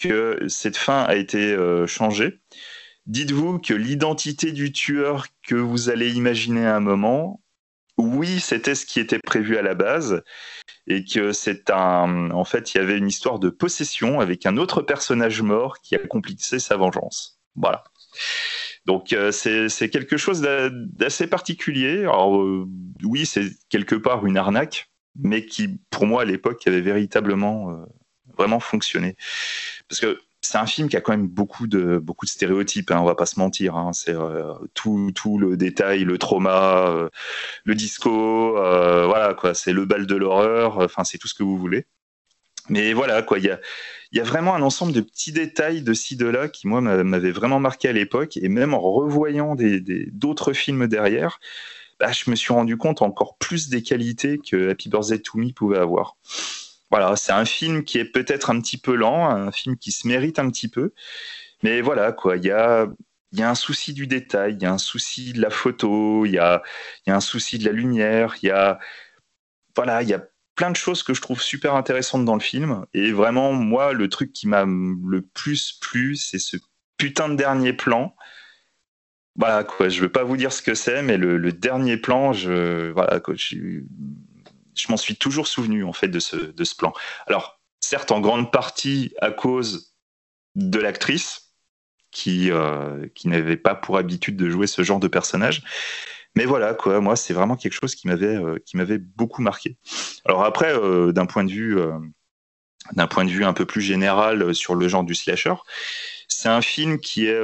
que 0.00 0.38
cette 0.48 0.76
fin 0.76 1.02
a 1.02 1.14
été 1.14 1.52
euh, 1.52 1.86
changée, 1.86 2.40
dites-vous 3.06 3.58
que 3.58 3.74
l'identité 3.74 4.52
du 4.52 4.72
tueur 4.72 5.26
que 5.46 5.54
vous 5.54 5.90
allez 5.90 6.12
imaginer 6.12 6.66
à 6.66 6.76
un 6.76 6.80
moment, 6.80 7.42
oui, 7.98 8.40
c'était 8.40 8.74
ce 8.74 8.86
qui 8.86 8.98
était 8.98 9.18
prévu 9.18 9.56
à 9.58 9.62
la 9.62 9.74
base, 9.74 10.22
et 10.86 11.04
que 11.04 11.32
c'est 11.32 11.70
un, 11.70 12.30
en 12.30 12.44
fait, 12.44 12.74
il 12.74 12.78
y 12.78 12.80
avait 12.80 12.96
une 12.96 13.08
histoire 13.08 13.38
de 13.38 13.50
possession 13.50 14.20
avec 14.20 14.46
un 14.46 14.56
autre 14.56 14.82
personnage 14.82 15.42
mort 15.42 15.80
qui 15.80 15.94
accomplissait 15.94 16.58
sa 16.58 16.76
vengeance. 16.76 17.38
Voilà. 17.54 17.84
Donc 18.86 19.12
euh, 19.12 19.30
c'est 19.30 19.90
quelque 19.90 20.16
chose 20.16 20.40
d'assez 20.40 21.26
particulier. 21.26 22.00
Alors 22.00 22.40
euh, 22.40 22.66
oui, 23.04 23.26
c'est 23.26 23.50
quelque 23.68 23.94
part 23.94 24.26
une 24.26 24.38
arnaque, 24.38 24.90
mais 25.16 25.44
qui, 25.44 25.78
pour 25.90 26.06
moi, 26.06 26.22
à 26.22 26.24
l'époque, 26.24 26.66
avait 26.66 26.80
véritablement 26.80 27.84
vraiment 28.40 28.60
fonctionné. 28.60 29.16
Parce 29.88 30.00
que 30.00 30.18
c'est 30.42 30.58
un 30.58 30.66
film 30.66 30.88
qui 30.88 30.96
a 30.96 31.00
quand 31.00 31.12
même 31.12 31.28
beaucoup 31.28 31.66
de, 31.66 31.98
beaucoup 31.98 32.24
de 32.24 32.30
stéréotypes, 32.30 32.90
hein, 32.90 32.98
on 33.00 33.04
va 33.04 33.14
pas 33.14 33.26
se 33.26 33.38
mentir. 33.38 33.76
Hein. 33.76 33.92
c'est 33.92 34.14
euh, 34.14 34.54
tout, 34.74 35.12
tout, 35.14 35.38
le 35.38 35.56
détail, 35.56 36.04
le 36.04 36.18
trauma, 36.18 36.88
euh, 36.88 37.08
le 37.64 37.74
disco, 37.74 38.56
euh, 38.58 39.06
voilà 39.06 39.34
quoi. 39.34 39.54
C'est 39.54 39.72
le 39.72 39.84
bal 39.84 40.06
de 40.06 40.16
l'horreur. 40.16 40.78
Enfin, 40.78 41.04
c'est 41.04 41.18
tout 41.18 41.28
ce 41.28 41.34
que 41.34 41.42
vous 41.42 41.58
voulez. 41.58 41.86
Mais 42.68 42.92
voilà 42.94 43.22
quoi. 43.22 43.38
Il 43.38 43.44
y 43.44 43.50
a, 43.50 43.60
y 44.12 44.20
a 44.20 44.24
vraiment 44.24 44.54
un 44.54 44.62
ensemble 44.62 44.92
de 44.92 45.00
petits 45.00 45.32
détails 45.32 45.82
de 45.82 45.92
ci 45.92 46.16
de 46.16 46.26
là 46.26 46.48
qui 46.48 46.68
moi 46.68 46.80
m'avaient 46.80 47.32
vraiment 47.32 47.60
marqué 47.60 47.88
à 47.88 47.92
l'époque 47.92 48.36
et 48.36 48.48
même 48.48 48.74
en 48.74 48.80
revoyant 48.80 49.54
des, 49.54 49.80
d'autres 50.12 50.52
films 50.52 50.86
derrière, 50.86 51.40
bah, 51.98 52.12
je 52.12 52.30
me 52.30 52.36
suis 52.36 52.52
rendu 52.52 52.76
compte 52.76 53.02
encore 53.02 53.36
plus 53.38 53.68
des 53.68 53.82
qualités 53.82 54.38
que 54.38 54.70
Happy 54.70 54.88
Birthday 54.88 55.18
to 55.18 55.38
Me 55.38 55.52
pouvait 55.52 55.78
avoir 55.78 56.16
voilà, 56.90 57.16
c'est 57.16 57.32
un 57.32 57.44
film 57.44 57.84
qui 57.84 57.98
est 57.98 58.04
peut-être 58.04 58.50
un 58.50 58.60
petit 58.60 58.78
peu 58.78 58.94
lent, 58.94 59.28
un 59.28 59.52
film 59.52 59.76
qui 59.76 59.92
se 59.92 60.08
mérite 60.08 60.38
un 60.38 60.50
petit 60.50 60.68
peu, 60.68 60.92
mais 61.62 61.80
voilà 61.82 62.12
quoi, 62.12 62.36
il 62.36 62.44
y 62.44 62.50
a 62.50 62.86
y 63.32 63.42
a 63.42 63.50
un 63.50 63.54
souci 63.54 63.92
du 63.94 64.06
détail, 64.06 64.54
il 64.54 64.62
y 64.62 64.66
a 64.66 64.72
un 64.72 64.78
souci 64.78 65.32
de 65.32 65.40
la 65.40 65.50
photo, 65.50 66.26
il 66.26 66.32
y 66.32 66.38
a, 66.38 66.62
y 67.06 67.10
a 67.10 67.16
un 67.16 67.20
souci 67.20 67.58
de 67.58 67.64
la 67.64 67.72
lumière, 67.72 68.36
il 68.42 68.46
y 68.46 68.50
a 68.50 68.78
voilà, 69.76 70.02
il 70.02 70.08
y 70.08 70.14
a 70.14 70.24
plein 70.56 70.70
de 70.70 70.76
choses 70.76 71.02
que 71.02 71.14
je 71.14 71.22
trouve 71.22 71.40
super 71.40 71.74
intéressantes 71.74 72.24
dans 72.24 72.34
le 72.34 72.40
film. 72.40 72.84
Et 72.92 73.12
vraiment, 73.12 73.52
moi, 73.52 73.92
le 73.92 74.08
truc 74.08 74.32
qui 74.32 74.48
m'a 74.48 74.64
le 74.66 75.22
plus 75.22 75.72
plu, 75.80 76.16
c'est 76.16 76.38
ce 76.38 76.56
putain 76.98 77.28
de 77.28 77.36
dernier 77.36 77.72
plan. 77.72 78.14
Voilà, 79.36 79.64
quoi, 79.64 79.88
je 79.88 80.02
veux 80.02 80.10
pas 80.10 80.24
vous 80.24 80.36
dire 80.36 80.52
ce 80.52 80.60
que 80.60 80.74
c'est, 80.74 81.02
mais 81.02 81.16
le, 81.16 81.38
le, 81.38 81.52
dernier 81.52 81.96
plan, 81.96 82.32
je, 82.32 82.90
voilà, 82.90 83.20
quoi, 83.20 83.34
je, 83.36 83.56
je 84.76 84.86
m'en 84.90 84.96
suis 84.96 85.16
toujours 85.16 85.46
souvenu 85.46 85.84
en 85.84 85.92
fait 85.92 86.08
de 86.08 86.18
ce, 86.18 86.74
plan. 86.76 86.92
Alors, 87.26 87.60
certes, 87.80 88.10
en 88.10 88.20
grande 88.20 88.52
partie 88.52 89.14
à 89.20 89.30
cause 89.30 89.94
de 90.54 90.78
l'actrice 90.78 91.52
qui, 92.10 92.50
euh, 92.50 93.06
qui 93.14 93.28
n'avait 93.28 93.56
pas 93.56 93.74
pour 93.74 93.96
habitude 93.96 94.36
de 94.36 94.50
jouer 94.50 94.66
ce 94.66 94.82
genre 94.82 95.00
de 95.00 95.08
personnage. 95.08 95.62
Mais 96.36 96.44
voilà, 96.44 96.74
quoi, 96.74 97.00
moi, 97.00 97.16
c'est 97.16 97.34
vraiment 97.34 97.56
quelque 97.56 97.72
chose 97.72 97.94
qui 97.94 98.06
m'avait 98.06 98.36
euh, 98.36 98.98
beaucoup 99.16 99.42
marqué. 99.42 99.76
Alors 100.24 100.44
après, 100.44 100.72
euh, 100.72 101.12
d'un 101.12 101.26
point 101.26 101.44
d'un 102.92 103.06
point 103.06 103.24
de 103.24 103.30
vue 103.30 103.44
un 103.44 103.52
peu 103.52 103.66
plus 103.66 103.82
général 103.82 104.54
sur 104.54 104.74
le 104.74 104.88
genre 104.88 105.04
du 105.04 105.14
slasher, 105.14 105.54
c'est 106.28 106.48
un 106.48 106.62
film 106.62 106.98
qui 106.98 107.26
est 107.26 107.40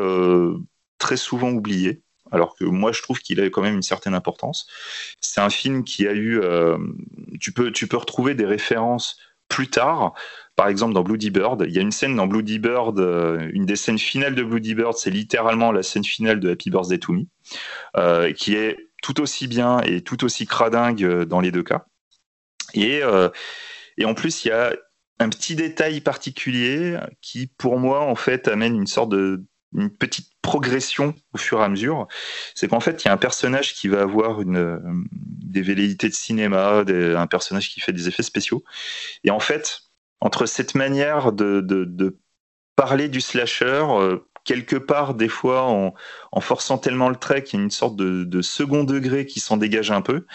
très 0.98 1.16
souvent 1.16 1.50
oublié 1.50 2.02
alors 2.30 2.56
que 2.56 2.64
moi 2.64 2.92
je 2.92 3.02
trouve 3.02 3.20
qu'il 3.20 3.40
a 3.40 3.46
quand 3.50 3.62
même 3.62 3.76
une 3.76 3.82
certaine 3.82 4.14
importance. 4.14 4.66
C'est 5.20 5.40
un 5.40 5.50
film 5.50 5.84
qui 5.84 6.06
a 6.06 6.12
eu, 6.12 6.40
euh, 6.40 6.78
tu 7.40 7.52
peux 7.52 7.70
tu 7.72 7.86
peux 7.86 7.96
retrouver 7.96 8.34
des 8.34 8.46
références 8.46 9.18
plus 9.48 9.68
tard. 9.68 10.14
Par 10.56 10.68
exemple, 10.68 10.94
dans 10.94 11.02
Bloody 11.02 11.30
Bird, 11.30 11.64
il 11.68 11.74
y 11.74 11.78
a 11.78 11.82
une 11.82 11.92
scène 11.92 12.16
dans 12.16 12.26
Bloody 12.26 12.58
Bird, 12.58 12.98
euh, 12.98 13.48
une 13.52 13.66
des 13.66 13.76
scènes 13.76 13.98
finales 13.98 14.34
de 14.34 14.42
Bloody 14.42 14.74
Bird, 14.74 14.96
c'est 14.96 15.10
littéralement 15.10 15.70
la 15.70 15.82
scène 15.82 16.04
finale 16.04 16.40
de 16.40 16.50
Happy 16.50 16.70
Birthday 16.70 16.98
to 16.98 17.12
Me, 17.12 17.24
euh, 17.96 18.32
qui 18.32 18.54
est 18.54 18.88
tout 19.02 19.20
aussi 19.20 19.46
bien 19.46 19.80
et 19.82 20.00
tout 20.00 20.24
aussi 20.24 20.46
cradingue 20.46 21.24
dans 21.24 21.40
les 21.40 21.52
deux 21.52 21.62
cas. 21.62 21.84
Et, 22.74 23.02
et 23.98 24.04
en 24.04 24.14
plus, 24.14 24.44
il 24.44 24.48
y 24.48 24.50
a 24.50 24.74
un 25.18 25.28
petit 25.28 25.54
détail 25.54 26.00
particulier 26.00 26.98
qui, 27.22 27.46
pour 27.46 27.78
moi, 27.78 28.00
en 28.00 28.16
fait, 28.16 28.48
amène 28.48 28.74
une 28.74 28.86
sorte 28.86 29.10
de 29.10 29.44
une 29.76 29.90
petite 29.90 30.30
progression 30.42 31.14
au 31.32 31.38
fur 31.38 31.60
et 31.60 31.64
à 31.64 31.68
mesure. 31.68 32.08
C'est 32.54 32.68
qu'en 32.68 32.80
fait, 32.80 33.04
il 33.04 33.08
y 33.08 33.10
a 33.10 33.12
un 33.12 33.18
personnage 33.18 33.74
qui 33.74 33.88
va 33.88 34.02
avoir 34.02 34.40
une, 34.40 34.56
euh, 34.56 34.78
des 35.12 35.62
velléités 35.62 36.08
de 36.08 36.14
cinéma, 36.14 36.84
un 36.86 37.26
personnage 37.26 37.70
qui 37.70 37.80
fait 37.80 37.92
des 37.92 38.08
effets 38.08 38.22
spéciaux. 38.22 38.64
Et 39.24 39.30
en 39.30 39.40
fait, 39.40 39.82
entre 40.20 40.46
cette 40.46 40.74
manière 40.74 41.32
de, 41.32 42.16
parler 42.76 43.08
du 43.08 43.20
slasher, 43.20 43.84
euh, 43.88 44.18
quelque 44.44 44.76
part, 44.76 45.14
des 45.14 45.28
fois, 45.28 45.62
en, 45.62 46.40
forçant 46.40 46.78
tellement 46.78 47.08
le 47.08 47.16
trait 47.16 47.42
qu'il 47.42 47.58
y 47.58 47.62
a 47.62 47.64
une 47.64 47.70
sorte 47.70 47.96
de, 47.96 48.42
second 48.42 48.84
degré 48.84 49.26
qui 49.26 49.40
s'en 49.40 49.56
dégage 49.56 49.90
un 49.90 50.02
peu, 50.02 50.26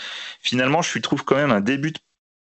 finalement, 0.42 0.82
je 0.82 0.98
trouve 1.00 1.24
quand 1.24 1.36
même 1.36 1.52
un 1.52 1.62
début 1.62 1.92
de 1.92 2.00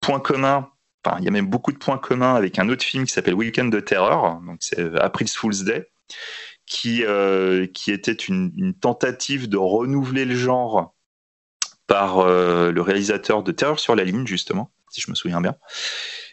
point 0.02 0.20
commun 0.20 0.70
Enfin, 1.06 1.18
il 1.20 1.26
y 1.26 1.28
a 1.30 1.32
même 1.32 1.48
beaucoup 1.48 1.72
de 1.72 1.78
points 1.78 1.98
communs 1.98 2.36
avec 2.36 2.60
un 2.60 2.68
autre 2.68 2.84
film 2.84 3.06
qui 3.06 3.14
s'appelle 3.14 3.34
Weekend 3.34 3.72
de 3.72 3.80
Terror, 3.80 4.42
donc 4.46 4.58
c'est 4.60 4.96
April's 5.00 5.34
Fool's 5.34 5.64
Day, 5.64 5.90
qui, 6.70 7.04
euh, 7.04 7.66
qui 7.66 7.92
était 7.92 8.14
une, 8.14 8.74
tentative 8.80 9.50
de 9.50 9.58
renouveler 9.58 10.24
le 10.24 10.36
genre 10.36 10.96
par 11.88 12.20
euh, 12.20 12.72
le 12.72 12.82
réalisateur 12.82 13.44
de 13.44 13.52
Terreur 13.52 13.80
sur 13.80 13.96
la 13.96 14.04
ligne, 14.06 14.26
justement, 14.26 14.72
si 14.90 15.02
je 15.02 15.10
me 15.10 15.16
souviens 15.16 15.42
bien. 15.42 15.56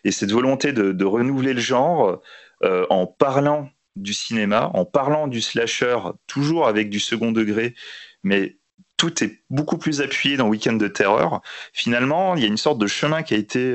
Et 0.04 0.12
cette 0.12 0.30
volonté 0.30 0.72
de, 0.72 1.04
renouveler 1.04 1.54
le 1.54 1.60
genre 1.60 2.20
euh, 2.62 2.86
en 2.90 3.06
parlant 3.06 3.70
du 3.96 4.12
cinéma, 4.12 4.70
en 4.74 4.84
parlant 4.84 5.26
du 5.26 5.40
slasher, 5.40 5.96
toujours 6.26 6.68
avec 6.68 6.90
du 6.90 7.00
second 7.00 7.32
degré, 7.32 7.74
mais 8.22 8.58
tout 8.98 9.24
est 9.24 9.42
beaucoup 9.48 9.78
plus 9.78 10.02
appuyé 10.02 10.36
dans 10.36 10.48
Weekend 10.48 10.78
de 10.78 10.88
Terreur. 10.88 11.40
Finalement, 11.72 12.34
il 12.34 12.42
y 12.42 12.44
a 12.44 12.48
une 12.48 12.58
sorte 12.58 12.78
de 12.78 12.86
chemin 12.86 13.22
qui 13.22 13.32
a 13.32 13.38
été, 13.38 13.74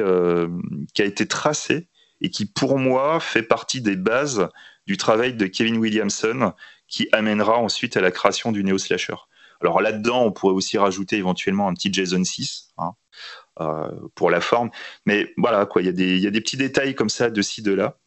qui 0.94 1.02
a 1.02 1.06
été 1.06 1.28
tracé 1.28 1.88
et 2.22 2.30
qui, 2.30 2.46
pour 2.46 2.78
moi, 2.78 3.20
fait 3.20 3.44
partie 3.44 3.82
des 3.82 3.96
bases 3.96 4.48
du 4.88 4.98
travail 4.98 5.34
de 5.34 5.46
Kevin 5.46 5.78
Williamson 5.78 6.54
qui 6.88 7.08
amènera 7.12 7.58
ensuite 7.58 7.98
à 7.98 8.02
la 8.02 8.12
création 8.12 8.52
du 8.52 8.64
néo-slasher. 8.64 9.16
Alors 9.62 9.82
là-dedans, 9.82 10.26
on 10.26 10.32
pourrait 10.32 10.54
aussi 10.54 10.78
rajouter 10.78 11.18
éventuellement 11.18 11.68
un 11.68 11.74
petit 11.74 11.94
Jason 11.94 12.24
6 12.24 12.74
hein, 12.78 12.92
euh, 13.60 13.92
pour 14.16 14.30
la 14.32 14.42
forme. 14.42 14.72
Mais 15.06 15.34
voilà, 15.38 15.68
il 15.78 16.00
y, 16.00 16.20
y, 16.20 16.28
a 16.28 16.32
des 16.32 16.42
petits 16.42 16.58
détails 16.58 16.96
comme 16.96 17.10
ça 17.10 17.30
de 17.30 17.42
ci, 17.42 17.62
de 17.62 17.74
là 17.74 17.98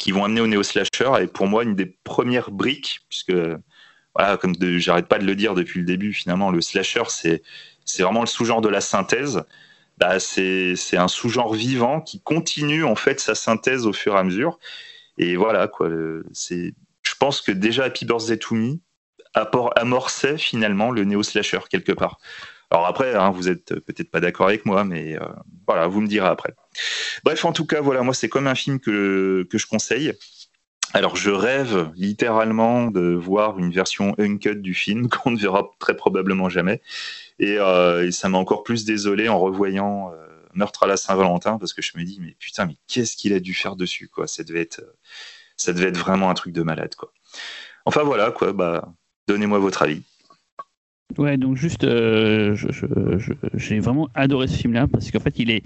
qui 0.00 0.12
vont 0.12 0.24
amener 0.24 0.40
au 0.40 0.46
néo-slasher. 0.46 1.12
Et 1.20 1.26
pour 1.26 1.46
moi, 1.46 1.62
une 1.62 1.76
des 1.76 1.86
premières 1.86 2.50
briques, 2.50 3.00
puisque 3.08 3.34
voilà, 4.14 4.36
comme 4.38 4.54
j'arrête 4.78 5.06
pas 5.06 5.18
de 5.18 5.26
le 5.26 5.36
dire 5.36 5.54
depuis 5.54 5.80
le 5.80 5.86
début, 5.86 6.12
finalement, 6.12 6.50
le 6.50 6.60
slasher, 6.60 7.04
c'est 7.08 7.42
vraiment 7.98 8.20
le 8.20 8.26
sous-genre 8.26 8.62
de 8.62 8.68
la 8.68 8.80
synthèse. 8.80 9.42
Bah, 9.98 10.18
c'est 10.18 10.76
un 10.94 11.08
sous-genre 11.08 11.52
vivant 11.52 12.00
qui 12.00 12.20
continue 12.20 12.84
en 12.84 12.96
fait 12.96 13.20
sa 13.20 13.34
synthèse 13.34 13.86
au 13.86 13.92
fur 13.92 14.14
et 14.14 14.18
à 14.18 14.24
mesure 14.24 14.58
et 15.20 15.36
voilà, 15.36 15.68
quoi. 15.68 15.90
C'est, 16.32 16.72
je 17.02 17.14
pense 17.20 17.42
que 17.42 17.52
déjà 17.52 17.84
Happy 17.84 18.06
Birthday 18.06 18.38
to 18.38 18.54
Me 18.54 18.78
amorçait 19.34 20.38
finalement 20.38 20.90
le 20.90 21.04
néo-slasher 21.04 21.60
quelque 21.70 21.92
part. 21.92 22.18
Alors 22.70 22.86
après, 22.86 23.14
hein, 23.14 23.30
vous 23.30 23.48
êtes 23.48 23.78
peut-être 23.80 24.10
pas 24.10 24.20
d'accord 24.20 24.46
avec 24.46 24.64
moi, 24.64 24.84
mais 24.84 25.16
euh, 25.16 25.26
voilà, 25.66 25.88
vous 25.88 26.00
me 26.00 26.06
direz 26.06 26.26
après. 26.26 26.54
Bref, 27.22 27.44
en 27.44 27.52
tout 27.52 27.66
cas, 27.66 27.82
voilà, 27.82 28.02
moi 28.02 28.14
c'est 28.14 28.30
comme 28.30 28.46
un 28.46 28.54
film 28.54 28.80
que, 28.80 29.46
que 29.50 29.58
je 29.58 29.66
conseille. 29.66 30.14
Alors 30.94 31.16
je 31.16 31.30
rêve 31.30 31.90
littéralement 31.96 32.90
de 32.90 33.12
voir 33.14 33.58
une 33.58 33.70
version 33.70 34.14
uncut 34.18 34.56
du 34.56 34.72
film 34.72 35.08
qu'on 35.10 35.32
ne 35.32 35.38
verra 35.38 35.68
très 35.78 35.96
probablement 35.96 36.48
jamais. 36.48 36.80
Et, 37.38 37.58
euh, 37.58 38.10
ça 38.10 38.30
m'a 38.30 38.38
encore 38.38 38.62
plus 38.62 38.86
désolé 38.86 39.28
en 39.28 39.38
revoyant 39.38 40.12
euh, 40.12 40.29
Meurtre 40.54 40.82
à 40.84 40.86
la 40.86 40.96
Saint-Valentin 40.96 41.58
parce 41.58 41.72
que 41.72 41.82
je 41.82 41.92
me 41.96 42.04
dis 42.04 42.18
mais 42.20 42.34
putain 42.38 42.66
mais 42.66 42.76
qu'est-ce 42.88 43.16
qu'il 43.16 43.32
a 43.32 43.40
dû 43.40 43.54
faire 43.54 43.76
dessus 43.76 44.08
quoi. 44.08 44.26
Ça 44.26 44.44
devait 44.44 44.62
être 44.62 44.82
ça 45.56 45.72
devait 45.72 45.88
être 45.88 45.98
vraiment 45.98 46.30
un 46.30 46.34
truc 46.34 46.52
de 46.52 46.62
malade 46.62 46.94
quoi. 46.94 47.12
Enfin 47.84 48.02
voilà 48.02 48.30
quoi. 48.30 48.52
Bah 48.52 48.92
donnez-moi 49.28 49.58
votre 49.58 49.82
avis. 49.82 50.02
Ouais 51.18 51.36
donc 51.36 51.56
juste 51.56 51.84
euh, 51.84 52.56
j'ai 53.54 53.80
vraiment 53.80 54.08
adoré 54.14 54.46
ce 54.46 54.56
film 54.56 54.72
là 54.72 54.86
parce 54.86 55.10
qu'en 55.10 55.20
fait 55.20 55.38
il 55.38 55.50
est 55.50 55.64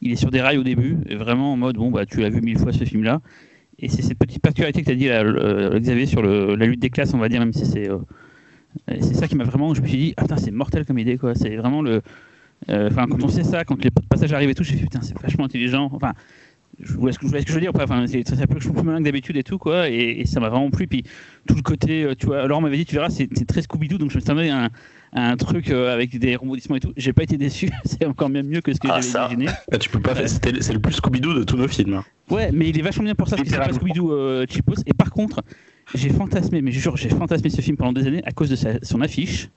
il 0.00 0.12
est 0.12 0.16
sur 0.16 0.30
des 0.30 0.40
rails 0.40 0.58
au 0.58 0.62
début 0.62 0.98
et 1.08 1.16
vraiment 1.16 1.54
en 1.54 1.56
mode 1.56 1.76
bon 1.76 1.90
bah 1.90 2.06
tu 2.06 2.20
l'as 2.20 2.28
vu 2.28 2.40
mille 2.40 2.58
fois 2.58 2.72
ce 2.72 2.84
film 2.84 3.02
là 3.02 3.20
et 3.78 3.88
c'est 3.88 4.02
cette 4.02 4.18
petite 4.18 4.42
particularité 4.42 4.82
que 4.82 4.86
tu 4.86 4.92
as 4.92 4.94
dit 4.94 5.08
euh, 5.08 5.78
Xavier 5.80 6.06
sur 6.06 6.22
la 6.22 6.66
lutte 6.66 6.80
des 6.80 6.90
classes 6.90 7.14
on 7.14 7.18
va 7.18 7.28
dire 7.28 7.40
même 7.40 7.52
si 7.52 7.66
c'est 7.66 7.90
euh, 7.90 7.98
c'est 8.88 9.14
ça 9.14 9.28
qui 9.28 9.36
m'a 9.36 9.44
vraiment 9.44 9.74
je 9.74 9.80
me 9.80 9.86
suis 9.86 9.98
dit 9.98 10.14
ah 10.16 10.24
c'est 10.36 10.50
mortel 10.50 10.84
comme 10.84 10.98
idée 10.98 11.18
quoi. 11.18 11.34
C'est 11.34 11.56
vraiment 11.56 11.82
le 11.82 11.96
euh, 11.96 12.00
enfin, 12.68 13.06
quand 13.06 13.22
on 13.22 13.28
sait 13.28 13.44
ça, 13.44 13.64
quand 13.64 13.82
les 13.82 13.90
passages 13.90 14.32
arrivent 14.32 14.50
et 14.50 14.54
tout, 14.54 14.64
je 14.64 14.74
me 14.74 14.78
putain, 14.78 15.00
c'est 15.02 15.18
vachement 15.20 15.44
intelligent. 15.44 15.90
Enfin, 15.92 16.12
je 16.80 16.92
vois 16.94 17.12
ce 17.12 17.18
que, 17.18 17.26
je 17.26 17.52
veux 17.52 17.60
dire. 17.60 17.72
Enfin, 17.74 18.06
c'est 18.06 18.26
ça 18.28 18.46
plus, 18.46 18.60
plus 18.60 18.82
malin 18.82 18.98
que 18.98 19.04
d'habitude 19.04 19.36
et 19.36 19.42
tout, 19.42 19.58
quoi. 19.58 19.88
Et, 19.88 20.24
ça 20.26 20.40
m'a 20.40 20.48
vraiment 20.48 20.70
plu. 20.70 20.86
Puis 20.86 21.04
tout 21.46 21.54
le 21.54 21.62
côté, 21.62 22.04
euh, 22.04 22.14
tu 22.14 22.26
vois, 22.26 22.42
alors 22.42 22.58
on 22.58 22.62
m'avait 22.62 22.76
dit, 22.76 22.84
tu 22.84 22.94
verras, 22.94 23.10
c'est 23.10 23.28
très 23.46 23.62
Scooby-Doo, 23.62 23.98
donc 23.98 24.10
je 24.10 24.16
me 24.16 24.20
suis 24.20 24.50
un, 24.50 24.70
un 25.12 25.36
truc 25.36 25.70
euh, 25.70 25.92
avec 25.92 26.18
des 26.18 26.36
rebondissements 26.36 26.76
et 26.76 26.80
tout. 26.80 26.92
J'ai 26.96 27.12
pas 27.12 27.22
été 27.22 27.38
déçu. 27.38 27.70
c'est 27.84 28.06
encore 28.06 28.28
même 28.28 28.46
mieux 28.46 28.60
que 28.60 28.72
ce 28.72 28.80
que 28.80 28.88
ah, 28.90 29.00
j'avais 29.00 29.34
imaginé. 29.34 29.46
Ah, 29.72 29.78
tu 29.78 29.88
peux 29.88 30.00
pas. 30.00 30.14
C'est 30.26 30.72
le 30.72 30.78
plus 30.78 30.94
Scooby-Doo 30.94 31.34
de 31.34 31.44
tous 31.44 31.56
nos 31.56 31.68
films. 31.68 31.94
Hein. 31.94 32.04
Ouais, 32.30 32.50
mais 32.52 32.68
il 32.68 32.78
est 32.78 32.82
vachement 32.82 33.04
bien 33.04 33.14
pour 33.14 33.28
ça 33.28 33.36
parce 33.36 33.48
que 33.48 33.54
c'est 33.54 33.60
pas 33.60 33.72
Scooby-Doo 33.72 34.12
euh, 34.12 34.46
Chipos. 34.48 34.82
Et 34.86 34.94
par 34.94 35.10
contre, 35.10 35.42
j'ai 35.94 36.10
fantasmé, 36.10 36.60
mais 36.62 36.72
je 36.72 36.80
jure, 36.80 36.96
j'ai 36.96 37.08
fantasmé 37.08 37.48
ce 37.48 37.60
film 37.60 37.76
pendant 37.76 37.92
des 37.92 38.06
années 38.06 38.22
à 38.24 38.32
cause 38.32 38.50
de 38.50 38.56
sa, 38.56 38.72
son 38.82 39.00
affiche 39.00 39.48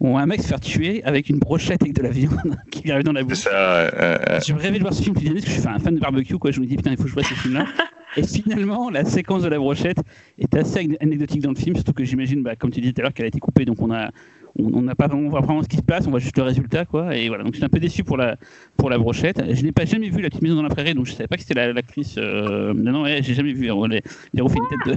où 0.00 0.16
un 0.16 0.26
mec 0.26 0.42
se 0.42 0.48
faire 0.48 0.60
tuer 0.60 1.04
avec 1.04 1.28
une 1.28 1.38
brochette 1.38 1.82
avec 1.82 1.94
de 1.94 2.02
la 2.02 2.10
viande 2.10 2.56
qui 2.70 2.82
lui 2.82 2.90
arrive 2.90 3.04
dans 3.04 3.12
la 3.12 3.22
bouche. 3.22 3.38
Ça, 3.38 3.50
euh, 3.50 4.40
Je 4.44 4.54
rêvais 4.54 4.78
de 4.78 4.82
voir 4.82 4.94
ce 4.94 5.02
film 5.02 5.14
parce 5.14 5.26
que 5.26 5.50
je 5.50 5.60
suis 5.60 5.68
un 5.68 5.78
fan 5.78 5.94
de 5.94 6.00
barbecue, 6.00 6.38
quoi. 6.38 6.50
Je 6.50 6.60
me 6.60 6.66
dis, 6.66 6.76
putain, 6.76 6.92
il 6.92 6.96
faut 6.96 7.04
que 7.04 7.10
je 7.10 7.14
vois 7.14 7.22
ce 7.22 7.34
film-là. 7.34 7.66
Et 8.16 8.26
finalement, 8.26 8.90
la 8.90 9.04
séquence 9.04 9.42
de 9.42 9.48
la 9.48 9.58
brochette 9.58 9.98
est 10.38 10.52
assez 10.56 10.88
anecdotique 11.00 11.42
dans 11.42 11.50
le 11.50 11.56
film, 11.56 11.76
surtout 11.76 11.92
que 11.92 12.04
j'imagine, 12.04 12.42
bah, 12.42 12.56
comme 12.56 12.70
tu 12.70 12.80
disais 12.80 12.92
tout 12.92 13.02
à 13.02 13.04
l'heure, 13.04 13.14
qu'elle 13.14 13.26
a 13.26 13.28
été 13.28 13.38
coupée, 13.38 13.64
donc 13.64 13.80
on 13.80 13.92
a, 13.92 14.10
on 14.58 14.82
n'a 14.82 14.94
pas 14.94 15.06
vraiment, 15.06 15.26
on 15.26 15.30
voit 15.30 15.40
vraiment 15.40 15.62
ce 15.62 15.68
qui 15.68 15.76
se 15.76 15.82
passe, 15.82 16.06
on 16.06 16.10
voit 16.10 16.18
juste 16.18 16.36
le 16.36 16.42
résultat, 16.42 16.84
quoi. 16.84 17.16
Et 17.16 17.28
voilà, 17.28 17.44
donc 17.44 17.52
je 17.52 17.58
suis 17.58 17.64
un 17.64 17.68
peu 17.68 17.78
déçu 17.78 18.04
pour 18.04 18.16
la, 18.16 18.36
pour 18.76 18.90
la 18.90 18.98
brochette. 18.98 19.42
Je 19.54 19.62
n'ai 19.62 19.72
pas 19.72 19.84
jamais 19.84 20.08
vu 20.08 20.22
la 20.22 20.28
petite 20.28 20.42
maison 20.42 20.56
dans 20.56 20.62
la 20.62 20.68
prairie, 20.68 20.94
donc 20.94 21.06
je 21.06 21.12
savais 21.12 21.28
pas 21.28 21.36
que 21.36 21.42
c'était 21.42 21.72
l'actrice. 21.72 22.16
Euh... 22.18 22.72
Non, 22.74 22.92
non, 22.92 23.04
j'ai 23.06 23.34
jamais 23.34 23.52
vu. 23.52 23.70
On 23.70 23.86
les, 23.86 24.02
les 24.34 24.42
refait 24.42 24.58
une 24.58 24.68
tête 24.68 24.96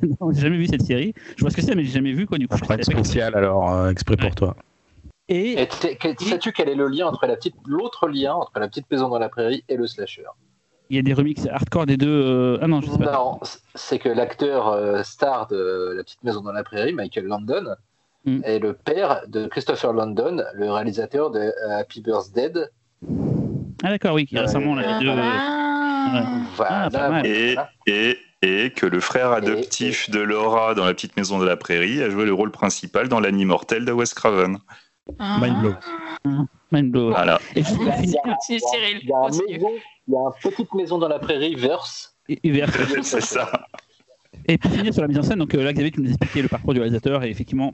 de. 0.00 0.06
non, 0.20 0.32
j'ai 0.32 0.40
jamais 0.40 0.56
vu 0.56 0.66
cette 0.66 0.82
série. 0.82 1.14
Je 1.36 1.42
vois 1.42 1.50
ce 1.50 1.56
que 1.56 1.62
c'est, 1.62 1.74
mais 1.74 1.84
j'ai 1.84 1.92
jamais 1.92 2.12
vu, 2.12 2.26
quoi. 2.26 2.38
Du 2.38 2.48
coup, 2.48 2.56
je 2.56 2.82
spécial, 2.82 3.34
alors, 3.34 3.72
euh, 3.72 3.90
exprès 3.90 4.16
pour 4.16 4.34
toi. 4.34 4.56
Et, 5.28 5.52
et 5.52 5.68
sais-tu 6.18 6.52
quel 6.52 6.68
est 6.68 6.74
le 6.74 6.88
lien 6.88 7.06
entre 7.06 7.26
la 7.26 7.36
petite, 7.36 7.54
l'autre 7.66 8.08
lien 8.08 8.34
entre 8.34 8.58
la 8.58 8.68
petite 8.68 8.90
maison 8.90 9.08
dans 9.08 9.18
la 9.18 9.30
prairie 9.30 9.64
et 9.68 9.76
le 9.76 9.86
slasher? 9.86 10.24
Il 10.90 10.96
y 10.96 10.98
a 10.98 11.02
des 11.02 11.14
remixes 11.14 11.46
hardcore 11.46 11.86
des 11.86 11.96
deux. 11.96 12.08
Euh, 12.08 12.58
ah 12.60 12.66
non, 12.66 12.82
je 12.82 12.90
sais 12.90 12.98
pas. 12.98 13.12
Non, 13.12 13.40
c'est 13.74 13.98
que 13.98 14.10
l'acteur 14.10 14.68
euh, 14.68 15.02
star 15.02 15.46
de 15.46 15.94
La 15.96 16.02
Petite 16.04 16.22
Maison 16.22 16.42
dans 16.42 16.52
la 16.52 16.62
Prairie, 16.62 16.92
Michael 16.92 17.24
Landon, 17.24 17.74
mm. 18.24 18.40
est 18.44 18.58
le 18.58 18.72
père 18.72 19.22
de 19.28 19.46
Christopher 19.46 19.92
Landon, 19.92 20.42
le 20.54 20.70
réalisateur 20.70 21.30
de 21.30 21.40
euh, 21.40 21.78
Happy 21.78 22.00
Birthday. 22.00 22.52
Ah 23.82 23.90
d'accord, 23.90 24.14
oui, 24.14 24.26
qui 24.26 24.38
récemment 24.38 24.74
l'a 24.74 24.98
deux. 24.98 25.12
Voilà. 26.56 26.88
Ah, 26.94 27.22
et, 27.24 27.56
et, 27.86 28.18
et, 28.42 28.70
que 28.70 28.86
le 28.86 29.00
frère 29.00 29.32
adoptif 29.32 30.10
de 30.10 30.20
Laura 30.20 30.74
dans 30.74 30.84
La 30.84 30.92
Petite 30.92 31.16
Maison 31.16 31.38
de 31.38 31.46
la 31.46 31.56
Prairie 31.56 32.02
a 32.02 32.10
joué 32.10 32.24
le 32.26 32.34
rôle 32.34 32.50
principal 32.50 33.08
dans 33.08 33.20
L'Annie 33.20 33.46
Mortel 33.46 33.84
de 33.84 33.92
Wes 33.92 34.12
Craven. 34.12 34.58
Ah. 35.18 35.38
Mind 35.40 35.60
blow. 35.60 35.74
Mind 36.72 36.90
blow. 36.90 37.10
Voilà. 37.10 37.38
Et 37.54 37.62
je 37.62 37.68
Cyril. 37.68 39.00
Il 39.02 39.08
y 39.08 39.12
a 39.12 39.20
maison 39.28 39.70
il 40.06 40.12
y 40.12 40.16
a 40.16 40.20
une 40.20 40.50
petite 40.50 40.74
maison 40.74 40.98
dans 40.98 41.08
la 41.08 41.18
prairie, 41.18 41.54
verse. 41.54 42.16
C'est 43.02 43.20
ça. 43.20 43.50
Et 44.46 44.58
pour 44.58 44.70
finir 44.70 44.92
sur 44.92 45.02
la 45.02 45.08
mise 45.08 45.18
en 45.18 45.22
scène, 45.22 45.38
donc 45.38 45.54
euh, 45.54 45.62
là, 45.62 45.72
Xavier, 45.72 45.90
tu 45.90 46.00
nous 46.00 46.08
expliquais 46.08 46.42
le 46.42 46.48
parcours 46.48 46.74
du 46.74 46.80
réalisateur 46.80 47.22
et 47.24 47.30
effectivement, 47.30 47.72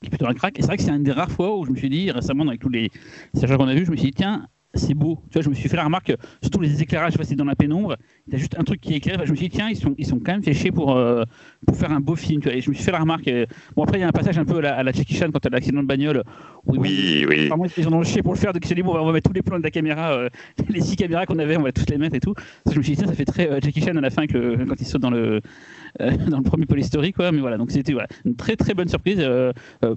qui 0.00 0.06
est 0.06 0.10
plutôt 0.10 0.26
un 0.26 0.34
crack. 0.34 0.58
Et 0.58 0.62
c'est 0.62 0.68
vrai 0.68 0.76
que 0.76 0.82
c'est 0.82 0.90
une 0.90 1.02
des 1.02 1.12
rares 1.12 1.30
fois 1.30 1.56
où 1.56 1.64
je 1.64 1.70
me 1.70 1.76
suis 1.76 1.90
dit, 1.90 2.10
récemment, 2.10 2.46
avec 2.48 2.60
tous 2.60 2.68
les 2.68 2.90
stagiaires 3.34 3.58
qu'on 3.58 3.68
a 3.68 3.74
vus, 3.74 3.84
je 3.84 3.90
me 3.90 3.96
suis 3.96 4.10
dit, 4.10 4.16
tiens, 4.16 4.48
c'est 4.74 4.94
beau. 4.94 5.18
Tu 5.30 5.34
vois, 5.34 5.42
je 5.42 5.48
me 5.48 5.54
suis 5.54 5.68
fait 5.68 5.76
la 5.76 5.84
remarque, 5.84 6.14
surtout 6.42 6.60
les 6.60 6.82
éclairages 6.82 7.16
passés 7.16 7.34
dans 7.34 7.44
la 7.44 7.56
pénombre, 7.56 7.96
il 8.26 8.34
y 8.34 8.36
a 8.36 8.38
juste 8.38 8.56
un 8.58 8.62
truc 8.62 8.80
qui 8.80 8.94
éclaire. 8.94 9.20
je 9.24 9.30
me 9.30 9.36
suis 9.36 9.48
dit, 9.48 9.56
tiens, 9.56 9.68
ils 9.68 9.76
sont, 9.76 9.94
ils 9.98 10.06
sont 10.06 10.18
quand 10.18 10.32
même 10.32 10.42
fait 10.42 10.52
chier 10.54 10.70
pour, 10.70 10.96
euh, 10.96 11.24
pour 11.66 11.76
faire 11.76 11.90
un 11.90 12.00
beau 12.00 12.14
film. 12.14 12.40
Tu 12.40 12.48
vois, 12.48 12.56
et 12.56 12.60
je 12.60 12.70
me 12.70 12.74
suis 12.74 12.84
fait 12.84 12.92
la 12.92 13.00
remarque. 13.00 13.26
Euh, 13.28 13.46
bon, 13.74 13.82
après, 13.82 13.98
il 13.98 14.02
y 14.02 14.04
a 14.04 14.08
un 14.08 14.12
passage 14.12 14.38
un 14.38 14.44
peu 14.44 14.58
à 14.58 14.60
la, 14.60 14.76
à 14.76 14.82
la 14.82 14.92
Jackie 14.92 15.14
Chan 15.14 15.30
quand 15.32 15.44
elle 15.44 15.54
a 15.54 15.56
l'accident 15.56 15.82
de 15.82 15.88
bagnole. 15.88 16.22
Où 16.66 16.76
oui, 16.76 17.26
oui. 17.28 17.46
Apparemment, 17.46 17.66
ils 17.76 17.88
ont 17.88 18.02
chier 18.04 18.22
pour 18.22 18.32
le 18.32 18.38
faire. 18.38 18.52
Donc, 18.52 18.68
ils 18.68 18.74
dit, 18.74 18.82
bon, 18.82 18.96
on 18.96 19.06
va 19.06 19.12
mettre 19.12 19.28
tous 19.28 19.34
les 19.34 19.42
plans 19.42 19.58
de 19.58 19.64
la 19.64 19.70
caméra, 19.70 20.12
euh, 20.12 20.28
les 20.68 20.80
six 20.80 20.96
caméras 20.96 21.26
qu'on 21.26 21.38
avait, 21.38 21.56
on 21.56 21.62
va 21.62 21.72
tous 21.72 21.86
les 21.90 21.98
mettre 21.98 22.14
et 22.14 22.20
tout. 22.20 22.34
je 22.70 22.78
me 22.78 22.82
suis 22.82 22.92
dit, 22.92 22.98
tiens, 22.98 23.08
ça 23.08 23.14
fait 23.14 23.24
très 23.24 23.60
Jackie 23.60 23.80
Chan 23.80 23.96
à 23.96 24.00
la 24.00 24.10
fin 24.10 24.22
le, 24.32 24.64
quand 24.66 24.80
il 24.80 24.86
saute 24.86 25.02
dans 25.02 25.10
le, 25.10 25.40
dans 25.98 26.38
le 26.38 26.44
premier 26.44 26.66
polystory, 26.66 27.12
quoi. 27.12 27.32
Mais 27.32 27.40
voilà, 27.40 27.58
donc 27.58 27.72
c'était 27.72 27.92
voilà, 27.92 28.08
une 28.24 28.36
très 28.36 28.54
très 28.54 28.74
bonne 28.74 28.88
surprise. 28.88 29.18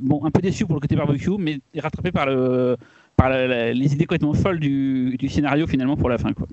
bon, 0.02 0.26
un 0.26 0.32
peu 0.32 0.42
déçu 0.42 0.66
pour 0.66 0.76
le 0.76 0.80
côté 0.80 0.96
barbecue, 0.96 1.38
mais 1.38 1.60
rattrapé 1.78 2.12
par 2.12 2.26
le 2.26 2.78
par 3.16 3.30
les 3.30 3.94
idées 3.94 4.06
complètement 4.06 4.34
folles 4.34 4.60
du, 4.60 5.18
scénario 5.30 5.68
finalement 5.68 5.96
pour 5.98 6.10
la 6.10 6.18
fin. 6.18 6.34
Quoi. 6.34 6.48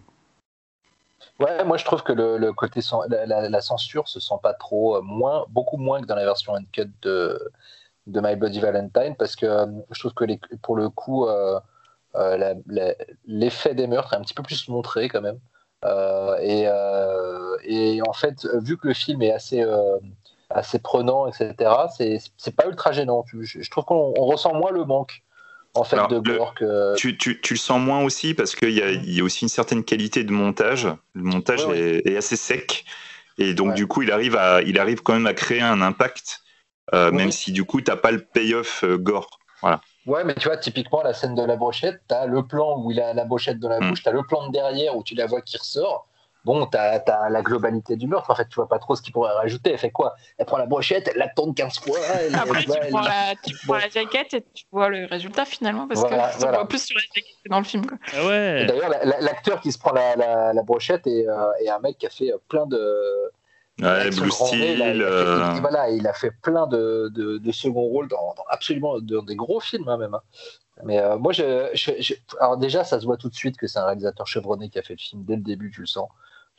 Ouais, 1.40 1.64
moi 1.64 1.78
je 1.78 1.84
trouve 1.86 2.02
que 2.02 2.12
le, 2.12 2.52
côté 2.52 2.80
la, 3.08 3.60
censure 3.62 4.08
se 4.08 4.20
sent 4.20 4.34
pas 4.42 4.52
trop 4.52 4.96
euh, 4.96 5.00
moins, 5.02 5.46
beaucoup 5.48 5.78
moins 5.78 6.02
que 6.02 6.06
dans 6.06 6.14
la 6.14 6.24
version 6.24 6.54
uncut 6.54 6.90
de, 7.00 7.50
de 8.06 8.20
My 8.20 8.36
Bloody 8.36 8.60
Valentine 8.60 9.16
parce 9.18 9.36
que 9.36 9.46
euh, 9.46 9.66
je 9.90 10.00
trouve 10.00 10.12
que 10.12 10.24
pour 10.60 10.76
le 10.76 10.90
coup 10.90 11.26
euh, 11.26 11.58
l'effet 13.26 13.74
des 13.74 13.86
meurtres 13.86 14.12
est 14.12 14.16
un 14.16 14.20
petit 14.20 14.34
peu 14.34 14.42
plus 14.42 14.68
montré 14.68 15.08
quand 15.08 15.22
même. 15.22 15.38
et, 16.42 16.66
et, 17.64 18.02
en 18.06 18.12
fait, 18.12 18.46
vu 18.62 18.76
que 18.76 18.88
le 18.88 18.94
film 18.94 19.22
est 19.22 19.32
assez 19.32 19.64
assez 20.50 20.78
prenant, 20.80 21.26
etc. 21.26 21.54
C'est 22.36 22.56
pas 22.56 22.66
ultra 22.66 22.92
gênant. 22.92 23.24
Je, 23.26 23.42
je 23.42 23.70
trouve 23.70 23.84
qu'on 23.84 24.12
ressent 24.12 24.52
moins 24.54 24.72
le 24.72 24.84
manque 24.84 25.22
en 25.74 25.84
fait 25.84 25.96
de 26.08 26.20
le, 26.24 26.94
tu, 26.96 27.16
tu, 27.16 27.40
tu, 27.40 27.54
le 27.54 27.58
sens 27.58 27.80
moins 27.80 28.02
aussi 28.02 28.34
parce 28.34 28.56
qu'il 28.56 28.70
y, 28.70 29.12
y, 29.12 29.20
a 29.20 29.24
aussi 29.24 29.44
une 29.44 29.48
certaine 29.48 29.84
qualité 29.84 30.24
de 30.24 30.32
montage. 30.32 30.88
Le 31.14 31.22
montage 31.22 31.60
est, 31.74 32.16
assez 32.16 32.36
sec 32.36 32.84
et 33.38 33.54
donc 33.54 33.74
du 33.74 33.86
coup 33.86 34.02
il 34.02 34.10
arrive, 34.10 34.36
à, 34.36 34.62
il 34.62 34.78
arrive 34.78 35.02
quand 35.02 35.12
même 35.12 35.26
à 35.26 35.34
créer 35.34 35.60
un 35.60 35.80
impact 35.80 36.40
euh, 36.92 37.12
même 37.12 37.30
si 37.30 37.52
du 37.52 37.64
coup 37.64 37.80
tu 37.80 37.90
n'as 37.90 37.96
pas 37.96 38.10
le 38.10 38.20
payoff 38.20 38.84
euh, 38.84 38.96
gore. 38.96 39.38
Voilà. 39.60 39.80
Ouais, 40.06 40.24
mais 40.24 40.34
tu 40.34 40.48
vois, 40.48 40.56
typiquement, 40.56 41.02
la 41.02 41.12
scène 41.12 41.34
de 41.34 41.42
la 41.42 41.56
brochette, 41.56 42.00
tu 42.08 42.14
as 42.14 42.26
le 42.26 42.46
plan 42.46 42.78
où 42.78 42.90
il 42.90 43.00
a 43.00 43.12
la 43.12 43.24
brochette 43.24 43.58
dans 43.58 43.68
la 43.68 43.80
mm. 43.80 43.90
bouche, 43.90 44.02
tu 44.02 44.08
as 44.08 44.12
le 44.12 44.22
plan 44.22 44.46
de 44.48 44.52
derrière 44.52 44.96
où 44.96 45.04
tu 45.04 45.14
la 45.14 45.26
vois 45.26 45.42
qui 45.42 45.56
ressort 45.58 46.08
bon, 46.44 46.66
tu 46.66 46.76
as, 46.76 47.28
la 47.30 47.42
globalité 47.42 47.96
du 47.96 48.06
meurtre. 48.06 48.30
En 48.30 48.34
fait, 48.34 48.48
tu 48.48 48.56
vois 48.56 48.68
pas 48.68 48.78
trop 48.78 48.96
ce 48.96 49.02
qu'il 49.02 49.12
pourrait 49.12 49.32
rajouter. 49.32 49.72
Elle 49.72 49.78
fait 49.78 49.90
quoi? 49.90 50.14
Elle 50.38 50.46
prend 50.46 50.58
la 50.58 50.66
brochette, 50.66 51.08
elle 51.08 51.18
la 51.18 51.28
tourne 51.28 51.54
15 51.54 51.80
fois. 51.80 51.98
Après, 52.34 52.62
tu, 52.62 52.70
prends 52.90 53.00
la, 53.00 53.34
tu, 53.42 53.54
prends 53.66 53.76
la, 53.76 53.88
jaquette 53.88 54.34
et 54.34 54.44
tu 54.54 54.64
vois 54.70 54.88
le 54.88 55.06
résultat 55.06 55.44
finalement, 55.44 55.86
parce 55.86 56.02
que 56.02 56.38
tu 56.38 56.46
vois 56.46 56.68
plus 56.68 56.84
sur 56.84 56.96
la 56.96 57.02
jaquette 57.02 57.36
que 57.44 57.50
dans 57.50 57.58
le 57.58 57.64
film. 57.64 57.84
Ah 58.14 58.26
ouais. 58.26 58.66
D'ailleurs, 58.66 58.90
l'acteur 59.20 59.60
qui 59.60 59.72
se 59.72 59.78
prend 59.78 59.92
la, 59.92 60.62
brochette 60.62 61.06
est, 61.06 61.26
euh, 61.26 61.52
est, 61.64 61.68
un 61.68 61.78
mec 61.80 61.98
qui 61.98 62.06
a 62.06 62.10
fait 62.10 62.32
plein 62.48 62.66
de. 62.66 63.30
Ouais, 63.80 64.10
Blue 64.10 64.30
Steel. 64.30 64.78
Il, 64.78 65.02
euh. 65.02 65.54
voilà, 65.60 65.88
il 65.88 66.06
a 66.06 66.12
fait 66.12 66.32
plein 66.42 66.66
de, 66.66 67.10
de, 67.14 67.38
de 67.38 67.52
second 67.52 67.80
rôles 67.80 68.08
dans, 68.08 68.34
absolument 68.50 69.00
dans 69.00 69.22
des 69.22 69.36
gros 69.36 69.58
films 69.58 69.88
hein, 69.88 69.96
même. 69.96 70.14
Hein. 70.14 70.20
Mais 70.84 70.98
euh, 70.98 71.18
moi, 71.18 71.32
je, 71.32 71.70
je, 71.74 72.14
alors 72.40 72.56
déjà, 72.56 72.84
ça 72.84 73.00
se 73.00 73.04
voit 73.04 73.16
tout 73.16 73.28
de 73.28 73.34
suite 73.34 73.56
que 73.56 73.66
c'est 73.66 73.78
un 73.78 73.86
réalisateur 73.86 74.26
chevronné 74.26 74.68
qui 74.68 74.78
a 74.78 74.82
fait 74.82 74.94
le 74.94 74.98
film 74.98 75.24
dès 75.24 75.36
le 75.36 75.42
début, 75.42 75.70
tu 75.70 75.80
le 75.80 75.86
sens. 75.86 76.08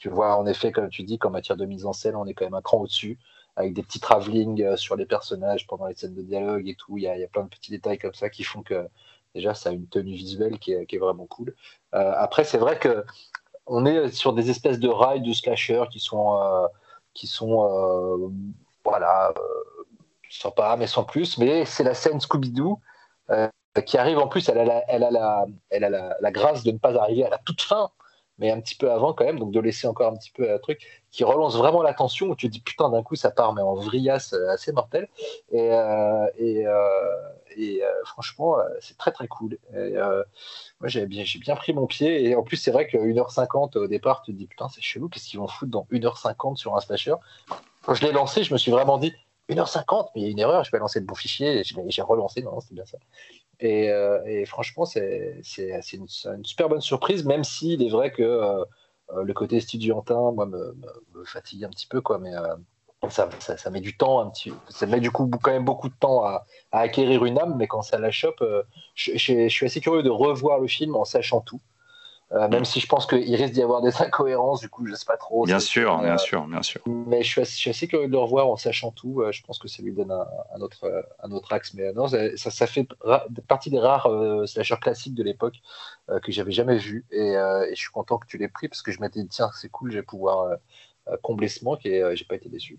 Tu 0.02 0.10
vois, 0.10 0.36
en 0.36 0.48
effet, 0.48 0.72
comme 0.72 0.90
tu 0.90 1.04
dis, 1.04 1.20
qu'en 1.20 1.30
matière 1.30 1.58
de 1.58 1.66
mise 1.66 1.86
en 1.86 1.94
scène, 1.94 2.16
on 2.16 2.26
est 2.26 2.34
quand 2.34 2.46
même 2.46 2.56
un 2.56 2.62
cran 2.64 2.80
au-dessus, 2.80 3.20
avec 3.56 3.76
des 3.76 3.84
petits 3.84 4.00
travelling 4.00 4.64
euh, 4.64 4.76
sur 4.76 4.96
les 4.96 5.06
personnages 5.06 5.68
pendant 5.68 5.86
les 5.86 5.94
scènes 5.94 6.16
de 6.16 6.24
dialogue 6.24 6.68
et 6.68 6.74
tout. 6.74 6.98
Il 6.98 7.04
y 7.04 7.08
a, 7.08 7.28
plein 7.28 7.44
de 7.44 7.50
petits 7.50 7.70
détails 7.70 8.00
comme 8.00 8.16
ça 8.16 8.32
qui 8.32 8.44
font 8.44 8.64
que 8.64 8.90
déjà, 9.36 9.54
ça 9.54 9.70
a 9.70 9.74
une 9.74 9.86
tenue 9.88 10.16
visuelle 10.16 10.58
qui 10.58 10.72
est, 10.74 10.98
vraiment 10.98 11.28
cool. 11.28 11.56
Euh, 11.94 12.14
après, 12.18 12.44
c'est 12.46 12.58
vrai 12.58 12.80
que 12.80 13.06
on 13.68 13.86
est 13.86 14.12
sur 14.12 14.34
des 14.34 14.50
espèces 14.50 14.80
de 14.80 14.90
rails 14.90 15.22
de 15.22 15.34
slasher 15.34 15.84
qui 15.92 16.00
sont, 16.00 16.36
euh, 16.40 16.66
qui 17.14 17.28
sont 17.28 18.34
voilà, 18.84 19.36
sympas, 20.32 20.78
mais 20.78 20.88
sans 20.88 21.04
plus. 21.04 21.38
Mais 21.38 21.64
c'est 21.66 21.84
la 21.84 21.94
scène 21.94 22.20
Scooby-Doo 22.20 22.80
qui 23.86 24.00
arrive 24.00 24.18
en 24.18 24.28
plus, 24.28 24.50
elle 24.50 24.58
a, 24.68 24.84
elle 24.88 25.04
a 25.04 25.46
la, 26.20 26.32
grâce 26.32 26.64
de 26.64 26.72
ne 26.72 26.80
pas 26.80 27.00
arriver 27.00 27.24
à 27.24 27.30
la 27.30 27.38
toute 27.38 27.62
fin 27.62 27.92
mais 28.42 28.50
un 28.50 28.60
petit 28.60 28.76
peu 28.76 28.92
avant 28.92 29.14
quand 29.14 29.24
même, 29.24 29.38
donc 29.38 29.52
de 29.52 29.60
laisser 29.60 29.88
encore 29.88 30.12
un 30.12 30.18
petit 30.18 30.32
peu 30.32 30.52
un 30.52 30.58
truc 30.58 31.04
qui 31.12 31.24
relance 31.24 31.56
vraiment 31.56 31.84
l'attention, 31.84 32.28
où 32.28 32.36
tu 32.36 32.48
te 32.48 32.52
dis 32.52 32.60
putain 32.60 32.90
d'un 32.90 33.04
coup 33.04 33.16
ça 33.16 33.30
part 33.30 33.54
mais 33.54 33.62
en 33.62 33.76
vrillasse 33.76 34.34
euh, 34.34 34.50
assez 34.50 34.72
mortel. 34.72 35.08
Et, 35.52 35.72
euh, 35.72 36.26
et, 36.40 36.66
euh, 36.66 36.76
et 37.56 37.82
franchement 38.04 38.56
c'est 38.80 38.98
très 38.98 39.12
très 39.12 39.28
cool. 39.28 39.60
moi 39.72 40.90
j'ai 40.90 41.06
bien, 41.06 41.24
j'ai 41.24 41.38
bien 41.38 41.56
pris 41.56 41.72
mon 41.72 41.86
pied. 41.86 42.26
Et 42.26 42.36
en 42.36 42.42
plus 42.42 42.58
c'est 42.58 42.72
vrai 42.72 42.88
que 42.88 42.98
1h50 42.98 43.78
au 43.78 43.88
départ 43.88 44.24
tu 44.24 44.34
te 44.34 44.38
dis 44.38 44.48
putain 44.48 44.68
c'est 44.70 44.82
chelou, 44.82 45.08
qu'est-ce 45.08 45.28
qu'ils 45.28 45.40
vont 45.40 45.48
foutre 45.48 45.72
dans 45.72 45.86
1h50 45.92 46.56
sur 46.56 46.76
un 46.76 46.80
slasher? 46.82 47.16
Quand 47.86 47.94
je 47.94 48.04
l'ai 48.04 48.12
lancé 48.12 48.44
je 48.44 48.52
me 48.54 48.58
suis 48.58 48.72
vraiment 48.72 48.98
dit 48.98 49.14
1h50, 49.50 50.10
mais 50.16 50.22
il 50.22 50.24
y 50.24 50.28
a 50.28 50.32
une 50.32 50.40
erreur, 50.40 50.64
je 50.64 50.72
vais 50.72 50.80
lancer 50.80 51.00
le 51.00 51.06
bon 51.06 51.16
fichier, 51.16 51.64
j'ai 51.64 52.02
relancé, 52.02 52.42
non, 52.42 52.60
c'est 52.60 52.74
bien 52.74 52.86
ça. 52.86 52.98
Euh, 53.64 54.24
et, 54.26 54.46
franchement, 54.46 54.86
c'est 54.86 55.42
une, 55.94 56.08
super 56.44 56.70
bonne 56.70 56.82
surprise, 56.82 57.26
même 57.26 57.44
s'il 57.44 57.84
est 57.84 57.90
vrai 57.90 58.12
que 58.12 58.24
euh, 58.24 58.64
euh, 59.14 59.24
le 59.24 59.34
côté 59.34 59.58
estudiantin, 59.58 60.32
moi, 60.32 60.46
me, 60.46 60.76
fatigue 61.26 61.64
un 61.64 61.70
petit 61.70 61.88
peu, 61.88 62.02
quoi. 62.02 62.18
Mais 62.18 62.32
ça, 63.10 63.30
ça, 63.40 63.70
met 63.70 63.82
du 63.82 63.96
temps, 63.96 64.20
un 64.20 64.30
petit, 64.30 64.52
ça 64.70 64.86
met 64.86 65.00
du 65.00 65.12
coup 65.12 65.30
quand 65.42 65.52
même 65.52 65.66
beaucoup 65.66 65.90
de 65.90 65.94
temps 66.00 66.26
à, 66.26 66.46
acquérir 66.72 67.26
une 67.26 67.40
âme, 67.40 67.56
mais 67.58 67.68
quand 67.68 67.82
ça 67.82 68.00
la 68.00 68.12
chope, 68.12 68.44
je, 68.96 69.18
suis 69.18 69.66
assez 69.66 69.82
curieux 69.82 70.04
de 70.04 70.10
revoir 70.10 70.60
le 70.60 70.68
film 70.68 70.96
en 70.96 71.06
sachant 71.06 71.42
tout. 71.42 71.62
Euh, 72.34 72.48
même 72.48 72.64
si 72.64 72.80
je 72.80 72.88
pense 72.88 73.06
qu'il 73.06 73.36
risque 73.36 73.54
d'y 73.54 73.62
avoir 73.62 73.82
des 73.82 73.92
incohérences, 74.02 74.62
du 74.62 74.70
coup, 74.70 74.86
je 74.86 74.96
sais 74.96 75.06
pas 75.06 75.18
trop. 75.18 75.46
Bien 75.46 75.60
sûr, 75.60 76.00
bien 76.00 76.18
sûr, 76.18 76.48
bien 76.48 76.62
sûr. 76.62 76.82
Mais 76.86 77.24
je 77.24 77.28
suis, 77.28 77.42
assez, 77.42 77.52
je 77.52 77.58
suis, 77.58 77.70
assez, 77.70 77.88
curieux 77.88 78.08
de 78.08 78.12
le 78.12 78.20
revoir 78.20 78.48
en 78.48 78.56
sachant 78.56 78.92
tout. 78.92 79.22
Euh, 79.22 79.32
je 79.32 79.44
pense 79.44 79.60
que 79.60 79.68
ça 79.68 79.84
lui 79.84 79.92
donne 79.92 80.12
un, 80.12 80.26
un, 80.56 80.62
autre, 80.62 81.06
un 81.22 81.32
autre 81.32 81.52
axe. 81.52 81.74
Mais 81.74 81.88
euh, 81.88 81.94
non, 81.94 82.08
ça, 82.08 82.20
ça 82.38 82.68
fait 82.68 82.88
partie 83.48 83.70
des 83.70 83.80
rares 83.80 84.08
euh, 84.08 84.46
slashers 84.46 84.80
classiques 84.80 85.16
de 85.16 85.24
l'époque 85.24 85.62
que 86.24 86.32
j'avais 86.32 86.52
jamais 86.52 86.78
vu. 86.78 87.06
Et, 87.12 87.34
et, 87.34 87.70
je 87.72 87.80
suis 87.80 87.92
content 87.92 88.18
que 88.18 88.28
tu 88.28 88.38
l'aies 88.38 88.50
pris 88.50 88.68
parce 88.68 88.82
que 88.82 88.92
je 88.92 89.02
m'étais 89.02 89.22
dit, 89.22 89.30
tiens, 89.30 89.50
c'est 89.56 89.70
cool, 89.70 89.92
je 89.92 89.98
vais 89.98 90.04
pouvoir 90.04 90.58
combler 91.22 91.48
ce 91.48 91.64
manque 91.64 91.86
et 91.86 92.04
j'ai 92.16 92.26
pas 92.26 92.36
été 92.36 92.50
déçu. 92.50 92.78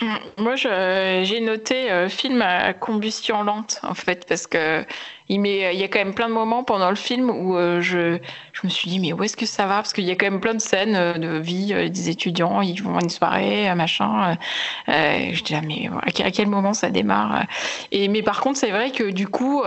Mm. 0.00 0.16
Moi, 0.38 0.54
j'ai 0.56 1.40
noté 1.40 1.90
euh, 1.90 2.08
film 2.08 2.42
à 2.42 2.72
combustion 2.72 3.42
lente, 3.42 3.80
en 3.82 3.94
fait, 3.94 4.26
parce 4.28 4.46
que 4.46 4.84
il, 5.28 5.40
met, 5.40 5.74
il 5.74 5.80
y 5.80 5.84
a 5.84 5.88
quand 5.88 5.98
même 5.98 6.14
plein 6.14 6.28
de 6.28 6.32
moments 6.32 6.64
pendant 6.64 6.88
le 6.88 6.96
film 6.96 7.28
où 7.28 7.56
euh, 7.56 7.80
je, 7.80 8.18
je 8.52 8.60
me 8.64 8.68
suis 8.68 8.88
dit, 8.88 9.00
mais 9.00 9.12
où 9.12 9.22
est-ce 9.24 9.36
que 9.36 9.44
ça 9.44 9.66
va? 9.66 9.76
Parce 9.76 9.92
qu'il 9.92 10.04
y 10.04 10.10
a 10.10 10.14
quand 10.14 10.26
même 10.26 10.40
plein 10.40 10.54
de 10.54 10.60
scènes 10.60 10.94
euh, 10.94 11.14
de 11.14 11.38
vie 11.38 11.74
des 11.90 12.08
étudiants, 12.08 12.62
ils 12.62 12.80
vont 12.82 12.96
à 12.96 13.02
une 13.02 13.10
soirée, 13.10 13.74
machin. 13.74 14.36
je 14.86 15.42
dis, 15.42 15.54
ah, 15.54 15.60
mais 15.66 15.90
à 16.24 16.30
quel 16.30 16.46
moment 16.46 16.74
ça 16.74 16.90
démarre? 16.90 17.46
Et 17.90 18.08
Mais 18.08 18.22
par 18.22 18.40
contre, 18.40 18.58
c'est 18.58 18.70
vrai 18.70 18.90
que 18.90 19.10
du 19.10 19.26
coup, 19.26 19.62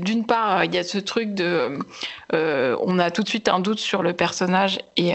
d'une 0.00 0.26
part, 0.26 0.64
il 0.64 0.74
y 0.74 0.78
a 0.78 0.84
ce 0.84 0.98
truc 0.98 1.34
de. 1.34 1.78
on 2.32 2.98
a 2.98 3.10
tout 3.10 3.22
de 3.22 3.28
suite 3.28 3.48
un 3.48 3.60
doute 3.60 3.80
sur 3.80 4.02
le 4.02 4.12
personnage, 4.12 4.78
et, 4.96 5.14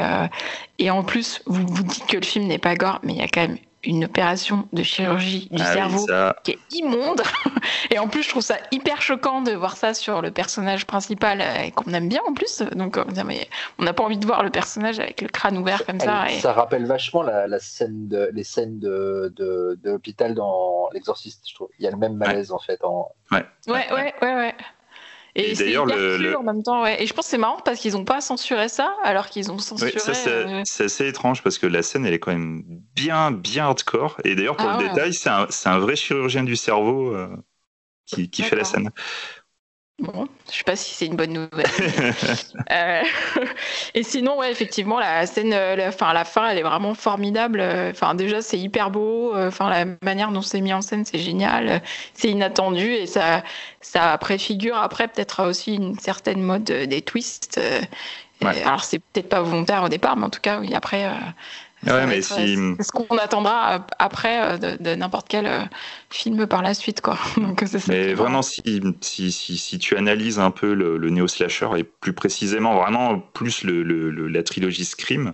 et 0.79 0.91
en 0.91 1.03
plus, 1.03 1.41
vous 1.45 1.65
vous 1.65 1.83
dites 1.83 2.07
que 2.07 2.17
le 2.17 2.25
film 2.25 2.47
n'est 2.47 2.57
pas 2.57 2.75
gore, 2.75 2.99
mais 3.03 3.13
il 3.13 3.19
y 3.19 3.23
a 3.23 3.27
quand 3.27 3.41
même 3.41 3.57
une 3.83 4.05
opération 4.05 4.67
de 4.73 4.83
chirurgie 4.83 5.47
du 5.51 5.61
Ah 5.61 5.65
oui, 5.69 5.73
cerveau 5.73 6.07
ça- 6.07 6.35
qui 6.43 6.51
est 6.51 6.59
immonde. 6.71 7.21
Et 7.91 7.99
en 7.99 8.07
plus, 8.07 8.23
je 8.23 8.29
trouve 8.29 8.41
ça 8.41 8.57
hyper 8.71 9.01
choquant 9.01 9.41
de 9.41 9.51
voir 9.51 9.77
ça 9.77 9.93
sur 9.93 10.21
le 10.21 10.31
personnage 10.31 10.85
principal 10.85 11.41
euh, 11.41 11.63
et 11.63 11.71
qu'on 11.71 11.93
aime 11.93 12.09
bien 12.09 12.21
en 12.27 12.33
plus. 12.33 12.61
Donc, 12.75 12.97
on, 12.97 13.23
mais 13.23 13.47
on 13.79 13.83
n'a 13.83 13.93
pas 13.93 14.03
envie 14.03 14.17
de 14.17 14.25
voir 14.25 14.43
le 14.43 14.49
personnage 14.49 14.99
avec 14.99 15.21
le 15.21 15.27
crâne 15.29 15.57
ouvert 15.57 15.85
comme 15.85 15.99
ça. 15.99 16.25
Elle- 16.27 16.35
et- 16.35 16.39
Ça 16.39 16.53
rappelle 16.53 16.85
vachement 16.85 17.21
la, 17.21 17.47
la 17.47 17.59
scène 17.59 18.07
de, 18.07 18.29
les 18.33 18.43
scènes 18.43 18.79
de, 18.79 19.31
de, 19.35 19.79
de 19.83 19.91
l'hôpital 19.91 20.33
dans 20.33 20.89
L'Exorciste, 20.93 21.43
je 21.47 21.53
trouve. 21.55 21.69
Il 21.79 21.85
y 21.85 21.87
a 21.87 21.91
le 21.91 21.97
même 21.97 22.15
malaise 22.15 22.51
en 22.51 22.59
fait. 22.59 22.83
En... 22.83 23.09
Ouais, 23.31 23.45
ouais, 23.67 23.85
ouais, 23.91 24.13
ouais. 24.21 24.55
Et 25.37 25.55
c'est 25.55 25.65
d'ailleurs, 25.65 25.85
le- 25.85 26.17
cru 26.17 26.23
le- 26.23 26.37
en 26.37 26.43
même 26.43 26.63
temps, 26.63 26.81
ouais. 26.83 27.01
Et 27.01 27.07
je 27.07 27.13
pense 27.13 27.25
que 27.25 27.31
c'est 27.31 27.37
marrant 27.37 27.59
parce 27.63 27.79
qu'ils 27.79 27.93
n'ont 27.93 28.05
pas 28.05 28.21
censuré 28.21 28.69
ça, 28.69 28.95
alors 29.03 29.27
qu'ils 29.27 29.51
ont 29.51 29.57
Oui, 29.57 29.61
censuré. 29.61 29.99
ça 29.99 30.13
c'est 30.13 30.29
euh, 30.31 30.61
c'est 30.65 30.85
assez 30.85 31.07
étrange 31.07 31.43
parce 31.43 31.57
que 31.59 31.67
la 31.67 31.83
scène 31.83 32.05
elle 32.05 32.13
est 32.13 32.19
quand 32.19 32.31
même 32.31 32.63
bien 32.95 33.31
bien 33.31 33.65
hardcore 33.65 34.17
et 34.23 34.35
d'ailleurs 34.35 34.57
pour 34.57 34.69
Ah 34.69 34.77
le 34.77 34.83
ouais. 34.83 34.89
détail 34.89 35.13
c'est 35.13 35.29
un, 35.29 35.79
vrai 35.79 35.95
chirurgien 35.95 36.43
du 36.43 36.55
cerveau 36.55 37.13
euh, 37.13 37.29
qui, 38.05 38.29
qui 38.29 38.43
fait 38.43 38.55
la 38.55 38.63
scène. 38.63 38.89
Bon, 39.99 40.27
je 40.51 40.57
sais 40.57 40.63
pas 40.63 40.75
si 40.75 40.93
c'est 40.93 41.07
une 41.07 41.15
bonne 41.15 41.33
nouvelle. 41.33 41.65
Euh, 42.69 43.01
et 43.93 44.03
sinon, 44.03 44.37
ouais, 44.37 44.51
effectivement, 44.51 44.99
la 44.99 45.25
scène, 45.25 45.53
euh, 45.53 45.77
la, 45.77 45.93
fin, 45.93 46.11
la 46.11 46.25
fin, 46.25 46.49
elle 46.49 46.57
est 46.57 46.63
vraiment 46.63 46.93
formidable. 46.93 47.61
Euh, 47.61 47.91
Enfin, 47.91 48.13
déjà, 48.13 48.41
c'est 48.41 48.59
hyper 48.59 48.91
beau. 48.91 49.33
Enfin, 49.35 49.69
la 49.69 49.85
manière 50.03 50.31
dont 50.31 50.41
c'est 50.41 50.59
mis 50.59 50.73
en 50.73 50.81
scène, 50.81 51.05
c'est 51.05 51.17
génial. 51.17 51.81
C'est 52.13 52.29
inattendu 52.29 52.91
et 52.91 53.05
ça, 53.05 53.43
ça 53.79 54.17
préfigure 54.17 54.77
après 54.77 55.07
peut-être 55.07 55.47
aussi 55.47 55.75
une 55.75 55.97
certaine 55.97 56.41
mode 56.41 56.65
des 56.65 57.01
twists. 57.01 57.59
Ouais. 58.41 58.61
alors, 58.63 58.83
c'est 58.83 58.99
peut-être 58.99 59.29
pas 59.29 59.41
volontaire 59.41 59.83
au 59.83 59.89
départ, 59.89 60.17
mais 60.17 60.25
en 60.25 60.29
tout 60.29 60.41
cas, 60.41 60.59
oui, 60.59 60.75
après. 60.75 61.09
Euh, 61.87 61.91
ça 61.91 61.95
Ouais, 61.95 62.05
va 62.05 62.07
mais 62.07 62.17
être, 62.17 62.23
si- 62.23 62.55
C'est 62.77 62.83
ce 62.83 62.91
qu'on 62.91 63.17
attendra 63.17 63.85
après 63.99 64.53
euh, 64.53 64.57
de, 64.57 64.83
de 64.83 64.95
n'importe 64.95 65.27
quel 65.29 65.45
euh, 65.47 65.63
film 66.09 66.45
par 66.47 66.61
la 66.61 66.73
suite, 66.73 67.01
quoi. 67.01 67.17
Donc, 67.37 67.63
ça 67.65 67.79
Mais 67.87 68.13
vraiment, 68.13 68.41
si, 68.41 68.61
si, 69.01 69.31
si, 69.31 69.79
tu 69.79 69.95
analyses 69.95 70.39
un 70.39 70.51
peu 70.51 70.73
le, 70.73 70.97
le 70.97 71.09
néo-slasher 71.09 71.69
et 71.77 71.83
plus 71.83 72.13
précisément 72.13 72.75
vraiment 72.75 73.19
plus 73.19 73.63
le, 73.63 73.83
la 74.27 74.43
trilogie 74.43 74.85
Scream, 74.85 75.33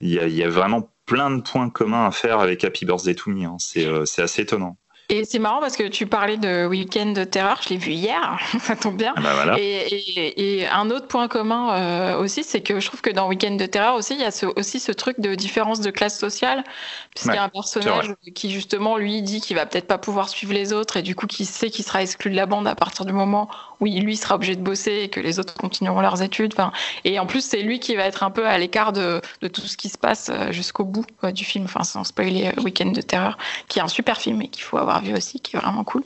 il 0.00 0.10
y 0.10 0.18
a, 0.18 0.26
il 0.26 0.34
y 0.34 0.42
a 0.44 0.48
vraiment 0.48 0.90
plein 1.06 1.30
de 1.30 1.42
points 1.42 1.70
communs 1.70 2.06
à 2.06 2.10
faire 2.12 2.40
avec 2.40 2.64
Happy 2.64 2.84
Birthday 2.86 3.14
to 3.14 3.30
Me. 3.30 3.44
hein. 3.46 3.56
C'est 3.58 3.86
euh, 3.86 4.04
c'est 4.06 4.22
assez 4.22 4.42
étonnant. 4.42 4.78
Et 5.12 5.24
c'est 5.24 5.40
marrant 5.40 5.58
parce 5.60 5.76
que 5.76 5.88
tu 5.88 6.06
parlais 6.06 6.36
de 6.36 6.66
Weekend 6.66 7.16
de 7.16 7.24
terreur, 7.24 7.60
je 7.64 7.70
l'ai 7.70 7.76
vu 7.76 7.90
hier, 7.90 8.38
ça 8.60 8.76
tombe 8.76 8.96
bien. 8.96 9.12
Ah 9.16 9.20
bah 9.20 9.34
voilà. 9.34 9.58
Et, 9.58 9.62
et- 9.88 10.60
et 10.60 10.68
un 10.68 10.88
autre 10.90 11.08
point 11.08 11.26
commun 11.26 11.74
euh, 11.74 12.18
aussi, 12.18 12.44
c'est 12.44 12.60
que 12.60 12.78
je 12.78 12.86
trouve 12.86 13.00
que 13.00 13.10
dans 13.10 13.26
Weekend 13.28 13.58
de 13.58 13.66
terreur 13.66 13.96
aussi, 13.96 14.14
il 14.14 14.20
y 14.20 14.24
a 14.24 14.30
ce, 14.30 14.46
aussi 14.46 14.78
ce 14.78 14.92
truc 14.92 15.18
de 15.20 15.34
différence 15.34 15.80
de 15.80 15.90
classe 15.90 16.16
sociale, 16.18 16.62
puisqu'il 17.10 17.34
y 17.34 17.38
a 17.38 17.42
un 17.42 17.48
personnage 17.48 18.14
qui 18.34 18.50
justement 18.52 18.96
lui 18.98 19.20
dit 19.22 19.40
qu'il 19.40 19.56
va 19.56 19.66
peut-être 19.66 19.88
pas 19.88 19.98
pouvoir 19.98 20.28
suivre 20.28 20.52
les 20.52 20.72
autres 20.72 20.96
et 20.96 21.02
du 21.02 21.16
coup 21.16 21.26
qui 21.26 21.44
sait 21.44 21.70
qu'il 21.70 21.84
sera 21.84 22.02
exclu 22.02 22.30
de 22.30 22.36
la 22.36 22.46
bande 22.46 22.68
à 22.68 22.76
partir 22.76 23.04
du 23.04 23.12
moment 23.12 23.48
où 23.80 23.86
il, 23.86 24.04
lui 24.04 24.16
sera 24.16 24.36
obligé 24.36 24.54
de 24.56 24.62
bosser 24.62 25.00
et 25.04 25.08
que 25.08 25.20
les 25.20 25.38
autres 25.40 25.54
continueront 25.54 26.02
leurs 26.02 26.22
études. 26.22 26.52
Enfin, 26.54 26.70
et 27.04 27.18
en 27.18 27.26
plus 27.26 27.44
c'est 27.44 27.62
lui 27.62 27.80
qui 27.80 27.96
va 27.96 28.04
être 28.04 28.22
un 28.22 28.30
peu 28.30 28.46
à 28.46 28.58
l'écart 28.58 28.92
de, 28.92 29.20
de 29.40 29.48
tout 29.48 29.62
ce 29.62 29.76
qui 29.76 29.88
se 29.88 29.98
passe 29.98 30.30
euh, 30.30 30.52
jusqu'au 30.52 30.84
bout 30.84 31.04
euh, 31.24 31.32
du 31.32 31.44
film, 31.44 31.64
enfin 31.64 31.82
sans 31.82 32.04
spoiler 32.04 32.52
Weekend 32.62 32.94
de 32.94 33.00
terreur, 33.00 33.38
qui 33.68 33.78
est 33.80 33.82
un 33.82 33.88
super 33.88 34.18
film 34.18 34.40
et 34.42 34.48
qu'il 34.48 34.62
faut 34.62 34.76
avoir 34.78 34.99
aussi, 35.14 35.40
qui 35.40 35.56
est 35.56 35.58
vraiment 35.58 35.84
cool. 35.84 36.02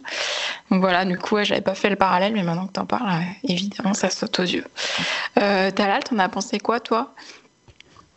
Donc 0.71 0.81
voilà, 0.81 1.05
du 1.05 1.19
coup, 1.19 1.37
ouais, 1.37 1.45
j'avais 1.45 1.61
pas 1.61 1.75
fait 1.75 1.91
le 1.91 1.97
parallèle, 1.97 2.33
mais 2.33 2.43
maintenant 2.43 2.67
que 2.67 2.73
t'en 2.73 2.87
parles, 2.87 3.09
euh, 3.09 3.49
évidemment, 3.49 3.95
ça 3.95 4.11
saute 4.11 4.39
aux 4.41 4.45
yeux. 4.45 4.65
Euh, 5.41 5.71
Talal, 5.71 6.03
t'en 6.05 6.19
as 6.19 6.29
pensé 6.29 6.59
quoi, 6.59 6.81
toi? 6.81 7.15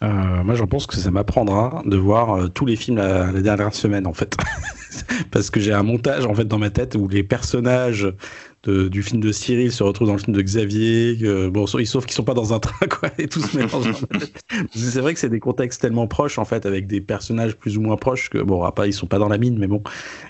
Euh, 0.04 0.44
moi, 0.44 0.56
j'en 0.56 0.68
pense 0.68 0.86
que 0.86 0.95
ça 0.95 1.10
m'apprendra 1.10 1.82
de 1.86 1.98
voir 1.98 2.38
euh, 2.38 2.48
tous 2.49 2.66
les 2.66 2.76
films 2.76 2.98
la 2.98 3.41
dernière 3.41 3.74
semaine, 3.74 4.06
en 4.06 4.14
fait. 4.14 4.36
Parce 5.32 5.49
que 5.49 5.60
j'ai 5.60 5.74
un 5.74 5.84
montage, 5.84 6.26
en 6.26 6.36
fait, 6.36 6.45
dans 6.45 6.60
ma 6.60 6.70
tête 6.70 6.95
où 6.95 7.08
les 7.08 7.24
personnages 7.24 8.08
de- 8.68 8.88
du 8.88 9.02
film 9.03 9.22
de 9.22 9.31
Cyril 9.31 9.72
se 9.72 9.84
retrouvent 9.84 10.07
dans 10.07 10.14
le 10.15 10.19
film 10.19 10.35
de 10.35 10.41
Xavier. 10.41 11.18
que- 11.19 11.48
bon, 11.49 11.65
sauf, 11.68 11.81
qu'ils 12.06 12.11
sont 12.15 12.23
pas 12.23 12.34
dans 12.34 12.53
un 12.53 12.60
train, 12.60 12.85
quoi, 12.88 13.10
et 13.18 13.27
tout 13.27 13.39
se 13.39 13.56
mélange. 13.57 14.06
c'est 14.76 14.99
vrai 15.02 15.14
que 15.14 15.19
c'est 15.19 15.30
des 15.30 15.39
contextes 15.39 15.81
tellement 15.81 16.07
proches, 16.07 16.38
en 16.38 16.45
fait, 16.45 16.65
avec 16.65 16.88
des 16.88 17.02
personnages 17.02 17.56
plus 17.56 17.77
ou 17.77 17.81
moins 17.81 17.98
proches 17.98 18.30
que, 18.30 18.38
bon, 18.39 18.64
après, 18.64 18.89
ils 18.89 18.94
sont 18.94 19.07
pas 19.07 19.19
dans 19.19 19.30
la 19.30 19.38
mine, 19.38 19.57
mais 19.57 19.68
bon, 19.68 19.81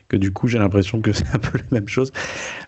que 0.07 0.18
du 0.18 0.31
coup, 0.31 0.47
j'ai 0.47 0.59
l'impression 0.59 1.01
que 1.01 1.11
c'est 1.14 1.27
un 1.34 1.39
peu 1.39 1.57
la 1.57 1.64
même 1.80 1.88
chose. 1.88 2.11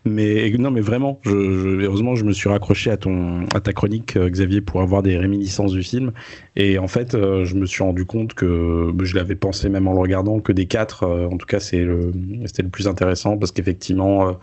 Mais 0.05 0.49
non, 0.57 0.71
mais 0.71 0.81
vraiment, 0.81 1.19
je, 1.23 1.29
je- 1.31 1.81
heureusement, 1.85 2.15
je 2.15 2.25
me 2.25 2.31
suis 2.33 2.49
raccroché 2.49 2.91
à 2.91 2.97
ton, 2.97 3.45
à 3.53 3.59
ta 3.59 3.73
chronique, 3.73 4.15
euh, 4.17 4.29
Xavier, 4.29 4.61
pour 4.61 4.81
avoir 4.81 5.03
des 5.03 5.17
réminiscences 5.17 5.71
du 5.73 5.83
film. 5.83 6.11
Et 6.55 6.77
en 6.79 6.87
fait, 6.87 7.15
euh, 7.15 7.45
je 7.45 7.55
me 7.55 7.65
suis 7.65 7.83
rendu 7.83 8.05
compte 8.05 8.33
que 8.33 8.93
je 9.03 9.15
l'avais 9.15 9.35
pensé 9.35 9.69
même 9.69 9.87
en 9.87 9.93
le 9.93 9.99
regardant 9.99 10.39
que 10.39 10.51
des 10.51 10.65
quatre, 10.65 11.03
euh, 11.03 11.27
en 11.27 11.37
tout 11.37 11.45
cas, 11.45 11.59
c'est 11.59 11.83
le, 11.83 12.11
c'était 12.45 12.63
le 12.63 12.69
plus 12.69 12.87
intéressant 12.87 13.37
parce 13.37 13.51
qu'effectivement, 13.51 14.27
euh, 14.27 14.31
euh, 14.31 14.33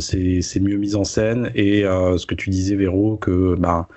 c'est, 0.00 0.42
c'est 0.42 0.60
mieux 0.60 0.76
mis 0.76 0.94
en 0.94 1.04
scène 1.04 1.50
et 1.54 1.84
euh, 1.84 2.18
ce 2.18 2.26
que 2.26 2.34
tu 2.34 2.50
disais, 2.50 2.76
Véro, 2.76 3.16
que 3.16 3.54
bah, 3.56 3.88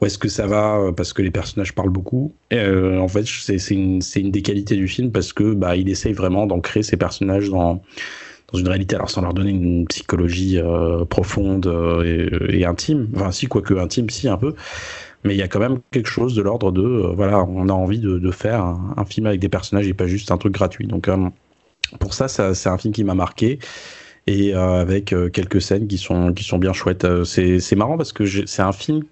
où 0.00 0.06
est-ce 0.06 0.18
que 0.18 0.28
ça 0.28 0.46
va 0.46 0.78
euh, 0.78 0.92
parce 0.92 1.12
que 1.12 1.22
les 1.22 1.30
personnages 1.30 1.74
parlent 1.74 1.90
beaucoup. 1.90 2.32
Euh, 2.52 2.98
en 2.98 3.08
fait, 3.08 3.26
c'est, 3.26 3.56
une, 3.70 4.00
une 4.16 4.30
des 4.30 4.42
qualités 4.42 4.76
du 4.76 4.88
film 4.88 5.10
parce 5.10 5.32
que 5.32 5.54
bah, 5.54 5.76
il 5.76 5.88
essaye 5.88 6.12
vraiment 6.12 6.46
d'ancrer 6.46 6.82
ces 6.82 6.96
personnages 6.96 7.50
dans 7.50 7.82
dans 8.50 8.58
une 8.58 8.68
réalité, 8.68 8.94
alors 8.94 9.10
sans 9.10 9.20
leur 9.20 9.34
donner 9.34 9.50
une 9.50 9.86
psychologie 9.86 10.58
euh, 10.58 11.04
profonde 11.04 11.66
euh, 11.66 12.48
et, 12.50 12.60
et 12.60 12.64
intime, 12.64 13.08
enfin 13.14 13.30
si, 13.30 13.46
quoique 13.46 13.74
intime, 13.74 14.08
si 14.08 14.26
un 14.26 14.38
peu, 14.38 14.54
mais 15.24 15.34
il 15.34 15.38
y 15.38 15.42
a 15.42 15.48
quand 15.48 15.58
même 15.60 15.80
quelque 15.90 16.08
chose 16.08 16.34
de 16.34 16.42
l'ordre 16.42 16.72
de, 16.72 16.82
euh, 16.82 17.12
voilà, 17.14 17.44
on 17.44 17.68
a 17.68 17.72
envie 17.72 17.98
de, 17.98 18.18
de 18.18 18.30
faire 18.30 18.62
un, 18.64 19.04
film 19.04 19.26
avec 19.26 19.40
des 19.40 19.50
personnages 19.50 19.86
et 19.86 19.94
pas 19.94 20.06
juste 20.06 20.30
un 20.30 20.38
truc 20.38 20.54
gratuit. 20.54 20.86
Donc 20.86 21.08
euh, 21.08 21.28
pour 22.00 22.14
ça, 22.14 22.28
ça 22.28 22.54
c'est 22.54 22.68
un 22.70 22.78
film 22.78 22.94
qui 22.94 23.04
m'a 23.04 23.14
marqué 23.14 23.58
et 24.28 24.54
euh, 24.54 24.80
avec 24.80 25.12
euh, 25.12 25.30
quelques 25.30 25.60
scènes 25.62 25.88
qui 25.88 25.96
sont 25.98 26.32
qui 26.34 26.44
sont 26.44 26.58
bien 26.58 26.72
chouettes. 26.74 27.04
Euh, 27.04 27.24
c'est 27.24 27.60
c'est 27.60 27.76
marrant 27.76 27.96
parce 27.96 28.12
que 28.12 28.24
j'ai- 28.26 28.46
c'est 28.46 28.62
un 28.62 28.72
film 28.72 29.02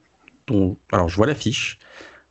dont, 0.46 0.76
alors 0.92 1.08
je 1.08 1.16
vois 1.16 1.26
l'affiche. 1.26 1.78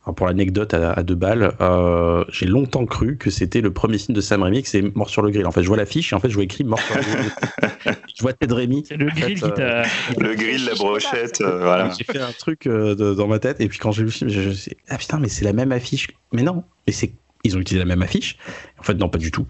Alors, 0.04 0.14
pour 0.14 0.28
l'anecdote 0.28 0.72
à, 0.72 0.92
à 0.92 1.02
deux 1.02 1.16
balles, 1.16 1.52
euh, 1.60 2.24
j'ai 2.30 2.46
longtemps 2.46 2.86
cru 2.86 3.16
que 3.16 3.28
c'était 3.28 3.60
le 3.60 3.72
premier 3.72 3.98
film 3.98 4.14
de 4.14 4.20
Sam 4.20 4.40
Raimi, 4.44 4.62
que 4.62 4.68
c'est 4.68 4.82
Mort 4.94 5.10
sur 5.10 5.20
le 5.20 5.30
grill. 5.32 5.46
En 5.46 5.50
fait, 5.50 5.64
je 5.64 5.66
vois 5.66 5.76
l'affiche 5.76 6.12
et 6.12 6.16
en 6.16 6.20
fait, 6.20 6.28
je 6.30 6.34
vois 6.36 6.44
écrit 6.44 6.62
Mort 6.62 6.78
sur 6.78 6.94
le 6.94 7.02
grill. 7.02 7.96
je 8.16 8.22
vois 8.22 8.32
Ted 8.32 8.54
Raimi. 8.54 8.84
C'est 8.86 8.96
le 8.96 9.08
En 9.08 9.10
fait, 9.10 9.20
grill 9.22 9.40
qui 9.42 9.52
t'a. 9.52 9.82
Le 10.16 10.34
grill, 10.36 10.64
la 10.64 10.74
brochette, 10.76 11.40
euh, 11.40 11.58
voilà. 11.60 11.90
J'ai 11.98 12.04
fait 12.04 12.20
un 12.20 12.30
truc 12.30 12.68
euh, 12.68 12.94
de- 12.94 13.14
dans 13.14 13.26
ma 13.26 13.40
tête 13.40 13.60
et 13.60 13.66
puis 13.68 13.80
quand 13.80 13.90
j'ai 13.90 14.02
vu 14.04 14.06
le 14.06 14.12
film, 14.12 14.30
je, 14.30 14.70
ah 14.88 14.96
putain 14.96 15.18
mais 15.18 15.28
c'est 15.28 15.44
la 15.44 15.52
même 15.52 15.72
affiche. 15.72 16.06
Mais 16.32 16.44
non, 16.44 16.62
mais 16.86 16.92
c'est 16.92 17.10
ils 17.44 17.56
ont 17.56 17.60
utilisé 17.60 17.84
la 17.84 17.88
même 17.88 18.02
affiche. 18.02 18.36
En 18.78 18.82
fait 18.82 18.94
non 18.94 19.08
pas 19.08 19.18
du 19.18 19.30
tout. 19.30 19.46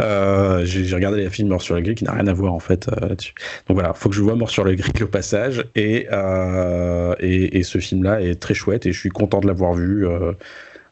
Euh, 0.00 0.64
j'ai 0.64 0.94
regardé 0.94 1.18
les 1.18 1.30
films 1.30 1.48
Mort 1.48 1.62
sur 1.62 1.74
le 1.74 1.82
grill 1.82 1.94
qui 1.94 2.04
n'a 2.04 2.12
rien 2.12 2.26
à 2.26 2.32
voir 2.32 2.54
en 2.54 2.60
fait 2.60 2.88
euh, 2.88 3.08
là-dessus. 3.08 3.34
Donc 3.68 3.76
voilà, 3.76 3.92
faut 3.94 4.08
que 4.08 4.14
je 4.14 4.22
vois 4.22 4.34
Mort 4.34 4.50
sur 4.50 4.64
le 4.64 4.74
grill 4.74 5.04
au 5.04 5.08
passage 5.08 5.64
et 5.74 6.06
euh, 6.12 7.14
et, 7.20 7.58
et 7.58 7.62
ce 7.62 7.78
film 7.78 8.04
là 8.04 8.20
est 8.20 8.40
très 8.40 8.54
chouette 8.54 8.86
et 8.86 8.92
je 8.92 8.98
suis 8.98 9.10
content 9.10 9.40
de 9.40 9.46
l'avoir 9.46 9.74
vu. 9.74 10.06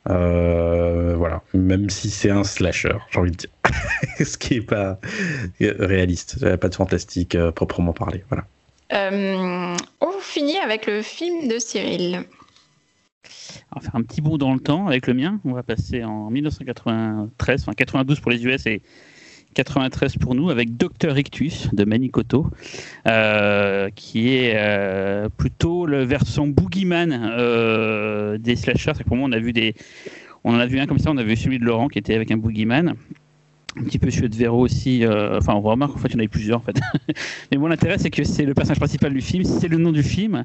voilà, 0.07 1.43
même 1.55 1.91
si 1.91 2.11
c'est 2.11 2.31
un 2.31 2.45
slasher, 2.45 2.97
j'ai 3.11 3.19
envie 3.21 3.31
de 3.31 3.37
dire, 3.37 3.51
ce 4.25 4.37
qui 4.37 4.55
est 4.55 4.61
pas 4.61 4.99
réaliste, 5.61 6.57
pas 6.57 6.69
de 6.69 6.75
fantastique 6.75 7.37
proprement 7.55 7.93
parlé. 7.93 8.25
Voilà. 8.29 8.45
On 8.93 10.21
finit 10.21 10.59
avec 10.59 10.87
le 10.87 11.03
film 11.03 11.49
de 11.49 11.59
Cyril. 11.59 12.25
On 13.73 13.81
va 13.81 13.83
faire 13.83 13.97
un 13.97 14.03
petit 14.03 14.21
bond 14.21 14.39
dans 14.39 14.53
le 14.53 14.61
temps 14.61 14.87
avec 14.87 15.07
le 15.07 15.15
mien. 15.15 15.41
On 15.45 15.53
va 15.53 15.63
passer 15.63 16.05
en 16.05 16.31
1993, 16.31 17.63
enfin 17.63 17.73
92 17.73 18.21
pour 18.21 18.31
les 18.31 18.45
US 18.45 18.67
et 18.67 18.83
93 19.55 20.17
pour 20.17 20.35
nous, 20.35 20.51
avec 20.51 20.77
Docteur 20.77 21.19
Ictus 21.19 21.69
de 21.75 21.85
Manicoto, 21.85 22.47
euh, 23.07 23.91
qui 23.95 24.35
est 24.35 24.55
euh, 24.57 25.29
plutôt 25.29 25.87
le 25.87 26.05
versant 26.05 26.47
boogeyman 26.47 27.13
euh, 27.13 28.39
des 28.39 28.57
slashers. 28.57 28.93
Pour 29.07 29.17
moi, 29.17 29.29
on 29.29 29.33
a 29.33 29.39
vu 29.39 29.53
des, 29.53 29.75
on 30.45 30.55
en 30.55 30.59
a 30.59 30.67
vu 30.67 30.79
un 30.79 30.87
comme 30.87 30.99
ça. 30.99 31.11
On 31.11 31.17
a 31.17 31.25
vu 31.25 31.37
celui 31.37 31.59
de 31.59 31.65
Laurent 31.65 31.89
qui 31.89 31.99
était 31.99 32.15
avec 32.15 32.31
un 32.31 32.37
boogeyman. 32.37 32.95
Un 33.77 33.85
petit 33.85 34.01
peu 34.01 34.11
celui 34.11 34.29
de 34.29 34.37
Véro 34.37 34.61
aussi. 34.61 35.05
euh, 35.05 35.39
enfin, 35.39 35.55
on 35.55 35.61
remarque 35.61 35.95
en 35.95 35.99
fait, 35.99 36.09
il 36.09 36.15
y 36.15 36.17
en 36.17 36.19
avait 36.21 36.29
plusieurs 36.29 36.59
en 36.59 36.63
fait. 36.63 36.81
Mais 37.53 37.59
moi, 37.59 37.69
l'intérêt, 37.69 37.99
c'est 37.99 38.11
que 38.11 38.25
c'est 38.25 38.45
le 38.45 38.55
personnage 38.55 38.79
principal 38.79 39.13
du 39.13 39.21
film, 39.21 39.45
c'est 39.45 39.69
le 39.69 39.79
nom 39.79 39.93
du 39.93 40.03
film. 40.03 40.45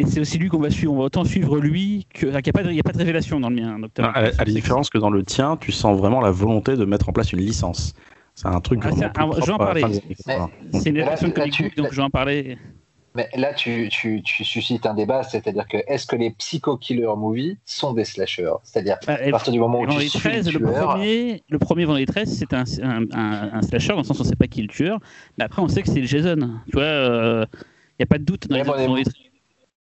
Et 0.00 0.06
c'est 0.06 0.20
aussi 0.20 0.38
lui 0.38 0.48
qu'on 0.48 0.60
va 0.60 0.70
suivre. 0.70 0.92
On 0.92 0.96
va 0.98 1.04
autant 1.04 1.24
suivre 1.24 1.58
lui 1.58 2.06
que. 2.14 2.26
Il 2.26 2.30
n'y 2.32 2.36
a, 2.36 2.52
pas 2.52 2.62
de- 2.62 2.70
il 2.70 2.76
y 2.76 2.80
a 2.80 2.84
pas 2.84 2.92
de 2.92 2.98
révélation 2.98 3.40
dans 3.40 3.50
le 3.50 3.56
mien, 3.56 3.78
Docteur 3.78 4.06
Non, 4.06 4.12
à, 4.14 4.20
la- 4.22 4.26
Ictus. 4.28 4.40
à 4.40 4.44
la 4.44 4.52
différence 4.52 4.90
que 4.90 4.98
dans 4.98 5.10
le 5.10 5.22
tien, 5.24 5.56
tu 5.60 5.72
sens 5.72 5.98
vraiment 5.98 6.20
la 6.20 6.30
volonté 6.30 6.76
de 6.76 6.84
mettre 6.84 7.08
en 7.08 7.12
place 7.12 7.32
une 7.32 7.40
licence. 7.40 7.94
C'est 8.36 8.46
un 8.46 8.60
truc 8.60 8.80
Ah, 8.84 8.90
ah, 9.18 9.28
je 9.40 9.46
vais 9.46 9.52
en 9.52 9.58
parler. 9.58 9.80
fin 9.80 9.88
des 9.88 9.96
années 9.98 10.06
Mais- 10.08 10.34
80. 10.34 10.50
C'est 10.74 10.90
une 10.90 10.94
Mais 11.36 11.50
tu- 11.50 11.62
book, 11.64 11.76
donc 11.76 11.88
je 11.90 11.96
vais 11.96 12.02
en 12.02 12.10
parler. 12.10 12.56
Mais 13.16 13.28
là, 13.36 13.52
tu, 13.52 13.88
tu, 13.90 14.22
tu 14.22 14.44
suscites 14.44 14.86
un 14.86 14.94
débat, 14.94 15.24
c'est-à-dire 15.24 15.66
que 15.66 15.78
est-ce 15.88 16.06
que 16.06 16.14
les 16.14 16.30
psycho-killer 16.30 17.08
movies 17.16 17.56
sont 17.64 17.92
des 17.94 18.04
slashers? 18.04 18.52
C'est-à-dire, 18.62 18.98
Bah, 19.04 19.16
à 19.20 19.30
partir 19.30 19.52
du 19.52 19.58
moment 19.58 19.80
où 19.80 19.86
tu 19.88 20.00
suis 20.08 20.20
13, 20.20 20.52
le 20.52 20.60
premier, 20.60 21.42
le 21.48 21.58
premier 21.58 21.84
Vendredi 21.84 22.06
13, 22.06 22.32
c'est 22.32 22.52
un, 22.54 22.62
un, 22.84 23.02
un, 23.12 23.50
un 23.54 23.62
slasher 23.62 23.88
dans 23.94 23.96
le 23.98 24.02
sens 24.04 24.20
où 24.20 24.22
on 24.22 24.24
sait 24.24 24.36
pas 24.36 24.46
qui 24.46 24.60
est 24.60 24.62
le 24.62 24.68
tueur, 24.68 25.00
mais 25.36 25.42
après 25.44 25.60
on 25.60 25.66
sait 25.66 25.82
que 25.82 25.88
c'est 25.88 25.98
le 26.00 26.06
Jason. 26.06 26.36
Tu 26.66 26.72
vois, 26.76 26.84
il 26.84 27.46
n'y 27.98 28.04
a 28.04 28.06
pas 28.06 28.18
de 28.18 28.24
doute 28.24 28.46
dans 28.46 28.54
Ouais, 28.54 28.62
les 28.62 28.86
bon, 28.86 28.96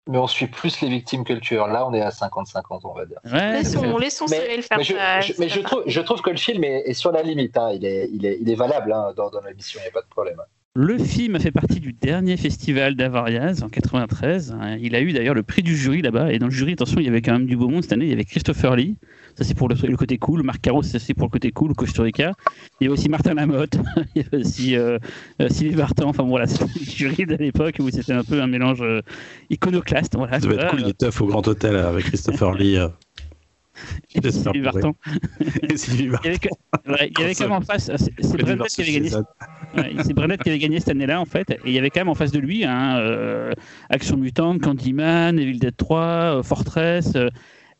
mais- 0.08 0.14
Vendredi 0.14 0.14
13. 0.14 0.14
Mais 0.14 0.18
on 0.18 0.28
suit 0.28 0.48
plus 0.48 0.82
les 0.82 0.90
victimes 0.90 1.24
que 1.24 1.34
le 1.34 1.40
tueur. 1.40 1.68
Là, 1.68 1.88
on 1.88 1.94
est 1.94 2.02
à 2.02 2.10
50-50, 2.12 2.82
on 2.86 2.94
va 2.94 3.06
dire. 3.06 3.20
Ouais, 3.26 3.52
Laissons, 3.54 3.98
laissons 3.98 4.26
Mais- 4.30 4.38
Cyril 4.42 4.64
faire 4.64 4.78
Mais 4.78 4.84
je, 4.84 4.94
mais 5.40 5.50
je 5.50 5.60
trouve, 5.62 5.84
je 5.86 6.02
trouve 6.02 6.22
que 6.22 6.30
le 6.32 6.38
film 6.38 6.64
est, 6.64 6.84
est 6.90 6.94
sur 6.94 7.12
la 7.12 7.22
limite. 7.22 7.58
hein. 7.58 7.72
Il, 7.74 7.86
est, 7.86 8.10
il, 8.12 8.26
est, 8.26 8.38
il 8.42 8.50
est 8.50 8.56
valable 8.56 8.92
hein, 8.94 9.14
dans, 9.16 9.30
dans 9.30 9.42
l'émission, 9.42 9.80
il 9.82 9.84
n'y 9.84 9.90
a 9.90 9.92
pas 9.92 10.02
de 10.02 10.08
problème. 10.10 10.42
Le 10.74 10.98
film 10.98 11.36
a 11.36 11.40
fait 11.40 11.52
partie 11.52 11.82
du 11.82 11.92
dernier 11.92 12.38
festival 12.38 12.96
d'Avariaz 12.96 13.62
en 13.62 13.68
93. 13.68 14.54
Hein, 14.54 14.78
Il 14.82 14.96
a 14.96 15.02
eu 15.02 15.12
d'ailleurs 15.12 15.34
le 15.34 15.44
prix 15.44 15.64
du 15.64 15.76
jury 15.76 16.02
là-bas. 16.02 16.32
Et 16.32 16.40
dans 16.40 16.46
le 16.46 16.52
jury, 16.54 16.72
attention, 16.72 17.02
il 17.02 17.06
y 17.06 17.10
avait 17.10 17.22
quand 17.22 17.34
même 17.34 17.46
du 17.46 17.58
beau 17.58 17.68
monde 17.68 17.84
cette 17.84 17.92
année. 17.92 18.06
Il 18.06 18.10
y 18.10 18.14
avait 18.14 18.24
Christopher 18.24 18.78
Lee, 18.78 18.96
ça 19.38 19.44
c'est 19.44 19.54
pour 19.54 19.68
le, 19.68 19.76
le 19.76 19.98
côté 19.98 20.18
cool. 20.18 20.44
Marc 20.44 20.62
Caro, 20.62 20.82
ça 20.82 20.98
c'est 20.98 21.14
pour 21.14 21.28
le 21.28 21.32
côté 21.32 21.52
cool. 21.52 21.74
Costa 21.74 22.04
Rica. 22.04 22.32
Il 22.80 22.86
y 22.86 22.88
avait 22.88 22.94
aussi 22.94 23.10
Martin 23.10 23.34
Lamotte. 23.34 23.76
il 24.16 24.22
y 24.22 24.26
avait 24.26 24.46
aussi 24.46 24.78
euh, 24.78 24.98
euh, 25.42 25.50
Sylvie 25.50 25.76
Vartan. 25.76 26.08
Enfin 26.08 26.24
voilà, 26.24 26.48
c'était 26.48 26.64
le 26.64 26.86
jury 26.90 27.26
de 27.26 27.36
l'époque 27.36 27.76
où 27.82 27.90
c'était 27.90 28.14
un 28.14 28.24
peu 28.24 28.42
un 28.42 28.48
mélange 28.48 28.82
euh, 28.82 29.02
iconoclaste. 29.50 30.16
Voilà, 30.16 30.40
Ça 30.40 30.48
devait 30.48 30.56
être 30.56 30.70
cool, 30.70 30.84
il 30.88 30.94
teuf 30.94 31.20
au 31.20 31.26
Grand 31.26 31.46
Hôtel 31.50 31.76
avec 31.76 32.06
Christopher 32.06 32.54
Lee. 32.54 32.78
Sylvie 34.30 34.62
Vartan. 34.62 34.96
Sylvie 35.76 36.08
Vartan. 36.08 36.30
Il 36.30 37.20
y 37.20 37.24
avait, 37.24 37.36
quand 37.36 37.44
même 37.44 37.52
en 37.52 37.62
face, 37.62 37.92
c'est 37.96 38.12
Pitt 38.16 38.68
qui 38.68 38.82
avait 38.82 38.92
gagné 38.92 39.10
c'est 40.04 40.14
Burnett 40.14 40.42
qui 40.42 40.50
avait 40.50 40.60
gagné 40.60 40.80
cette 40.80 40.90
année-là 40.90 41.20
en 41.20 41.26
fait, 41.26 41.50
et 41.52 41.60
il 41.66 41.72
y 41.72 41.78
avait 41.78 41.90
quand 41.90 42.02
même 42.02 42.10
en 42.10 42.16
face 42.16 42.32
de 42.32 42.40
lui 42.40 42.64
hein, 42.64 42.98
euh, 43.00 43.52
Action 43.90 44.18
Mutante, 44.18 44.62
Candyman, 44.62 45.40
Evil 45.40 45.60
Dead 45.60 45.76
3, 45.76 46.02
euh, 46.02 46.44
Fortress, 46.44 47.14
euh, 47.16 47.30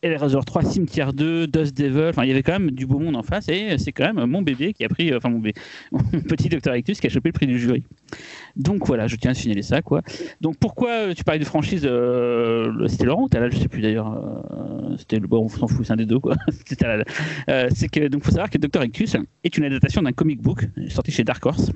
Hellraiser 0.04 0.40
3, 0.46 0.64
Cimetière 0.64 1.14
2, 1.14 1.48
Dust 1.48 1.78
Devil, 1.78 2.10
enfin 2.10 2.24
il 2.24 2.30
y 2.30 2.32
avait 2.32 2.42
quand 2.42 2.54
même 2.54 2.72
du 2.72 2.86
beau 2.88 2.98
monde 2.98 3.16
en 3.16 3.22
face, 3.24 3.48
et 3.50 3.78
c'est 3.78 3.92
quand 3.92 4.12
même 4.12 4.26
mon 4.26 4.42
bébé 4.42 4.74
qui 4.74 4.84
a 4.84 4.90
pris, 4.90 5.12
euh, 5.12 5.18
enfin 5.18 5.30
mon 5.30 5.40
bébé, 5.40 5.54
petit 6.28 6.50
Dr 6.50 6.76
Ictus 6.76 7.00
qui 7.00 7.08
a 7.08 7.10
chopé 7.10 7.30
le 7.30 7.34
prix 7.34 7.46
du 7.48 7.60
jury. 7.60 7.84
Donc 8.56 8.88
voilà, 8.88 9.08
je 9.08 9.16
tiens 9.16 9.32
à 9.32 9.34
signaler 9.34 9.62
ça 9.62 9.82
quoi. 9.82 10.02
Donc 10.42 10.58
pourquoi 10.60 10.90
euh, 10.90 11.14
tu 11.14 11.24
parlais 11.24 11.40
de 11.40 11.46
franchise, 11.46 11.84
euh, 11.86 12.88
c'était 12.88 13.06
Laurent 13.06 13.24
ou 13.24 13.30
Talal, 13.30 13.52
je 13.52 13.58
sais 13.60 13.68
plus 13.68 13.82
d'ailleurs, 13.82 14.12
euh, 14.12 14.96
c'était 14.98 15.20
le 15.20 15.28
bon, 15.28 15.46
on 15.46 15.50
s'en 15.50 15.68
fout, 15.68 15.86
c'est 15.86 15.94
un 15.94 15.98
des 15.98 16.06
deux 16.08 16.20
quoi. 16.20 16.36
C'est 17.74 17.88
que 17.90 18.08
donc 18.08 18.24
faut 18.24 18.32
savoir 18.32 18.50
que 18.50 18.58
Dr 18.58 18.84
Ictus 18.84 19.16
est 19.44 19.58
une 19.58 19.66
adaptation 19.66 20.02
d'un 20.02 20.12
comic 20.14 20.42
book 20.42 20.68
sorti 20.90 21.12
chez 21.12 21.24
Dark 21.24 21.46
Horse 21.46 21.72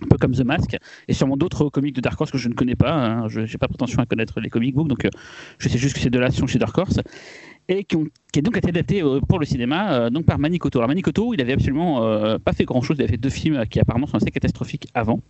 un 0.00 0.06
peu 0.06 0.16
comme 0.16 0.32
The 0.32 0.44
Mask, 0.44 0.76
et 1.08 1.12
sûrement 1.12 1.36
d'autres 1.36 1.68
comics 1.70 1.94
de 1.94 2.00
Dark 2.00 2.20
Horse 2.20 2.30
que 2.30 2.38
je 2.38 2.48
ne 2.48 2.54
connais 2.54 2.76
pas. 2.76 2.92
hein. 2.92 3.28
Je 3.28 3.40
n'ai 3.40 3.58
pas 3.58 3.66
prétention 3.66 4.00
à 4.00 4.06
connaître 4.06 4.40
les 4.40 4.48
comic 4.48 4.74
books, 4.74 4.86
donc 4.86 5.08
je 5.58 5.68
sais 5.68 5.78
juste 5.78 5.96
que 5.96 6.00
ces 6.00 6.08
deux-là 6.08 6.30
sont 6.30 6.46
chez 6.46 6.60
Dark 6.60 6.78
Horse, 6.78 7.00
et 7.68 7.84
qui, 7.84 7.96
ont, 7.96 8.06
qui 8.32 8.38
est 8.38 8.42
donc 8.42 8.56
été 8.56 8.68
adapté 8.68 9.02
euh, 9.02 9.20
pour 9.20 9.38
le 9.38 9.44
cinéma 9.46 9.92
euh, 9.92 10.10
donc 10.10 10.24
par 10.24 10.38
Manicoto. 10.38 10.78
Alors 10.78 10.88
Manicoto, 10.88 11.34
il 11.34 11.40
avait 11.40 11.52
absolument 11.52 12.04
euh, 12.04 12.38
pas 12.38 12.52
fait 12.52 12.64
grand-chose, 12.64 12.96
il 12.98 13.02
avait 13.02 13.12
fait 13.12 13.16
deux 13.18 13.30
films 13.30 13.64
qui 13.66 13.78
apparemment 13.80 14.06
sont 14.06 14.16
assez 14.16 14.30
catastrophiques 14.30 14.88
avant. 14.94 15.20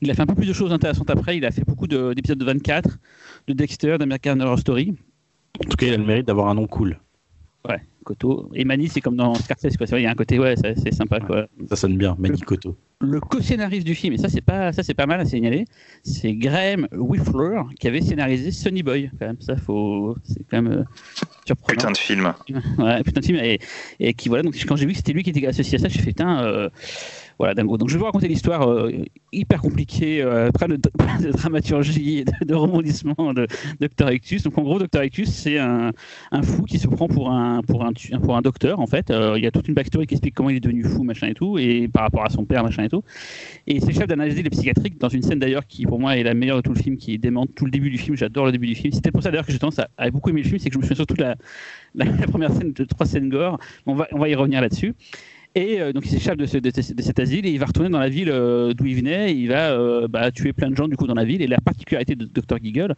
Il 0.00 0.10
a 0.10 0.14
fait 0.14 0.22
un 0.22 0.26
peu 0.26 0.34
plus 0.34 0.46
de 0.46 0.52
choses 0.52 0.72
intéressantes 0.72 1.10
après, 1.10 1.36
il 1.36 1.44
a 1.44 1.50
fait 1.50 1.64
beaucoup 1.64 1.86
de- 1.86 2.14
d'épisodes 2.14 2.38
de 2.38 2.44
24, 2.44 2.98
de 3.48 3.52
Dexter, 3.52 3.96
d'American 3.98 4.38
Horror 4.40 4.58
Story. 4.58 4.94
En 5.64 5.68
tout 5.68 5.76
cas, 5.76 5.86
il 5.86 5.94
a 5.94 5.96
le 5.96 6.04
mérite 6.04 6.26
d'avoir 6.26 6.48
un 6.48 6.54
nom 6.54 6.66
cool. 6.66 6.98
Ouais, 7.68 7.80
Koto. 8.06 8.50
Et 8.54 8.64
Mani, 8.64 8.88
c'est 8.88 9.00
comme 9.00 9.16
dans 9.16 9.34
Scarface, 9.34 9.76
quoi. 9.76 9.86
C'est 9.86 9.92
vrai, 9.94 10.00
il 10.02 10.04
y 10.04 10.06
a 10.06 10.10
un 10.10 10.14
côté, 10.14 10.38
ouais, 10.38 10.54
c'est 10.56 10.94
sympa, 10.94 11.20
quoi. 11.20 11.46
Ça 11.68 11.76
sonne 11.76 11.96
bien, 11.98 12.14
Manikoto. 12.18 12.76
le 13.00 13.20
co-scénariste 13.20 13.86
du 13.86 13.94
film, 13.94 14.14
et 14.14 14.18
ça 14.18 14.28
c'est 14.30 14.40
pas 14.40 14.72
ça 14.72 14.82
c'est 14.82 14.94
pas 14.94 15.04
mal 15.04 15.20
à 15.20 15.26
signaler, 15.26 15.66
c'est 16.02 16.32
Graham 16.32 16.88
Whiffler 16.92 17.60
qui 17.78 17.88
avait 17.88 18.00
scénarisé 18.00 18.50
Sonny 18.52 18.82
Boy. 18.82 19.10
Quand 19.18 19.26
même, 19.26 19.40
ça 19.40 19.56
faut, 19.56 20.16
c'est 20.24 20.44
quand 20.48 20.62
même 20.62 20.72
euh, 20.72 20.84
surprenant. 21.44 21.76
Putain 21.76 21.90
de 21.92 21.96
film. 21.98 22.32
Ouais, 22.78 23.02
putain 23.02 23.20
de 23.20 23.26
film 23.26 23.38
et, 23.42 23.58
et 24.00 24.14
qui 24.14 24.28
voilà 24.30 24.42
donc 24.44 24.56
quand 24.66 24.76
j'ai 24.76 24.86
vu 24.86 24.92
que 24.92 24.98
c'était 24.98 25.12
lui 25.12 25.22
qui 25.22 25.30
était 25.30 25.46
associé 25.46 25.76
à 25.78 25.82
ça, 25.82 25.88
j'ai 25.88 25.98
fait 25.98 26.12
putain. 26.12 26.42
euh, 26.44 26.70
voilà, 27.38 27.54
dingo. 27.54 27.76
Donc 27.76 27.88
je 27.88 27.94
vais 27.94 27.98
vous 27.98 28.06
raconter 28.06 28.28
l'histoire 28.28 28.68
euh, 28.68 28.90
hyper 29.32 29.60
compliquée, 29.60 30.22
euh, 30.22 30.50
plein 30.50 30.68
de, 30.68 31.30
dramaturgie, 31.32 32.24
de, 32.24 32.44
de 32.46 32.54
rebondissement 32.54 33.34
de 33.34 33.46
Dr 33.80 34.10
Ictus. 34.10 34.42
Donc 34.42 34.56
en 34.56 34.62
gros, 34.62 34.78
Dr 34.78 35.04
Ictus, 35.04 35.28
c'est 35.28 35.58
un, 35.58 35.92
fou 36.42 36.64
qui 36.64 36.78
se 36.78 36.88
prend 36.88 37.08
pour 37.08 37.30
un, 37.30 37.60
pour 37.62 37.84
un, 37.84 38.42
docteur 38.42 38.80
en 38.80 38.86
fait. 38.86 39.10
Euh, 39.10 39.34
il 39.36 39.44
y 39.44 39.46
a 39.46 39.50
toute 39.50 39.68
une 39.68 39.74
backstory 39.74 40.06
qui 40.06 40.14
explique 40.14 40.34
comment 40.34 40.50
il 40.50 40.56
est 40.56 40.60
devenu 40.60 40.84
fou, 40.84 41.02
machin 41.02 41.28
et 41.28 41.34
tout, 41.34 41.58
et 41.58 41.88
par 41.88 42.04
rapport 42.04 42.24
à 42.24 42.30
son 42.30 42.44
père, 42.44 42.62
machin 42.64 42.84
et 42.84 42.88
tout. 42.88 43.02
Et 43.66 43.80
c'est 43.80 43.92
chef 43.92 44.06
d'analyse 44.06 44.42
psychiatrique 44.50 44.98
dans 44.98 45.08
une 45.08 45.22
scène 45.22 45.38
d'ailleurs 45.38 45.66
qui 45.66 45.84
pour 45.84 45.98
moi 45.98 46.16
est 46.16 46.22
la 46.22 46.34
meilleure 46.34 46.56
de 46.56 46.62
tout 46.62 46.72
le 46.72 46.80
film, 46.80 46.96
qui 46.96 47.18
démente 47.18 47.54
tout 47.54 47.66
le 47.66 47.70
début 47.70 47.90
du 47.90 47.98
film. 47.98 48.16
J'adore 48.16 48.46
le 48.46 48.52
début 48.52 48.66
du 48.66 48.74
film. 48.74 48.92
C'était 48.92 49.10
pour 49.10 49.22
ça 49.22 49.30
d'ailleurs 49.30 49.46
que 49.46 49.52
j'ai 49.52 49.58
tendance 49.58 49.80
à, 49.98 50.10
beaucoup 50.10 50.30
aimer 50.30 50.42
le 50.42 50.48
film, 50.48 50.58
c'est 50.58 50.70
que 50.70 50.74
je 50.74 50.78
me 50.78 50.82
souviens 50.82 50.96
surtout 50.96 51.14
de 51.14 51.22
la, 51.22 51.34
la 51.94 52.26
première 52.26 52.52
scène 52.52 52.72
de 52.72 52.84
trois 52.84 53.06
scènes 53.06 53.28
gore. 53.28 53.58
On 53.84 53.94
va, 53.94 54.06
on 54.12 54.18
va 54.18 54.28
y 54.28 54.34
revenir 54.34 54.60
là-dessus. 54.60 54.94
Et 55.58 55.80
euh, 55.80 55.92
donc 55.94 56.04
il 56.04 56.10
s'échappe 56.10 56.36
de, 56.36 56.44
ce- 56.44 56.58
de 56.58 56.70
ce- 56.82 56.92
de 56.92 57.00
cet 57.02 57.18
asile 57.18 57.46
et 57.46 57.50
il 57.50 57.58
va 57.58 57.64
retourner 57.64 57.88
dans 57.88 57.98
la 57.98 58.10
ville 58.10 58.28
euh, 58.30 58.74
d'où 58.74 58.84
il 58.84 58.94
venait. 58.94 59.34
Il 59.34 59.48
va 59.48 59.70
euh, 59.70 60.06
bah, 60.06 60.30
tuer 60.30 60.52
plein 60.52 60.70
de 60.70 60.76
gens 60.76 60.86
du 60.86 60.96
coup 60.96 61.06
dans 61.06 61.14
la 61.14 61.24
ville. 61.24 61.40
Et 61.40 61.46
la 61.46 61.58
particularité 61.60 62.14
de 62.14 62.26
Dr 62.26 62.58
Giggle, 62.62 62.94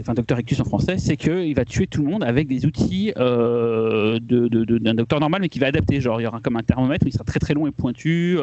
enfin 0.00 0.14
Dr 0.14 0.40
Ictus 0.40 0.58
en 0.60 0.64
français, 0.64 0.96
c'est 0.96 1.18
qu'il 1.18 1.54
va 1.54 1.66
tuer 1.66 1.86
tout 1.86 2.02
le 2.02 2.08
monde 2.08 2.24
avec 2.24 2.48
des 2.48 2.64
outils 2.64 3.12
d'un 3.16 4.94
docteur 4.94 5.20
normal, 5.20 5.42
mais 5.42 5.50
qui 5.50 5.58
va 5.58 5.66
adapter. 5.66 6.00
Genre 6.00 6.20
il 6.20 6.24
y 6.24 6.26
aura 6.26 6.40
comme 6.40 6.56
un 6.56 6.62
thermomètre, 6.62 7.06
il 7.06 7.12
sera 7.12 7.24
très 7.24 7.38
très 7.38 7.52
long 7.52 7.66
et 7.66 7.70
pointu. 7.70 8.38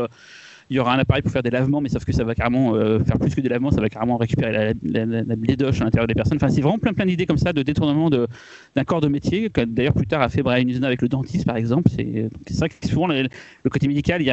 Euh, 0.68 0.70
il 0.70 0.76
y 0.76 0.80
aura 0.80 0.94
un 0.94 1.00
appareil 1.00 1.22
pour 1.22 1.32
faire 1.32 1.44
des 1.44 1.50
lavements, 1.50 1.82
mais 1.82 1.90
sauf 1.90 2.06
que 2.06 2.12
ça 2.12 2.24
va 2.24 2.36
carrément 2.36 2.76
euh, 2.76 3.04
faire 3.04 3.18
plus 3.18 3.34
que 3.34 3.42
des 3.42 3.50
lavements, 3.50 3.72
ça 3.72 3.82
va 3.82 3.90
carrément 3.90 4.18
récupérer 4.18 4.52
la, 4.52 5.06
la, 5.06 5.20
à 5.20 5.84
l'intérieur 5.84 6.08
des 6.08 6.14
personnes. 6.14 6.38
Enfin, 6.38 6.50
c'est 6.50 6.62
vraiment 6.62 6.78
plein 6.78 6.94
plein 6.94 7.06
d'idées 7.06 7.26
comme 7.26 7.38
ça 7.38 7.54
de 7.54 7.64
détournement 7.64 8.10
d'un 8.10 8.84
corps 8.86 9.02
de 9.02 9.08
métier, 9.08 9.50
d'ailleurs 9.50 9.94
plus 9.94 10.08
tard 10.08 10.22
a 10.22 10.30
fait 10.30 10.42
Brian 10.42 10.68
Usna 10.68 10.88
avec 10.88 11.02
le 11.02 11.10
dentiste 11.10 11.46
par 11.46 11.58
exemple. 11.58 11.90
C'est, 11.90 12.30
vrai 12.58 12.70
que 12.70 12.88
souvent 12.88 13.08
le, 13.08 13.28
côté 13.70 13.88
médical, 13.88 14.22
il 14.22 14.26
y 14.26 14.32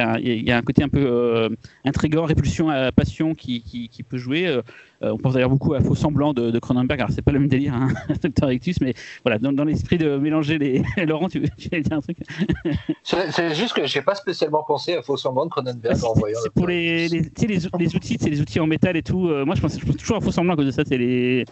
a, 0.51 0.57
un 0.57 0.61
côté 0.61 0.83
un 0.83 0.89
peu 0.89 1.05
euh, 1.05 1.49
intrigant, 1.85 2.25
répulsion, 2.25 2.69
à 2.69 2.91
passion 2.91 3.35
qui, 3.35 3.61
qui, 3.61 3.89
qui 3.89 4.03
peut 4.03 4.17
jouer. 4.17 4.61
Euh, 5.05 5.11
on 5.13 5.17
pense 5.17 5.33
d'ailleurs 5.33 5.49
beaucoup 5.49 5.73
à 5.73 5.81
Faux 5.81 5.95
Semblant 5.95 6.33
de, 6.33 6.51
de 6.51 6.59
Cronenberg. 6.59 6.99
Alors 6.99 7.11
c'est 7.13 7.21
pas 7.21 7.31
le 7.31 7.39
même 7.39 7.47
délire, 7.47 7.73
hein, 7.73 7.89
Dr. 8.23 8.51
Ictus, 8.51 8.81
mais 8.81 8.93
voilà, 9.23 9.37
dans, 9.39 9.51
dans 9.53 9.63
l'esprit 9.63 9.97
de 9.97 10.17
mélanger 10.17 10.57
les. 10.57 10.81
Laurent, 11.05 11.29
tu, 11.29 11.41
tu 11.57 11.69
allais 11.71 11.81
dire 11.81 11.97
un 11.97 12.01
truc 12.01 12.17
C'est 13.03 13.53
juste 13.55 13.73
que 13.73 13.85
j'ai 13.85 14.01
pas 14.01 14.15
spécialement 14.15 14.63
pensé 14.63 14.95
à 14.95 15.01
Faux 15.01 15.17
semblant 15.17 15.45
de 15.45 15.51
Cronenberg 15.51 15.93
en 16.03 16.13
C'est 16.13 16.19
voyant. 16.19 16.39
c'est 16.43 16.51
pour 16.53 16.67
les, 16.67 17.07
les, 17.07 17.19
les, 17.21 17.59
les 17.79 17.95
outils, 17.95 18.17
c'est 18.19 18.29
les 18.29 18.41
outils 18.41 18.59
en 18.59 18.67
métal 18.67 18.97
et 18.97 19.03
tout. 19.03 19.29
Euh, 19.29 19.45
moi, 19.45 19.55
je 19.55 19.61
pense, 19.61 19.79
je 19.79 19.85
pense 19.85 19.97
toujours 19.97 20.17
à 20.17 20.21
faux 20.21 20.31
semblant 20.31 20.53
à 20.53 20.55
cause 20.55 20.65
de 20.65 20.71
ça. 20.71 20.83
C'est 20.85 20.97
les. 20.97 21.45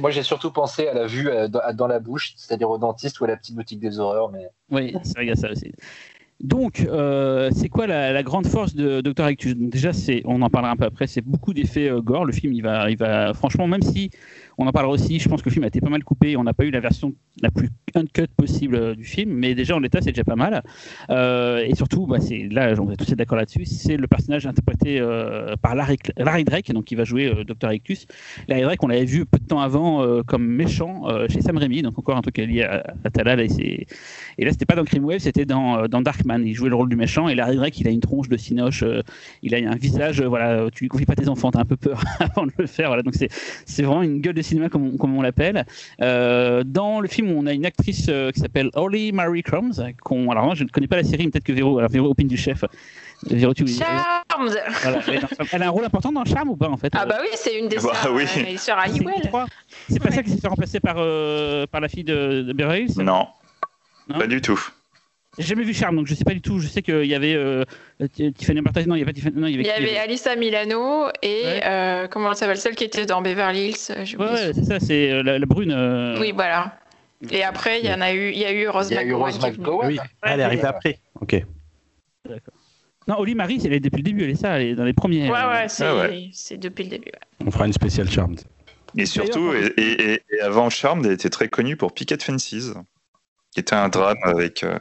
Moi, 0.00 0.10
j'ai 0.10 0.22
surtout 0.22 0.50
pensé 0.50 0.86
à 0.88 0.94
la 0.94 1.06
vue 1.06 1.28
euh, 1.28 1.48
dans, 1.48 1.60
dans 1.74 1.86
la 1.86 2.00
bouche, 2.00 2.34
c'est-à-dire 2.36 2.68
au 2.70 2.78
dentiste 2.78 3.20
ou 3.20 3.24
à 3.24 3.28
la 3.28 3.36
petite 3.36 3.56
boutique 3.56 3.80
des 3.80 3.98
horreurs. 3.98 4.30
Mais 4.30 4.48
Oui, 4.70 4.94
c'est 5.02 5.14
vrai, 5.14 5.24
il 5.26 5.28
y 5.28 5.32
a 5.32 5.36
ça 5.36 5.50
aussi. 5.50 5.72
Donc, 6.40 6.86
euh, 6.88 7.50
c'est 7.52 7.68
quoi 7.68 7.88
la, 7.88 8.22
grande 8.22 8.46
force 8.46 8.74
de 8.76 9.00
Dr. 9.00 9.28
Ictus 9.28 9.56
Donc 9.56 9.70
déjà, 9.70 9.92
c'est, 9.92 10.22
on 10.24 10.40
en 10.42 10.50
parlera 10.50 10.72
un 10.72 10.76
peu 10.76 10.84
après, 10.84 11.08
c'est 11.08 11.20
beaucoup 11.20 11.52
d'effets 11.52 11.90
euh, 11.90 12.00
gore. 12.00 12.24
Le 12.24 12.32
film, 12.32 12.52
il 12.52 12.62
va, 12.62 12.88
il 12.90 12.96
va, 12.96 13.34
franchement, 13.34 13.66
même 13.66 13.82
si 13.82 14.10
on 14.56 14.66
en 14.66 14.72
parlera 14.72 14.92
aussi, 14.92 15.18
je 15.18 15.28
pense 15.28 15.42
que 15.42 15.48
le 15.48 15.52
film 15.52 15.64
a 15.64 15.68
été 15.68 15.80
pas 15.80 15.90
mal 15.90 16.04
coupé. 16.04 16.36
On 16.36 16.44
n'a 16.44 16.54
pas 16.54 16.64
eu 16.64 16.70
la 16.70 16.78
version 16.78 17.12
la 17.42 17.50
plus 17.50 17.70
uncut 17.96 18.28
possible 18.36 18.76
euh, 18.76 18.94
du 18.94 19.02
film, 19.02 19.32
mais 19.32 19.56
déjà 19.56 19.74
en 19.74 19.80
l'état, 19.80 20.00
c'est 20.00 20.12
déjà 20.12 20.22
pas 20.22 20.36
mal. 20.36 20.62
Et 21.10 21.74
surtout, 21.74 22.06
bah, 22.06 22.20
c'est 22.20 22.48
là, 22.50 22.72
on 22.78 22.90
est 22.92 22.96
tous 22.96 23.12
d'accord 23.14 23.38
là-dessus. 23.38 23.64
C'est 23.64 23.96
le 23.96 24.06
personnage 24.06 24.46
interprété 24.46 25.00
par 25.60 25.74
Larry, 25.74 25.96
Larry 26.16 26.44
Drake, 26.44 26.72
donc 26.72 26.84
qui 26.84 26.94
va 26.94 27.04
jouer 27.04 27.32
Dr. 27.44 27.72
Ictus. 27.72 28.06
Larry 28.46 28.62
Drake, 28.62 28.82
on 28.82 28.88
l'avait 28.88 29.04
vu 29.04 29.26
peu 29.26 29.38
de 29.38 29.44
temps 29.44 29.60
avant 29.60 30.22
comme 30.24 30.46
méchant 30.46 31.04
chez 31.28 31.40
Sam 31.40 31.56
Raimi, 31.56 31.82
donc 31.82 31.98
encore 31.98 32.16
un 32.16 32.22
truc 32.22 32.38
lié 32.38 32.62
à, 32.62 32.84
à 33.04 33.10
Talal 33.10 33.40
et 33.40 33.86
et 34.38 34.44
là, 34.44 34.52
c'était 34.52 34.66
pas 34.66 34.76
dans 34.76 34.84
Wave, 35.02 35.18
c'était 35.18 35.44
dans, 35.44 35.88
dans 35.88 36.00
Il 36.36 36.54
jouait 36.54 36.68
le 36.68 36.74
rôle 36.74 36.88
du 36.88 36.96
méchant. 36.96 37.28
Et 37.28 37.34
Larry 37.34 37.56
Drake, 37.56 37.78
il 37.80 37.88
a 37.88 37.90
une 37.90 38.00
tronche 38.00 38.28
de 38.28 38.36
cinoche. 38.36 38.82
euh, 38.82 39.02
il 39.42 39.54
a 39.54 39.58
un 39.70 39.76
visage. 39.76 40.20
euh, 40.20 40.26
voilà, 40.28 40.70
tu 40.72 40.84
lui 40.84 40.88
confies 40.88 41.06
pas 41.06 41.14
tes 41.14 41.28
enfants, 41.28 41.50
t'as 41.50 41.60
un 41.60 41.64
peu 41.64 41.76
peur 41.76 42.02
avant 42.20 42.46
de 42.46 42.52
le 42.58 42.66
faire. 42.66 42.88
Voilà, 42.88 43.02
donc 43.02 43.14
c'est 43.14 43.28
c'est 43.66 43.82
vraiment 43.82 44.02
une 44.02 44.20
gueule 44.20 44.34
de 44.34 44.42
cinéma 44.42 44.68
comme 44.68 44.86
on, 44.94 44.96
comme 44.96 45.16
on 45.16 45.22
l'appelle. 45.22 45.64
Euh, 46.02 46.62
dans 46.64 47.00
le 47.00 47.08
film, 47.08 47.30
on 47.32 47.46
a 47.46 47.52
une 47.52 47.66
actrice 47.66 48.06
euh, 48.08 48.30
qui 48.30 48.40
s'appelle 48.40 48.70
Holly 48.74 49.12
Marie 49.12 49.42
Crumbs. 49.42 49.72
qu'on- 50.02 50.30
alors 50.30 50.44
moi, 50.44 50.54
je 50.54 50.64
ne 50.64 50.68
connais 50.68 50.86
pas 50.88 50.96
la 50.96 51.04
série, 51.04 51.28
peut-être 51.28 51.44
que 51.44 51.52
Véro, 51.52 51.78
alors 51.78 51.90
Véro 51.90 52.08
opine 52.10 52.28
du 52.28 52.36
chef. 52.36 52.64
Véro, 53.26 53.52
tu 53.52 53.66
Charmed 53.66 54.52
voilà, 54.82 55.00
elle, 55.52 55.62
a 55.62 55.66
un 55.66 55.70
rôle 55.70 55.84
important 55.84 56.12
dans 56.12 56.24
Charme 56.24 56.50
ou 56.50 56.56
pas 56.56 56.68
en 56.68 56.76
fait 56.76 56.92
Ah 56.96 57.04
bah 57.04 57.16
oui, 57.20 57.28
c'est 57.34 57.58
une 57.58 57.66
des 57.68 57.76
Bah 57.76 57.92
sœurs, 58.00 58.12
oui. 58.14 58.24
les 58.44 58.56
sœurs 58.56 58.78
C'est 59.88 60.00
pas 60.00 60.10
ça 60.12 60.22
qui 60.22 60.30
s'est 60.30 60.38
fait 60.38 60.46
remplacer 60.48 60.78
par, 60.78 60.96
euh, 60.98 61.66
par 61.66 61.80
la 61.80 61.88
fille 61.88 62.04
de, 62.04 62.42
de 62.42 63.02
Non 63.02 63.26
pas 64.16 64.26
du 64.26 64.40
tout. 64.40 64.58
J'ai 65.38 65.44
jamais 65.46 65.62
vu 65.64 65.72
Charme, 65.72 65.96
donc 65.96 66.06
je 66.06 66.14
sais 66.14 66.24
pas 66.24 66.34
du 66.34 66.40
tout. 66.40 66.58
Je 66.58 66.66
sais 66.68 66.82
qu'il 66.82 67.04
y 67.06 67.14
avait 67.14 67.34
euh, 67.34 67.64
Tiffany 68.34 68.58
Amber 68.58 68.70
Thornton, 68.72 68.90
non, 68.90 68.94
il 68.96 68.98
y 68.98 69.02
avait 69.02 69.12
pas 69.12 69.14
Tiffany. 69.14 69.34
Non, 69.40 69.46
il 69.46 69.52
y 69.52 69.54
avait, 69.54 69.62
Il 69.62 69.66
y 69.68 69.70
avait 69.70 69.98
Alissa 69.98 70.34
Milano 70.36 71.08
et 71.22 71.42
Ouais. 71.44 71.60
euh, 71.64 72.08
comment 72.08 72.30
elle 72.30 72.36
s'appelle 72.36 72.56
celle 72.56 72.74
qui 72.74 72.84
était 72.84 73.06
dans 73.06 73.22
Beverly 73.22 73.68
Hills 73.68 73.76
euh, 73.90 74.04
Ouais, 74.18 74.52
c'est 74.54 74.64
ça, 74.64 74.80
c'est 74.80 75.22
la, 75.22 75.38
la 75.38 75.46
brune. 75.46 75.70
euh, 75.72 76.18
Oui, 76.20 76.32
voilà. 76.34 76.78
Et 77.30 77.42
après, 77.44 77.80
il 77.80 77.86
y 77.88 77.92
en 77.92 78.00
a 78.00 78.12
eu, 78.12 78.30
il 78.30 78.38
y 78.38 78.44
a 78.44 78.52
eu 78.52 78.68
Rose 78.68 78.88
il 78.90 78.96
McGowan. 78.96 79.88
Oui, 79.88 79.98
elle 80.22 80.40
est 80.40 80.42
arrivée 80.42 80.64
après. 80.66 80.98
Ok. 81.20 81.42
Non, 83.06 83.16
Oli 83.18 83.34
Marie, 83.34 83.60
elle 83.64 83.72
est 83.72 83.80
depuis 83.80 83.98
le 83.98 84.02
début, 84.02 84.24
elle 84.24 84.30
est 84.30 84.34
ça, 84.34 84.60
elle 84.60 84.66
est 84.68 84.74
dans 84.74 84.84
les 84.84 84.92
premiers. 84.92 85.30
Ouais, 85.30 85.44
ouais, 85.46 85.68
c'est 85.68 85.84
Ah 85.86 85.96
ouais. 85.96 86.28
c'est 86.32 86.58
depuis 86.58 86.84
le 86.84 86.90
début. 86.90 87.06
ouais. 87.06 87.46
On 87.46 87.50
fera 87.50 87.66
une 87.66 87.72
spéciale 87.72 88.10
Charmed. 88.10 88.40
Et 88.96 89.06
surtout, 89.06 89.52
et, 89.54 89.72
et- 89.80 90.12
et- 90.14 90.22
et 90.30 90.40
avant 90.40 90.68
Charmed, 90.70 91.04
elle 91.06 91.12
était 91.12 91.30
très 91.30 91.48
connue 91.48 91.76
pour 91.76 91.92
Picket 91.92 92.18
Fences, 92.22 92.72
qui 93.58 93.60
était 93.60 93.74
un 93.74 93.88
drame 93.88 94.16
avec. 94.22 94.62
euh, 94.64 94.78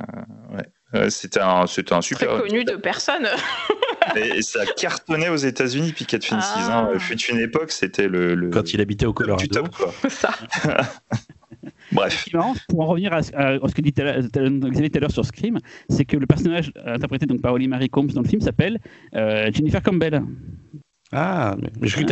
ouais. 0.93 1.09
C'était 1.09 1.41
un, 1.41 1.67
c'était 1.67 1.93
un 1.93 1.99
Très 1.99 2.15
super. 2.15 2.41
connu 2.41 2.63
de 2.63 2.75
personne. 2.75 3.27
Et 4.15 4.41
ça 4.41 4.65
cartonnait 4.65 5.29
aux 5.29 5.35
États-unis, 5.35 5.91
Picket 5.91 6.19
Fences. 6.23 6.45
Ah. 6.55 6.89
Hein. 6.93 6.99
Fut 6.99 7.17
une 7.29 7.39
époque, 7.39 7.71
c'était 7.71 8.07
le, 8.07 8.35
le- 8.35 8.49
Quand 8.49 8.73
il 8.73 8.79
habitait 8.81 9.05
au 9.05 9.13
Colorado. 9.13 9.45
top, 9.47 9.75
quoi. 9.75 9.91
Ça. 10.09 10.29
Bref. 11.91 12.19
Ce 12.19 12.23
qui 12.25 12.29
est 12.35 12.37
marrant, 12.37 12.53
pour 12.69 12.81
en 12.81 12.85
revenir 12.85 13.11
à, 13.13 13.17
à- 13.33 13.53
à 13.55 13.67
ce 13.67 13.73
que 13.75 13.81
dit 13.81 13.91
Xavier 13.91 14.89
tout 14.89 14.97
à 14.97 15.01
l'heure 15.01 15.11
sur 15.11 15.25
Scream, 15.25 15.59
c'est 15.89 16.05
que 16.05 16.15
le 16.17 16.25
personnage 16.25 16.71
interprété 16.85 17.25
donc 17.25 17.41
par 17.41 17.53
Holly 17.53 17.67
Marie 17.67 17.89
Combs 17.89 18.07
dans 18.13 18.21
le 18.21 18.27
film 18.27 18.41
s'appelle 18.41 18.79
euh, 19.15 19.49
Jennifer 19.53 19.81
Campbell. 19.81 20.21
Ah, 21.13 21.55
mais 21.61 21.69
mais 21.79 21.87
je 21.87 21.93
croyais 21.93 22.05
que 22.05 22.11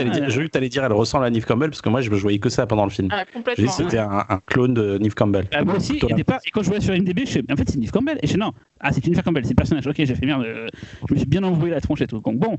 t'allais 0.51 0.67
Ah. 0.67 0.69
dire- 0.69 0.83
elle 0.85 0.93
ressemble 0.93 1.25
à 1.25 1.29
Neve 1.29 1.45
Campbell 1.45 1.69
parce 1.69 1.81
que 1.81 1.89
moi 1.89 1.99
je 2.01 2.09
me 2.09 2.15
voyais 2.15 2.39
que 2.39 2.47
ça 2.49 2.65
pendant 2.65 2.85
le 2.85 2.89
film. 2.91 3.09
Ah, 3.11 3.25
complètement. 3.25 3.69
c'était 3.71 3.97
un, 3.97 4.23
un 4.29 4.39
clone 4.45 4.73
de 4.73 4.97
Neve 4.97 5.13
Campbell. 5.15 5.47
Ah, 5.53 5.65
moi 5.65 5.75
aussi, 5.75 5.99
au 6.01 6.07
départ, 6.15 6.39
et 6.45 6.51
quand 6.51 6.63
je 6.63 6.69
vois 6.69 6.79
sur 6.79 6.95
IMDb, 6.95 7.19
je 7.25 7.31
fais, 7.31 7.43
en 7.51 7.55
fait, 7.57 7.63
c'est 7.67 7.73
Jennifer 7.73 7.91
Campbell. 7.91 8.19
Et 8.23 8.27
je 8.27 8.31
fais, 8.31 8.37
non, 8.37 8.53
ah, 8.79 8.91
c'est 8.93 9.03
Jennifer 9.03 9.23
Campbell, 9.23 9.43
c'est 9.43 9.51
le 9.51 9.55
personnage. 9.55 9.85
Ok, 9.87 9.95
j'ai 9.97 10.15
fait 10.15 10.25
merde, 10.25 10.43
euh, 10.45 10.67
je 11.09 11.13
me 11.13 11.19
suis 11.19 11.27
bien 11.27 11.43
envoyé 11.43 11.73
la 11.73 11.81
tronche 11.81 12.01
et 12.01 12.07
tout. 12.07 12.19
Donc, 12.19 12.37
bon, 12.39 12.57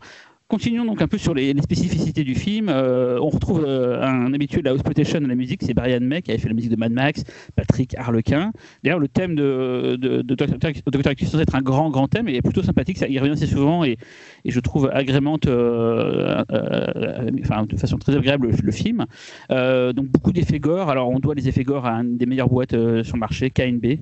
continuons 0.49 0.85
donc 0.85 1.03
un 1.03 1.09
peu 1.09 1.19
sur 1.19 1.35
les, 1.35 1.55
spécificités 1.61 2.23
du 2.23 2.35
film. 2.35 2.69
Euh, 2.69 3.19
on 3.21 3.29
retrouve 3.29 3.65
euh, 3.67 4.01
un 4.03 4.33
habitué 4.33 4.61
de 4.61 4.67
la 4.67 4.75
Hospitation 4.75 5.21
de 5.21 5.27
la 5.27 5.35
musique, 5.35 5.63
c'est 5.65 5.75
Brian 5.75 6.01
May, 6.01 6.23
qui 6.23 6.31
avait 6.31 6.41
fait 6.41 6.49
la 6.49 6.55
musique 6.55 6.71
de 6.71 6.77
Mad 6.77 6.93
Max, 6.93 7.25
Patrick 7.57 7.97
Harlequin. 7.97 8.53
D'ailleurs, 8.85 9.01
le 9.01 9.09
thème 9.09 9.35
de, 9.35 9.97
de, 10.01 10.23
de 10.23 10.35
Dr. 10.35 10.47
Dr. 10.57 11.09
Actus 11.09 11.31
censé 11.31 11.43
être 11.43 11.55
un 11.55 11.63
grand, 11.63 11.91
grand 11.91 12.07
thème 12.07 12.29
et 12.29 12.37
est 12.37 12.43
plutôt 12.43 12.63
sympathique. 12.63 12.99
Ça, 12.99 13.09
il 13.09 13.19
revient 13.19 13.33
assez 13.33 13.47
souvent 13.47 13.85
et, 13.85 13.99
je 14.45 14.61
trouve 14.61 14.89
agrémente, 14.93 15.47
euh, 15.47 16.45
euh, 16.53 17.31
enfin, 17.41 17.67
de 17.67 17.77
façon 17.77 17.99
très 17.99 18.17
agréable, 18.17 18.51
le, 18.63 18.73
film. 18.73 19.07
Donc 19.51 20.07
beaucoup 20.07 20.33
d'effets 20.33 20.61
gore. 20.61 20.91
Alors 20.91 21.11
on 21.11 21.19
doit 21.19 21.35
les 21.35 21.49
effets 21.49 21.65
gore 21.65 21.87
à 21.87 21.95
une 21.95 22.17
des 22.17 22.27
meilleures 22.27 22.49
boîtes 22.49 22.71
sur 23.03 23.17
le 23.17 23.19
marché, 23.19 23.51
KNB. 23.51 23.99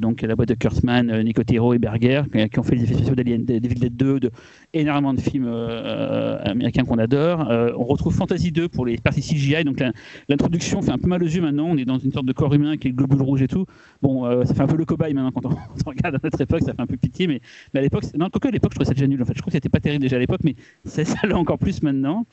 Donc 0.00 0.22
la 0.22 0.34
boîte 0.34 0.48
de 0.48 0.54
Kurtzman, 0.54 1.22
Nicotero 1.22 1.74
et 1.74 1.78
Berger, 1.78 2.22
qui, 2.32 2.48
qui 2.48 2.58
ont 2.58 2.62
fait 2.62 2.74
les 2.74 2.84
effets 2.84 2.94
spéciaux 2.94 3.14
d'Alien, 3.14 3.44
Devil 3.44 3.78
Dead 3.78 3.96
2, 3.96 4.20
de 4.20 4.30
énormément 4.72 5.14
de 5.14 5.20
films 5.20 5.46
euh, 5.68 6.38
américains 6.44 6.84
qu'on 6.84 6.98
adore. 6.98 7.50
Euh, 7.50 7.72
on 7.76 7.84
retrouve 7.84 8.14
Fantasy 8.14 8.52
2 8.52 8.68
pour 8.68 8.86
les 8.86 8.96
parties 8.98 9.20
CGI. 9.20 9.64
Donc 9.64 9.82
l'introduction 10.28 10.82
fait 10.82 10.90
un 10.90 10.98
peu 10.98 11.08
mal 11.08 11.22
aux 11.22 11.26
yeux 11.26 11.42
maintenant. 11.42 11.66
On 11.68 11.76
est 11.76 11.84
dans 11.84 11.98
une 11.98 12.12
sorte 12.12 12.26
de 12.26 12.32
corps 12.32 12.52
humain 12.54 12.76
qui 12.76 12.88
est 12.88 12.90
le 12.90 12.96
globule 12.96 13.22
rouge 13.22 13.42
et 13.42 13.48
tout. 13.48 13.66
Bon, 14.02 14.26
euh, 14.26 14.44
ça 14.44 14.54
fait 14.54 14.62
un 14.62 14.66
peu 14.66 14.76
le 14.76 14.84
cobaye 14.84 15.14
maintenant 15.14 15.32
quand 15.32 15.46
on, 15.46 15.50
regarde 15.86 16.14
à 16.16 16.18
notre 16.22 16.40
époque, 16.40 16.62
ça 16.62 16.74
fait 16.74 16.82
un 16.82 16.86
peu 16.86 16.96
pitié. 16.96 17.26
Mais, 17.26 17.40
à 17.74 17.80
l'époque, 17.80 18.04
non, 18.16 18.26
à 18.26 18.50
l'époque, 18.50 18.72
je 18.72 18.76
trouvais 18.76 18.88
ça 18.88 18.94
déjà 18.94 19.06
nul. 19.06 19.20
En 19.22 19.24
fait, 19.24 19.34
je 19.34 19.40
crois 19.40 19.50
que 19.50 19.56
c'était 19.56 19.68
pas 19.68 19.80
terrible 19.80 20.02
déjà 20.02 20.16
à 20.16 20.20
l'époque, 20.20 20.40
mais 20.44 20.54
ça, 20.84 21.04
ça 21.04 21.26
l'est 21.26 21.34
encore 21.34 21.58
plus 21.58 21.82
maintenant. 21.82 22.24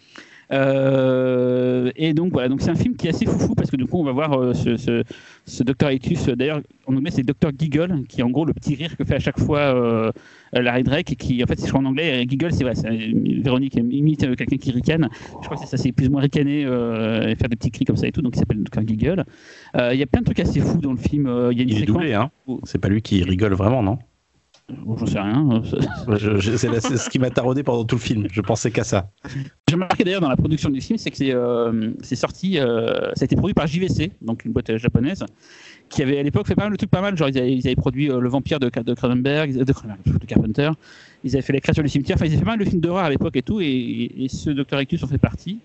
Euh, 0.52 1.92
et 1.96 2.14
donc 2.14 2.32
voilà, 2.34 2.50
donc 2.50 2.62
c'est 2.62 2.70
un 2.70 2.76
film 2.76 2.96
qui 2.96 3.08
est 3.08 3.10
assez 3.10 3.26
foufou 3.26 3.56
parce 3.56 3.72
que 3.72 3.78
du 3.78 3.86
coup 3.86 4.00
on 4.00 4.04
va 4.04 4.12
voir 4.12 4.40
euh, 4.40 4.54
ce, 4.54 4.78
ce, 4.78 5.04
ce 5.46 5.64
Dr. 5.64 5.92
Ictus, 5.92 6.28
euh, 6.28 6.36
d'ailleurs 6.36 6.62
en 6.86 6.96
anglais 6.96 7.12
c'est 7.12 7.24
Dr. 7.24 7.50
Giggle, 7.58 8.04
qui 8.08 8.22
est 8.22 8.24
en 8.24 8.30
gros 8.30 8.46
le 8.46 8.54
petit 8.54 8.76
rire 8.76 8.96
que 8.96 9.04
fait 9.04 9.16
à 9.16 9.20
chaque 9.20 9.40
fois 9.40 9.60
euh, 9.60 9.76
euh, 10.06 10.12
Larry 10.62 10.84
Drake, 10.84 11.16
qui 11.18 11.44
en 11.44 11.48
fait 11.48 11.60
je 11.62 11.68
crois 11.68 11.80
en 11.82 11.86
anglais, 11.86 12.24
euh, 12.24 12.26
Giggle 12.30 12.52
c'est 12.52 12.64
vrai, 12.64 12.74
euh, 12.86 13.42
Véronique 13.44 13.76
imite 13.76 14.24
euh, 14.24 14.36
quelqu'un 14.36 14.58
qui 14.58 14.72
ricane, 14.72 15.10
je 15.42 15.46
crois 15.46 15.58
que 15.58 15.64
c'est 15.64 15.70
ça, 15.70 15.78
c'est 15.82 15.92
plus 15.92 16.08
ou 16.08 16.12
moins 16.12 16.22
ricaner 16.22 16.66
euh, 16.66 17.28
et 17.30 17.36
faire 17.36 17.50
des 17.50 17.56
petits 17.56 17.72
cris 17.72 17.86
comme 17.86 17.98
ça 17.98 18.08
et 18.08 18.12
tout, 18.12 18.22
donc 18.22 18.36
il 18.36 18.40
s'appelle 18.40 18.64
Dr. 18.64 18.88
Giggle. 18.88 19.24
Euh, 19.76 19.94
Il 19.94 20.00
y 20.00 20.04
a 20.04 20.06
plein 20.08 20.22
de 20.22 20.26
trucs 20.26 20.40
assez 20.40 20.60
fous 20.60 20.78
dans 20.80 20.92
le 20.92 20.98
film, 20.98 21.28
euh, 21.28 21.52
il 21.52 21.58
y 21.58 21.62
a 21.62 21.64
une 21.64 21.70
Il 21.70 21.84
est 21.84 21.86
doublé, 21.86 22.14
hein. 22.14 22.32
C'est 22.64 22.80
pas 22.80 22.90
lui 22.90 23.02
qui 23.02 23.24
rigole 23.24 23.54
vraiment, 23.54 23.84
non? 23.84 23.98
Bon, 24.84 24.98
j'en 24.98 25.06
sais 25.06 25.20
rien, 25.20 25.48
euh, 25.52 26.18
je- 26.40 26.56
C'est 26.58 26.98
ce 26.98 27.10
qui 27.10 27.20
m'a 27.20 27.30
taraudé 27.30 27.62
pendant 27.62 27.86
tout 27.86 27.98
le 27.98 28.02
film. 28.02 28.26
Je 28.32 28.42
pensais 28.42 28.72
qu'à 28.72 28.84
ça. 28.84 29.12
J'ai 29.70 29.76
remarqué 29.76 30.04
d'ailleurs 30.04 30.22
dans 30.22 30.30
la 30.30 30.36
production 30.38 30.70
du 30.72 30.82
film, 30.82 30.98
c'est 30.98 31.12
que 31.12 31.18
c'est 31.18 31.34
euh, 31.36 31.92
sorti, 32.02 32.58
euh, 32.58 33.12
ça 33.14 33.22
a 33.22 33.26
été 33.26 33.36
produit 33.36 33.54
par 33.54 33.68
JVC, 33.68 34.12
donc 34.22 34.44
une 34.44 34.54
boîte 34.54 34.72
euh, 34.72 34.78
japonaise, 34.80 35.24
qui 35.90 36.02
avait 36.02 36.18
à 36.20 36.24
l'époque 36.24 36.48
fait 36.48 36.56
pas 36.56 36.64
mal 36.64 36.72
de 36.72 36.78
trucs 36.78 36.90
pas 36.90 37.02
mal. 37.02 37.18
Genre 37.18 37.30
ils 37.30 37.38
avaient, 37.38 37.54
ils 37.54 37.76
produit 37.76 38.10
euh, 38.10 38.20
Le 38.20 38.30
Vampire 38.30 38.60
de, 38.60 38.70
Cronenberg, 38.70 39.56
de, 39.56 40.26
Carpenter, 40.26 40.72
ils 41.24 41.36
avaient 41.36 41.42
fait 41.42 41.54
La 41.54 41.60
créature 41.60 41.84
du 41.84 41.90
cimetière, 41.90 42.16
enfin 42.18 42.26
ils 42.26 42.30
avaient 42.30 42.40
fait 42.40 42.46
pas 42.46 42.52
mal 42.52 42.60
de 42.60 42.66
films 42.66 42.82
d'horreur 42.82 43.06
à 43.06 43.10
l'époque 43.10 43.36
et 43.36 43.42
tout, 43.42 43.62
et, 43.62 44.12
et, 44.18 44.28
ce 44.28 44.50
Dr. 44.50 44.82
Ictus 44.82 45.04
en 45.04 45.08
fait 45.08 45.18
partie. 45.18 45.60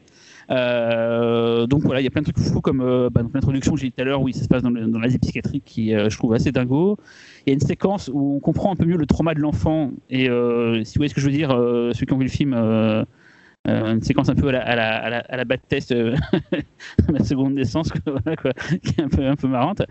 Euh, 0.51 1.67
donc 1.67 1.83
voilà, 1.83 2.01
il 2.01 2.05
y 2.05 2.07
a 2.09 2.11
plein 2.11 2.23
de 2.23 2.33
trucs 2.33 2.45
fous 2.45 2.61
comme 2.61 2.81
euh, 2.81 3.09
bah, 3.09 3.23
l'introduction 3.33 3.73
que 3.75 3.81
j'ai 3.81 3.87
dit 3.87 3.93
tout 3.93 4.03
à 4.03 4.05
l'heure, 4.05 4.21
où 4.21 4.31
ça 4.33 4.43
se 4.43 4.49
passe 4.49 4.63
dans, 4.63 4.71
dans 4.71 4.99
l'Asie 4.99 5.19
psychiatrique, 5.19 5.65
qui 5.65 5.93
je 5.93 6.17
trouve 6.17 6.35
assez 6.35 6.51
dingo. 6.51 6.99
Il 7.47 7.51
y 7.51 7.53
a 7.53 7.55
une 7.55 7.61
séquence 7.61 8.11
où 8.13 8.37
on 8.37 8.41
comprend 8.41 8.73
un 8.73 8.77
peu 8.77 8.85
mieux 8.85 8.97
le 8.97 9.07
trauma 9.07 9.35
de 9.35 9.41
l'enfant, 9.41 9.93
et 10.11 10.25
si 10.25 10.29
vous 10.29 10.99
voyez 10.99 11.09
ce 11.09 11.15
que 11.15 11.21
je 11.21 11.27
veux 11.27 11.33
dire, 11.33 11.51
ceux 11.95 12.05
qui 12.07 12.13
ont 12.13 12.19
vu 12.19 12.25
le 12.25 12.31
film, 12.31 12.55
euh, 13.71 13.95
une 13.95 14.03
séquence 14.03 14.29
un 14.29 14.35
peu 14.35 14.49
à 14.49 14.53
la, 14.53 14.63
à 14.63 14.77
la, 14.77 14.97
à 14.97 15.11
la, 15.11 15.19
à 15.19 15.37
la 15.37 15.45
bad 15.45 15.61
test 15.69 15.93
euh, 15.93 16.17
ma 17.13 17.23
seconde 17.25 17.55
naissance, 17.55 17.91
qui 18.83 18.95
est 18.99 19.03
un 19.03 19.09
peu, 19.09 19.27
un 19.27 19.37
peu 19.37 19.49
marrante. 19.49 19.83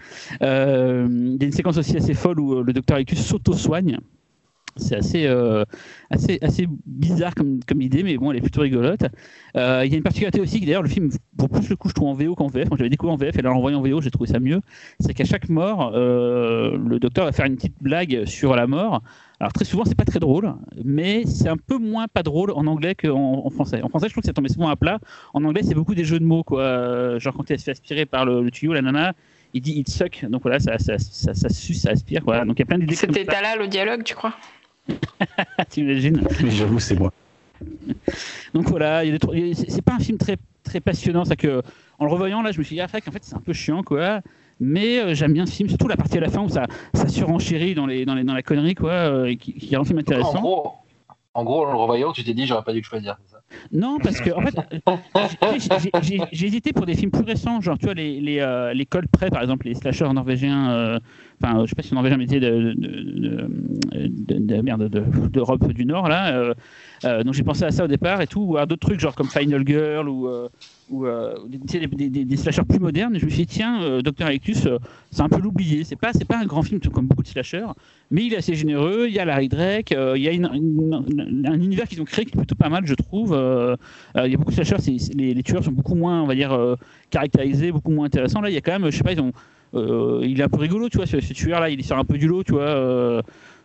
Euh, 0.42 1.08
il 1.10 1.42
y 1.42 1.44
a 1.44 1.46
une 1.46 1.52
séquence 1.52 1.78
aussi 1.78 1.98
assez 1.98 2.14
folle 2.14 2.40
où 2.40 2.56
euh, 2.56 2.64
le 2.64 2.74
docteur 2.74 3.00
Ictus 3.00 3.20
s'auto-soigne. 3.26 3.98
C'est 4.80 4.96
assez, 4.96 5.28
euh, 5.28 5.64
assez, 6.10 6.40
assez 6.42 6.68
bizarre 6.86 7.36
comme, 7.36 7.60
comme 7.68 7.82
idée, 7.82 8.04
mais 8.04 8.18
bon, 8.18 8.32
elle 8.32 8.38
est 8.38 8.42
plutôt 8.42 8.62
rigolote. 8.62 9.04
Euh, 9.56 9.84
il 9.86 9.92
y 9.92 9.94
a 9.94 9.98
une 9.98 10.04
particularité 10.04 10.42
aussi, 10.42 10.60
que 10.60 10.66
d'ailleurs, 10.66 10.84
le 10.84 10.90
film 10.90 11.10
vaut 11.38 11.48
plus 11.48 11.70
le 11.70 11.76
coup, 11.76 11.90
je 11.90 11.94
trouve, 11.94 12.10
en 12.10 12.14
VO 12.14 12.36
qu'en 12.36 12.48
VF. 12.48 12.70
Moi, 12.70 12.78
j'avais 12.78 12.90
découvert 12.90 13.14
en 13.14 13.18
VF, 13.18 13.38
et 13.38 13.42
là, 13.42 13.52
en 13.52 13.60
voyant 13.60 13.80
en 13.80 13.82
VO, 13.82 14.02
j'ai 14.02 14.12
trouvé 14.12 14.30
ça 14.30 14.40
mieux. 14.40 14.62
C'est 15.00 15.14
qu'à 15.14 15.26
chaque 15.26 15.50
mort, 15.50 15.92
euh, 15.94 16.78
le 16.78 17.00
docteur 17.00 17.26
va 17.26 17.32
faire 17.32 17.46
une 17.46 17.56
petite 17.56 17.76
blague 17.82 18.26
sur 18.26 18.56
la 18.56 18.68
mort. 18.68 19.02
Alors, 19.40 19.54
très 19.54 19.66
souvent, 19.66 19.86
c'est 19.86 19.96
pas 19.96 20.06
très 20.06 20.20
drôle, 20.20 20.54
mais 20.84 21.26
c'est 21.26 21.48
un 21.48 21.58
peu 21.58 21.78
moins 21.78 22.08
pas 22.08 22.24
drôle 22.24 22.52
en 22.52 22.68
anglais 22.68 22.96
qu'en 22.96 23.46
en 23.46 23.50
français. 23.50 23.82
En 23.82 23.90
français, 23.90 24.08
je 24.08 24.14
trouve 24.14 24.22
que 24.24 24.28
ça 24.28 24.34
tombait 24.34 24.50
souvent 24.50 24.70
à 24.70 24.76
plat. 24.76 25.00
En 25.34 25.44
anglais, 25.46 25.62
c'est 25.64 25.76
beaucoup 25.76 25.96
des 25.96 26.04
jeux 26.04 26.20
de 26.20 26.26
mots, 26.26 26.44
quoi. 26.44 27.18
Genre, 27.20 27.34
quand 27.34 27.50
elle 27.50 27.60
se 27.60 27.66
fait 27.66 27.72
aspirer 27.72 28.06
par 28.06 28.26
le, 28.26 28.44
le 28.44 28.52
tuyau, 28.52 28.74
la 28.74 28.82
nana, 28.82 29.14
il 29.54 29.62
dit 29.62 29.80
it 29.80 29.90
suck. 29.90 30.26
Donc 30.30 30.42
voilà, 30.44 30.60
ça, 30.60 30.78
ça, 30.78 30.98
ça, 30.98 31.34
ça 31.34 31.50
suce, 31.50 31.82
ça 31.82 31.92
aspire. 31.92 32.22
Voilà. 32.24 32.46
Donc 32.46 32.58
il 32.58 32.60
y 32.60 32.64
a 32.64 32.66
plein 32.66 32.78
d'idées 32.78 32.96
C'était 32.96 33.26
Talal 33.26 33.62
au 33.62 33.68
dialogue, 33.68 34.04
tu 34.04 34.16
crois? 34.16 34.34
t'imagines. 35.70 36.22
Mais 36.44 36.52
j'avoue, 36.52 36.80
c'est 36.80 36.98
moi. 36.98 37.12
Donc 38.54 38.70
voilà, 38.70 39.04
il 39.04 39.08
y 39.08 39.10
a 39.10 39.14
des 39.14 39.20
trucs- 39.20 39.36
il 39.38 39.48
y 39.48 39.52
a- 39.52 39.56
c'est 39.68 39.82
pas 39.82 39.94
un 39.94 40.00
film 40.00 40.18
très 40.18 40.38
très 40.64 40.80
passionnant, 40.80 41.26
c'est 41.26 41.36
que 41.36 41.62
en 41.98 42.06
le 42.06 42.12
revoyant 42.12 42.42
là, 42.42 42.52
je 42.52 42.60
me 42.60 42.64
suis 42.64 42.76
dit 42.76 42.82
ah 42.82 42.86
en 42.86 42.88
fait 43.12 43.24
c'est 43.24 43.36
un 43.36 43.40
peu 43.42 43.54
chiant 43.54 43.84
quoi. 43.84 44.22
Mais 44.62 45.00
euh, 45.00 45.14
j'aime 45.14 45.34
bien 45.34 45.46
ce 45.46 45.54
film, 45.54 45.70
surtout 45.70 45.88
la 45.88 45.96
partie 45.98 46.18
à 46.18 46.22
la 46.22 46.30
fin 46.30 46.42
où 46.42 46.50
ça, 46.50 46.66
ça 46.94 47.08
surenchérit 47.08 47.76
dans 47.76 47.86
les 47.86 48.06
dans 48.06 48.14
les 48.16 48.24
dans 48.24 48.34
la 48.34 48.42
connerie 48.44 48.76
quoi, 48.76 48.92
euh, 48.92 49.26
et 49.26 49.38
qui, 49.38 49.54
qui 49.54 49.76
rend 49.76 49.84
le 49.84 49.88
film 49.88 50.00
En 50.00 50.02
intéressant. 50.02 50.42
gros, 50.42 50.74
en 51.34 51.44
gros, 51.46 51.66
en 51.66 51.72
le 51.72 51.78
revoyant, 51.78 52.12
tu 52.12 52.24
t'es 52.24 52.34
dit, 52.34 52.46
j'aurais 52.46 52.64
pas 52.64 52.74
dû 52.74 52.80
le 52.80 52.84
choisir. 52.84 53.18
c'est 53.26 53.32
ça? 53.34 53.42
Non, 53.72 54.00
parce 54.00 54.20
que 54.20 54.32
en 54.32 54.42
fait, 54.42 54.56
j'ai- 56.02 56.46
hésité 56.46 56.74
pour 56.74 56.86
des 56.86 56.96
films 56.96 57.12
plus 57.12 57.24
récents, 57.24 57.62
genre 57.62 57.78
tu 57.78 57.86
vois 57.86 57.94
les 57.94 58.20
les, 58.20 58.40
euh, 58.40 58.74
les 58.74 58.86
cold 58.86 59.08
près 59.12 59.30
par 59.30 59.42
exemple, 59.42 59.66
les 59.68 59.76
slashers 59.76 60.12
norvégiens. 60.14 61.00
Enfin, 61.42 61.62
je 61.64 61.70
sais 61.70 61.76
pas 61.76 61.84
si 61.84 61.94
norvégien, 61.94 62.18
mais 62.18 62.26
tu 62.26 62.34
sais, 62.34 62.40
de, 62.42 62.74
de, 62.74 62.74
de, 62.74 64.38
de- 64.38 64.88
de- 64.88 65.28
d'Europe 65.30 65.72
du 65.72 65.86
Nord 65.86 66.10
là. 66.10 66.36
euh, 66.36 66.54
euh, 67.06 67.24
donc 67.24 67.34
j'ai 67.34 67.44
pensé 67.44 67.64
à 67.64 67.72
ça 67.72 67.86
au 67.86 67.88
départ 67.88 68.22
et 68.22 68.28
tout, 68.28 68.42
ou 68.42 68.58
à 68.58 68.66
d'autres 68.66 68.86
trucs 68.88 69.00
genre 69.00 69.16
comme 69.16 69.30
Final 69.30 69.64
Girl 69.66 70.10
ou 70.10 70.28
euh, 70.28 70.50
ou 70.90 71.06
des, 71.48 72.10
des, 72.10 72.36
slashers 72.38 72.64
plus 72.68 72.80
modernes. 72.80 73.16
Et 73.16 73.20
je 73.20 73.26
me 73.26 73.30
suis 73.30 73.46
dit 73.46 73.48
tiens, 73.48 73.82
euh, 73.84 74.02
Ictus, 74.32 74.66
euh, 74.66 74.80
c'est 75.12 75.22
un 75.22 75.30
peu 75.30 75.40
l'oublié. 75.40 75.84
C'est 75.84 75.96
pas 75.96 76.12
pas 76.28 76.40
un 76.40 76.46
grand 76.46 76.64
film 76.64 76.80
comme 76.82 77.08
beaucoup 77.08 77.22
de 77.22 77.28
slashers, 77.28 77.68
mais 78.10 78.26
il 78.26 78.34
est 78.34 78.38
assez 78.38 78.56
généreux. 78.56 79.06
Il 79.08 79.14
y 79.14 79.20
a 79.20 79.26
Larry 79.26 79.50
Drake, 79.50 79.92
il 79.92 80.22
y 80.22 80.28
a 80.28 80.50
un 80.50 81.62
univers 81.62 81.88
qu'ils 81.88 82.02
ont 82.02 82.06
créé 82.06 82.26
qui 82.26 82.32
est 82.36 82.38
plutôt 82.38 82.56
pas 82.56 82.70
mal, 82.70 82.86
je 82.88 82.96
trouve. 82.96 83.30
Il 84.16 84.32
y 84.32 84.34
a 84.34 84.38
beaucoup 84.38 84.50
de 84.52 84.56
slashers, 84.56 84.78
les, 85.16 85.44
tueurs 85.44 85.64
sont 85.64 85.72
beaucoup 85.72 85.96
moins, 85.96 86.22
on 86.24 86.28
va 86.28 86.34
dire, 86.36 86.76
caractérisés, 87.12 87.72
beaucoup 87.72 87.92
moins 87.92 88.08
intéressants. 88.08 88.42
Là, 88.42 88.50
il 88.50 88.54
y 88.54 88.58
a 88.58 88.62
quand 88.62 88.78
même, 88.78 88.90
je 88.90 88.98
sais 88.98 89.04
pas, 89.04 89.14
ils 89.14 89.22
ont, 89.22 89.32
il 89.74 90.40
est 90.40 90.44
un 90.44 90.50
peu 90.50 90.60
rigolo, 90.60 90.90
tu 90.90 90.98
vois, 90.98 91.06
ce, 91.06 91.20
ce 91.20 91.34
tueur 91.34 91.60
là, 91.60 91.70
il 91.70 91.84
sort 91.84 91.98
un 92.00 92.06
peu 92.06 92.18
du 92.18 92.28
lot, 92.28 92.44
tu 92.44 92.54
vois. 92.54 92.62
euh, 92.64 93.22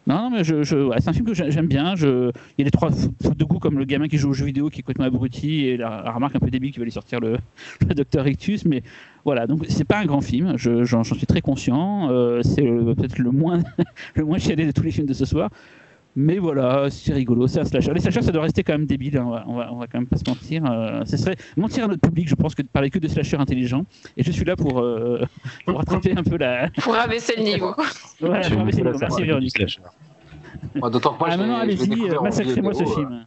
non, 0.06 0.28
non, 0.28 0.30
mais 0.30 0.44
c'est 0.44 1.08
un 1.08 1.12
film 1.14 1.24
que 1.24 1.32
j'ai- 1.32 1.50
j'aime 1.50 1.66
bien. 1.66 1.94
Il 1.96 2.32
y 2.58 2.60
a 2.62 2.64
des 2.64 2.70
trois 2.70 2.90
fautes 2.90 3.38
de 3.38 3.44
goût 3.44 3.58
comme 3.58 3.78
le 3.78 3.86
gamin 3.86 4.06
qui 4.06 4.18
joue 4.18 4.28
aux 4.30 4.34
jeux 4.34 4.44
vidéo 4.44 4.68
qui 4.68 4.80
est 4.80 4.82
complètement 4.82 5.06
abruti 5.06 5.64
et 5.64 5.78
la, 5.78 6.12
remarque 6.12 6.36
un 6.36 6.40
peu 6.40 6.50
débile 6.50 6.72
qui 6.72 6.78
va 6.78 6.82
aller 6.82 6.90
sortir 6.90 7.20
le, 7.20 7.38
le 7.88 7.94
docteur 7.94 8.24
Rictus. 8.24 8.66
Mais 8.66 8.82
voilà, 9.24 9.46
donc 9.46 9.64
c'est 9.68 9.84
pas 9.84 9.98
un 9.98 10.04
grand 10.04 10.20
film, 10.20 10.58
je- 10.58 10.84
j'en 10.84 11.04
suis 11.04 11.24
très 11.26 11.40
conscient. 11.40 12.10
euh, 12.10 12.42
c'est 12.42 12.66
euh, 12.66 12.94
peut-être 12.94 13.18
le 13.18 13.30
moins, 13.30 13.60
le 14.14 14.24
moins 14.26 14.36
chialé 14.38 14.66
de 14.66 14.72
tous 14.72 14.82
les 14.82 14.90
films 14.90 15.06
de 15.06 15.14
ce 15.14 15.24
soir. 15.24 15.48
Mais 16.16 16.38
voilà, 16.38 16.88
c'est 16.90 17.12
rigolo, 17.12 17.48
c'est 17.48 17.60
un 17.60 17.64
slasher. 17.64 17.92
Les 17.92 18.00
slashers, 18.00 18.22
ça 18.22 18.30
doit 18.30 18.42
rester 18.42 18.62
quand 18.62 18.74
même 18.74 18.86
débile, 18.86 19.18
hein, 19.18 19.24
on, 19.26 19.30
va, 19.30 19.44
on, 19.48 19.56
va, 19.56 19.72
on 19.72 19.76
va 19.78 19.86
quand 19.88 19.98
même 19.98 20.06
pas 20.06 20.16
se 20.16 20.22
mentir. 20.28 20.64
euh, 20.64 21.04
ce 21.04 21.16
serait 21.16 21.36
mentir 21.56 21.84
à 21.84 21.88
notre 21.88 22.02
public, 22.02 22.28
je 22.28 22.36
pense, 22.36 22.54
que 22.54 22.62
de 22.62 22.68
parler 22.68 22.88
que 22.90 23.00
de 23.00 23.08
slashers 23.08 23.36
intelligents. 23.38 23.84
Et 24.16 24.22
je 24.22 24.30
suis 24.30 24.44
là 24.44 24.54
pour, 24.54 24.78
euh, 24.80 25.24
pour 25.66 25.76
rattraper 25.78 26.12
un 26.16 26.22
peu 26.22 26.36
la. 26.36 26.68
Pour 26.82 26.94
rabaisser 26.94 27.34
le 27.36 27.42
niveau. 27.42 27.74
Voilà, 28.20 28.48
pour 28.48 28.58
rabaisser 28.58 28.82
me 28.82 28.84
le 28.84 28.92
niveau. 28.92 28.98
Merci 29.00 29.22
Véronique. 29.24 29.66
D'autant 30.74 31.14
que 31.14 31.18
moi, 31.18 31.28
ah, 31.30 31.32
je 31.32 31.36
l'ai- 31.36 31.42
maintenant, 31.42 31.56
allez-y, 31.58 32.22
massacrez-moi 32.22 32.74
ce 32.74 32.82
euh, 32.82 32.86
film. 32.86 33.26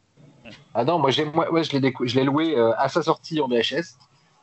Ah 0.73 0.85
non, 0.85 0.99
moi, 0.99 1.09
moi, 1.33 1.51
ouais, 1.51 1.63
je 1.63 1.71
l'ai, 1.73 1.81
décou- 1.81 2.05
loué 2.23 2.57
euh, 2.57 2.71
à 2.77 2.87
sa 2.87 3.01
sortie 3.01 3.41
en 3.41 3.47
VHS. 3.47 3.97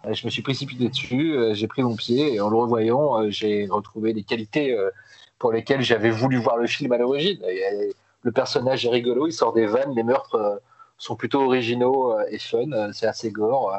Euh, 0.04 0.12
je 0.12 0.26
me 0.26 0.30
suis 0.30 0.42
précipité 0.42 0.88
dessus, 0.88 1.34
euh, 1.34 1.54
j'ai 1.54 1.66
pris 1.66 1.82
mon 1.82 1.96
pied 1.96 2.34
et 2.34 2.40
en 2.40 2.50
le 2.50 2.56
revoyant, 2.56 3.22
euh, 3.22 3.30
j'ai 3.30 3.66
retrouvé 3.70 4.12
les 4.12 4.22
qualités 4.22 4.76
euh, 4.76 4.90
pour 5.38 5.50
lesquelles 5.52 5.80
j'avais 5.80 6.10
voulu 6.10 6.36
voir 6.36 6.58
le 6.58 6.66
film 6.66 6.92
à 6.92 6.98
l'origine. 6.98 7.38
Et, 7.48 7.62
euh, 7.64 7.90
le 8.24 8.32
personnage 8.32 8.84
est 8.86 8.90
rigolo, 8.90 9.26
il 9.28 9.32
sort 9.32 9.52
des 9.52 9.66
vannes, 9.66 9.94
les 9.94 10.02
meurtres 10.02 10.34
euh, 10.34 10.56
sont 10.96 11.14
plutôt 11.14 11.42
originaux 11.42 12.12
euh, 12.12 12.24
et 12.30 12.38
fun, 12.38 12.72
euh, 12.72 12.90
c'est 12.92 13.06
assez 13.06 13.30
gore. 13.30 13.72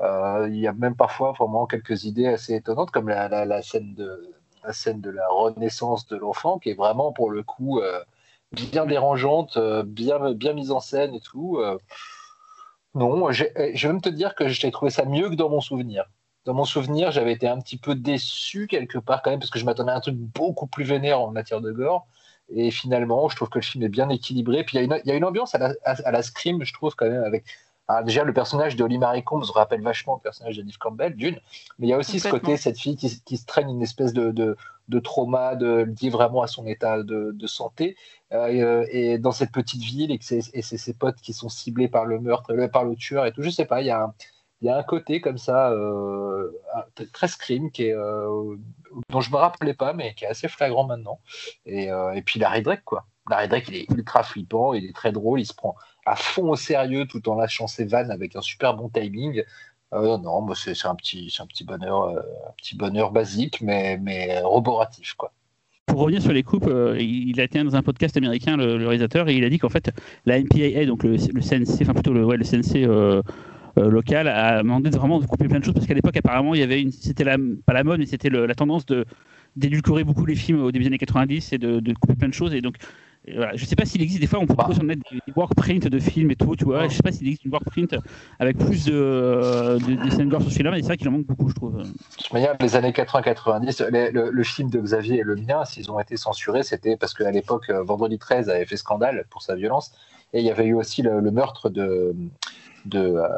il 0.00 0.56
y 0.56 0.66
a 0.66 0.72
même 0.72 0.96
parfois 0.96 1.32
vraiment 1.32 1.66
quelques 1.66 2.04
idées 2.04 2.26
assez 2.26 2.54
étonnantes, 2.54 2.90
comme 2.90 3.08
la, 3.10 3.62
scène 3.62 3.94
de 3.94 5.10
la 5.10 5.28
renaissance 5.28 6.06
de 6.08 6.16
l'enfant, 6.16 6.58
qui 6.58 6.70
est 6.70 6.74
vraiment 6.74 7.12
pour 7.12 7.30
le 7.30 7.42
coup 7.42 7.80
bien 8.52 8.86
dérangeante, 8.86 9.58
bien, 9.84 10.32
bien 10.32 10.54
mise 10.54 10.70
en 10.72 10.80
scène 10.80 11.14
et 11.14 11.20
tout. 11.20 11.62
non, 12.94 13.30
je 13.32 13.44
vais 13.44 13.88
même 13.88 14.00
te 14.00 14.08
dire 14.08 14.34
que 14.34 14.48
j'ai 14.48 14.70
trouvé 14.70 14.90
ça 14.90 15.04
mieux 15.04 15.28
que 15.28 15.34
dans 15.34 15.50
mon 15.50 15.60
souvenir. 15.60 16.06
Dans 16.46 16.54
mon 16.54 16.64
souvenir, 16.64 17.10
j'avais 17.10 17.32
été 17.32 17.48
un 17.48 17.60
petit 17.60 17.78
peu 17.78 17.94
déçu 17.94 18.66
quelque 18.66 18.98
part 18.98 19.22
quand 19.22 19.30
même, 19.30 19.40
parce 19.40 19.50
que 19.50 19.58
je 19.58 19.64
m'attendais 19.64 19.92
à 19.92 19.96
un 19.96 20.00
truc 20.00 20.16
beaucoup 20.16 20.66
plus 20.66 20.84
vénère 20.84 21.20
en 21.20 21.30
matière 21.30 21.60
de 21.60 21.70
gore. 21.70 22.06
Et 22.54 22.70
finalement, 22.70 23.28
je 23.28 23.36
trouve 23.36 23.48
que 23.48 23.58
le 23.58 23.64
film 23.64 23.84
est 23.84 23.88
bien 23.88 24.08
équilibré. 24.08 24.64
Puis 24.64 24.78
il 24.78 25.00
y, 25.04 25.10
a 25.10 25.14
une, 25.14 25.24
ambiance 25.24 25.54
à 25.54 25.58
la, 25.58 25.74
à, 25.84 26.10
la, 26.10 26.22
Scream, 26.22 26.64
je 26.64 26.72
trouve, 26.72 26.94
quand 26.94 27.08
même, 27.08 27.24
avec. 27.24 27.44
Ah, 27.86 28.02
déjà, 28.02 28.24
le 28.24 28.32
personnage 28.32 28.76
de 28.76 28.84
Holly 28.84 28.96
Marie 28.96 29.22
Combs 29.22 29.50
rappelle 29.52 29.82
vachement 29.82 30.14
le 30.14 30.20
personnage 30.20 30.56
de 30.56 30.62
Neve 30.62 30.78
Campbell, 30.78 31.16
d'une. 31.16 31.34
Mais 31.78 31.86
il 31.86 31.90
y 31.90 31.92
a 31.92 31.98
aussi 31.98 32.18
ce 32.18 32.28
côté, 32.28 32.56
cette 32.56 32.78
fille 32.78 32.96
qui, 32.96 33.36
se 33.36 33.46
traîne 33.46 33.68
une 33.68 33.82
espèce 33.82 34.14
de, 34.14 34.30
de, 34.30 34.98
trauma, 35.00 35.54
de 35.54 35.92
lié 36.00 36.08
vraiment 36.08 36.40
à 36.42 36.46
son 36.46 36.66
état 36.66 37.02
de, 37.02 37.46
santé. 37.46 37.96
Euh, 38.32 38.86
et 38.90 39.18
dans 39.18 39.32
cette 39.32 39.52
petite 39.52 39.82
ville, 39.82 40.10
et, 40.12 40.18
c'est 40.20 40.62
ses 40.62 40.94
potes 40.94 41.20
qui 41.20 41.32
sont 41.34 41.50
ciblés 41.50 41.88
par 41.88 42.06
le 42.06 42.20
meurtre, 42.20 42.54
par 42.68 42.84
le 42.84 42.94
tueur 42.96 43.26
et 43.26 43.32
tout. 43.32 43.42
Je 43.42 43.50
sais 43.50 43.66
pas, 43.66 43.82
il 43.82 43.88
y 43.88 43.90
a 43.90 44.04
un, 44.04 44.14
il 44.64 44.68
y 44.68 44.70
a 44.70 44.78
un 44.78 44.82
côté 44.82 45.20
comme 45.20 45.36
ça 45.36 45.70
euh, 45.72 46.50
très 47.12 47.28
scream 47.28 47.70
qui 47.70 47.84
est, 47.84 47.94
euh, 47.94 48.56
dont 49.08 49.20
je 49.20 49.30
me 49.30 49.36
rappelais 49.36 49.74
pas 49.74 49.92
mais 49.92 50.14
qui 50.14 50.24
est 50.24 50.28
assez 50.28 50.48
flagrant 50.48 50.86
maintenant. 50.86 51.20
Et, 51.66 51.90
euh, 51.90 52.12
et 52.12 52.22
puis 52.22 52.40
Larry 52.40 52.62
Drake 52.62 52.84
quoi. 52.84 53.06
Larry 53.28 53.48
Drake 53.48 53.68
il 53.68 53.76
est 53.76 53.90
ultra 53.90 54.22
flippant 54.22 54.74
il 54.74 54.84
est 54.84 54.94
très 54.94 55.12
drôle 55.12 55.40
il 55.40 55.46
se 55.46 55.54
prend 55.54 55.74
à 56.06 56.16
fond 56.16 56.50
au 56.50 56.56
sérieux 56.56 57.06
tout 57.06 57.28
en 57.28 57.34
lâchant 57.34 57.66
ses 57.66 57.84
vannes 57.84 58.10
avec 58.10 58.36
un 58.36 58.40
super 58.40 58.74
bon 58.74 58.88
timing. 58.88 59.42
Non 59.92 60.54
c'est 60.54 60.86
un 60.86 60.94
petit 60.96 61.34
un 61.38 61.46
petit 61.46 61.64
bonheur 61.64 62.08
un 62.08 62.52
petit 62.56 62.76
bonheur 62.76 63.12
basique 63.12 63.60
mais 63.60 63.98
mais 63.98 64.40
roboratif 64.40 65.14
quoi. 65.14 65.32
Pour 65.86 66.00
revenir 66.00 66.22
sur 66.22 66.32
les 66.32 66.42
coupes, 66.42 66.68
il 66.98 67.38
a 67.40 67.44
été 67.44 67.62
dans 67.62 67.76
un 67.76 67.82
podcast 67.82 68.16
américain, 68.16 68.56
le, 68.56 68.84
réalisateur, 68.86 69.28
et 69.28 69.36
il 69.36 69.44
a 69.44 69.50
dit 69.50 69.58
qu'en 69.58 69.68
fait, 69.68 69.90
la 70.24 70.40
MPAA, 70.40 70.86
donc 70.86 71.04
le, 71.04 71.10
le 71.12 71.40
CNC, 71.40 71.82
enfin 71.82 71.92
plutôt 71.92 72.14
le, 72.14 72.24
ouais, 72.24 72.36
le 72.36 72.42
CNC 72.42 73.22
euh, 73.78 73.90
local 73.90 74.28
a 74.28 74.62
demandé 74.62 74.90
vraiment 74.90 75.20
de 75.20 75.26
couper 75.26 75.48
plein 75.48 75.58
de 75.58 75.64
choses 75.64 75.74
parce 75.74 75.86
qu'à 75.86 75.94
l'époque 75.94 76.16
apparemment 76.16 76.54
il 76.54 76.60
y 76.60 76.62
avait 76.62 76.80
une 76.80 76.92
c'était 76.92 77.24
la 77.24 77.36
pas 77.66 77.72
la 77.72 77.84
mode 77.84 77.98
mais 77.98 78.06
c'était 78.06 78.30
la 78.30 78.54
tendance 78.54 78.86
de 78.86 79.04
d'édulcorer 79.56 80.04
beaucoup 80.04 80.26
les 80.26 80.34
films 80.34 80.62
au 80.62 80.72
début 80.72 80.84
des 80.84 80.88
années 80.88 80.98
90 80.98 81.52
et 81.52 81.58
de, 81.58 81.80
de 81.80 81.92
couper 81.94 82.14
plein 82.14 82.28
de 82.28 82.34
choses. 82.34 82.54
Et 82.54 82.60
donc 82.60 82.76
euh, 83.28 83.34
voilà, 83.36 83.56
je 83.56 83.64
sais 83.64 83.76
pas 83.76 83.84
s'il 83.84 84.02
existe 84.02 84.20
des 84.20 84.26
fois 84.26 84.38
on 84.40 84.46
peut 84.46 84.54
bah. 84.54 84.68
sur 84.72 84.82
net 84.82 84.98
des, 85.10 85.18
des 85.26 85.32
workprints 85.34 85.88
de 85.88 85.98
films 85.98 86.30
et 86.30 86.36
tout 86.36 86.56
tu 86.56 86.64
vois. 86.64 86.88
Je 86.88 86.94
sais 86.94 87.02
pas 87.02 87.12
s'il 87.12 87.26
existe 87.26 87.44
une 87.44 87.52
workprint 87.52 87.94
avec 88.38 88.58
plus 88.58 88.86
de, 88.86 88.92
euh, 88.94 89.78
de, 89.78 90.04
de 90.04 90.10
scènes 90.10 90.28
gore 90.28 90.42
sur 90.42 90.50
celui-là 90.50 90.72
mais 90.72 90.80
c'est 90.80 90.86
vrai 90.86 90.96
qu'il 90.96 91.08
en 91.08 91.12
manque 91.12 91.26
beaucoup 91.26 91.48
je 91.48 91.54
trouve. 91.54 91.78
De 91.78 91.88
toute 92.18 92.32
manière 92.32 92.54
les 92.60 92.76
années 92.76 92.90
80-90 92.90 93.90
le, 93.90 94.30
le, 94.30 94.44
film 94.44 94.70
de 94.70 94.80
Xavier 94.80 95.20
et 95.20 95.22
le 95.22 95.36
mien 95.36 95.64
s'ils 95.64 95.90
ont 95.90 96.00
été 96.00 96.16
censurés 96.16 96.62
c'était 96.62 96.96
parce 96.96 97.14
qu'à 97.14 97.30
l'époque 97.30 97.70
Vendredi 97.70 98.18
13 98.18 98.50
avait 98.50 98.66
fait 98.66 98.76
scandale 98.76 99.24
pour 99.30 99.42
sa 99.42 99.54
violence 99.54 99.92
et 100.32 100.40
il 100.40 100.44
y 100.44 100.50
avait 100.50 100.66
eu 100.66 100.74
aussi 100.74 101.00
le, 101.00 101.20
le 101.20 101.30
meurtre 101.30 101.70
de 101.70 102.14
de, 102.84 103.16
euh, 103.16 103.28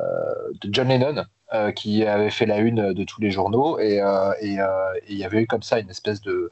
de 0.60 0.68
John 0.72 0.88
Lennon, 0.88 1.24
euh, 1.52 1.72
qui 1.72 2.04
avait 2.04 2.30
fait 2.30 2.46
la 2.46 2.58
une 2.58 2.92
de 2.92 3.04
tous 3.04 3.20
les 3.20 3.30
journaux. 3.30 3.78
Et 3.78 4.00
euh, 4.00 4.32
il 4.42 5.16
y 5.16 5.24
avait 5.24 5.42
eu 5.42 5.46
comme 5.46 5.62
ça 5.62 5.78
une 5.78 5.90
espèce 5.90 6.20
de 6.20 6.50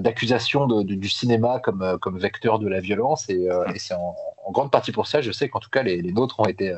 d'accusation 0.00 0.66
du 0.82 1.08
cinéma 1.08 1.60
comme, 1.60 1.96
comme 2.00 2.18
vecteur 2.18 2.58
de 2.58 2.66
la 2.66 2.80
violence. 2.80 3.30
Et, 3.30 3.48
c'est 3.76 3.94
en, 3.94 4.16
grande 4.50 4.72
partie 4.72 4.90
pour 4.90 5.06
ça, 5.06 5.20
je 5.20 5.30
sais 5.30 5.48
qu'en 5.48 5.60
tout 5.60 5.70
cas, 5.70 5.84
les, 5.84 6.02
nôtres 6.10 6.40
ont 6.40 6.46
été. 6.46 6.76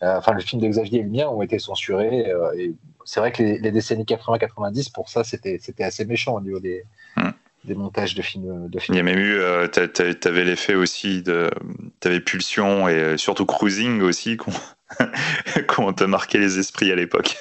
enfin, 0.00 0.34
le 0.34 0.40
film 0.40 0.62
de 0.62 0.68
et 0.68 1.02
le 1.02 1.08
mien 1.08 1.26
ont 1.26 1.42
été 1.42 1.58
censurés. 1.58 2.32
et 2.56 2.74
c'est 3.04 3.18
vrai 3.18 3.32
que 3.32 3.42
les, 3.42 3.72
décennies 3.72 4.04
80-90, 4.04 4.92
pour 4.92 5.08
ça, 5.08 5.24
c'était 5.24 5.58
assez 5.80 6.04
méchant 6.04 6.34
au 6.34 6.40
niveau 6.40 6.60
des, 6.60 6.84
hmm 7.16 7.30
des 7.68 7.74
montages 7.74 8.14
de 8.14 8.22
films. 8.22 8.68
De 8.68 8.78
films. 8.80 8.94
Il 8.94 8.96
y 8.96 9.00
a 9.00 9.04
même 9.04 9.18
eu, 9.18 9.38
euh, 9.38 9.68
tu 9.68 10.28
avais 10.28 10.44
l'effet 10.44 10.74
aussi 10.74 11.22
de. 11.22 11.50
Tu 12.00 12.08
avais 12.08 12.20
Pulsion 12.20 12.88
et 12.88 12.94
euh, 12.94 13.16
surtout 13.16 13.46
Cruising 13.46 14.00
aussi, 14.02 14.36
qu'on 14.36 15.92
te 15.92 16.04
marqué 16.04 16.38
les 16.38 16.58
esprits 16.58 16.90
à 16.90 16.96
l'époque. 16.96 17.36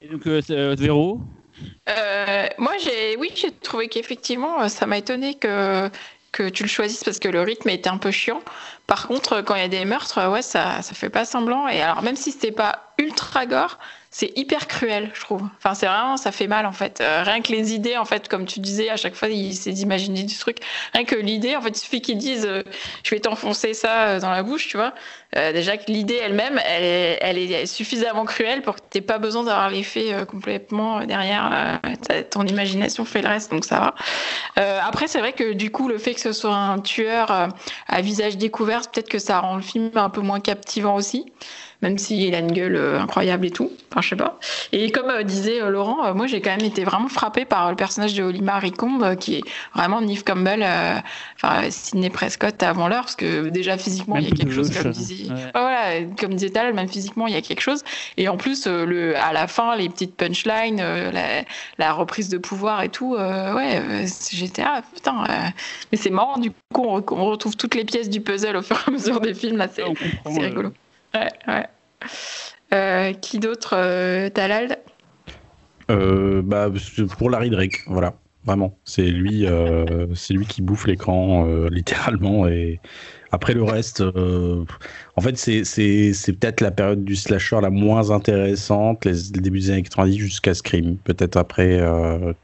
Et 0.00 0.08
donc, 0.08 0.26
euh, 0.26 0.74
Véro? 0.76 1.20
Moi, 2.58 2.72
j'ai, 2.82 3.16
oui, 3.16 3.30
j'ai 3.36 3.52
trouvé 3.52 3.88
qu'effectivement, 3.88 4.68
ça 4.68 4.86
m'a 4.86 4.98
étonné 4.98 5.34
que 5.34 5.88
que 6.34 6.48
tu 6.48 6.64
le 6.64 6.68
choisisses 6.68 7.04
parce 7.04 7.20
que 7.20 7.28
le 7.28 7.42
rythme 7.42 7.68
était 7.68 7.88
un 7.88 7.96
peu 7.96 8.10
chiant. 8.10 8.42
Par 8.88 9.06
contre, 9.06 9.40
quand 9.42 9.54
il 9.54 9.60
y 9.60 9.64
a 9.64 9.68
des 9.68 9.84
meurtres, 9.84 10.28
ouais, 10.28 10.42
ça, 10.42 10.82
ça 10.82 10.92
fait 10.92 11.08
pas 11.08 11.24
semblant. 11.24 11.68
Et 11.68 11.80
alors, 11.80 12.02
même 12.02 12.16
si 12.16 12.32
c'était 12.32 12.50
pas 12.50 12.92
ultra 12.98 13.46
gore, 13.46 13.78
c'est 14.14 14.30
hyper 14.38 14.68
cruel, 14.68 15.10
je 15.12 15.20
trouve. 15.22 15.42
Enfin, 15.58 15.74
c'est 15.74 15.86
vraiment, 15.86 16.16
ça 16.16 16.30
fait 16.30 16.46
mal 16.46 16.66
en 16.66 16.72
fait. 16.72 17.00
Euh, 17.00 17.24
rien 17.24 17.42
que 17.42 17.50
les 17.50 17.74
idées, 17.74 17.96
en 17.96 18.04
fait, 18.04 18.28
comme 18.28 18.46
tu 18.46 18.60
disais, 18.60 18.88
à 18.88 18.96
chaque 18.96 19.16
fois, 19.16 19.26
il 19.26 19.50
essaie 19.50 19.72
d'imaginer 19.72 20.22
du 20.22 20.38
truc. 20.38 20.58
Rien 20.92 21.04
que 21.04 21.16
l'idée, 21.16 21.56
en 21.56 21.60
fait, 21.60 21.70
il 21.70 21.80
suffit 21.80 22.00
qu'ils 22.00 22.18
disent, 22.18 22.46
euh, 22.46 22.62
je 23.02 23.10
vais 23.10 23.18
t'enfoncer 23.18 23.74
ça 23.74 24.02
euh, 24.02 24.20
dans 24.20 24.30
la 24.30 24.44
bouche, 24.44 24.68
tu 24.68 24.76
vois. 24.76 24.94
déjà 25.34 25.76
que 25.76 25.90
l'idée 25.90 26.14
elle-même, 26.14 26.60
elle 26.64 27.38
est, 27.38 27.66
suffisamment 27.66 28.24
cruelle 28.24 28.62
pour 28.62 28.76
que 28.76 28.82
tu 28.88 29.02
pas 29.02 29.18
besoin 29.18 29.42
d'avoir 29.42 29.68
l'effet 29.68 30.14
complètement 30.28 31.04
derrière. 31.04 31.80
ton 32.30 32.46
imagination 32.46 33.04
fait 33.04 33.20
le 33.20 33.26
reste, 33.26 33.50
donc 33.50 33.64
ça 33.64 33.80
va. 33.80 34.84
après, 34.86 35.08
c'est 35.08 35.18
vrai 35.18 35.32
que 35.32 35.54
du 35.54 35.72
coup, 35.72 35.88
le 35.88 35.98
fait 35.98 36.14
que 36.14 36.20
ce 36.20 36.32
soit 36.32 36.54
un 36.54 36.78
tueur 36.78 37.48
à 37.88 38.00
visage 38.00 38.36
découvert, 38.36 38.82
peut-être 38.82 39.08
que 39.08 39.18
ça 39.18 39.40
rend 39.40 39.56
le 39.56 39.62
film 39.62 39.90
un 39.96 40.08
peu 40.08 40.20
moins 40.20 40.38
captivant 40.38 40.94
aussi 40.94 41.32
même 41.84 41.98
s'il 41.98 42.34
a 42.34 42.38
une 42.38 42.52
gueule 42.52 42.76
euh, 42.76 42.98
incroyable 42.98 43.44
et 43.44 43.50
tout. 43.50 43.70
Enfin, 43.90 44.00
je 44.00 44.08
sais 44.08 44.16
pas. 44.16 44.38
Et 44.72 44.90
comme 44.90 45.10
euh, 45.10 45.22
disait 45.22 45.60
euh, 45.60 45.68
Laurent, 45.68 46.14
moi 46.14 46.26
j'ai 46.26 46.40
quand 46.40 46.56
même 46.56 46.64
été 46.64 46.82
vraiment 46.82 47.08
frappée 47.08 47.44
par 47.44 47.68
le 47.68 47.76
personnage 47.76 48.14
de 48.14 48.22
Holly 48.22 48.40
Marie 48.40 48.72
qui 49.20 49.36
est 49.36 49.42
vraiment 49.74 50.00
Neve 50.00 50.24
Campbell, 50.24 50.64
enfin 51.36 51.70
Sidney 51.70 52.08
Prescott 52.08 52.62
avant 52.62 52.88
l'heure, 52.88 53.02
parce 53.02 53.16
que 53.16 53.50
déjà 53.50 53.76
physiquement 53.76 54.16
il 54.16 54.28
y 54.28 54.32
a 54.32 54.34
quelque 54.34 54.52
chose, 54.52 54.70
comme 54.70 54.92
disait, 54.92 55.32
voilà, 55.52 56.02
comme 56.18 56.34
disait 56.34 56.50
Tal, 56.50 56.72
même 56.72 56.88
physiquement 56.88 57.26
il 57.26 57.34
y 57.34 57.36
a 57.36 57.42
quelque 57.42 57.60
chose. 57.60 57.82
Et 58.16 58.28
en 58.28 58.36
plus, 58.36 58.66
le, 58.66 59.16
à 59.16 59.32
la 59.32 59.46
fin, 59.46 59.76
les 59.76 59.88
petites 59.88 60.16
punchlines, 60.16 60.82
la, 61.78 61.92
reprise 61.92 62.28
de 62.28 62.38
pouvoir 62.38 62.82
et 62.82 62.88
tout, 62.88 63.14
ouais, 63.14 64.06
j'étais 64.32 64.62
ah 64.64 64.82
putain. 64.94 65.24
mais 65.92 65.98
c'est 65.98 66.10
marrant, 66.10 66.38
du 66.38 66.50
coup 66.72 66.84
on, 66.86 67.24
retrouve 67.26 67.56
toutes 67.56 67.74
les 67.74 67.84
pièces 67.84 68.08
du 68.08 68.20
puzzle 68.20 68.56
au 68.56 68.62
fur 68.62 68.76
et 68.76 68.88
à 68.88 68.90
mesure 68.90 69.20
des 69.20 69.34
films, 69.34 69.58
là 69.58 69.68
c'est 69.68 69.84
rigolo. 70.40 70.72
Ouais, 71.14 71.28
ouais. 71.46 71.66
Euh, 72.72 73.12
qui 73.12 73.38
d'autre, 73.38 73.74
euh, 73.76 74.28
Talal? 74.30 74.78
Euh, 75.90 76.42
bah, 76.42 76.70
Pour 77.18 77.30
Larry 77.30 77.50
Drake, 77.50 77.80
voilà. 77.86 78.14
Vraiment, 78.46 78.76
c'est 78.84 79.06
lui, 79.06 79.46
c'est 80.14 80.34
lui 80.34 80.44
qui 80.44 80.60
bouffe 80.60 80.86
l'écran 80.86 81.46
littéralement. 81.70 82.46
Et 82.46 82.78
après 83.32 83.54
le 83.54 83.62
reste, 83.62 84.02
en 84.02 85.20
fait, 85.22 85.38
c'est 85.38 86.32
peut-être 86.34 86.60
la 86.60 86.70
période 86.70 87.06
du 87.06 87.16
slasher 87.16 87.58
la 87.62 87.70
moins 87.70 88.10
intéressante, 88.10 89.06
les, 89.06 89.14
les 89.34 89.40
débuts 89.40 89.60
des 89.60 89.70
années 89.70 89.82
90 89.82 90.18
jusqu'à 90.18 90.52
Scream. 90.52 90.98
Peut-être 90.98 91.38
après, 91.38 91.80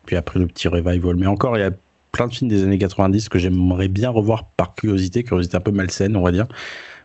puis 0.07 0.17
après 0.17 0.41
le 0.41 0.47
petit 0.47 0.69
revival. 0.69 1.17
Mais 1.17 1.27
encore, 1.27 1.59
il 1.59 1.61
y 1.61 1.65
a 1.65 1.73
plein 2.13 2.29
de 2.29 2.33
films 2.33 2.49
des 2.49 2.65
années 2.65 2.79
90 2.79 3.29
que 3.29 3.39
j'aimerais 3.39 3.89
bien 3.89 4.09
revoir 4.09 4.47
par 4.57 4.75
curiosité, 4.75 5.23
curiosité 5.23 5.59
un 5.59 5.61
peu 5.61 5.71
malsaine, 5.71 6.17
on 6.17 6.23
va 6.23 6.33
dire 6.33 6.47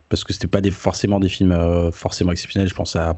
parce 0.08 0.24
que 0.24 0.32
c'était 0.32 0.46
pas 0.46 0.60
des, 0.60 0.70
forcément 0.70 1.20
des 1.20 1.28
films 1.28 1.52
euh, 1.52 1.90
forcément 1.90 2.32
exceptionnels. 2.32 2.68
Je 2.68 2.74
pense 2.74 2.96
à 2.96 3.16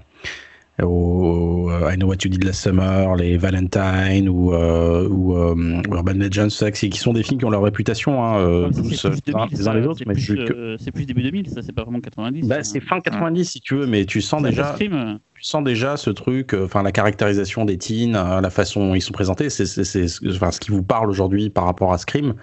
au, 0.81 1.70
I 1.90 1.97
Know 1.97 2.06
What 2.06 2.19
You 2.23 2.31
Did 2.31 2.44
Last 2.44 2.62
Summer, 2.62 3.16
les 3.16 3.37
Valentine 3.37 4.29
ou, 4.29 4.54
euh, 4.54 5.09
ou 5.09 5.37
euh, 5.37 5.82
Urban 5.90 6.12
Legends, 6.12 6.71
qui 6.72 6.93
sont 6.93 7.12
des 7.12 7.24
films 7.24 7.40
qui 7.40 7.45
ont 7.45 7.51
leur 7.51 7.62
réputation, 7.62 8.24
hein, 8.24 8.71
tous 8.72 8.82
les 8.88 9.69
uns 9.69 9.74
les 9.74 9.87
autres. 9.87 9.98
C'est 10.79 10.93
plus 10.93 11.04
début 11.04 11.22
2000, 11.22 11.51
ça, 11.51 11.62
c'est 11.62 11.72
pas 11.72 11.82
vraiment 11.82 12.01
90. 12.01 12.46
Bah, 12.46 12.62
c'est 12.62 12.79
fin 12.79 13.01
90 13.01 13.45
si 13.45 13.61
tu 13.61 13.74
veux, 13.74 13.87
mais 13.87 14.04
tu 14.04 14.21
sens 14.21 14.40
déjà. 14.40 14.77
tu 14.79 15.43
sens 15.43 15.64
déjà 15.64 15.96
ce 15.96 16.11
truc, 16.11 16.54
enfin 16.54 16.85
la 16.85 16.93
caractérisation 16.93 17.64
des 17.64 17.77
teens, 17.77 18.40
la 18.40 18.51
façon 18.51 18.87
dont 18.87 18.95
ils 18.95 19.03
sont 19.03 19.12
présentés, 19.12 19.51
c'est 19.51 19.64
enfin, 20.29 20.53
ce 20.53 20.61
qui 20.61 20.71
vous 20.71 20.85
parle 20.85 21.11
aujourd'hui 21.11 21.51
par 21.51 21.64
rapport 21.64 21.93
à 21.93 21.98
Scream 21.98 22.35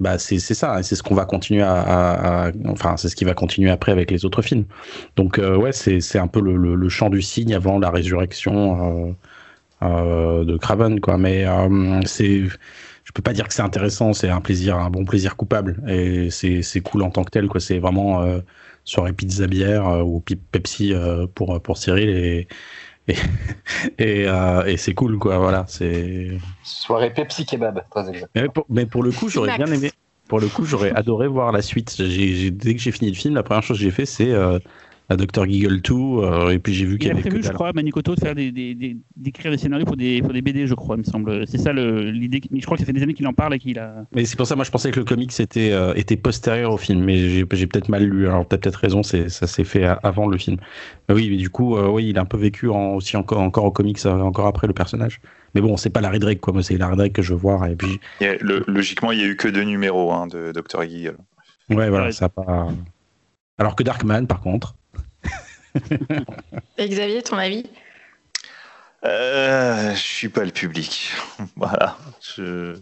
bah 0.00 0.18
c'est 0.18 0.38
ça, 0.38 0.82
c'est 0.82 0.96
ce 0.96 1.02
qu'on 1.02 1.14
va 1.14 1.26
continuer 1.26 1.62
à, 1.62 2.50
enfin 2.66 2.96
c'est 2.96 3.08
ce 3.10 3.16
qui 3.16 3.24
va 3.24 3.34
continuer 3.34 3.70
après 3.70 3.92
avec 3.92 4.10
les 4.10 4.24
autres 4.24 4.40
films. 4.42 4.64
Donc 5.16 5.38
euh, 5.38 5.56
ouais, 5.56 5.72
c'est 5.72 6.18
un 6.18 6.26
peu 6.26 6.40
le, 6.40 6.56
le, 6.56 6.88
chant 6.88 7.10
du 7.10 7.20
cygne 7.20 7.54
avant 7.54 7.78
la 7.78 7.90
résurrection 7.90 9.10
euh, 9.10 9.12
euh, 9.82 10.44
de 10.44 10.56
Craven 10.56 11.00
quoi. 11.00 11.18
Mais 11.18 11.44
c'est, 12.06 12.44
je 12.44 13.12
peux 13.14 13.22
pas 13.22 13.34
dire 13.34 13.46
que 13.46 13.54
c'est 13.54 13.62
intéressant, 13.62 14.14
c'est 14.14 14.30
un 14.30 14.40
plaisir, 14.40 14.78
un 14.78 14.90
bon 14.90 15.04
plaisir 15.04 15.36
coupable 15.36 15.82
et 15.86 16.30
c'est 16.30 16.80
cool 16.80 17.02
en 17.02 17.10
tant 17.10 17.24
que 17.24 17.30
tel 17.30 17.46
quoi. 17.48 17.60
C'est 17.60 17.78
vraiment 17.78 18.26
soirée 18.84 19.12
pizza 19.12 19.46
bière 19.46 20.06
ou 20.06 20.24
Pepsi 20.50 20.94
pour 21.34 21.60
pour 21.60 21.76
Cyril 21.76 22.08
et 22.08 22.48
et, 23.98 24.24
euh, 24.26 24.64
et, 24.64 24.76
c'est 24.76 24.94
cool, 24.94 25.18
quoi. 25.18 25.38
Voilà, 25.38 25.64
c'est. 25.68 26.38
Soirée 26.62 27.12
Pepsi 27.12 27.46
Kebab, 27.46 27.82
très 27.90 28.08
exact. 28.08 28.30
Mais 28.68 28.86
pour, 28.86 29.02
le 29.02 29.12
coup, 29.12 29.28
j'aurais 29.28 29.56
bien 29.56 29.66
aimé. 29.66 29.90
Pour 30.28 30.40
le 30.40 30.46
coup, 30.46 30.64
j'aurais 30.64 30.92
adoré 30.92 31.26
voir 31.26 31.50
la 31.50 31.62
suite. 31.62 32.00
dès 32.00 32.74
que 32.74 32.80
j'ai 32.80 32.92
fini 32.92 33.10
le 33.10 33.16
film, 33.16 33.34
la 33.34 33.42
première 33.42 33.62
chose 33.62 33.78
que 33.78 33.82
j'ai 33.82 33.90
fait, 33.90 34.06
c'est 34.06 34.30
euh, 34.30 34.58
à 35.10 35.16
Dr. 35.16 35.44
Giggle 35.44 35.80
2, 35.82 35.92
euh, 35.92 36.50
et 36.50 36.60
puis 36.60 36.72
j'ai 36.72 36.86
vu 36.86 36.96
qu'il 36.96 37.10
Il 37.10 37.16
y 37.16 37.18
a 37.18 37.20
prévu, 37.20 37.42
je 37.42 37.50
crois, 37.50 37.72
Manicoto, 37.72 38.14
de 38.14 38.20
faire 38.20 38.34
des, 38.36 38.52
des, 38.52 38.76
des- 38.76 38.96
d'écrire 39.16 39.50
des 39.50 39.58
scénarios 39.58 39.84
pour 39.84 39.96
des, 39.96 40.22
pour 40.22 40.32
des 40.32 40.40
BD, 40.40 40.68
je 40.68 40.74
crois, 40.74 40.94
il 40.94 41.00
me 41.00 41.04
semble. 41.04 41.46
C'est 41.48 41.58
ça 41.58 41.72
le- 41.72 42.10
l'idée. 42.12 42.40
Mais 42.52 42.60
je 42.60 42.64
crois 42.64 42.76
que 42.76 42.82
ça 42.82 42.86
fait 42.86 42.92
des 42.92 43.02
années 43.02 43.14
qu'il 43.14 43.26
en 43.26 43.32
parle 43.32 43.54
et 43.54 43.58
qu'il 43.58 43.78
a. 43.80 44.04
Mais 44.14 44.24
c'est 44.24 44.36
pour 44.36 44.46
ça, 44.46 44.54
moi, 44.54 44.64
je 44.64 44.70
pensais 44.70 44.92
que 44.92 45.00
le 45.00 45.04
comics 45.04 45.32
était, 45.40 45.72
euh, 45.72 45.92
était 45.94 46.16
postérieur 46.16 46.72
au 46.72 46.76
film, 46.76 47.02
mais 47.04 47.16
j'ai 47.18 47.44
j'ai 47.50 47.66
peut-être 47.66 47.88
mal 47.88 48.04
lu. 48.04 48.28
Alors, 48.28 48.46
t'as 48.46 48.56
peut-être 48.58 48.76
raison, 48.76 49.02
c'est- 49.02 49.28
ça 49.28 49.48
s'est 49.48 49.64
fait 49.64 49.84
avant 49.84 50.28
le 50.28 50.38
film. 50.38 50.58
Mais 51.08 51.14
oui, 51.16 51.28
mais 51.28 51.36
du 51.36 51.50
coup, 51.50 51.76
euh, 51.76 51.88
oui, 51.88 52.08
il 52.10 52.16
a 52.18 52.20
un 52.22 52.24
peu 52.26 52.36
vécu 52.38 52.68
en- 52.68 52.94
aussi 52.94 53.16
encore, 53.16 53.40
encore 53.40 53.64
au 53.64 53.72
comics, 53.72 53.98
euh, 54.06 54.20
encore 54.20 54.46
après 54.46 54.68
le 54.68 54.74
personnage. 54.74 55.20
Mais 55.56 55.60
bon, 55.60 55.76
c'est 55.76 55.90
pas 55.90 56.00
Larry 56.00 56.20
Drake, 56.20 56.40
quoi. 56.40 56.52
Moi, 56.52 56.62
c'est 56.62 56.78
Larry 56.78 56.96
Drake 56.96 57.12
que 57.14 57.22
je 57.22 57.32
veux 57.34 57.40
voir. 57.40 57.66
Et 57.66 57.74
puis, 57.74 57.98
Il 58.20 58.28
y 58.28 58.30
a- 58.30 58.36
le- 58.36 58.62
logiquement, 58.68 59.10
il 59.10 59.18
n'y 59.18 59.24
a 59.24 59.26
eu 59.26 59.34
que 59.36 59.48
deux 59.48 59.64
numéros 59.64 60.12
hein, 60.12 60.28
de 60.28 60.52
Dr. 60.52 60.82
Giggle. 60.88 61.16
ouais, 61.70 61.88
voilà, 61.90 62.06
Ouais. 62.06 62.12
ça 62.12 62.26
a 62.26 62.28
pas. 62.28 62.68
Alors 63.58 63.74
que 63.74 63.82
Darkman, 63.82 64.26
par 64.28 64.40
contre. 64.40 64.76
Et 66.78 66.88
Xavier, 66.88 67.22
ton 67.22 67.36
avis? 67.36 67.64
Euh, 69.04 69.94
je 69.94 69.98
suis 70.00 70.28
pas 70.28 70.44
le 70.44 70.50
public. 70.50 71.12
voilà. 71.56 71.96
Je, 72.36 72.74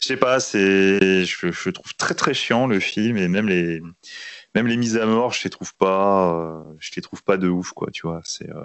je 0.00 0.06
sais 0.06 0.16
pas, 0.16 0.40
c'est, 0.40 1.24
je, 1.26 1.50
je 1.52 1.70
trouve 1.70 1.94
très 1.96 2.14
très 2.14 2.32
chiant 2.32 2.66
le 2.66 2.80
film 2.80 3.18
et 3.18 3.28
même 3.28 3.46
les, 3.46 3.82
même 4.54 4.66
les 4.66 4.78
mises 4.78 4.96
à 4.96 5.04
mort, 5.04 5.34
je 5.34 5.44
les 5.44 5.50
trouve 5.50 5.74
pas, 5.74 6.34
euh, 6.34 6.62
je 6.78 6.90
les 6.96 7.02
trouve 7.02 7.22
pas 7.22 7.36
de 7.36 7.46
ouf 7.48 7.72
quoi. 7.72 7.88
Tu 7.92 8.06
c'est, 8.24 8.48
euh, 8.48 8.64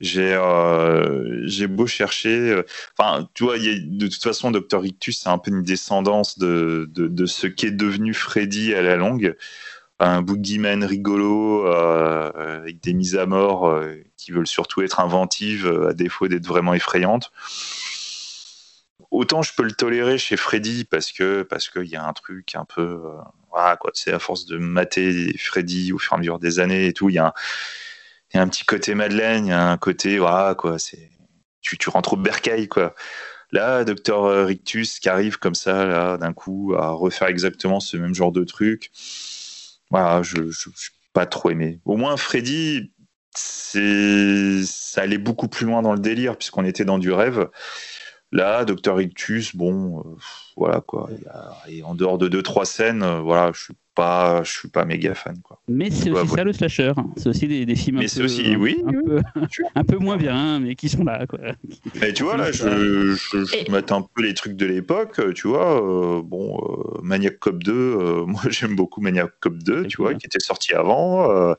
j'ai, 0.00 0.32
euh, 0.34 1.40
j'ai 1.46 1.66
beau 1.66 1.88
chercher, 1.88 2.62
enfin, 2.96 3.28
tu 3.34 3.42
vois, 3.42 3.58
y 3.58 3.68
a- 3.70 3.78
de 3.80 4.06
toute 4.06 4.22
façon, 4.22 4.52
Dr 4.52 4.80
Rictus, 4.80 5.18
c'est 5.20 5.28
un 5.28 5.38
peu 5.38 5.50
une 5.50 5.64
descendance 5.64 6.38
de, 6.38 6.88
de, 6.92 7.08
de 7.08 7.26
ce 7.26 7.48
qu'est 7.48 7.72
devenu 7.72 8.14
Freddy 8.14 8.74
à 8.74 8.82
la 8.82 8.94
longue 8.94 9.36
un 10.02 10.22
boogeyman 10.22 10.84
rigolo 10.84 11.66
euh, 11.66 12.30
avec 12.58 12.80
des 12.80 12.92
mises 12.92 13.16
à 13.16 13.26
mort 13.26 13.68
euh, 13.68 13.96
qui 14.16 14.32
veulent 14.32 14.46
surtout 14.46 14.82
être 14.82 15.00
inventives 15.00 15.66
euh, 15.66 15.90
à 15.90 15.92
défaut 15.92 16.28
d'être 16.28 16.46
vraiment 16.46 16.74
effrayantes. 16.74 17.30
Autant 19.10 19.42
je 19.42 19.52
peux 19.54 19.62
le 19.62 19.72
tolérer 19.72 20.18
chez 20.18 20.36
Freddy 20.36 20.84
parce 20.84 21.12
que 21.12 21.42
parce 21.42 21.68
qu'il 21.68 21.84
y 21.84 21.96
a 21.96 22.04
un 22.04 22.12
truc 22.14 22.54
un 22.54 22.64
peu 22.64 23.00
voilà 23.50 23.76
quoi, 23.76 23.90
c'est 23.94 24.12
à 24.12 24.18
force 24.18 24.46
de 24.46 24.56
mater 24.56 25.36
Freddy 25.38 25.92
au 25.92 25.98
fur 25.98 26.14
et 26.14 26.16
à 26.16 26.18
mesure 26.18 26.38
des 26.38 26.60
années 26.60 26.86
et 26.86 26.92
tout, 26.94 27.10
il 27.10 27.16
y 27.16 27.18
a 27.18 27.26
un, 27.26 27.32
il 28.32 28.38
y 28.38 28.40
a 28.40 28.42
un 28.42 28.48
petit 28.48 28.64
côté 28.64 28.94
Madeleine, 28.94 29.46
il 29.46 29.50
y 29.50 29.52
a 29.52 29.70
un 29.70 29.76
côté 29.76 30.18
voilà 30.18 30.54
quoi, 30.54 30.78
c'est 30.78 31.10
tu, 31.60 31.76
tu 31.76 31.90
rentres 31.90 32.14
au 32.14 32.16
bercail 32.16 32.68
quoi. 32.68 32.94
Là, 33.52 33.84
Docteur 33.84 34.46
Rictus 34.46 34.98
qui 34.98 35.10
arrive 35.10 35.38
comme 35.38 35.54
ça 35.54 35.84
là 35.84 36.16
d'un 36.16 36.32
coup 36.32 36.74
à 36.74 36.88
refaire 36.88 37.28
exactement 37.28 37.80
ce 37.80 37.98
même 37.98 38.14
genre 38.14 38.32
de 38.32 38.44
truc 38.44 38.90
voilà, 39.92 40.22
je 40.22 40.40
n'ai 40.40 40.50
pas 41.12 41.26
trop 41.26 41.50
aimé. 41.50 41.80
Au 41.84 41.96
moins, 41.96 42.16
Freddy, 42.16 42.92
ça 43.34 45.02
allait 45.02 45.18
beaucoup 45.18 45.48
plus 45.48 45.66
loin 45.66 45.82
dans 45.82 45.92
le 45.92 46.00
délire, 46.00 46.36
puisqu'on 46.36 46.64
était 46.64 46.84
dans 46.86 46.98
du 46.98 47.12
rêve. 47.12 47.48
Là, 48.32 48.64
Docteur 48.64 48.96
Rictus, 48.96 49.54
bon, 49.54 49.98
euh, 50.00 50.02
voilà 50.56 50.80
quoi. 50.80 51.10
Et 51.68 51.82
en 51.82 51.94
dehors 51.94 52.16
de 52.18 52.28
deux, 52.28 52.42
trois 52.42 52.64
scènes, 52.64 53.02
euh, 53.02 53.20
voilà, 53.20 53.50
je 53.54 53.60
suis 53.64 53.74
pas, 53.94 54.42
je 54.42 54.50
suis 54.50 54.68
pas 54.68 54.86
méga 54.86 55.14
fan, 55.14 55.36
quoi. 55.42 55.60
Mais 55.68 55.90
c'est 55.90 56.10
aussi 56.10 56.28
ça 56.28 56.42
le 56.44 56.54
slasher. 56.54 56.92
C'est 57.18 57.28
aussi 57.28 57.46
des, 57.46 57.66
des 57.66 57.74
films 57.74 57.98
un 57.98 58.00
Mais 58.00 58.06
peu, 58.06 58.08
c'est 58.08 58.22
aussi- 58.22 58.56
oui, 58.56 58.82
un, 58.86 58.88
oui, 58.88 58.96
peu, 59.04 59.20
un 59.74 59.84
peu 59.84 59.98
moins 59.98 60.16
bien, 60.16 60.60
mais 60.60 60.74
qui 60.76 60.88
sont 60.88 61.04
là. 61.04 61.26
Quoi. 61.26 61.40
Mais 62.00 62.14
tu 62.14 62.22
vois, 62.22 62.38
là, 62.38 62.50
je, 62.52 63.14
je, 63.14 63.44
je 63.44 63.56
Et- 63.66 63.70
mate 63.70 63.92
un 63.92 64.00
peu 64.14 64.22
les 64.22 64.32
trucs 64.32 64.56
de 64.56 64.64
l'époque, 64.64 65.18
euh, 65.18 65.34
tu 65.34 65.48
vois. 65.48 65.82
euh, 65.82 66.22
bon, 66.22 66.58
euh, 66.58 67.00
Maniac 67.02 67.38
Cop 67.38 67.62
2, 67.62 67.72
euh, 67.74 68.24
moi 68.26 68.40
j'aime 68.48 68.74
beaucoup 68.76 69.02
Maniac 69.02 69.30
Cop 69.40 69.58
2, 69.58 69.86
tu 69.88 69.98
vois, 69.98 70.10
bien. 70.10 70.18
qui 70.18 70.26
était 70.26 70.40
sorti 70.40 70.72
avant. 70.72 71.54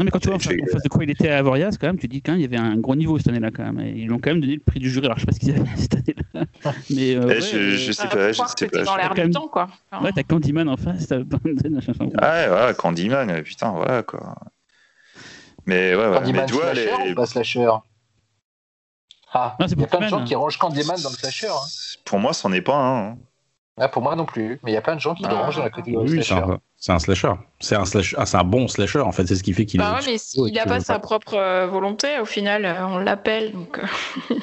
Non, 0.00 0.04
mais 0.06 0.10
quand 0.10 0.18
tu 0.18 0.28
vois 0.28 0.36
en 0.36 0.38
face 0.38 0.82
de 0.82 0.88
quoi 0.88 1.04
il 1.04 1.10
était 1.10 1.28
à 1.28 1.36
Avoriaz, 1.38 1.76
quand 1.78 1.86
même, 1.86 1.98
tu 1.98 2.08
te 2.08 2.12
dis 2.14 2.22
qu'il 2.22 2.40
y 2.40 2.44
avait 2.46 2.56
un 2.56 2.76
gros 2.78 2.96
niveau 2.96 3.18
cette 3.18 3.28
année-là, 3.28 3.50
quand 3.54 3.64
même. 3.70 3.80
Et 3.86 3.90
ils 3.90 4.04
lui 4.06 4.12
ont 4.12 4.18
quand 4.18 4.30
même 4.30 4.40
donné 4.40 4.54
le 4.54 4.60
prix 4.62 4.80
du 4.80 4.88
jury. 4.88 5.04
Alors, 5.04 5.18
je 5.18 5.20
sais 5.20 5.26
pas 5.26 5.32
ce 5.32 5.38
qu'ils 5.40 5.50
avaient 5.54 5.68
cette 5.76 5.94
année-là. 5.94 6.44
Mais 6.90 7.14
euh, 7.16 7.20
eh, 7.24 7.26
ouais, 7.26 7.40
je, 7.42 7.56
euh, 7.58 7.76
je 7.76 7.92
sais 7.92 8.02
Ah, 8.06 8.08
pas, 8.16 8.32
je 8.32 8.40
sais 8.56 8.68
pas. 8.68 8.82
dans 8.82 8.92
je- 8.94 8.98
l'air 8.98 9.14
du 9.14 9.20
même- 9.20 9.30
temps, 9.30 9.48
quoi. 9.48 9.68
Enfin, 9.92 10.02
ouais, 10.02 10.12
t'as 10.14 10.22
Candyman 10.22 10.70
en 10.70 10.78
face. 10.78 11.06
t'as- 11.08 11.16
Ah 11.16 12.30
ouais, 12.32 12.48
voilà, 12.48 12.72
Candyman, 12.72 13.42
putain, 13.42 13.72
voilà 13.72 14.02
quoi. 14.02 14.36
Mais 15.66 15.94
ouais, 15.94 16.06
ouais, 16.08 16.14
Candyman 16.14 16.40
mais 16.40 16.46
tu 16.46 16.54
vois, 16.54 16.72
slasher 16.74 16.90
les... 17.04 17.12
ou 17.12 17.14
pas 17.14 17.26
slasher? 17.26 17.70
Ah, 19.34 19.56
Non, 19.60 19.68
c'est 19.68 19.74
il 19.74 19.80
y 19.80 19.84
a 19.84 19.86
plein 19.86 20.00
de 20.00 20.08
gens 20.08 20.24
qui 20.24 20.34
rangent 20.34 20.56
Candyman 20.56 20.96
dans 21.02 21.10
le 21.10 21.14
slasher. 21.16 21.48
Hein. 21.48 22.00
pour 22.06 22.18
moi, 22.18 22.32
c'en 22.32 22.50
est 22.52 22.62
pas 22.62 22.74
un. 22.74 23.08
hein. 23.10 23.18
Ah, 23.82 23.88
pour 23.88 24.02
moi 24.02 24.14
non 24.14 24.26
plus, 24.26 24.60
mais 24.62 24.72
il 24.72 24.74
y 24.74 24.76
a 24.76 24.82
plein 24.82 24.94
de 24.94 25.00
gens 25.00 25.14
qui 25.14 25.22
le 25.22 25.30
Ah. 25.32 25.40
rangent 25.40 25.56
dans 25.56 25.64
la 25.64 25.70
catégorie 25.70 26.10
Oui, 26.10 26.22
slasher. 26.22 26.42
un, 26.44 26.58
c'est 26.76 26.92
un 26.92 26.98
slasher. 26.98 27.32
C'est 27.60 27.76
un, 27.76 27.84
slash- 27.86 28.14
ah, 28.18 28.26
c'est 28.26 28.36
un 28.36 28.44
bon 28.44 28.68
slasher, 28.68 29.00
en 29.00 29.10
fait. 29.12 29.26
C'est 29.26 29.36
ce 29.36 29.42
qui 29.42 29.54
fait 29.54 29.64
qu'il 29.64 29.80
Bah 29.80 29.96
est. 30.00 30.04
ouais, 30.06 30.12
mais 30.12 30.18
Oh, 30.36 30.46
s'il 30.46 30.54
n'a 30.54 30.66
pas 30.66 30.80
sa 30.80 30.94
pas. 30.94 30.98
propre 31.00 31.34
euh, 31.34 31.66
volonté, 31.66 32.18
au 32.20 32.26
final, 32.26 32.66
euh, 32.66 32.86
on 32.86 32.98
l'appelle. 32.98 33.52
Donc, 33.52 33.78
euh, 33.78 34.34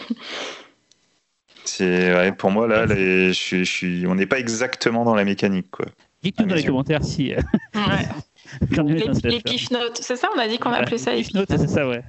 C'est 1.66 2.14
ouais, 2.16 2.32
pour 2.32 2.50
moi 2.52 2.68
là, 2.68 2.86
les- 2.86 3.28
je, 3.28 3.34
suis- 3.34 3.66
je 3.66 3.72
suis, 3.72 4.08
on 4.08 4.16
n'est 4.16 4.26
pas 4.26 4.40
exactement 4.40 5.04
dans 5.04 5.16
la 5.16 5.26
mécanique 5.26 5.70
quoi. 5.70 5.86
Dites-nous 6.24 6.46
Ah, 6.46 6.50
dans 6.50 6.56
les 6.56 6.62
sûr. 6.62 6.72
commentaires 6.72 7.04
si 7.04 7.34
euh, 7.34 7.38
ouais. 7.76 7.82
Les, 8.72 8.94
les 8.94 9.14
slasher. 9.14 9.42
pif 9.42 9.72
notes, 9.72 10.00
c'est 10.02 10.16
ça 10.16 10.30
On 10.34 10.40
a 10.40 10.48
dit 10.48 10.58
qu'on 10.58 10.70
Voilà, 10.70 10.84
appelait 10.86 10.98
ça 10.98 11.12
les 11.12 11.24
Cliff 11.24 11.34
Notes, 11.34 11.50
c'est 11.50 11.68
ça, 11.68 11.86
ouais. 11.86 12.02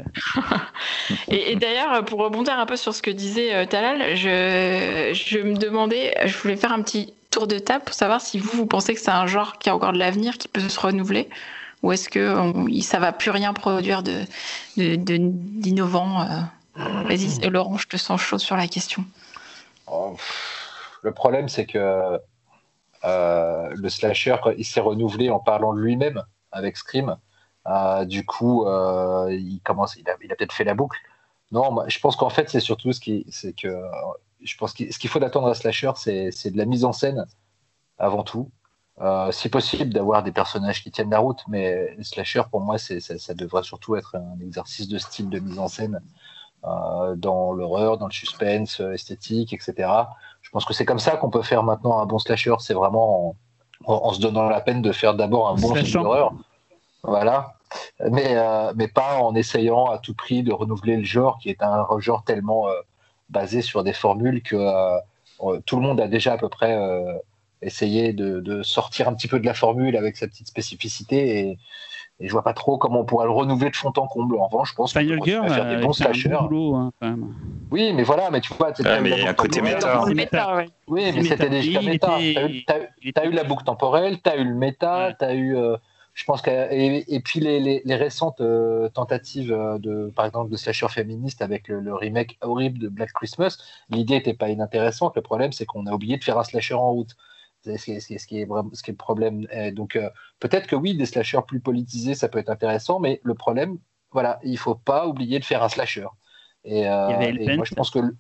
Et, 1.29 1.51
et 1.53 1.57
d'ailleurs, 1.57 2.05
pour 2.05 2.21
rebondir 2.21 2.57
un 2.57 2.65
peu 2.67 2.77
sur 2.77 2.95
ce 2.95 3.03
que 3.03 3.11
disait 3.11 3.53
euh, 3.53 3.67
Talal, 3.67 4.15
je, 4.17 5.11
je 5.15 5.39
me 5.41 5.57
demandais, 5.57 6.15
je 6.27 6.39
voulais 6.39 6.57
faire 6.57 6.73
un 6.73 6.81
petit 6.83 7.13
tour 7.31 7.47
de 7.47 7.59
table 7.59 7.85
pour 7.85 7.95
savoir 7.95 8.21
si 8.21 8.39
vous, 8.39 8.57
vous 8.57 8.67
pensez 8.67 8.95
que 8.95 9.01
c'est 9.01 9.11
un 9.11 9.27
genre 9.27 9.59
qui 9.59 9.71
a 9.71 9.75
encore 9.75 9.93
de 9.93 9.99
l'avenir, 9.99 10.39
qui 10.39 10.49
peut 10.49 10.69
se 10.69 10.81
renouveler, 10.81 11.29
ou 11.83 11.93
est-ce 11.93 12.09
que 12.09 12.37
on, 12.37 12.67
ça 12.83 12.99
va 12.99 13.13
plus 13.13 13.31
rien 13.31 13.53
produire 13.53 14.03
de 14.03 14.25
d'innovant 14.77 16.23
euh. 16.23 16.27
Vas-y, 16.79 17.41
Laurent, 17.49 17.77
je 17.77 17.89
te 17.89 17.97
sens 17.97 18.21
chaud 18.21 18.39
sur 18.39 18.57
la 18.57 18.69
question. 18.69 19.05
Oh, 19.91 20.17
le 21.03 21.13
problème, 21.13 21.49
c'est 21.49 21.67
que 21.67 22.21
euh, 23.05 23.69
le 23.75 23.89
slasher, 23.89 24.37
il 24.57 24.65
s'est 24.65 24.81
renouvelé 24.81 25.31
en 25.31 25.41
parlant 25.41 25.73
de 25.73 25.81
lui-même 25.81 26.23
avec 26.53 26.77
Scream. 26.77 27.17
Euh, 27.67 28.05
du 28.05 28.25
coup, 28.25 28.67
euh, 28.67 29.29
il 29.31 29.61
commence, 29.65 29.97
il 29.97 30.09
a, 30.09 30.17
il 30.23 30.33
a 30.33 30.37
peut-être 30.37 30.53
fait 30.53 30.65
la 30.65 30.75
boucle. 30.75 30.99
Non, 31.51 31.77
je 31.89 31.99
pense 31.99 32.17
qu'en 32.17 32.31
fait, 32.31 32.49
c'est 32.49 32.61
surtout 32.61 32.93
ce 32.93 33.01
qui, 33.01 33.27
c'est 33.31 33.55
que, 33.55 33.69
je 34.43 34.57
pense 34.57 34.73
que 34.73 34.91
ce 34.93 34.99
qu'il 34.99 35.11
faut 35.11 35.19
d'attendre 35.19 35.49
à 35.49 35.55
slasher, 35.55 35.93
c'est, 35.97 36.51
de 36.51 36.57
la 36.59 36.65
mise 36.65 36.85
en 36.85 36.93
scène 36.93 37.27
avant 37.99 38.23
tout. 38.23 38.51
Euh, 39.01 39.31
si 39.31 39.49
possible, 39.49 39.93
d'avoir 39.93 40.23
des 40.25 40.33
personnages 40.33 40.83
qui 40.83 40.91
tiennent 40.91 41.11
la 41.11 41.21
route, 41.21 41.41
mais 41.49 41.97
slasher, 42.03 42.43
pour 42.51 42.61
moi, 42.61 42.79
ça, 42.79 42.99
ça 43.01 43.35
devrait 43.35 43.63
surtout 43.63 43.95
être 43.97 44.17
un 44.17 44.41
exercice 44.41 44.89
de 44.89 44.99
style 44.99 45.29
de 45.29 45.39
mise 45.39 45.59
en 45.61 45.69
scène 45.69 46.01
euh, 46.65 47.15
dans 47.15 47.53
l'horreur, 47.53 47.99
dans 47.99 48.07
le 48.07 48.13
suspense 48.13 48.81
euh, 48.81 48.93
esthétique, 48.95 49.53
etc. 49.53 49.89
Je 50.43 50.51
pense 50.51 50.65
que 50.65 50.75
c'est 50.75 50.85
comme 50.85 50.99
ça 50.99 51.17
qu'on 51.17 51.31
peut 51.31 51.43
faire 51.43 51.63
maintenant 51.63 52.01
un 52.01 52.07
bon 52.07 52.19
slasher. 52.19 52.55
C'est 52.59 52.75
vraiment 52.75 53.29
en, 53.29 53.37
en- 53.85 54.01
en 54.09 54.13
se 54.13 54.21
donnant 54.21 54.49
la 54.49 54.61
peine 54.61 54.83
de 54.83 54.91
faire 54.91 55.15
d'abord 55.15 55.49
un 55.49 55.55
bon 55.55 55.69
film 55.75 55.87
d'horreur. 56.03 56.33
Voilà. 57.05 57.55
Mais, 58.11 58.37
euh, 58.37 58.73
mais 58.75 58.89
pas 58.89 59.19
en 59.19 59.35
essayant 59.37 59.87
à 59.87 59.99
tout 59.99 60.15
prix 60.15 60.43
de 60.43 60.53
renouveler 60.53 60.97
le 60.97 61.05
genre, 61.05 61.39
qui 61.39 61.51
est 61.51 61.63
un 61.63 61.87
genre 61.99 62.25
tellement 62.25 62.69
euh, 62.69 62.73
basé 63.29 63.63
sur 63.63 63.85
des 63.85 63.93
formules 63.93 64.43
que 64.43 64.57
euh, 64.57 64.99
euh, 65.43 65.61
tout 65.67 65.77
le 65.77 65.83
monde 65.83 66.01
a 66.01 66.09
déjà 66.09 66.33
à 66.35 66.39
peu 66.39 66.49
près 66.49 66.75
euh, 66.75 67.13
essayé 67.63 68.13
de, 68.13 68.41
de 68.41 68.63
sortir 68.63 69.09
un 69.09 69.15
petit 69.15 69.29
peu 69.29 69.39
de 69.41 69.47
la 69.47 69.55
formule 69.55 69.97
avec 69.97 70.17
sa 70.17 70.27
petite 70.27 70.49
spécificité. 70.49 71.39
Et, 71.41 71.59
et 72.21 72.27
je 72.27 72.33
vois 72.33 72.43
pas 72.43 72.53
trop 72.55 72.79
comment 72.79 73.01
on 73.01 73.05
pourra 73.05 73.25
le 73.27 73.31
renouveler 73.31 73.71
de 73.71 73.77
fond 73.77 73.93
en 73.97 74.07
comble. 74.09 74.37
En 74.39 74.47
revanche, 74.49 74.71
je 74.71 74.75
pense 74.75 74.93
qu'on 74.93 75.01
à 75.45 75.49
faire 75.49 75.65
euh, 75.67 75.77
des 75.77 75.83
bons 75.83 75.93
c'est 75.93 76.05
un 76.05 76.13
slashers. 76.13 76.29
bon 76.31 76.43
boulot, 76.43 76.75
hein, 76.75 76.93
quand 77.01 77.09
même. 77.11 77.33
Oui, 77.71 77.93
mais 77.93 78.03
voilà, 78.03 78.31
mais 78.31 78.41
tu 78.41 78.53
vois, 78.55 78.73
Ouais, 78.89 78.99
eu 78.99 79.03
mais 79.03 79.11
la 79.11 79.17
il 79.17 79.23
y 79.23 79.27
a 79.27 79.31
un 79.31 79.33
boucle 79.35 79.43
côté 79.49 79.61
méta. 79.63 80.05
Méta, 80.15 80.57
ouais. 80.57 80.67
Oui, 80.89 81.13
mais 81.15 81.23
c'était 81.23 81.51
déjà 81.51 81.83
méta. 81.83 82.19
était- 82.19 82.65
T'as 82.67 82.79
eu, 82.79 82.89
eu- 83.29 83.33
la 83.33 83.45
boucle 83.45 83.65
temporelle, 83.65 84.19
t'as 84.21 84.37
eu 84.37 84.45
le 84.45 84.55
méta, 84.55 85.09
Ouais. 85.09 85.15
t'as 85.19 85.35
eu, 85.35 85.55
euh, 85.57 85.77
je 86.19 86.25
pense 86.25 86.43
que 86.43 86.51
et, 86.51 87.15
et 87.15 87.21
puis 87.21 87.39
les, 87.41 87.61
les, 87.61 87.81
les 87.85 87.95
récentes 87.95 88.41
euh, 88.41 88.89
tentatives 88.89 89.53
euh, 89.53 89.79
de, 89.79 90.13
par 90.17 90.27
exemple, 90.27 90.51
de 90.51 90.57
slasher 90.57 90.89
féministe 90.89 91.43
avec 91.43 91.69
le, 91.69 91.81
le 91.81 91.95
remake 91.95 92.39
horrible 92.41 92.79
de 92.81 92.89
Black 92.89 93.13
Christmas, 93.13 93.57
l'idée 93.89 94.17
était 94.17 94.35
pas 94.35 94.49
inintéressante. 94.51 95.15
Le 95.17 95.23
problème, 95.23 95.53
c'est 95.53 95.65
qu'on 95.65 95.87
a 95.87 95.93
oublié 95.93 96.17
de 96.19 96.25
faire 96.25 96.37
un 96.39 96.43
slasher 96.45 96.75
en 96.75 96.91
route. 96.91 97.15
C'est 97.63 97.77
ce 97.79 97.85
qui 97.85 97.93
est, 97.93 98.01
ce 98.01 98.07
qui 98.09 98.15
est- 98.15 98.19
ce 98.19 98.27
qui 98.27 98.41
est 98.41 98.45
vraiment, 98.47 98.71
ce 98.75 98.83
qui 98.83 98.91
est 98.91 98.95
le 98.95 98.99
problème. 98.99 99.47
Et 99.53 99.71
donc 99.73 99.95
euh, 99.97 100.11
peut-être 100.41 100.67
que 100.67 100.75
oui, 100.77 100.97
des 100.97 101.07
slashers 101.07 101.41
plus 101.47 101.61
politisés, 101.61 102.15
ça 102.15 102.29
peut 102.29 102.39
être 102.41 102.51
intéressant, 102.51 102.99
mais 103.01 103.21
le 103.23 103.35
problème, 103.35 103.79
voilà, 104.11 104.41
il 104.43 104.59
faut 104.59 104.75
pas 104.75 105.07
oublier 105.07 105.39
de 105.39 105.45
faire 105.45 105.63
un 105.63 105.69
slasher. 105.69 106.07
Et, 106.65 106.89
euh, 106.89 107.19
moi, 107.57 107.65
je 107.65 107.75
pense 107.75 107.91
que 107.91 108.01
le- 108.01 108.17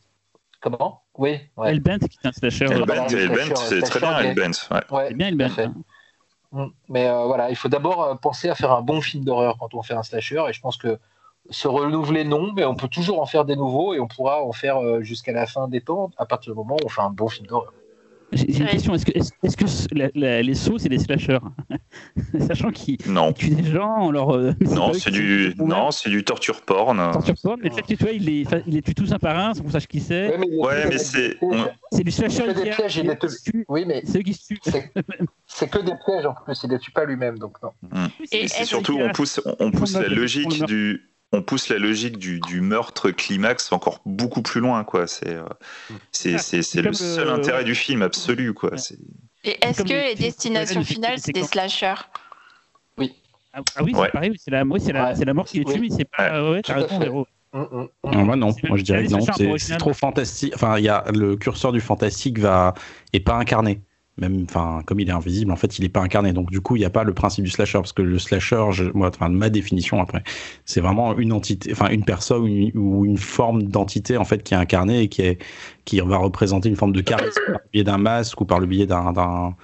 comment? 0.60 1.02
Oui, 1.16 1.40
ouais. 1.56 1.70
Hellbent, 1.70 2.06
qui 2.12 2.94
est 2.94 2.98
un 2.98 3.08
slasher. 3.08 3.54
Slasher, 3.54 3.54
c'est 3.68 3.82
très 3.90 4.00
bien 4.00 4.18
Hellbent. 4.20 4.52
Ouais. 4.70 4.80
Ouais, 4.90 5.08
C'est 5.08 5.14
bien 5.14 5.72
tout 5.72 5.84
Mais 6.88 7.08
euh, 7.08 7.24
voilà, 7.24 7.50
il 7.50 7.56
faut 7.56 7.68
d'abord 7.68 8.02
euh, 8.02 8.14
penser 8.14 8.48
à 8.48 8.54
faire 8.54 8.72
un 8.72 8.82
bon 8.82 9.00
film 9.00 9.24
d'horreur 9.24 9.56
quand 9.58 9.74
on 9.74 9.82
fait 9.82 9.94
un 9.94 10.02
slasher. 10.02 10.44
Et 10.48 10.52
je 10.52 10.60
pense 10.60 10.76
que 10.76 10.98
se 11.50 11.68
renouveler, 11.68 12.24
non, 12.24 12.52
mais 12.52 12.64
on 12.64 12.74
peut 12.74 12.88
toujours 12.88 13.20
en 13.20 13.26
faire 13.26 13.44
des 13.44 13.56
nouveaux 13.56 13.94
et 13.94 14.00
on 14.00 14.08
pourra 14.08 14.42
en 14.42 14.52
faire 14.52 14.78
euh, 14.78 15.02
jusqu'à 15.02 15.32
la 15.32 15.46
fin 15.46 15.68
des 15.68 15.80
temps 15.80 16.10
à 16.16 16.26
partir 16.26 16.52
du 16.52 16.56
moment 16.56 16.76
où 16.76 16.86
on 16.86 16.88
fait 16.88 17.02
un 17.02 17.10
bon 17.10 17.28
film 17.28 17.46
d'horreur. 17.46 17.72
J'ai 18.32 18.58
une 18.58 18.66
question. 18.66 18.94
Est-ce 18.94 19.06
que, 19.06 19.16
est 19.16 19.48
-ce, 19.48 19.56
que 19.88 19.98
la, 19.98 20.10
la, 20.14 20.42
les 20.42 20.54
sauts, 20.54 20.78
c'est 20.78 20.88
des 20.88 20.98
slashers 20.98 21.38
Sachant 22.46 22.70
qu'ils 22.70 22.98
tuent 22.98 23.54
des 23.54 23.70
gens, 23.70 23.96
on 24.00 24.10
leur. 24.10 24.36
Euh, 24.36 24.52
non, 24.60 24.92
c'est 24.92 25.10
du, 25.10 25.54
non, 25.58 25.90
c'est 25.90 26.10
du 26.10 26.24
torture 26.24 26.60
porn. 26.62 26.98
Torture 27.12 27.34
porn, 27.42 27.60
mais 27.62 27.70
peut-être 27.70 27.86
que 27.86 27.94
tu 27.94 28.04
vois, 28.04 28.12
il 28.12 28.24
les, 28.24 28.46
il 28.66 28.74
les 28.74 28.82
tue 28.82 28.94
tous 28.94 29.12
un 29.12 29.18
par 29.18 29.38
un, 29.38 29.54
sans 29.54 29.62
qu'on 29.62 29.70
sache 29.70 29.86
qui 29.86 30.00
c'est. 30.00 30.36
Ouais, 30.36 30.88
mais, 30.88 30.98
c'est. 30.98 31.38
C'est 31.92 32.04
du 32.04 32.10
slasher. 32.10 32.52
Des 32.52 32.70
pièges, 32.70 32.96
il 32.96 33.06
les 33.06 33.16
tue. 33.16 33.64
Oui, 33.68 33.84
mais. 33.86 34.02
C'est 34.04 34.18
eux 34.18 34.22
qui 34.22 34.34
se 34.34 34.46
tuent. 34.46 34.60
C'est 35.46 35.70
que 35.70 35.78
des 35.78 35.94
pièges 36.04 36.26
en 36.26 36.34
plus, 36.34 36.60
il 36.64 36.70
les 36.70 36.78
tue 36.78 36.92
pas 36.92 37.04
lui-même, 37.04 37.38
donc 37.38 37.56
non. 37.62 37.70
Et 38.30 38.48
c'est 38.48 38.64
surtout, 38.64 38.98
on 39.00 39.10
pousse, 39.10 39.40
on 39.58 39.70
pousse 39.70 39.94
la 39.94 40.08
logique 40.08 40.64
du 40.66 41.08
on 41.32 41.42
pousse 41.42 41.68
la 41.68 41.78
logique 41.78 42.18
du, 42.18 42.40
du, 42.40 42.60
meurtre 42.60 43.10
climax 43.10 43.72
encore 43.72 44.00
beaucoup 44.06 44.42
plus 44.42 44.60
loin, 44.60 44.82
quoi. 44.84 45.06
C'est 45.06 45.34
euh, 45.34 45.44
c'est 46.10 46.34
ah, 46.34 46.80
le 46.82 46.92
seul 46.92 47.28
intérêt 47.28 47.64
du 47.64 47.74
film 47.74 48.02
absolu, 48.02 48.54
quoi. 48.54 48.70
Et 49.44 49.56
est-ce 49.64 49.82
que 49.82 49.88
les 49.88 50.14
destinations 50.14 50.82
finales, 50.82 51.18
c'est 51.18 51.32
des 51.32 51.44
slashers 51.44 52.08
Oui. 52.96 53.14
Ah, 53.52 53.60
ah 53.76 53.82
oui, 53.82 53.92
c'est 53.94 54.10
pareil, 54.10 54.32
c'est 54.38 54.50
la, 54.50 54.64
la, 54.64 55.14
la, 55.14 55.34
mort 55.34 55.46
qui 55.46 55.58
les 55.58 55.64
tue, 55.64 55.80
mais 55.80 55.88
c'est 55.90 56.04
pas. 56.04 56.50
Ouais, 56.50 56.62
t'as 56.62 56.74
raison, 56.74 56.98
Véro. 56.98 57.26
Mm, 57.54 57.60
mm, 57.60 57.88
mm. 58.04 58.24
moi 58.24 58.36
non, 58.36 58.54
moi 58.68 58.76
je 58.76 58.82
dirais 58.82 59.06
que 59.06 59.10
non, 59.10 59.56
c'est 59.56 59.78
trop 59.78 59.94
fantastique. 59.94 60.52
Enfin, 60.54 60.78
il 60.78 60.84
y 60.84 60.88
a 60.88 61.04
le 61.14 61.36
curseur 61.36 61.72
du 61.72 61.80
fantastique 61.80 62.38
va 62.38 62.74
est 63.12 63.20
pas 63.20 63.36
incarné 63.36 63.80
même 64.18 64.44
enfin 64.48 64.82
comme 64.86 65.00
il 65.00 65.08
est 65.08 65.12
invisible 65.12 65.50
en 65.50 65.56
fait 65.56 65.78
il 65.78 65.82
n'est 65.82 65.88
pas 65.88 66.00
incarné. 66.00 66.32
Donc 66.32 66.50
du 66.50 66.60
coup 66.60 66.76
il 66.76 66.80
n'y 66.80 66.84
a 66.84 66.90
pas 66.90 67.04
le 67.04 67.14
principe 67.14 67.44
du 67.44 67.50
slasher 67.50 67.78
parce 67.78 67.92
que 67.92 68.02
le 68.02 68.18
slasher 68.18 68.64
moi 68.94 69.08
enfin 69.08 69.28
ma 69.28 69.50
définition 69.50 70.00
après 70.00 70.22
c'est 70.64 70.80
vraiment 70.80 71.16
une 71.16 71.32
entité 71.32 71.72
enfin 71.72 71.88
une 71.90 72.04
personne 72.04 72.42
ou 72.74 73.04
une, 73.04 73.18
forme 73.18 73.64
d'entité 73.64 74.16
en 74.16 74.24
fait 74.24 74.42
qui 74.42 74.54
est 74.54 74.56
incarnée 74.56 75.02
et 75.02 75.08
qui 75.08 75.22
est 75.22 75.38
qui 75.84 76.00
va 76.00 76.16
représenter 76.18 76.68
une 76.68 76.76
forme 76.76 76.92
de 76.92 77.00
charisme 77.00 77.40
par 77.46 77.54
le 77.54 77.68
biais 77.72 77.84
d'un 77.84 77.98
masque 77.98 78.40
ou 78.40 78.44
par 78.44 78.60
le 78.60 78.66
biais 78.66 78.86
d'un 78.86 79.54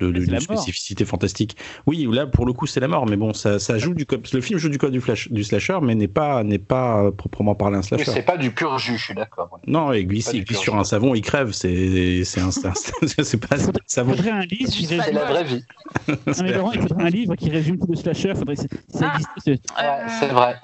de, 0.00 0.10
de, 0.10 0.40
spécificité 0.40 1.04
fantastique. 1.04 1.56
Oui, 1.86 2.08
là 2.10 2.26
pour 2.26 2.46
le 2.46 2.52
coup 2.52 2.66
c'est 2.66 2.80
la 2.80 2.88
mort, 2.88 3.06
mais 3.06 3.16
bon, 3.16 3.32
ça, 3.32 3.58
ça 3.58 3.78
joue 3.78 3.94
du 3.94 4.06
le 4.32 4.40
film 4.40 4.58
joue 4.58 4.68
du 4.68 4.78
code 4.78 4.92
du, 4.92 5.00
flash, 5.00 5.30
du 5.30 5.44
slasher, 5.44 5.78
mais 5.82 5.94
n'est 5.94 6.08
pas 6.08 6.42
n'est 6.42 6.58
pas 6.58 7.12
proprement 7.12 7.54
parlé 7.54 7.76
un 7.76 7.82
slasher. 7.82 8.10
C'est 8.10 8.22
pas 8.22 8.36
du 8.36 8.50
pur 8.50 8.78
jus, 8.78 8.98
je 8.98 9.04
suis 9.04 9.14
d'accord. 9.14 9.60
Non, 9.66 9.92
il 9.92 10.06
glisse, 10.06 10.30
il 10.34 10.44
glisse 10.44 10.58
sur 10.58 10.76
un 10.76 10.84
savon, 10.84 11.14
il 11.14 11.22
crève, 11.22 11.52
c'est 11.52 12.24
c'est 12.24 12.40
un 12.40 12.50
c'est 12.50 13.36
pas 13.36 13.56
un 13.56 13.72
savon. 13.86 14.14
Faudrait 14.14 14.30
un 14.30 14.40
livre, 14.40 14.70
c'est 14.72 15.12
la 15.12 15.24
vraie 15.24 15.44
vie. 15.44 15.64
non, 16.08 16.16
mais 16.42 16.52
Laurent, 16.52 16.72
il 16.72 16.82
faudrait 16.82 17.04
un 17.04 17.10
livre 17.10 17.34
qui 17.36 17.50
résume 17.50 17.78
tout 17.78 17.90
le 17.90 17.96
slasher. 17.96 18.34
Faudrait 18.34 18.56
ça 18.56 18.66
ah, 19.00 19.16
existe. 19.16 19.46
Ouais, 19.46 20.08
c'est 20.20 20.28
vrai. 20.28 20.56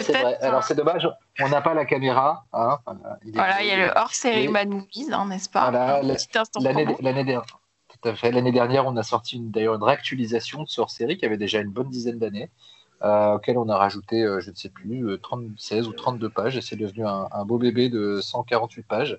c'est 0.00 0.12
vrai. 0.12 0.38
Alors 0.40 0.62
c'est 0.62 0.74
dommage, 0.76 1.08
on 1.40 1.48
n'a 1.48 1.60
pas 1.60 1.74
la 1.74 1.84
caméra. 1.84 2.44
Hein. 2.52 2.78
Voilà, 3.34 3.62
il 3.62 3.68
y 3.68 3.72
a 3.72 3.86
le 3.86 3.92
hors 3.96 4.14
série 4.14 4.48
Mad 4.48 4.68
Movies, 4.68 5.12
hein, 5.12 5.26
n'est-ce 5.26 5.48
pas? 5.48 5.70
Voilà, 5.70 6.00
L'année 8.04 8.16
dernière. 8.20 8.34
L'année 8.34 8.52
dernière, 8.52 8.86
on 8.86 8.96
a 8.96 9.02
sorti 9.02 9.38
d'ailleurs 9.40 9.74
une 9.74 9.82
réactualisation 9.82 10.62
de 10.62 10.68
ce 10.68 10.80
hors-série 10.80 11.16
qui 11.16 11.26
avait 11.26 11.36
déjà 11.36 11.60
une 11.60 11.70
bonne 11.70 11.90
dizaine 11.90 12.18
d'années, 12.18 12.50
euh, 13.02 13.34
auquel 13.34 13.58
on 13.58 13.68
a 13.68 13.76
rajouté, 13.76 14.22
euh, 14.22 14.40
je 14.40 14.50
ne 14.50 14.56
sais 14.56 14.70
plus, 14.70 15.18
36 15.22 15.74
euh, 15.74 15.88
ou 15.88 15.92
32 15.92 16.30
pages. 16.30 16.56
Et 16.56 16.60
c'est 16.62 16.76
devenu 16.76 17.04
un, 17.06 17.44
beau 17.44 17.58
bébé 17.58 17.88
de 17.88 18.20
148 18.22 18.86
pages 18.86 19.18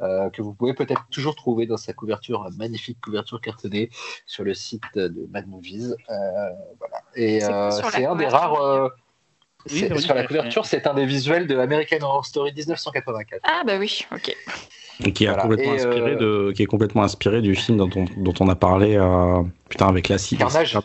euh, 0.00 0.30
que 0.30 0.42
vous 0.42 0.54
pouvez 0.54 0.74
peut-être 0.74 1.04
toujours 1.10 1.36
trouver 1.36 1.66
dans 1.66 1.76
sa 1.76 1.92
couverture, 1.92 2.48
magnifique 2.56 3.00
couverture 3.00 3.40
cartonnée 3.40 3.90
sur 4.26 4.44
le 4.44 4.54
site 4.54 4.82
de 4.94 5.28
Mad 5.30 5.46
Movies. 5.46 5.94
voilà. 6.08 7.02
Et 7.14 7.40
c'est 7.40 8.06
un 8.06 8.16
des 8.16 8.26
rares. 8.26 8.90
sur 9.66 10.14
la 10.14 10.26
couverture, 10.26 10.64
c'est 10.64 10.86
un 10.86 10.94
des 10.94 11.04
visuels 11.04 11.46
de 11.46 11.58
American 11.58 11.98
Horror 12.00 12.24
Story 12.24 12.52
1984. 12.54 13.42
Ah 13.44 13.62
bah 13.66 13.76
oui, 13.78 14.06
ok. 14.12 14.34
Qui, 15.00 15.26
a 15.26 15.34
complètement 15.34 15.72
inspiré 15.72 16.12
euh, 16.12 16.48
de, 16.48 16.52
qui 16.52 16.62
est 16.62 16.66
complètement 16.66 17.02
inspiré 17.02 17.40
du 17.40 17.54
film 17.54 17.78
dont 17.78 17.90
on, 17.96 18.04
dont 18.18 18.34
on 18.40 18.48
a 18.48 18.54
parlé 18.54 18.96
euh, 18.96 19.42
putain 19.68 19.88
avec 19.88 20.08
la 20.08 20.16
Carnage. 20.18 20.78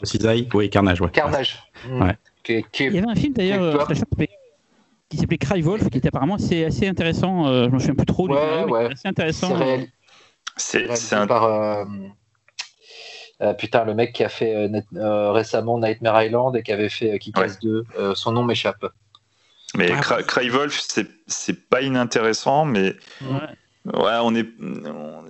Oui, 0.54 0.70
Carnage, 0.70 1.02
ouais. 1.02 1.10
Carnage. 1.12 1.60
Ouais. 1.90 2.16
Qui, 2.44 2.66
qui, 2.72 2.86
Il 2.86 2.96
y 2.96 2.98
avait 3.00 3.10
un 3.10 3.16
film 3.16 3.34
d'ailleurs 3.34 3.62
euh, 3.62 3.86
qui 5.10 5.18
s'appelait 5.18 5.38
Cry 5.38 5.62
Wolf, 5.62 5.90
qui 5.90 5.98
était 5.98 6.08
apparemment 6.08 6.36
assez, 6.36 6.64
assez 6.64 6.88
intéressant. 6.88 7.48
Euh, 7.48 7.66
je 7.66 7.72
me 7.72 7.80
souviens 7.80 7.96
plus 7.96 8.06
trop. 8.06 8.30
Ouais, 8.30 8.64
ouais. 8.64 8.86
Assez 8.92 9.08
intéressant. 9.08 9.58
C'est 10.58 11.14
un... 11.14 11.28
par. 11.28 11.86
putain, 13.58 13.84
le 13.84 13.94
mec 13.94 14.14
qui 14.14 14.24
a 14.24 14.30
fait 14.30 14.70
récemment 14.94 15.80
Nightmare 15.80 16.24
Island 16.24 16.56
et 16.56 16.64
qui 16.64 16.72
avait 16.72 16.90
fait 16.90 17.20
Kick 17.20 17.38
Ass 17.38 17.60
2, 17.60 17.84
son 18.14 18.32
nom 18.32 18.44
m'échappe. 18.44 18.86
Mais 19.78 19.92
ah. 19.92 20.24
Cry 20.24 20.48
Wolf, 20.50 20.82
c'est 21.28 21.70
pas 21.70 21.82
inintéressant, 21.82 22.64
mais 22.64 22.96
ouais. 23.86 24.18
On 24.24 24.36
est, 24.36 24.48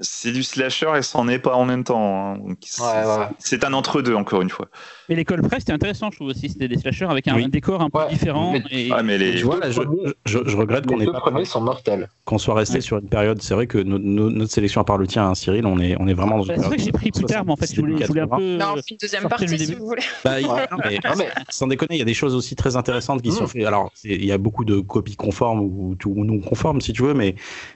c'est 0.02 0.32
du 0.32 0.44
slasher 0.44 0.92
et 0.98 1.02
c'en 1.02 1.28
est 1.28 1.40
pas 1.40 1.56
en 1.56 1.66
même 1.66 1.84
temps. 1.84 2.36
Hein. 2.36 3.30
C'est 3.40 3.64
un 3.64 3.74
entre-deux, 3.74 4.16
encore 4.16 4.42
une 4.42 4.50
fois. 4.50 4.68
Mais 5.10 5.16
l'école 5.16 5.42
presse, 5.42 5.60
c'était 5.60 5.74
intéressant, 5.74 6.10
je 6.12 6.18
trouve 6.18 6.30
aussi. 6.30 6.50
C'était 6.50 6.68
des 6.68 6.78
slashers 6.78 7.06
avec 7.06 7.28
un, 7.28 7.48
décor 7.48 7.82
un 7.82 7.90
peu 7.90 8.00
différent. 8.10 8.54
Mais, 8.54 8.64
et... 8.72 8.90
ah, 8.92 9.04
mais 9.04 9.18
les... 9.18 9.36
tu 9.36 9.44
vois, 9.44 9.60
là, 9.60 9.70
je, 9.70 9.82
je, 10.26 10.40
je, 10.46 10.58
regrette 10.58 10.88
qu'on 10.88 11.00
ait 11.00 11.06
pas. 11.06 11.20
premiers 11.20 11.46
sont 11.46 11.62
mortels. 11.62 12.10
Qu'on 12.26 12.38
soit 12.38 12.56
resté 12.56 12.82
sur 12.82 12.98
une 12.98 13.10
période. 13.10 13.42
C'est 13.42 13.54
vrai 13.54 13.68
que 13.68 13.78
no, 13.78 14.00
no, 14.00 14.30
notre 14.30 14.52
sélection, 14.52 14.82
à 14.82 14.84
part 14.84 14.98
le 14.98 15.08
tien, 15.08 15.28
hein, 15.28 15.36
Cyril, 15.36 15.66
on 15.66 15.80
est, 15.80 15.96
on 16.00 16.08
est 16.08 16.14
vraiment 16.14 16.38
dans 16.38 16.44
une. 16.44 16.56
Bah, 16.56 16.62
c'est 16.62 16.68
vrai 16.68 16.78
que 16.78 16.84
j'ai 16.84 16.92
pris 16.92 17.12
plus 17.12 17.26
tard, 17.26 17.46
mais 17.46 17.52
en 17.52 17.56
fait, 17.56 17.74
je 17.74 17.80
voulais, 17.80 18.02
je 18.02 18.08
voulais 18.08 18.22
un 18.22 18.28
peu. 18.28 18.58
Non, 18.58 18.76
une 18.90 18.98
deuxième 19.00 19.28
partie, 19.28 19.60
si 19.60 19.76
vous 19.76 19.86
voulez. 19.86 20.02
Bah, 20.24 20.36
mais, 20.84 21.00
non, 21.04 21.12
mais, 21.18 21.30
sans 21.50 21.68
déconner, 21.68 21.96
il 21.96 22.00
y 22.00 22.04
a 22.04 22.06
des 22.06 22.14
choses 22.14 22.36
aussi 22.36 22.56
très 22.56 22.76
intéressantes 22.76 23.22
qui 23.22 23.30
mmh. 23.30 23.34
sont 23.34 23.48
faites. 23.48 23.66
Alors, 23.66 23.92
il 24.04 24.26
y 24.26 24.32
a 24.32 24.38
beaucoup 24.38 24.66
de 24.66 24.80
copies 24.80 25.16
conformes 25.16 25.60
ou, 25.60 25.96
ou 26.06 26.26
non 26.26 26.40
conformes, 26.40 26.82
si 26.82 26.94
tu 26.94 27.04
veux, 27.04 27.14
mais 27.14 27.36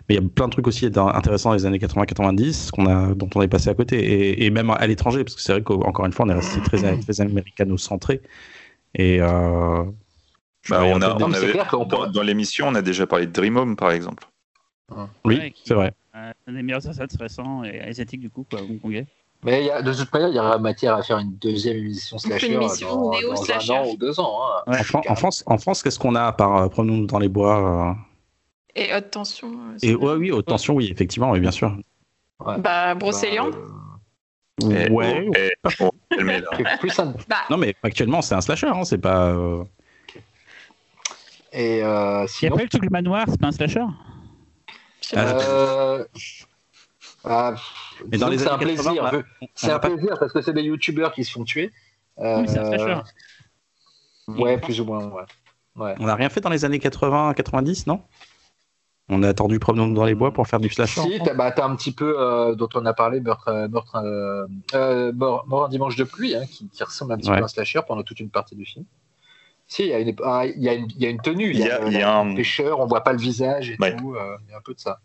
il 0.10 0.16
y 0.16 0.18
a 0.18 0.22
plein 0.22 0.48
de 0.48 0.52
trucs 0.52 0.68
aussi 0.70 0.86
intéressants 0.86 1.50
dans 1.50 1.56
les 1.56 1.66
années 1.66 1.78
80-90 1.78 2.72
qu'on 2.72 2.86
a, 2.88 3.14
dont 3.14 3.30
on 3.36 3.42
est 3.42 3.48
passé 3.48 3.70
à 3.70 3.74
côté, 3.74 4.00
et, 4.00 4.46
et 4.46 4.50
même 4.50 4.70
à 4.70 4.88
l'étranger, 4.88 5.24
parce 5.24 5.36
que 5.36 5.42
c'est 5.42 5.52
vrai 5.52 5.62
qu'encore 5.62 6.06
une 6.06 6.14
fois, 6.14 6.26
on 6.26 6.30
est 6.30 6.34
resté 6.34 6.62
très, 6.62 6.98
très 6.98 7.22
américano-centré. 7.22 8.22
Et 8.96 9.22
euh, 9.22 9.84
bah, 10.70 10.84
on 10.84 11.02
a, 11.02 11.16
on 11.16 11.34
avait, 11.34 11.54
dans, 11.88 12.08
dans 12.08 12.24
l'émission, 12.24 12.68
on 12.68 12.76
a 12.76 12.82
déjà 12.82 13.06
parlé 13.06 13.28
de 13.28 13.32
Dream 13.32 13.58
Home, 13.58 13.76
par 13.76 13.92
exemple. 13.92 14.28
Oui, 15.24 15.38
ouais, 15.38 15.54
c'est 15.64 15.74
vrai. 15.74 15.94
Un 16.14 16.54
des 16.54 16.64
meilleurs 16.64 16.88
assassins 16.88 17.18
récents 17.20 17.64
et 17.64 17.80
asiatiques, 17.82 18.22
du 18.22 18.30
coup, 18.30 18.46
quoi, 18.50 18.62
hongkongais. 18.62 19.06
Mais 19.44 19.66
y 19.66 19.72
a, 19.72 19.82
de 19.82 19.94
toute 19.94 20.12
manière, 20.12 20.30
il 20.30 20.36
y 20.36 20.40
aura 20.40 20.58
matière 20.58 20.96
à 20.96 21.04
faire 21.04 21.18
une 21.18 21.36
deuxième 21.38 21.78
émission 21.78 22.18
slasher 22.18 22.48
une 22.48 22.62
émission 22.62 22.94
dans, 22.94 23.12
dans 23.12 23.36
slasher. 23.38 23.74
un 23.74 23.82
an 23.82 23.88
ou 23.88 23.96
deux 23.96 24.20
ans. 24.20 24.38
Hein. 24.68 24.72
Ouais, 24.72 24.80
en, 25.08 25.16
France, 25.16 25.44
en 25.46 25.58
France 25.58 25.82
qu'est-ce 25.82 25.98
qu'on 25.98 26.16
a 26.16 26.34
par 26.34 26.58
euh, 26.58 26.68
Promenons-nous 26.68 27.06
dans 27.06 27.20
les 27.20 27.30
bois 27.30 27.92
euh... 27.92 27.94
Et 28.76 28.94
haute 28.94 29.12
tension. 29.12 29.52
Euh, 29.52 29.78
et 29.82 29.96
ouais, 29.96 30.14
oui, 30.16 30.32
haute 30.32 30.46
tension, 30.46 30.76
oui, 30.76 30.90
effectivement, 30.92 31.32
oui, 31.32 31.40
bien 31.40 31.52
sûr. 31.52 31.76
Ouais. 32.40 32.58
Bah, 32.60 32.96
Brocéliande. 32.96 33.56
Bah, 34.62 34.68
euh... 34.68 34.90
Ouais. 34.90 35.30
Et, 35.38 35.54
oh, 35.82 35.90
plus 36.80 37.00
un... 37.00 37.14
bah. 37.28 37.38
Non, 37.50 37.58
mais 37.58 37.76
actuellement, 37.84 38.22
c'est 38.22 38.36
un 38.36 38.42
slasher, 38.42 38.68
hein, 38.68 38.84
c'est 38.84 38.98
pas. 38.98 39.28
Euh... 39.30 39.64
Et 41.52 41.84
euh, 41.84 42.28
sinon... 42.28 42.52
Et 42.52 42.54
après, 42.54 42.64
le 42.64 42.70
truc 42.70 42.84
le 42.84 42.90
manoir, 42.90 43.26
c'est 43.28 43.40
pas 43.40 43.48
un 43.48 43.52
slasher? 43.52 43.86
Euh... 45.16 46.06
Ah, 47.24 47.56
dans 48.06 48.30
les 48.30 48.38
c'est 48.38 48.48
un 48.48 48.58
plaisir. 48.58 49.12
C'est 49.56 49.72
un 49.72 49.80
plaisir 49.80 50.16
parce 50.20 50.32
que 50.32 50.42
c'est 50.42 50.54
des 50.54 50.62
youtubeurs 50.62 51.12
qui 51.12 51.24
se 51.24 51.32
font 51.32 51.44
tuer. 51.44 51.72
Euh... 52.20 52.42
Oui, 52.42 52.48
c'est 52.48 52.60
un 52.60 52.66
slasher. 52.66 53.02
Ouais, 54.28 54.58
plus 54.60 54.80
ou 54.80 54.86
moins, 54.86 55.08
ouais. 55.08 55.24
ouais. 55.76 55.96
On 56.00 56.06
n'a 56.06 56.16
rien 56.16 56.30
fait 56.30 56.40
dans 56.40 56.52
les 56.52 56.64
années 56.64 56.78
80-90, 56.78 57.86
non? 57.88 58.04
On 59.10 59.24
a 59.24 59.30
attendu 59.30 59.60
Promenons 59.60 59.88
dans 59.88 60.06
les 60.06 60.16
bois 60.16 60.32
pour 60.32 60.48
faire 60.48 60.60
du 60.60 60.70
slasher. 60.70 61.02
Si, 61.02 61.20
t'as 61.24 61.34
bah, 61.34 61.54
un 61.58 61.76
petit 61.76 61.92
peu, 61.92 62.16
euh, 62.18 62.56
dont 62.56 62.70
on 62.76 62.86
a 62.86 62.94
parlé, 62.94 63.20
Meurtre, 63.20 63.48
euh, 63.50 63.68
meurtre, 63.68 63.96
euh, 63.96 64.46
euh, 64.74 65.12
mort, 65.12 65.46
mort, 65.48 65.66
un 65.66 65.70
dimanche 65.70 65.96
de 65.96 66.04
pluie, 66.04 66.36
hein, 66.36 66.46
qui, 66.50 66.70
qui, 66.70 66.84
ressemble 66.84 67.14
un 67.14 67.18
petit 67.18 67.30
ouais. 67.30 67.38
peu 67.38 67.44
à 67.44 67.46
un 67.46 67.50
slasher 67.50 67.82
pendant 67.88 68.04
toute 68.04 68.20
une 68.20 68.30
partie 68.30 68.56
du 68.56 68.66
film. 68.66 68.86
Si, 69.68 69.84
il 69.84 69.90
y, 69.90 69.94
a 69.94 70.00
une, 70.00 70.10
il, 70.10 70.64
y 70.64 70.70
a 70.70 70.74
une, 70.74 70.88
il 70.90 71.02
y 71.02 71.06
a 71.06 71.10
une 71.10 71.22
tenue, 71.22 71.52
il 71.52 71.60
y 71.60 71.70
a, 71.70 71.86
il 71.86 71.94
y 71.94 72.02
a 72.02 72.18
un 72.18 72.36
pêcheur, 72.36 72.80
on 72.80 72.88
voit 72.88 73.04
pas 73.04 73.14
le 73.14 73.20
visage 73.20 73.70
et 73.70 73.78
ouais. 73.80 73.96
tout, 73.96 74.16
il 74.16 74.52
y 74.52 74.54
a 74.54 74.58
un 74.58 74.62
peu 74.62 74.74
de 74.74 74.80
ça. 74.80 75.00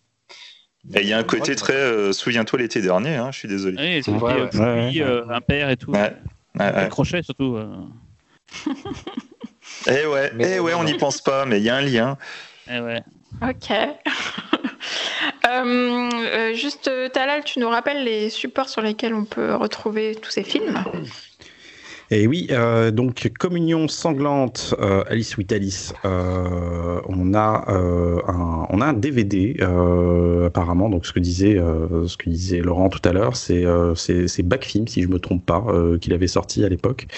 Et 0.92 1.00
il 1.00 1.08
y 1.08 1.12
a 1.12 1.18
un 1.18 1.24
côté 1.24 1.56
très 1.56 1.72
euh, 1.72 2.12
souviens-toi 2.12 2.58
l'été 2.58 2.82
dernier, 2.82 3.16
hein, 3.16 3.30
je 3.32 3.38
suis 3.38 3.48
désolé. 3.48 3.76
Oui, 3.78 4.02
c'est 4.02 4.10
ouais, 4.10 4.20
ouais. 4.20 4.58
ouais. 4.58 5.00
Euh, 5.00 5.24
un 5.30 5.40
père 5.40 5.70
et 5.70 5.76
tout. 5.76 5.92
Ouais. 5.92 6.12
Un 6.58 6.86
crochet 6.88 7.22
surtout. 7.22 7.56
Euh. 7.56 7.74
eh 9.88 10.06
ouais, 10.06 10.30
mais, 10.34 10.56
eh 10.56 10.60
ouais, 10.60 10.74
on 10.74 10.84
n'y 10.84 10.94
pense 10.94 11.22
pas, 11.22 11.46
mais 11.46 11.58
il 11.58 11.64
y 11.64 11.70
a 11.70 11.76
un 11.76 11.80
lien. 11.80 12.18
Eh 12.70 12.80
ouais. 12.80 13.02
Ok. 13.42 13.70
euh, 15.46 16.54
juste, 16.54 16.90
Talal, 17.12 17.44
tu 17.44 17.58
nous 17.58 17.68
rappelles 17.68 18.04
les 18.04 18.30
supports 18.30 18.68
sur 18.68 18.82
lesquels 18.82 19.14
on 19.14 19.24
peut 19.24 19.54
retrouver 19.54 20.14
tous 20.14 20.30
ces 20.30 20.42
films? 20.44 20.82
Et 22.14 22.28
oui, 22.28 22.46
euh, 22.52 22.92
donc 22.92 23.32
Communion 23.40 23.88
sanglante, 23.88 24.72
euh, 24.78 25.02
Alice 25.08 25.36
with 25.36 25.50
Alice. 25.50 25.92
Euh, 26.04 27.00
on 27.08 27.34
a 27.34 27.64
euh, 27.68 28.20
un, 28.28 28.66
on 28.70 28.80
a 28.80 28.86
un 28.86 28.92
DVD 28.92 29.56
euh, 29.60 30.46
apparemment. 30.46 30.88
Donc 30.88 31.06
ce 31.06 31.12
que 31.12 31.18
disait, 31.18 31.56
ce 32.06 32.16
que 32.16 32.30
disait 32.30 32.60
Laurent 32.60 32.88
tout 32.88 33.00
à 33.04 33.12
l'heure, 33.12 33.36
c'est 33.36 33.64
c'est 33.96 34.42
Backfilm 34.42 34.86
si 34.86 35.02
je 35.02 35.08
me 35.08 35.18
trompe 35.18 35.44
pas, 35.44 35.64
qu'il 36.00 36.12
avait 36.12 36.28
sorti 36.28 36.64
à 36.64 36.68
l'époque. 36.68 37.08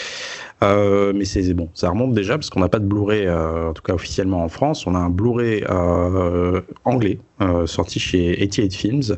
mais 0.63 1.25
c'est 1.27 1.53
bon, 1.53 1.69
ça 1.75 1.91
remonte 1.91 2.15
déjà 2.15 2.39
parce 2.39 2.49
qu'on 2.49 2.61
n'a 2.61 2.71
pas 2.71 2.79
de 2.79 2.87
Blu-ray, 2.87 3.29
en 3.29 3.75
tout 3.75 3.83
cas 3.83 3.93
officiellement 3.93 4.43
en 4.43 4.49
France. 4.49 4.87
On 4.87 4.95
a 4.95 4.99
un 4.99 5.11
Blu-ray 5.11 5.63
anglais 6.85 7.19
sorti 7.67 8.01
chez 8.01 8.35
88 8.39 8.75
Films. 8.75 9.17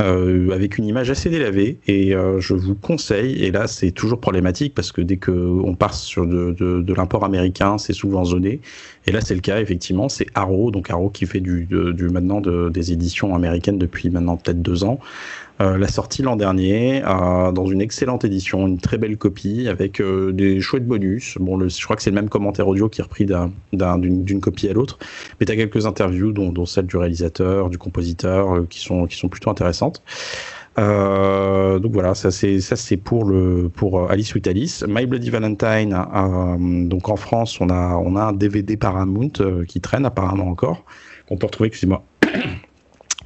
Euh, 0.00 0.50
avec 0.52 0.78
une 0.78 0.84
image 0.84 1.10
assez 1.10 1.30
délavée. 1.30 1.78
Et 1.86 2.14
euh, 2.14 2.40
je 2.40 2.54
vous 2.54 2.74
conseille, 2.74 3.44
et 3.44 3.50
là 3.50 3.66
c'est 3.66 3.90
toujours 3.90 4.20
problématique 4.20 4.74
parce 4.74 4.92
que 4.92 5.00
dès 5.00 5.16
qu'on 5.16 5.74
part 5.74 5.94
sur 5.94 6.26
de, 6.26 6.54
de, 6.58 6.82
de 6.82 6.94
l'import 6.94 7.24
américain, 7.24 7.78
c'est 7.78 7.92
souvent 7.92 8.24
zoné. 8.24 8.60
Et 9.06 9.12
là 9.12 9.20
c'est 9.20 9.34
le 9.34 9.40
cas, 9.40 9.60
effectivement, 9.60 10.08
c'est 10.08 10.26
Arrow, 10.34 10.70
donc 10.70 10.90
Arrow 10.90 11.10
qui 11.10 11.26
fait 11.26 11.40
du, 11.40 11.66
du 11.66 12.08
maintenant 12.08 12.40
de, 12.40 12.68
des 12.68 12.92
éditions 12.92 13.34
américaines 13.34 13.78
depuis 13.78 14.10
maintenant 14.10 14.36
peut-être 14.36 14.62
deux 14.62 14.84
ans. 14.84 14.98
Euh, 15.60 15.76
la 15.76 15.88
sortie 15.88 16.22
l'an 16.22 16.36
dernier 16.36 17.02
euh, 17.04 17.50
dans 17.50 17.66
une 17.66 17.80
excellente 17.80 18.24
édition, 18.24 18.68
une 18.68 18.78
très 18.78 18.96
belle 18.96 19.16
copie 19.16 19.66
avec 19.68 20.00
euh, 20.00 20.32
des 20.32 20.60
chouettes 20.60 20.86
bonus. 20.86 21.36
Bon, 21.40 21.56
le, 21.56 21.68
je 21.68 21.82
crois 21.82 21.96
que 21.96 22.02
c'est 22.02 22.10
le 22.10 22.14
même 22.14 22.28
commentaire 22.28 22.68
audio 22.68 22.88
qui 22.88 23.00
est 23.00 23.04
repris 23.04 23.26
d'une 23.26 24.40
copie 24.40 24.68
à 24.68 24.72
l'autre, 24.72 24.98
mais 25.40 25.46
tu 25.46 25.52
as 25.52 25.56
quelques 25.56 25.86
interviews, 25.86 26.30
dont, 26.32 26.66
celle 26.66 26.86
du 26.86 26.96
réalisateur, 26.96 27.70
du 27.70 27.78
compositeur, 27.78 28.68
qui, 28.68 28.78
sont, 28.80 29.08
plutôt 29.28 29.50
intéressantes. 29.50 30.02
Donc 30.76 31.92
voilà, 31.92 32.14
ça 32.14 32.30
c'est 32.30 32.96
pour 32.96 34.10
Alice 34.10 34.34
with 34.34 34.46
Alice. 34.46 34.84
My 34.86 35.06
Bloody 35.06 35.30
Valentine. 35.30 35.96
Donc 36.88 37.08
en 37.08 37.16
France, 37.16 37.60
on 37.60 37.68
a 37.68 38.20
un 38.22 38.32
DVD 38.32 38.76
Paramount 38.76 39.32
qui 39.66 39.80
traîne 39.80 40.06
apparemment 40.06 40.48
encore. 40.48 40.84
qu'on 41.28 41.36
peut 41.36 41.46
retrouver, 41.46 41.68
excusez-moi, 41.68 42.04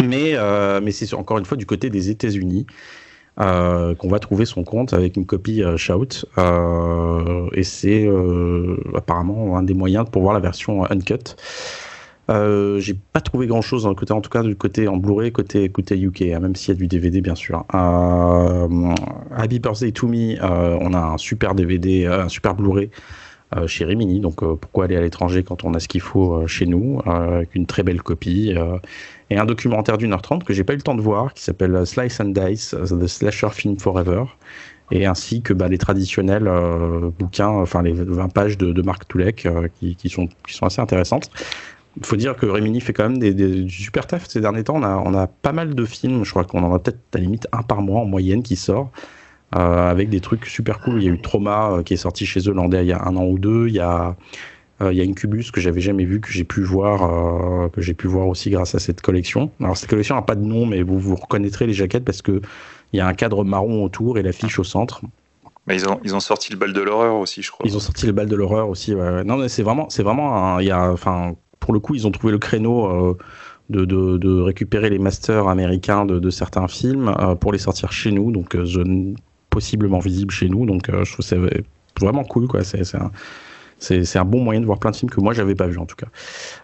mais, 0.03 0.33
euh, 0.35 0.81
mais 0.83 0.91
c'est 0.91 1.13
encore 1.15 1.39
une 1.39 1.45
fois 1.45 1.57
du 1.57 1.67
côté 1.67 1.91
des 1.91 2.11
États-Unis 2.11 2.67
euh, 3.41 3.95
qu'on 3.95 4.09
va 4.09 4.19
trouver 4.19 4.45
son 4.45 4.63
compte 4.63 4.93
avec 4.93 5.17
une 5.17 5.25
copie 5.25 5.63
euh, 5.63 5.79
Shout. 5.79 6.27
Et 7.55 7.63
c'est 7.63 8.07
apparemment 8.95 9.57
un 9.57 9.63
des 9.63 9.75
moyens 9.75 10.05
pour 10.11 10.23
voir 10.23 10.35
la 10.35 10.41
version 10.41 10.85
uncut. 10.91 11.37
Euh, 12.31 12.79
j'ai 12.79 12.95
pas 12.95 13.21
trouvé 13.21 13.47
grand 13.47 13.63
chose 13.63 13.89
côté, 13.97 14.13
en 14.13 14.21
tout 14.21 14.31
cas 14.31 14.43
du 14.43 14.55
côté 14.55 14.87
en 14.87 14.97
Blu-ray, 14.97 15.33
côté, 15.33 15.69
côté 15.71 15.99
UK, 15.99 16.23
hein, 16.23 16.41
même 16.41 16.55
s'il 16.55 16.75
y 16.75 16.77
a 16.77 16.79
du 16.79 16.87
DVD 16.87 17.21
bien 17.21 17.35
sûr. 17.35 17.65
Happy 19.37 19.59
Birthday 19.59 19.93
to 19.93 20.07
Me, 20.07 20.37
on 20.43 20.95
a 20.95 20.99
un 20.99 21.19
super 21.19 21.55
DVD, 21.55 22.07
un 22.07 22.29
super 22.29 22.55
Blu-ray 22.55 22.91
chez 23.67 23.85
Rimini, 23.85 24.21
donc 24.21 24.37
pourquoi 24.37 24.85
aller 24.85 24.97
à 24.97 25.01
l'étranger 25.01 25.43
quand 25.43 25.65
on 25.65 25.75
a 25.75 25.81
ce 25.81 25.89
qu'il 25.89 26.01
faut 26.01 26.47
chez 26.47 26.67
nous, 26.67 27.03
avec 27.05 27.55
une 27.55 27.67
très 27.67 27.83
belle 27.83 28.03
copie 28.03 28.55
et 29.33 29.39
un 29.39 29.47
documentaire 29.47 29.97
d'une 29.97 30.13
heure 30.13 30.23
trente 30.23 30.45
que 30.45 30.53
j'ai 30.53 30.63
pas 30.63 30.75
eu 30.75 30.77
le 30.77 30.83
temps 30.83 30.95
de 30.95 31.01
voir, 31.01 31.33
qui 31.33 31.43
s'appelle 31.43 31.87
Slice 31.87 32.21
and 32.21 32.31
Dice, 32.31 32.77
The 32.89 33.07
Slasher 33.07 33.49
Film 33.51 33.79
Forever, 33.79 34.25
et 34.91 35.07
ainsi 35.07 35.41
que 35.41 35.55
bah, 35.55 35.69
les 35.69 35.79
traditionnels 35.79 36.47
euh, 36.47 37.11
bouquins, 37.19 37.49
enfin 37.49 37.83
les 37.83 37.93
20 37.93 38.29
pages 38.29 38.59
de, 38.59 38.83
Marc 38.83 39.09
Toulek, 39.09 39.47
euh, 39.47 39.69
qui, 39.81 40.09
sont, 40.11 40.29
assez 40.61 40.83
intéressantes. 40.83 41.31
Il 41.97 42.05
faut 42.05 42.17
dire 42.17 42.37
que 42.37 42.45
Rémini 42.45 42.81
fait 42.83 42.93
quand 42.93 43.09
même 43.09 43.19
des, 43.19 43.67
super 43.69 44.07
taf 44.07 44.29
ces 44.29 44.41
derniers 44.41 44.65
temps. 44.65 44.77
On 44.77 45.15
a, 45.15 45.27
pas 45.27 45.53
mal 45.53 45.75
de 45.75 45.85
films, 45.85 46.25
je 46.25 46.31
crois 46.31 46.45
qu'on 46.45 46.63
en 46.63 46.75
a 46.75 46.79
peut-être 46.79 47.01
à 47.15 47.19
la 47.19 47.25
limite 47.25 47.49
un 47.53 47.63
par 47.63 47.81
mois 47.81 48.01
en 48.01 48.07
moyenne 48.07 48.43
qui 48.43 48.57
sort. 48.57 48.91
Euh, 49.55 49.91
avec 49.91 50.09
des 50.09 50.21
trucs 50.21 50.47
super 50.47 50.81
cool. 50.81 51.03
Il 51.03 51.05
y 51.05 51.11
a 51.11 51.13
eu 51.13 51.21
Trauma 51.21 51.73
euh, 51.73 51.83
qui 51.83 51.93
est 51.93 51.99
sorti 51.99 52.25
chez 52.25 52.41
eux 52.49 52.55
il 52.57 52.85
y 52.85 52.93
a 52.93 53.03
un 53.03 53.17
an 53.17 53.27
ou 53.27 53.39
deux. 53.39 53.69
Il 53.69 53.75
y 53.75 53.81
a 53.81 54.09
euh, 54.09 54.13
il 54.91 54.99
y 54.99 55.01
a 55.01 55.05
Incubus 55.05 55.51
que 55.51 55.61
j'avais 55.61 55.81
jamais 55.81 56.05
vu, 56.05 56.21
que 56.21 56.31
j'ai 56.31 56.45
pu 56.45 56.63
voir, 56.63 57.03
euh, 57.05 57.69
que 57.69 57.81
j'ai 57.81 57.95
pu 57.95 58.07
voir 58.07 58.27
aussi 58.27 58.51
grâce 58.51 58.75
à 58.75 58.79
cette 58.79 59.01
collection. 59.01 59.51
Alors 59.61 59.77
cette 59.77 59.91
collection 59.91 60.15
n'a 60.15 60.23
pas 60.23 60.35
de 60.35 60.45
nom, 60.45 60.67
mais 60.67 60.83
vous 60.83 60.99
vous 60.99 61.15
reconnaîtrez 61.15 61.67
les 61.67 61.75
jaquettes 61.75 62.05
parce 62.05 62.23
que 62.23 62.41
il 62.93 62.99
y 62.99 63.01
a 63.01 63.07
un 63.07 63.15
cadre 63.15 63.45
marron 63.45 63.85
autour 63.85 64.19
et 64.19 64.23
l'affiche 64.23 64.59
au 64.59 64.65
centre. 64.65 65.01
Mais 65.67 65.77
ils 65.77 65.89
ont, 65.89 66.01
ils 66.05 66.15
ont 66.15 66.21
sorti 66.21 66.51
le 66.53 66.59
bal 66.59 66.73
de 66.73 66.81
l'horreur 66.81 67.15
aussi, 67.17 67.43
je 67.43 67.51
crois. 67.51 67.65
Ils 67.67 67.77
ont 67.77 67.81
sorti 67.81 68.07
le 68.07 68.13
bal 68.13 68.27
de 68.27 68.37
l'horreur 68.37 68.69
aussi. 68.69 68.95
Ouais. 68.95 69.25
Non, 69.25 69.37
mais 69.37 69.49
c'est 69.49 69.63
vraiment, 69.63 69.89
c'est 69.89 70.03
vraiment, 70.03 70.59
il 70.59 70.67
y 70.67 70.71
a, 70.71 70.91
enfin, 70.91 71.35
pour 71.61 71.73
le 71.73 71.81
coup, 71.81 71.95
ils 71.95 72.07
ont 72.07 72.11
trouvé 72.11 72.33
le 72.33 72.39
créneau. 72.39 72.87
Euh, 72.87 73.17
de, 73.71 73.85
de, 73.85 74.19
de, 74.19 74.41
récupérer 74.41 74.91
les 74.91 74.99
masters 74.99 75.49
américains 75.49 76.05
de, 76.05 76.19
de 76.19 76.31
certains 76.31 76.69
films 76.69 77.15
euh, 77.19 77.35
pour 77.35 77.53
les 77.53 77.59
sortir 77.59 77.93
chez 77.93 78.13
nous, 78.13 78.31
donc 78.31 78.55
euh, 78.55 78.65
zone 78.65 79.17
possiblement 79.51 79.99
visible 79.99 80.33
chez 80.33 80.49
nous. 80.49 80.67
Donc 80.67 80.89
euh, 80.89 81.05
je 81.05 81.13
trouve 81.13 81.25
c'est 81.25 81.39
vraiment 82.01 82.25
cool, 82.25 82.49
quoi. 82.49 82.65
C'est, 82.65 82.85
c'est 82.85 82.99
un, 82.99 83.11
c'est 83.83 84.19
un 84.19 84.25
bon 84.25 84.41
moyen 84.41 84.61
de 84.61 84.67
voir 84.67 84.79
plein 84.79 84.91
de 84.91 84.97
films 84.97 85.11
que 85.11 85.21
moi 85.21 85.33
j'avais 85.33 85.55
pas 85.55 85.67
vu 85.67 85.79
en 85.79 85.87
tout 85.87 85.97
cas. 85.97 86.07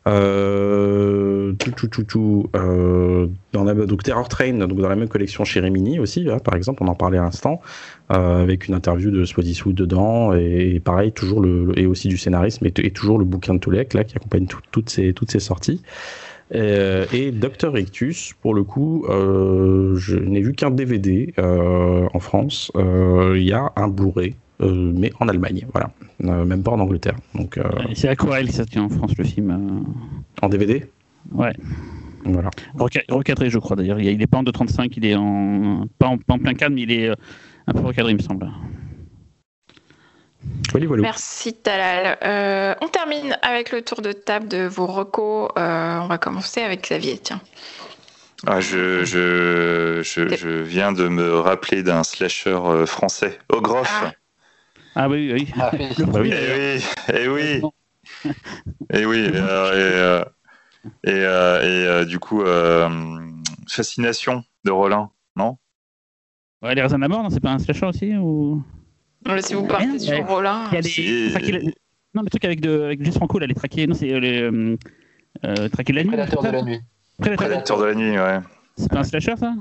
Euh, 0.06 1.52
tout, 1.58 1.72
tout, 1.72 1.88
tout, 1.88 2.04
tout, 2.04 2.50
euh, 2.54 3.26
donc 3.52 4.02
Terror 4.02 4.28
Train, 4.28 4.54
donc 4.54 4.76
dans 4.78 4.88
la 4.88 4.96
même 4.96 5.08
collection 5.08 5.44
chez 5.44 5.60
Remini 5.60 5.98
aussi, 5.98 6.26
par 6.44 6.54
exemple, 6.54 6.82
on 6.82 6.88
en 6.88 6.94
parlait 6.94 7.18
à 7.18 7.22
l'instant, 7.22 7.60
euh, 8.12 8.42
avec 8.42 8.68
une 8.68 8.74
interview 8.74 9.10
de 9.10 9.24
Swadish 9.24 9.66
dedans, 9.66 10.34
et, 10.34 10.74
et, 10.74 10.80
pareil, 10.80 11.12
toujours 11.12 11.40
le, 11.40 11.72
et 11.76 11.86
aussi 11.86 12.08
du 12.08 12.16
scénarisme, 12.16 12.66
et, 12.66 12.72
et 12.78 12.90
toujours 12.90 13.18
le 13.18 13.24
bouquin 13.24 13.54
de 13.54 13.58
Toulek, 13.58 13.94
là, 13.94 14.04
qui 14.04 14.16
accompagne 14.16 14.46
tout, 14.46 14.60
toutes, 14.70 14.90
ces, 14.90 15.12
toutes 15.12 15.30
ces 15.30 15.40
sorties. 15.40 15.82
Euh, 16.54 17.04
et 17.12 17.32
Docteur 17.32 17.72
Rictus, 17.72 18.34
pour 18.40 18.54
le 18.54 18.62
coup, 18.62 19.04
je 19.08 20.16
n'ai 20.16 20.40
vu 20.40 20.54
qu'un 20.54 20.70
DVD 20.70 21.34
en 21.38 22.20
France. 22.20 22.70
Il 22.76 23.42
y 23.42 23.52
a 23.52 23.72
un 23.76 23.88
Blu-ray 23.88 24.34
mais 24.60 25.12
en 25.20 25.28
Allemagne, 25.28 25.66
voilà, 25.72 25.90
euh, 26.24 26.44
même 26.44 26.62
pas 26.62 26.72
en 26.72 26.80
Angleterre. 26.80 27.16
Donc, 27.34 27.58
euh... 27.58 27.62
c'est 27.94 28.08
Aquarelle 28.08 28.46
qui 28.48 28.54
sorti 28.54 28.78
en 28.78 28.88
France 28.88 29.12
le 29.16 29.24
film. 29.24 29.50
euh. 29.50 30.44
En 30.44 30.48
DVD 30.48 30.86
Ouais. 31.32 31.52
Voilà. 32.24 32.50
Reca- 32.76 33.04
Recadré, 33.08 33.48
je 33.50 33.58
crois 33.58 33.76
d'ailleurs. 33.76 34.00
Il 34.00 34.20
est 34.20 34.26
pas 34.26 34.38
en 34.38 34.42
2.35, 34.44 34.92
il 34.96 35.06
est 35.06 35.14
en 35.14 35.86
pas, 35.98 36.06
en 36.06 36.18
pas 36.18 36.34
en 36.34 36.38
plein 36.38 36.54
cadre, 36.54 36.74
mais 36.74 36.82
il 36.82 36.92
est 36.92 37.08
euh, 37.08 37.14
un 37.66 37.72
peu 37.72 37.80
recadré, 37.80 38.12
il 38.12 38.16
me 38.16 38.22
semble. 38.22 38.50
Voilà, 40.70 40.86
voilà. 40.86 41.02
Merci 41.02 41.54
Talal. 41.54 42.18
Euh, 42.24 42.74
on 42.82 42.88
termine 42.88 43.36
avec 43.42 43.72
le 43.72 43.82
tour 43.82 44.02
de 44.02 44.12
table 44.12 44.48
de 44.48 44.66
vos 44.66 44.86
recos. 44.86 45.48
Euh, 45.58 45.98
on 46.00 46.06
va 46.06 46.18
commencer 46.18 46.60
avec 46.60 46.82
Xavier, 46.82 47.18
tiens. 47.18 47.40
Ah, 48.46 48.60
je, 48.60 49.04
je, 49.04 50.00
je, 50.04 50.36
je 50.36 50.48
viens 50.48 50.92
de 50.92 51.08
me 51.08 51.38
rappeler 51.40 51.82
d'un 51.82 52.04
slasher 52.04 52.50
euh, 52.50 52.86
français, 52.86 53.38
Ogroff. 53.48 54.02
Ah. 54.04 54.12
Ah 55.00 55.08
oui, 55.08 55.32
oui. 55.32 55.48
Ah, 55.60 55.70
oui. 55.74 55.88
Bah 56.06 56.20
oui. 56.20 56.32
Eh 56.34 56.48
oui, 56.58 56.82
eh 57.14 57.28
oui, 57.28 57.62
eh 58.92 59.06
oui. 59.06 59.18
Et, 59.18 59.30
euh, 59.36 59.72
et, 59.72 59.94
euh, 59.94 60.24
et, 61.04 61.10
euh, 61.10 61.60
et, 61.62 61.86
euh, 61.86 62.04
du 62.04 62.18
coup, 62.18 62.42
euh, 62.42 62.88
Fascination 63.68 64.42
de 64.64 64.72
Rollin, 64.72 65.08
non? 65.36 65.56
Ouais, 66.62 66.74
les 66.74 66.82
raisins 66.82 66.96
de 66.96 67.02
la 67.02 67.08
mort, 67.08 67.22
non, 67.22 67.30
c'est 67.30 67.38
pas 67.38 67.52
un 67.52 67.60
slasher 67.60 67.86
aussi 67.86 68.16
ou... 68.16 68.60
Mais 69.24 69.40
si 69.40 69.54
vous 69.54 69.66
partez 69.68 69.84
Rien, 69.84 69.98
sur 70.00 70.14
ouais. 70.14 70.24
Rollin. 70.24 70.64
Il 70.72 70.74
y 70.74 70.78
a 70.78 70.82
des 70.82 70.88
Si. 70.88 71.30
traquer 71.30 71.52
le- 71.52 71.72
Non, 72.14 72.22
le 72.22 72.30
truc 72.30 72.44
avec, 72.44 72.60
de... 72.60 72.82
avec 72.82 73.04
Jess 73.04 73.14
Franco, 73.14 73.38
là, 73.38 73.46
les 73.46 73.54
traquer. 73.54 73.86
Non, 73.86 73.94
c'est 73.94 74.12
euh, 74.12 74.18
les. 74.18 74.42
Euh... 74.42 74.76
euh, 75.44 75.68
traquer 75.68 75.92
de 75.92 75.98
la 75.98 76.02
nuit. 76.04 76.10
Prédateur 76.10 76.42
c'est 76.42 76.48
de 76.48 76.52
la 76.52 76.62
nuit. 76.62 76.80
Prédateur. 77.18 77.46
Prédateur 77.46 77.78
de 77.78 77.84
la 77.84 77.94
nuit, 77.94 78.18
ouais. 78.18 78.38
C'est 78.76 78.90
pas 78.90 78.98
un 78.98 79.04
slasher, 79.04 79.36
ça? 79.36 79.54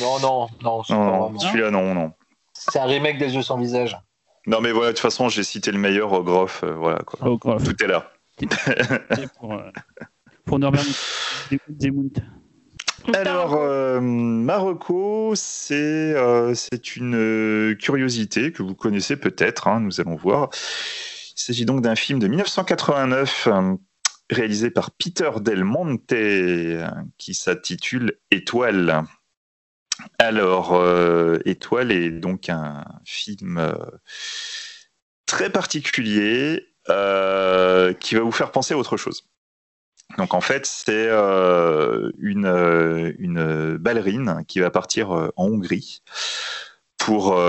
Non, 0.00 0.18
non, 0.20 0.48
non, 0.62 0.82
Non, 0.90 1.30
non, 1.30 1.38
celui-là, 1.38 1.70
non, 1.70 1.94
non. 1.94 2.12
C'est 2.52 2.78
un 2.78 2.84
remake 2.84 3.18
des 3.18 3.34
yeux 3.34 3.42
sans 3.42 3.56
visage. 3.56 3.96
Non, 4.46 4.60
mais 4.60 4.72
voilà, 4.72 4.88
de 4.88 4.96
toute 4.96 5.02
façon, 5.02 5.28
j'ai 5.28 5.44
cité 5.44 5.70
le 5.70 5.78
meilleur, 5.78 6.12
Ogroff, 6.12 6.64
euh, 6.64 6.74
voilà, 6.74 6.98
quoi. 7.00 7.18
Oh. 7.28 7.38
Tout 7.38 7.84
est 7.84 7.86
là. 7.86 8.12
pour, 9.38 9.54
euh, 9.54 9.70
pour 10.44 10.58
Norbert. 10.58 10.84
Alors, 13.14 13.54
euh, 13.54 14.00
Marocco, 14.00 15.32
c'est 15.34 15.74
euh, 15.74 16.54
c'est 16.54 16.96
une 16.96 17.16
euh, 17.16 17.74
curiosité 17.74 18.52
que 18.52 18.62
vous 18.62 18.74
connaissez 18.74 19.16
peut-être, 19.16 19.66
hein, 19.66 19.80
nous 19.80 20.00
allons 20.00 20.14
voir. 20.14 20.50
Il 21.36 21.40
s'agit 21.40 21.64
donc 21.64 21.80
d'un 21.80 21.96
film 21.96 22.18
de 22.20 22.28
1989 22.28 23.48
euh, 23.48 23.74
réalisé 24.30 24.70
par 24.70 24.92
Peter 24.92 25.30
Del 25.40 25.64
Monte 25.64 26.12
euh, 26.12 26.88
qui 27.18 27.34
s'intitule 27.34 28.18
Étoile. 28.30 29.02
Alors, 30.18 30.74
euh, 30.74 31.38
Étoile 31.44 31.92
est 31.92 32.10
donc 32.10 32.48
un 32.48 32.84
film 33.04 33.58
euh, 33.58 33.72
très 35.26 35.50
particulier 35.50 36.68
euh, 36.88 37.92
qui 37.94 38.14
va 38.14 38.22
vous 38.22 38.32
faire 38.32 38.52
penser 38.52 38.74
à 38.74 38.78
autre 38.78 38.96
chose. 38.96 39.28
Donc 40.18 40.34
en 40.34 40.40
fait, 40.40 40.66
c'est 40.66 41.08
une, 42.18 42.46
ballerine 43.80 44.44
qui 44.46 44.60
va 44.60 44.70
partir 44.70 45.10
en 45.10 45.30
Hongrie 45.36 46.02
pour, 46.98 47.40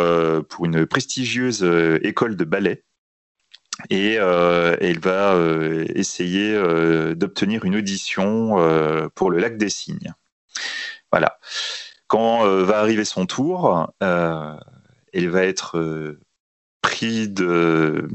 pour 0.47 0.65
une 0.65 0.85
prestigieuse 0.85 1.63
école 2.03 2.37
de 2.37 2.45
ballet. 2.45 2.85
Et 3.89 4.13
elle 4.13 4.99
va 4.99 5.35
essayer 5.93 6.57
d'obtenir 7.15 7.65
une 7.65 7.75
audition 7.75 9.09
pour 9.13 9.29
le 9.29 9.39
lac 9.39 9.57
des 9.57 9.69
Cygnes. 9.69 10.13
Voilà. 11.11 11.37
Quand 12.13 12.45
euh, 12.45 12.63
va 12.63 12.77
arriver 12.77 13.05
son 13.05 13.25
tour, 13.25 13.91
euh, 14.03 14.55
elle 15.13 15.29
va 15.29 15.45
être 15.45 15.79
euh, 15.79 16.19
pris 16.83 17.27
de, 17.27 18.07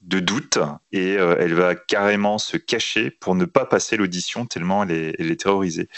de 0.00 0.20
doute 0.20 0.58
et 0.90 1.16
elle 1.16 1.52
va 1.52 1.74
carrément 1.74 2.38
se 2.38 2.56
cacher 2.56 3.10
pour 3.10 3.34
ne 3.34 3.44
pas 3.44 3.66
passer 3.66 3.98
l'audition 3.98 4.46
tellement 4.46 4.84
elle 4.84 4.90
est, 5.18 5.38
terrorisée. 5.38 5.90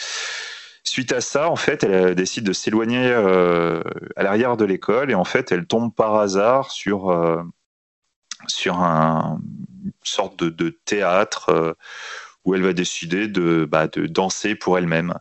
Suite 0.83 1.13
à 1.13 1.21
ça, 1.21 1.49
en 1.49 1.55
fait, 1.55 1.85
elle 1.85 2.17
décide 2.17 2.43
de 2.43 2.53
s'éloigner 2.53 3.13
à 3.13 4.23
l'arrière 4.25 4.57
de 4.57 4.65
l'école 4.65 5.13
et 5.13 5.15
en 5.15 5.25
fait, 5.25 5.53
elle 5.53 5.69
tombe 5.69 5.95
par 5.95 6.17
hasard 6.17 6.73
sur 6.73 7.17
sur 8.49 8.81
un, 8.81 9.39
une 9.85 9.93
sorte 10.03 10.43
de, 10.43 10.49
de 10.49 10.71
théâtre 10.85 11.77
où 12.49 12.55
elle 12.55 12.63
va 12.63 12.73
décider 12.73 13.29
de, 13.29 13.69
bah, 13.71 13.89
danser 13.89 14.55
pour 14.55 14.79
elle-même. 14.79 15.19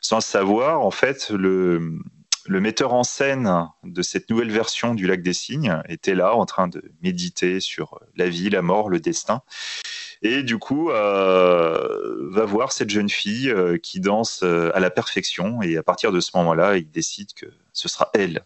Sans 0.00 0.22
savoir, 0.22 0.80
en 0.80 0.90
fait, 0.90 1.28
le, 1.28 1.98
le 2.46 2.60
metteur 2.60 2.94
en 2.94 3.04
scène 3.04 3.68
de 3.84 4.00
cette 4.00 4.30
nouvelle 4.30 4.50
version 4.50 4.94
du 4.94 5.06
Lac 5.06 5.22
des 5.22 5.34
Cygnes 5.34 5.82
était 5.90 6.14
là 6.14 6.34
en 6.34 6.46
train 6.46 6.68
de 6.68 6.82
méditer 7.02 7.60
sur 7.60 8.00
la 8.16 8.30
vie, 8.30 8.48
la 8.48 8.62
mort, 8.62 8.88
le 8.88 8.98
destin. 8.98 9.42
Et 10.22 10.42
du 10.42 10.56
coup, 10.56 10.90
euh, 10.90 12.30
va 12.30 12.46
voir 12.46 12.72
cette 12.72 12.88
jeune 12.88 13.10
fille 13.10 13.50
euh, 13.50 13.76
qui 13.76 14.00
danse 14.00 14.40
euh, 14.42 14.70
à 14.74 14.80
la 14.80 14.88
perfection. 14.88 15.60
Et 15.60 15.76
à 15.76 15.82
partir 15.82 16.12
de 16.12 16.20
ce 16.20 16.30
moment-là, 16.36 16.78
il 16.78 16.90
décide 16.90 17.34
que 17.34 17.46
ce 17.74 17.90
sera 17.90 18.08
elle 18.14 18.42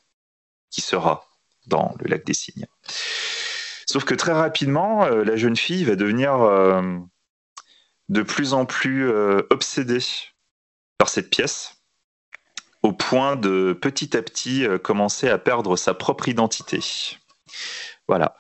qui 0.70 0.80
sera 0.80 1.24
dans 1.68 1.94
le 2.00 2.08
Lac 2.08 2.26
des 2.26 2.34
Cygnes. 2.34 2.66
Sauf 3.86 4.02
que 4.02 4.14
très 4.16 4.32
rapidement, 4.32 5.06
la 5.06 5.36
jeune 5.36 5.56
fille 5.56 5.84
va 5.84 5.94
devenir 5.94 6.32
de 8.08 8.23
plus 8.23 8.52
en 8.52 8.66
plus 8.66 9.08
obsédée 9.50 10.05
par 10.99 11.08
cette 11.08 11.31
pièce 11.31 11.74
au 12.84 12.92
point 12.92 13.34
de 13.34 13.73
petit 13.73 14.15
à 14.15 14.23
petit 14.23 14.66
euh, 14.66 14.78
commencer 14.78 15.31
à 15.31 15.39
perdre 15.39 15.74
sa 15.74 15.94
propre 15.94 16.28
identité. 16.28 16.81
Voilà. 18.07 18.36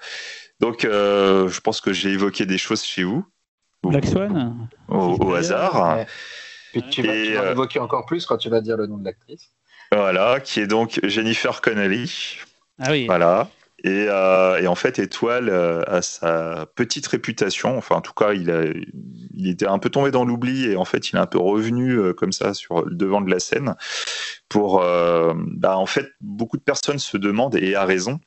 Donc, 0.60 0.84
euh, 0.84 1.48
je 1.48 1.60
pense 1.60 1.80
que 1.80 1.94
j'ai 1.94 2.10
évoqué 2.10 2.44
des 2.44 2.58
choses 2.58 2.84
chez 2.84 3.04
vous. 3.04 3.24
Black 3.82 4.04
Swan 4.04 4.68
Au, 4.88 5.34
hasard. 5.34 6.04
Puis 6.72 6.82
tu 6.90 7.02
vas, 7.02 7.12
tu 7.12 7.32
vas 7.32 7.42
euh, 7.42 7.52
évoquer 7.52 7.78
encore 7.78 8.04
plus 8.04 8.26
quand 8.26 8.36
tu 8.36 8.50
vas 8.50 8.60
dire 8.60 8.76
le 8.76 8.86
nom 8.86 8.98
de 8.98 9.04
l'actrice. 9.04 9.50
Voilà, 9.90 10.40
qui 10.40 10.60
est 10.60 10.66
donc 10.66 11.00
Jennifer 11.02 11.62
Connelly. 11.62 12.36
Ah 12.78 12.90
oui. 12.90 13.06
Voilà. 13.06 13.48
Euh, 13.84 14.56
et, 14.58 14.66
en 14.66 14.74
fait, 14.74 14.98
Étoile 14.98 15.50
euh, 15.50 15.82
a 15.86 16.00
sa 16.00 16.66
petite 16.74 17.06
réputation. 17.06 17.76
Enfin, 17.76 17.96
en 17.96 18.00
tout 18.00 18.14
cas, 18.14 18.32
il, 18.32 18.50
a, 18.50 18.64
il 19.34 19.48
était 19.48 19.66
un 19.66 19.78
peu 19.78 19.90
tombé 19.90 20.10
dans 20.10 20.24
l'oubli 20.24 20.66
et 20.66 20.76
en 20.76 20.84
fait, 20.84 21.10
il 21.10 21.16
est 21.16 21.20
un 21.20 21.26
peu 21.26 21.38
revenu 21.38 21.92
euh, 21.92 22.14
comme 22.14 22.32
ça 22.32 22.54
sur 22.54 22.84
le 22.84 22.94
devant 22.94 23.20
de 23.20 23.30
la 23.30 23.40
scène. 23.40 23.76
Pour, 24.48 24.80
bah, 24.80 25.76
en 25.76 25.86
fait, 25.86 26.06
beaucoup 26.20 26.56
de 26.56 26.62
personnes 26.62 27.00
se 27.00 27.16
demandent 27.16 27.56
et 27.56 27.74
à 27.74 27.84
raison 27.84 28.20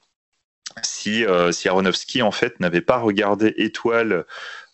si, 0.83 1.23
si 1.51 1.69
Aronofsky 1.69 2.21
en 2.21 2.31
fait 2.31 2.59
n'avait 2.59 2.81
pas 2.81 2.97
regardé 2.97 3.53
Étoile 3.55 4.25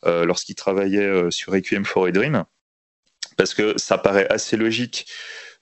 lorsqu'il 0.04 0.56
travaillait 0.56 1.30
sur 1.30 1.54
Requiem 1.54 1.86
for 1.86 2.06
a 2.06 2.12
Dream, 2.12 2.44
parce 3.38 3.54
que 3.54 3.78
ça 3.78 4.00
paraît 4.00 4.28
assez 4.30 4.58
logique. 4.58 5.06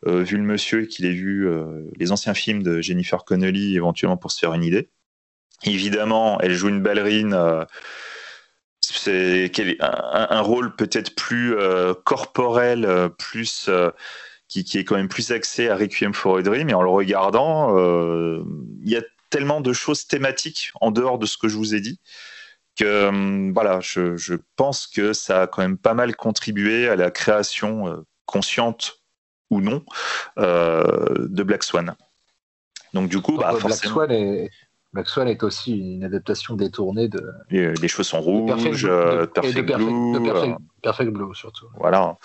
vu 0.05 0.37
le 0.37 0.43
monsieur 0.43 0.85
qu'il 0.85 1.05
ait 1.05 1.11
vu 1.11 1.49
les 1.97 2.13
anciens 2.13 2.35
films 2.35 2.63
de 2.63 2.79
Jennifer 2.79 3.25
Connelly 3.25 3.75
éventuellement 3.75 4.17
pour 4.17 4.31
se 4.31 4.39
faire 4.39 4.53
une 4.53 4.63
idée. 4.63 4.89
Évidemment, 5.63 6.39
elle 6.41 6.53
joue 6.53 6.69
une 6.69 6.81
ballerine. 6.81 7.33
Euh, 7.33 7.65
c'est 8.81 9.51
un, 9.79 10.27
un, 10.29 10.41
rôle 10.41 10.75
peut-être 10.75 11.15
plus 11.15 11.55
euh, 11.55 11.93
corporel, 11.93 12.83
euh, 12.85 13.09
plus 13.09 13.69
qui, 14.47 14.59
est 14.59 14.83
quand 14.83 14.95
même 14.95 15.07
plus 15.07 15.31
axé 15.31 15.69
à 15.69 15.75
Requiem 15.75 16.13
for 16.13 16.37
a 16.37 16.41
Dream. 16.41 16.69
Et 16.69 16.73
en 16.73 16.81
le 16.81 16.89
regardant, 16.89 17.75
il 17.77 18.89
y 18.89 18.97
a 18.97 19.01
tellement 19.29 19.61
de 19.61 19.71
choses 19.71 20.07
thématiques 20.07 20.71
en 20.81 20.91
dehors 20.91 21.19
de 21.19 21.25
ce 21.25 21.37
que 21.37 21.47
je 21.47 21.55
vous 21.55 21.73
ai 21.73 21.79
dit 21.79 21.99
que 22.77 23.51
voilà, 23.53 23.79
je, 23.81 24.17
je, 24.17 24.33
pense 24.55 24.87
que 24.87 25.13
ça 25.13 25.43
a 25.43 25.47
quand 25.47 25.61
même 25.61 25.77
pas 25.77 25.93
mal 25.93 26.15
contribué 26.15 26.89
à 26.89 26.95
la 26.95 27.11
création 27.11 28.03
consciente 28.25 29.01
ou 29.49 29.61
non 29.61 29.85
de 30.37 31.43
Black 31.43 31.63
Swan. 31.63 31.95
Donc 32.93 33.09
du 33.09 33.21
coup, 33.21 33.37
bah, 33.37 33.53
Black 33.63 33.85
Swan 33.85 34.11
est, 34.11 34.49
Swan 35.05 35.27
est 35.27 35.43
aussi 35.43 35.77
une 35.77 36.03
adaptation 36.03 36.55
détournée 36.55 37.07
de. 37.07 37.25
Les, 37.49 37.73
les 37.73 37.87
cheveux 37.87 38.03
sont 38.03 38.19
rouges, 38.19 38.83
de 38.83 39.25
Perfect, 39.25 39.57
de, 39.57 39.75
Blue. 39.75 40.13
De 40.13 40.19
Perfect, 40.81 41.11
Blue, 41.11 41.33
surtout. 41.33 41.67
Voilà. 41.77 42.17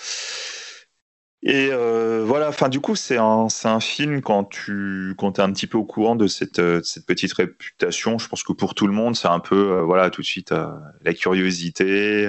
Et 1.42 1.68
euh, 1.70 2.24
voilà, 2.26 2.48
enfin, 2.48 2.68
du 2.68 2.80
coup, 2.80 2.96
c'est 2.96 3.18
un, 3.18 3.46
un, 3.64 3.80
film 3.80 4.20
quand 4.20 4.42
tu 4.44 5.14
quand 5.16 5.38
es 5.38 5.42
un 5.42 5.52
petit 5.52 5.68
peu 5.68 5.78
au 5.78 5.84
courant 5.84 6.16
de 6.16 6.26
cette, 6.26 6.60
cette, 6.84 7.06
petite 7.06 7.32
réputation. 7.34 8.18
Je 8.18 8.28
pense 8.28 8.42
que 8.42 8.52
pour 8.52 8.74
tout 8.74 8.88
le 8.88 8.92
monde, 8.92 9.14
c'est 9.14 9.28
un 9.28 9.38
peu, 9.38 9.72
euh, 9.72 9.82
voilà, 9.82 10.10
tout 10.10 10.22
de 10.22 10.26
suite, 10.26 10.50
euh, 10.50 10.66
la 11.02 11.14
curiosité. 11.14 12.24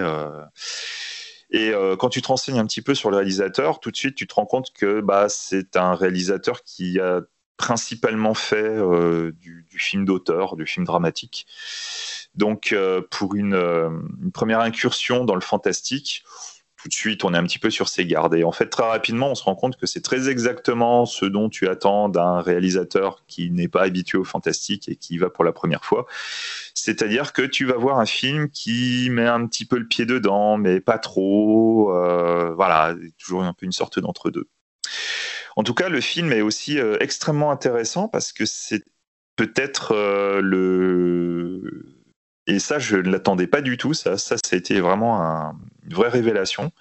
et 1.50 1.72
quand 1.98 2.10
tu 2.10 2.22
te 2.22 2.28
renseignes 2.28 2.60
un 2.60 2.66
petit 2.68 2.84
peu 2.84 2.94
sur 2.94 3.10
le 3.10 3.18
réalisateur, 3.18 3.80
tout 3.80 3.90
de 3.90 3.98
suite, 3.98 4.14
tu 4.14 4.28
te 4.28 4.36
rends 4.36 4.46
compte 4.46 4.72
que 4.72 5.02
bah, 5.02 5.28
c'est 5.30 5.78
un 5.78 5.96
réalisateur 5.96 6.62
qui 6.64 7.00
a 7.00 7.22
principalement 7.58 8.36
fait 8.36 8.56
euh, 8.56 9.32
du, 9.42 9.66
film 9.78 10.06
d'auteur, 10.06 10.56
du 10.56 10.66
film 10.66 10.86
dramatique. 10.86 11.46
Donc, 12.36 12.72
euh, 12.72 13.02
pour 13.12 13.36
une, 13.36 13.54
euh, 13.54 13.90
une, 14.24 14.32
première 14.32 14.60
incursion 14.60 15.26
dans 15.26 15.36
le 15.36 15.42
fantastique, 15.42 16.24
tout 16.82 16.88
de 16.88 16.94
suite, 16.94 17.24
on 17.24 17.34
est 17.34 17.38
un 17.38 17.44
petit 17.44 17.58
peu 17.58 17.72
sur 17.72 17.90
ses 17.90 18.06
gardes. 18.06 18.36
Et 18.36 18.44
en 18.44 18.52
fait, 18.52 18.68
très 18.68 18.88
rapidement, 18.88 19.32
on 19.32 19.36
se 19.36 19.44
rend 19.44 19.56
compte 19.56 19.78
que 19.78 19.88
c'est 19.88 20.02
très 20.02 20.30
exactement 20.30 21.08
ce 21.08 21.26
dont 21.26 21.50
tu 21.50 21.68
attends 21.68 22.10
d'un 22.10 22.40
réalisateur 22.42 23.24
qui 23.28 23.50
n'est 23.50 23.68
pas 23.68 23.82
habitué 23.82 24.20
au 24.20 24.24
fantastique 24.24 24.88
et 24.88 24.96
qui 24.96 25.16
y 25.16 25.18
va 25.18 25.32
pour 25.32 25.44
la 25.44 25.52
première 25.52 25.84
fois. 25.84 26.06
C'est-à-dire 26.76 27.34
que 27.34 27.42
tu 27.42 27.66
vas 27.66 27.78
voir 27.78 28.00
un 28.00 28.06
film 28.06 28.50
qui 28.50 29.10
met 29.12 29.26
un 29.26 29.48
petit 29.48 29.66
peu 29.66 29.80
le 29.80 29.88
pied 29.88 30.06
dedans, 30.06 30.58
mais 30.58 30.80
pas 30.80 31.00
trop. 31.00 31.92
voilà, 32.56 32.96
toujours 33.18 33.44
un 33.44 33.54
peu 33.54 33.66
une 33.66 33.72
sorte 33.72 34.00
d'entre-deux. 34.00 34.48
En 35.58 35.64
tout 35.64 35.74
cas, 35.74 35.90
le 35.90 36.02
film 36.02 36.32
est 36.32 36.42
aussi 36.42 36.80
euh, 36.80 36.98
extrêmement 37.00 37.50
intéressant 37.52 38.08
parce 38.08 38.32
que 38.32 38.46
c'est 38.46 38.84
peut-être 39.36 39.92
euh, 39.94 40.40
le 40.40 41.98
et 42.46 42.60
ça, 42.60 42.78
je 42.78 42.96
ne 42.96 43.10
l'attendais 43.10 43.48
pas 43.48 43.62
du 43.62 43.76
tout. 43.76 43.96
Ça, 43.96 44.20
ça, 44.20 44.36
ça 44.38 44.56
a 44.56 44.58
été 44.58 44.80
vraiment 44.80 45.20
une 45.84 45.94
vraie 45.94 46.10
révélation. 46.10 46.72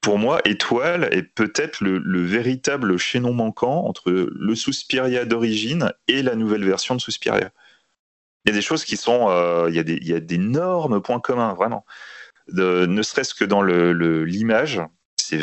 Pour 0.00 0.18
moi, 0.18 0.40
Étoile 0.44 1.08
est 1.12 1.22
peut-être 1.22 1.82
le, 1.82 2.22
véritable 2.22 2.98
chaînon 2.98 3.32
manquant 3.32 3.86
entre 3.86 4.10
le 4.10 4.54
Suspiria 4.56 5.24
d'origine 5.24 5.92
et 6.08 6.22
la 6.22 6.34
nouvelle 6.34 6.64
version 6.64 6.96
de 6.96 7.00
Suspiria. 7.00 7.52
Il 8.44 8.50
y 8.50 8.52
a 8.52 8.54
des 8.56 8.62
choses 8.62 8.84
qui 8.84 8.96
sont, 8.96 9.28
euh, 9.30 9.70
il, 9.70 10.06
y 10.08 10.14
a 10.14 10.20
d'énormes 10.20 11.00
points 11.00 11.20
communs, 11.20 11.54
vraiment. 11.54 11.86
De, 12.48 12.86
ne 12.86 13.02
serait-ce 13.02 13.34
que 13.34 13.44
dans 13.44 13.62
l'image, 13.62 14.78
le, 14.78 14.86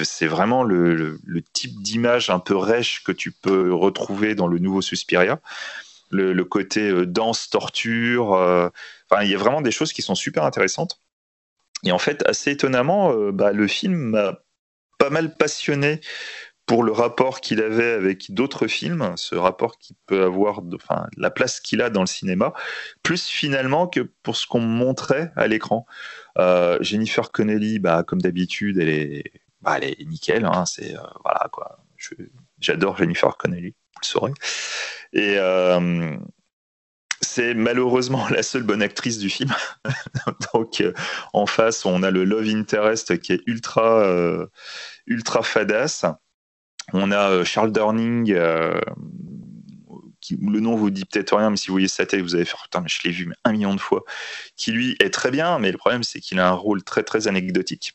c'est 0.03 0.27
vraiment 0.27 0.64
le, 0.64 1.19
type 1.53 1.82
d'image 1.82 2.30
un 2.30 2.40
peu 2.40 2.56
rêche 2.56 3.03
que 3.03 3.11
tu 3.11 3.32
peux 3.32 3.74
retrouver 3.74 4.35
dans 4.35 4.48
le 4.48 4.59
nouveau 4.59 4.82
Suspiria. 4.82 5.40
Le, 6.09 6.41
côté 6.43 6.90
euh, 6.90 7.06
danse, 7.06 7.49
torture. 7.49 8.33
Euh, 8.33 8.69
il 9.22 9.30
y 9.30 9.35
a 9.35 9.38
vraiment 9.38 9.61
des 9.61 9.72
choses 9.72 9.93
qui 9.93 10.01
sont 10.01 10.16
super 10.16 10.43
intéressantes. 10.43 11.01
Et 11.83 11.91
en 11.91 11.99
fait, 11.99 12.25
assez 12.27 12.51
étonnamment, 12.51 13.11
euh, 13.11 13.32
bah, 13.32 13.51
le 13.51 13.67
film 13.67 13.95
m'a 13.95 14.40
pas 14.98 15.09
mal 15.09 15.35
passionné 15.35 16.01
pour 16.66 16.83
le 16.83 16.91
rapport 16.91 17.40
qu'il 17.40 17.61
avait 17.61 17.91
avec 17.91 18.33
d'autres 18.33 18.67
films, 18.67 19.14
ce 19.16 19.35
rapport 19.35 19.77
qu'il 19.77 19.95
peut 20.06 20.24
avoir, 20.24 20.61
enfin, 20.75 21.07
la 21.16 21.30
place 21.30 21.61
qu'il 21.61 21.82
a 21.82 21.90
dans 21.90 22.01
le 22.01 22.07
cinéma, 22.07 22.53
plus 23.03 23.27
finalement 23.27 23.88
que 23.88 24.01
pour 24.24 24.35
ce 24.35 24.48
qu'on 24.48 24.59
montrait 24.59 25.32
à 25.35 25.48
l'écran. 25.48 25.85
Jennifer 26.82 27.32
Connelly, 27.32 27.80
bah, 27.80 28.03
comme 28.03 28.22
d'habitude, 28.22 28.80
elle 28.80 28.90
est 28.90 29.32
bah, 29.68 29.78
elle 29.78 29.90
est 29.90 30.06
nickel. 30.06 30.46
Hein, 30.46 30.66
c'est 30.66 30.96
euh, 30.96 31.02
voilà 31.24 31.50
quoi. 31.52 31.80
J'adore 32.60 32.98
Jennifer 32.98 33.36
Connelly, 33.38 33.72
vous 33.72 34.00
le 34.02 34.06
saurez. 34.06 34.32
Et 35.12 35.36
euh, 35.38 36.16
c'est 37.22 37.54
malheureusement 37.54 38.28
la 38.32 38.44
seule 38.44 38.64
bonne 38.64 38.82
actrice 38.82 39.18
du 39.20 39.30
film. 39.30 39.54
Donc 40.54 40.80
euh, 40.80 40.94
en 41.34 41.46
face, 41.46 41.86
on 41.86 42.02
a 42.04 42.12
le 42.12 42.24
love 42.24 42.48
interest 42.48 43.20
qui 43.20 43.34
est 43.34 43.42
ultra 43.46 44.08
ultra 45.06 45.44
fadasse. 45.44 46.06
On 46.94 47.12
a 47.12 47.44
Charles 47.44 47.74
Durning 47.74 48.34
le 50.36 50.60
nom 50.60 50.76
vous 50.76 50.90
dit 50.90 51.06
peut-être 51.06 51.36
rien, 51.36 51.50
mais 51.50 51.58
si 51.58 51.68
vous 51.68 51.74
voyez 51.74 51.88
sa 51.88 52.06
tête, 52.06 52.22
vous 52.22 52.36
allez 52.36 52.46
faire 52.46 52.62
putain, 52.64 52.82
mais 52.82 52.90
je 52.90 53.02
l'ai 53.04 53.12
vu 53.12 53.32
un 53.44 53.52
million 53.52 53.74
de 53.74 53.80
fois, 53.80 54.04
qui 54.56 54.72
lui 54.72 54.96
est 55.00 55.14
très 55.14 55.32
bien, 55.32 55.60
mais 55.60 55.72
le 55.72 55.78
problème 55.78 56.04
c'est 56.04 56.20
qu'il 56.20 56.40
a 56.40 56.48
un 56.48 56.54
rôle 56.54 56.84
très 56.84 57.04
très 57.04 57.28
anecdotique. 57.28 57.94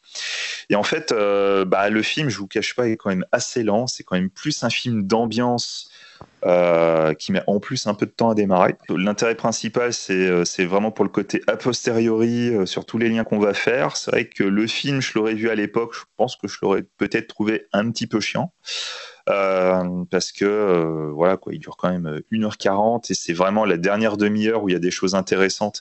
Et 0.69 0.75
en 0.75 0.83
fait, 0.83 1.12
euh, 1.12 1.65
bah, 1.65 1.91
le 1.91 2.02
film, 2.02 2.28
je 2.28 2.39
vous 2.39 2.47
cache 2.47 2.75
pas, 2.75 2.89
est 2.89 2.97
quand 2.97 3.11
même 3.11 3.27
assez 3.33 3.62
lent. 3.62 3.86
C'est 3.86 4.05
quand 4.05 4.17
même 4.17 4.31
plus 4.31 4.62
un 4.65 4.70
film 4.70 5.05
d'ambiance. 5.05 5.89
Euh, 6.44 7.15
qui 7.15 7.33
met 7.33 7.43
en 7.49 7.59
plus 7.59 7.89
un 7.89 7.94
peu 7.94 8.07
de 8.07 8.12
temps 8.12 8.31
à 8.31 8.36
démarrer. 8.36 8.77
L'intérêt 8.89 9.35
principal, 9.35 9.93
c'est 9.93 10.28
euh, 10.28 10.44
vraiment 10.61 10.93
pour 10.93 11.05
le 11.05 11.11
côté 11.11 11.43
a 11.49 11.57
posteriori 11.57 12.52
sur 12.65 12.85
tous 12.85 12.97
les 12.97 13.09
liens 13.09 13.25
qu'on 13.25 13.41
va 13.41 13.55
faire. 13.55 13.97
C'est 13.97 14.12
vrai 14.12 14.28
que 14.28 14.44
le 14.44 14.69
film, 14.69 15.02
je 15.02 15.12
l'aurais 15.17 15.35
vu 15.35 15.51
à 15.51 15.57
l'époque, 15.57 15.94
je 15.94 16.02
pense 16.17 16.36
que 16.36 16.47
je 16.47 16.59
l'aurais 16.62 16.85
peut-être 16.97 17.27
trouvé 17.27 17.67
un 17.73 17.91
petit 17.91 18.07
peu 18.07 18.20
chiant. 18.20 18.52
Euh, 19.28 20.05
parce 20.10 20.33
que 20.33 20.44
euh, 20.44 21.12
voilà 21.12 21.36
quoi, 21.36 21.55
il 21.55 21.60
dure 21.60 21.76
quand 21.76 21.91
même 21.91 22.20
1h40 22.33 23.10
et 23.10 23.15
c'est 23.15 23.33
vraiment 23.33 23.65
la 23.65 23.76
dernière 23.76 24.17
demi-heure 24.17 24.65
où 24.65 24.68
il 24.68 24.73
y 24.73 24.76
a 24.76 24.81
des 24.81 24.91
choses 24.91 25.15
intéressantes 25.15 25.81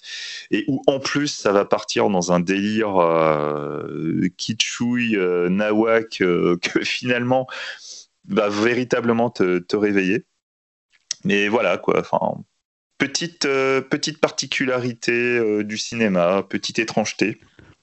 et 0.51 0.63
où 0.67 0.81
en 0.85 0.99
plus 0.99 1.27
ça 1.27 1.51
va 1.51 1.65
partir 1.65 2.09
dans 2.09 2.31
un 2.31 2.39
délire 2.39 2.97
euh, 2.97 4.27
kitschouille, 4.37 5.17
nawak 5.49 6.09
que 6.19 6.83
finalement 6.83 7.47
va 8.27 8.49
véritablement 8.49 9.31
te, 9.31 9.59
te 9.59 9.75
réveiller. 9.75 10.25
Mais 11.23 11.47
voilà 11.47 11.77
quoi, 11.77 11.99
enfin 11.99 12.43
petite 12.97 13.47
petite 13.47 14.19
particularité 14.19 15.63
du 15.63 15.77
cinéma, 15.77 16.43
petite 16.43 16.77
étrangeté. 16.77 17.39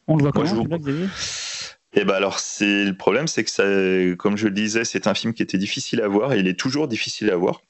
On 0.06 0.16
le 0.16 0.22
voit 0.22 0.32
comment, 0.32 0.64
Et 1.94 2.04
ben 2.04 2.14
alors 2.14 2.38
c'est 2.38 2.84
le 2.84 2.96
problème, 2.96 3.28
c'est 3.28 3.44
que 3.44 3.50
ça, 3.50 3.64
comme 4.18 4.36
je 4.36 4.46
le 4.46 4.54
disais, 4.54 4.84
c'est 4.84 5.06
un 5.06 5.14
film 5.14 5.32
qui 5.32 5.42
était 5.42 5.58
difficile 5.58 6.02
à 6.02 6.08
voir 6.08 6.32
et 6.34 6.38
il 6.38 6.46
est 6.46 6.58
toujours 6.58 6.86
difficile 6.86 7.30
à 7.30 7.36
voir 7.36 7.62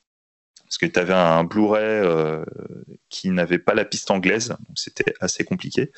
parce 0.68 0.76
que 0.76 0.86
tu 0.86 1.00
avais 1.00 1.14
un 1.14 1.44
Blu-ray 1.44 1.82
euh, 1.82 2.44
qui 3.08 3.30
n'avait 3.30 3.58
pas 3.58 3.72
la 3.72 3.86
piste 3.86 4.10
anglaise, 4.10 4.48
donc 4.50 4.76
c'était 4.78 5.14
assez 5.18 5.42
compliqué. 5.42 5.92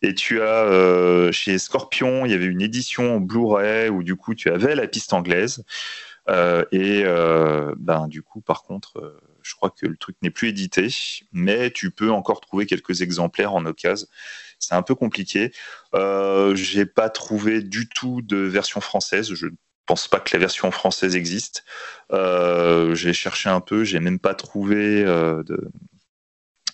Et 0.00 0.14
tu 0.14 0.40
as 0.40 0.62
euh, 0.62 1.32
chez 1.32 1.58
Scorpion, 1.58 2.24
il 2.24 2.30
y 2.30 2.34
avait 2.34 2.46
une 2.46 2.62
édition 2.62 3.18
Blu-ray 3.18 3.88
où 3.88 4.04
du 4.04 4.14
coup 4.14 4.36
tu 4.36 4.48
avais 4.48 4.76
la 4.76 4.86
piste 4.86 5.12
anglaise. 5.12 5.64
Euh, 6.28 6.64
et 6.70 7.02
ben 7.78 8.06
du 8.06 8.22
coup, 8.22 8.40
par 8.40 8.62
contre, 8.62 9.20
je 9.46 9.54
crois 9.54 9.70
que 9.70 9.86
le 9.86 9.96
truc 9.96 10.16
n'est 10.22 10.30
plus 10.30 10.48
édité, 10.48 10.88
mais 11.32 11.70
tu 11.70 11.90
peux 11.90 12.10
encore 12.10 12.40
trouver 12.40 12.66
quelques 12.66 13.02
exemplaires 13.02 13.54
en 13.54 13.64
occasion. 13.66 14.06
C'est 14.58 14.74
un 14.74 14.82
peu 14.82 14.94
compliqué. 14.94 15.52
Euh, 15.94 16.54
j'ai 16.54 16.86
pas 16.86 17.10
trouvé 17.10 17.62
du 17.62 17.88
tout 17.88 18.22
de 18.22 18.38
version 18.38 18.80
française. 18.80 19.32
Je 19.34 19.48
pense 19.86 20.08
pas 20.08 20.20
que 20.20 20.36
la 20.36 20.40
version 20.40 20.70
française 20.70 21.14
existe. 21.14 21.64
Euh, 22.12 22.94
j'ai 22.94 23.12
cherché 23.12 23.48
un 23.48 23.60
peu, 23.60 23.84
j'ai 23.84 24.00
même 24.00 24.18
pas 24.18 24.34
trouvé 24.34 25.04
euh, 25.04 25.42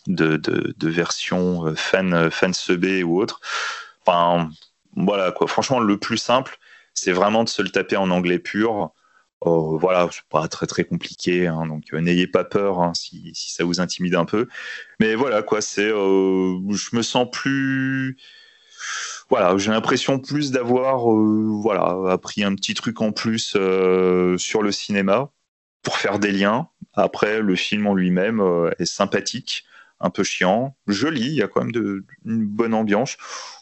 de, 0.07 0.37
de, 0.37 0.89
version 0.89 1.67
euh, 1.67 1.75
fan, 1.75 2.31
fan 2.31 2.55
sebé 2.55 3.03
ou 3.03 3.21
autre. 3.21 3.41
Enfin, 4.05 4.51
voilà 4.97 5.31
quoi. 5.33 5.47
Franchement, 5.47 5.81
le 5.81 5.99
plus 5.99 6.19
simple, 6.19 6.59
c'est 6.95 7.13
vraiment 7.13 7.45
de 7.45 7.49
se 7.49 7.63
le 7.63 7.71
taper 7.71 7.97
en 7.97 8.11
anglais 8.11 8.39
pur. 8.39 8.93
Voilà, 9.45 10.09
c'est 10.13 10.23
pas 10.29 10.49
très 10.49 10.67
très 10.67 10.85
compliqué, 10.85 11.47
hein, 11.47 11.67
donc 11.67 11.93
n'ayez 11.93 12.27
pas 12.27 12.45
peur 12.45 12.81
hein, 12.81 12.93
si, 12.95 13.33
si, 13.35 13.53
ça 13.53 13.65
vous 13.65 13.81
intimide 13.81 14.15
un 14.15 14.25
peu. 14.25 14.49
Mais 15.01 15.15
voilà 15.15 15.43
quoi, 15.43 15.61
c'est, 15.61 15.89
je 15.89 16.97
me 16.97 17.03
sens 17.03 17.29
plus 17.31 18.17
voilà, 19.33 19.57
j'ai 19.57 19.71
l'impression 19.71 20.19
plus 20.19 20.51
d'avoir 20.51 21.11
euh, 21.11 21.49
voilà, 21.63 22.13
appris 22.13 22.45
un 22.45 22.55
petit 22.55 22.75
truc 22.75 23.01
en 23.01 23.13
plus 23.13 23.55
euh, 23.57 24.37
sur 24.37 24.63
le 24.63 24.73
cinéma 24.73 25.31
pour 25.83 25.97
faire 25.97 26.19
des 26.19 26.33
liens. 26.33 26.69
Après, 26.93 27.41
le 27.41 27.57
film 27.57 27.87
en 27.87 27.95
lui-même 27.95 28.41
euh, 28.41 28.71
est 28.79 28.85
sympathique, 28.85 29.65
un 30.01 30.11
peu 30.11 30.23
chiant, 30.23 30.77
joli, 30.87 31.23
il 31.23 31.35
y 31.35 31.43
a 31.43 31.49
quand 31.49 31.63
même 31.63 31.73
de, 31.73 32.05
une 32.27 32.45
bonne 32.45 32.75
ambiance. 32.75 33.17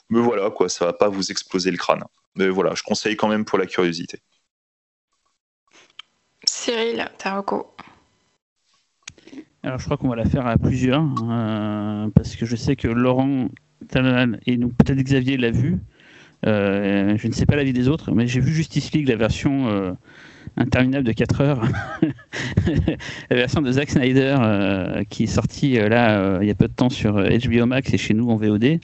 Mais 0.08 0.20
voilà, 0.20 0.50
quoi, 0.50 0.68
ça 0.68 0.86
va 0.86 0.92
pas 0.92 1.08
vous 1.08 1.30
exploser 1.30 1.70
le 1.70 1.76
crâne. 1.76 2.02
Mais 2.34 2.48
voilà, 2.48 2.74
je 2.74 2.82
conseille 2.82 3.16
quand 3.16 3.28
même 3.28 3.44
pour 3.44 3.58
la 3.58 3.66
curiosité. 3.66 4.22
Cyril, 6.60 7.06
Taroko. 7.16 7.72
Alors, 9.62 9.78
je 9.78 9.86
crois 9.86 9.96
qu'on 9.96 10.08
va 10.08 10.16
la 10.16 10.26
faire 10.26 10.46
à 10.46 10.58
plusieurs, 10.58 11.02
parce 12.14 12.36
que 12.36 12.44
je 12.44 12.54
sais 12.54 12.76
que 12.76 12.86
Laurent 12.86 13.48
et 14.46 14.58
peut-être 14.58 15.00
Xavier 15.00 15.38
l'a 15.38 15.50
vu. 15.50 15.78
Euh, 16.44 17.16
je 17.16 17.28
ne 17.28 17.32
sais 17.32 17.46
pas 17.46 17.56
l'avis 17.56 17.72
des 17.72 17.88
autres, 17.88 18.12
mais 18.12 18.26
j'ai 18.26 18.40
vu 18.40 18.52
Justice 18.52 18.92
League, 18.92 19.08
la 19.08 19.16
version 19.16 19.70
euh, 19.70 19.92
interminable 20.60 21.04
de 21.04 21.12
4 21.12 21.40
heures, 21.40 21.62
la 23.30 23.36
version 23.36 23.62
de 23.62 23.72
Zack 23.72 23.90
Snyder 23.90 24.36
euh, 24.40 25.02
qui 25.08 25.24
est 25.24 25.26
sortie 25.26 25.74
là 25.74 26.38
il 26.40 26.48
y 26.48 26.50
a 26.50 26.54
peu 26.54 26.68
de 26.68 26.72
temps 26.72 26.90
sur 26.90 27.14
HBO 27.14 27.66
Max 27.66 27.92
et 27.92 27.98
chez 27.98 28.14
nous 28.14 28.28
en 28.28 28.36
VOD. 28.36 28.78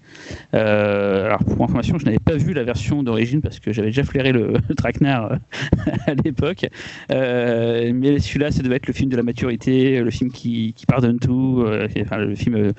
alors 0.53 1.45
pour 1.45 1.63
information, 1.65 1.99
je 1.99 2.05
n'avais 2.05 2.19
pas 2.19 2.37
vu 2.37 2.53
la 2.53 2.65
version 2.65 3.03
d'origine 3.03 3.41
parce 3.41 3.61
que 3.61 3.73
j'avais 3.73 3.89
déjà 3.89 4.05
flairé 4.05 4.33
le, 4.33 4.55
traquenard 4.77 5.39
à 6.07 6.15
l'époque. 6.15 6.67
mais 7.11 8.19
celui-là, 8.19 8.51
ça 8.51 8.63
devait 8.63 8.77
être 8.77 8.87
le 8.87 8.95
film 8.95 9.11
de 9.11 9.17
la 9.17 9.23
maturité, 9.23 10.01
le 10.01 10.11
film 10.11 10.31
qui, 10.31 10.75
pardonne 10.89 11.19
tout, 11.19 11.65
le 11.67 12.35
film 12.35 12.73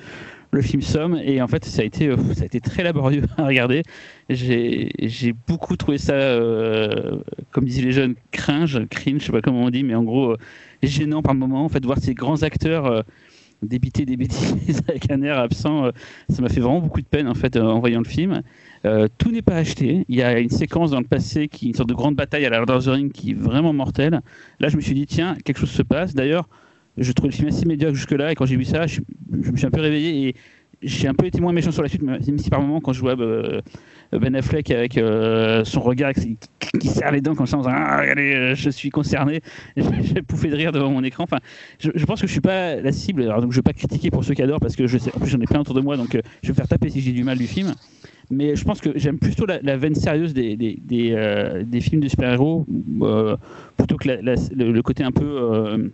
le 0.50 0.62
film 0.62 0.82
Somme. 0.82 1.20
Et 1.22 1.40
en 1.42 1.48
fait 1.48 1.64
ça 1.64 1.82
a 1.82 1.84
été 1.84 2.08
euh, 2.08 2.16
ça 2.34 2.42
a 2.42 2.46
été 2.46 2.60
très 2.60 2.82
laborieux 2.82 3.24
à 3.36 3.46
regarder. 3.46 3.82
J'ai 4.28 5.34
beaucoup 5.46 5.76
trouvé 5.76 5.98
ça 5.98 6.14
euh, 6.14 7.18
comme 7.50 7.64
disaient 7.64 7.82
les 7.82 7.92
jeunes 7.92 8.14
cringe 8.30 8.86
cringe 8.88 9.20
je 9.20 9.26
sais 9.26 9.32
pas 9.32 9.40
comment 9.40 9.62
on 9.62 9.70
dit 9.70 9.82
mais 9.82 9.94
en 9.94 10.04
gros 10.04 10.32
euh, 10.32 10.36
gênant 10.82 11.22
par 11.22 11.34
moment 11.34 11.64
en 11.64 11.68
fait 11.68 11.84
voir 11.84 11.98
ces 11.98 12.14
grands 12.14 12.42
acteurs 12.42 13.04
débiter 13.62 14.04
des 14.04 14.16
bêtises 14.18 14.82
avec 14.88 15.10
un 15.10 15.22
air 15.22 15.38
absent 15.38 15.90
ça 16.28 16.42
m'a 16.42 16.48
fait 16.48 16.60
vraiment 16.60 16.80
beaucoup 16.80 17.00
de 17.00 17.06
peine 17.06 17.26
en 17.26 17.34
fait 17.34 17.56
en 17.56 17.80
voyant 17.80 18.00
le 18.00 18.08
film. 18.08 18.42
Tout 19.18 19.32
n'est 19.32 19.42
pas 19.42 19.56
acheté. 19.56 20.04
Il 20.08 20.16
y 20.16 20.22
a 20.22 20.38
une 20.38 20.50
séquence 20.50 20.92
dans 20.92 21.00
le 21.00 21.06
passé 21.06 21.48
qui 21.48 21.68
une 21.68 21.74
sorte 21.74 21.88
de 21.88 21.94
grande 21.94 22.14
bataille 22.14 22.46
à 22.46 22.50
la 22.50 22.58
Lord 22.58 22.70
of 22.70 22.84
the 22.84 22.88
Ring 22.88 23.10
qui 23.10 23.32
est 23.32 23.34
vraiment 23.34 23.72
mortelle. 23.72 24.20
Là 24.60 24.68
je 24.68 24.76
me 24.76 24.80
suis 24.80 24.94
dit 24.94 25.06
tiens 25.06 25.36
quelque 25.44 25.58
chose 25.58 25.70
se 25.70 25.82
passe. 25.82 26.14
D'ailleurs 26.14 26.48
je 26.98 27.12
trouvais 27.12 27.30
le 27.30 27.34
film 27.34 27.48
assez 27.48 27.66
médiocre 27.66 27.94
jusque-là, 27.94 28.32
et 28.32 28.34
quand 28.34 28.46
j'ai 28.46 28.56
vu 28.56 28.64
ça, 28.64 28.86
je, 28.86 29.00
me 29.30 29.56
suis 29.56 29.66
un 29.66 29.70
peu 29.70 29.80
réveillé 29.80 30.28
et 30.28 30.34
j'ai 30.82 31.08
un 31.08 31.14
peu 31.14 31.26
été 31.26 31.40
moins 31.40 31.52
méchant 31.52 31.72
sur 31.72 31.82
la 31.82 31.88
suite, 31.88 32.02
même 32.02 32.38
si 32.38 32.50
par 32.50 32.60
moment, 32.60 32.80
quand 32.80 32.92
je 32.92 33.00
vois 33.00 33.18
euh, 33.18 33.60
Ben 34.12 34.34
Affleck 34.36 34.70
avec 34.70 34.96
euh, 34.96 35.64
son 35.64 35.80
regard 35.80 36.12
qui, 36.12 36.36
serre 36.88 37.12
les 37.12 37.20
dents 37.20 37.34
comme 37.34 37.46
ça 37.46 37.56
en 37.56 37.60
disant 37.60 37.72
Ah, 37.74 38.00
regardez, 38.00 38.34
euh, 38.34 38.54
je 38.54 38.70
suis 38.70 38.90
concerné, 38.90 39.40
j'ai 39.76 40.22
pouffé 40.22 40.48
de 40.48 40.56
rire 40.56 40.70
devant 40.70 40.90
mon 40.90 41.02
écran. 41.02 41.24
Enfin, 41.24 41.38
je, 41.80 42.04
pense 42.04 42.20
que 42.20 42.26
je 42.26 42.32
suis 42.32 42.40
pas 42.40 42.76
la 42.76 42.92
cible, 42.92 43.22
alors 43.22 43.40
donc 43.40 43.52
je 43.52 43.56
vais 43.56 43.62
pas 43.62 43.72
critiquer 43.72 44.10
pour 44.10 44.24
ceux 44.24 44.34
qui 44.34 44.42
adorent, 44.42 44.60
parce 44.60 44.76
que 44.76 44.84
en 44.84 45.20
plus 45.20 45.30
j'en 45.30 45.40
ai 45.40 45.46
plein 45.46 45.60
autour 45.60 45.74
de 45.74 45.80
moi, 45.80 45.96
donc 45.96 46.10
je 46.12 46.48
vais 46.48 46.52
me 46.52 46.54
faire 46.54 46.68
taper 46.68 46.90
si 46.90 47.00
j'ai 47.00 47.12
du 47.12 47.24
mal 47.24 47.38
du 47.38 47.46
film. 47.46 47.74
Mais 48.30 48.56
je 48.56 48.64
pense 48.64 48.80
que 48.82 48.90
j'aime 48.94 49.18
plutôt 49.18 49.46
la, 49.46 49.76
veine 49.78 49.94
sérieuse 49.94 50.34
des, 50.34 50.56
films 51.80 52.00
de 52.02 52.08
super-héros, 52.08 52.66
plutôt 53.76 53.96
que 53.96 54.08
le, 54.08 54.82
côté 54.82 55.02
un 55.02 55.12
peu 55.12 55.90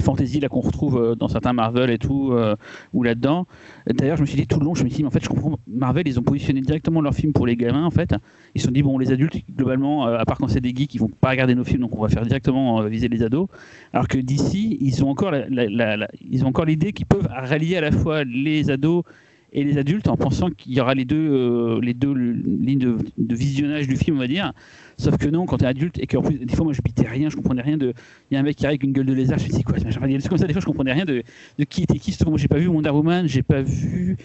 fantasy 0.00 0.40
là 0.40 0.48
qu'on 0.48 0.60
retrouve 0.60 0.96
euh, 0.96 1.14
dans 1.14 1.28
certains 1.28 1.52
Marvel 1.52 1.90
et 1.90 1.98
tout 1.98 2.32
euh, 2.32 2.56
ou 2.92 3.02
là-dedans. 3.02 3.46
D'ailleurs, 3.86 4.16
je 4.16 4.22
me 4.22 4.26
suis 4.26 4.36
dit 4.36 4.46
tout 4.46 4.58
le 4.58 4.64
long, 4.64 4.74
je 4.74 4.84
me 4.84 4.88
suis 4.88 4.96
dit 4.96 5.02
mais 5.02 5.08
en 5.08 5.10
fait, 5.10 5.22
je 5.22 5.28
comprends 5.28 5.58
Marvel, 5.66 6.06
ils 6.06 6.18
ont 6.18 6.22
positionné 6.22 6.60
directement 6.60 7.00
leurs 7.00 7.14
films 7.14 7.32
pour 7.32 7.46
les 7.46 7.56
gamins 7.56 7.84
en 7.84 7.90
fait. 7.90 8.14
Ils 8.54 8.60
se 8.60 8.66
sont 8.66 8.72
dit 8.72 8.82
bon, 8.82 8.98
les 8.98 9.12
adultes 9.12 9.36
globalement 9.54 10.06
euh, 10.06 10.18
à 10.18 10.24
part 10.24 10.38
quand 10.38 10.48
c'est 10.48 10.60
des 10.60 10.74
geeks, 10.74 10.94
ils 10.94 11.00
vont 11.00 11.08
pas 11.08 11.30
regarder 11.30 11.54
nos 11.54 11.64
films 11.64 11.80
donc 11.80 11.96
on 11.96 12.02
va 12.02 12.08
faire 12.08 12.24
directement 12.24 12.82
viser 12.82 13.08
les 13.08 13.22
ados. 13.22 13.48
Alors 13.92 14.08
que 14.08 14.18
d'ici, 14.18 14.78
ils 14.80 15.04
ont 15.04 15.10
encore 15.10 15.34
ils 15.34 16.44
ont 16.44 16.48
encore 16.48 16.64
l'idée 16.64 16.92
qu'ils 16.92 17.06
peuvent 17.06 17.28
rallier 17.30 17.76
à 17.76 17.80
la 17.80 17.92
fois 17.92 18.24
les 18.24 18.70
ados 18.70 19.04
et 19.52 19.64
les 19.64 19.78
adultes 19.78 20.08
en 20.08 20.16
pensant 20.16 20.50
qu'il 20.50 20.74
y 20.74 20.80
aura 20.80 20.94
les 20.94 21.04
deux, 21.04 21.80
les 21.80 21.94
deux 21.94 22.14
lignes 22.14 22.96
de, 23.18 23.34
visionnage 23.34 23.88
du 23.88 23.96
film, 23.96 24.16
on 24.16 24.20
va 24.20 24.28
dire. 24.28 24.52
Sauf 25.00 25.16
que 25.16 25.28
non, 25.28 25.46
quand 25.46 25.56
t'es 25.56 25.66
adulte 25.66 25.98
et 25.98 26.06
qu'en 26.06 26.20
plus, 26.20 26.34
des 26.34 26.54
fois, 26.54 26.64
moi, 26.64 26.74
je 26.74 26.82
pitais 26.82 27.08
rien, 27.08 27.30
je 27.30 27.36
comprenais 27.36 27.62
rien 27.62 27.78
de. 27.78 27.94
Il 28.30 28.34
y 28.34 28.36
a 28.36 28.40
un 28.40 28.42
mec 28.42 28.56
qui 28.56 28.66
arrive 28.66 28.74
avec 28.74 28.84
une 28.84 28.92
gueule 28.92 29.06
de 29.06 29.14
lézard, 29.14 29.38
je 29.38 29.46
me 29.46 29.50
dis, 29.50 29.62
quoi 29.62 29.76
C'est 29.78 30.28
comme 30.28 30.38
ça, 30.38 30.46
des 30.46 30.52
fois, 30.52 30.60
je 30.60 30.66
comprenais 30.66 30.92
rien 30.92 31.06
de, 31.06 31.22
de 31.58 31.64
qui 31.64 31.84
était 31.84 31.98
qui. 31.98 32.14
Moi, 32.26 32.36
j'ai 32.36 32.48
pas 32.48 32.58
vu 32.58 32.68
Wonder 32.68 32.90
Woman, 32.90 33.26
j'ai 33.26 33.42
pas 33.42 33.62
vu. 33.62 34.18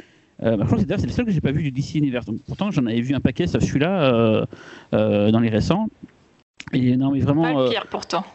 Euh, 0.44 0.58
bah, 0.58 0.64
je 0.64 0.66
crois 0.66 0.78
que 0.78 0.86
c'est 0.86 1.06
le 1.06 1.12
seul 1.14 1.26
que 1.26 1.32
j'ai 1.32 1.40
pas 1.40 1.54
vu 1.54 1.64
du 1.64 1.72
DC 1.72 1.96
Universe. 1.96 2.26
pourtant, 2.46 2.70
j'en 2.72 2.86
avais 2.88 3.00
vu 3.00 3.16
un 3.16 3.22
paquet, 3.22 3.48
sauf 3.48 3.64
celui-là, 3.64 4.14
euh, 4.14 4.46
euh, 4.94 5.32
dans 5.32 5.40
les 5.40 5.50
récents. 5.50 5.88
Et 6.74 6.98
non, 6.98 7.12
mais 7.12 7.22
vraiment. 7.22 7.44
Pas 7.44 7.64
le 7.64 7.70
pire 7.70 7.88
pourtant. 7.90 8.26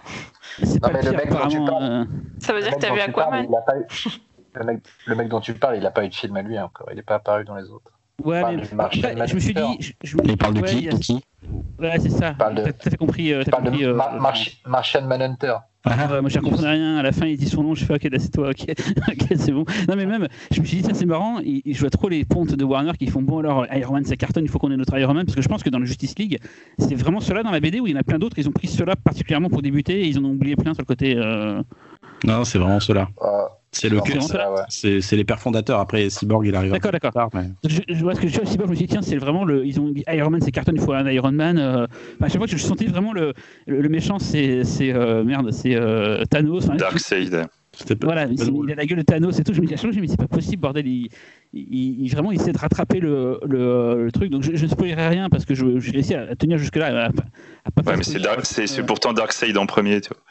C'est 0.62 0.80
pas 0.80 0.92
le 0.92 1.00
pire, 1.00 1.20
apparemment. 1.22 2.06
Ça 2.38 2.54
veut 2.54 2.62
dire 2.62 2.74
que 2.74 2.80
t'as 2.80 2.94
vu 2.94 3.00
Aquaman. 3.00 3.48
le, 4.54 4.64
mec, 4.64 4.82
le 5.06 5.14
mec 5.14 5.28
dont 5.28 5.40
tu 5.40 5.52
parles, 5.52 5.76
il 5.76 5.84
a 5.84 5.90
pas 5.90 6.06
eu 6.06 6.08
de 6.08 6.14
film 6.14 6.36
à 6.36 6.42
lui 6.42 6.58
encore. 6.58 6.88
Il 6.90 6.98
est 6.98 7.02
pas 7.02 7.16
apparu 7.16 7.44
dans 7.44 7.56
les 7.56 7.68
autres. 7.68 7.92
Ouais, 8.24 8.56
mais 8.56 9.26
je 9.26 9.34
me 9.34 9.40
suis 9.40 9.54
dit. 9.54 9.94
Je, 10.02 10.16
il 10.24 10.36
parle 10.36 10.54
de 10.54 10.62
qui, 10.62 10.88
qui 11.00 11.20
Ouais, 11.78 11.98
c'est 11.98 12.10
ça. 12.10 12.34
T'as 12.38 12.96
compris. 12.96 13.32
Euh, 13.32 13.42
compris 13.44 13.84
euh, 13.84 13.98
Martian 14.66 15.06
Manhunter. 15.06 15.54
Ah, 15.84 16.20
moi, 16.20 16.28
je 16.28 16.38
comprenais 16.38 16.72
rien. 16.72 16.96
À 16.98 17.02
la 17.02 17.12
fin, 17.12 17.26
il 17.26 17.38
dit 17.38 17.48
son 17.48 17.62
nom. 17.62 17.74
Je 17.74 17.84
fais, 17.86 17.94
ok, 17.94 18.04
là, 18.04 18.18
c'est 18.18 18.30
toi. 18.30 18.50
Ok, 18.50 18.66
c'est 19.34 19.52
bon. 19.52 19.64
Non, 19.88 19.96
mais 19.96 20.04
même, 20.04 20.28
je 20.50 20.60
me 20.60 20.66
suis 20.66 20.78
dit, 20.78 20.82
ça, 20.82 20.92
c'est 20.92 21.06
marrant. 21.06 21.40
je 21.40 21.80
vois 21.80 21.88
trop 21.88 22.10
les 22.10 22.24
pontes 22.26 22.54
de 22.54 22.64
Warner 22.64 22.92
qui 22.98 23.06
font, 23.06 23.22
bon, 23.22 23.38
alors, 23.38 23.66
Iron 23.74 23.94
Man, 23.94 24.04
ça 24.04 24.16
cartonne, 24.16 24.44
il 24.44 24.50
faut 24.50 24.58
qu'on 24.58 24.70
ait 24.70 24.76
notre 24.76 24.98
Iron 24.98 25.14
Man. 25.14 25.24
Parce 25.24 25.36
que 25.36 25.42
je 25.42 25.48
pense 25.48 25.62
que 25.62 25.70
dans 25.70 25.78
le 25.78 25.86
Justice 25.86 26.18
League, 26.18 26.38
c'est 26.78 26.94
vraiment 26.94 27.20
cela 27.20 27.42
dans 27.42 27.50
la 27.50 27.60
BD 27.60 27.80
où 27.80 27.86
il 27.86 27.94
y 27.94 27.96
en 27.96 28.00
a 28.00 28.04
plein 28.04 28.18
d'autres. 28.18 28.38
Ils 28.38 28.48
ont 28.48 28.52
pris 28.52 28.68
cela 28.68 28.94
particulièrement 28.94 29.48
pour 29.48 29.62
débuter 29.62 30.02
et 30.02 30.06
ils 30.06 30.18
en 30.18 30.24
ont 30.24 30.32
oublié 30.32 30.54
plein 30.54 30.74
sur 30.74 30.82
le 30.82 30.86
côté. 30.86 31.16
Euh, 31.16 31.62
non, 32.24 32.44
c'est 32.44 32.58
vraiment 32.58 32.80
cela. 32.80 33.08
C'est 33.72 33.88
le 33.88 34.00
c'est 34.68 35.16
les 35.16 35.24
pères 35.24 35.38
fondateurs. 35.38 35.78
Après, 35.78 36.10
Cyborg, 36.10 36.44
il 36.44 36.56
arrive. 36.56 36.72
D'accord, 36.72 36.90
d'accord. 36.90 37.30
Je, 37.64 38.02
vois 38.02 38.14
ce 38.14 38.20
que 38.20 38.26
je 38.26 38.40
dis. 38.40 38.46
Cyborg, 38.46 38.66
je 38.66 38.70
me 38.70 38.76
suis 38.76 38.86
dit, 38.86 38.92
tiens, 38.92 39.02
c'est 39.02 39.16
vraiment 39.16 39.44
le. 39.44 39.64
Ils 39.64 39.78
ont 39.80 39.90
dit 39.90 40.02
Iron 40.08 40.30
Man, 40.30 40.40
c'est 40.40 40.50
carton, 40.50 40.72
il 40.74 40.80
faut 40.80 40.92
un 40.92 41.08
Iron 41.08 41.32
Man. 41.32 41.58
Euh... 41.58 41.86
À 42.20 42.28
chaque 42.28 42.38
fois, 42.38 42.46
je 42.48 42.56
sentais 42.56 42.86
vraiment 42.86 43.12
le, 43.12 43.32
le, 43.66 43.88
méchant, 43.88 44.18
c'est 44.18 44.64
euh, 44.80 45.22
merde, 45.22 45.52
c'est 45.52 45.74
euh, 45.74 46.24
Thanos. 46.24 46.66
Darkseid. 46.66 47.46
Voilà, 48.02 48.26
il 48.26 48.72
a 48.72 48.74
la 48.74 48.84
gueule 48.84 48.98
de 48.98 49.04
Thanos 49.04 49.38
et 49.38 49.44
tout. 49.44 49.54
Je 49.54 49.60
me 49.60 49.66
dis, 49.66 49.76
je 49.76 49.86
me 49.86 50.06
c'est 50.06 50.16
pas 50.16 50.26
possible, 50.26 50.60
bordel. 50.60 50.86
Il, 50.88 51.08
il, 51.52 52.08
vraiment, 52.10 52.32
il 52.32 52.40
essaie 52.40 52.52
de 52.52 52.58
rattraper 52.58 52.98
le, 52.98 53.40
le, 53.46 54.10
truc. 54.12 54.30
Donc, 54.30 54.42
je, 54.42 54.56
je 54.56 54.64
ne 54.64 54.70
spoilerai 54.70 55.08
rien 55.08 55.30
parce 55.30 55.44
que 55.44 55.54
j'ai 55.54 55.90
réussi 55.92 56.14
à, 56.14 56.34
tenir 56.34 56.58
jusque-là. 56.58 57.10
ouais, 57.10 57.96
mais 57.96 58.02
c'est 58.02 58.82
pourtant 58.82 59.12
Darkseid 59.12 59.56
en 59.56 59.66
premier, 59.66 60.00
tu 60.00 60.08
vois. 60.08 60.22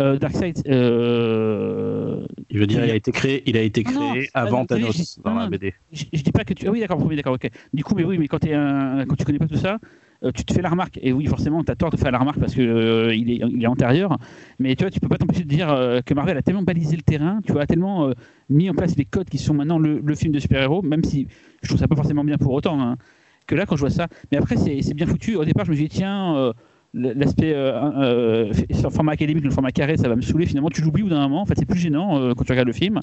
Euh, 0.00 0.18
Darkseid. 0.18 0.62
Euh... 0.68 2.26
Je 2.50 2.58
veux 2.58 2.66
dire, 2.66 2.84
il 2.84 2.90
a 2.90 2.94
été 2.94 3.12
créé, 3.12 3.42
il 3.46 3.56
a 3.56 3.62
été 3.62 3.82
ah 3.86 3.90
créé 3.90 4.28
avant 4.34 4.64
Thanos 4.64 5.18
dans 5.24 5.34
la 5.34 5.48
BD. 5.48 5.74
Je, 5.92 6.04
dis 6.22 6.32
pas 6.32 6.44
que 6.44 6.54
tu. 6.54 6.66
Ah 6.68 6.70
oui, 6.70 6.80
d'accord, 6.80 6.98
d'accord, 6.98 7.34
ok. 7.34 7.50
Du 7.72 7.84
coup, 7.84 7.94
mais 7.94 8.04
oui, 8.04 8.18
mais 8.18 8.28
quand, 8.28 8.44
es 8.44 8.54
un... 8.54 9.04
quand 9.06 9.16
tu 9.16 9.24
connais 9.24 9.38
pas 9.38 9.46
tout 9.46 9.56
ça, 9.56 9.78
euh, 10.22 10.30
tu 10.32 10.44
te 10.44 10.54
fais 10.54 10.62
la 10.62 10.70
remarque. 10.70 10.98
Et 11.02 11.12
oui, 11.12 11.26
forcément, 11.26 11.64
tu 11.64 11.72
as 11.72 11.76
tort 11.76 11.90
de 11.90 11.96
faire 11.96 12.12
la 12.12 12.18
remarque 12.18 12.38
parce 12.38 12.54
qu'il 12.54 12.68
euh, 12.68 13.14
il, 13.14 13.30
est, 13.30 13.40
il 13.50 13.62
est 13.62 13.66
antérieur. 13.66 14.18
Mais 14.58 14.76
tu 14.76 14.84
vois, 14.84 14.90
tu 14.90 15.00
peux 15.00 15.08
pas 15.08 15.18
t'empêcher 15.18 15.44
de 15.44 15.48
dire 15.48 15.70
euh, 15.70 16.00
que 16.00 16.14
Marvel 16.14 16.36
a 16.36 16.42
tellement 16.42 16.62
balisé 16.62 16.96
le 16.96 17.02
terrain, 17.02 17.40
tu 17.44 17.52
vois, 17.52 17.62
a 17.62 17.66
tellement 17.66 18.12
mis 18.48 18.70
en 18.70 18.74
place 18.74 18.96
les 18.96 19.04
codes 19.04 19.28
qui 19.28 19.38
sont 19.38 19.54
maintenant 19.54 19.78
le, 19.78 20.00
le 20.04 20.14
film 20.14 20.32
de 20.32 20.38
super-héros, 20.38 20.82
même 20.82 21.02
si 21.02 21.26
je 21.62 21.68
trouve 21.68 21.80
ça 21.80 21.88
pas 21.88 21.96
forcément 21.96 22.24
bien 22.24 22.38
pour 22.38 22.52
autant. 22.52 22.80
Hein 22.80 22.96
que 23.48 23.56
là, 23.56 23.66
quand 23.66 23.74
je 23.74 23.80
vois 23.80 23.90
ça. 23.90 24.06
Mais 24.30 24.38
après, 24.38 24.56
c'est 24.56 24.94
bien 24.94 25.06
foutu. 25.06 25.34
Au 25.34 25.44
départ, 25.44 25.64
je 25.64 25.72
me 25.72 25.76
dis, 25.76 25.88
tiens, 25.88 26.36
euh, 26.36 26.52
l'aspect 26.94 27.52
euh, 27.54 28.50
euh, 28.50 28.52
format 28.90 29.12
académique, 29.12 29.44
le 29.44 29.50
format 29.50 29.70
carré, 29.70 29.96
ça 29.96 30.08
va 30.08 30.16
me 30.16 30.22
saouler. 30.22 30.46
Finalement, 30.46 30.70
tu 30.70 30.80
l'oublies 30.82 31.02
au 31.02 31.08
d'un 31.08 31.20
moment. 31.28 31.42
En 31.42 31.46
fait, 31.46 31.54
c'est 31.58 31.66
plus 31.66 31.78
gênant 31.78 32.18
euh, 32.20 32.32
quand 32.34 32.44
tu 32.44 32.52
regardes 32.52 32.68
le 32.68 32.72
film. 32.74 33.00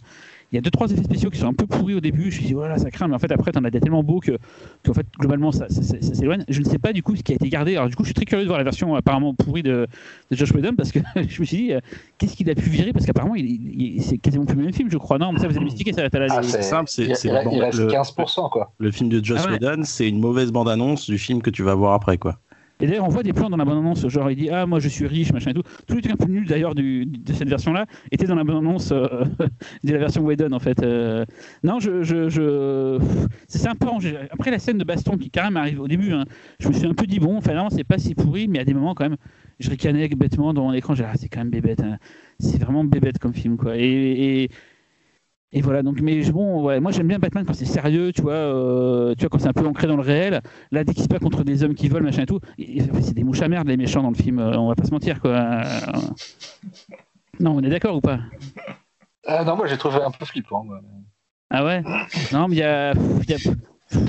Il 0.51 0.55
y 0.55 0.59
a 0.59 0.61
deux 0.61 0.69
trois 0.69 0.89
effets 0.91 1.03
spéciaux 1.03 1.29
qui 1.31 1.39
sont 1.39 1.47
un 1.47 1.53
peu 1.53 1.65
pourris 1.65 1.95
au 1.95 1.99
début. 1.99 2.31
Je 2.31 2.39
me 2.41 2.45
dis 2.47 2.53
voilà, 2.53 2.77
ça 2.77 2.89
craint, 2.91 3.07
mais 3.07 3.15
en 3.15 3.19
fait 3.19 3.31
après, 3.31 3.51
t'en 3.51 3.63
as 3.63 3.71
des 3.71 3.79
tellement 3.79 4.03
beaux 4.03 4.19
que, 4.19 4.37
qu'en 4.85 4.93
fait 4.93 5.05
globalement 5.19 5.51
ça, 5.51 5.67
ça, 5.69 5.81
ça, 5.81 5.95
ça 5.99 6.13
s'éloigne. 6.13 6.43
Je 6.47 6.59
ne 6.59 6.65
sais 6.65 6.77
pas 6.77 6.93
du 6.93 7.01
coup 7.03 7.15
ce 7.15 7.23
qui 7.23 7.31
a 7.31 7.35
été 7.35 7.49
gardé. 7.49 7.75
Alors 7.75 7.89
du 7.89 7.95
coup, 7.95 8.03
je 8.03 8.07
suis 8.09 8.13
très 8.13 8.25
curieux 8.25 8.43
de 8.43 8.47
voir 8.47 8.59
la 8.59 8.63
version 8.63 8.95
apparemment 8.95 9.33
pourrie 9.33 9.63
de, 9.63 9.87
de 10.31 10.35
Josh 10.35 10.51
Whedon 10.51 10.75
parce 10.75 10.91
que 10.91 10.99
je 11.15 11.41
me 11.41 11.45
suis 11.45 11.57
dit 11.65 11.73
euh, 11.73 11.79
qu'est-ce 12.19 12.35
qu'il 12.35 12.49
a 12.49 12.55
pu 12.55 12.69
virer? 12.69 12.93
Parce 12.93 13.05
qu'apparemment 13.05 13.35
il, 13.35 13.45
il- 13.45 14.03
c'est 14.03 14.17
quasiment 14.19 14.45
plus 14.45 14.55
le 14.55 14.63
même 14.65 14.73
film, 14.73 14.89
je 14.91 14.97
crois. 14.97 15.17
Non, 15.17 15.31
mais 15.33 15.39
ça 15.39 15.47
vous 15.47 15.55
avez 15.55 15.65
mystiqué, 15.65 15.93
ça 15.93 16.03
va 16.07 16.09
Ah, 16.13 16.41
c'est 16.43 16.49
c'est 16.51 16.61
simple, 16.61 16.89
c'est- 16.89 17.03
il- 17.03 17.09
le- 17.09 17.51
il 17.53 17.61
reste 17.61 17.79
le- 17.79 17.87
15%, 17.87 18.49
quoi. 18.49 18.71
Le 18.77 18.91
film 18.91 19.09
de 19.09 19.23
Joss 19.23 19.41
Ah 19.43 19.47
ouais. 19.49 19.53
Whedon, 19.59 19.83
c'est 19.83 20.07
une 20.07 20.19
mauvaise 20.19 20.51
bande-annonce 20.51 21.09
du 21.09 21.17
film 21.17 21.41
que 21.41 21.49
tu 21.49 21.63
vas 21.63 21.73
voir 21.75 21.93
après, 21.93 22.17
quoi. 22.17 22.39
Et 22.81 22.87
d'ailleurs, 22.87 23.05
on 23.05 23.09
voit 23.09 23.23
des 23.23 23.31
plans 23.31 23.49
dans 23.49 23.57
la 23.57 23.63
bande-annonce, 23.65 24.05
genre 24.09 24.29
il 24.29 24.35
dit 24.35 24.49
Ah, 24.49 24.65
moi 24.65 24.79
je 24.79 24.89
suis 24.89 25.07
riche, 25.07 25.31
machin 25.31 25.51
et 25.51 25.53
tout. 25.53 25.63
Tous 25.87 25.95
les 25.95 26.01
trucs 26.01 26.13
un 26.13 26.25
peu 26.25 26.31
nuls 26.31 26.45
d'ailleurs 26.47 26.75
de 26.75 27.05
cette 27.33 27.47
version-là 27.47 27.85
étaient 28.11 28.25
dans 28.27 28.35
la 28.35 28.43
bande-annonce 28.43 28.91
euh, 28.91 29.07
de 29.83 29.93
la 29.93 29.97
version 29.97 30.21
Whedon 30.23 30.51
en 30.51 30.59
fait. 30.59 30.81
Euh, 30.83 31.25
non, 31.63 31.79
je. 31.79 32.03
je. 32.03 32.99
C'est 33.47 33.67
un 33.67 33.75
peu. 33.75 33.87
Après 34.31 34.51
la 34.51 34.59
scène 34.59 34.77
de 34.77 34.83
baston 34.83 35.17
qui 35.17 35.31
quand 35.31 35.43
même 35.43 35.57
arrive 35.57 35.79
au 35.79 35.87
début, 35.87 36.11
hein, 36.11 36.25
je 36.59 36.67
me 36.67 36.73
suis 36.73 36.85
un 36.85 36.93
peu 36.93 37.05
dit 37.05 37.19
Bon, 37.19 37.39
non, 37.39 37.69
c'est 37.69 37.83
pas 37.85 37.97
si 37.97 38.13
pourri, 38.13 38.47
mais 38.47 38.59
à 38.59 38.65
des 38.65 38.73
moments 38.73 38.93
quand 38.93 39.05
même, 39.05 39.17
je 39.59 39.69
ricanais 39.69 40.07
bêtement 40.09 40.53
devant 40.53 40.71
l'écran. 40.71 40.95
J'ai 40.95 41.03
dit, 41.03 41.09
Ah, 41.11 41.17
c'est 41.17 41.29
quand 41.29 41.39
même 41.39 41.49
bébête. 41.51 41.79
hein. 41.81 41.97
C'est 42.39 42.61
vraiment 42.61 42.83
bébête 42.83 43.19
comme 43.19 43.33
film, 43.33 43.55
quoi. 43.57 43.77
Et... 43.77 44.49
et 45.57 45.61
voilà, 45.61 45.81
donc, 45.83 46.01
mais 46.01 46.21
bon, 46.31 46.63
ouais, 46.65 46.81
moi 46.81 46.91
j'aime 46.91 47.07
bien 47.07 47.17
Batman 47.17 47.45
quand 47.45 47.53
c'est 47.53 47.63
sérieux, 47.65 48.11
tu 48.13 48.21
vois, 48.21 48.33
euh, 48.33 49.15
tu 49.15 49.21
vois, 49.21 49.29
quand 49.29 49.39
c'est 49.39 49.47
un 49.47 49.53
peu 49.53 49.65
ancré 49.65 49.87
dans 49.87 49.95
le 49.95 50.01
réel. 50.01 50.41
Là, 50.71 50.83
dès 50.83 50.93
qu'il 50.93 51.03
se 51.03 51.07
bat 51.07 51.17
contre 51.17 51.43
des 51.45 51.63
hommes 51.63 51.75
qui 51.75 51.87
volent, 51.87 52.03
machin 52.05 52.23
et 52.23 52.25
tout, 52.25 52.39
c'est 52.59 53.13
des 53.13 53.23
mouches 53.23 53.41
à 53.41 53.47
merde, 53.47 53.67
les 53.67 53.77
méchants 53.77 54.03
dans 54.03 54.09
le 54.09 54.15
film, 54.15 54.39
euh, 54.39 54.57
on 54.57 54.67
va 54.67 54.75
pas 54.75 54.83
se 54.83 54.91
mentir, 54.91 55.21
quoi. 55.21 55.31
Euh, 55.31 55.79
Non, 57.39 57.55
on 57.55 57.61
est 57.63 57.69
d'accord 57.69 57.95
ou 57.95 58.01
pas? 58.01 58.19
Ah, 59.25 59.43
non, 59.45 59.55
moi 59.55 59.67
j'ai 59.67 59.77
trouvé 59.77 60.01
un 60.01 60.11
peu 60.11 60.25
flippant. 60.25 60.63
moi. 60.63 60.79
Ah 61.49 61.63
ouais? 61.63 61.83
Non, 62.33 62.47
mais 62.47 62.55
il 62.57 62.59
y 62.59 62.63
a. 62.63 62.93
y 62.93 63.33
a- 63.33 63.53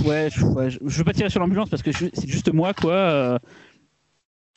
Ouais, 0.05 0.29
je, 0.31 0.45
ouais, 0.45 0.71
je- 0.71 0.79
veux 0.83 1.05
pas 1.05 1.13
tirer 1.13 1.29
sur 1.29 1.39
l'ambulance 1.39 1.69
parce 1.69 1.83
que 1.83 1.93
c'est 1.93 2.11
juste 2.27 2.53
moi, 2.53 2.73
quoi. 2.73 3.39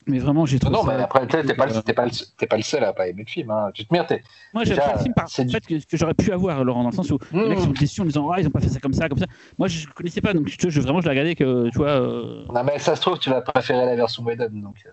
Euh, 0.10 0.14
Mais 0.14 0.20
vraiment, 0.20 0.46
j'ai 0.46 0.56
Non, 0.58 0.60
trouvé. 0.72 0.76
non, 0.78 0.84
ça- 0.84 0.98
mais 0.98 1.04
après, 1.04 1.28
t'es 1.28 1.54
pas, 1.54 1.66
le- 1.68 1.82
t'es 1.84 1.94
pas, 1.94 2.06
le- 2.06 2.12
t'es 2.38 2.48
pas 2.48 2.58
le 2.58 2.64
seul 2.64 2.84
à 2.84 2.94
pas 2.94 3.08
aimer 3.08 3.24
le 3.26 3.30
film. 3.32 3.52
Hein. 3.52 3.72
Tu 3.74 3.86
te 3.86 3.94
mires, 3.94 4.06
t'es. 4.08 4.24
Moi, 4.54 4.64
j'aime 4.64 4.76
déjà, 4.78 4.88
pas 4.88 4.94
le 4.96 5.00
film 5.00 5.14
par 5.14 5.30
c'est 5.30 5.44
le 5.44 5.50
fait 5.50 5.66
que, 5.66 5.76
que 5.86 5.98
j'aurais 5.98 6.14
pu 6.14 6.32
avoir, 6.32 6.64
Laurent, 6.64 6.84
dans 6.84 6.90
le 6.90 6.96
sens 6.96 7.10
où 7.12 7.20
les 7.32 7.50
mecs 7.50 7.60
Mmh. 7.60 7.62
sont 7.64 7.70
déçus 7.72 8.02
en 8.02 8.06
disant 8.06 8.30
Ah, 8.32 8.40
ils 8.42 8.48
ont 8.48 8.52
pas 8.52 8.60
fait 8.62 8.70
ça 8.70 8.80
comme 8.80 8.94
ça, 8.94 9.08
comme 9.08 9.20
ça. 9.20 9.28
Moi, 9.58 9.68
je 9.68 9.88
connaissais 9.88 10.22
pas, 10.22 10.34
donc 10.34 10.48
tu 10.48 10.58
vois, 10.62 10.70
je, 10.70 10.82
vraiment, 10.82 11.00
je 11.02 11.06
l'ai 11.06 11.12
regardé 11.12 11.36
que, 11.36 11.70
tu 11.70 11.78
vois. 11.78 11.90
euh, 11.90 12.46
Non, 12.54 12.64
mais 12.64 12.80
ça 12.80 12.96
se 12.96 13.02
trouve, 13.02 13.20
tu 13.20 13.30
vas 13.30 13.42
préférer 13.42 13.86
la 13.86 13.96
version 13.96 14.24
Whedon, 14.24 14.50
donc 14.52 14.78
euh, 14.86 14.90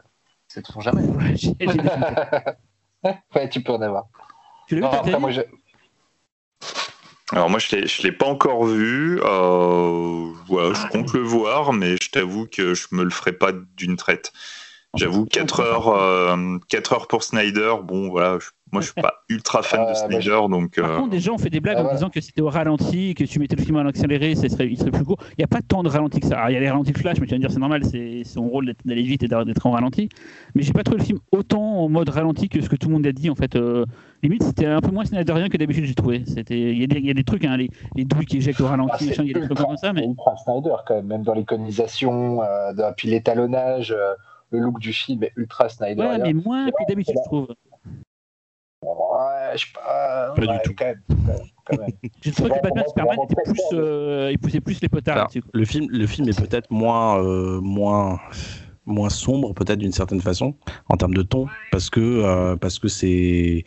c'est 0.49 0.63
tout 0.63 0.81
jamais. 0.81 1.03
ouais, 1.09 1.35
j'ai- 1.37 1.55
j'ai 1.61 3.49
tu 3.51 3.63
peux 3.63 3.73
en 3.73 3.81
avoir. 3.83 4.07
Tu 4.69 4.79
l'as 4.81 5.03
vu, 5.03 5.17
moi, 5.19 5.31
j'ai- 5.31 5.47
Alors 7.33 7.51
moi, 7.51 7.59
je 7.59 7.75
l'ai, 7.75 7.87
je 7.89 8.03
l'ai 8.03 8.13
pas 8.13 8.27
encore 8.27 8.65
vu. 8.67 9.21
Euh, 9.23 10.33
voilà, 10.47 10.75
je 10.75 10.87
compte 10.87 11.13
le 11.13 11.21
voir, 11.21 11.73
mais 11.73 11.97
je 12.01 12.11
t'avoue 12.11 12.47
que 12.47 12.75
je 12.75 12.87
me 12.93 13.03
le 13.03 13.11
ferai 13.11 13.33
pas 13.33 13.51
d'une 13.77 13.97
traite. 13.97 14.33
J'avoue, 14.95 15.27
4 15.27 15.61
heures, 15.61 15.89
euh, 15.89 16.59
4 16.69 16.93
heures 16.95 17.07
pour 17.09 17.23
Snyder. 17.23 17.75
Bon, 17.85 18.09
voilà, 18.09 18.39
je- 18.41 18.49
moi, 18.73 18.81
je 18.81 18.87
suis 18.87 18.95
pas 19.01 19.13
ultra 19.29 19.63
fan 19.63 19.81
Euh, 19.81 19.85
de 19.85 19.89
bah, 19.91 19.95
Snyder, 19.95 20.41
donc. 20.49 20.81
Par 20.81 20.91
euh, 20.91 20.97
contre, 20.97 21.19
gens 21.19 21.35
ont 21.35 21.39
fait 21.39 21.51
des 21.51 21.61
blagues 21.61 21.77
Ah, 21.77 21.81
en 21.81 21.83
voilà. 21.85 21.97
disant 21.99 22.09
que 22.09 22.21
c'était 22.21 22.41
au 22.41 22.49
ralenti, 22.49 23.15
que 23.15 23.25
tu 23.25 23.39
mettais 23.39 23.57
le 23.57 23.63
film 23.63 23.77
à 23.77 23.85
l'accéléré, 23.85 24.35
ça 24.35 24.49
serait, 24.49 24.69
il 24.69 24.79
serait 24.79 24.91
plus 24.91 25.05
court. 25.05 25.19
Il 25.33 25.35
n'y 25.39 25.45
a 25.45 25.49
pas 25.49 25.61
tant 25.61 25.83
de 25.83 25.89
ralenti 25.91 26.21
que 26.21 26.27
ça. 26.27 26.37
Alors, 26.39 26.51
Il 26.51 26.55
y 26.55 26.57
a 26.57 26.61
les 26.61 26.71
ralentis 26.71 26.93
de 26.93 26.99
flash, 26.99 27.19
mais 27.21 27.27
tu 27.27 27.33
vas 27.33 27.37
me 27.37 27.41
dire 27.43 27.51
c'est 27.51 27.59
normal, 27.61 27.85
c'est 27.85 28.25
son 28.25 28.49
rôle 28.49 28.73
d'aller 28.87 29.03
vite 29.03 29.23
et 29.23 29.29
d'être 29.29 29.67
en 29.67 29.71
ralenti. 29.73 30.09
Mais 30.55 30.63
j'ai 30.63 30.73
pas 30.73 30.83
trouvé 30.83 30.99
le 31.01 31.05
film 31.05 31.19
autant 31.31 31.61
en 31.63 31.89
mode 31.91 32.09
ralenti 32.09 32.49
que 32.49 32.61
ce 32.63 32.69
que 32.69 32.77
tout 32.77 32.89
le 32.89 32.95
monde 32.95 33.07
a 33.07 33.13
dit. 33.13 33.29
En 33.29 33.35
fait, 33.35 33.55
Euh, 33.57 33.85
limite 34.23 34.43
c'était 34.45 34.67
un 34.67 34.81
peu 34.81 34.91
moins 34.91 35.05
Snyderien 35.05 35.49
que 35.49 35.57
d'habitude 35.59 35.85
j'ai 35.85 35.95
trouvé. 35.95 36.25
C'était, 36.27 36.59
il 36.59 36.79
y, 36.81 36.85
a 36.85 36.87
des- 36.87 36.99
il 36.99 37.07
y 37.07 37.11
a 37.11 37.15
des 37.15 37.25
trucs, 37.25 37.45
hein, 37.45 37.57
les, 37.57 37.69
les 37.95 38.05
douilles 38.05 38.25
qui 38.27 38.39
éjectent 38.39 38.61
au 38.63 38.67
Ah, 38.67 38.71
ralenti, 38.71 39.07
machin, 39.07 39.23
il 39.25 39.29
y 39.33 39.37
a 39.37 39.41
des 39.41 39.47
trucs 39.47 39.59
comme 39.59 39.77
ça, 39.77 39.93
mais 39.93 40.07
Snyder 40.45 40.75
quand 40.87 40.95
même, 40.95 41.07
même 41.07 41.23
dans 41.23 41.35
l'iconisation, 41.35 42.43
euh, 42.43 42.73
puis 42.97 43.09
l'étalonnage, 43.09 43.93
euh, 43.93 44.15
le 44.51 44.61
look 44.61 44.79
du 44.79 44.93
film 44.93 45.23
est 45.25 45.33
ultra 45.37 45.69
Snyder. 45.69 46.03
ouais, 46.03 46.19
mais 46.19 46.33
moins 46.33 46.71
que 46.71 46.89
d'habitude 46.89 47.17
je 47.17 47.29
trouve. 47.29 47.49
Ouais, 48.83 49.53
je 49.55 49.67
sais 49.67 49.73
pas. 49.75 50.35
Pas 50.37 50.47
du 50.47 50.59
tout. 50.65 50.75
Quand 50.77 50.85
même, 50.85 51.01
quand 51.09 51.17
même, 51.17 51.39
quand 51.65 51.79
même. 51.79 51.91
J'ai 52.23 52.33
trouvé 52.33 52.51
que 52.51 52.63
Batman 52.63 52.85
Superman 52.87 53.19
était 53.25 53.43
plus, 53.45 53.61
euh, 53.73 54.31
il 54.31 54.39
poussait 54.39 54.61
plus 54.61 54.81
les 54.81 54.89
potards 54.89 55.17
Alors, 55.17 55.31
le 55.53 55.65
film, 55.65 55.87
le 55.91 56.07
film 56.07 56.29
est 56.29 56.39
peut-être 56.39 56.71
moins, 56.71 57.23
euh, 57.23 57.61
moins, 57.61 58.21
moins 58.85 59.09
sombre, 59.09 59.55
peut-être 59.55 59.79
d'une 59.79 59.93
certaine 59.93 60.21
façon, 60.21 60.55
en 60.89 60.97
termes 60.97 61.15
de 61.15 61.23
ton, 61.23 61.47
parce 61.73 61.91
que, 61.91 62.01
euh, 62.01 62.57
parce 62.57 62.79
que 62.79 62.89
c'est, 62.89 63.65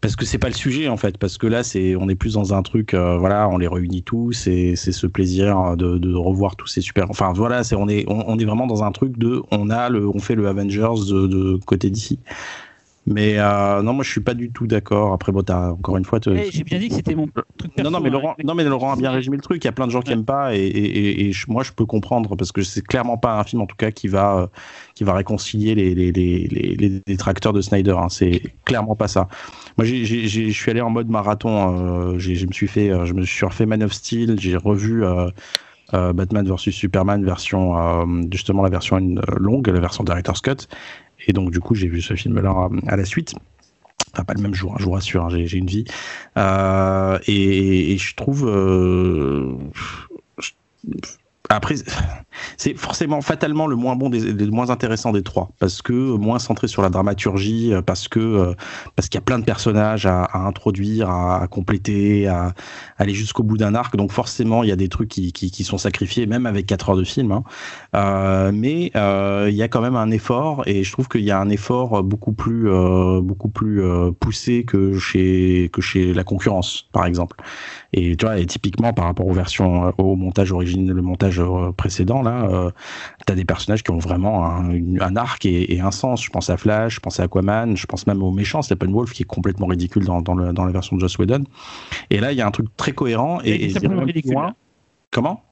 parce 0.00 0.16
que 0.16 0.24
c'est 0.24 0.38
pas 0.38 0.48
le 0.48 0.54
sujet 0.54 0.88
en 0.88 0.96
fait, 0.96 1.18
parce 1.18 1.36
que 1.38 1.46
là, 1.46 1.62
c'est, 1.62 1.94
on 1.96 2.08
est 2.08 2.14
plus 2.14 2.34
dans 2.34 2.54
un 2.54 2.62
truc, 2.62 2.94
euh, 2.94 3.18
voilà, 3.18 3.48
on 3.48 3.58
les 3.58 3.68
réunit 3.68 4.02
tous, 4.02 4.46
et 4.46 4.74
c'est 4.76 4.92
ce 4.92 5.06
plaisir 5.06 5.76
de, 5.76 5.98
de 5.98 6.14
revoir 6.14 6.56
tous 6.56 6.66
ces 6.66 6.80
super, 6.80 7.10
enfin 7.10 7.32
voilà, 7.32 7.64
c'est, 7.64 7.74
on 7.76 7.88
est, 7.88 8.04
on, 8.08 8.24
on 8.26 8.38
est 8.38 8.44
vraiment 8.44 8.66
dans 8.66 8.82
un 8.82 8.92
truc 8.92 9.18
de, 9.18 9.42
on 9.50 9.70
a 9.70 9.88
le, 9.88 10.08
on 10.08 10.18
fait 10.18 10.34
le 10.34 10.48
Avengers 10.48 11.06
de, 11.08 11.26
de 11.26 11.60
côté 11.64 11.90
d'ici. 11.90 12.18
Mais 13.06 13.38
euh, 13.38 13.82
non, 13.82 13.94
moi 13.94 14.04
je 14.04 14.10
suis 14.10 14.20
pas 14.20 14.34
du 14.34 14.52
tout 14.52 14.66
d'accord. 14.66 15.12
Après, 15.14 15.32
bon, 15.32 15.42
t'as 15.42 15.70
encore 15.70 15.96
une 15.96 16.04
fois, 16.04 16.20
te- 16.20 16.30
Eh, 16.30 16.50
j'ai 16.52 16.64
bien 16.64 16.78
dit 16.78 16.88
que 16.88 16.94
c'était 16.94 17.14
mon 17.14 17.26
truc 17.56 17.72
perso. 17.74 17.90
non, 17.90 17.98
non, 17.98 18.00
mais 18.02 18.08
hein. 18.08 18.12
Laurent, 18.12 18.34
non, 18.44 18.54
mais 18.54 18.62
Laurent 18.64 18.92
a 18.92 18.96
bien 18.96 19.10
résumé 19.10 19.36
le 19.36 19.42
truc. 19.42 19.64
Il 19.64 19.66
y 19.66 19.68
a 19.68 19.72
plein 19.72 19.86
de 19.86 19.90
gens 19.90 20.02
qui 20.02 20.12
aiment 20.12 20.24
pas, 20.26 20.54
et, 20.54 20.58
et, 20.60 20.98
et- 20.98 21.26
et 21.28 21.32
je- 21.32 21.50
moi, 21.50 21.62
je 21.62 21.72
peux 21.72 21.86
comprendre 21.86 22.36
parce 22.36 22.52
que 22.52 22.62
c'est 22.62 22.82
clairement 22.86 23.16
pas 23.16 23.40
un 23.40 23.44
film, 23.44 23.62
en 23.62 23.66
tout 23.66 23.74
cas, 23.76 23.90
qui 23.90 24.06
va, 24.06 24.36
euh, 24.38 24.46
qui 24.94 25.04
va 25.04 25.14
réconcilier 25.14 25.74
les, 25.74 25.94
les, 25.94 26.12
les, 26.12 26.46
les, 26.46 26.76
les 26.76 27.00
détracteurs 27.06 27.54
de 27.54 27.62
Snyder. 27.62 27.96
hein. 27.98 28.08
C'est 28.10 28.42
clairement 28.66 28.96
pas 28.96 29.08
ça. 29.08 29.28
Moi, 29.78 29.86
je 29.86 30.50
suis 30.50 30.70
allé 30.70 30.82
en 30.82 30.90
mode 30.90 31.08
marathon. 31.08 32.12
euh, 32.12 32.18
je 32.18 32.46
me 32.46 32.52
suis 32.52 32.68
fait, 32.68 32.90
euh, 32.90 33.06
je 33.06 33.14
me 33.14 33.22
suis 33.24 33.46
refait 33.46 33.64
Man 33.66 33.82
of 33.82 33.92
Steel. 33.92 34.38
J'ai 34.38 34.56
revu. 34.56 35.02
Batman 35.92 36.46
vs 36.46 36.70
Superman 36.70 37.24
version 37.24 38.06
justement 38.30 38.62
la 38.62 38.68
version 38.68 38.98
longue 39.40 39.66
la 39.66 39.80
version 39.80 40.04
director's 40.04 40.40
cut 40.40 40.68
et 41.26 41.32
donc 41.32 41.50
du 41.50 41.60
coup 41.60 41.74
j'ai 41.74 41.88
vu 41.88 42.00
ce 42.00 42.14
film 42.14 42.40
là 42.40 42.68
à, 42.86 42.96
la 42.96 43.04
suite 43.04 43.34
Enfin, 44.12 44.24
pas 44.24 44.34
le 44.34 44.42
même 44.42 44.54
jour, 44.54 44.72
hein, 44.72 44.76
je 44.80 44.84
vous 44.86 44.90
rassure, 44.90 45.24
hein, 45.24 45.28
j'ai 45.30 45.56
une 45.56 45.66
vie. 45.66 45.84
Euh, 46.36 47.16
et, 47.28 47.96
je 47.96 48.14
trouve. 48.16 48.44
euh, 48.48 49.54
après, 51.50 51.74
c'est 52.56 52.74
forcément 52.74 53.20
fatalement 53.20 53.66
le 53.66 53.76
moins 53.76 53.96
bon, 53.96 54.08
des, 54.08 54.20
le 54.32 54.50
moins 54.50 54.70
intéressant 54.70 55.12
des 55.12 55.22
trois, 55.22 55.50
parce 55.58 55.82
que 55.82 55.92
moins 55.92 56.38
centré 56.38 56.68
sur 56.68 56.82
la 56.82 56.90
dramaturgie, 56.90 57.72
parce 57.84 58.08
que 58.08 58.20
euh, 58.20 58.54
parce 58.96 59.08
qu'il 59.08 59.18
y 59.18 59.22
a 59.22 59.24
plein 59.24 59.38
de 59.38 59.44
personnages 59.44 60.06
à, 60.06 60.28
introduire, 60.34 61.10
à, 61.10 61.46
compléter, 61.48 62.26
à, 62.28 62.54
aller 62.98 63.14
jusqu'au 63.14 63.42
bout 63.42 63.56
d'un 63.56 63.74
arc. 63.74 63.96
Donc 63.96 64.12
forcément, 64.12 64.62
il 64.62 64.68
y 64.68 64.72
a 64.72 64.76
des 64.76 64.88
trucs 64.88 65.08
qui, 65.08 65.32
qui, 65.32 65.64
sont 65.64 65.78
sacrifiés, 65.78 66.26
même 66.26 66.46
avec 66.46 66.66
4 66.66 66.90
heures 66.90 66.96
de 66.96 67.04
film. 67.04 67.32
hein. 67.32 67.44
Euh, 67.96 68.52
mais 68.54 68.92
euh, 68.96 69.48
il 69.50 69.56
y 69.56 69.62
a 69.62 69.68
quand 69.68 69.80
même 69.80 69.96
un 69.96 70.10
effort, 70.10 70.62
et 70.66 70.84
je 70.84 70.92
trouve 70.92 71.08
qu'il 71.08 71.22
y 71.22 71.30
a 71.30 71.38
un 71.40 71.50
effort 71.50 72.02
beaucoup 72.02 72.32
plus 72.32 72.68
euh, 72.68 73.20
beaucoup 73.20 73.48
plus 73.48 73.82
euh, 73.82 74.10
poussé 74.12 74.64
que 74.64 74.98
chez 74.98 75.70
que 75.72 75.80
chez 75.80 76.12
la 76.14 76.24
concurrence, 76.24 76.88
par 76.92 77.06
exemple. 77.06 77.36
Et 77.92 78.16
tu 78.16 78.24
vois, 78.24 78.42
typiquement 78.44 78.92
par 78.92 79.06
rapport 79.06 79.26
aux 79.26 79.32
versions, 79.32 79.86
euh, 79.86 79.90
au 79.98 80.16
montage 80.16 80.52
original, 80.52 80.94
le 80.94 81.02
montage 81.02 81.39
euh, 81.40 81.72
précédent, 81.72 82.22
là, 82.22 82.44
euh, 82.44 82.70
t'as 83.26 83.34
des 83.34 83.44
personnages 83.44 83.82
qui 83.82 83.90
ont 83.90 83.98
vraiment 83.98 84.46
un, 84.46 85.16
arc 85.16 85.44
et, 85.46 85.74
et 85.74 85.80
un 85.80 85.90
sens. 85.90 86.24
Je 86.24 86.30
pense 86.30 86.50
à 86.50 86.56
Flash, 86.56 86.96
je 86.96 87.00
pense 87.00 87.20
à 87.20 87.24
Aquaman, 87.24 87.76
je 87.76 87.86
pense 87.86 88.06
même 88.06 88.22
au 88.22 88.30
méchant 88.30 88.62
Steppenwolf 88.62 89.12
qui 89.12 89.22
est 89.22 89.26
complètement 89.26 89.66
ridicule 89.66 90.04
dans, 90.04 90.22
dans, 90.22 90.34
le, 90.34 90.52
dans 90.52 90.64
la 90.64 90.72
version 90.72 90.96
de 90.96 91.00
Joss 91.00 91.18
Whedon. 91.18 91.44
Et 92.10 92.20
là, 92.20 92.32
il 92.32 92.38
y 92.38 92.40
a 92.40 92.46
un 92.46 92.50
truc 92.50 92.66
très 92.76 92.92
cohérent 92.92 93.40
et, 93.44 93.68
loin. 94.24 94.54
Comment? 95.10 95.42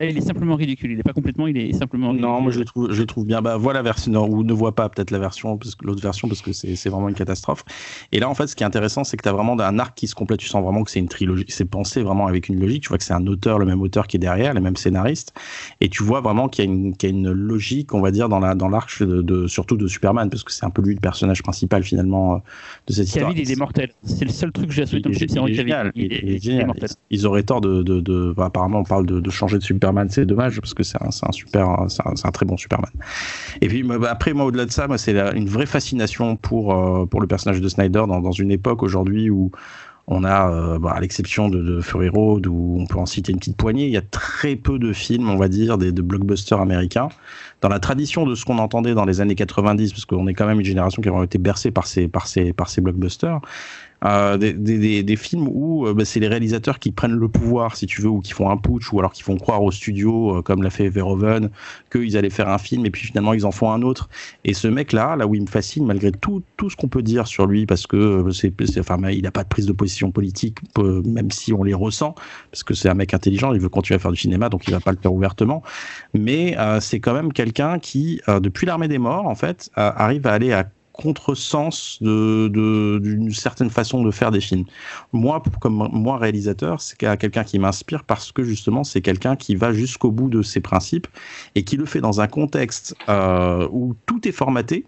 Il 0.00 0.16
est 0.16 0.20
simplement 0.20 0.54
ridicule. 0.54 0.92
Il 0.92 0.96
n'est 0.96 1.02
pas 1.02 1.12
complètement, 1.12 1.46
il 1.48 1.56
est 1.56 1.72
simplement 1.72 2.10
ridicule. 2.10 2.28
Non, 2.28 2.40
moi 2.40 2.52
je 2.52 2.58
le 2.60 2.64
trouve, 2.64 2.92
je 2.92 3.00
le 3.00 3.06
trouve 3.06 3.26
bien. 3.26 3.42
Bah, 3.42 3.56
vois 3.56 3.72
la 3.72 3.82
version, 3.82 4.12
non, 4.12 4.28
ou 4.28 4.44
ne 4.44 4.52
vois 4.52 4.74
pas 4.74 4.88
peut-être 4.88 5.10
la 5.10 5.18
version, 5.18 5.58
parce 5.58 5.74
que 5.74 5.84
l'autre 5.86 6.00
version, 6.02 6.28
parce 6.28 6.40
que 6.40 6.52
c'est 6.52 6.88
vraiment 6.88 7.08
une 7.08 7.14
catastrophe. 7.16 7.64
Et 8.12 8.20
là, 8.20 8.28
en 8.28 8.34
fait, 8.34 8.46
ce 8.46 8.54
qui 8.54 8.62
est 8.62 8.66
intéressant, 8.66 9.02
c'est 9.04 9.16
que 9.16 9.22
tu 9.22 9.28
as 9.28 9.32
vraiment 9.32 9.58
un 9.58 9.78
arc 9.78 9.96
qui 9.96 10.06
se 10.06 10.14
complète. 10.14 10.38
Tu 10.40 10.46
sens 10.46 10.62
vraiment 10.62 10.84
que 10.84 10.90
c'est 10.90 11.00
une 11.00 11.08
trilogie, 11.08 11.44
c'est 11.48 11.64
pensé 11.64 12.02
vraiment 12.02 12.26
avec 12.28 12.48
une 12.48 12.60
logique. 12.60 12.82
Tu 12.84 12.88
vois 12.90 12.98
que 12.98 13.04
c'est 13.04 13.12
un 13.14 13.26
auteur, 13.26 13.58
le 13.58 13.66
même 13.66 13.80
auteur 13.80 14.06
qui 14.06 14.16
est 14.16 14.20
derrière, 14.20 14.54
les 14.54 14.60
mêmes 14.60 14.76
scénaristes. 14.76 15.32
Et 15.80 15.88
tu 15.88 16.02
vois 16.04 16.20
vraiment 16.20 16.48
qu'il 16.48 16.64
y, 16.64 16.68
a 16.68 16.70
une- 16.70 16.96
qu'il 16.96 17.10
y 17.10 17.12
a 17.12 17.16
une 17.16 17.32
logique, 17.32 17.92
on 17.94 18.00
va 18.00 18.10
dire, 18.10 18.28
dans 18.28 18.38
la 18.38 18.54
dans 18.54 18.68
l'arc 18.68 19.02
de, 19.02 19.20
de- 19.22 19.46
surtout 19.48 19.76
de 19.76 19.86
Superman, 19.88 20.30
parce 20.30 20.44
que 20.44 20.52
c'est 20.52 20.64
un 20.64 20.70
peu 20.70 20.82
lui 20.82 20.94
le 20.94 21.00
personnage 21.00 21.42
principal 21.42 21.82
finalement 21.82 22.34
euh, 22.34 22.38
de 22.86 22.92
cette 22.92 23.08
histoire. 23.08 23.32
Il 23.36 23.50
est 23.50 23.56
mortel. 23.58 23.90
C'est 24.04 24.24
le 24.24 24.30
seul 24.30 24.52
truc 24.52 24.68
que 24.68 24.72
j'ai 24.74 24.82
à 24.82 24.86
Il 24.92 24.96
est, 24.96 25.08
il 25.50 25.70
est. 25.70 25.90
Il 25.94 26.12
est- 26.12 26.20
il 26.22 26.30
est 26.30 26.34
est 26.36 26.42
génial. 26.42 26.70
Ils 27.10 27.26
auraient 27.26 27.42
tort 27.42 27.60
de, 27.60 27.82
de, 27.82 28.00
de- 28.00 28.32
bah, 28.36 28.46
apparemment, 28.46 28.80
on 28.80 28.84
parle 28.84 29.06
de, 29.06 29.18
de 29.20 29.30
changer 29.30 29.58
de 29.58 29.62
Superman, 29.62 29.87
c'est 30.08 30.26
dommage 30.26 30.60
parce 30.60 30.74
que 30.74 30.82
c'est 30.82 30.98
un, 31.00 31.32
super, 31.32 31.86
c'est 31.88 32.26
un, 32.26 32.30
très 32.30 32.46
bon 32.46 32.56
Superman. 32.56 32.90
Et 33.60 33.68
puis 33.68 33.82
bah, 33.82 33.96
après, 34.10 34.32
moi, 34.32 34.46
au-delà 34.46 34.66
de 34.66 34.72
ça, 34.72 34.86
moi, 34.88 34.98
c'est 34.98 35.16
une 35.36 35.48
vraie 35.48 35.66
fascination 35.66 36.36
pour 36.36 36.74
euh, 36.74 37.06
pour 37.06 37.20
le 37.20 37.26
personnage 37.26 37.60
de 37.60 37.68
Snyder 37.68 38.04
dans, 38.08 38.32
une 38.32 38.50
époque 38.50 38.82
aujourd'hui 38.82 39.30
où 39.30 39.50
On 40.06 40.24
a, 40.24 40.78
bah, 40.78 40.92
à 40.96 41.00
l'exception 41.00 41.50
de, 41.50 41.60
de, 41.60 41.80
Fury 41.82 42.08
Road, 42.08 42.46
où 42.46 42.78
on 42.80 42.86
peut 42.86 42.98
en 42.98 43.06
citer 43.06 43.30
une 43.32 43.38
petite 43.38 43.58
poignée, 43.58 43.86
il 43.86 43.92
y 43.92 43.98
a 43.98 44.02
très 44.02 44.56
peu 44.56 44.78
de 44.78 44.92
films, 44.94 45.28
on 45.28 45.36
va 45.36 45.48
dire, 45.48 45.76
de 45.76 46.02
blockbusters 46.02 46.60
américains. 46.60 47.08
Dans 47.60 47.68
la 47.68 47.80
tradition 47.80 48.24
de 48.24 48.34
ce 48.34 48.44
qu'on 48.44 48.58
entendait 48.58 48.94
dans 48.94 49.04
les 49.04 49.20
années 49.20 49.34
90, 49.34 49.92
parce 49.92 50.04
qu'on 50.04 50.26
est 50.28 50.34
quand 50.34 50.46
même 50.46 50.60
une 50.60 50.66
génération 50.66 51.02
qui 51.02 51.08
a 51.08 51.24
été 51.24 51.38
bercée 51.38 51.70
par 51.70 51.86
ces, 51.86 52.06
par 52.06 52.26
ces, 52.26 52.52
par 52.52 52.68
ces 52.68 52.80
blockbusters, 52.80 53.34
euh, 53.34 53.40
des, 54.02 54.52
des, 54.52 55.02
des, 55.02 55.16
films 55.16 55.48
où 55.48 55.86
euh, 55.86 55.94
bah, 55.94 56.04
c'est 56.04 56.20
les 56.20 56.28
réalisateurs 56.28 56.78
qui 56.78 56.92
prennent 56.92 57.16
le 57.16 57.28
pouvoir, 57.28 57.76
si 57.76 57.86
tu 57.86 58.00
veux, 58.00 58.08
ou 58.08 58.20
qui 58.20 58.32
font 58.32 58.48
un 58.48 58.56
putsch, 58.56 58.92
ou 58.92 58.98
alors 59.00 59.12
qui 59.12 59.22
font 59.22 59.36
croire 59.36 59.62
au 59.62 59.72
studio, 59.72 60.36
euh, 60.36 60.42
comme 60.42 60.62
l'a 60.62 60.70
fait 60.70 60.88
Verhoeven, 60.88 61.50
qu'ils 61.90 62.16
allaient 62.16 62.30
faire 62.30 62.48
un 62.48 62.58
film, 62.58 62.86
et 62.86 62.90
puis 62.90 63.06
finalement 63.06 63.34
ils 63.34 63.44
en 63.44 63.50
font 63.50 63.72
un 63.72 63.82
autre. 63.82 64.08
Et 64.44 64.54
ce 64.54 64.68
mec-là, 64.68 65.16
là 65.16 65.26
où 65.26 65.34
il 65.34 65.42
me 65.42 65.46
fascine, 65.46 65.84
malgré 65.84 66.12
tout, 66.12 66.42
tout 66.56 66.70
ce 66.70 66.76
qu'on 66.76 66.88
peut 66.88 67.02
dire 67.02 67.26
sur 67.26 67.46
lui, 67.46 67.66
parce 67.66 67.86
que 67.86 68.24
c'est, 68.32 68.52
enfin, 68.78 68.98
il 69.10 69.22
n'a 69.22 69.32
pas 69.32 69.42
de 69.42 69.48
prise 69.48 69.66
de 69.66 69.72
position 69.72 70.12
politique, 70.12 70.58
même 70.78 71.30
si 71.32 71.52
on 71.52 71.64
les 71.64 71.74
ressent, 71.74 72.14
parce 72.52 72.62
que 72.62 72.74
c'est 72.74 72.88
un 72.88 72.94
mec 72.94 73.14
intelligent, 73.14 73.52
il 73.52 73.60
veut 73.60 73.68
continuer 73.68 73.96
à 73.96 73.98
faire 73.98 74.12
du 74.12 74.18
cinéma, 74.18 74.48
donc 74.48 74.66
il 74.68 74.72
va 74.72 74.80
pas 74.80 74.92
le 74.92 74.98
faire 74.98 75.12
ouvertement. 75.12 75.62
Mais 76.14 76.56
c'est 76.80 77.00
quand 77.00 77.14
même 77.14 77.32
quelqu'un 77.32 77.78
qui, 77.78 78.20
depuis 78.28 78.66
l'armée 78.66 78.88
des 78.88 78.98
morts, 78.98 79.26
en 79.26 79.34
fait, 79.34 79.70
arrive 79.74 80.26
à 80.26 80.32
aller 80.32 80.52
à 80.52 80.68
contresens 80.98 81.98
d'une 82.00 82.50
de, 82.50 83.30
certaine 83.30 83.70
façon 83.70 84.02
de 84.02 84.10
faire 84.10 84.30
des 84.30 84.40
films. 84.40 84.64
Moi, 85.12 85.42
comme 85.60 85.88
moi 85.92 86.18
réalisateur, 86.18 86.80
c'est 86.80 86.98
quelqu'un 86.98 87.44
qui 87.44 87.58
m'inspire 87.58 88.04
parce 88.04 88.32
que 88.32 88.42
justement 88.42 88.84
c'est 88.84 89.00
quelqu'un 89.00 89.36
qui 89.36 89.54
va 89.54 89.72
jusqu'au 89.72 90.10
bout 90.10 90.28
de 90.28 90.42
ses 90.42 90.60
principes 90.60 91.06
et 91.54 91.62
qui 91.62 91.76
le 91.76 91.86
fait 91.86 92.00
dans 92.00 92.20
un 92.20 92.26
contexte 92.26 92.96
euh, 93.08 93.68
où 93.70 93.94
tout 94.06 94.26
est 94.28 94.32
formaté. 94.32 94.84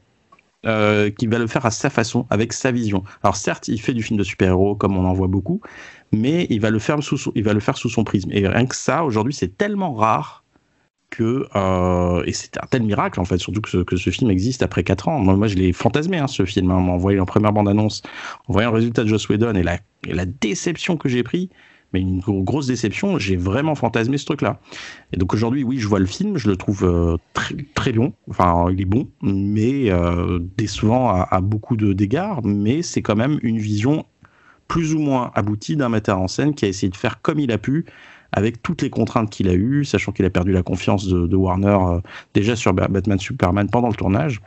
Euh, 0.67 1.11
qui 1.11 1.27
va 1.27 1.39
le 1.39 1.47
faire 1.47 1.65
à 1.65 1.71
sa 1.71 1.89
façon, 1.89 2.27
avec 2.29 2.53
sa 2.53 2.71
vision. 2.71 3.03
Alors 3.23 3.35
certes, 3.37 3.69
il 3.69 3.81
fait 3.81 3.95
du 3.95 4.03
film 4.03 4.19
de 4.19 4.23
super-héros 4.23 4.75
comme 4.75 4.95
on 4.99 5.07
en 5.07 5.15
voit 5.15 5.27
beaucoup, 5.27 5.63
mais 6.13 6.47
il 6.51 6.61
va 6.61 6.69
le 6.69 6.79
faire 6.79 7.03
sous 7.03 7.17
son, 7.17 7.33
il 7.35 7.45
va 7.45 7.55
le 7.55 7.61
faire 7.61 7.79
sous 7.79 7.89
son 7.89 8.05
prisme. 8.05 8.29
Et 8.31 8.47
rien 8.47 8.67
que 8.67 8.77
ça, 8.77 9.03
aujourd'hui, 9.05 9.33
c'est 9.33 9.57
tellement 9.57 9.95
rare 9.95 10.45
que 11.11 11.47
euh, 11.55 12.23
et 12.25 12.33
c'est 12.33 12.57
un 12.59 12.67
tel 12.69 12.83
miracle 12.83 13.21
en 13.21 13.25
fait 13.25 13.39
surtout 13.39 13.61
que 13.61 13.69
ce, 13.69 13.79
que 13.79 13.97
ce 13.97 14.11
film 14.11 14.31
existe 14.31 14.63
après 14.63 14.85
4 14.85 15.09
ans. 15.09 15.19
Moi, 15.19 15.37
moi 15.37 15.49
je 15.49 15.57
l'ai 15.57 15.73
fantasmé 15.73 16.19
hein, 16.19 16.27
ce 16.27 16.45
film 16.45 16.71
hein, 16.71 16.77
en 16.77 16.97
voyant 16.97 17.25
en 17.25 17.27
première 17.27 17.53
bande 17.53 17.69
annonce 17.69 18.03
en 18.49 18.53
voyant 18.53 18.71
le 18.71 18.77
résultat 18.77 19.03
de 19.03 19.09
Joss 19.09 19.29
Whedon 19.29 19.55
et 19.55 19.63
la, 19.63 19.79
la 20.09 20.25
déception 20.25 20.97
que 20.97 21.09
j'ai 21.09 21.23
pris. 21.23 21.51
Mais 21.93 22.01
une 22.01 22.21
grosse 22.21 22.69
déception 22.69 23.19
j'ai 23.19 23.37
vraiment 23.37 23.75
fantasmé 23.75 24.17
ce 24.17 24.25
truc 24.25 24.43
là 24.43 24.61
et 25.13 25.17
donc 25.17 25.35
aujourd'hui 25.35 25.65
oui 25.65 25.79
je 25.81 25.89
vois 25.89 25.99
le 25.99 26.07
film 26.07 26.39
je 26.39 26.49
le 26.49 26.57
trouve 26.57 26.85
euh, 26.85 27.17
très 27.35 27.57
très 27.75 27.91
long. 27.91 28.13
Enfin 28.29 28.69
il 28.71 28.81
est 28.81 28.85
bon 28.85 29.09
mais 29.23 29.91
euh, 29.91 30.39
décevant 30.57 31.09
à, 31.09 31.27
à 31.29 31.41
beaucoup 31.41 31.77
de 31.77 31.93
dégâts 31.93 32.31
mais 32.45 32.83
c'est 32.83 33.03
quand 33.03 33.17
même 33.17 33.41
une 33.43 33.59
vision 33.59 34.07
plus 34.69 34.95
ou 34.95 35.01
moins 35.01 35.33
aboutie 35.35 35.75
d'un 35.75 35.89
metteur 35.89 36.21
en 36.21 36.29
scène 36.29 36.55
qui 36.55 36.65
a 36.65 36.69
essayé 36.69 36.89
de 36.91 36.97
faire 36.97 37.21
comme 37.23 37.41
il 37.41 37.51
a 37.51 37.59
pu 37.59 37.87
avec 38.33 38.62
toutes 38.62 38.83
les 38.83 38.91
contraintes 38.91 39.31
qu'il 39.31 39.49
a 39.49 39.55
eues, 39.55 39.84
sachant 39.84 40.12
qu'il 40.12 40.25
a 40.25 40.31
perdu 40.31 40.52
la 40.52 40.62
confiance 40.62 41.07
de, 41.07 41.36
Warner 41.36 41.68
euh, 41.68 42.00
déjà 42.34 42.57
sur 42.57 42.73
Batman 42.73 43.18
Superman 43.18 43.68
pendant 43.70 43.89
le 43.89 43.94
tournage. 43.94 44.41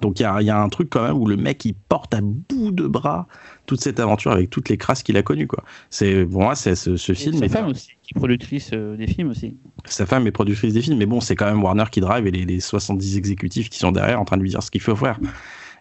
Donc 0.00 0.18
il 0.18 0.22
y, 0.22 0.50
a, 0.50 0.60
un 0.60 0.68
truc 0.68 0.88
quand 0.90 1.02
même 1.02 1.16
où 1.16 1.26
le 1.26 1.36
mec 1.36 1.64
il 1.64 1.74
porte 1.74 2.14
à 2.14 2.20
bout 2.22 2.72
de 2.72 2.86
bras 2.86 3.28
toute 3.66 3.80
cette 3.80 4.00
aventure 4.00 4.32
avec 4.32 4.48
toutes 4.48 4.68
les 4.68 4.76
crasses 4.76 5.02
qu'il 5.02 5.16
a 5.16 5.22
connues 5.22 5.46
quoi. 5.46 5.62
C'est 5.90 6.24
pour 6.24 6.42
moi 6.42 6.54
c'est 6.54 6.74
ce, 6.74 6.96
film. 6.96 7.38
sa 7.38 7.48
femme 7.48 7.68
aussi 7.68 7.88
qui 8.02 8.12
est 8.16 8.18
productrice 8.18 8.70
euh, 8.72 8.96
des 8.96 9.06
films 9.06 9.30
aussi. 9.30 9.54
Sa 9.84 10.06
femme 10.06 10.26
est 10.26 10.32
productrice 10.32 10.72
des 10.72 10.80
films, 10.80 10.98
mais 10.98 11.06
bon 11.06 11.20
c'est 11.20 11.36
quand 11.36 11.46
même 11.46 11.62
Warner 11.62 11.84
qui 11.92 12.00
drive 12.00 12.26
et 12.26 12.30
les, 12.30 12.46
les 12.46 12.58
70 12.58 13.16
exécutifs 13.16 13.68
qui 13.68 13.78
sont 13.78 13.92
derrière 13.92 14.20
en 14.20 14.24
train 14.24 14.38
de 14.38 14.42
lui 14.42 14.50
dire 14.50 14.62
ce 14.62 14.70
qu'il 14.70 14.80
faut 14.80 14.96
faire. 14.96 15.20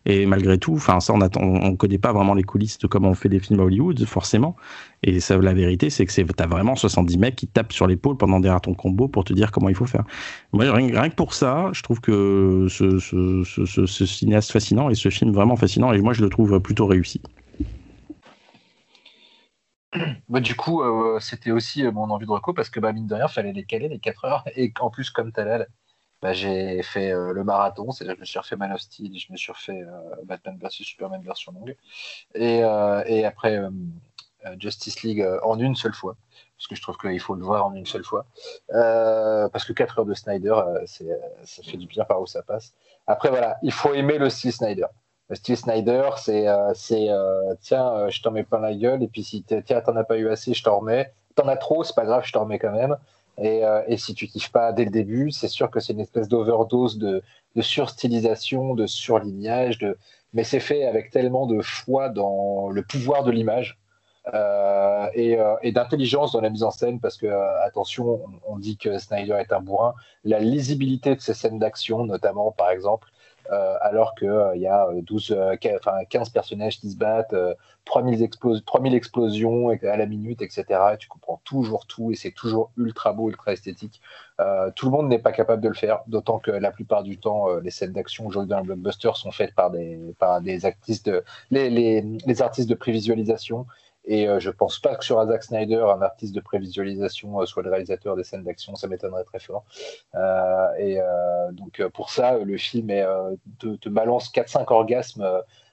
Et 0.05 0.25
malgré 0.25 0.57
tout, 0.57 0.73
enfin 0.73 0.99
ça, 0.99 1.13
on 1.13 1.17
ne 1.17 1.75
connaît 1.75 1.99
pas 1.99 2.11
vraiment 2.11 2.33
les 2.33 2.43
coulisses 2.43 2.79
de 2.79 2.87
comment 2.87 3.09
on 3.09 3.13
fait 3.13 3.29
des 3.29 3.39
films 3.39 3.59
à 3.59 3.63
Hollywood, 3.63 4.03
forcément. 4.05 4.55
Et 5.03 5.19
ça, 5.19 5.37
la 5.37 5.53
vérité, 5.53 5.89
c'est 5.89 6.05
que 6.05 6.23
t'as 6.33 6.47
vraiment 6.47 6.75
70 6.75 7.17
mecs 7.17 7.35
qui 7.35 7.47
tapent 7.47 7.73
sur 7.73 7.87
l'épaule 7.87 8.17
pendant 8.17 8.39
derrière 8.39 8.61
ton 8.61 8.73
combo 8.73 9.07
pour 9.07 9.23
te 9.23 9.33
dire 9.33 9.51
comment 9.51 9.69
il 9.69 9.75
faut 9.75 9.85
faire. 9.85 10.03
Moi, 10.53 10.71
rien, 10.71 11.09
que 11.09 11.15
pour 11.15 11.33
ça, 11.33 11.69
je 11.73 11.83
trouve 11.83 12.01
que 12.01 12.67
ce, 12.69 14.05
cinéaste 14.05 14.51
fascinant 14.51 14.89
et 14.89 14.95
ce 14.95 15.09
film 15.09 15.31
vraiment 15.31 15.55
fascinant, 15.55 15.93
et 15.93 16.01
moi, 16.01 16.13
je 16.13 16.21
le 16.21 16.29
trouve 16.29 16.59
plutôt 16.59 16.87
réussi. 16.87 17.21
Bah, 20.29 20.39
du 20.39 20.55
coup, 20.55 20.81
euh, 20.81 21.19
c'était 21.19 21.51
aussi 21.51 21.83
mon 21.83 22.09
envie 22.09 22.25
de 22.25 22.31
reco 22.31 22.53
parce 22.53 22.69
que 22.69 22.79
bah, 22.79 22.93
mine 22.93 23.07
de 23.07 23.15
rien, 23.15 23.27
fallait 23.27 23.51
les 23.51 23.65
caler 23.65 23.89
les 23.89 23.99
4 23.99 24.25
heures. 24.25 24.43
Et 24.55 24.73
en 24.79 24.89
plus, 24.89 25.09
comme 25.09 25.31
Talal, 25.33 25.67
bah, 26.21 26.33
j'ai 26.33 26.83
fait 26.83 27.11
euh, 27.11 27.33
le 27.33 27.43
marathon, 27.43 27.91
c'est-à-dire 27.91 28.13
que 28.13 28.19
je 28.19 28.21
me 28.21 28.25
suis 28.25 28.39
refait 28.39 28.55
Man 28.55 28.71
of 28.71 28.79
Steel, 28.81 29.17
je 29.17 29.31
me 29.31 29.37
suis 29.37 29.51
refait 29.51 29.81
euh, 29.81 30.15
Batman 30.23 30.57
vs 30.61 30.69
Superman 30.69 31.21
version 31.23 31.51
longue, 31.51 31.75
et, 32.35 32.63
euh, 32.63 33.03
et 33.07 33.25
après 33.25 33.59
Justice 34.59 35.03
League 35.03 35.27
en 35.43 35.59
une 35.59 35.75
seule 35.75 35.93
fois, 35.93 36.15
parce 36.57 36.67
que 36.67 36.75
je 36.75 36.81
trouve 36.81 36.97
qu'il 36.97 37.19
faut 37.19 37.35
le 37.35 37.43
voir 37.43 37.65
en 37.65 37.73
une 37.73 37.85
seule 37.85 38.03
fois, 38.03 38.25
parce 38.67 39.65
que 39.65 39.73
4 39.73 39.99
heures 39.99 40.05
de 40.05 40.13
Snyder, 40.13 40.61
ça 40.85 41.63
fait 41.63 41.77
du 41.77 41.87
bien 41.87 42.05
par 42.05 42.21
où 42.21 42.27
ça 42.27 42.43
passe. 42.43 42.73
Après 43.07 43.29
voilà, 43.29 43.57
il 43.63 43.71
faut 43.71 43.93
aimer 43.93 44.17
le 44.17 44.29
style 44.29 44.53
Snyder. 44.53 44.87
Le 45.29 45.35
style 45.35 45.57
Snyder, 45.57 46.09
c'est 46.17 46.47
tiens, 47.61 48.09
je 48.09 48.21
t'en 48.21 48.31
mets 48.31 48.43
pas 48.43 48.59
la 48.59 48.73
gueule, 48.73 49.01
et 49.03 49.07
puis 49.07 49.23
si 49.23 49.43
tiens, 49.43 49.81
t'en 49.81 49.95
as 49.95 50.03
pas 50.03 50.17
eu 50.17 50.29
assez, 50.29 50.53
je 50.53 50.63
t'en 50.63 50.79
remets. 50.79 51.13
T'en 51.35 51.47
as 51.47 51.57
trop, 51.57 51.83
c'est 51.83 51.95
pas 51.95 52.05
grave, 52.05 52.23
je 52.25 52.33
t'en 52.33 52.41
remets 52.41 52.59
quand 52.59 52.73
même. 52.73 52.97
Et, 53.41 53.65
euh, 53.65 53.81
et, 53.87 53.97
si 53.97 54.13
tu 54.13 54.27
kiffes 54.27 54.51
pas 54.51 54.71
dès 54.71 54.85
le 54.85 54.91
début, 54.91 55.31
c'est 55.31 55.47
sûr 55.47 55.71
que 55.71 55.79
c'est 55.79 55.93
une 55.93 55.99
espèce 55.99 56.27
d'overdose 56.27 56.97
de, 56.99 57.23
surstylisation, 57.59 58.75
de 58.75 58.85
surlignage, 58.85 59.79
mais 60.33 60.43
c'est 60.43 60.59
fait 60.59 60.85
avec 60.85 61.09
tellement 61.09 61.47
de 61.47 61.59
foi 61.61 62.09
dans 62.09 62.69
le 62.69 62.83
pouvoir 62.83 63.23
de 63.23 63.31
l'image 63.31 63.79
euh, 64.33 65.07
et, 65.15 65.39
euh, 65.39 65.55
et 65.63 65.71
d'intelligence 65.71 66.33
dans 66.33 66.41
la 66.41 66.51
mise 66.51 66.63
en 66.63 66.69
scène, 66.69 66.99
parce 66.99 67.17
que, 67.17 67.27
attention, 67.65 68.21
on, 68.45 68.53
on, 68.53 68.59
dit 68.59 68.77
que 68.77 68.99
Snyder 68.99 69.37
est 69.39 69.51
un 69.51 69.59
bourrin, 69.59 69.95
la 70.23 70.39
lisibilité 70.39 71.15
de 71.15 71.21
ces 71.21 71.33
scènes 71.33 71.57
d'action, 71.57 72.05
notamment 72.05 72.51
par 72.51 72.69
exemple, 72.69 73.07
alors 73.81 74.15
qu'il 74.15 74.29
euh, 74.29 74.55
y 74.55 74.67
a 74.67 74.87
12, 74.93 75.31
euh, 75.31 75.55
enfin, 75.75 76.03
15 76.09 76.29
personnages 76.29 76.79
qui 76.79 76.89
se 76.89 76.97
battent, 76.97 77.35
3000, 77.85 78.29
3000 78.65 78.95
explosions 78.95 79.69
à 79.69 79.97
la 79.97 80.05
minute, 80.05 80.41
etc. 80.41 80.65
Et 80.93 80.97
tu 80.97 81.07
comprends 81.07 81.41
toujours 81.43 81.85
tout 81.85 82.11
et 82.11 82.15
c'est 82.15 82.31
toujours 82.31 82.71
ultra 82.77 83.13
beau, 83.13 83.29
ultra 83.29 83.53
esthétique. 83.53 84.01
tout 84.75 84.85
le 84.85 84.91
monde 84.91 85.09
n'est 85.09 85.19
pas 85.19 85.31
capable 85.31 85.61
de 85.61 85.67
le 85.67 85.73
faire, 85.73 86.01
d'autant 86.07 86.39
que 86.39 86.51
la 86.51 86.71
plupart 86.71 87.03
du 87.03 87.17
temps, 87.17 87.47
les 87.57 87.71
scènes 87.71 87.93
d'action 87.93 88.27
aujourd'hui 88.27 88.49
dans 88.49 88.59
le 88.59 88.65
blockbuster 88.65 89.11
sont 89.15 89.31
faites 89.31 89.53
par 89.53 89.71
des, 89.71 89.97
de, 89.97 91.23
les, 91.49 92.01
les 92.01 92.41
artistes 92.41 92.69
de 92.69 92.75
prévisualisation 92.75 93.65
et 94.05 94.27
euh, 94.27 94.39
je 94.39 94.49
pense 94.49 94.79
pas 94.79 94.95
que 94.95 95.05
sur 95.05 95.23
Zack 95.25 95.43
Snyder, 95.43 95.83
un 95.95 96.01
artiste 96.01 96.33
de 96.33 96.39
prévisualisation, 96.39 97.39
euh, 97.39 97.45
soit 97.45 97.61
le 97.61 97.69
réalisateur 97.69 98.15
des 98.15 98.23
scènes 98.23 98.43
d'action, 98.43 98.75
ça 98.75 98.87
m'étonnerait 98.87 99.23
très 99.23 99.39
fort. 99.39 99.63
Euh, 100.15 100.67
et 100.79 100.99
donc 101.51 101.85
pour 101.89 102.09
ça, 102.09 102.37
le 102.37 102.57
film 102.57 102.89
est, 102.89 103.05
te, 103.59 103.75
te, 103.75 103.89
balance 103.89 104.31
4-5 104.31 104.65
orgasmes 104.73 105.27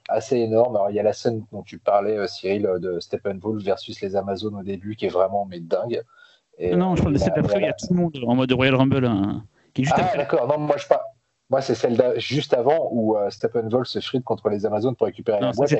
assez 0.07 0.37
énormes. 0.37 0.75
Alors 0.75 0.89
il 0.89 0.95
y 0.95 0.99
a 0.99 1.03
la 1.03 1.13
scène 1.13 1.43
dont 1.51 1.63
tu 1.63 1.79
parlais, 1.79 2.27
Cyril, 2.27 2.69
de 2.79 2.99
Steppenwolf 2.99 3.63
versus 3.63 3.99
les 4.01 4.15
Amazones 4.15 4.55
au 4.55 4.63
début, 4.63 4.95
qui 4.95 5.05
est 5.05 5.09
vraiment 5.09 5.45
mais 5.45 5.59
dingue. 5.59 6.03
Et, 6.59 6.75
non, 6.75 6.95
je 6.95 7.01
parle 7.01 7.13
de 7.13 7.19
cette 7.19 7.33
il 7.37 7.61
y 7.61 7.65
a 7.65 7.73
tout 7.73 7.87
le 7.89 7.95
monde 7.95 8.17
en 8.27 8.35
mode 8.35 8.51
Royal 8.51 8.75
Rumble. 8.75 9.05
Hein, 9.05 9.43
qui 9.73 9.81
est 9.81 9.85
juste 9.85 9.97
ah, 9.97 10.17
d'accord. 10.17 10.47
Non, 10.47 10.57
moi 10.59 10.75
je 10.77 10.87
parle. 10.87 11.01
Moi, 11.49 11.61
c'est 11.61 11.73
celle 11.73 12.13
juste 12.17 12.53
avant 12.53 12.89
où 12.91 13.17
euh, 13.17 13.31
Steppenwolf 13.31 13.87
se 13.87 13.99
frite 13.99 14.23
contre 14.23 14.49
les 14.49 14.67
Amazones 14.67 14.95
pour 14.95 15.07
récupérer 15.07 15.39
la 15.39 15.51
boîte 15.51 15.73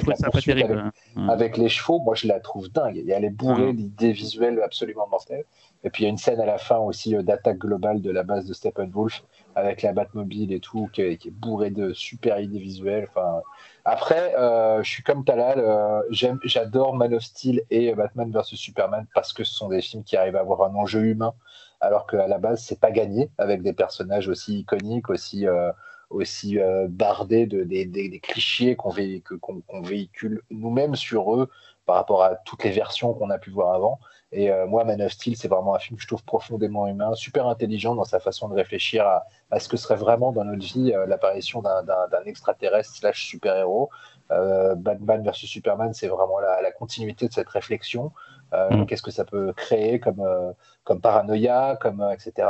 avec, 1.29 1.57
les 1.57 1.69
chevaux. 1.69 1.99
Moi, 1.99 2.15
je 2.15 2.27
la 2.27 2.39
trouve 2.39 2.69
dingue. 2.71 3.03
Elle 3.07 3.23
est 3.23 3.29
bourrée 3.29 3.73
d'idées 3.73 4.11
visuelles 4.11 4.59
absolument 4.63 5.07
mortelles. 5.07 5.45
Et 5.83 5.91
puis, 5.91 6.03
il 6.03 6.05
y 6.05 6.07
a 6.07 6.09
une 6.09 6.17
scène 6.17 6.41
à 6.41 6.45
la 6.45 6.57
fin 6.57 6.77
aussi 6.77 7.15
euh, 7.15 7.21
d'attaque 7.21 7.59
globale 7.59 8.01
de 8.01 8.09
la 8.09 8.23
base 8.23 8.45
de 8.45 8.53
Steppenwolf 8.53 9.23
avec 9.55 9.83
la 9.83 9.93
Batmobile 9.93 10.51
et 10.51 10.59
tout, 10.59 10.89
qui, 10.91 11.17
qui 11.17 11.27
est 11.27 11.31
bourrée 11.31 11.69
de 11.69 11.93
super 11.93 12.39
idées 12.39 12.59
visuelles. 12.59 13.07
Enfin, 13.09 13.41
après, 13.85 14.35
euh, 14.37 14.81
je 14.81 14.89
suis 14.89 15.03
comme 15.03 15.23
Talal. 15.23 15.59
Euh, 15.59 16.01
J'adore 16.45 16.95
Man 16.95 17.13
of 17.13 17.21
Steel 17.21 17.61
et 17.69 17.93
Batman 17.93 18.31
vs 18.31 18.55
Superman 18.55 19.05
parce 19.13 19.33
que 19.33 19.43
ce 19.43 19.53
sont 19.53 19.69
des 19.69 19.81
films 19.81 20.03
qui 20.03 20.17
arrivent 20.17 20.35
à 20.35 20.41
avoir 20.41 20.63
un 20.63 20.73
enjeu 20.75 21.03
humain 21.05 21.33
alors 21.79 22.07
qu'à 22.07 22.27
la 22.27 22.37
base, 22.37 22.63
c'est 22.63 22.79
pas 22.79 22.91
gagné 22.91 23.29
avec 23.37 23.61
des 23.61 23.73
personnages 23.73 24.27
aussi 24.27 24.59
iconiques, 24.59 25.09
aussi, 25.09 25.47
euh, 25.47 25.71
aussi 26.09 26.59
euh, 26.59 26.87
bardés 26.89 27.45
de, 27.45 27.63
des, 27.63 27.85
des, 27.85 28.19
clichés 28.19 28.75
qu'on 28.75 28.91
véhicule, 28.91 30.41
nous-mêmes 30.49 30.95
sur 30.95 31.35
eux 31.35 31.49
par 31.85 31.95
rapport 31.95 32.23
à 32.23 32.35
toutes 32.35 32.63
les 32.63 32.71
versions 32.71 33.13
qu'on 33.13 33.29
a 33.29 33.39
pu 33.39 33.49
voir 33.49 33.73
avant. 33.73 33.99
Et 34.31 34.51
moi, 34.67 34.83
Man 34.83 35.01
of 35.01 35.11
Steel, 35.11 35.35
c'est 35.35 35.47
vraiment 35.47 35.73
un 35.73 35.79
film 35.79 35.97
que 35.97 36.03
je 36.03 36.07
trouve 36.07 36.23
profondément 36.23 36.85
humain, 36.85 37.15
super 37.15 37.47
intelligent 37.47 37.95
dans 37.95 38.03
sa 38.03 38.19
façon 38.19 38.47
de 38.47 38.53
réfléchir 38.53 39.07
à, 39.49 39.59
ce 39.59 39.67
que 39.67 39.75
serait 39.75 39.95
vraiment 39.95 40.31
dans 40.31 40.43
notre 40.43 40.63
vie 40.63 40.93
l'apparition 41.07 41.63
d'un 41.63 42.23
extraterrestre 42.27 42.93
slash 42.93 43.25
super-héros. 43.25 43.89
Batman 44.29 45.23
versus 45.23 45.49
Superman, 45.49 45.95
c'est 45.95 46.09
vraiment 46.09 46.37
la, 46.37 46.61
la, 46.61 46.71
continuité 46.71 47.27
de 47.27 47.33
cette 47.33 47.49
réflexion. 47.49 48.11
Euh, 48.53 48.77
mm. 48.77 48.85
Qu'est-ce 48.85 49.03
que 49.03 49.11
ça 49.11 49.25
peut 49.25 49.53
créer 49.53 49.99
comme, 49.99 50.21
euh, 50.21 50.51
comme 50.83 51.01
paranoïa, 51.01 51.77
comme, 51.79 52.01
euh, 52.01 52.11
etc. 52.11 52.47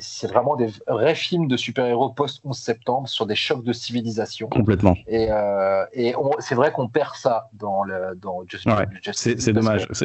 C'est 0.00 0.26
vraiment 0.28 0.56
des 0.56 0.68
vrais 0.86 1.14
films 1.14 1.48
de 1.48 1.56
super-héros 1.56 2.10
post-11 2.10 2.52
septembre 2.52 3.08
sur 3.08 3.26
des 3.26 3.34
chocs 3.34 3.64
de 3.64 3.72
civilisation. 3.72 4.48
Complètement. 4.48 4.96
Et, 5.06 5.28
et 5.92 6.14
c'est 6.40 6.54
vrai 6.54 6.72
qu'on 6.72 6.88
perd 6.88 7.14
ça 7.14 7.48
dans, 7.54 7.82
le, 7.82 8.18
dans 8.20 8.44
Justice, 8.46 9.36
C'est 9.36 9.52
dommage. 9.52 9.86
Je 9.90 10.04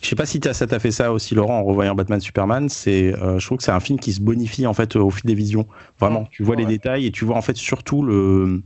Je 0.00 0.08
sais 0.08 0.16
pas 0.16 0.26
si 0.26 0.40
ça 0.52 0.66
t'a 0.66 0.78
fait 0.78 0.90
ça 0.90 1.12
aussi, 1.12 1.34
Laurent, 1.34 1.58
en 1.58 1.64
revoyant 1.64 1.94
Batman 1.94 2.20
Superman. 2.20 2.68
je 2.68 3.44
trouve 3.44 3.58
que 3.58 3.64
c'est 3.64 3.72
un 3.72 3.80
film 3.80 3.98
qui 3.98 4.12
se 4.12 4.20
bonifie 4.20 4.66
en 4.66 4.74
fait 4.74 4.96
au 4.96 5.10
fil 5.10 5.26
des 5.26 5.34
visions. 5.34 5.66
Vraiment, 5.98 6.26
tu 6.30 6.42
vois 6.42 6.56
les 6.56 6.66
détails 6.66 7.06
et 7.06 7.10
tu 7.10 7.24
vois 7.24 7.36
en 7.36 7.42
fait 7.42 7.56
surtout 7.56 8.02
le 8.02 8.62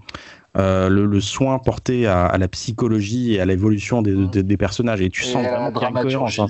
euh, 0.58 0.88
le, 0.88 1.20
soin 1.20 1.58
porté 1.58 2.06
à, 2.06 2.36
la 2.36 2.48
psychologie 2.48 3.34
et 3.34 3.40
à 3.40 3.44
l'évolution 3.44 4.02
des, 4.02 4.26
des, 4.42 4.56
personnages. 4.56 5.00
Et 5.00 5.10
tu 5.10 5.24
sens 5.24 5.46
vraiment 5.72 6.02
cohérence. 6.02 6.38
Hein. 6.38 6.48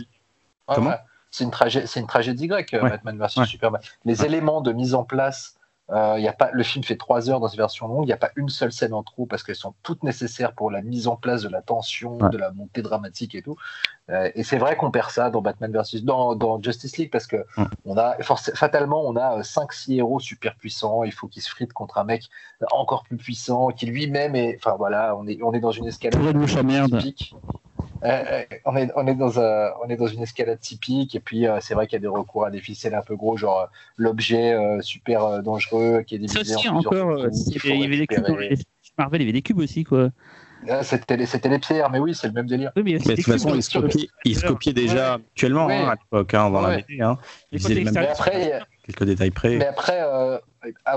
Comment 0.67 0.95
C'est 1.31 1.45
une, 1.45 1.51
une, 1.97 2.07
tragédie 2.07 2.47
grecque, 2.47 2.75
Batman 2.81 3.19
vs 3.19 3.45
Superman. 3.45 3.81
Les 4.05 4.25
éléments 4.25 4.61
de 4.61 4.73
mise 4.73 4.95
en 4.95 5.05
place 5.05 5.58
euh, 5.91 6.19
y 6.19 6.29
a 6.29 6.35
pas, 6.35 6.51
le 6.53 6.63
film 6.63 6.85
fait 6.85 6.97
trois 6.97 7.31
heures 7.31 7.41
dans 7.41 7.49
cette 7.49 7.59
version 7.59 7.89
longue. 7.89 8.05
Il 8.05 8.09
n'y 8.09 8.13
a 8.13 8.19
pas 8.19 8.31
une 8.37 8.51
seule 8.51 8.73
scène 8.73 8.93
en 8.93 9.03
trop 9.03 9.25
parce 9.25 9.43
qu'elles 9.43 9.57
sont 9.57 9.75
toutes 9.83 10.03
nécessaires 10.03 10.53
pour 10.53 10.71
la 10.71 10.83
mise 10.83 11.09
en 11.09 11.17
place 11.17 11.43
de 11.43 11.49
la 11.49 11.63
tension, 11.63 12.17
de 12.17 12.37
la 12.37 12.51
montée 12.53 12.83
dramatique 12.83 13.35
et 13.35 13.41
tout. 13.41 13.57
Euh, 14.11 14.31
et 14.35 14.45
c'est 14.45 14.59
vrai 14.59 14.77
qu'on 14.77 14.91
perd 14.91 15.11
ça 15.11 15.31
dans 15.31 15.41
Batman 15.41 15.73
versus 15.73 16.05
dans, 16.05 16.35
dans 16.35 16.63
Justice 16.63 16.99
League 16.99 17.11
parce 17.11 17.27
que 17.27 17.45
on 17.87 17.97
a 17.97 18.17
fatalement 18.23 19.03
on 19.07 19.17
a 19.17 19.41
5-6 19.41 19.97
héros 19.97 20.21
super 20.21 20.57
puissants. 20.57 21.05
Il 21.05 21.13
faut 21.13 21.27
qu'ils 21.27 21.43
se 21.43 21.51
fritent 21.51 21.73
contre 21.73 21.97
un 21.99 22.05
mec 22.05 22.25
encore 22.71 23.05
plus 23.05 23.17
puissant 23.17 23.69
qui 23.69 23.87
lui-même 23.87 24.35
est. 24.35 24.57
Enfin 24.57 24.77
voilà, 24.77 25.17
on 25.17 25.27
est 25.27 25.43
on 25.43 25.53
est 25.53 25.61
dans 25.61 25.73
une 25.73 25.87
escalade 25.87 26.21
typique. 27.01 27.35
Euh, 28.05 28.45
on, 28.65 28.77
est, 28.77 28.91
on, 28.95 29.07
est 29.07 29.15
dans 29.15 29.41
un, 29.41 29.73
on 29.85 29.89
est 29.89 29.97
dans 29.97 30.07
une 30.07 30.23
escalade 30.23 30.61
typique, 30.61 31.15
et 31.15 31.21
puis 31.21 31.47
euh, 31.47 31.59
c'est 31.61 31.75
vrai 31.75 31.87
qu'il 31.87 31.97
y 31.97 32.01
a 32.01 32.01
des 32.01 32.07
recours 32.07 32.45
à 32.45 32.51
des 32.51 32.61
ficelles 32.61 32.95
un 32.95 33.03
peu 33.03 33.17
gros, 33.17 33.37
genre 33.37 33.63
euh, 33.63 33.67
l'objet 33.97 34.57
super 34.83 35.43
dangereux 35.43 36.03
qui 36.07 36.15
est 36.15 36.19
divisé 36.19 36.41
aussi, 36.41 36.69
encore, 36.69 37.27
il 37.65 37.81
y 37.81 37.85
avait 37.85 37.99
des 37.99 38.07
cubes 38.07 38.27
dans 38.27 38.37
les 38.37 38.59
Marvel, 38.97 39.23
il 39.23 39.25
y 39.25 39.29
avait 39.29 39.33
des 39.33 39.43
cubes 39.43 39.59
aussi, 39.59 39.85
quoi. 39.85 40.11
Ah, 40.69 40.83
c'était 40.83 41.17
les 41.17 41.59
pierres, 41.61 41.89
mais 41.89 42.01
oui, 42.01 42.15
c'est 42.15 42.27
le 42.27 42.33
même 42.33 42.47
délire. 42.47 42.73
mais, 42.75 42.99
de 42.99 43.15
toute 43.15 43.21
façon, 43.21 43.55
ils 43.55 43.63
se 43.63 44.47
copiaient, 44.47 44.73
déjà 44.73 45.15
actuellement 45.15 45.69
hein, 45.69 45.91
à 45.91 45.95
l'époque, 45.95 46.35
hein, 46.35 46.51
dans 46.51 46.61
la 46.63 46.79
BD. 46.79 47.01
Hein. 47.01 47.17
Ils 47.53 47.61
faisaient 47.61 47.75
le 47.75 47.85
même 47.85 47.97
après, 47.97 48.61
quelques 48.85 49.05
détails 49.05 49.31
près. 49.31 49.57
Mais 49.57 49.67
après, 49.67 50.03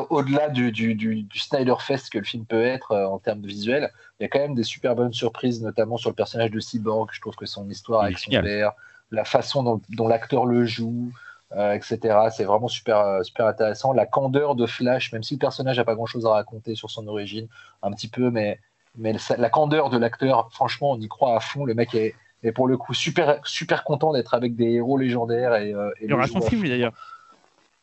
au-delà 0.09 0.49
du, 0.49 0.71
du, 0.71 0.95
du, 0.95 1.39
Snyder 1.39 1.75
Fest 1.80 2.11
que 2.11 2.17
le 2.17 2.23
film 2.23 2.45
peut 2.45 2.63
être 2.63 2.95
en 2.95 3.19
termes 3.19 3.41
de 3.41 3.47
visuel, 3.47 3.91
il 4.22 4.25
y 4.25 4.27
a 4.27 4.30
quand 4.30 4.40
même 4.40 4.53
des 4.53 4.64
super 4.64 4.95
bonnes 4.95 5.14
surprises, 5.14 5.64
notamment 5.64 5.98
sur 5.98 6.11
le 6.11 6.16
personnage 6.16 6.51
de 6.51 6.59
Cyborg. 6.59 7.09
Je 7.11 7.19
trouve 7.19 7.35
que 7.35 7.48
son 7.48 7.67
histoire 7.67 8.03
avec 8.03 8.19
son 8.19 8.30
père, 8.30 8.74
la 9.09 9.25
façon 9.25 9.82
dont, 9.90 10.08
l'acteur 10.08 10.45
le 10.45 10.64
joue, 10.64 11.11
euh, 11.56 11.74
etc. 11.74 11.98
C'est 12.32 12.43
vraiment 12.43 12.67
super, 12.67 13.00
euh, 13.00 13.24
super 13.24 13.48
intéressant. 13.48 13.93
La 13.93 14.06
candeur 14.06 14.53
de 14.53 14.67
Flash, 14.67 15.11
même 15.11 15.24
si 15.24 15.33
le 15.33 15.40
personnage 15.40 15.77
n'a 15.77 15.85
pas 15.85 15.95
grand 15.95 16.06
chose 16.06 16.27
à 16.27 16.30
raconter 16.30 16.75
sur 16.75 16.91
son 16.91 17.08
origine, 17.08 17.48
un 17.82 17.91
petit 17.93 18.08
peu, 18.08 18.30
mais, 18.30 18.59
mais 18.95 19.16
la 19.40 19.50
candeur 19.50 19.90
de 19.90 19.98
l'acteur, 19.98 20.51
franchement, 20.51 20.91
on 20.91 21.00
y 21.00 21.08
croit 21.08 21.35
à 21.35 21.40
fond. 21.40 21.66
Le 21.66 21.74
mec 21.74 21.95
est, 21.95 22.14
pour 22.53 22.67
le 22.67 22.77
coup 22.77 22.93
super, 22.93 23.40
super 23.43 23.83
content 23.83 24.14
d'être 24.14 24.35
avec 24.35 24.56
des 24.56 24.74
héros 24.74 25.00
légendaires. 25.00 25.56
Et, 25.56 25.74
euh, 25.74 25.90
il 26.00 26.11
y 26.11 26.14
aura 26.14 26.27
son 26.27 26.41
film 26.41 26.67
d'ailleurs. 26.67 26.93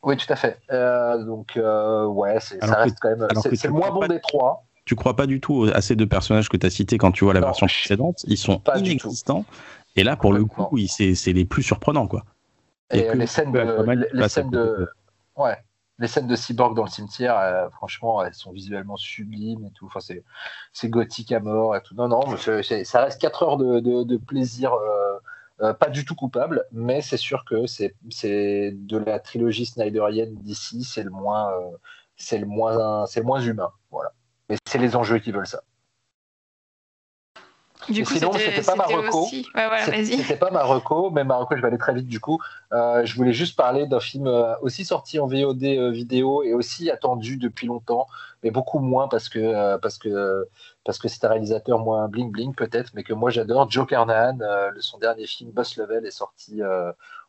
Oui, 0.05 0.17
tout 0.17 0.33
à 0.33 0.36
fait. 0.36 0.60
donc, 0.70 1.58
ouais, 1.58 2.39
ça 2.39 2.76
reste 2.76 2.99
quand 3.00 3.08
même. 3.08 3.26
C'est 3.34 3.65
le 3.65 3.73
moins 3.73 3.91
bon 3.91 4.07
des 4.07 4.20
trois 4.20 4.62
tu 4.89 4.97
crois 4.97 5.15
pas 5.15 5.26
du 5.26 5.39
tout 5.39 5.68
à 5.75 5.83
ces 5.83 5.97
deux 5.97 6.07
personnages 6.07 6.49
que 6.49 6.57
tu 6.57 6.67
as 6.67 6.70
cités 6.70 6.97
quand 6.97 7.12
tu 7.12 7.25
vois 7.25 7.34
la 7.34 7.41
version 7.41 7.67
précédente. 7.67 8.25
Ils 8.26 8.39
sont 8.39 8.58
pas 8.58 8.78
inexistants. 8.78 9.44
Et 9.97 10.02
là, 10.02 10.17
pour 10.17 10.33
le 10.33 10.47
coup, 10.47 10.78
c'est 10.89 11.33
les 11.33 11.44
plus 11.44 11.62
surprenants. 11.62 12.08
Quoi. 12.08 12.25
Et 12.91 13.15
les 13.15 13.26
scènes 13.26 13.52
de, 13.52 14.08
les, 14.15 14.28
scènes 14.31 14.49
de, 14.49 14.89
ouais, 15.36 15.58
les 15.99 16.08
scènes 16.08 16.26
de 16.26 16.34
cyborg 16.34 16.75
dans 16.75 16.84
le 16.84 16.89
cimetière, 16.89 17.36
euh, 17.36 17.68
franchement, 17.68 18.25
elles 18.25 18.33
sont 18.33 18.50
visuellement 18.50 18.97
sublimes 18.97 19.67
et 19.67 19.70
tout. 19.73 19.84
Enfin, 19.94 20.00
c'est 20.73 20.89
gothique 20.89 21.33
à 21.33 21.41
mort 21.41 21.76
et 21.76 21.83
tout. 21.83 21.94
Non, 21.94 22.08
non, 22.08 22.23
ça 22.39 23.02
reste 23.02 23.20
4 23.20 23.42
heures 23.42 23.57
de, 23.58 24.17
plaisir. 24.17 24.73
Euh, 24.73 25.18
euh, 25.60 25.75
pas 25.75 25.91
du 25.91 26.07
tout 26.07 26.15
coupable, 26.15 26.65
mais 26.73 27.02
c'est 27.02 27.18
sûr 27.18 27.44
que 27.44 27.67
c'est 27.67 27.92
de 28.00 28.97
la 28.97 29.18
trilogie 29.18 29.67
snyderienne 29.67 30.34
d'ici, 30.36 30.83
c'est 30.83 31.02
le 31.02 31.10
moins, 31.10 31.52
c'est 32.17 32.39
le 32.39 32.47
moins, 32.47 33.05
c'est 33.05 33.20
le 33.20 33.26
moins 33.26 33.41
humain. 33.42 33.70
Mais 34.49 34.57
c'est 34.67 34.78
les 34.78 34.97
enjeux 34.97 35.18
qui 35.18 35.33
veulent 35.33 35.47
ça. 35.47 35.62
Du 37.89 38.05
coup, 38.05 38.12
sinon, 38.12 38.33
c'était 38.33 38.62
pas 38.62 38.75
Marocco. 38.75 39.27
c'était 39.31 40.36
pas 40.36 40.51
Marocco, 40.51 41.10
mais 41.10 41.25
Marocco, 41.25 41.57
je 41.57 41.62
vais 41.62 41.68
aller 41.68 41.78
très 41.78 41.94
vite 41.94 42.07
du 42.07 42.20
coup. 42.20 42.39
Euh, 42.73 43.05
je 43.05 43.15
voulais 43.17 43.33
juste 43.33 43.57
parler 43.57 43.86
d'un 43.86 44.01
film 44.01 44.27
euh, 44.27 44.55
aussi 44.60 44.85
sorti 44.85 45.18
en 45.18 45.27
VOD 45.27 45.62
euh, 45.65 45.91
vidéo 45.91 46.43
et 46.43 46.52
aussi 46.52 46.91
attendu 46.91 47.39
depuis 47.39 47.67
longtemps, 47.67 48.07
mais 48.43 48.51
beaucoup 48.51 48.78
moins 48.78 49.09
parce 49.09 49.28
que 49.28 49.77
parce 49.78 49.97
que 49.97 50.47
parce 50.85 50.99
que 50.99 51.09
c'est 51.09 51.25
un 51.25 51.28
réalisateur 51.31 51.78
moins 51.78 52.09
bling 52.09 52.31
bling 52.31 52.55
peut-être, 52.55 52.91
mais 52.94 53.05
que 53.05 53.15
moi 53.15 53.31
j'adore. 53.31 53.70
Joe 53.70 53.86
Carnahan, 53.86 54.39
son 54.81 54.99
dernier 54.99 55.27
film 55.27 55.51
Boss 55.51 55.77
Level 55.77 56.05
est 56.05 56.10
sorti 56.10 56.60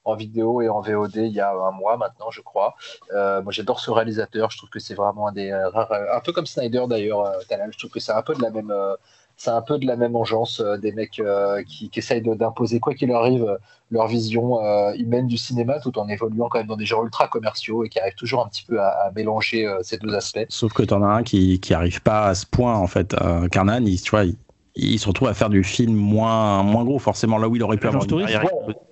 en 0.05 0.15
vidéo 0.15 0.61
et 0.61 0.69
en 0.69 0.81
VOD 0.81 1.15
il 1.15 1.33
y 1.33 1.39
a 1.39 1.51
un 1.51 1.71
mois 1.71 1.97
maintenant, 1.97 2.31
je 2.31 2.41
crois. 2.41 2.75
Euh, 3.13 3.41
moi, 3.41 3.51
j'adore 3.51 3.79
ce 3.79 3.91
réalisateur. 3.91 4.49
Je 4.51 4.57
trouve 4.57 4.69
que 4.69 4.79
c'est 4.79 4.95
vraiment 4.95 5.27
un 5.27 5.31
des 5.31 5.53
rares, 5.53 5.91
un 5.91 6.19
peu 6.21 6.31
comme 6.31 6.45
Snyder 6.45 6.83
d'ailleurs. 6.87 7.25
Euh, 7.25 7.39
je 7.71 7.77
trouve 7.77 7.91
que 7.91 7.99
c'est 7.99 8.11
un 8.11 8.21
peu 8.21 8.33
de 8.33 8.41
la 8.41 8.49
même, 8.49 8.71
euh, 8.71 8.95
c'est 9.37 9.51
un 9.51 9.61
peu 9.61 9.77
de 9.77 9.85
la 9.85 9.95
même 9.95 10.15
engeance 10.15 10.61
des 10.61 10.91
mecs 10.91 11.21
qui, 11.67 11.89
qui, 11.89 11.99
essayent 11.99 12.21
d'imposer 12.21 12.79
quoi 12.79 12.93
qu'il 12.93 13.11
arrive 13.11 13.57
leur 13.89 14.07
vision 14.07 14.59
humaine 14.95 15.27
du 15.27 15.37
cinéma, 15.37 15.79
tout 15.79 15.97
en 15.97 16.09
évoluant 16.09 16.49
quand 16.49 16.59
même 16.59 16.67
dans 16.67 16.75
des 16.75 16.85
genres 16.85 17.05
ultra 17.05 17.29
commerciaux 17.29 17.85
et 17.85 17.89
qui 17.89 17.99
arrivent 17.99 18.15
toujours 18.15 18.45
un 18.45 18.49
petit 18.49 18.65
peu 18.65 18.81
à, 18.81 19.11
mélanger 19.15 19.73
ces 19.81 19.97
deux 19.97 20.13
aspects. 20.13 20.45
Sauf 20.49 20.73
que 20.73 20.83
tu 20.83 20.93
en 20.93 21.03
as 21.03 21.07
un 21.07 21.23
qui, 21.23 21.61
qui 21.61 21.73
arrive 21.73 22.01
pas 22.01 22.25
à 22.25 22.35
ce 22.35 22.45
point 22.45 22.75
en 22.75 22.87
fait. 22.87 23.15
Carnan, 23.49 23.85
tu 23.85 24.09
vois, 24.11 24.25
il 24.25 24.35
se 24.75 25.07
retrouve 25.07 25.27
à 25.27 25.33
faire 25.33 25.49
du 25.49 25.64
film 25.64 25.93
moins, 25.93 26.64
moins 26.64 26.83
gros, 26.83 26.99
forcément, 26.99 27.38
là 27.38 27.48
où 27.48 27.56
il 27.56 27.64
aurait 27.64 27.77
pu 27.77 27.88
avoir 27.88 28.03
une 28.03 28.19
carrière 28.22 28.45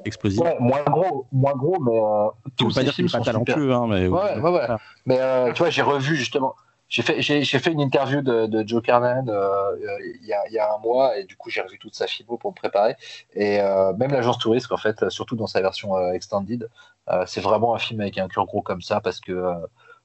explosive. 0.06 0.44
moins 0.60 0.84
gros, 0.84 1.28
moins 1.32 1.54
gros, 1.54 1.80
mais. 1.80 1.98
Euh, 1.98 2.52
tu 2.58 2.66
veux 2.66 2.74
pas 2.74 2.84
dire 2.84 2.94
qu'il 2.94 3.06
n'est 3.06 3.12
pas 3.12 3.22
talentueux, 3.22 3.74
hein, 3.74 3.86
mais. 3.88 4.08
Ouais, 4.08 4.40
ouais, 4.40 4.52
ouais. 4.52 4.68
Mais 5.06 5.18
euh, 5.20 5.52
tu 5.54 5.60
vois, 5.60 5.70
j'ai 5.70 5.82
revu 5.82 6.16
justement. 6.16 6.56
J'ai 6.90 7.02
fait, 7.02 7.22
j'ai, 7.22 7.44
fait 7.44 7.72
une 7.74 7.82
interview 7.82 8.22
de, 8.22 8.46
de 8.46 8.66
Joe 8.66 8.82
Carnan 8.82 9.26
euh, 9.28 9.50
il, 10.22 10.26
y 10.26 10.32
a, 10.32 10.50
y, 10.50 10.58
a, 10.58 10.74
un 10.74 10.78
mois 10.78 11.18
et 11.18 11.26
du 11.26 11.36
coup 11.36 11.50
j'ai 11.50 11.60
revu 11.60 11.78
toute 11.78 11.96
sa 11.96 12.08
filmo 12.08 12.38
pour 12.38 12.52
me 12.52 12.56
préparer 12.56 12.96
et 13.34 13.58
même 13.98 14.12
l'agence 14.12 14.38
touriste 14.38 14.72
en 14.72 14.78
fait 14.78 15.10
surtout 15.10 15.36
dans 15.36 15.48
sa 15.48 15.60
version 15.60 16.00
extended 16.14 16.70
c'est 17.26 17.42
vraiment 17.42 17.76
un 17.76 17.78
film 17.78 18.00
avec 18.00 18.18
un 18.18 18.30
cœur 18.30 18.46
gros 18.46 18.62
comme 18.62 18.82
ça 18.82 19.02
parce 19.02 19.20
que 19.20 19.52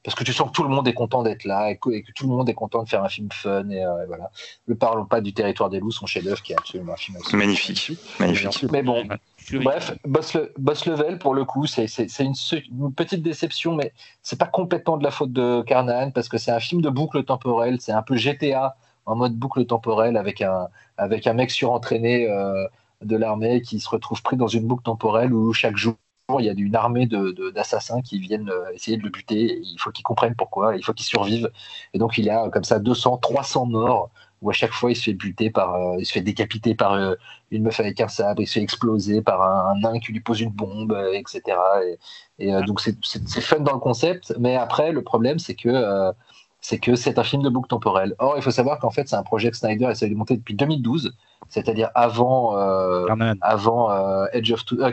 parce 0.04 0.16
que 0.16 0.24
tu 0.24 0.32
sens 0.32 0.48
que 0.48 0.52
tout 0.52 0.62
le 0.62 0.68
monde 0.68 0.88
est 0.88 0.94
content 0.94 1.22
d'être 1.22 1.44
là 1.44 1.70
et 1.70 1.76
que, 1.76 1.90
tout 2.12 2.28
le 2.28 2.34
monde 2.34 2.48
est 2.48 2.54
content 2.54 2.82
de 2.82 2.88
faire 2.88 3.04
un 3.04 3.08
film 3.08 3.28
fun 3.32 3.68
et, 3.70 3.84
euh, 3.84 4.06
voilà. 4.06 4.30
Ne 4.68 4.74
parlons 4.74 5.04
pas 5.04 5.20
du 5.20 5.32
Territoire 5.32 5.70
des 5.70 5.78
loups, 5.78 5.92
son 5.92 6.06
chef-d'œuvre 6.06 6.42
qui 6.42 6.52
est 6.52 6.56
absolument 6.56 6.94
un 6.94 6.96
film 6.96 7.18
magnifique, 7.34 7.92
magnifique. 8.18 8.64
Mais 8.72 8.82
bon, 8.82 9.04
bref, 9.52 9.92
Boss, 10.04 10.36
Boss, 10.58 10.86
Level 10.86 11.18
pour 11.18 11.34
le 11.34 11.44
coup, 11.44 11.66
c'est 11.66 11.86
une, 12.20 12.34
une, 12.70 12.92
petite 12.94 13.22
déception, 13.22 13.74
mais 13.74 13.92
c'est 14.22 14.38
pas 14.38 14.46
complètement 14.46 14.96
de 14.96 15.04
la 15.04 15.10
faute 15.10 15.32
de 15.32 15.62
Carnahan 15.62 16.10
parce 16.10 16.28
que 16.28 16.38
c'est 16.38 16.52
un 16.52 16.60
film 16.60 16.82
de 16.82 16.90
boucle 16.90 17.22
temporelle, 17.24 17.78
c'est 17.80 17.92
un 17.92 18.02
peu 18.02 18.16
GTA 18.16 18.76
en 19.06 19.16
mode 19.16 19.34
boucle 19.34 19.64
temporelle 19.66 20.16
avec 20.16 20.42
un 20.42 20.68
avec 20.96 21.26
un 21.26 21.32
mec 21.32 21.50
surentraîné 21.50 22.28
euh, 22.28 22.66
de 23.02 23.16
l'armée 23.16 23.62
qui 23.62 23.80
se 23.80 23.88
retrouve 23.88 24.22
pris 24.22 24.36
dans 24.36 24.46
une 24.46 24.66
boucle 24.66 24.84
temporelle 24.84 25.32
où 25.32 25.52
chaque 25.52 25.76
jour 25.76 25.94
il 26.40 26.46
y 26.46 26.50
a 26.50 26.54
une 26.56 26.76
armée 26.76 27.08
d'assassins 27.54 28.00
qui 28.02 28.18
viennent 28.18 28.50
euh, 28.50 28.70
essayer 28.74 28.96
de 28.96 29.02
le 29.02 29.10
buter. 29.10 29.60
Il 29.62 29.78
faut 29.78 29.90
qu'ils 29.90 30.04
comprennent 30.04 30.34
pourquoi, 30.34 30.76
il 30.76 30.84
faut 30.84 30.92
qu'ils 30.92 31.06
survivent. 31.06 31.50
Et 31.94 31.98
donc 31.98 32.18
il 32.18 32.24
y 32.24 32.30
a 32.30 32.48
comme 32.50 32.64
ça 32.64 32.78
200, 32.78 33.18
300 33.18 33.66
morts 33.66 34.10
où 34.40 34.50
à 34.50 34.52
chaque 34.52 34.72
fois 34.72 34.90
il 34.90 34.96
se 34.96 35.04
fait 35.04 35.12
buter 35.12 35.50
par, 35.50 35.74
euh, 35.74 35.96
il 35.98 36.06
se 36.06 36.12
fait 36.12 36.20
décapiter 36.20 36.74
par 36.74 36.94
euh, 36.94 37.14
une 37.52 37.62
meuf 37.62 37.78
avec 37.78 38.00
un 38.00 38.08
sabre, 38.08 38.42
il 38.42 38.46
se 38.46 38.54
fait 38.54 38.62
exploser 38.62 39.22
par 39.22 39.42
un, 39.42 39.78
nain 39.78 40.00
qui 40.00 40.12
lui 40.12 40.20
pose 40.20 40.40
une 40.40 40.50
bombe, 40.50 40.98
etc. 41.12 41.42
Et, 42.38 42.50
donc 42.66 42.80
c'est 42.80 43.40
fun 43.40 43.60
dans 43.60 43.74
le 43.74 43.78
concept, 43.78 44.34
mais 44.40 44.56
après 44.56 44.90
le 44.90 45.02
problème 45.02 45.38
c'est 45.38 45.54
que 45.54 46.12
c'est 46.62 46.78
que 46.78 46.94
c'est 46.94 47.18
un 47.18 47.24
film 47.24 47.42
de 47.42 47.50
boucle 47.50 47.68
temporelle. 47.68 48.14
Or 48.18 48.34
il 48.36 48.42
faut 48.42 48.50
savoir 48.50 48.78
qu'en 48.78 48.90
fait 48.90 49.08
c'est 49.08 49.16
un 49.16 49.22
projet 49.22 49.50
que 49.50 49.56
Snyder 49.56 49.90
essaie 49.90 50.08
de 50.08 50.14
monter 50.14 50.36
depuis 50.36 50.54
2012 50.54 51.14
c'est-à-dire 51.48 51.90
avant, 51.94 52.56
euh, 52.56 53.06
avant 53.40 53.90
euh, 53.90 54.26
Edge 54.32 54.52
of 54.52 54.62
euh, 54.72 54.90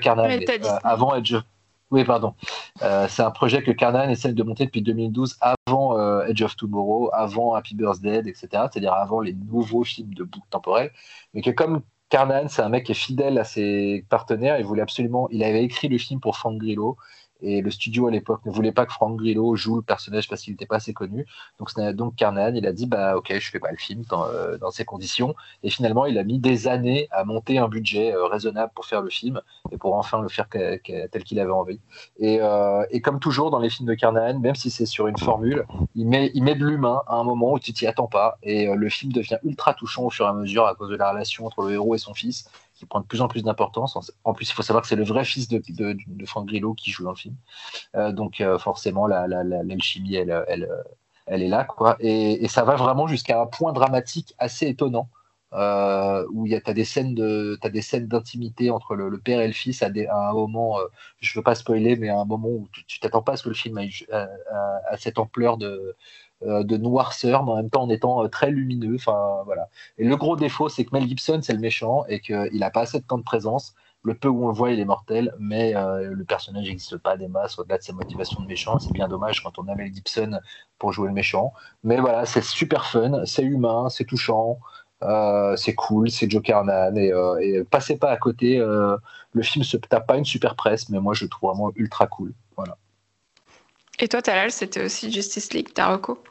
avant 0.83 1.15
Edge 1.15 1.33
of 1.33 1.43
oui, 1.91 2.03
pardon. 2.03 2.35
c'est 3.07 3.23
un 3.23 3.31
projet 3.31 3.63
que 3.63 3.71
Carnan 3.71 4.07
essaie 4.11 4.31
de 4.31 4.43
monter 4.43 4.65
depuis 4.65 4.83
2012, 4.83 5.39
avant 5.65 6.21
Edge 6.21 6.43
of 6.43 6.55
Tomorrow, 6.55 7.09
avant 7.13 7.55
Happy 7.55 7.73
Birthday, 7.73 8.19
etc. 8.19 8.47
C'est-à-dire 8.71 8.93
avant 8.93 9.21
les 9.21 9.33
nouveaux 9.33 9.83
films 9.83 10.13
de 10.13 10.23
boucle 10.23 10.45
temporelle. 10.51 10.91
Mais 11.33 11.41
que 11.41 11.49
comme 11.49 11.81
Carnan, 12.09 12.47
c'est 12.47 12.61
un 12.61 12.69
mec 12.69 12.85
qui 12.85 12.91
est 12.91 12.95
fidèle 12.95 13.39
à 13.39 13.43
ses 13.43 14.05
partenaires. 14.07 14.59
Il 14.59 14.65
voulait 14.65 14.83
absolument. 14.83 15.27
Il 15.31 15.43
avait 15.43 15.63
écrit 15.63 15.87
le 15.87 15.97
film 15.97 16.19
pour 16.19 16.37
Frank 16.37 16.59
Grillo. 16.59 16.95
Et 17.41 17.61
le 17.61 17.71
studio 17.71 18.07
à 18.07 18.11
l'époque 18.11 18.45
ne 18.45 18.51
voulait 18.51 18.71
pas 18.71 18.85
que 18.85 18.91
Frank 18.91 19.15
Grillo 19.17 19.55
joue 19.55 19.77
le 19.77 19.81
personnage 19.81 20.27
parce 20.27 20.41
qu'il 20.41 20.53
n'était 20.53 20.65
pas 20.65 20.77
assez 20.77 20.93
connu. 20.93 21.25
Donc, 21.57 21.69
donc 21.95 22.15
Carnan, 22.15 22.53
il 22.55 22.67
a 22.67 22.73
dit 22.73 22.85
bah 22.85 23.15
ok, 23.15 23.33
je 23.39 23.49
fais 23.49 23.59
pas 23.59 23.71
le 23.71 23.77
film 23.77 24.03
dans, 24.09 24.25
euh, 24.25 24.57
dans, 24.57 24.71
ces 24.71 24.85
conditions. 24.85 25.35
Et 25.63 25.69
finalement, 25.69 26.05
il 26.05 26.17
a 26.17 26.23
mis 26.23 26.39
des 26.39 26.67
années 26.67 27.07
à 27.11 27.23
monter 27.23 27.57
un 27.57 27.67
budget 27.67 28.13
euh, 28.13 28.25
raisonnable 28.25 28.71
pour 28.75 28.85
faire 28.85 29.01
le 29.01 29.09
film 29.09 29.41
et 29.71 29.77
pour 29.77 29.95
enfin 29.95 30.21
le 30.21 30.29
faire 30.29 30.47
tel 30.49 31.23
qu'il 31.23 31.39
avait 31.39 31.51
envie. 31.51 31.79
Et, 32.17 32.39
euh, 32.41 32.83
et, 32.91 33.01
comme 33.01 33.19
toujours 33.19 33.51
dans 33.51 33.59
les 33.59 33.69
films 33.69 33.87
de 33.87 33.93
Carnan, 33.93 34.39
même 34.39 34.55
si 34.55 34.69
c'est 34.69 34.85
sur 34.85 35.07
une 35.07 35.17
formule, 35.17 35.65
il 35.95 36.07
met, 36.07 36.31
il 36.33 36.43
met 36.43 36.55
de 36.55 36.65
l'humain 36.65 37.01
à 37.07 37.15
un 37.15 37.23
moment 37.23 37.53
où 37.53 37.59
tu 37.59 37.73
t'y 37.73 37.87
attends 37.87 38.07
pas. 38.07 38.37
Et 38.43 38.73
le 38.73 38.89
film 38.89 39.11
devient 39.11 39.37
ultra 39.43 39.73
touchant 39.73 40.03
au 40.03 40.09
fur 40.09 40.25
et 40.25 40.29
à 40.29 40.33
mesure 40.33 40.65
à 40.65 40.75
cause 40.75 40.89
de 40.89 40.95
la 40.95 41.11
relation 41.11 41.45
entre 41.45 41.63
le 41.63 41.73
héros 41.73 41.95
et 41.95 41.99
son 41.99 42.13
fils 42.13 42.49
qui 42.79 42.85
prend 42.85 43.01
de 43.01 43.05
plus 43.05 43.21
en 43.21 43.27
plus 43.27 43.43
d'importance. 43.43 44.13
En 44.23 44.33
plus, 44.33 44.49
il 44.49 44.53
faut 44.53 44.61
savoir 44.61 44.81
que 44.81 44.87
c'est 44.87 44.95
le 44.95 45.03
vrai 45.03 45.25
fils 45.25 45.49
de, 45.49 45.61
de, 45.67 46.25
Frank 46.25 46.47
Grillo 46.47 46.73
qui 46.73 46.91
joue 46.91 47.03
dans 47.03 47.11
le 47.11 47.17
film. 47.17 47.35
Euh, 47.95 48.13
donc, 48.13 48.39
euh, 48.39 48.57
forcément, 48.57 49.05
l'alchimie, 49.05 50.11
la, 50.11 50.19
elle, 50.21 50.45
elle, 50.47 50.69
elle, 51.27 51.43
est 51.43 51.49
là. 51.49 51.65
Quoi. 51.65 51.97
Et, 51.99 52.47
ça 52.47 52.63
va 52.63 52.75
vraiment 52.75 53.05
jusqu'à 53.05 53.41
un 53.41 53.47
point 53.47 53.73
dramatique 53.73 54.33
assez 54.39 54.67
étonnant. 54.67 55.09
Euh, 55.51 56.27
où 56.31 56.47
tu 56.47 56.53
as 56.63 56.73
des 56.75 56.85
scènes 56.85 57.15
de 57.15 57.57
d'intimité 58.05 58.69
entre 58.69 58.93
le, 58.93 59.17
père 59.17 59.41
et 59.41 59.47
le 59.47 59.53
fils 59.53 59.81
à, 59.81 59.89
des, 59.89 60.05
à 60.05 60.29
un 60.29 60.33
moment 60.33 60.77
je 61.21 61.33
veux 61.33 61.41
pas 61.41 61.55
spoiler 61.55 61.95
mais 61.95 62.09
à 62.09 62.19
un 62.19 62.25
moment 62.25 62.49
où 62.49 62.67
tu 62.85 62.99
t'attends 62.99 63.23
pas 63.23 63.31
à 63.31 63.35
ce 63.35 63.41
que 63.41 63.49
le 63.49 63.55
film 63.55 63.79
ait 63.79 63.89
à 64.11 64.97
cette 64.97 65.17
ampleur 65.17 65.57
de 65.57 65.65
euh, 65.65 65.97
de 66.41 66.77
noirceur, 66.77 67.43
mais 67.43 67.51
en 67.51 67.55
même 67.57 67.69
temps 67.69 67.83
en 67.83 67.89
étant 67.89 68.23
euh, 68.23 68.27
très 68.27 68.51
lumineux. 68.51 68.95
Enfin, 68.95 69.41
voilà. 69.45 69.69
Et 69.97 70.05
le 70.05 70.15
gros 70.15 70.35
défaut, 70.35 70.69
c'est 70.69 70.85
que 70.85 70.89
Mel 70.93 71.07
Gibson, 71.07 71.39
c'est 71.41 71.53
le 71.53 71.59
méchant 71.59 72.05
et 72.07 72.19
qu'il 72.21 72.59
n'a 72.59 72.69
pas 72.69 72.81
assez 72.81 72.99
de 72.99 73.05
temps 73.05 73.17
de 73.17 73.23
présence. 73.23 73.75
Le 74.03 74.13
peu 74.13 74.29
où 74.29 74.45
on 74.45 74.47
le 74.47 74.53
voit, 74.53 74.71
il 74.71 74.79
est 74.79 74.85
mortel, 74.85 75.33
mais 75.39 75.75
euh, 75.75 76.11
le 76.13 76.23
personnage 76.23 76.65
n'existe 76.65 76.97
pas 76.97 77.17
des 77.17 77.27
masses 77.27 77.59
au-delà 77.59 77.77
de 77.77 77.83
sa 77.83 77.91
motivation 77.91 78.41
de 78.41 78.47
méchant. 78.47 78.79
C'est 78.79 78.93
bien 78.93 79.09
dommage 79.09 79.43
quand 79.43 79.59
on 79.59 79.67
a 79.67 79.75
Mel 79.75 79.93
Gibson 79.93 80.39
pour 80.77 80.93
jouer 80.93 81.09
le 81.09 81.13
méchant. 81.13 81.51
Mais 81.83 81.99
voilà, 81.99 82.25
c'est 82.25 82.43
super 82.43 82.85
fun, 82.85 83.25
c'est 83.25 83.43
humain, 83.43 83.89
c'est 83.89 84.05
touchant. 84.05 84.59
c'est 85.57 85.75
cool, 85.75 86.09
c'est 86.09 86.29
Joker 86.31 86.63
Nan 86.63 86.97
et, 86.97 87.11
et, 87.41 87.63
passez 87.65 87.97
pas 87.97 88.11
à 88.11 88.17
côté. 88.17 88.57
le 88.57 89.41
film 89.41 89.65
se 89.65 89.75
tape 89.75 90.07
pas 90.07 90.17
une 90.17 90.25
super 90.25 90.55
presse, 90.55 90.89
mais 90.89 90.99
moi 91.01 91.13
je 91.13 91.25
le 91.25 91.29
trouve 91.29 91.49
vraiment 91.49 91.71
ultra 91.75 92.07
cool. 92.07 92.33
Et 93.99 94.07
toi, 94.07 94.21
Talal, 94.21 94.51
c'était 94.51 94.83
aussi 94.83 95.11
Justice 95.11 95.53
League, 95.53 95.73
Taroko 95.73 96.21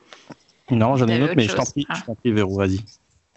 Non, 0.71 0.97
j'en 0.97 1.09
ai 1.09 1.17
une 1.17 1.25
autre, 1.25 1.35
mais 1.37 1.45
je 1.45 1.55
t'en 1.55 1.65
prie, 1.65 1.87
je 1.95 2.03
t'en 2.03 2.15
prie, 2.15 2.33
Véro, 2.33 2.57
vas-y. 2.57 2.81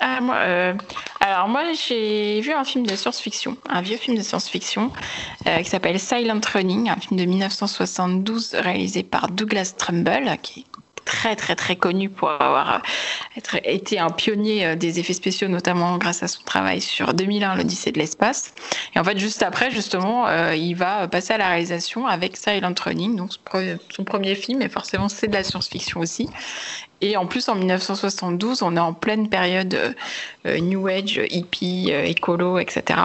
Ah, 0.04 0.20
moi, 0.20 0.36
euh, 0.38 0.74
alors 1.20 1.48
moi 1.48 1.62
j'ai 1.74 2.42
vu 2.42 2.52
un 2.54 2.64
film 2.64 2.88
de 2.88 2.96
science-fiction, 2.96 3.56
un 3.70 3.84
vieux 3.84 3.98
film 3.98 4.18
de 4.18 4.24
science-fiction 4.24 4.92
euh, 5.46 5.62
qui 5.62 5.70
s'appelle 5.70 6.00
Silent 6.00 6.42
Running, 6.52 6.90
un 6.90 6.96
film 6.96 7.20
de 7.20 7.26
1972 7.26 8.56
réalisé 8.56 9.04
par 9.04 9.30
Douglas 9.30 9.76
Trumbull, 9.78 10.28
qui 10.42 10.62
est 10.62 10.71
très 11.06 11.36
très 11.36 11.56
très 11.56 11.76
connu 11.76 12.10
pour 12.10 12.30
avoir 12.30 12.82
être, 13.38 13.58
été 13.64 14.00
un 14.00 14.10
pionnier 14.10 14.66
euh, 14.66 14.76
des 14.76 15.00
effets 15.00 15.14
spéciaux, 15.14 15.48
notamment 15.48 15.98
grâce 15.98 16.24
à 16.24 16.28
son 16.28 16.44
travail 16.44 16.82
sur 16.82 17.14
2001, 17.14 17.56
l'Odyssée 17.56 17.92
de 17.92 18.00
l'espace. 18.00 18.54
Et 18.96 19.00
en 19.00 19.04
fait, 19.04 19.18
juste 19.18 19.44
après, 19.44 19.72
justement, 19.72 20.28
euh, 20.28 20.56
il 20.56 20.74
va 20.74 21.08
passer 21.08 21.34
à 21.34 21.38
la 21.38 21.50
réalisation 21.50 22.08
avec 22.08 22.38
Silent 22.38 22.74
Running, 22.84 23.16
donc 23.16 23.32
son 23.90 24.04
premier 24.04 24.36
film, 24.36 24.62
et 24.62 24.70
forcément 24.70 25.10
c'est 25.10 25.28
de 25.28 25.34
la 25.34 25.44
science-fiction 25.44 26.00
aussi. 26.00 26.30
Et 27.02 27.18
en 27.18 27.26
plus, 27.26 27.50
en 27.50 27.56
1972, 27.56 28.62
on 28.62 28.76
est 28.76 28.80
en 28.80 28.94
pleine 28.94 29.28
période 29.28 29.96
euh, 30.46 30.60
New 30.60 30.88
Age, 30.88 31.20
hippie, 31.32 31.92
écolo, 31.92 32.60
etc. 32.60 33.00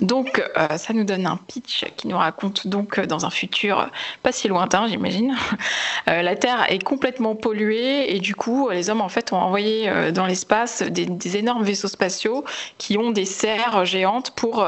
Donc, 0.00 0.42
euh, 0.56 0.76
ça 0.76 0.92
nous 0.92 1.04
donne 1.04 1.26
un 1.26 1.36
pitch 1.36 1.84
qui 1.96 2.08
nous 2.08 2.16
raconte 2.16 2.66
donc 2.66 2.98
euh, 2.98 3.06
dans 3.06 3.26
un 3.26 3.30
futur 3.30 3.88
pas 4.22 4.32
si 4.32 4.46
lointain, 4.46 4.86
j'imagine, 4.86 5.36
euh, 6.08 6.22
la 6.22 6.36
Terre 6.36 6.66
est 6.70 6.82
complètement 6.82 7.34
polluée 7.34 8.14
et 8.14 8.20
du 8.20 8.34
coup, 8.34 8.68
les 8.68 8.90
hommes 8.90 9.00
en 9.00 9.08
fait 9.08 9.32
ont 9.32 9.38
envoyé 9.38 9.90
dans 10.12 10.26
l'espace 10.26 10.82
des, 10.82 11.36
énormes 11.36 11.64
vaisseaux 11.64 11.88
spatiaux 11.88 12.44
qui 12.78 12.96
ont 12.96 13.10
des 13.10 13.24
serres 13.24 13.84
géantes 13.84 14.30
pour 14.32 14.66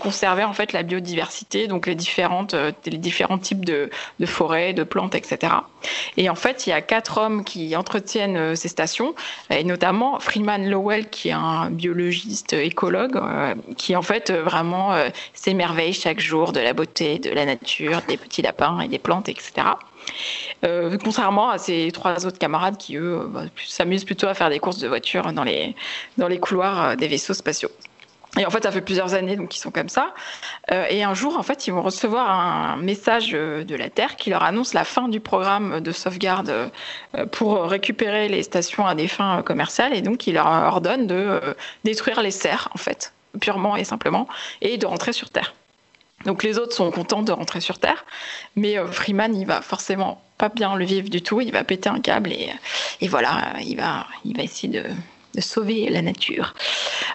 conserver 0.00 0.44
en 0.44 0.52
fait 0.52 0.72
la 0.72 0.82
biodiversité, 0.82 1.66
donc 1.66 1.86
les 1.86 1.94
différentes, 1.94 2.54
les 2.86 2.98
différents 2.98 3.38
types 3.38 3.64
de, 3.64 3.90
de, 4.18 4.26
forêts, 4.26 4.72
de 4.72 4.82
plantes, 4.82 5.14
etc. 5.14 5.52
Et 6.16 6.30
en 6.30 6.34
fait, 6.34 6.66
il 6.66 6.70
y 6.70 6.72
a 6.72 6.80
quatre 6.80 7.18
hommes 7.18 7.44
qui 7.44 7.76
entretiennent 7.76 8.56
ces 8.56 8.68
stations, 8.68 9.14
et 9.50 9.64
notamment 9.64 10.18
Freeman 10.20 10.68
Lowell 10.68 11.08
qui 11.10 11.28
est 11.28 11.32
un 11.32 11.70
biologiste 11.70 12.54
écologue, 12.54 13.20
qui 13.76 13.94
en 13.94 14.02
fait 14.02 14.32
vraiment 14.50 14.92
euh, 14.92 15.08
s'émerveille 15.32 15.92
chaque 15.92 16.20
jour 16.20 16.52
de 16.52 16.60
la 16.60 16.72
beauté 16.72 17.18
de 17.18 17.30
la 17.30 17.44
nature, 17.44 18.02
des 18.08 18.16
petits 18.16 18.42
lapins 18.42 18.80
et 18.80 18.88
des 18.88 18.98
plantes, 18.98 19.28
etc. 19.28 19.52
Euh, 20.64 20.98
contrairement 21.02 21.50
à 21.50 21.58
ses 21.58 21.90
trois 21.92 22.26
autres 22.26 22.38
camarades 22.38 22.76
qui, 22.76 22.96
eux, 22.96 23.28
bah, 23.28 23.44
s'amusent 23.66 24.04
plutôt 24.04 24.26
à 24.26 24.34
faire 24.34 24.50
des 24.50 24.58
courses 24.58 24.78
de 24.78 24.88
voiture 24.88 25.32
dans 25.32 25.44
les, 25.44 25.74
dans 26.18 26.28
les 26.28 26.38
couloirs 26.38 26.84
euh, 26.84 26.96
des 26.96 27.06
vaisseaux 27.06 27.34
spatiaux. 27.34 27.70
Et 28.38 28.46
en 28.46 28.50
fait, 28.50 28.62
ça 28.62 28.70
fait 28.70 28.80
plusieurs 28.80 29.14
années 29.14 29.34
donc 29.34 29.56
ils 29.56 29.58
sont 29.58 29.72
comme 29.72 29.88
ça. 29.88 30.14
et 30.88 31.02
un 31.02 31.14
jour, 31.14 31.36
en 31.36 31.42
fait, 31.42 31.66
ils 31.66 31.72
vont 31.72 31.82
recevoir 31.82 32.30
un 32.30 32.76
message 32.76 33.32
de 33.32 33.74
la 33.74 33.90
Terre 33.90 34.14
qui 34.14 34.30
leur 34.30 34.44
annonce 34.44 34.72
la 34.72 34.84
fin 34.84 35.08
du 35.08 35.18
programme 35.18 35.80
de 35.80 35.90
sauvegarde 35.90 36.70
pour 37.32 37.64
récupérer 37.64 38.28
les 38.28 38.44
stations 38.44 38.86
à 38.86 38.94
des 38.94 39.08
fins 39.08 39.42
commerciales. 39.42 39.96
Et 39.96 40.00
donc, 40.00 40.28
il 40.28 40.34
leur 40.34 40.46
ordonne 40.46 41.08
de 41.08 41.40
détruire 41.82 42.22
les 42.22 42.30
serres, 42.30 42.68
en 42.72 42.78
fait 42.78 43.12
purement 43.40 43.76
et 43.76 43.84
simplement, 43.84 44.28
et 44.60 44.78
de 44.78 44.86
rentrer 44.86 45.12
sur 45.12 45.30
Terre. 45.30 45.54
Donc 46.24 46.42
les 46.42 46.58
autres 46.58 46.74
sont 46.74 46.90
contents 46.90 47.22
de 47.22 47.32
rentrer 47.32 47.60
sur 47.60 47.78
Terre, 47.78 48.04
mais 48.56 48.78
euh, 48.78 48.86
Freeman, 48.86 49.34
il 49.34 49.46
va 49.46 49.62
forcément 49.62 50.22
pas 50.36 50.48
bien 50.48 50.74
le 50.76 50.84
vivre 50.84 51.08
du 51.08 51.22
tout, 51.22 51.40
il 51.40 51.52
va 51.52 51.64
péter 51.64 51.88
un 51.88 52.00
câble 52.00 52.32
et, 52.32 52.50
et 53.00 53.08
voilà, 53.08 53.54
il 53.62 53.76
va, 53.76 54.06
il 54.24 54.36
va 54.36 54.42
essayer 54.42 54.68
de, 54.68 54.84
de 55.34 55.40
sauver 55.40 55.88
la 55.90 56.02
nature. 56.02 56.54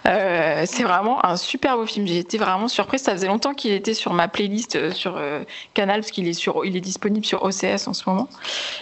Euh, 0.06 0.64
c'est 0.66 0.82
vraiment 0.82 1.24
un 1.24 1.36
super 1.36 1.76
beau 1.76 1.86
film. 1.86 2.06
J'ai 2.06 2.18
été 2.18 2.38
vraiment 2.38 2.68
surprise. 2.68 3.02
Ça 3.02 3.12
faisait 3.12 3.26
longtemps 3.26 3.54
qu'il 3.54 3.72
était 3.72 3.94
sur 3.94 4.12
ma 4.12 4.28
playlist 4.28 4.76
euh, 4.76 4.90
sur 4.90 5.16
euh, 5.16 5.42
Canal 5.74 6.00
parce 6.00 6.10
qu'il 6.10 6.26
est 6.28 6.32
sur, 6.32 6.64
il 6.64 6.76
est 6.76 6.80
disponible 6.80 7.26
sur 7.26 7.42
OCS 7.42 7.88
en 7.88 7.94
ce 7.94 8.08
moment. 8.08 8.28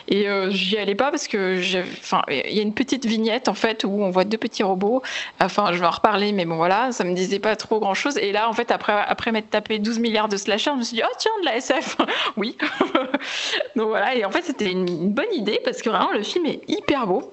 Et 0.09 0.27
j'y 0.51 0.77
allais 0.77 0.95
pas 0.95 1.11
parce 1.11 1.29
que, 1.29 1.61
il 2.29 2.55
y 2.55 2.59
a 2.59 2.63
une 2.63 2.75
petite 2.75 3.07
vignette 3.07 3.49
en 3.49 3.55
fait 3.55 3.85
où 3.85 4.03
on 4.03 4.11
voit 4.11 4.25
deux 4.25 4.39
petits 4.39 4.63
robots. 4.63 5.03
Enfin, 5.41 5.73
je 5.73 5.79
vais 5.79 5.87
en 5.87 5.91
reparler, 5.91 6.33
mais 6.33 6.45
bon 6.45 6.57
voilà, 6.57 6.93
ça 6.93 7.05
me 7.05 7.15
disait 7.15 7.39
pas 7.39 7.57
trop 7.57 7.81
grand 7.81 7.95
chose. 7.95 8.17
Et 8.19 8.33
là, 8.33 8.49
en 8.49 8.53
fait, 8.53 8.71
après 8.71 8.93
après 8.93 9.33
m'être 9.33 9.51
tapé 9.51 9.79
12 9.79 9.99
milliards 9.99 10.29
de 10.29 10.37
slashers, 10.37 10.73
je 10.75 10.79
me 10.79 10.83
suis 10.83 10.97
dit 10.97 11.03
oh 11.05 11.15
tiens 11.19 11.33
de 11.41 11.47
la 11.47 11.57
SF, 11.57 11.97
oui. 12.37 12.57
Donc 13.77 13.89
voilà. 13.89 14.15
Et 14.15 14.25
en 14.25 14.31
fait, 14.31 14.43
c'était 14.43 14.71
une 14.71 15.11
bonne 15.11 15.33
idée 15.33 15.61
parce 15.65 15.83
que 15.83 15.91
vraiment 15.91 16.13
le 16.13 16.23
film 16.23 16.47
est 16.47 16.61
hyper 16.69 17.07
beau. 17.07 17.33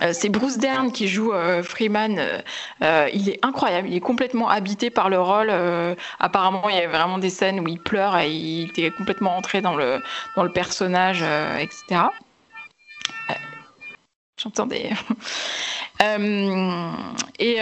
Euh, 0.00 0.12
c'est 0.14 0.30
Bruce 0.30 0.56
Dern 0.56 0.90
qui 0.90 1.06
joue 1.06 1.32
euh, 1.32 1.62
Freeman. 1.62 2.42
Euh, 2.82 3.08
il 3.12 3.28
est 3.28 3.38
incroyable. 3.44 3.88
Il 3.88 3.94
est 3.94 4.00
complètement 4.00 4.48
habité 4.48 4.88
par 4.88 5.10
le 5.10 5.20
rôle. 5.20 5.52
apparemment, 6.18 6.68
il 6.68 6.76
y 6.76 6.80
a 6.80 6.88
vraiment 6.88 7.18
des 7.18 7.30
scènes 7.30 7.60
où 7.60 7.68
il 7.68 7.78
pleure 7.78 8.16
et 8.16 8.30
il 8.30 8.70
était 8.70 8.90
complètement 8.90 9.36
entré 9.36 9.60
dans 9.60 9.76
le, 9.76 10.02
dans 10.36 10.44
le 10.44 10.52
personnage, 10.52 11.22
etc. 11.58 12.02
J'entendais. 14.42 14.90
Et 17.38 17.56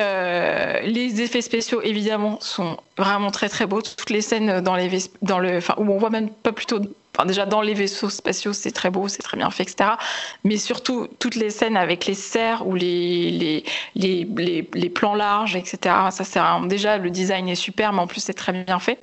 les 0.84 1.20
effets 1.22 1.42
spéciaux, 1.42 1.80
évidemment, 1.82 2.38
sont 2.40 2.76
vraiment 2.96 3.30
très 3.30 3.48
très 3.48 3.66
beaux. 3.66 3.82
Toutes 3.82 4.10
les 4.10 4.22
scènes 4.22 4.60
dans 4.60 4.76
les 4.76 4.90
dans 5.22 5.38
le, 5.38 5.58
enfin, 5.58 5.74
où 5.78 5.90
on 5.90 5.98
voit 5.98 6.10
même 6.10 6.30
pas 6.30 6.52
plutôt 6.52 6.80
déjà 7.24 7.46
dans 7.46 7.60
les 7.60 7.74
vaisseaux 7.74 8.10
spatiaux, 8.10 8.52
c'est 8.52 8.70
très 8.70 8.90
beau, 8.90 9.08
c'est 9.08 9.22
très 9.22 9.36
bien 9.36 9.50
fait, 9.50 9.64
etc. 9.64 9.90
Mais 10.44 10.56
surtout, 10.56 11.08
toutes 11.18 11.34
les 11.34 11.50
scènes 11.50 11.76
avec 11.76 12.06
les 12.06 12.14
serres 12.14 12.66
ou 12.66 12.74
les, 12.74 13.30
les, 13.30 13.64
les, 13.94 14.68
les, 14.74 14.90
plans 14.90 15.14
larges, 15.14 15.56
etc. 15.56 15.78
Ça, 16.10 16.24
c'est 16.24 16.40
déjà, 16.66 16.98
le 16.98 17.10
design 17.10 17.48
est 17.48 17.54
super, 17.54 17.92
mais 17.92 18.00
en 18.00 18.06
plus, 18.06 18.20
c'est 18.20 18.34
très 18.34 18.52
bien 18.52 18.78
fait. 18.78 18.98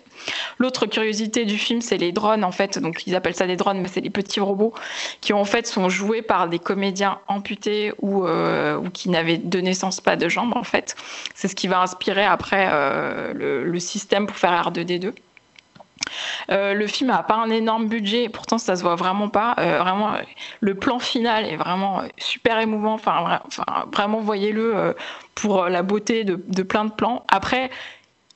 L'autre 0.57 0.87
curiosité 0.87 1.45
du 1.45 1.57
film, 1.57 1.81
c'est 1.81 1.97
les 1.97 2.11
drones, 2.11 2.43
en 2.43 2.51
fait. 2.51 2.79
Donc, 2.79 3.03
ils 3.05 3.15
appellent 3.15 3.35
ça 3.35 3.47
des 3.47 3.55
drones, 3.55 3.79
mais 3.81 3.87
c'est 3.87 4.01
des 4.01 4.09
petits 4.09 4.39
robots 4.39 4.73
qui, 5.21 5.33
en 5.33 5.45
fait, 5.45 5.67
sont 5.67 5.89
joués 5.89 6.21
par 6.21 6.49
des 6.49 6.59
comédiens 6.59 7.19
amputés 7.27 7.93
ou, 8.01 8.25
euh, 8.25 8.77
ou 8.77 8.89
qui 8.89 9.09
n'avaient 9.27 9.37
de 9.37 9.59
naissance 9.59 10.01
pas 10.01 10.15
de 10.15 10.29
jambes, 10.29 10.55
en 10.55 10.63
fait. 10.63 10.95
C'est 11.35 11.47
ce 11.47 11.55
qui 11.55 11.67
va 11.67 11.81
inspirer 11.81 12.25
après 12.25 12.69
euh, 12.71 13.33
le, 13.33 13.63
le 13.63 13.79
système 13.79 14.27
pour 14.27 14.37
faire 14.37 14.51
R2D2. 14.69 15.13
Euh, 16.51 16.73
le 16.73 16.87
film 16.87 17.09
n'a 17.09 17.23
pas 17.23 17.35
un 17.35 17.49
énorme 17.49 17.87
budget, 17.87 18.29
pourtant 18.29 18.57
ça 18.57 18.75
se 18.75 18.81
voit 18.81 18.95
vraiment 18.95 19.29
pas. 19.29 19.55
Euh, 19.59 19.79
vraiment, 19.79 20.13
le 20.61 20.75
plan 20.75 20.99
final 20.99 21.45
est 21.45 21.57
vraiment 21.57 22.01
super 22.17 22.59
émouvant. 22.59 22.93
Enfin, 22.93 23.41
vraiment, 23.91 24.19
voyez-le 24.21 24.95
pour 25.35 25.65
la 25.65 25.83
beauté 25.83 26.23
de, 26.23 26.63
plein 26.63 26.85
de 26.85 26.91
plans. 26.91 27.25
Après, 27.27 27.69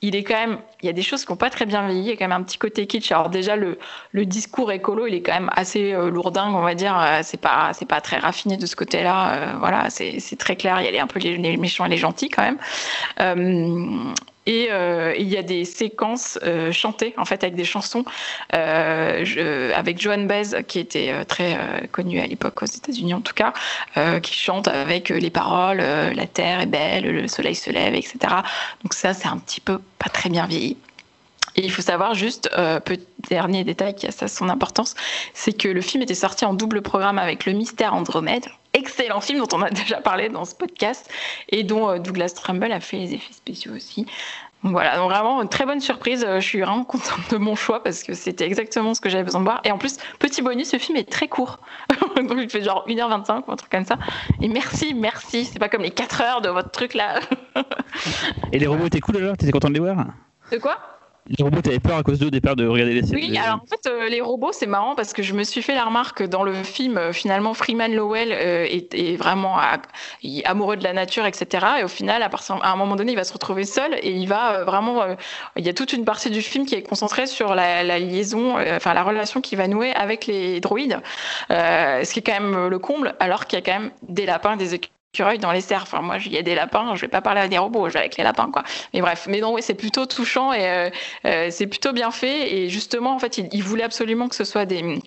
il 0.02 0.16
est 0.16 0.24
quand 0.24 0.34
même, 0.34 0.58
il 0.82 0.86
y 0.86 0.88
a 0.88 0.92
des 0.92 1.02
choses 1.02 1.24
qui 1.24 1.32
n'ont 1.32 1.36
pas 1.36 1.50
très 1.50 1.64
bien 1.64 1.86
vieilli. 1.86 2.02
Il 2.02 2.08
y 2.08 2.12
a 2.12 2.16
quand 2.16 2.28
même 2.28 2.40
un 2.40 2.42
petit 2.42 2.58
côté 2.58 2.86
kitsch. 2.86 3.12
Alors 3.12 3.30
déjà, 3.30 3.56
le, 3.56 3.78
discours 4.26 4.72
écolo, 4.72 5.06
il 5.06 5.14
est 5.14 5.22
quand 5.22 5.32
même 5.32 5.50
assez 5.54 5.92
euh, 5.92 6.10
lourdingue, 6.10 6.54
on 6.54 6.62
va 6.62 6.74
dire. 6.74 7.00
C'est 7.22 7.40
pas, 7.40 7.70
c'est 7.72 7.86
pas 7.86 8.00
très 8.00 8.18
raffiné 8.18 8.56
de 8.56 8.66
ce 8.66 8.76
côté-là. 8.76 9.56
voilà, 9.58 9.88
c'est 9.90 10.36
très 10.38 10.56
clair. 10.56 10.80
Il 10.82 10.94
y 10.94 10.98
a 10.98 11.02
un 11.02 11.06
peu 11.06 11.20
les, 11.20 11.56
méchants 11.56 11.86
et 11.86 11.88
les 11.88 11.96
gentils 11.96 12.28
quand 12.28 12.42
même. 12.42 12.58
Et 14.46 14.68
euh, 14.70 15.14
il 15.16 15.28
y 15.28 15.36
a 15.36 15.42
des 15.42 15.64
séquences 15.64 16.38
euh, 16.42 16.72
chantées, 16.72 17.14
en 17.16 17.24
fait, 17.24 17.44
avec 17.44 17.54
des 17.54 17.64
chansons, 17.64 18.04
euh, 18.54 19.72
avec 19.74 20.00
Joan 20.00 20.26
Baez, 20.26 20.64
qui 20.66 20.80
était 20.80 21.24
très 21.26 21.88
connue 21.92 22.20
à 22.20 22.26
l'époque 22.26 22.62
aux 22.62 22.66
États-Unis 22.66 23.14
en 23.14 23.20
tout 23.20 23.34
cas, 23.34 23.52
qui 24.20 24.34
chante 24.34 24.68
avec 24.68 25.10
les 25.10 25.30
paroles 25.30 25.78
La 25.78 26.26
terre 26.26 26.60
est 26.60 26.66
belle, 26.66 27.04
le 27.04 27.28
soleil 27.28 27.54
se 27.54 27.70
lève, 27.70 27.94
etc. 27.94 28.18
Donc 28.82 28.94
ça, 28.94 29.14
c'est 29.14 29.28
un 29.28 29.38
petit 29.38 29.60
peu 29.60 29.80
pas 29.98 30.08
très 30.08 30.28
bien 30.28 30.46
vieilli. 30.46 30.76
Et 31.56 31.64
il 31.64 31.70
faut 31.70 31.82
savoir 31.82 32.14
juste, 32.14 32.50
euh, 32.56 32.80
petit 32.80 33.06
dernier 33.28 33.64
détail 33.64 33.94
qui 33.94 34.06
a 34.06 34.10
ça 34.10 34.28
son 34.28 34.48
importance, 34.48 34.94
c'est 35.34 35.52
que 35.52 35.68
le 35.68 35.80
film 35.80 36.02
était 36.02 36.14
sorti 36.14 36.44
en 36.44 36.54
double 36.54 36.82
programme 36.82 37.18
avec 37.18 37.44
Le 37.46 37.52
Mystère 37.52 37.94
Andromède, 37.94 38.46
excellent 38.72 39.20
film 39.20 39.38
dont 39.38 39.56
on 39.56 39.62
a 39.62 39.70
déjà 39.70 40.00
parlé 40.00 40.28
dans 40.28 40.44
ce 40.44 40.54
podcast 40.54 41.10
et 41.48 41.62
dont 41.62 41.90
euh, 41.90 41.98
Douglas 41.98 42.32
Trumbull 42.34 42.72
a 42.72 42.80
fait 42.80 42.96
les 42.96 43.14
effets 43.14 43.34
spéciaux 43.34 43.74
aussi. 43.74 44.06
Donc 44.64 44.72
voilà, 44.74 44.96
donc 44.96 45.10
vraiment 45.10 45.42
une 45.42 45.48
très 45.48 45.66
bonne 45.66 45.80
surprise. 45.80 46.24
Je 46.36 46.40
suis 46.40 46.60
vraiment 46.60 46.84
contente 46.84 47.30
de 47.32 47.36
mon 47.36 47.56
choix 47.56 47.82
parce 47.82 48.04
que 48.04 48.14
c'était 48.14 48.46
exactement 48.46 48.94
ce 48.94 49.00
que 49.00 49.08
j'avais 49.08 49.24
besoin 49.24 49.40
de 49.40 49.44
voir. 49.44 49.60
Et 49.64 49.72
en 49.72 49.78
plus, 49.78 49.96
petit 50.20 50.40
bonus, 50.40 50.68
ce 50.68 50.78
film 50.78 50.96
est 50.96 51.10
très 51.10 51.26
court. 51.26 51.58
donc 52.16 52.34
il 52.36 52.48
fait 52.48 52.62
genre 52.62 52.86
1h25 52.86 53.42
ou 53.48 53.52
un 53.52 53.56
truc 53.56 53.72
comme 53.72 53.84
ça. 53.84 53.98
Et 54.40 54.46
merci, 54.46 54.94
merci. 54.94 55.46
C'est 55.46 55.58
pas 55.58 55.68
comme 55.68 55.82
les 55.82 55.90
4 55.90 56.20
heures 56.20 56.40
de 56.42 56.48
votre 56.48 56.70
truc 56.70 56.94
là. 56.94 57.18
Et 58.52 58.60
les 58.60 58.68
robots 58.68 58.86
étaient 58.86 59.00
cool 59.00 59.16
alors? 59.16 59.36
T'étais 59.36 59.50
content 59.50 59.68
de 59.68 59.74
les 59.74 59.80
voir? 59.80 59.96
De 60.52 60.58
quoi? 60.58 60.78
Les 61.28 61.44
robots, 61.44 61.60
t'avais 61.62 61.78
peur 61.78 61.96
à 61.96 62.02
cause 62.02 62.18
d'eux 62.18 62.26
au 62.26 62.30
départ 62.30 62.56
de 62.56 62.66
regarder 62.66 62.94
les 62.94 63.02
séries 63.06 63.28
Oui, 63.30 63.38
alors 63.38 63.60
en 63.62 63.66
fait, 63.66 63.86
euh, 63.88 64.08
les 64.08 64.20
robots, 64.20 64.50
c'est 64.52 64.66
marrant 64.66 64.96
parce 64.96 65.12
que 65.12 65.22
je 65.22 65.34
me 65.34 65.44
suis 65.44 65.62
fait 65.62 65.74
la 65.74 65.84
remarque 65.84 66.18
que 66.18 66.24
dans 66.24 66.42
le 66.42 66.52
film, 66.64 66.98
euh, 66.98 67.12
finalement, 67.12 67.54
Freeman 67.54 67.94
Lowell 67.94 68.32
euh, 68.32 68.64
est, 68.68 68.92
est 68.92 69.14
vraiment 69.16 69.56
à- 69.56 69.78
il 70.22 70.40
est 70.40 70.44
amoureux 70.44 70.76
de 70.76 70.82
la 70.82 70.92
nature, 70.92 71.24
etc. 71.24 71.64
Et 71.80 71.84
au 71.84 71.88
final, 71.88 72.24
à, 72.24 72.28
partir- 72.28 72.58
à 72.62 72.72
un 72.72 72.76
moment 72.76 72.96
donné, 72.96 73.12
il 73.12 73.16
va 73.16 73.22
se 73.24 73.32
retrouver 73.32 73.64
seul 73.64 73.94
et 74.02 74.10
il 74.10 74.26
va 74.26 74.64
vraiment. 74.64 75.04
il 75.56 75.64
y 75.64 75.68
a 75.68 75.74
toute 75.74 75.92
une 75.92 76.04
partie 76.04 76.28
du 76.30 76.42
film 76.42 76.66
qui 76.66 76.74
est 76.74 76.82
concentrée 76.82 77.28
sur 77.28 77.54
la, 77.54 77.84
la 77.84 78.00
liaison, 78.00 78.56
enfin 78.74 78.92
la 78.92 79.04
relation 79.04 79.40
qu'il 79.40 79.58
va 79.58 79.68
nouer 79.68 79.92
avec 79.92 80.26
les 80.26 80.58
droïdes, 80.60 80.98
ce 81.50 82.12
qui 82.12 82.18
est 82.18 82.22
quand 82.22 82.32
même 82.40 82.66
le 82.68 82.78
comble, 82.80 83.14
alors 83.20 83.46
qu'il 83.46 83.58
y 83.58 83.62
a 83.62 83.64
quand 83.64 83.80
même 83.80 83.92
des 84.02 84.26
lapins, 84.26 84.56
des 84.56 84.74
écureuils 84.74 84.90
dans 85.40 85.52
les 85.52 85.60
serres. 85.60 85.82
Enfin, 85.82 86.00
moi, 86.00 86.16
il 86.24 86.32
y 86.32 86.38
a 86.38 86.42
des 86.42 86.54
lapins, 86.54 86.94
je 86.94 87.02
vais 87.02 87.08
pas 87.08 87.20
parler 87.20 87.42
à 87.42 87.48
des 87.48 87.58
robots, 87.58 87.88
je 87.88 87.94
vais 87.94 88.00
avec 88.00 88.16
les 88.16 88.24
lapins, 88.24 88.50
quoi. 88.50 88.62
Mais 88.94 89.02
bref, 89.02 89.26
mais 89.28 89.40
non, 89.40 89.52
oui, 89.52 89.62
c'est 89.62 89.74
plutôt 89.74 90.06
touchant 90.06 90.52
et 90.54 90.66
euh, 90.66 90.90
euh, 91.26 91.48
c'est 91.50 91.66
plutôt 91.66 91.92
bien 91.92 92.10
fait. 92.10 92.54
Et 92.54 92.68
justement, 92.70 93.14
en 93.14 93.18
fait, 93.18 93.36
il, 93.36 93.62
voulait 93.62 93.84
absolument 93.84 94.28
que 94.28 94.34
ce 94.34 94.44
soit 94.44 94.64
des 94.64 94.98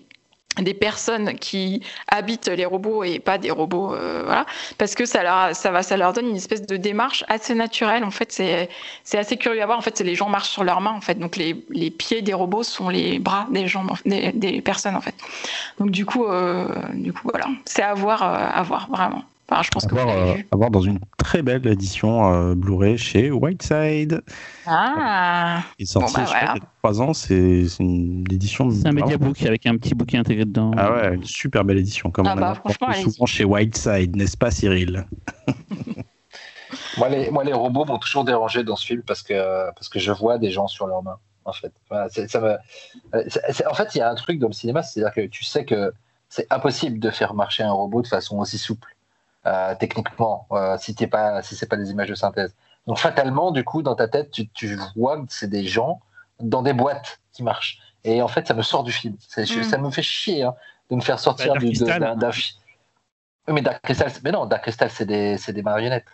des 0.58 0.72
personnes 0.72 1.34
qui 1.34 1.82
habitent 2.08 2.48
les 2.48 2.64
robots 2.64 3.04
et 3.04 3.18
pas 3.18 3.36
des 3.36 3.50
robots 3.50 3.94
euh, 3.94 4.22
voilà. 4.24 4.46
Parce 4.78 4.94
que 4.94 5.04
ça 5.04 5.22
leur 5.22 5.54
ça 5.54 5.70
va 5.70 5.82
ça 5.82 5.98
leur 5.98 6.14
donne 6.14 6.28
une 6.28 6.36
espèce 6.36 6.62
de 6.62 6.78
démarche 6.78 7.24
assez 7.28 7.54
naturelle. 7.54 8.02
En 8.04 8.10
fait 8.10 8.32
c'est 8.32 8.70
c'est 9.04 9.18
assez 9.18 9.36
curieux 9.36 9.60
à 9.60 9.66
voir. 9.66 9.76
En 9.76 9.82
fait 9.82 9.98
c'est 9.98 10.04
les 10.04 10.14
gens 10.14 10.30
marchent 10.30 10.48
sur 10.48 10.64
leurs 10.64 10.80
mains 10.80 10.94
en 10.94 11.02
fait. 11.02 11.18
Donc 11.18 11.36
les, 11.36 11.62
les 11.68 11.90
pieds 11.90 12.22
des 12.22 12.32
robots 12.32 12.62
sont 12.62 12.88
les 12.88 13.18
bras 13.18 13.46
des 13.50 13.68
gens 13.68 13.84
des, 14.06 14.32
des 14.32 14.62
personnes 14.62 14.96
en 14.96 15.02
fait. 15.02 15.14
Donc 15.78 15.90
du 15.90 16.06
coup 16.06 16.24
euh, 16.24 16.66
du 16.94 17.12
coup 17.12 17.28
voilà. 17.30 17.48
C'est 17.66 17.82
à 17.82 17.92
voir 17.92 18.22
euh, 18.22 18.48
à 18.50 18.62
voir 18.62 18.88
vraiment 18.88 19.24
enfin 19.48 19.62
je 19.62 19.70
pense 19.70 19.84
À 19.84 19.86
que 19.88 19.94
vous 19.94 20.00
voir, 20.00 20.14
l'avez 20.14 20.30
euh, 20.30 20.34
vu 20.34 20.48
à 20.50 20.56
voir 20.56 20.70
dans 20.70 20.80
une 20.80 20.98
très 21.18 21.42
belle 21.42 21.66
édition 21.66 22.32
euh, 22.32 22.54
Blu-ray 22.54 22.98
chez 22.98 23.30
Whiteside. 23.30 24.22
ah 24.66 25.62
Il 25.78 25.84
est 25.84 25.86
sorti 25.86 26.14
Bon, 26.14 26.20
bah, 26.20 26.26
je 26.26 26.34
crois, 26.34 26.54
il 26.54 26.58
y 26.58 26.62
a 26.62 26.66
trois 26.82 27.02
ans. 27.02 27.14
C'est 27.14 27.66
une 27.78 28.24
édition. 28.30 28.70
C'est 28.70 28.86
un 28.86 28.92
mediabook 28.92 29.42
avec 29.42 29.66
un 29.66 29.76
petit 29.76 29.94
bouquin 29.94 30.20
intégré 30.20 30.44
dedans. 30.44 30.72
Ah 30.76 30.92
ouais, 30.92 31.14
une 31.14 31.24
super 31.24 31.64
belle 31.64 31.78
édition. 31.78 32.10
Comme 32.10 32.26
Ah 32.26 32.34
on 32.36 32.40
bah, 32.40 32.50
a 32.50 32.54
franchement, 32.54 32.92
souvent 32.92 33.26
chez 33.26 33.44
Whiteside, 33.44 34.16
n'est-ce 34.16 34.36
pas, 34.36 34.50
Cyril? 34.50 35.06
Moi 36.98 37.08
les, 37.08 37.30
moi, 37.30 37.44
les 37.44 37.52
robots 37.52 37.84
m'ont 37.84 37.98
toujours 37.98 38.24
dérangé 38.24 38.64
dans 38.64 38.74
ce 38.76 38.86
film 38.86 39.02
parce 39.02 39.22
que, 39.22 39.70
parce 39.74 39.88
que 39.88 39.98
je 39.98 40.10
vois 40.12 40.38
des 40.38 40.50
gens 40.50 40.66
sur 40.66 40.86
leurs 40.86 41.02
mains, 41.02 41.18
en 41.44 41.52
fait. 41.52 41.72
Voilà, 41.90 42.08
ça 42.08 42.40
me... 42.40 42.56
en 43.70 43.74
fait, 43.74 43.94
il 43.94 43.98
y 43.98 44.00
a 44.00 44.10
un 44.10 44.14
truc 44.14 44.38
dans 44.38 44.48
le 44.48 44.52
cinéma, 44.52 44.82
c'est-à-dire 44.82 45.14
que 45.14 45.26
tu 45.26 45.44
sais 45.44 45.64
que 45.64 45.92
c'est 46.28 46.46
impossible 46.50 46.98
de 46.98 47.10
faire 47.10 47.34
marcher 47.34 47.62
un 47.62 47.72
robot 47.72 48.02
de 48.02 48.08
façon 48.08 48.38
aussi 48.38 48.58
souple, 48.58 48.95
techniquement, 49.76 50.46
euh, 50.52 50.76
si 50.78 50.94
c'est 50.98 51.06
pas, 51.06 51.42
si 51.42 51.54
c'est 51.54 51.66
pas 51.68 51.76
des 51.76 51.90
images 51.90 52.08
de 52.08 52.14
synthèse. 52.14 52.54
Donc, 52.86 52.98
fatalement, 52.98 53.50
du 53.52 53.64
coup, 53.64 53.82
dans 53.82 53.94
ta 53.94 54.08
tête, 54.08 54.30
tu, 54.30 54.48
tu 54.48 54.76
vois 54.96 55.18
que 55.18 55.26
c'est 55.28 55.48
des 55.50 55.64
gens 55.64 56.00
dans 56.40 56.62
des 56.62 56.72
boîtes 56.72 57.20
qui 57.32 57.42
marchent. 57.42 57.78
Et 58.04 58.22
en 58.22 58.28
fait, 58.28 58.46
ça 58.46 58.54
me 58.54 58.62
sort 58.62 58.84
du 58.84 58.92
film. 58.92 59.16
C'est- 59.20 59.44
je- 59.44 59.60
Mm. 59.60 59.64
Ça 59.64 59.78
me 59.78 59.90
fait 59.90 60.02
chier 60.02 60.42
hein, 60.44 60.54
de 60.90 60.96
me 60.96 61.00
faire 61.00 61.18
sortir 61.18 61.54
Bah, 61.54 61.98
d'un 61.98 62.16
d'un 62.16 62.32
fi- 62.32 62.56
Oui, 63.48 63.54
Mais 63.54 63.62
Dark 63.62 63.80
Crystal, 63.82 64.10
mais 64.24 64.32
non, 64.32 64.46
Dark 64.46 64.62
Crystal, 64.62 64.90
c'est 64.90 65.06
des, 65.06 65.62
marionnettes. 65.62 66.06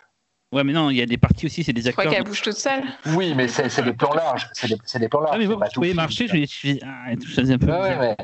Ouais, 0.51 0.63
mais 0.63 0.73
non, 0.73 0.91
il 0.91 0.97
y 0.97 1.01
a 1.01 1.07
des 1.07 1.17
parties 1.17 1.47
aussi, 1.47 1.63
c'est 1.63 1.73
des 1.73 1.81
je 1.81 1.89
crois 1.91 2.03
acteurs. 2.03 2.13
qu'elle 2.13 2.23
bouge 2.25 2.43
toute 2.43 2.57
seule 2.57 2.83
Oui, 3.07 3.33
mais 3.35 3.47
c'est 3.47 3.83
des 3.83 3.93
plans 3.93 4.13
larges. 4.13 4.49
C'est 4.53 4.67
des, 4.99 5.09
plans 5.09 5.21
larges. 5.21 5.35
Ah, 5.35 5.37
mais 5.39 5.45
voyais 5.47 5.93
film. 5.93 5.95
marcher, 5.95 6.27
je 6.27 6.35
me 6.35 6.45
dis, 6.45 6.79
ah, 6.83 7.09
un 7.53 7.57
peu. 7.57 7.65
Ouais, 7.71 7.97
ouais, 7.97 8.17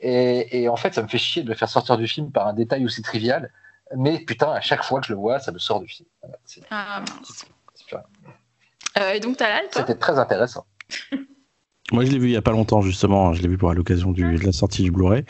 Et, 0.00 0.62
et 0.62 0.68
en 0.70 0.76
fait, 0.76 0.94
ça 0.94 1.02
me 1.02 1.08
fait 1.08 1.18
chier 1.18 1.42
de 1.42 1.48
le 1.50 1.54
faire 1.54 1.68
sortir 1.68 1.98
du 1.98 2.06
film 2.06 2.32
par 2.32 2.46
un 2.46 2.54
détail 2.54 2.86
aussi 2.86 3.02
trivial. 3.02 3.50
Mais 3.96 4.18
putain, 4.20 4.50
à 4.52 4.60
chaque 4.60 4.82
fois 4.84 5.00
que 5.00 5.06
je 5.06 5.12
le 5.12 5.18
vois, 5.18 5.38
ça 5.38 5.52
me 5.52 5.58
sort 5.58 5.80
du 5.80 5.88
film. 5.88 6.08
Voilà, 6.22 6.36
c'est- 6.44 6.62
ah 6.70 7.00
mince 7.00 7.44
c'est- 7.76 7.96
euh, 9.00 9.12
et 9.12 9.20
donc 9.20 9.36
toi 9.36 9.46
C'était 9.72 9.94
très 9.96 10.18
intéressant. 10.18 10.64
Moi, 11.92 12.04
je 12.04 12.10
l'ai 12.12 12.18
vu 12.18 12.28
il 12.28 12.32
y 12.32 12.36
a 12.36 12.42
pas 12.42 12.52
longtemps, 12.52 12.80
justement. 12.80 13.32
Je 13.34 13.42
l'ai 13.42 13.48
vu 13.48 13.58
pour 13.58 13.70
à 13.70 13.74
l'occasion 13.74 14.10
du- 14.12 14.36
de 14.38 14.44
la 14.44 14.52
sortie 14.52 14.82
du 14.82 14.90
Blu-ray. 14.90 15.24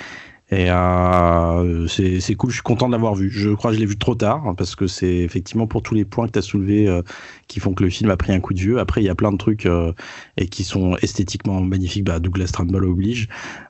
Et 0.50 0.70
euh, 0.70 1.88
c'est 1.88 2.20
c'est 2.20 2.34
cool, 2.34 2.50
je 2.50 2.56
suis 2.56 2.62
content 2.62 2.86
de 2.86 2.92
l'avoir 2.92 3.14
vu. 3.14 3.30
Je 3.30 3.48
crois 3.50 3.70
que 3.70 3.76
je 3.76 3.80
l'ai 3.80 3.86
vu 3.86 3.96
trop 3.96 4.14
tard, 4.14 4.46
hein, 4.46 4.54
parce 4.54 4.76
que 4.76 4.86
c'est 4.86 5.16
effectivement 5.16 5.66
pour 5.66 5.82
tous 5.82 5.94
les 5.94 6.04
points 6.04 6.26
que 6.26 6.32
tu 6.32 6.38
as 6.38 6.42
soulevés 6.42 6.86
euh, 6.86 7.00
qui 7.48 7.60
font 7.60 7.72
que 7.72 7.82
le 7.82 7.88
film 7.88 8.10
a 8.10 8.16
pris 8.18 8.32
un 8.32 8.40
coup 8.40 8.52
de 8.52 8.60
vieux. 8.60 8.78
Après, 8.78 9.00
il 9.00 9.04
y 9.04 9.08
a 9.08 9.14
plein 9.14 9.32
de 9.32 9.38
trucs 9.38 9.64
euh, 9.64 9.92
et 10.36 10.46
qui 10.48 10.62
sont 10.62 10.96
esthétiquement 10.98 11.60
magnifiques. 11.62 12.04
Bah, 12.04 12.20
Douglas 12.20 12.50
Trumbull 12.52 12.84
oblige. 12.84 13.28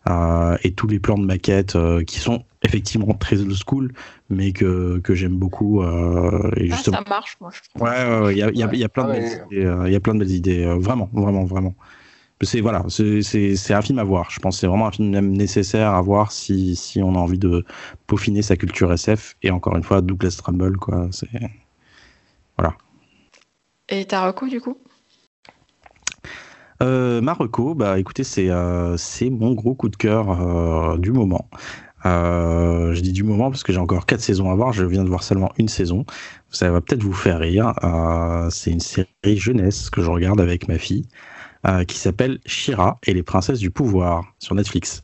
Euh, 0.09 0.59
et 0.65 0.75
tous 0.75 0.89
les 0.89 0.99
plans 0.99 1.17
de 1.17 1.25
maquette 1.25 1.77
euh, 1.77 2.03
qui 2.03 2.19
sont 2.19 2.45
effectivement 2.65 3.13
très 3.15 3.41
old 3.41 3.55
school, 3.55 3.93
mais 4.31 4.53
que, 4.53 4.99
que 4.99 5.15
j'aime 5.15 5.37
beaucoup. 5.37 5.83
euh, 5.83 6.51
et 6.57 6.69
Ah, 6.71 6.77
justement, 6.77 6.97
ça 6.99 7.05
marche 7.09 7.37
moi 7.41 7.51
je 7.53 7.61
trouve. 7.69 7.83
Ouais, 7.83 7.91
ouais, 7.91 8.21
ouais, 8.27 8.33
il 8.35 8.39
y 8.39 8.43
a, 8.43 8.51
il 8.51 8.59
y 8.59 8.63
a- 8.63 8.71
il 8.73 8.79
y 8.81 8.85
a 8.85 8.89
plein 8.89 9.05
de 9.07 9.13
belles 9.13 9.23
idées. 9.53 9.65
euh, 9.65 9.87
Il 9.87 9.93
y 9.93 9.97
a 9.97 10.01
plein 10.01 10.15
de 10.15 10.19
belles 10.21 10.31
idées. 10.33 10.65
euh, 10.65 10.77
vraiment, 10.79 11.09
vraiment, 11.13 11.45
vraiment. 11.45 11.75
C'est 12.43 12.61
voilà, 12.61 12.85
c'est- 12.89 13.23
c'est 13.23 13.57
c'est 13.57 13.73
un 13.75 13.81
film 13.83 13.99
à 13.99 14.05
voir. 14.05 14.31
Je 14.31 14.39
pense 14.41 14.57
que 14.57 14.61
c'est 14.61 14.67
vraiment 14.67 14.87
un 14.89 14.91
film 14.91 15.09
même 15.11 15.33
nécessaire 15.33 15.95
à 15.95 16.03
voir 16.03 16.31
si, 16.33 16.77
si 16.77 17.01
on 17.03 17.15
a 17.15 17.19
envie 17.19 17.39
de 17.39 17.65
peaufiner 18.07 18.43
sa 18.43 18.57
culture 18.57 18.93
SF. 18.93 19.37
Et 19.43 19.51
encore 19.51 19.77
une 19.77 19.83
fois, 19.85 20.01
Douglas 20.03 20.37
Trumbull, 20.43 20.77
quoi. 20.77 21.09
C'est 21.13 21.29
et 23.89 24.07
ta 24.07 24.27
reco 24.27 24.47
du 24.49 24.61
coup? 24.61 24.79
Euh, 26.83 27.21
Marocco, 27.21 27.75
bah 27.75 27.99
écoutez, 27.99 28.25
c'est 28.25 28.51
euh, 28.51 28.97
c'est 28.97 29.31
mon 29.31 29.53
gros 29.53 29.75
coup 29.75 29.89
de 29.89 29.97
cœur 29.97 30.31
euh, 30.41 30.99
du 30.99 31.13
moment. 31.13 31.49
Euh, 32.07 32.93
je 32.95 33.01
dis 33.01 33.13
du 33.13 33.23
moment 33.23 33.51
parce 33.51 33.63
que 33.63 33.73
j'ai 33.73 33.79
encore 33.79 34.07
quatre 34.07 34.21
saisons 34.21 34.51
à 34.51 34.55
voir. 34.55 34.73
Je 34.73 34.85
viens 34.85 35.05
de 35.05 35.09
voir 35.09 35.23
seulement 35.23 35.53
une 35.59 35.69
saison. 35.69 36.05
Ça 36.51 36.71
va 36.71 36.81
peut-être 36.81 37.03
vous 37.03 37.13
faire 37.13 37.39
rire. 37.39 37.73
Euh, 37.83 38.49
c'est 38.51 38.71
une 38.71 38.81
série 38.81 39.07
jeunesse 39.25 39.91
que 39.91 40.03
je 40.03 40.11
regarde 40.11 40.41
avec 40.41 40.69
ma 40.69 40.79
fille 40.79 41.07
euh, 41.67 41.85
qui 41.85 41.97
s'appelle 41.99 42.41
Shira 42.47 42.99
et 43.07 43.15
les 43.15 43.23
princesses 43.23 43.59
du 43.59 43.71
pouvoir 43.71 44.25
sur 44.39 44.55
Netflix. 44.55 45.03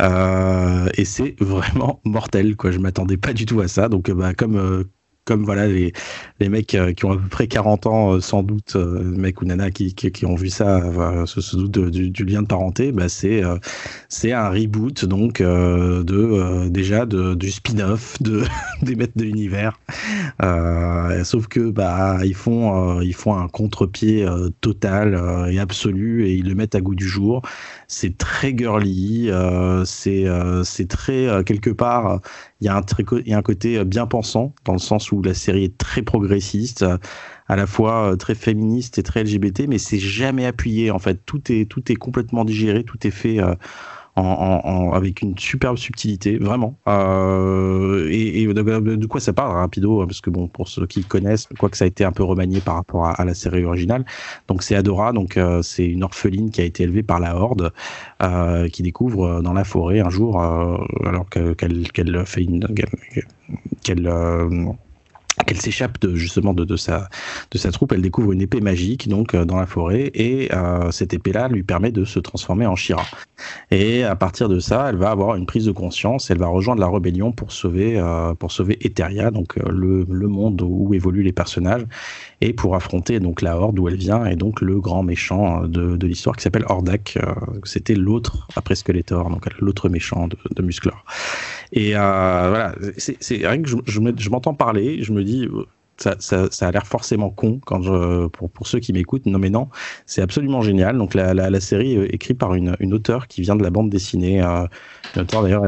Et 0.00 1.04
c'est 1.04 1.36
vraiment 1.40 2.00
mortel 2.04 2.56
quoi. 2.56 2.70
Je 2.70 2.78
m'attendais 2.78 3.16
pas 3.16 3.32
du 3.32 3.46
tout 3.46 3.60
à 3.60 3.68
ça. 3.68 3.88
Donc 3.88 4.10
bah, 4.10 4.34
comme 4.34 4.84
comme 5.24 5.44
voilà 5.44 5.66
les, 5.66 5.92
les 6.40 6.48
mecs 6.48 6.74
euh, 6.74 6.92
qui 6.92 7.04
ont 7.04 7.12
à 7.12 7.16
peu 7.16 7.28
près 7.28 7.46
40 7.46 7.86
ans, 7.86 8.14
euh, 8.14 8.20
sans 8.20 8.42
doute, 8.42 8.76
euh, 8.76 9.02
mecs 9.02 9.40
ou 9.40 9.46
nanas 9.46 9.70
qui, 9.70 9.94
qui, 9.94 10.10
qui 10.12 10.26
ont 10.26 10.34
vu 10.34 10.50
ça, 10.50 10.82
se, 11.26 11.40
se 11.40 11.56
doutent 11.56 11.90
du, 11.90 12.10
du 12.10 12.24
lien 12.24 12.42
de 12.42 12.46
parenté, 12.46 12.92
bah 12.92 13.08
c'est 13.08 13.42
c'est 14.08 14.32
un 14.32 14.48
reboot 14.48 15.04
donc 15.04 15.40
de 15.40 16.68
déjà 16.68 17.06
de, 17.06 17.34
du 17.34 17.50
spin-off 17.50 18.20
de 18.22 18.44
des 18.82 18.96
maîtres 18.96 19.16
de 19.16 19.24
l'univers. 19.24 19.78
Euh, 20.42 21.24
sauf 21.24 21.46
que 21.46 21.70
bah 21.70 22.18
ils 22.24 22.34
font 22.34 23.00
ils 23.00 23.14
font 23.14 23.36
un 23.36 23.48
contre-pied 23.48 24.26
total 24.60 25.48
et 25.50 25.58
absolu 25.58 26.26
et 26.26 26.34
ils 26.34 26.48
le 26.48 26.54
mettent 26.54 26.74
à 26.74 26.80
goût 26.80 26.94
du 26.94 27.08
jour. 27.08 27.42
C'est 27.88 28.16
très 28.18 28.56
girly, 28.56 29.30
c'est 29.84 30.26
c'est 30.64 30.88
très 30.88 31.44
quelque 31.44 31.70
part 31.70 32.20
il 32.64 33.28
y 33.28 33.32
a 33.34 33.38
un 33.38 33.42
côté 33.42 33.78
euh, 33.78 33.84
bien 33.84 34.06
pensant 34.06 34.54
dans 34.64 34.72
le 34.72 34.78
sens 34.78 35.12
où 35.12 35.20
la 35.22 35.34
série 35.34 35.64
est 35.64 35.78
très 35.78 36.02
progressiste, 36.02 36.82
euh, 36.82 36.96
à 37.46 37.56
la 37.56 37.66
fois 37.66 38.12
euh, 38.12 38.16
très 38.16 38.34
féministe 38.34 38.98
et 38.98 39.02
très 39.02 39.22
LGBT, 39.24 39.64
mais 39.68 39.78
c'est 39.78 39.98
jamais 39.98 40.46
appuyé 40.46 40.90
en 40.90 40.98
fait. 40.98 41.24
Tout 41.26 41.52
est 41.52 41.66
tout 41.70 41.92
est 41.92 41.96
complètement 41.96 42.44
digéré, 42.44 42.84
tout 42.84 43.06
est 43.06 43.10
fait 43.10 43.38
avec 44.16 45.22
une 45.22 45.36
superbe 45.38 45.76
subtilité, 45.76 46.38
vraiment. 46.38 46.78
Euh, 46.88 48.08
et, 48.10 48.42
et 48.42 48.46
de, 48.46 49.06
quoi 49.06 49.20
ça 49.20 49.32
parle 49.32 49.56
rapido 49.56 50.06
Parce 50.06 50.20
que 50.20 50.30
bon, 50.30 50.46
pour 50.48 50.68
ceux 50.68 50.86
qui 50.86 51.02
connaissent, 51.02 51.48
quoi 51.58 51.68
que 51.68 51.76
ça 51.76 51.84
a 51.84 51.88
été 51.88 52.04
un 52.04 52.12
peu 52.12 52.22
remanié 52.22 52.60
par 52.60 52.76
rapport 52.76 53.06
à, 53.06 53.24
la 53.24 53.34
série 53.34 53.64
originale. 53.64 54.04
Donc 54.48 54.62
c'est 54.62 54.76
Adora, 54.76 55.12
donc 55.12 55.36
euh, 55.36 55.62
c'est 55.62 55.86
une 55.86 56.04
orpheline 56.04 56.50
qui 56.50 56.60
a 56.60 56.64
été 56.64 56.84
élevée 56.84 57.02
par 57.02 57.20
la 57.20 57.36
Horde, 57.36 57.72
euh, 58.22 58.68
qui 58.68 58.82
découvre 58.82 59.24
euh, 59.24 59.42
dans 59.42 59.52
la 59.52 59.64
forêt 59.64 60.00
un 60.00 60.10
jour, 60.10 60.40
euh, 60.40 60.76
alors 61.04 61.28
que- 61.28 61.54
qu'elle 61.54 62.26
fait 62.26 62.44
une 62.44 62.66
qu'elle, 63.82 64.08
euh, 65.44 65.54
qu'elle 65.54 65.60
s'échappe 65.60 66.00
de, 66.00 66.14
justement 66.14 66.54
de, 66.54 66.64
de, 66.64 66.76
sa, 66.76 67.08
de 67.50 67.58
sa 67.58 67.70
troupe, 67.70 67.92
elle 67.92 68.02
découvre 68.02 68.32
une 68.32 68.40
épée 68.40 68.60
magique 68.60 69.08
donc 69.08 69.34
euh, 69.34 69.44
dans 69.44 69.56
la 69.56 69.66
forêt 69.66 70.10
et 70.14 70.48
euh, 70.52 70.90
cette 70.90 71.14
épée-là 71.14 71.48
lui 71.48 71.62
permet 71.62 71.92
de 71.92 72.04
se 72.04 72.18
transformer 72.18 72.66
en 72.66 72.76
Shira. 72.76 73.04
Et 73.70 74.04
à 74.04 74.16
partir 74.16 74.48
de 74.48 74.60
ça, 74.60 74.86
elle 74.88 74.96
va 74.96 75.10
avoir 75.10 75.36
une 75.36 75.46
prise 75.46 75.66
de 75.66 75.72
conscience, 75.72 76.30
elle 76.30 76.38
va 76.38 76.46
rejoindre 76.46 76.80
la 76.80 76.88
rébellion 76.88 77.32
pour 77.32 77.52
sauver 77.52 77.98
euh, 77.98 78.34
pour 78.34 78.52
sauver 78.52 78.78
Eteria, 78.86 79.30
donc 79.30 79.58
euh, 79.58 79.62
le, 79.70 80.06
le 80.08 80.28
monde 80.28 80.62
où 80.62 80.94
évoluent 80.94 81.22
les 81.22 81.32
personnages 81.32 81.84
et 82.40 82.52
pour 82.52 82.74
affronter 82.74 83.20
donc 83.20 83.42
la 83.42 83.56
Horde 83.56 83.76
d'où 83.76 83.88
elle 83.88 83.96
vient 83.96 84.24
et 84.26 84.36
donc 84.36 84.60
le 84.60 84.80
grand 84.80 85.02
méchant 85.02 85.66
de, 85.66 85.96
de 85.96 86.06
l'histoire 86.06 86.36
qui 86.36 86.42
s'appelle 86.42 86.64
Hordak. 86.68 87.16
Euh, 87.16 87.34
C'était 87.64 87.94
l'autre 87.94 88.48
après 88.56 88.74
Skeletor, 88.74 89.30
donc 89.30 89.46
l'autre 89.60 89.88
méchant 89.88 90.28
de, 90.28 90.36
de 90.54 90.62
Musclor. 90.62 91.04
Et 91.74 91.96
euh, 91.96 91.98
voilà, 92.00 92.74
c'est 92.98 93.46
rien 93.46 93.60
que 93.60 93.68
je, 93.68 94.30
m'entends 94.30 94.54
parler, 94.54 95.02
je 95.02 95.12
me 95.12 95.24
dis 95.24 95.48
ça, 95.96 96.16
ça, 96.18 96.68
a 96.68 96.70
l'air 96.70 96.86
forcément 96.86 97.30
con 97.30 97.60
quand 97.64 97.82
je, 97.82 98.26
pour, 98.28 98.50
pour 98.50 98.66
ceux 98.66 98.80
qui 98.80 98.92
m'écoutent. 98.92 99.26
Non, 99.26 99.38
mais 99.38 99.50
non, 99.50 99.68
c'est 100.06 100.22
absolument 100.22 100.60
génial. 100.60 100.98
Donc, 100.98 101.14
la, 101.14 101.34
la, 101.34 101.60
série 101.60 101.94
est 101.94 102.14
écrite 102.14 102.38
par 102.38 102.54
une, 102.54 102.76
une 102.80 102.94
auteure 102.94 103.28
qui 103.28 103.42
vient 103.42 103.56
de 103.56 103.62
la 103.62 103.70
bande 103.70 103.90
dessinée, 103.90 104.42
euh, 104.42 104.66
une 105.14 105.22
auteure 105.22 105.42
d'ailleurs 105.42 105.64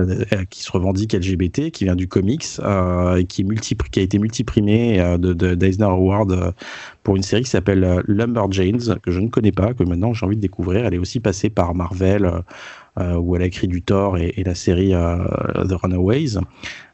qui 0.50 0.62
se 0.62 0.72
revendique 0.72 1.12
LGBT, 1.12 1.70
qui 1.70 1.84
vient 1.84 1.94
du 1.96 2.08
comics, 2.08 2.44
euh, 2.60 3.16
et 3.16 3.24
qui, 3.24 3.44
multi, 3.44 3.76
qui 3.90 4.00
a 4.00 4.02
été 4.02 4.18
multiprimée 4.18 5.00
euh, 5.00 5.18
de, 5.18 5.32
de 5.32 5.82
Award 5.82 6.32
euh, 6.32 6.52
pour 7.02 7.16
une 7.16 7.22
série 7.22 7.42
qui 7.42 7.50
s'appelle 7.50 7.84
euh, 7.84 8.02
Lumberjanes, 8.06 8.98
que 9.02 9.10
je 9.10 9.20
ne 9.20 9.28
connais 9.28 9.52
pas, 9.52 9.74
que 9.74 9.84
maintenant 9.84 10.12
j'ai 10.12 10.26
envie 10.26 10.36
de 10.36 10.40
découvrir. 10.40 10.86
Elle 10.86 10.94
est 10.94 10.98
aussi 10.98 11.20
passée 11.20 11.50
par 11.50 11.74
Marvel. 11.74 12.30
Euh, 12.98 13.16
où 13.16 13.36
elle 13.36 13.42
a 13.42 13.46
écrit 13.46 13.68
du 13.68 13.82
Thor 13.82 14.16
et, 14.16 14.42
la 14.42 14.54
série 14.54 14.94
euh, 14.94 15.18
The 15.68 15.72
Runaways. 15.72 16.38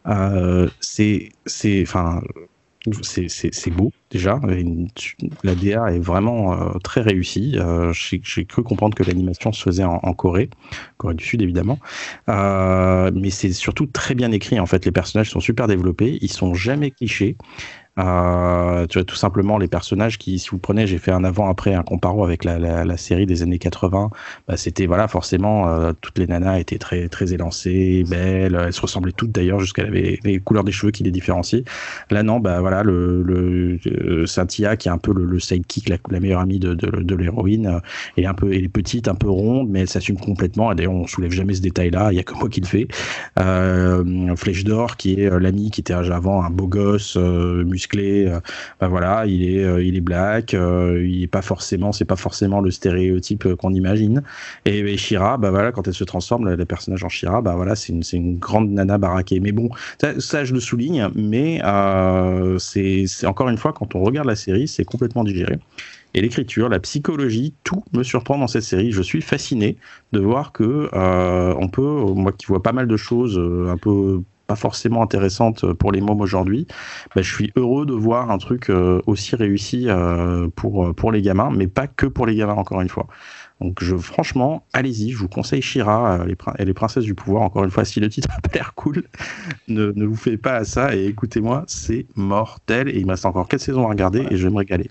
Euh, 0.08 0.68
c'est, 0.80 1.28
c'est, 1.46 1.80
enfin, 1.82 2.20
c'est 3.02 3.70
beau 3.70 3.92
déjà. 4.10 4.40
La 5.44 5.54
DA 5.54 5.92
est 5.92 6.00
vraiment 6.00 6.72
très 6.82 7.02
réussie. 7.02 7.56
J'ai 7.92 8.44
cru 8.44 8.64
comprendre 8.64 8.96
que 8.96 9.04
l'animation 9.04 9.52
se 9.52 9.62
faisait 9.62 9.84
en, 9.84 10.12
Corée, 10.14 10.50
Corée 10.96 11.14
du 11.14 11.24
Sud 11.24 11.40
évidemment. 11.40 11.78
Mais 12.26 13.30
c'est 13.30 13.52
surtout 13.52 13.86
très 13.86 14.16
bien 14.16 14.32
écrit 14.32 14.58
en 14.58 14.66
fait. 14.66 14.84
Les 14.84 14.90
personnages 14.90 15.30
sont 15.30 15.38
super 15.38 15.68
développés, 15.68 16.18
ils 16.20 16.32
sont 16.32 16.54
jamais 16.54 16.90
clichés. 16.90 17.36
Euh, 17.98 18.86
tu 18.86 18.98
vois, 18.98 19.04
tout 19.04 19.16
simplement 19.16 19.58
les 19.58 19.68
personnages 19.68 20.16
qui, 20.16 20.38
si 20.38 20.48
vous 20.48 20.58
prenez, 20.58 20.86
j'ai 20.86 20.96
fait 20.96 21.10
un 21.10 21.24
avant-après, 21.24 21.74
un 21.74 21.82
comparo 21.82 22.24
avec 22.24 22.44
la, 22.44 22.58
la, 22.58 22.96
série 22.96 23.26
des 23.26 23.42
années 23.42 23.58
80, 23.58 24.10
bah, 24.48 24.56
c'était 24.56 24.86
voilà, 24.86 25.08
forcément, 25.08 25.68
euh, 25.68 25.92
toutes 26.00 26.18
les 26.18 26.26
nanas 26.26 26.58
étaient 26.58 26.78
très 26.78 27.08
très 27.08 27.34
élancées, 27.34 28.04
belles, 28.08 28.58
elles 28.58 28.72
se 28.72 28.80
ressemblaient 28.80 29.12
toutes 29.12 29.32
d'ailleurs, 29.32 29.60
jusqu'à 29.60 29.84
les, 29.84 30.18
les 30.24 30.40
couleurs 30.40 30.64
des 30.64 30.72
cheveux 30.72 30.90
qui 30.90 31.02
les 31.02 31.10
différenciaient. 31.10 31.64
Là 32.10 32.22
non, 32.22 32.40
bah 32.40 32.60
voilà, 32.60 32.82
le, 32.82 33.22
le 33.22 33.78
euh, 33.86 34.26
Cynthia 34.26 34.76
qui 34.76 34.88
est 34.88 34.92
un 34.92 34.98
peu 34.98 35.12
le, 35.12 35.24
le 35.26 35.38
sidekick, 35.38 35.90
la, 35.90 36.20
meilleure 36.20 36.40
amie 36.40 36.58
de, 36.58 36.74
de, 36.74 37.14
l'héroïne, 37.14 37.80
est 38.16 38.24
un 38.24 38.34
peu, 38.34 38.52
elle 38.54 38.64
est 38.64 38.68
petite, 38.68 39.08
un 39.08 39.14
peu 39.14 39.28
ronde, 39.28 39.68
mais 39.68 39.80
elle 39.80 39.88
s'assume 39.88 40.18
complètement. 40.18 40.72
Et 40.72 40.74
d'ailleurs, 40.74 40.92
on 40.92 41.06
soulève 41.06 41.32
jamais 41.32 41.54
ce 41.54 41.60
détail-là, 41.60 42.12
il 42.12 42.16
y 42.16 42.20
a 42.20 42.22
que 42.22 42.34
moi 42.34 42.48
qui 42.48 42.60
le 42.60 42.66
fais. 42.66 42.88
Flèche 44.36 44.64
d'or 44.64 44.96
qui 44.96 45.20
est 45.20 45.38
l'ami 45.38 45.70
qui 45.70 45.80
était 45.80 45.92
avant 45.92 46.42
un 46.42 46.50
beau 46.50 46.66
gosse, 46.66 47.18
musclé, 47.82 48.26
euh, 48.26 48.40
ben 48.80 48.88
voilà, 48.88 49.26
il 49.26 49.42
est, 49.42 49.64
euh, 49.64 49.82
il 49.82 49.96
est 49.96 50.00
black, 50.00 50.54
euh, 50.54 51.04
il 51.04 51.22
est 51.22 51.28
pas 51.28 51.42
forcément, 51.42 51.92
c'est 51.92 52.04
pas 52.04 52.16
forcément 52.16 52.60
le 52.60 52.70
stéréotype 52.70 53.54
qu'on 53.56 53.72
imagine. 53.74 54.22
Et, 54.64 54.96
Shira, 54.96 55.36
bah 55.38 55.50
voilà, 55.50 55.72
quand 55.72 55.88
elle 55.88 55.94
se 55.94 56.04
transforme, 56.04 56.48
le, 56.48 56.64
personnage 56.64 57.02
en 57.04 57.08
Shira, 57.08 57.42
bah 57.42 57.54
voilà, 57.56 57.74
c'est 57.74 57.92
une, 57.92 58.02
une 58.12 58.38
grande 58.38 58.70
nana 58.70 58.98
baraquée. 58.98 59.40
Mais 59.40 59.52
bon, 59.52 59.68
ça, 60.18 60.44
je 60.44 60.54
le 60.54 60.60
souligne, 60.60 61.08
mais 61.14 61.60
c'est, 62.58 63.06
encore 63.26 63.48
une 63.48 63.58
fois 63.58 63.72
quand 63.72 63.94
on 63.94 64.02
regarde 64.02 64.26
la 64.26 64.36
série, 64.36 64.68
c'est 64.68 64.84
complètement 64.84 65.24
digéré 65.24 65.58
et 66.14 66.20
l'écriture, 66.20 66.68
la 66.68 66.78
psychologie, 66.78 67.54
tout 67.64 67.82
me 67.94 68.02
surprend 68.02 68.36
dans 68.36 68.46
cette 68.46 68.64
série. 68.64 68.92
Je 68.92 69.00
suis 69.00 69.22
fasciné 69.22 69.78
de 70.12 70.20
voir 70.20 70.52
que 70.52 70.90
on 70.92 71.68
peut, 71.68 72.12
moi 72.14 72.32
qui 72.32 72.46
vois 72.46 72.62
pas 72.62 72.72
mal 72.72 72.86
de 72.86 72.96
choses 72.96 73.38
un 73.38 73.78
peu 73.78 74.22
pas 74.52 74.56
forcément 74.56 75.02
intéressante 75.02 75.72
pour 75.72 75.92
les 75.92 76.02
mômes 76.02 76.20
aujourd'hui, 76.20 76.66
bah, 77.14 77.22
je 77.22 77.34
suis 77.34 77.52
heureux 77.56 77.86
de 77.86 77.94
voir 77.94 78.30
un 78.30 78.36
truc 78.36 78.68
euh, 78.68 79.00
aussi 79.06 79.34
réussi 79.34 79.86
euh, 79.88 80.48
pour, 80.54 80.94
pour 80.94 81.10
les 81.10 81.22
gamins, 81.22 81.50
mais 81.50 81.68
pas 81.68 81.86
que 81.86 82.04
pour 82.04 82.26
les 82.26 82.34
gamins, 82.34 82.52
encore 82.52 82.82
une 82.82 82.90
fois. 82.90 83.06
Donc 83.62 83.82
je, 83.82 83.96
franchement, 83.96 84.66
allez-y, 84.74 85.12
je 85.12 85.16
vous 85.16 85.28
conseille 85.28 85.62
Shira 85.62 86.20
euh, 86.20 86.26
les, 86.26 86.36
et 86.58 86.66
les 86.66 86.74
princesses 86.74 87.04
du 87.04 87.14
pouvoir. 87.14 87.42
Encore 87.44 87.64
une 87.64 87.70
fois, 87.70 87.86
si 87.86 87.98
le 87.98 88.10
titre 88.10 88.28
a 88.36 88.40
pas 88.42 88.50
l'air 88.52 88.74
cool, 88.74 89.04
ne, 89.68 89.90
ne 89.96 90.04
vous 90.04 90.16
faites 90.16 90.42
pas 90.42 90.56
à 90.56 90.64
ça 90.64 90.94
et 90.94 91.06
écoutez-moi, 91.06 91.64
c'est 91.66 92.04
mortel. 92.14 92.90
Et 92.90 92.98
il 92.98 93.06
me 93.06 93.12
reste 93.12 93.24
encore 93.24 93.48
4 93.48 93.58
saisons 93.58 93.86
à 93.86 93.88
regarder 93.88 94.26
et 94.30 94.36
je 94.36 94.48
vais 94.48 94.52
me 94.52 94.58
régaler. 94.58 94.90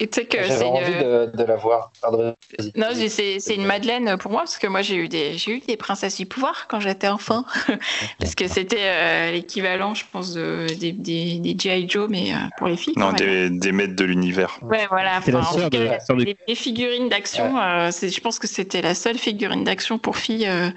Et 0.00 0.08
tu 0.08 0.20
sais 0.20 0.26
que 0.26 0.42
J'avais 0.42 0.64
envie 0.64 0.92
une... 0.92 0.98
de, 1.00 1.32
de, 1.34 1.44
la 1.44 1.56
voir. 1.56 1.90
Pardon, 2.02 2.34
non, 2.74 2.88
c'est 3.08 3.54
une 3.54 3.64
madeleine 3.64 4.16
pour 4.18 4.30
moi 4.30 4.40
parce 4.40 4.58
que 4.58 4.66
moi 4.66 4.82
j'ai 4.82 4.96
eu 4.96 5.08
des 5.08 5.38
j'ai 5.38 5.52
eu 5.52 5.60
des 5.60 5.76
princesses 5.76 6.16
du 6.16 6.26
pouvoir 6.26 6.66
quand 6.68 6.80
j'étais 6.80 7.08
enfant 7.08 7.44
parce 8.20 8.34
que 8.34 8.48
c'était 8.48 8.76
euh, 8.80 9.32
l'équivalent, 9.32 9.94
je 9.94 10.04
pense, 10.10 10.34
de, 10.34 10.66
des, 10.78 10.92
des, 10.92 11.38
des 11.38 11.56
GI 11.58 11.88
Joe 11.88 12.08
mais 12.10 12.32
euh, 12.32 12.36
pour 12.58 12.68
les 12.68 12.76
filles. 12.76 12.94
Non, 12.96 13.12
des, 13.12 13.50
des, 13.50 13.72
maîtres 13.72 13.96
de 13.96 14.04
l'univers. 14.04 14.58
Ouais, 14.62 14.86
voilà. 14.90 15.18
Enfin, 15.18 15.32
de, 15.32 15.68
cas, 15.68 16.14
de... 16.14 16.54
Figurines 16.54 17.08
d'action, 17.08 17.54
ouais. 17.54 17.90
euh, 17.90 17.90
je 17.90 18.20
pense 18.20 18.38
que 18.38 18.46
c'était 18.46 18.82
la 18.82 18.94
seule 18.94 19.18
figurine 19.18 19.64
d'action 19.64 19.98
pour 19.98 20.16
filles, 20.16 20.46
euh, 20.46 20.70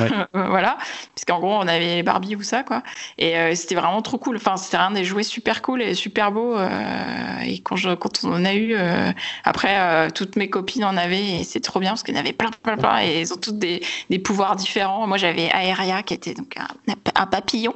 ouais. 0.00 0.08
voilà, 0.48 0.76
puisqu'en 1.14 1.38
gros 1.38 1.54
on 1.54 1.66
avait 1.66 1.96
les 1.96 2.02
Barbie 2.02 2.36
ou 2.36 2.42
ça 2.42 2.62
quoi, 2.62 2.82
et 3.18 3.36
euh, 3.36 3.54
c'était 3.54 3.74
vraiment 3.74 4.02
trop 4.02 4.18
cool. 4.18 4.36
Enfin, 4.36 4.56
c'était 4.56 4.76
un 4.76 4.90
des 4.90 5.04
jouets 5.04 5.22
super 5.22 5.62
cool 5.62 5.82
et 5.82 5.94
super 5.94 6.32
beau 6.32 6.56
euh, 6.56 6.68
et 7.44 7.60
quand 7.60 7.76
je 7.76 7.94
quand 7.94 8.24
on 8.24 8.32
en 8.32 8.44
a 8.44 8.54
eu 8.54 8.59
euh, 8.72 9.12
après, 9.44 9.78
euh, 9.78 10.08
toutes 10.14 10.36
mes 10.36 10.48
copines 10.48 10.84
en 10.84 10.96
avaient 10.96 11.40
et 11.40 11.44
c'est 11.44 11.60
trop 11.60 11.80
bien 11.80 11.90
parce 11.90 12.02
qu'elles 12.02 12.16
avaient 12.16 12.32
plein, 12.32 12.50
plein, 12.62 12.76
plein 12.76 13.02
et 13.02 13.20
elles 13.20 13.32
ont 13.32 13.36
toutes 13.36 13.58
des, 13.58 13.82
des 14.08 14.18
pouvoirs 14.18 14.56
différents. 14.56 15.06
Moi, 15.06 15.16
j'avais 15.16 15.50
Aeria 15.52 16.02
qui 16.02 16.14
était 16.14 16.34
donc 16.34 16.56
un, 16.56 16.94
un 17.14 17.26
papillon 17.26 17.74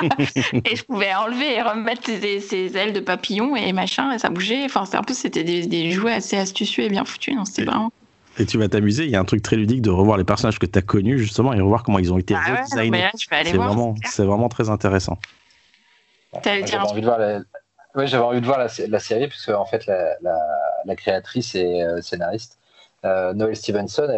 et 0.64 0.76
je 0.76 0.84
pouvais 0.84 1.14
enlever 1.14 1.54
et 1.54 1.62
remettre 1.62 2.02
ses, 2.04 2.40
ses, 2.40 2.76
ailes 2.76 2.92
de 2.92 3.00
papillon 3.00 3.56
et 3.56 3.72
machin 3.72 4.12
et 4.12 4.18
ça 4.18 4.30
bougeait. 4.30 4.64
Enfin, 4.64 4.84
un 4.92 5.02
peu, 5.02 5.14
c'était 5.14 5.44
des, 5.44 5.66
des, 5.66 5.90
jouets 5.90 6.14
assez 6.14 6.36
astucieux 6.36 6.84
et 6.84 6.88
bien 6.88 7.04
foutus. 7.04 7.34
Non, 7.34 7.44
c'était 7.44 7.64
vraiment. 7.64 7.92
Et 8.38 8.46
tu 8.46 8.58
vas 8.58 8.68
t'amuser, 8.68 9.04
il 9.04 9.10
y 9.10 9.16
a 9.16 9.20
un 9.20 9.24
truc 9.24 9.42
très 9.42 9.56
ludique 9.56 9.80
de 9.80 9.90
revoir 9.90 10.18
les 10.18 10.24
personnages 10.24 10.58
que 10.58 10.66
tu 10.66 10.78
as 10.78 10.82
connus 10.82 11.18
justement 11.18 11.52
et 11.52 11.60
revoir 11.60 11.84
comment 11.84 12.00
ils 12.00 12.12
ont 12.12 12.18
été 12.18 12.34
ah 12.34 12.62
redesignés. 12.62 12.90
Ouais, 12.90 13.10
c'est 13.14 13.56
vraiment, 13.56 13.94
vraiment 14.18 14.48
très 14.48 14.70
intéressant. 14.70 15.18
J'avais 16.44 16.76
envie 16.78 17.00
de 17.00 17.06
voir 17.06 17.18
la, 17.18 17.40
oui, 17.94 18.06
j'avais 18.06 18.24
envie 18.24 18.40
de 18.40 18.46
voir 18.46 18.58
la, 18.58 18.68
la, 18.88 18.98
série, 18.98 19.28
puisque 19.28 19.50
en 19.50 19.66
fait, 19.66 19.86
la, 19.86 20.96
créatrice 20.96 21.54
et 21.54 21.82
euh, 21.82 22.00
scénariste, 22.00 22.58
euh, 23.04 23.34
Noël 23.34 23.56
Stevenson, 23.56 24.08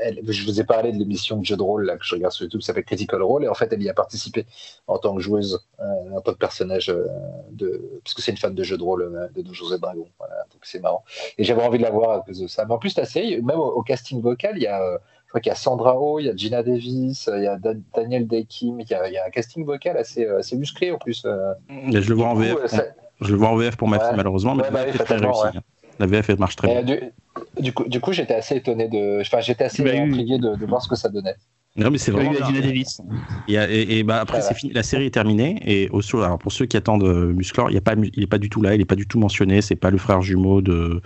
elle, 0.00 0.20
je 0.26 0.44
vous 0.44 0.60
ai 0.60 0.64
parlé 0.64 0.92
de 0.92 0.98
l'émission 0.98 1.36
de 1.38 1.44
jeu 1.44 1.56
de 1.56 1.62
rôle 1.62 1.86
que 1.98 2.04
je 2.04 2.14
regarde 2.14 2.32
sur 2.32 2.44
YouTube, 2.44 2.60
qui 2.60 2.66
s'appelle 2.66 2.84
Critical 2.84 3.22
Role, 3.22 3.44
et 3.44 3.48
en 3.48 3.54
fait, 3.54 3.72
elle 3.72 3.82
y 3.82 3.88
a 3.88 3.94
participé 3.94 4.46
en 4.86 4.98
tant 4.98 5.14
que 5.14 5.20
joueuse, 5.20 5.64
euh, 5.80 6.16
en 6.16 6.20
tant 6.20 6.32
que 6.32 6.38
personnage, 6.38 6.90
euh, 6.90 7.06
de, 7.50 8.00
parce 8.04 8.20
c'est 8.20 8.32
une 8.32 8.36
fan 8.36 8.54
de 8.54 8.62
jeux 8.62 8.76
de 8.76 8.82
rôle 8.82 9.02
euh, 9.02 9.28
de 9.34 9.42
Donjons 9.42 9.74
et 9.74 9.78
Dragons. 9.78 10.08
Voilà, 10.18 10.36
donc 10.52 10.60
c'est 10.62 10.80
marrant. 10.80 11.04
Et 11.38 11.44
j'avais 11.44 11.62
envie 11.62 11.78
de 11.78 11.82
la 11.82 11.90
voir 11.90 12.10
à 12.10 12.20
cause 12.20 12.40
de 12.40 12.46
ça. 12.46 12.64
Mais 12.64 12.74
en 12.74 12.78
plus, 12.78 12.96
la 12.96 13.06
série, 13.06 13.40
même 13.40 13.58
au 13.58 13.82
casting 13.82 14.20
vocal, 14.20 14.54
il 14.56 14.62
y 14.62 14.66
a 14.66 14.98
crois 15.34 15.40
qu'il 15.40 15.50
y 15.50 15.52
a 15.52 15.56
Sandra 15.56 15.96
Oh, 15.98 16.20
il 16.20 16.26
y 16.26 16.28
a 16.28 16.36
Gina 16.36 16.62
Davis, 16.62 17.28
il 17.34 17.42
y 17.42 17.46
a 17.46 17.56
Da 17.56 17.72
Daniel 17.94 18.26
Day-Kim, 18.28 18.78
il, 18.78 18.86
il, 18.88 19.12
y 19.12 19.18
a 19.18 19.26
un 19.26 19.30
casting 19.30 19.64
vocal 19.64 19.96
assez, 19.96 20.26
assez 20.26 20.56
musclé 20.56 20.92
en 20.92 20.98
plus. 20.98 21.26
Mais 21.68 22.00
je 22.00 22.08
le 22.08 22.14
vois 22.14 22.28
en 22.28 22.34
VF. 22.34 22.54
Coup, 22.54 22.68
ça... 22.68 22.84
Je 23.20 23.30
le 23.30 23.36
vois 23.36 23.48
en 23.48 23.56
VF 23.56 23.76
pour 23.76 23.88
ma 23.88 23.98
ouais. 23.98 24.04
fille 24.04 24.16
malheureusement, 24.16 24.54
mais 24.54 24.62
ouais, 24.64 24.70
bah, 24.70 24.84
oui, 24.86 24.96
très 24.96 25.16
réussi. 25.16 25.44
Ouais. 25.44 25.60
La 25.98 26.06
VF 26.06 26.30
elle 26.30 26.38
marche 26.38 26.56
très 26.56 26.68
bien. 26.68 26.82
Du, 26.82 27.12
du, 27.60 27.72
coup, 27.72 27.84
du 27.88 28.00
coup 28.00 28.12
j'étais 28.12 28.34
assez 28.34 28.56
étonné 28.56 28.88
de, 28.88 29.20
enfin 29.20 29.40
j'étais 29.40 29.64
assez 29.64 29.82
bah, 29.82 29.90
intrigué 29.94 30.38
de, 30.38 30.54
de, 30.56 30.66
voir 30.66 30.82
ce 30.82 30.88
que 30.88 30.96
ça 30.96 31.08
donnait. 31.08 31.34
Non 31.76 31.90
mais 31.90 31.98
c'est 31.98 32.12
vraiment 32.12 32.30
oui, 32.30 32.38
Gina 32.46 32.60
Davis. 32.60 33.00
Et, 33.48 33.54
et, 33.54 33.98
et 33.98 34.02
bah 34.04 34.20
après 34.20 34.40
c'est 34.40 34.54
fini, 34.54 34.72
la 34.72 34.84
série 34.84 35.06
est 35.06 35.14
terminée 35.14 35.60
et 35.64 35.88
au, 35.90 36.00
alors 36.18 36.38
pour 36.38 36.52
ceux 36.52 36.66
qui 36.66 36.76
attendent 36.76 37.04
Musclor, 37.04 37.70
il 37.70 37.74
y 37.74 37.78
a 37.78 37.80
pas, 37.80 37.94
il 37.94 38.22
est 38.22 38.28
pas 38.28 38.38
du 38.38 38.50
tout 38.50 38.62
là, 38.62 38.74
il 38.74 38.80
est 38.80 38.84
pas 38.84 38.94
du 38.94 39.08
tout 39.08 39.18
mentionné, 39.18 39.62
c'est 39.62 39.76
pas 39.76 39.90
le 39.90 39.98
frère 39.98 40.22
jumeau 40.22 40.60
de 40.60 41.00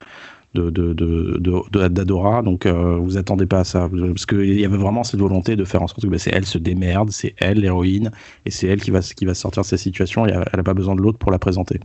de, 0.55 0.70
de, 0.70 0.93
de, 0.94 1.89
d'Adora, 1.89 2.43
donc 2.43 2.67
euh, 2.67 2.97
vous 2.97 3.17
attendez 3.17 3.47
pas 3.47 3.60
à 3.60 3.65
ça, 3.65 3.89
parce 3.91 4.27
qu'il 4.27 4.59
y 4.59 4.65
avait 4.65 4.77
vraiment 4.77 5.05
cette 5.05 5.20
volonté 5.20 5.57
de 5.57 5.65
faire 5.65 5.83
en 5.83 5.86
sorte 5.86 6.02
que 6.02 6.07
bah, 6.07 6.18
c'est 6.18 6.33
elle 6.33 6.47
se 6.47 6.59
démerde, 6.59 7.10
c'est 7.10 7.35
elle 7.39 7.60
l'héroïne, 7.60 8.10
et 8.47 8.51
c'est 8.51 8.67
elle 8.67 8.81
qui 8.81 8.91
va, 8.91 9.01
qui 9.01 9.25
va 9.27 9.35
sortir 9.35 9.62
de 9.62 9.67
cette 9.67 9.78
situation, 9.78 10.27
et 10.27 10.31
elle 10.31 10.44
n'a 10.57 10.62
pas 10.62 10.75
besoin 10.75 10.94
de 10.97 11.02
l'autre 11.02 11.18
pour 11.18 11.31
la 11.31 11.39
présenter. 11.39 11.81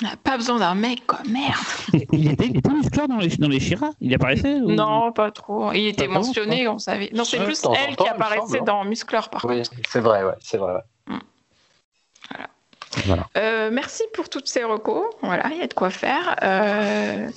Elle 0.00 0.08
n'a 0.08 0.16
pas 0.16 0.36
besoin 0.36 0.58
d'un 0.58 0.74
mec, 0.74 1.06
quoi, 1.06 1.20
merde. 1.28 1.54
il 2.12 2.30
était, 2.30 2.46
il 2.46 2.56
était 2.58 3.06
dans 3.06 3.18
les, 3.18 3.28
dans 3.28 3.48
les 3.48 3.60
Shira? 3.60 3.90
Il 4.00 4.14
apparaissait 4.14 4.56
ou... 4.56 4.72
Non, 4.72 5.12
pas 5.12 5.30
trop. 5.30 5.72
Il 5.72 5.86
était 5.86 6.08
mentionné, 6.08 6.68
on 6.68 6.78
savait. 6.78 7.10
Non, 7.14 7.24
c'est 7.24 7.42
plus 7.42 7.62
elle 7.64 7.96
qui 7.96 8.06
apparaissait 8.06 8.60
dans 8.60 8.84
Musclor, 8.84 9.30
par 9.30 9.44
oui, 9.46 9.58
contre. 9.58 9.70
C'est 9.88 10.00
vrai, 10.00 10.22
ouais, 10.24 10.34
c'est 10.40 10.58
vrai. 10.58 10.74
Ouais. 10.74 11.14
Mm. 11.14 11.20
Voilà. 12.30 12.48
voilà. 13.06 13.26
Euh, 13.36 13.70
merci 13.72 14.02
pour 14.12 14.28
toutes 14.28 14.48
ces 14.48 14.64
recos. 14.64 15.06
Voilà, 15.22 15.48
il 15.52 15.58
y 15.58 15.62
a 15.62 15.66
de 15.66 15.74
quoi 15.74 15.90
faire. 15.90 16.36
Euh... 16.42 17.28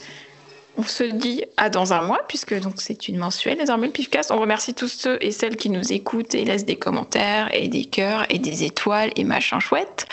on 0.79 0.83
se 0.83 1.03
dit 1.03 1.43
à 1.57 1.69
dans 1.69 1.91
un 1.91 2.01
mois, 2.01 2.21
puisque 2.27 2.57
donc 2.61 2.75
c'est 2.77 3.09
une 3.09 3.17
mensuelle 3.17 3.57
désormais 3.57 3.87
le 3.87 3.91
Pifcast. 3.91 4.31
On 4.31 4.39
remercie 4.39 4.73
tous 4.73 4.87
ceux 4.87 5.17
et 5.19 5.31
celles 5.31 5.57
qui 5.57 5.69
nous 5.69 5.91
écoutent 5.91 6.33
et 6.35 6.45
laissent 6.45 6.65
des 6.65 6.77
commentaires 6.77 7.49
et 7.53 7.67
des 7.67 7.83
cœurs 7.83 8.25
et 8.29 8.39
des 8.39 8.63
étoiles 8.63 9.11
et 9.17 9.25
machin 9.25 9.59
chouette. 9.59 10.07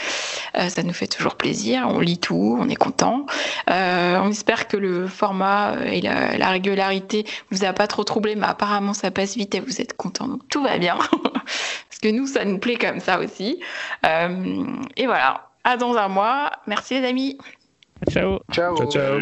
Euh, 0.57 0.69
ça 0.69 0.83
nous 0.83 0.93
fait 0.93 1.07
toujours 1.07 1.37
plaisir. 1.37 1.87
On 1.89 2.01
lit 2.01 2.19
tout, 2.19 2.59
on 2.61 2.69
est 2.69 2.77
content. 2.77 3.27
Euh, 3.71 4.19
on 4.21 4.31
espère 4.31 4.67
que 4.67 4.77
le 4.77 5.07
format 5.07 5.77
et 5.85 6.01
la, 6.01 6.37
la, 6.37 6.51
régularité 6.51 7.25
vous 7.51 7.65
a 7.65 7.73
pas 7.73 7.87
trop 7.87 8.03
troublé, 8.03 8.35
mais 8.35 8.47
apparemment 8.47 8.93
ça 8.93 9.13
passe 9.13 9.37
vite 9.37 9.55
et 9.55 9.61
vous 9.61 9.81
êtes 9.81 9.97
content, 9.97 10.27
donc 10.27 10.49
tout 10.49 10.63
va 10.63 10.79
bien. 10.79 10.99
Parce 11.33 12.01
que 12.03 12.09
nous, 12.09 12.27
ça 12.27 12.45
nous 12.45 12.59
plaît 12.59 12.77
comme 12.77 12.99
ça 12.99 13.21
aussi. 13.21 13.61
Euh, 14.05 14.67
et 14.97 15.07
voilà. 15.07 15.49
À 15.63 15.77
dans 15.77 15.95
un 15.97 16.09
mois. 16.09 16.51
Merci 16.67 17.01
les 17.01 17.07
amis. 17.07 17.39
Ciao. 18.11 18.41
Ciao. 18.53 18.77
ciao. 18.77 18.91
ciao. 18.91 19.21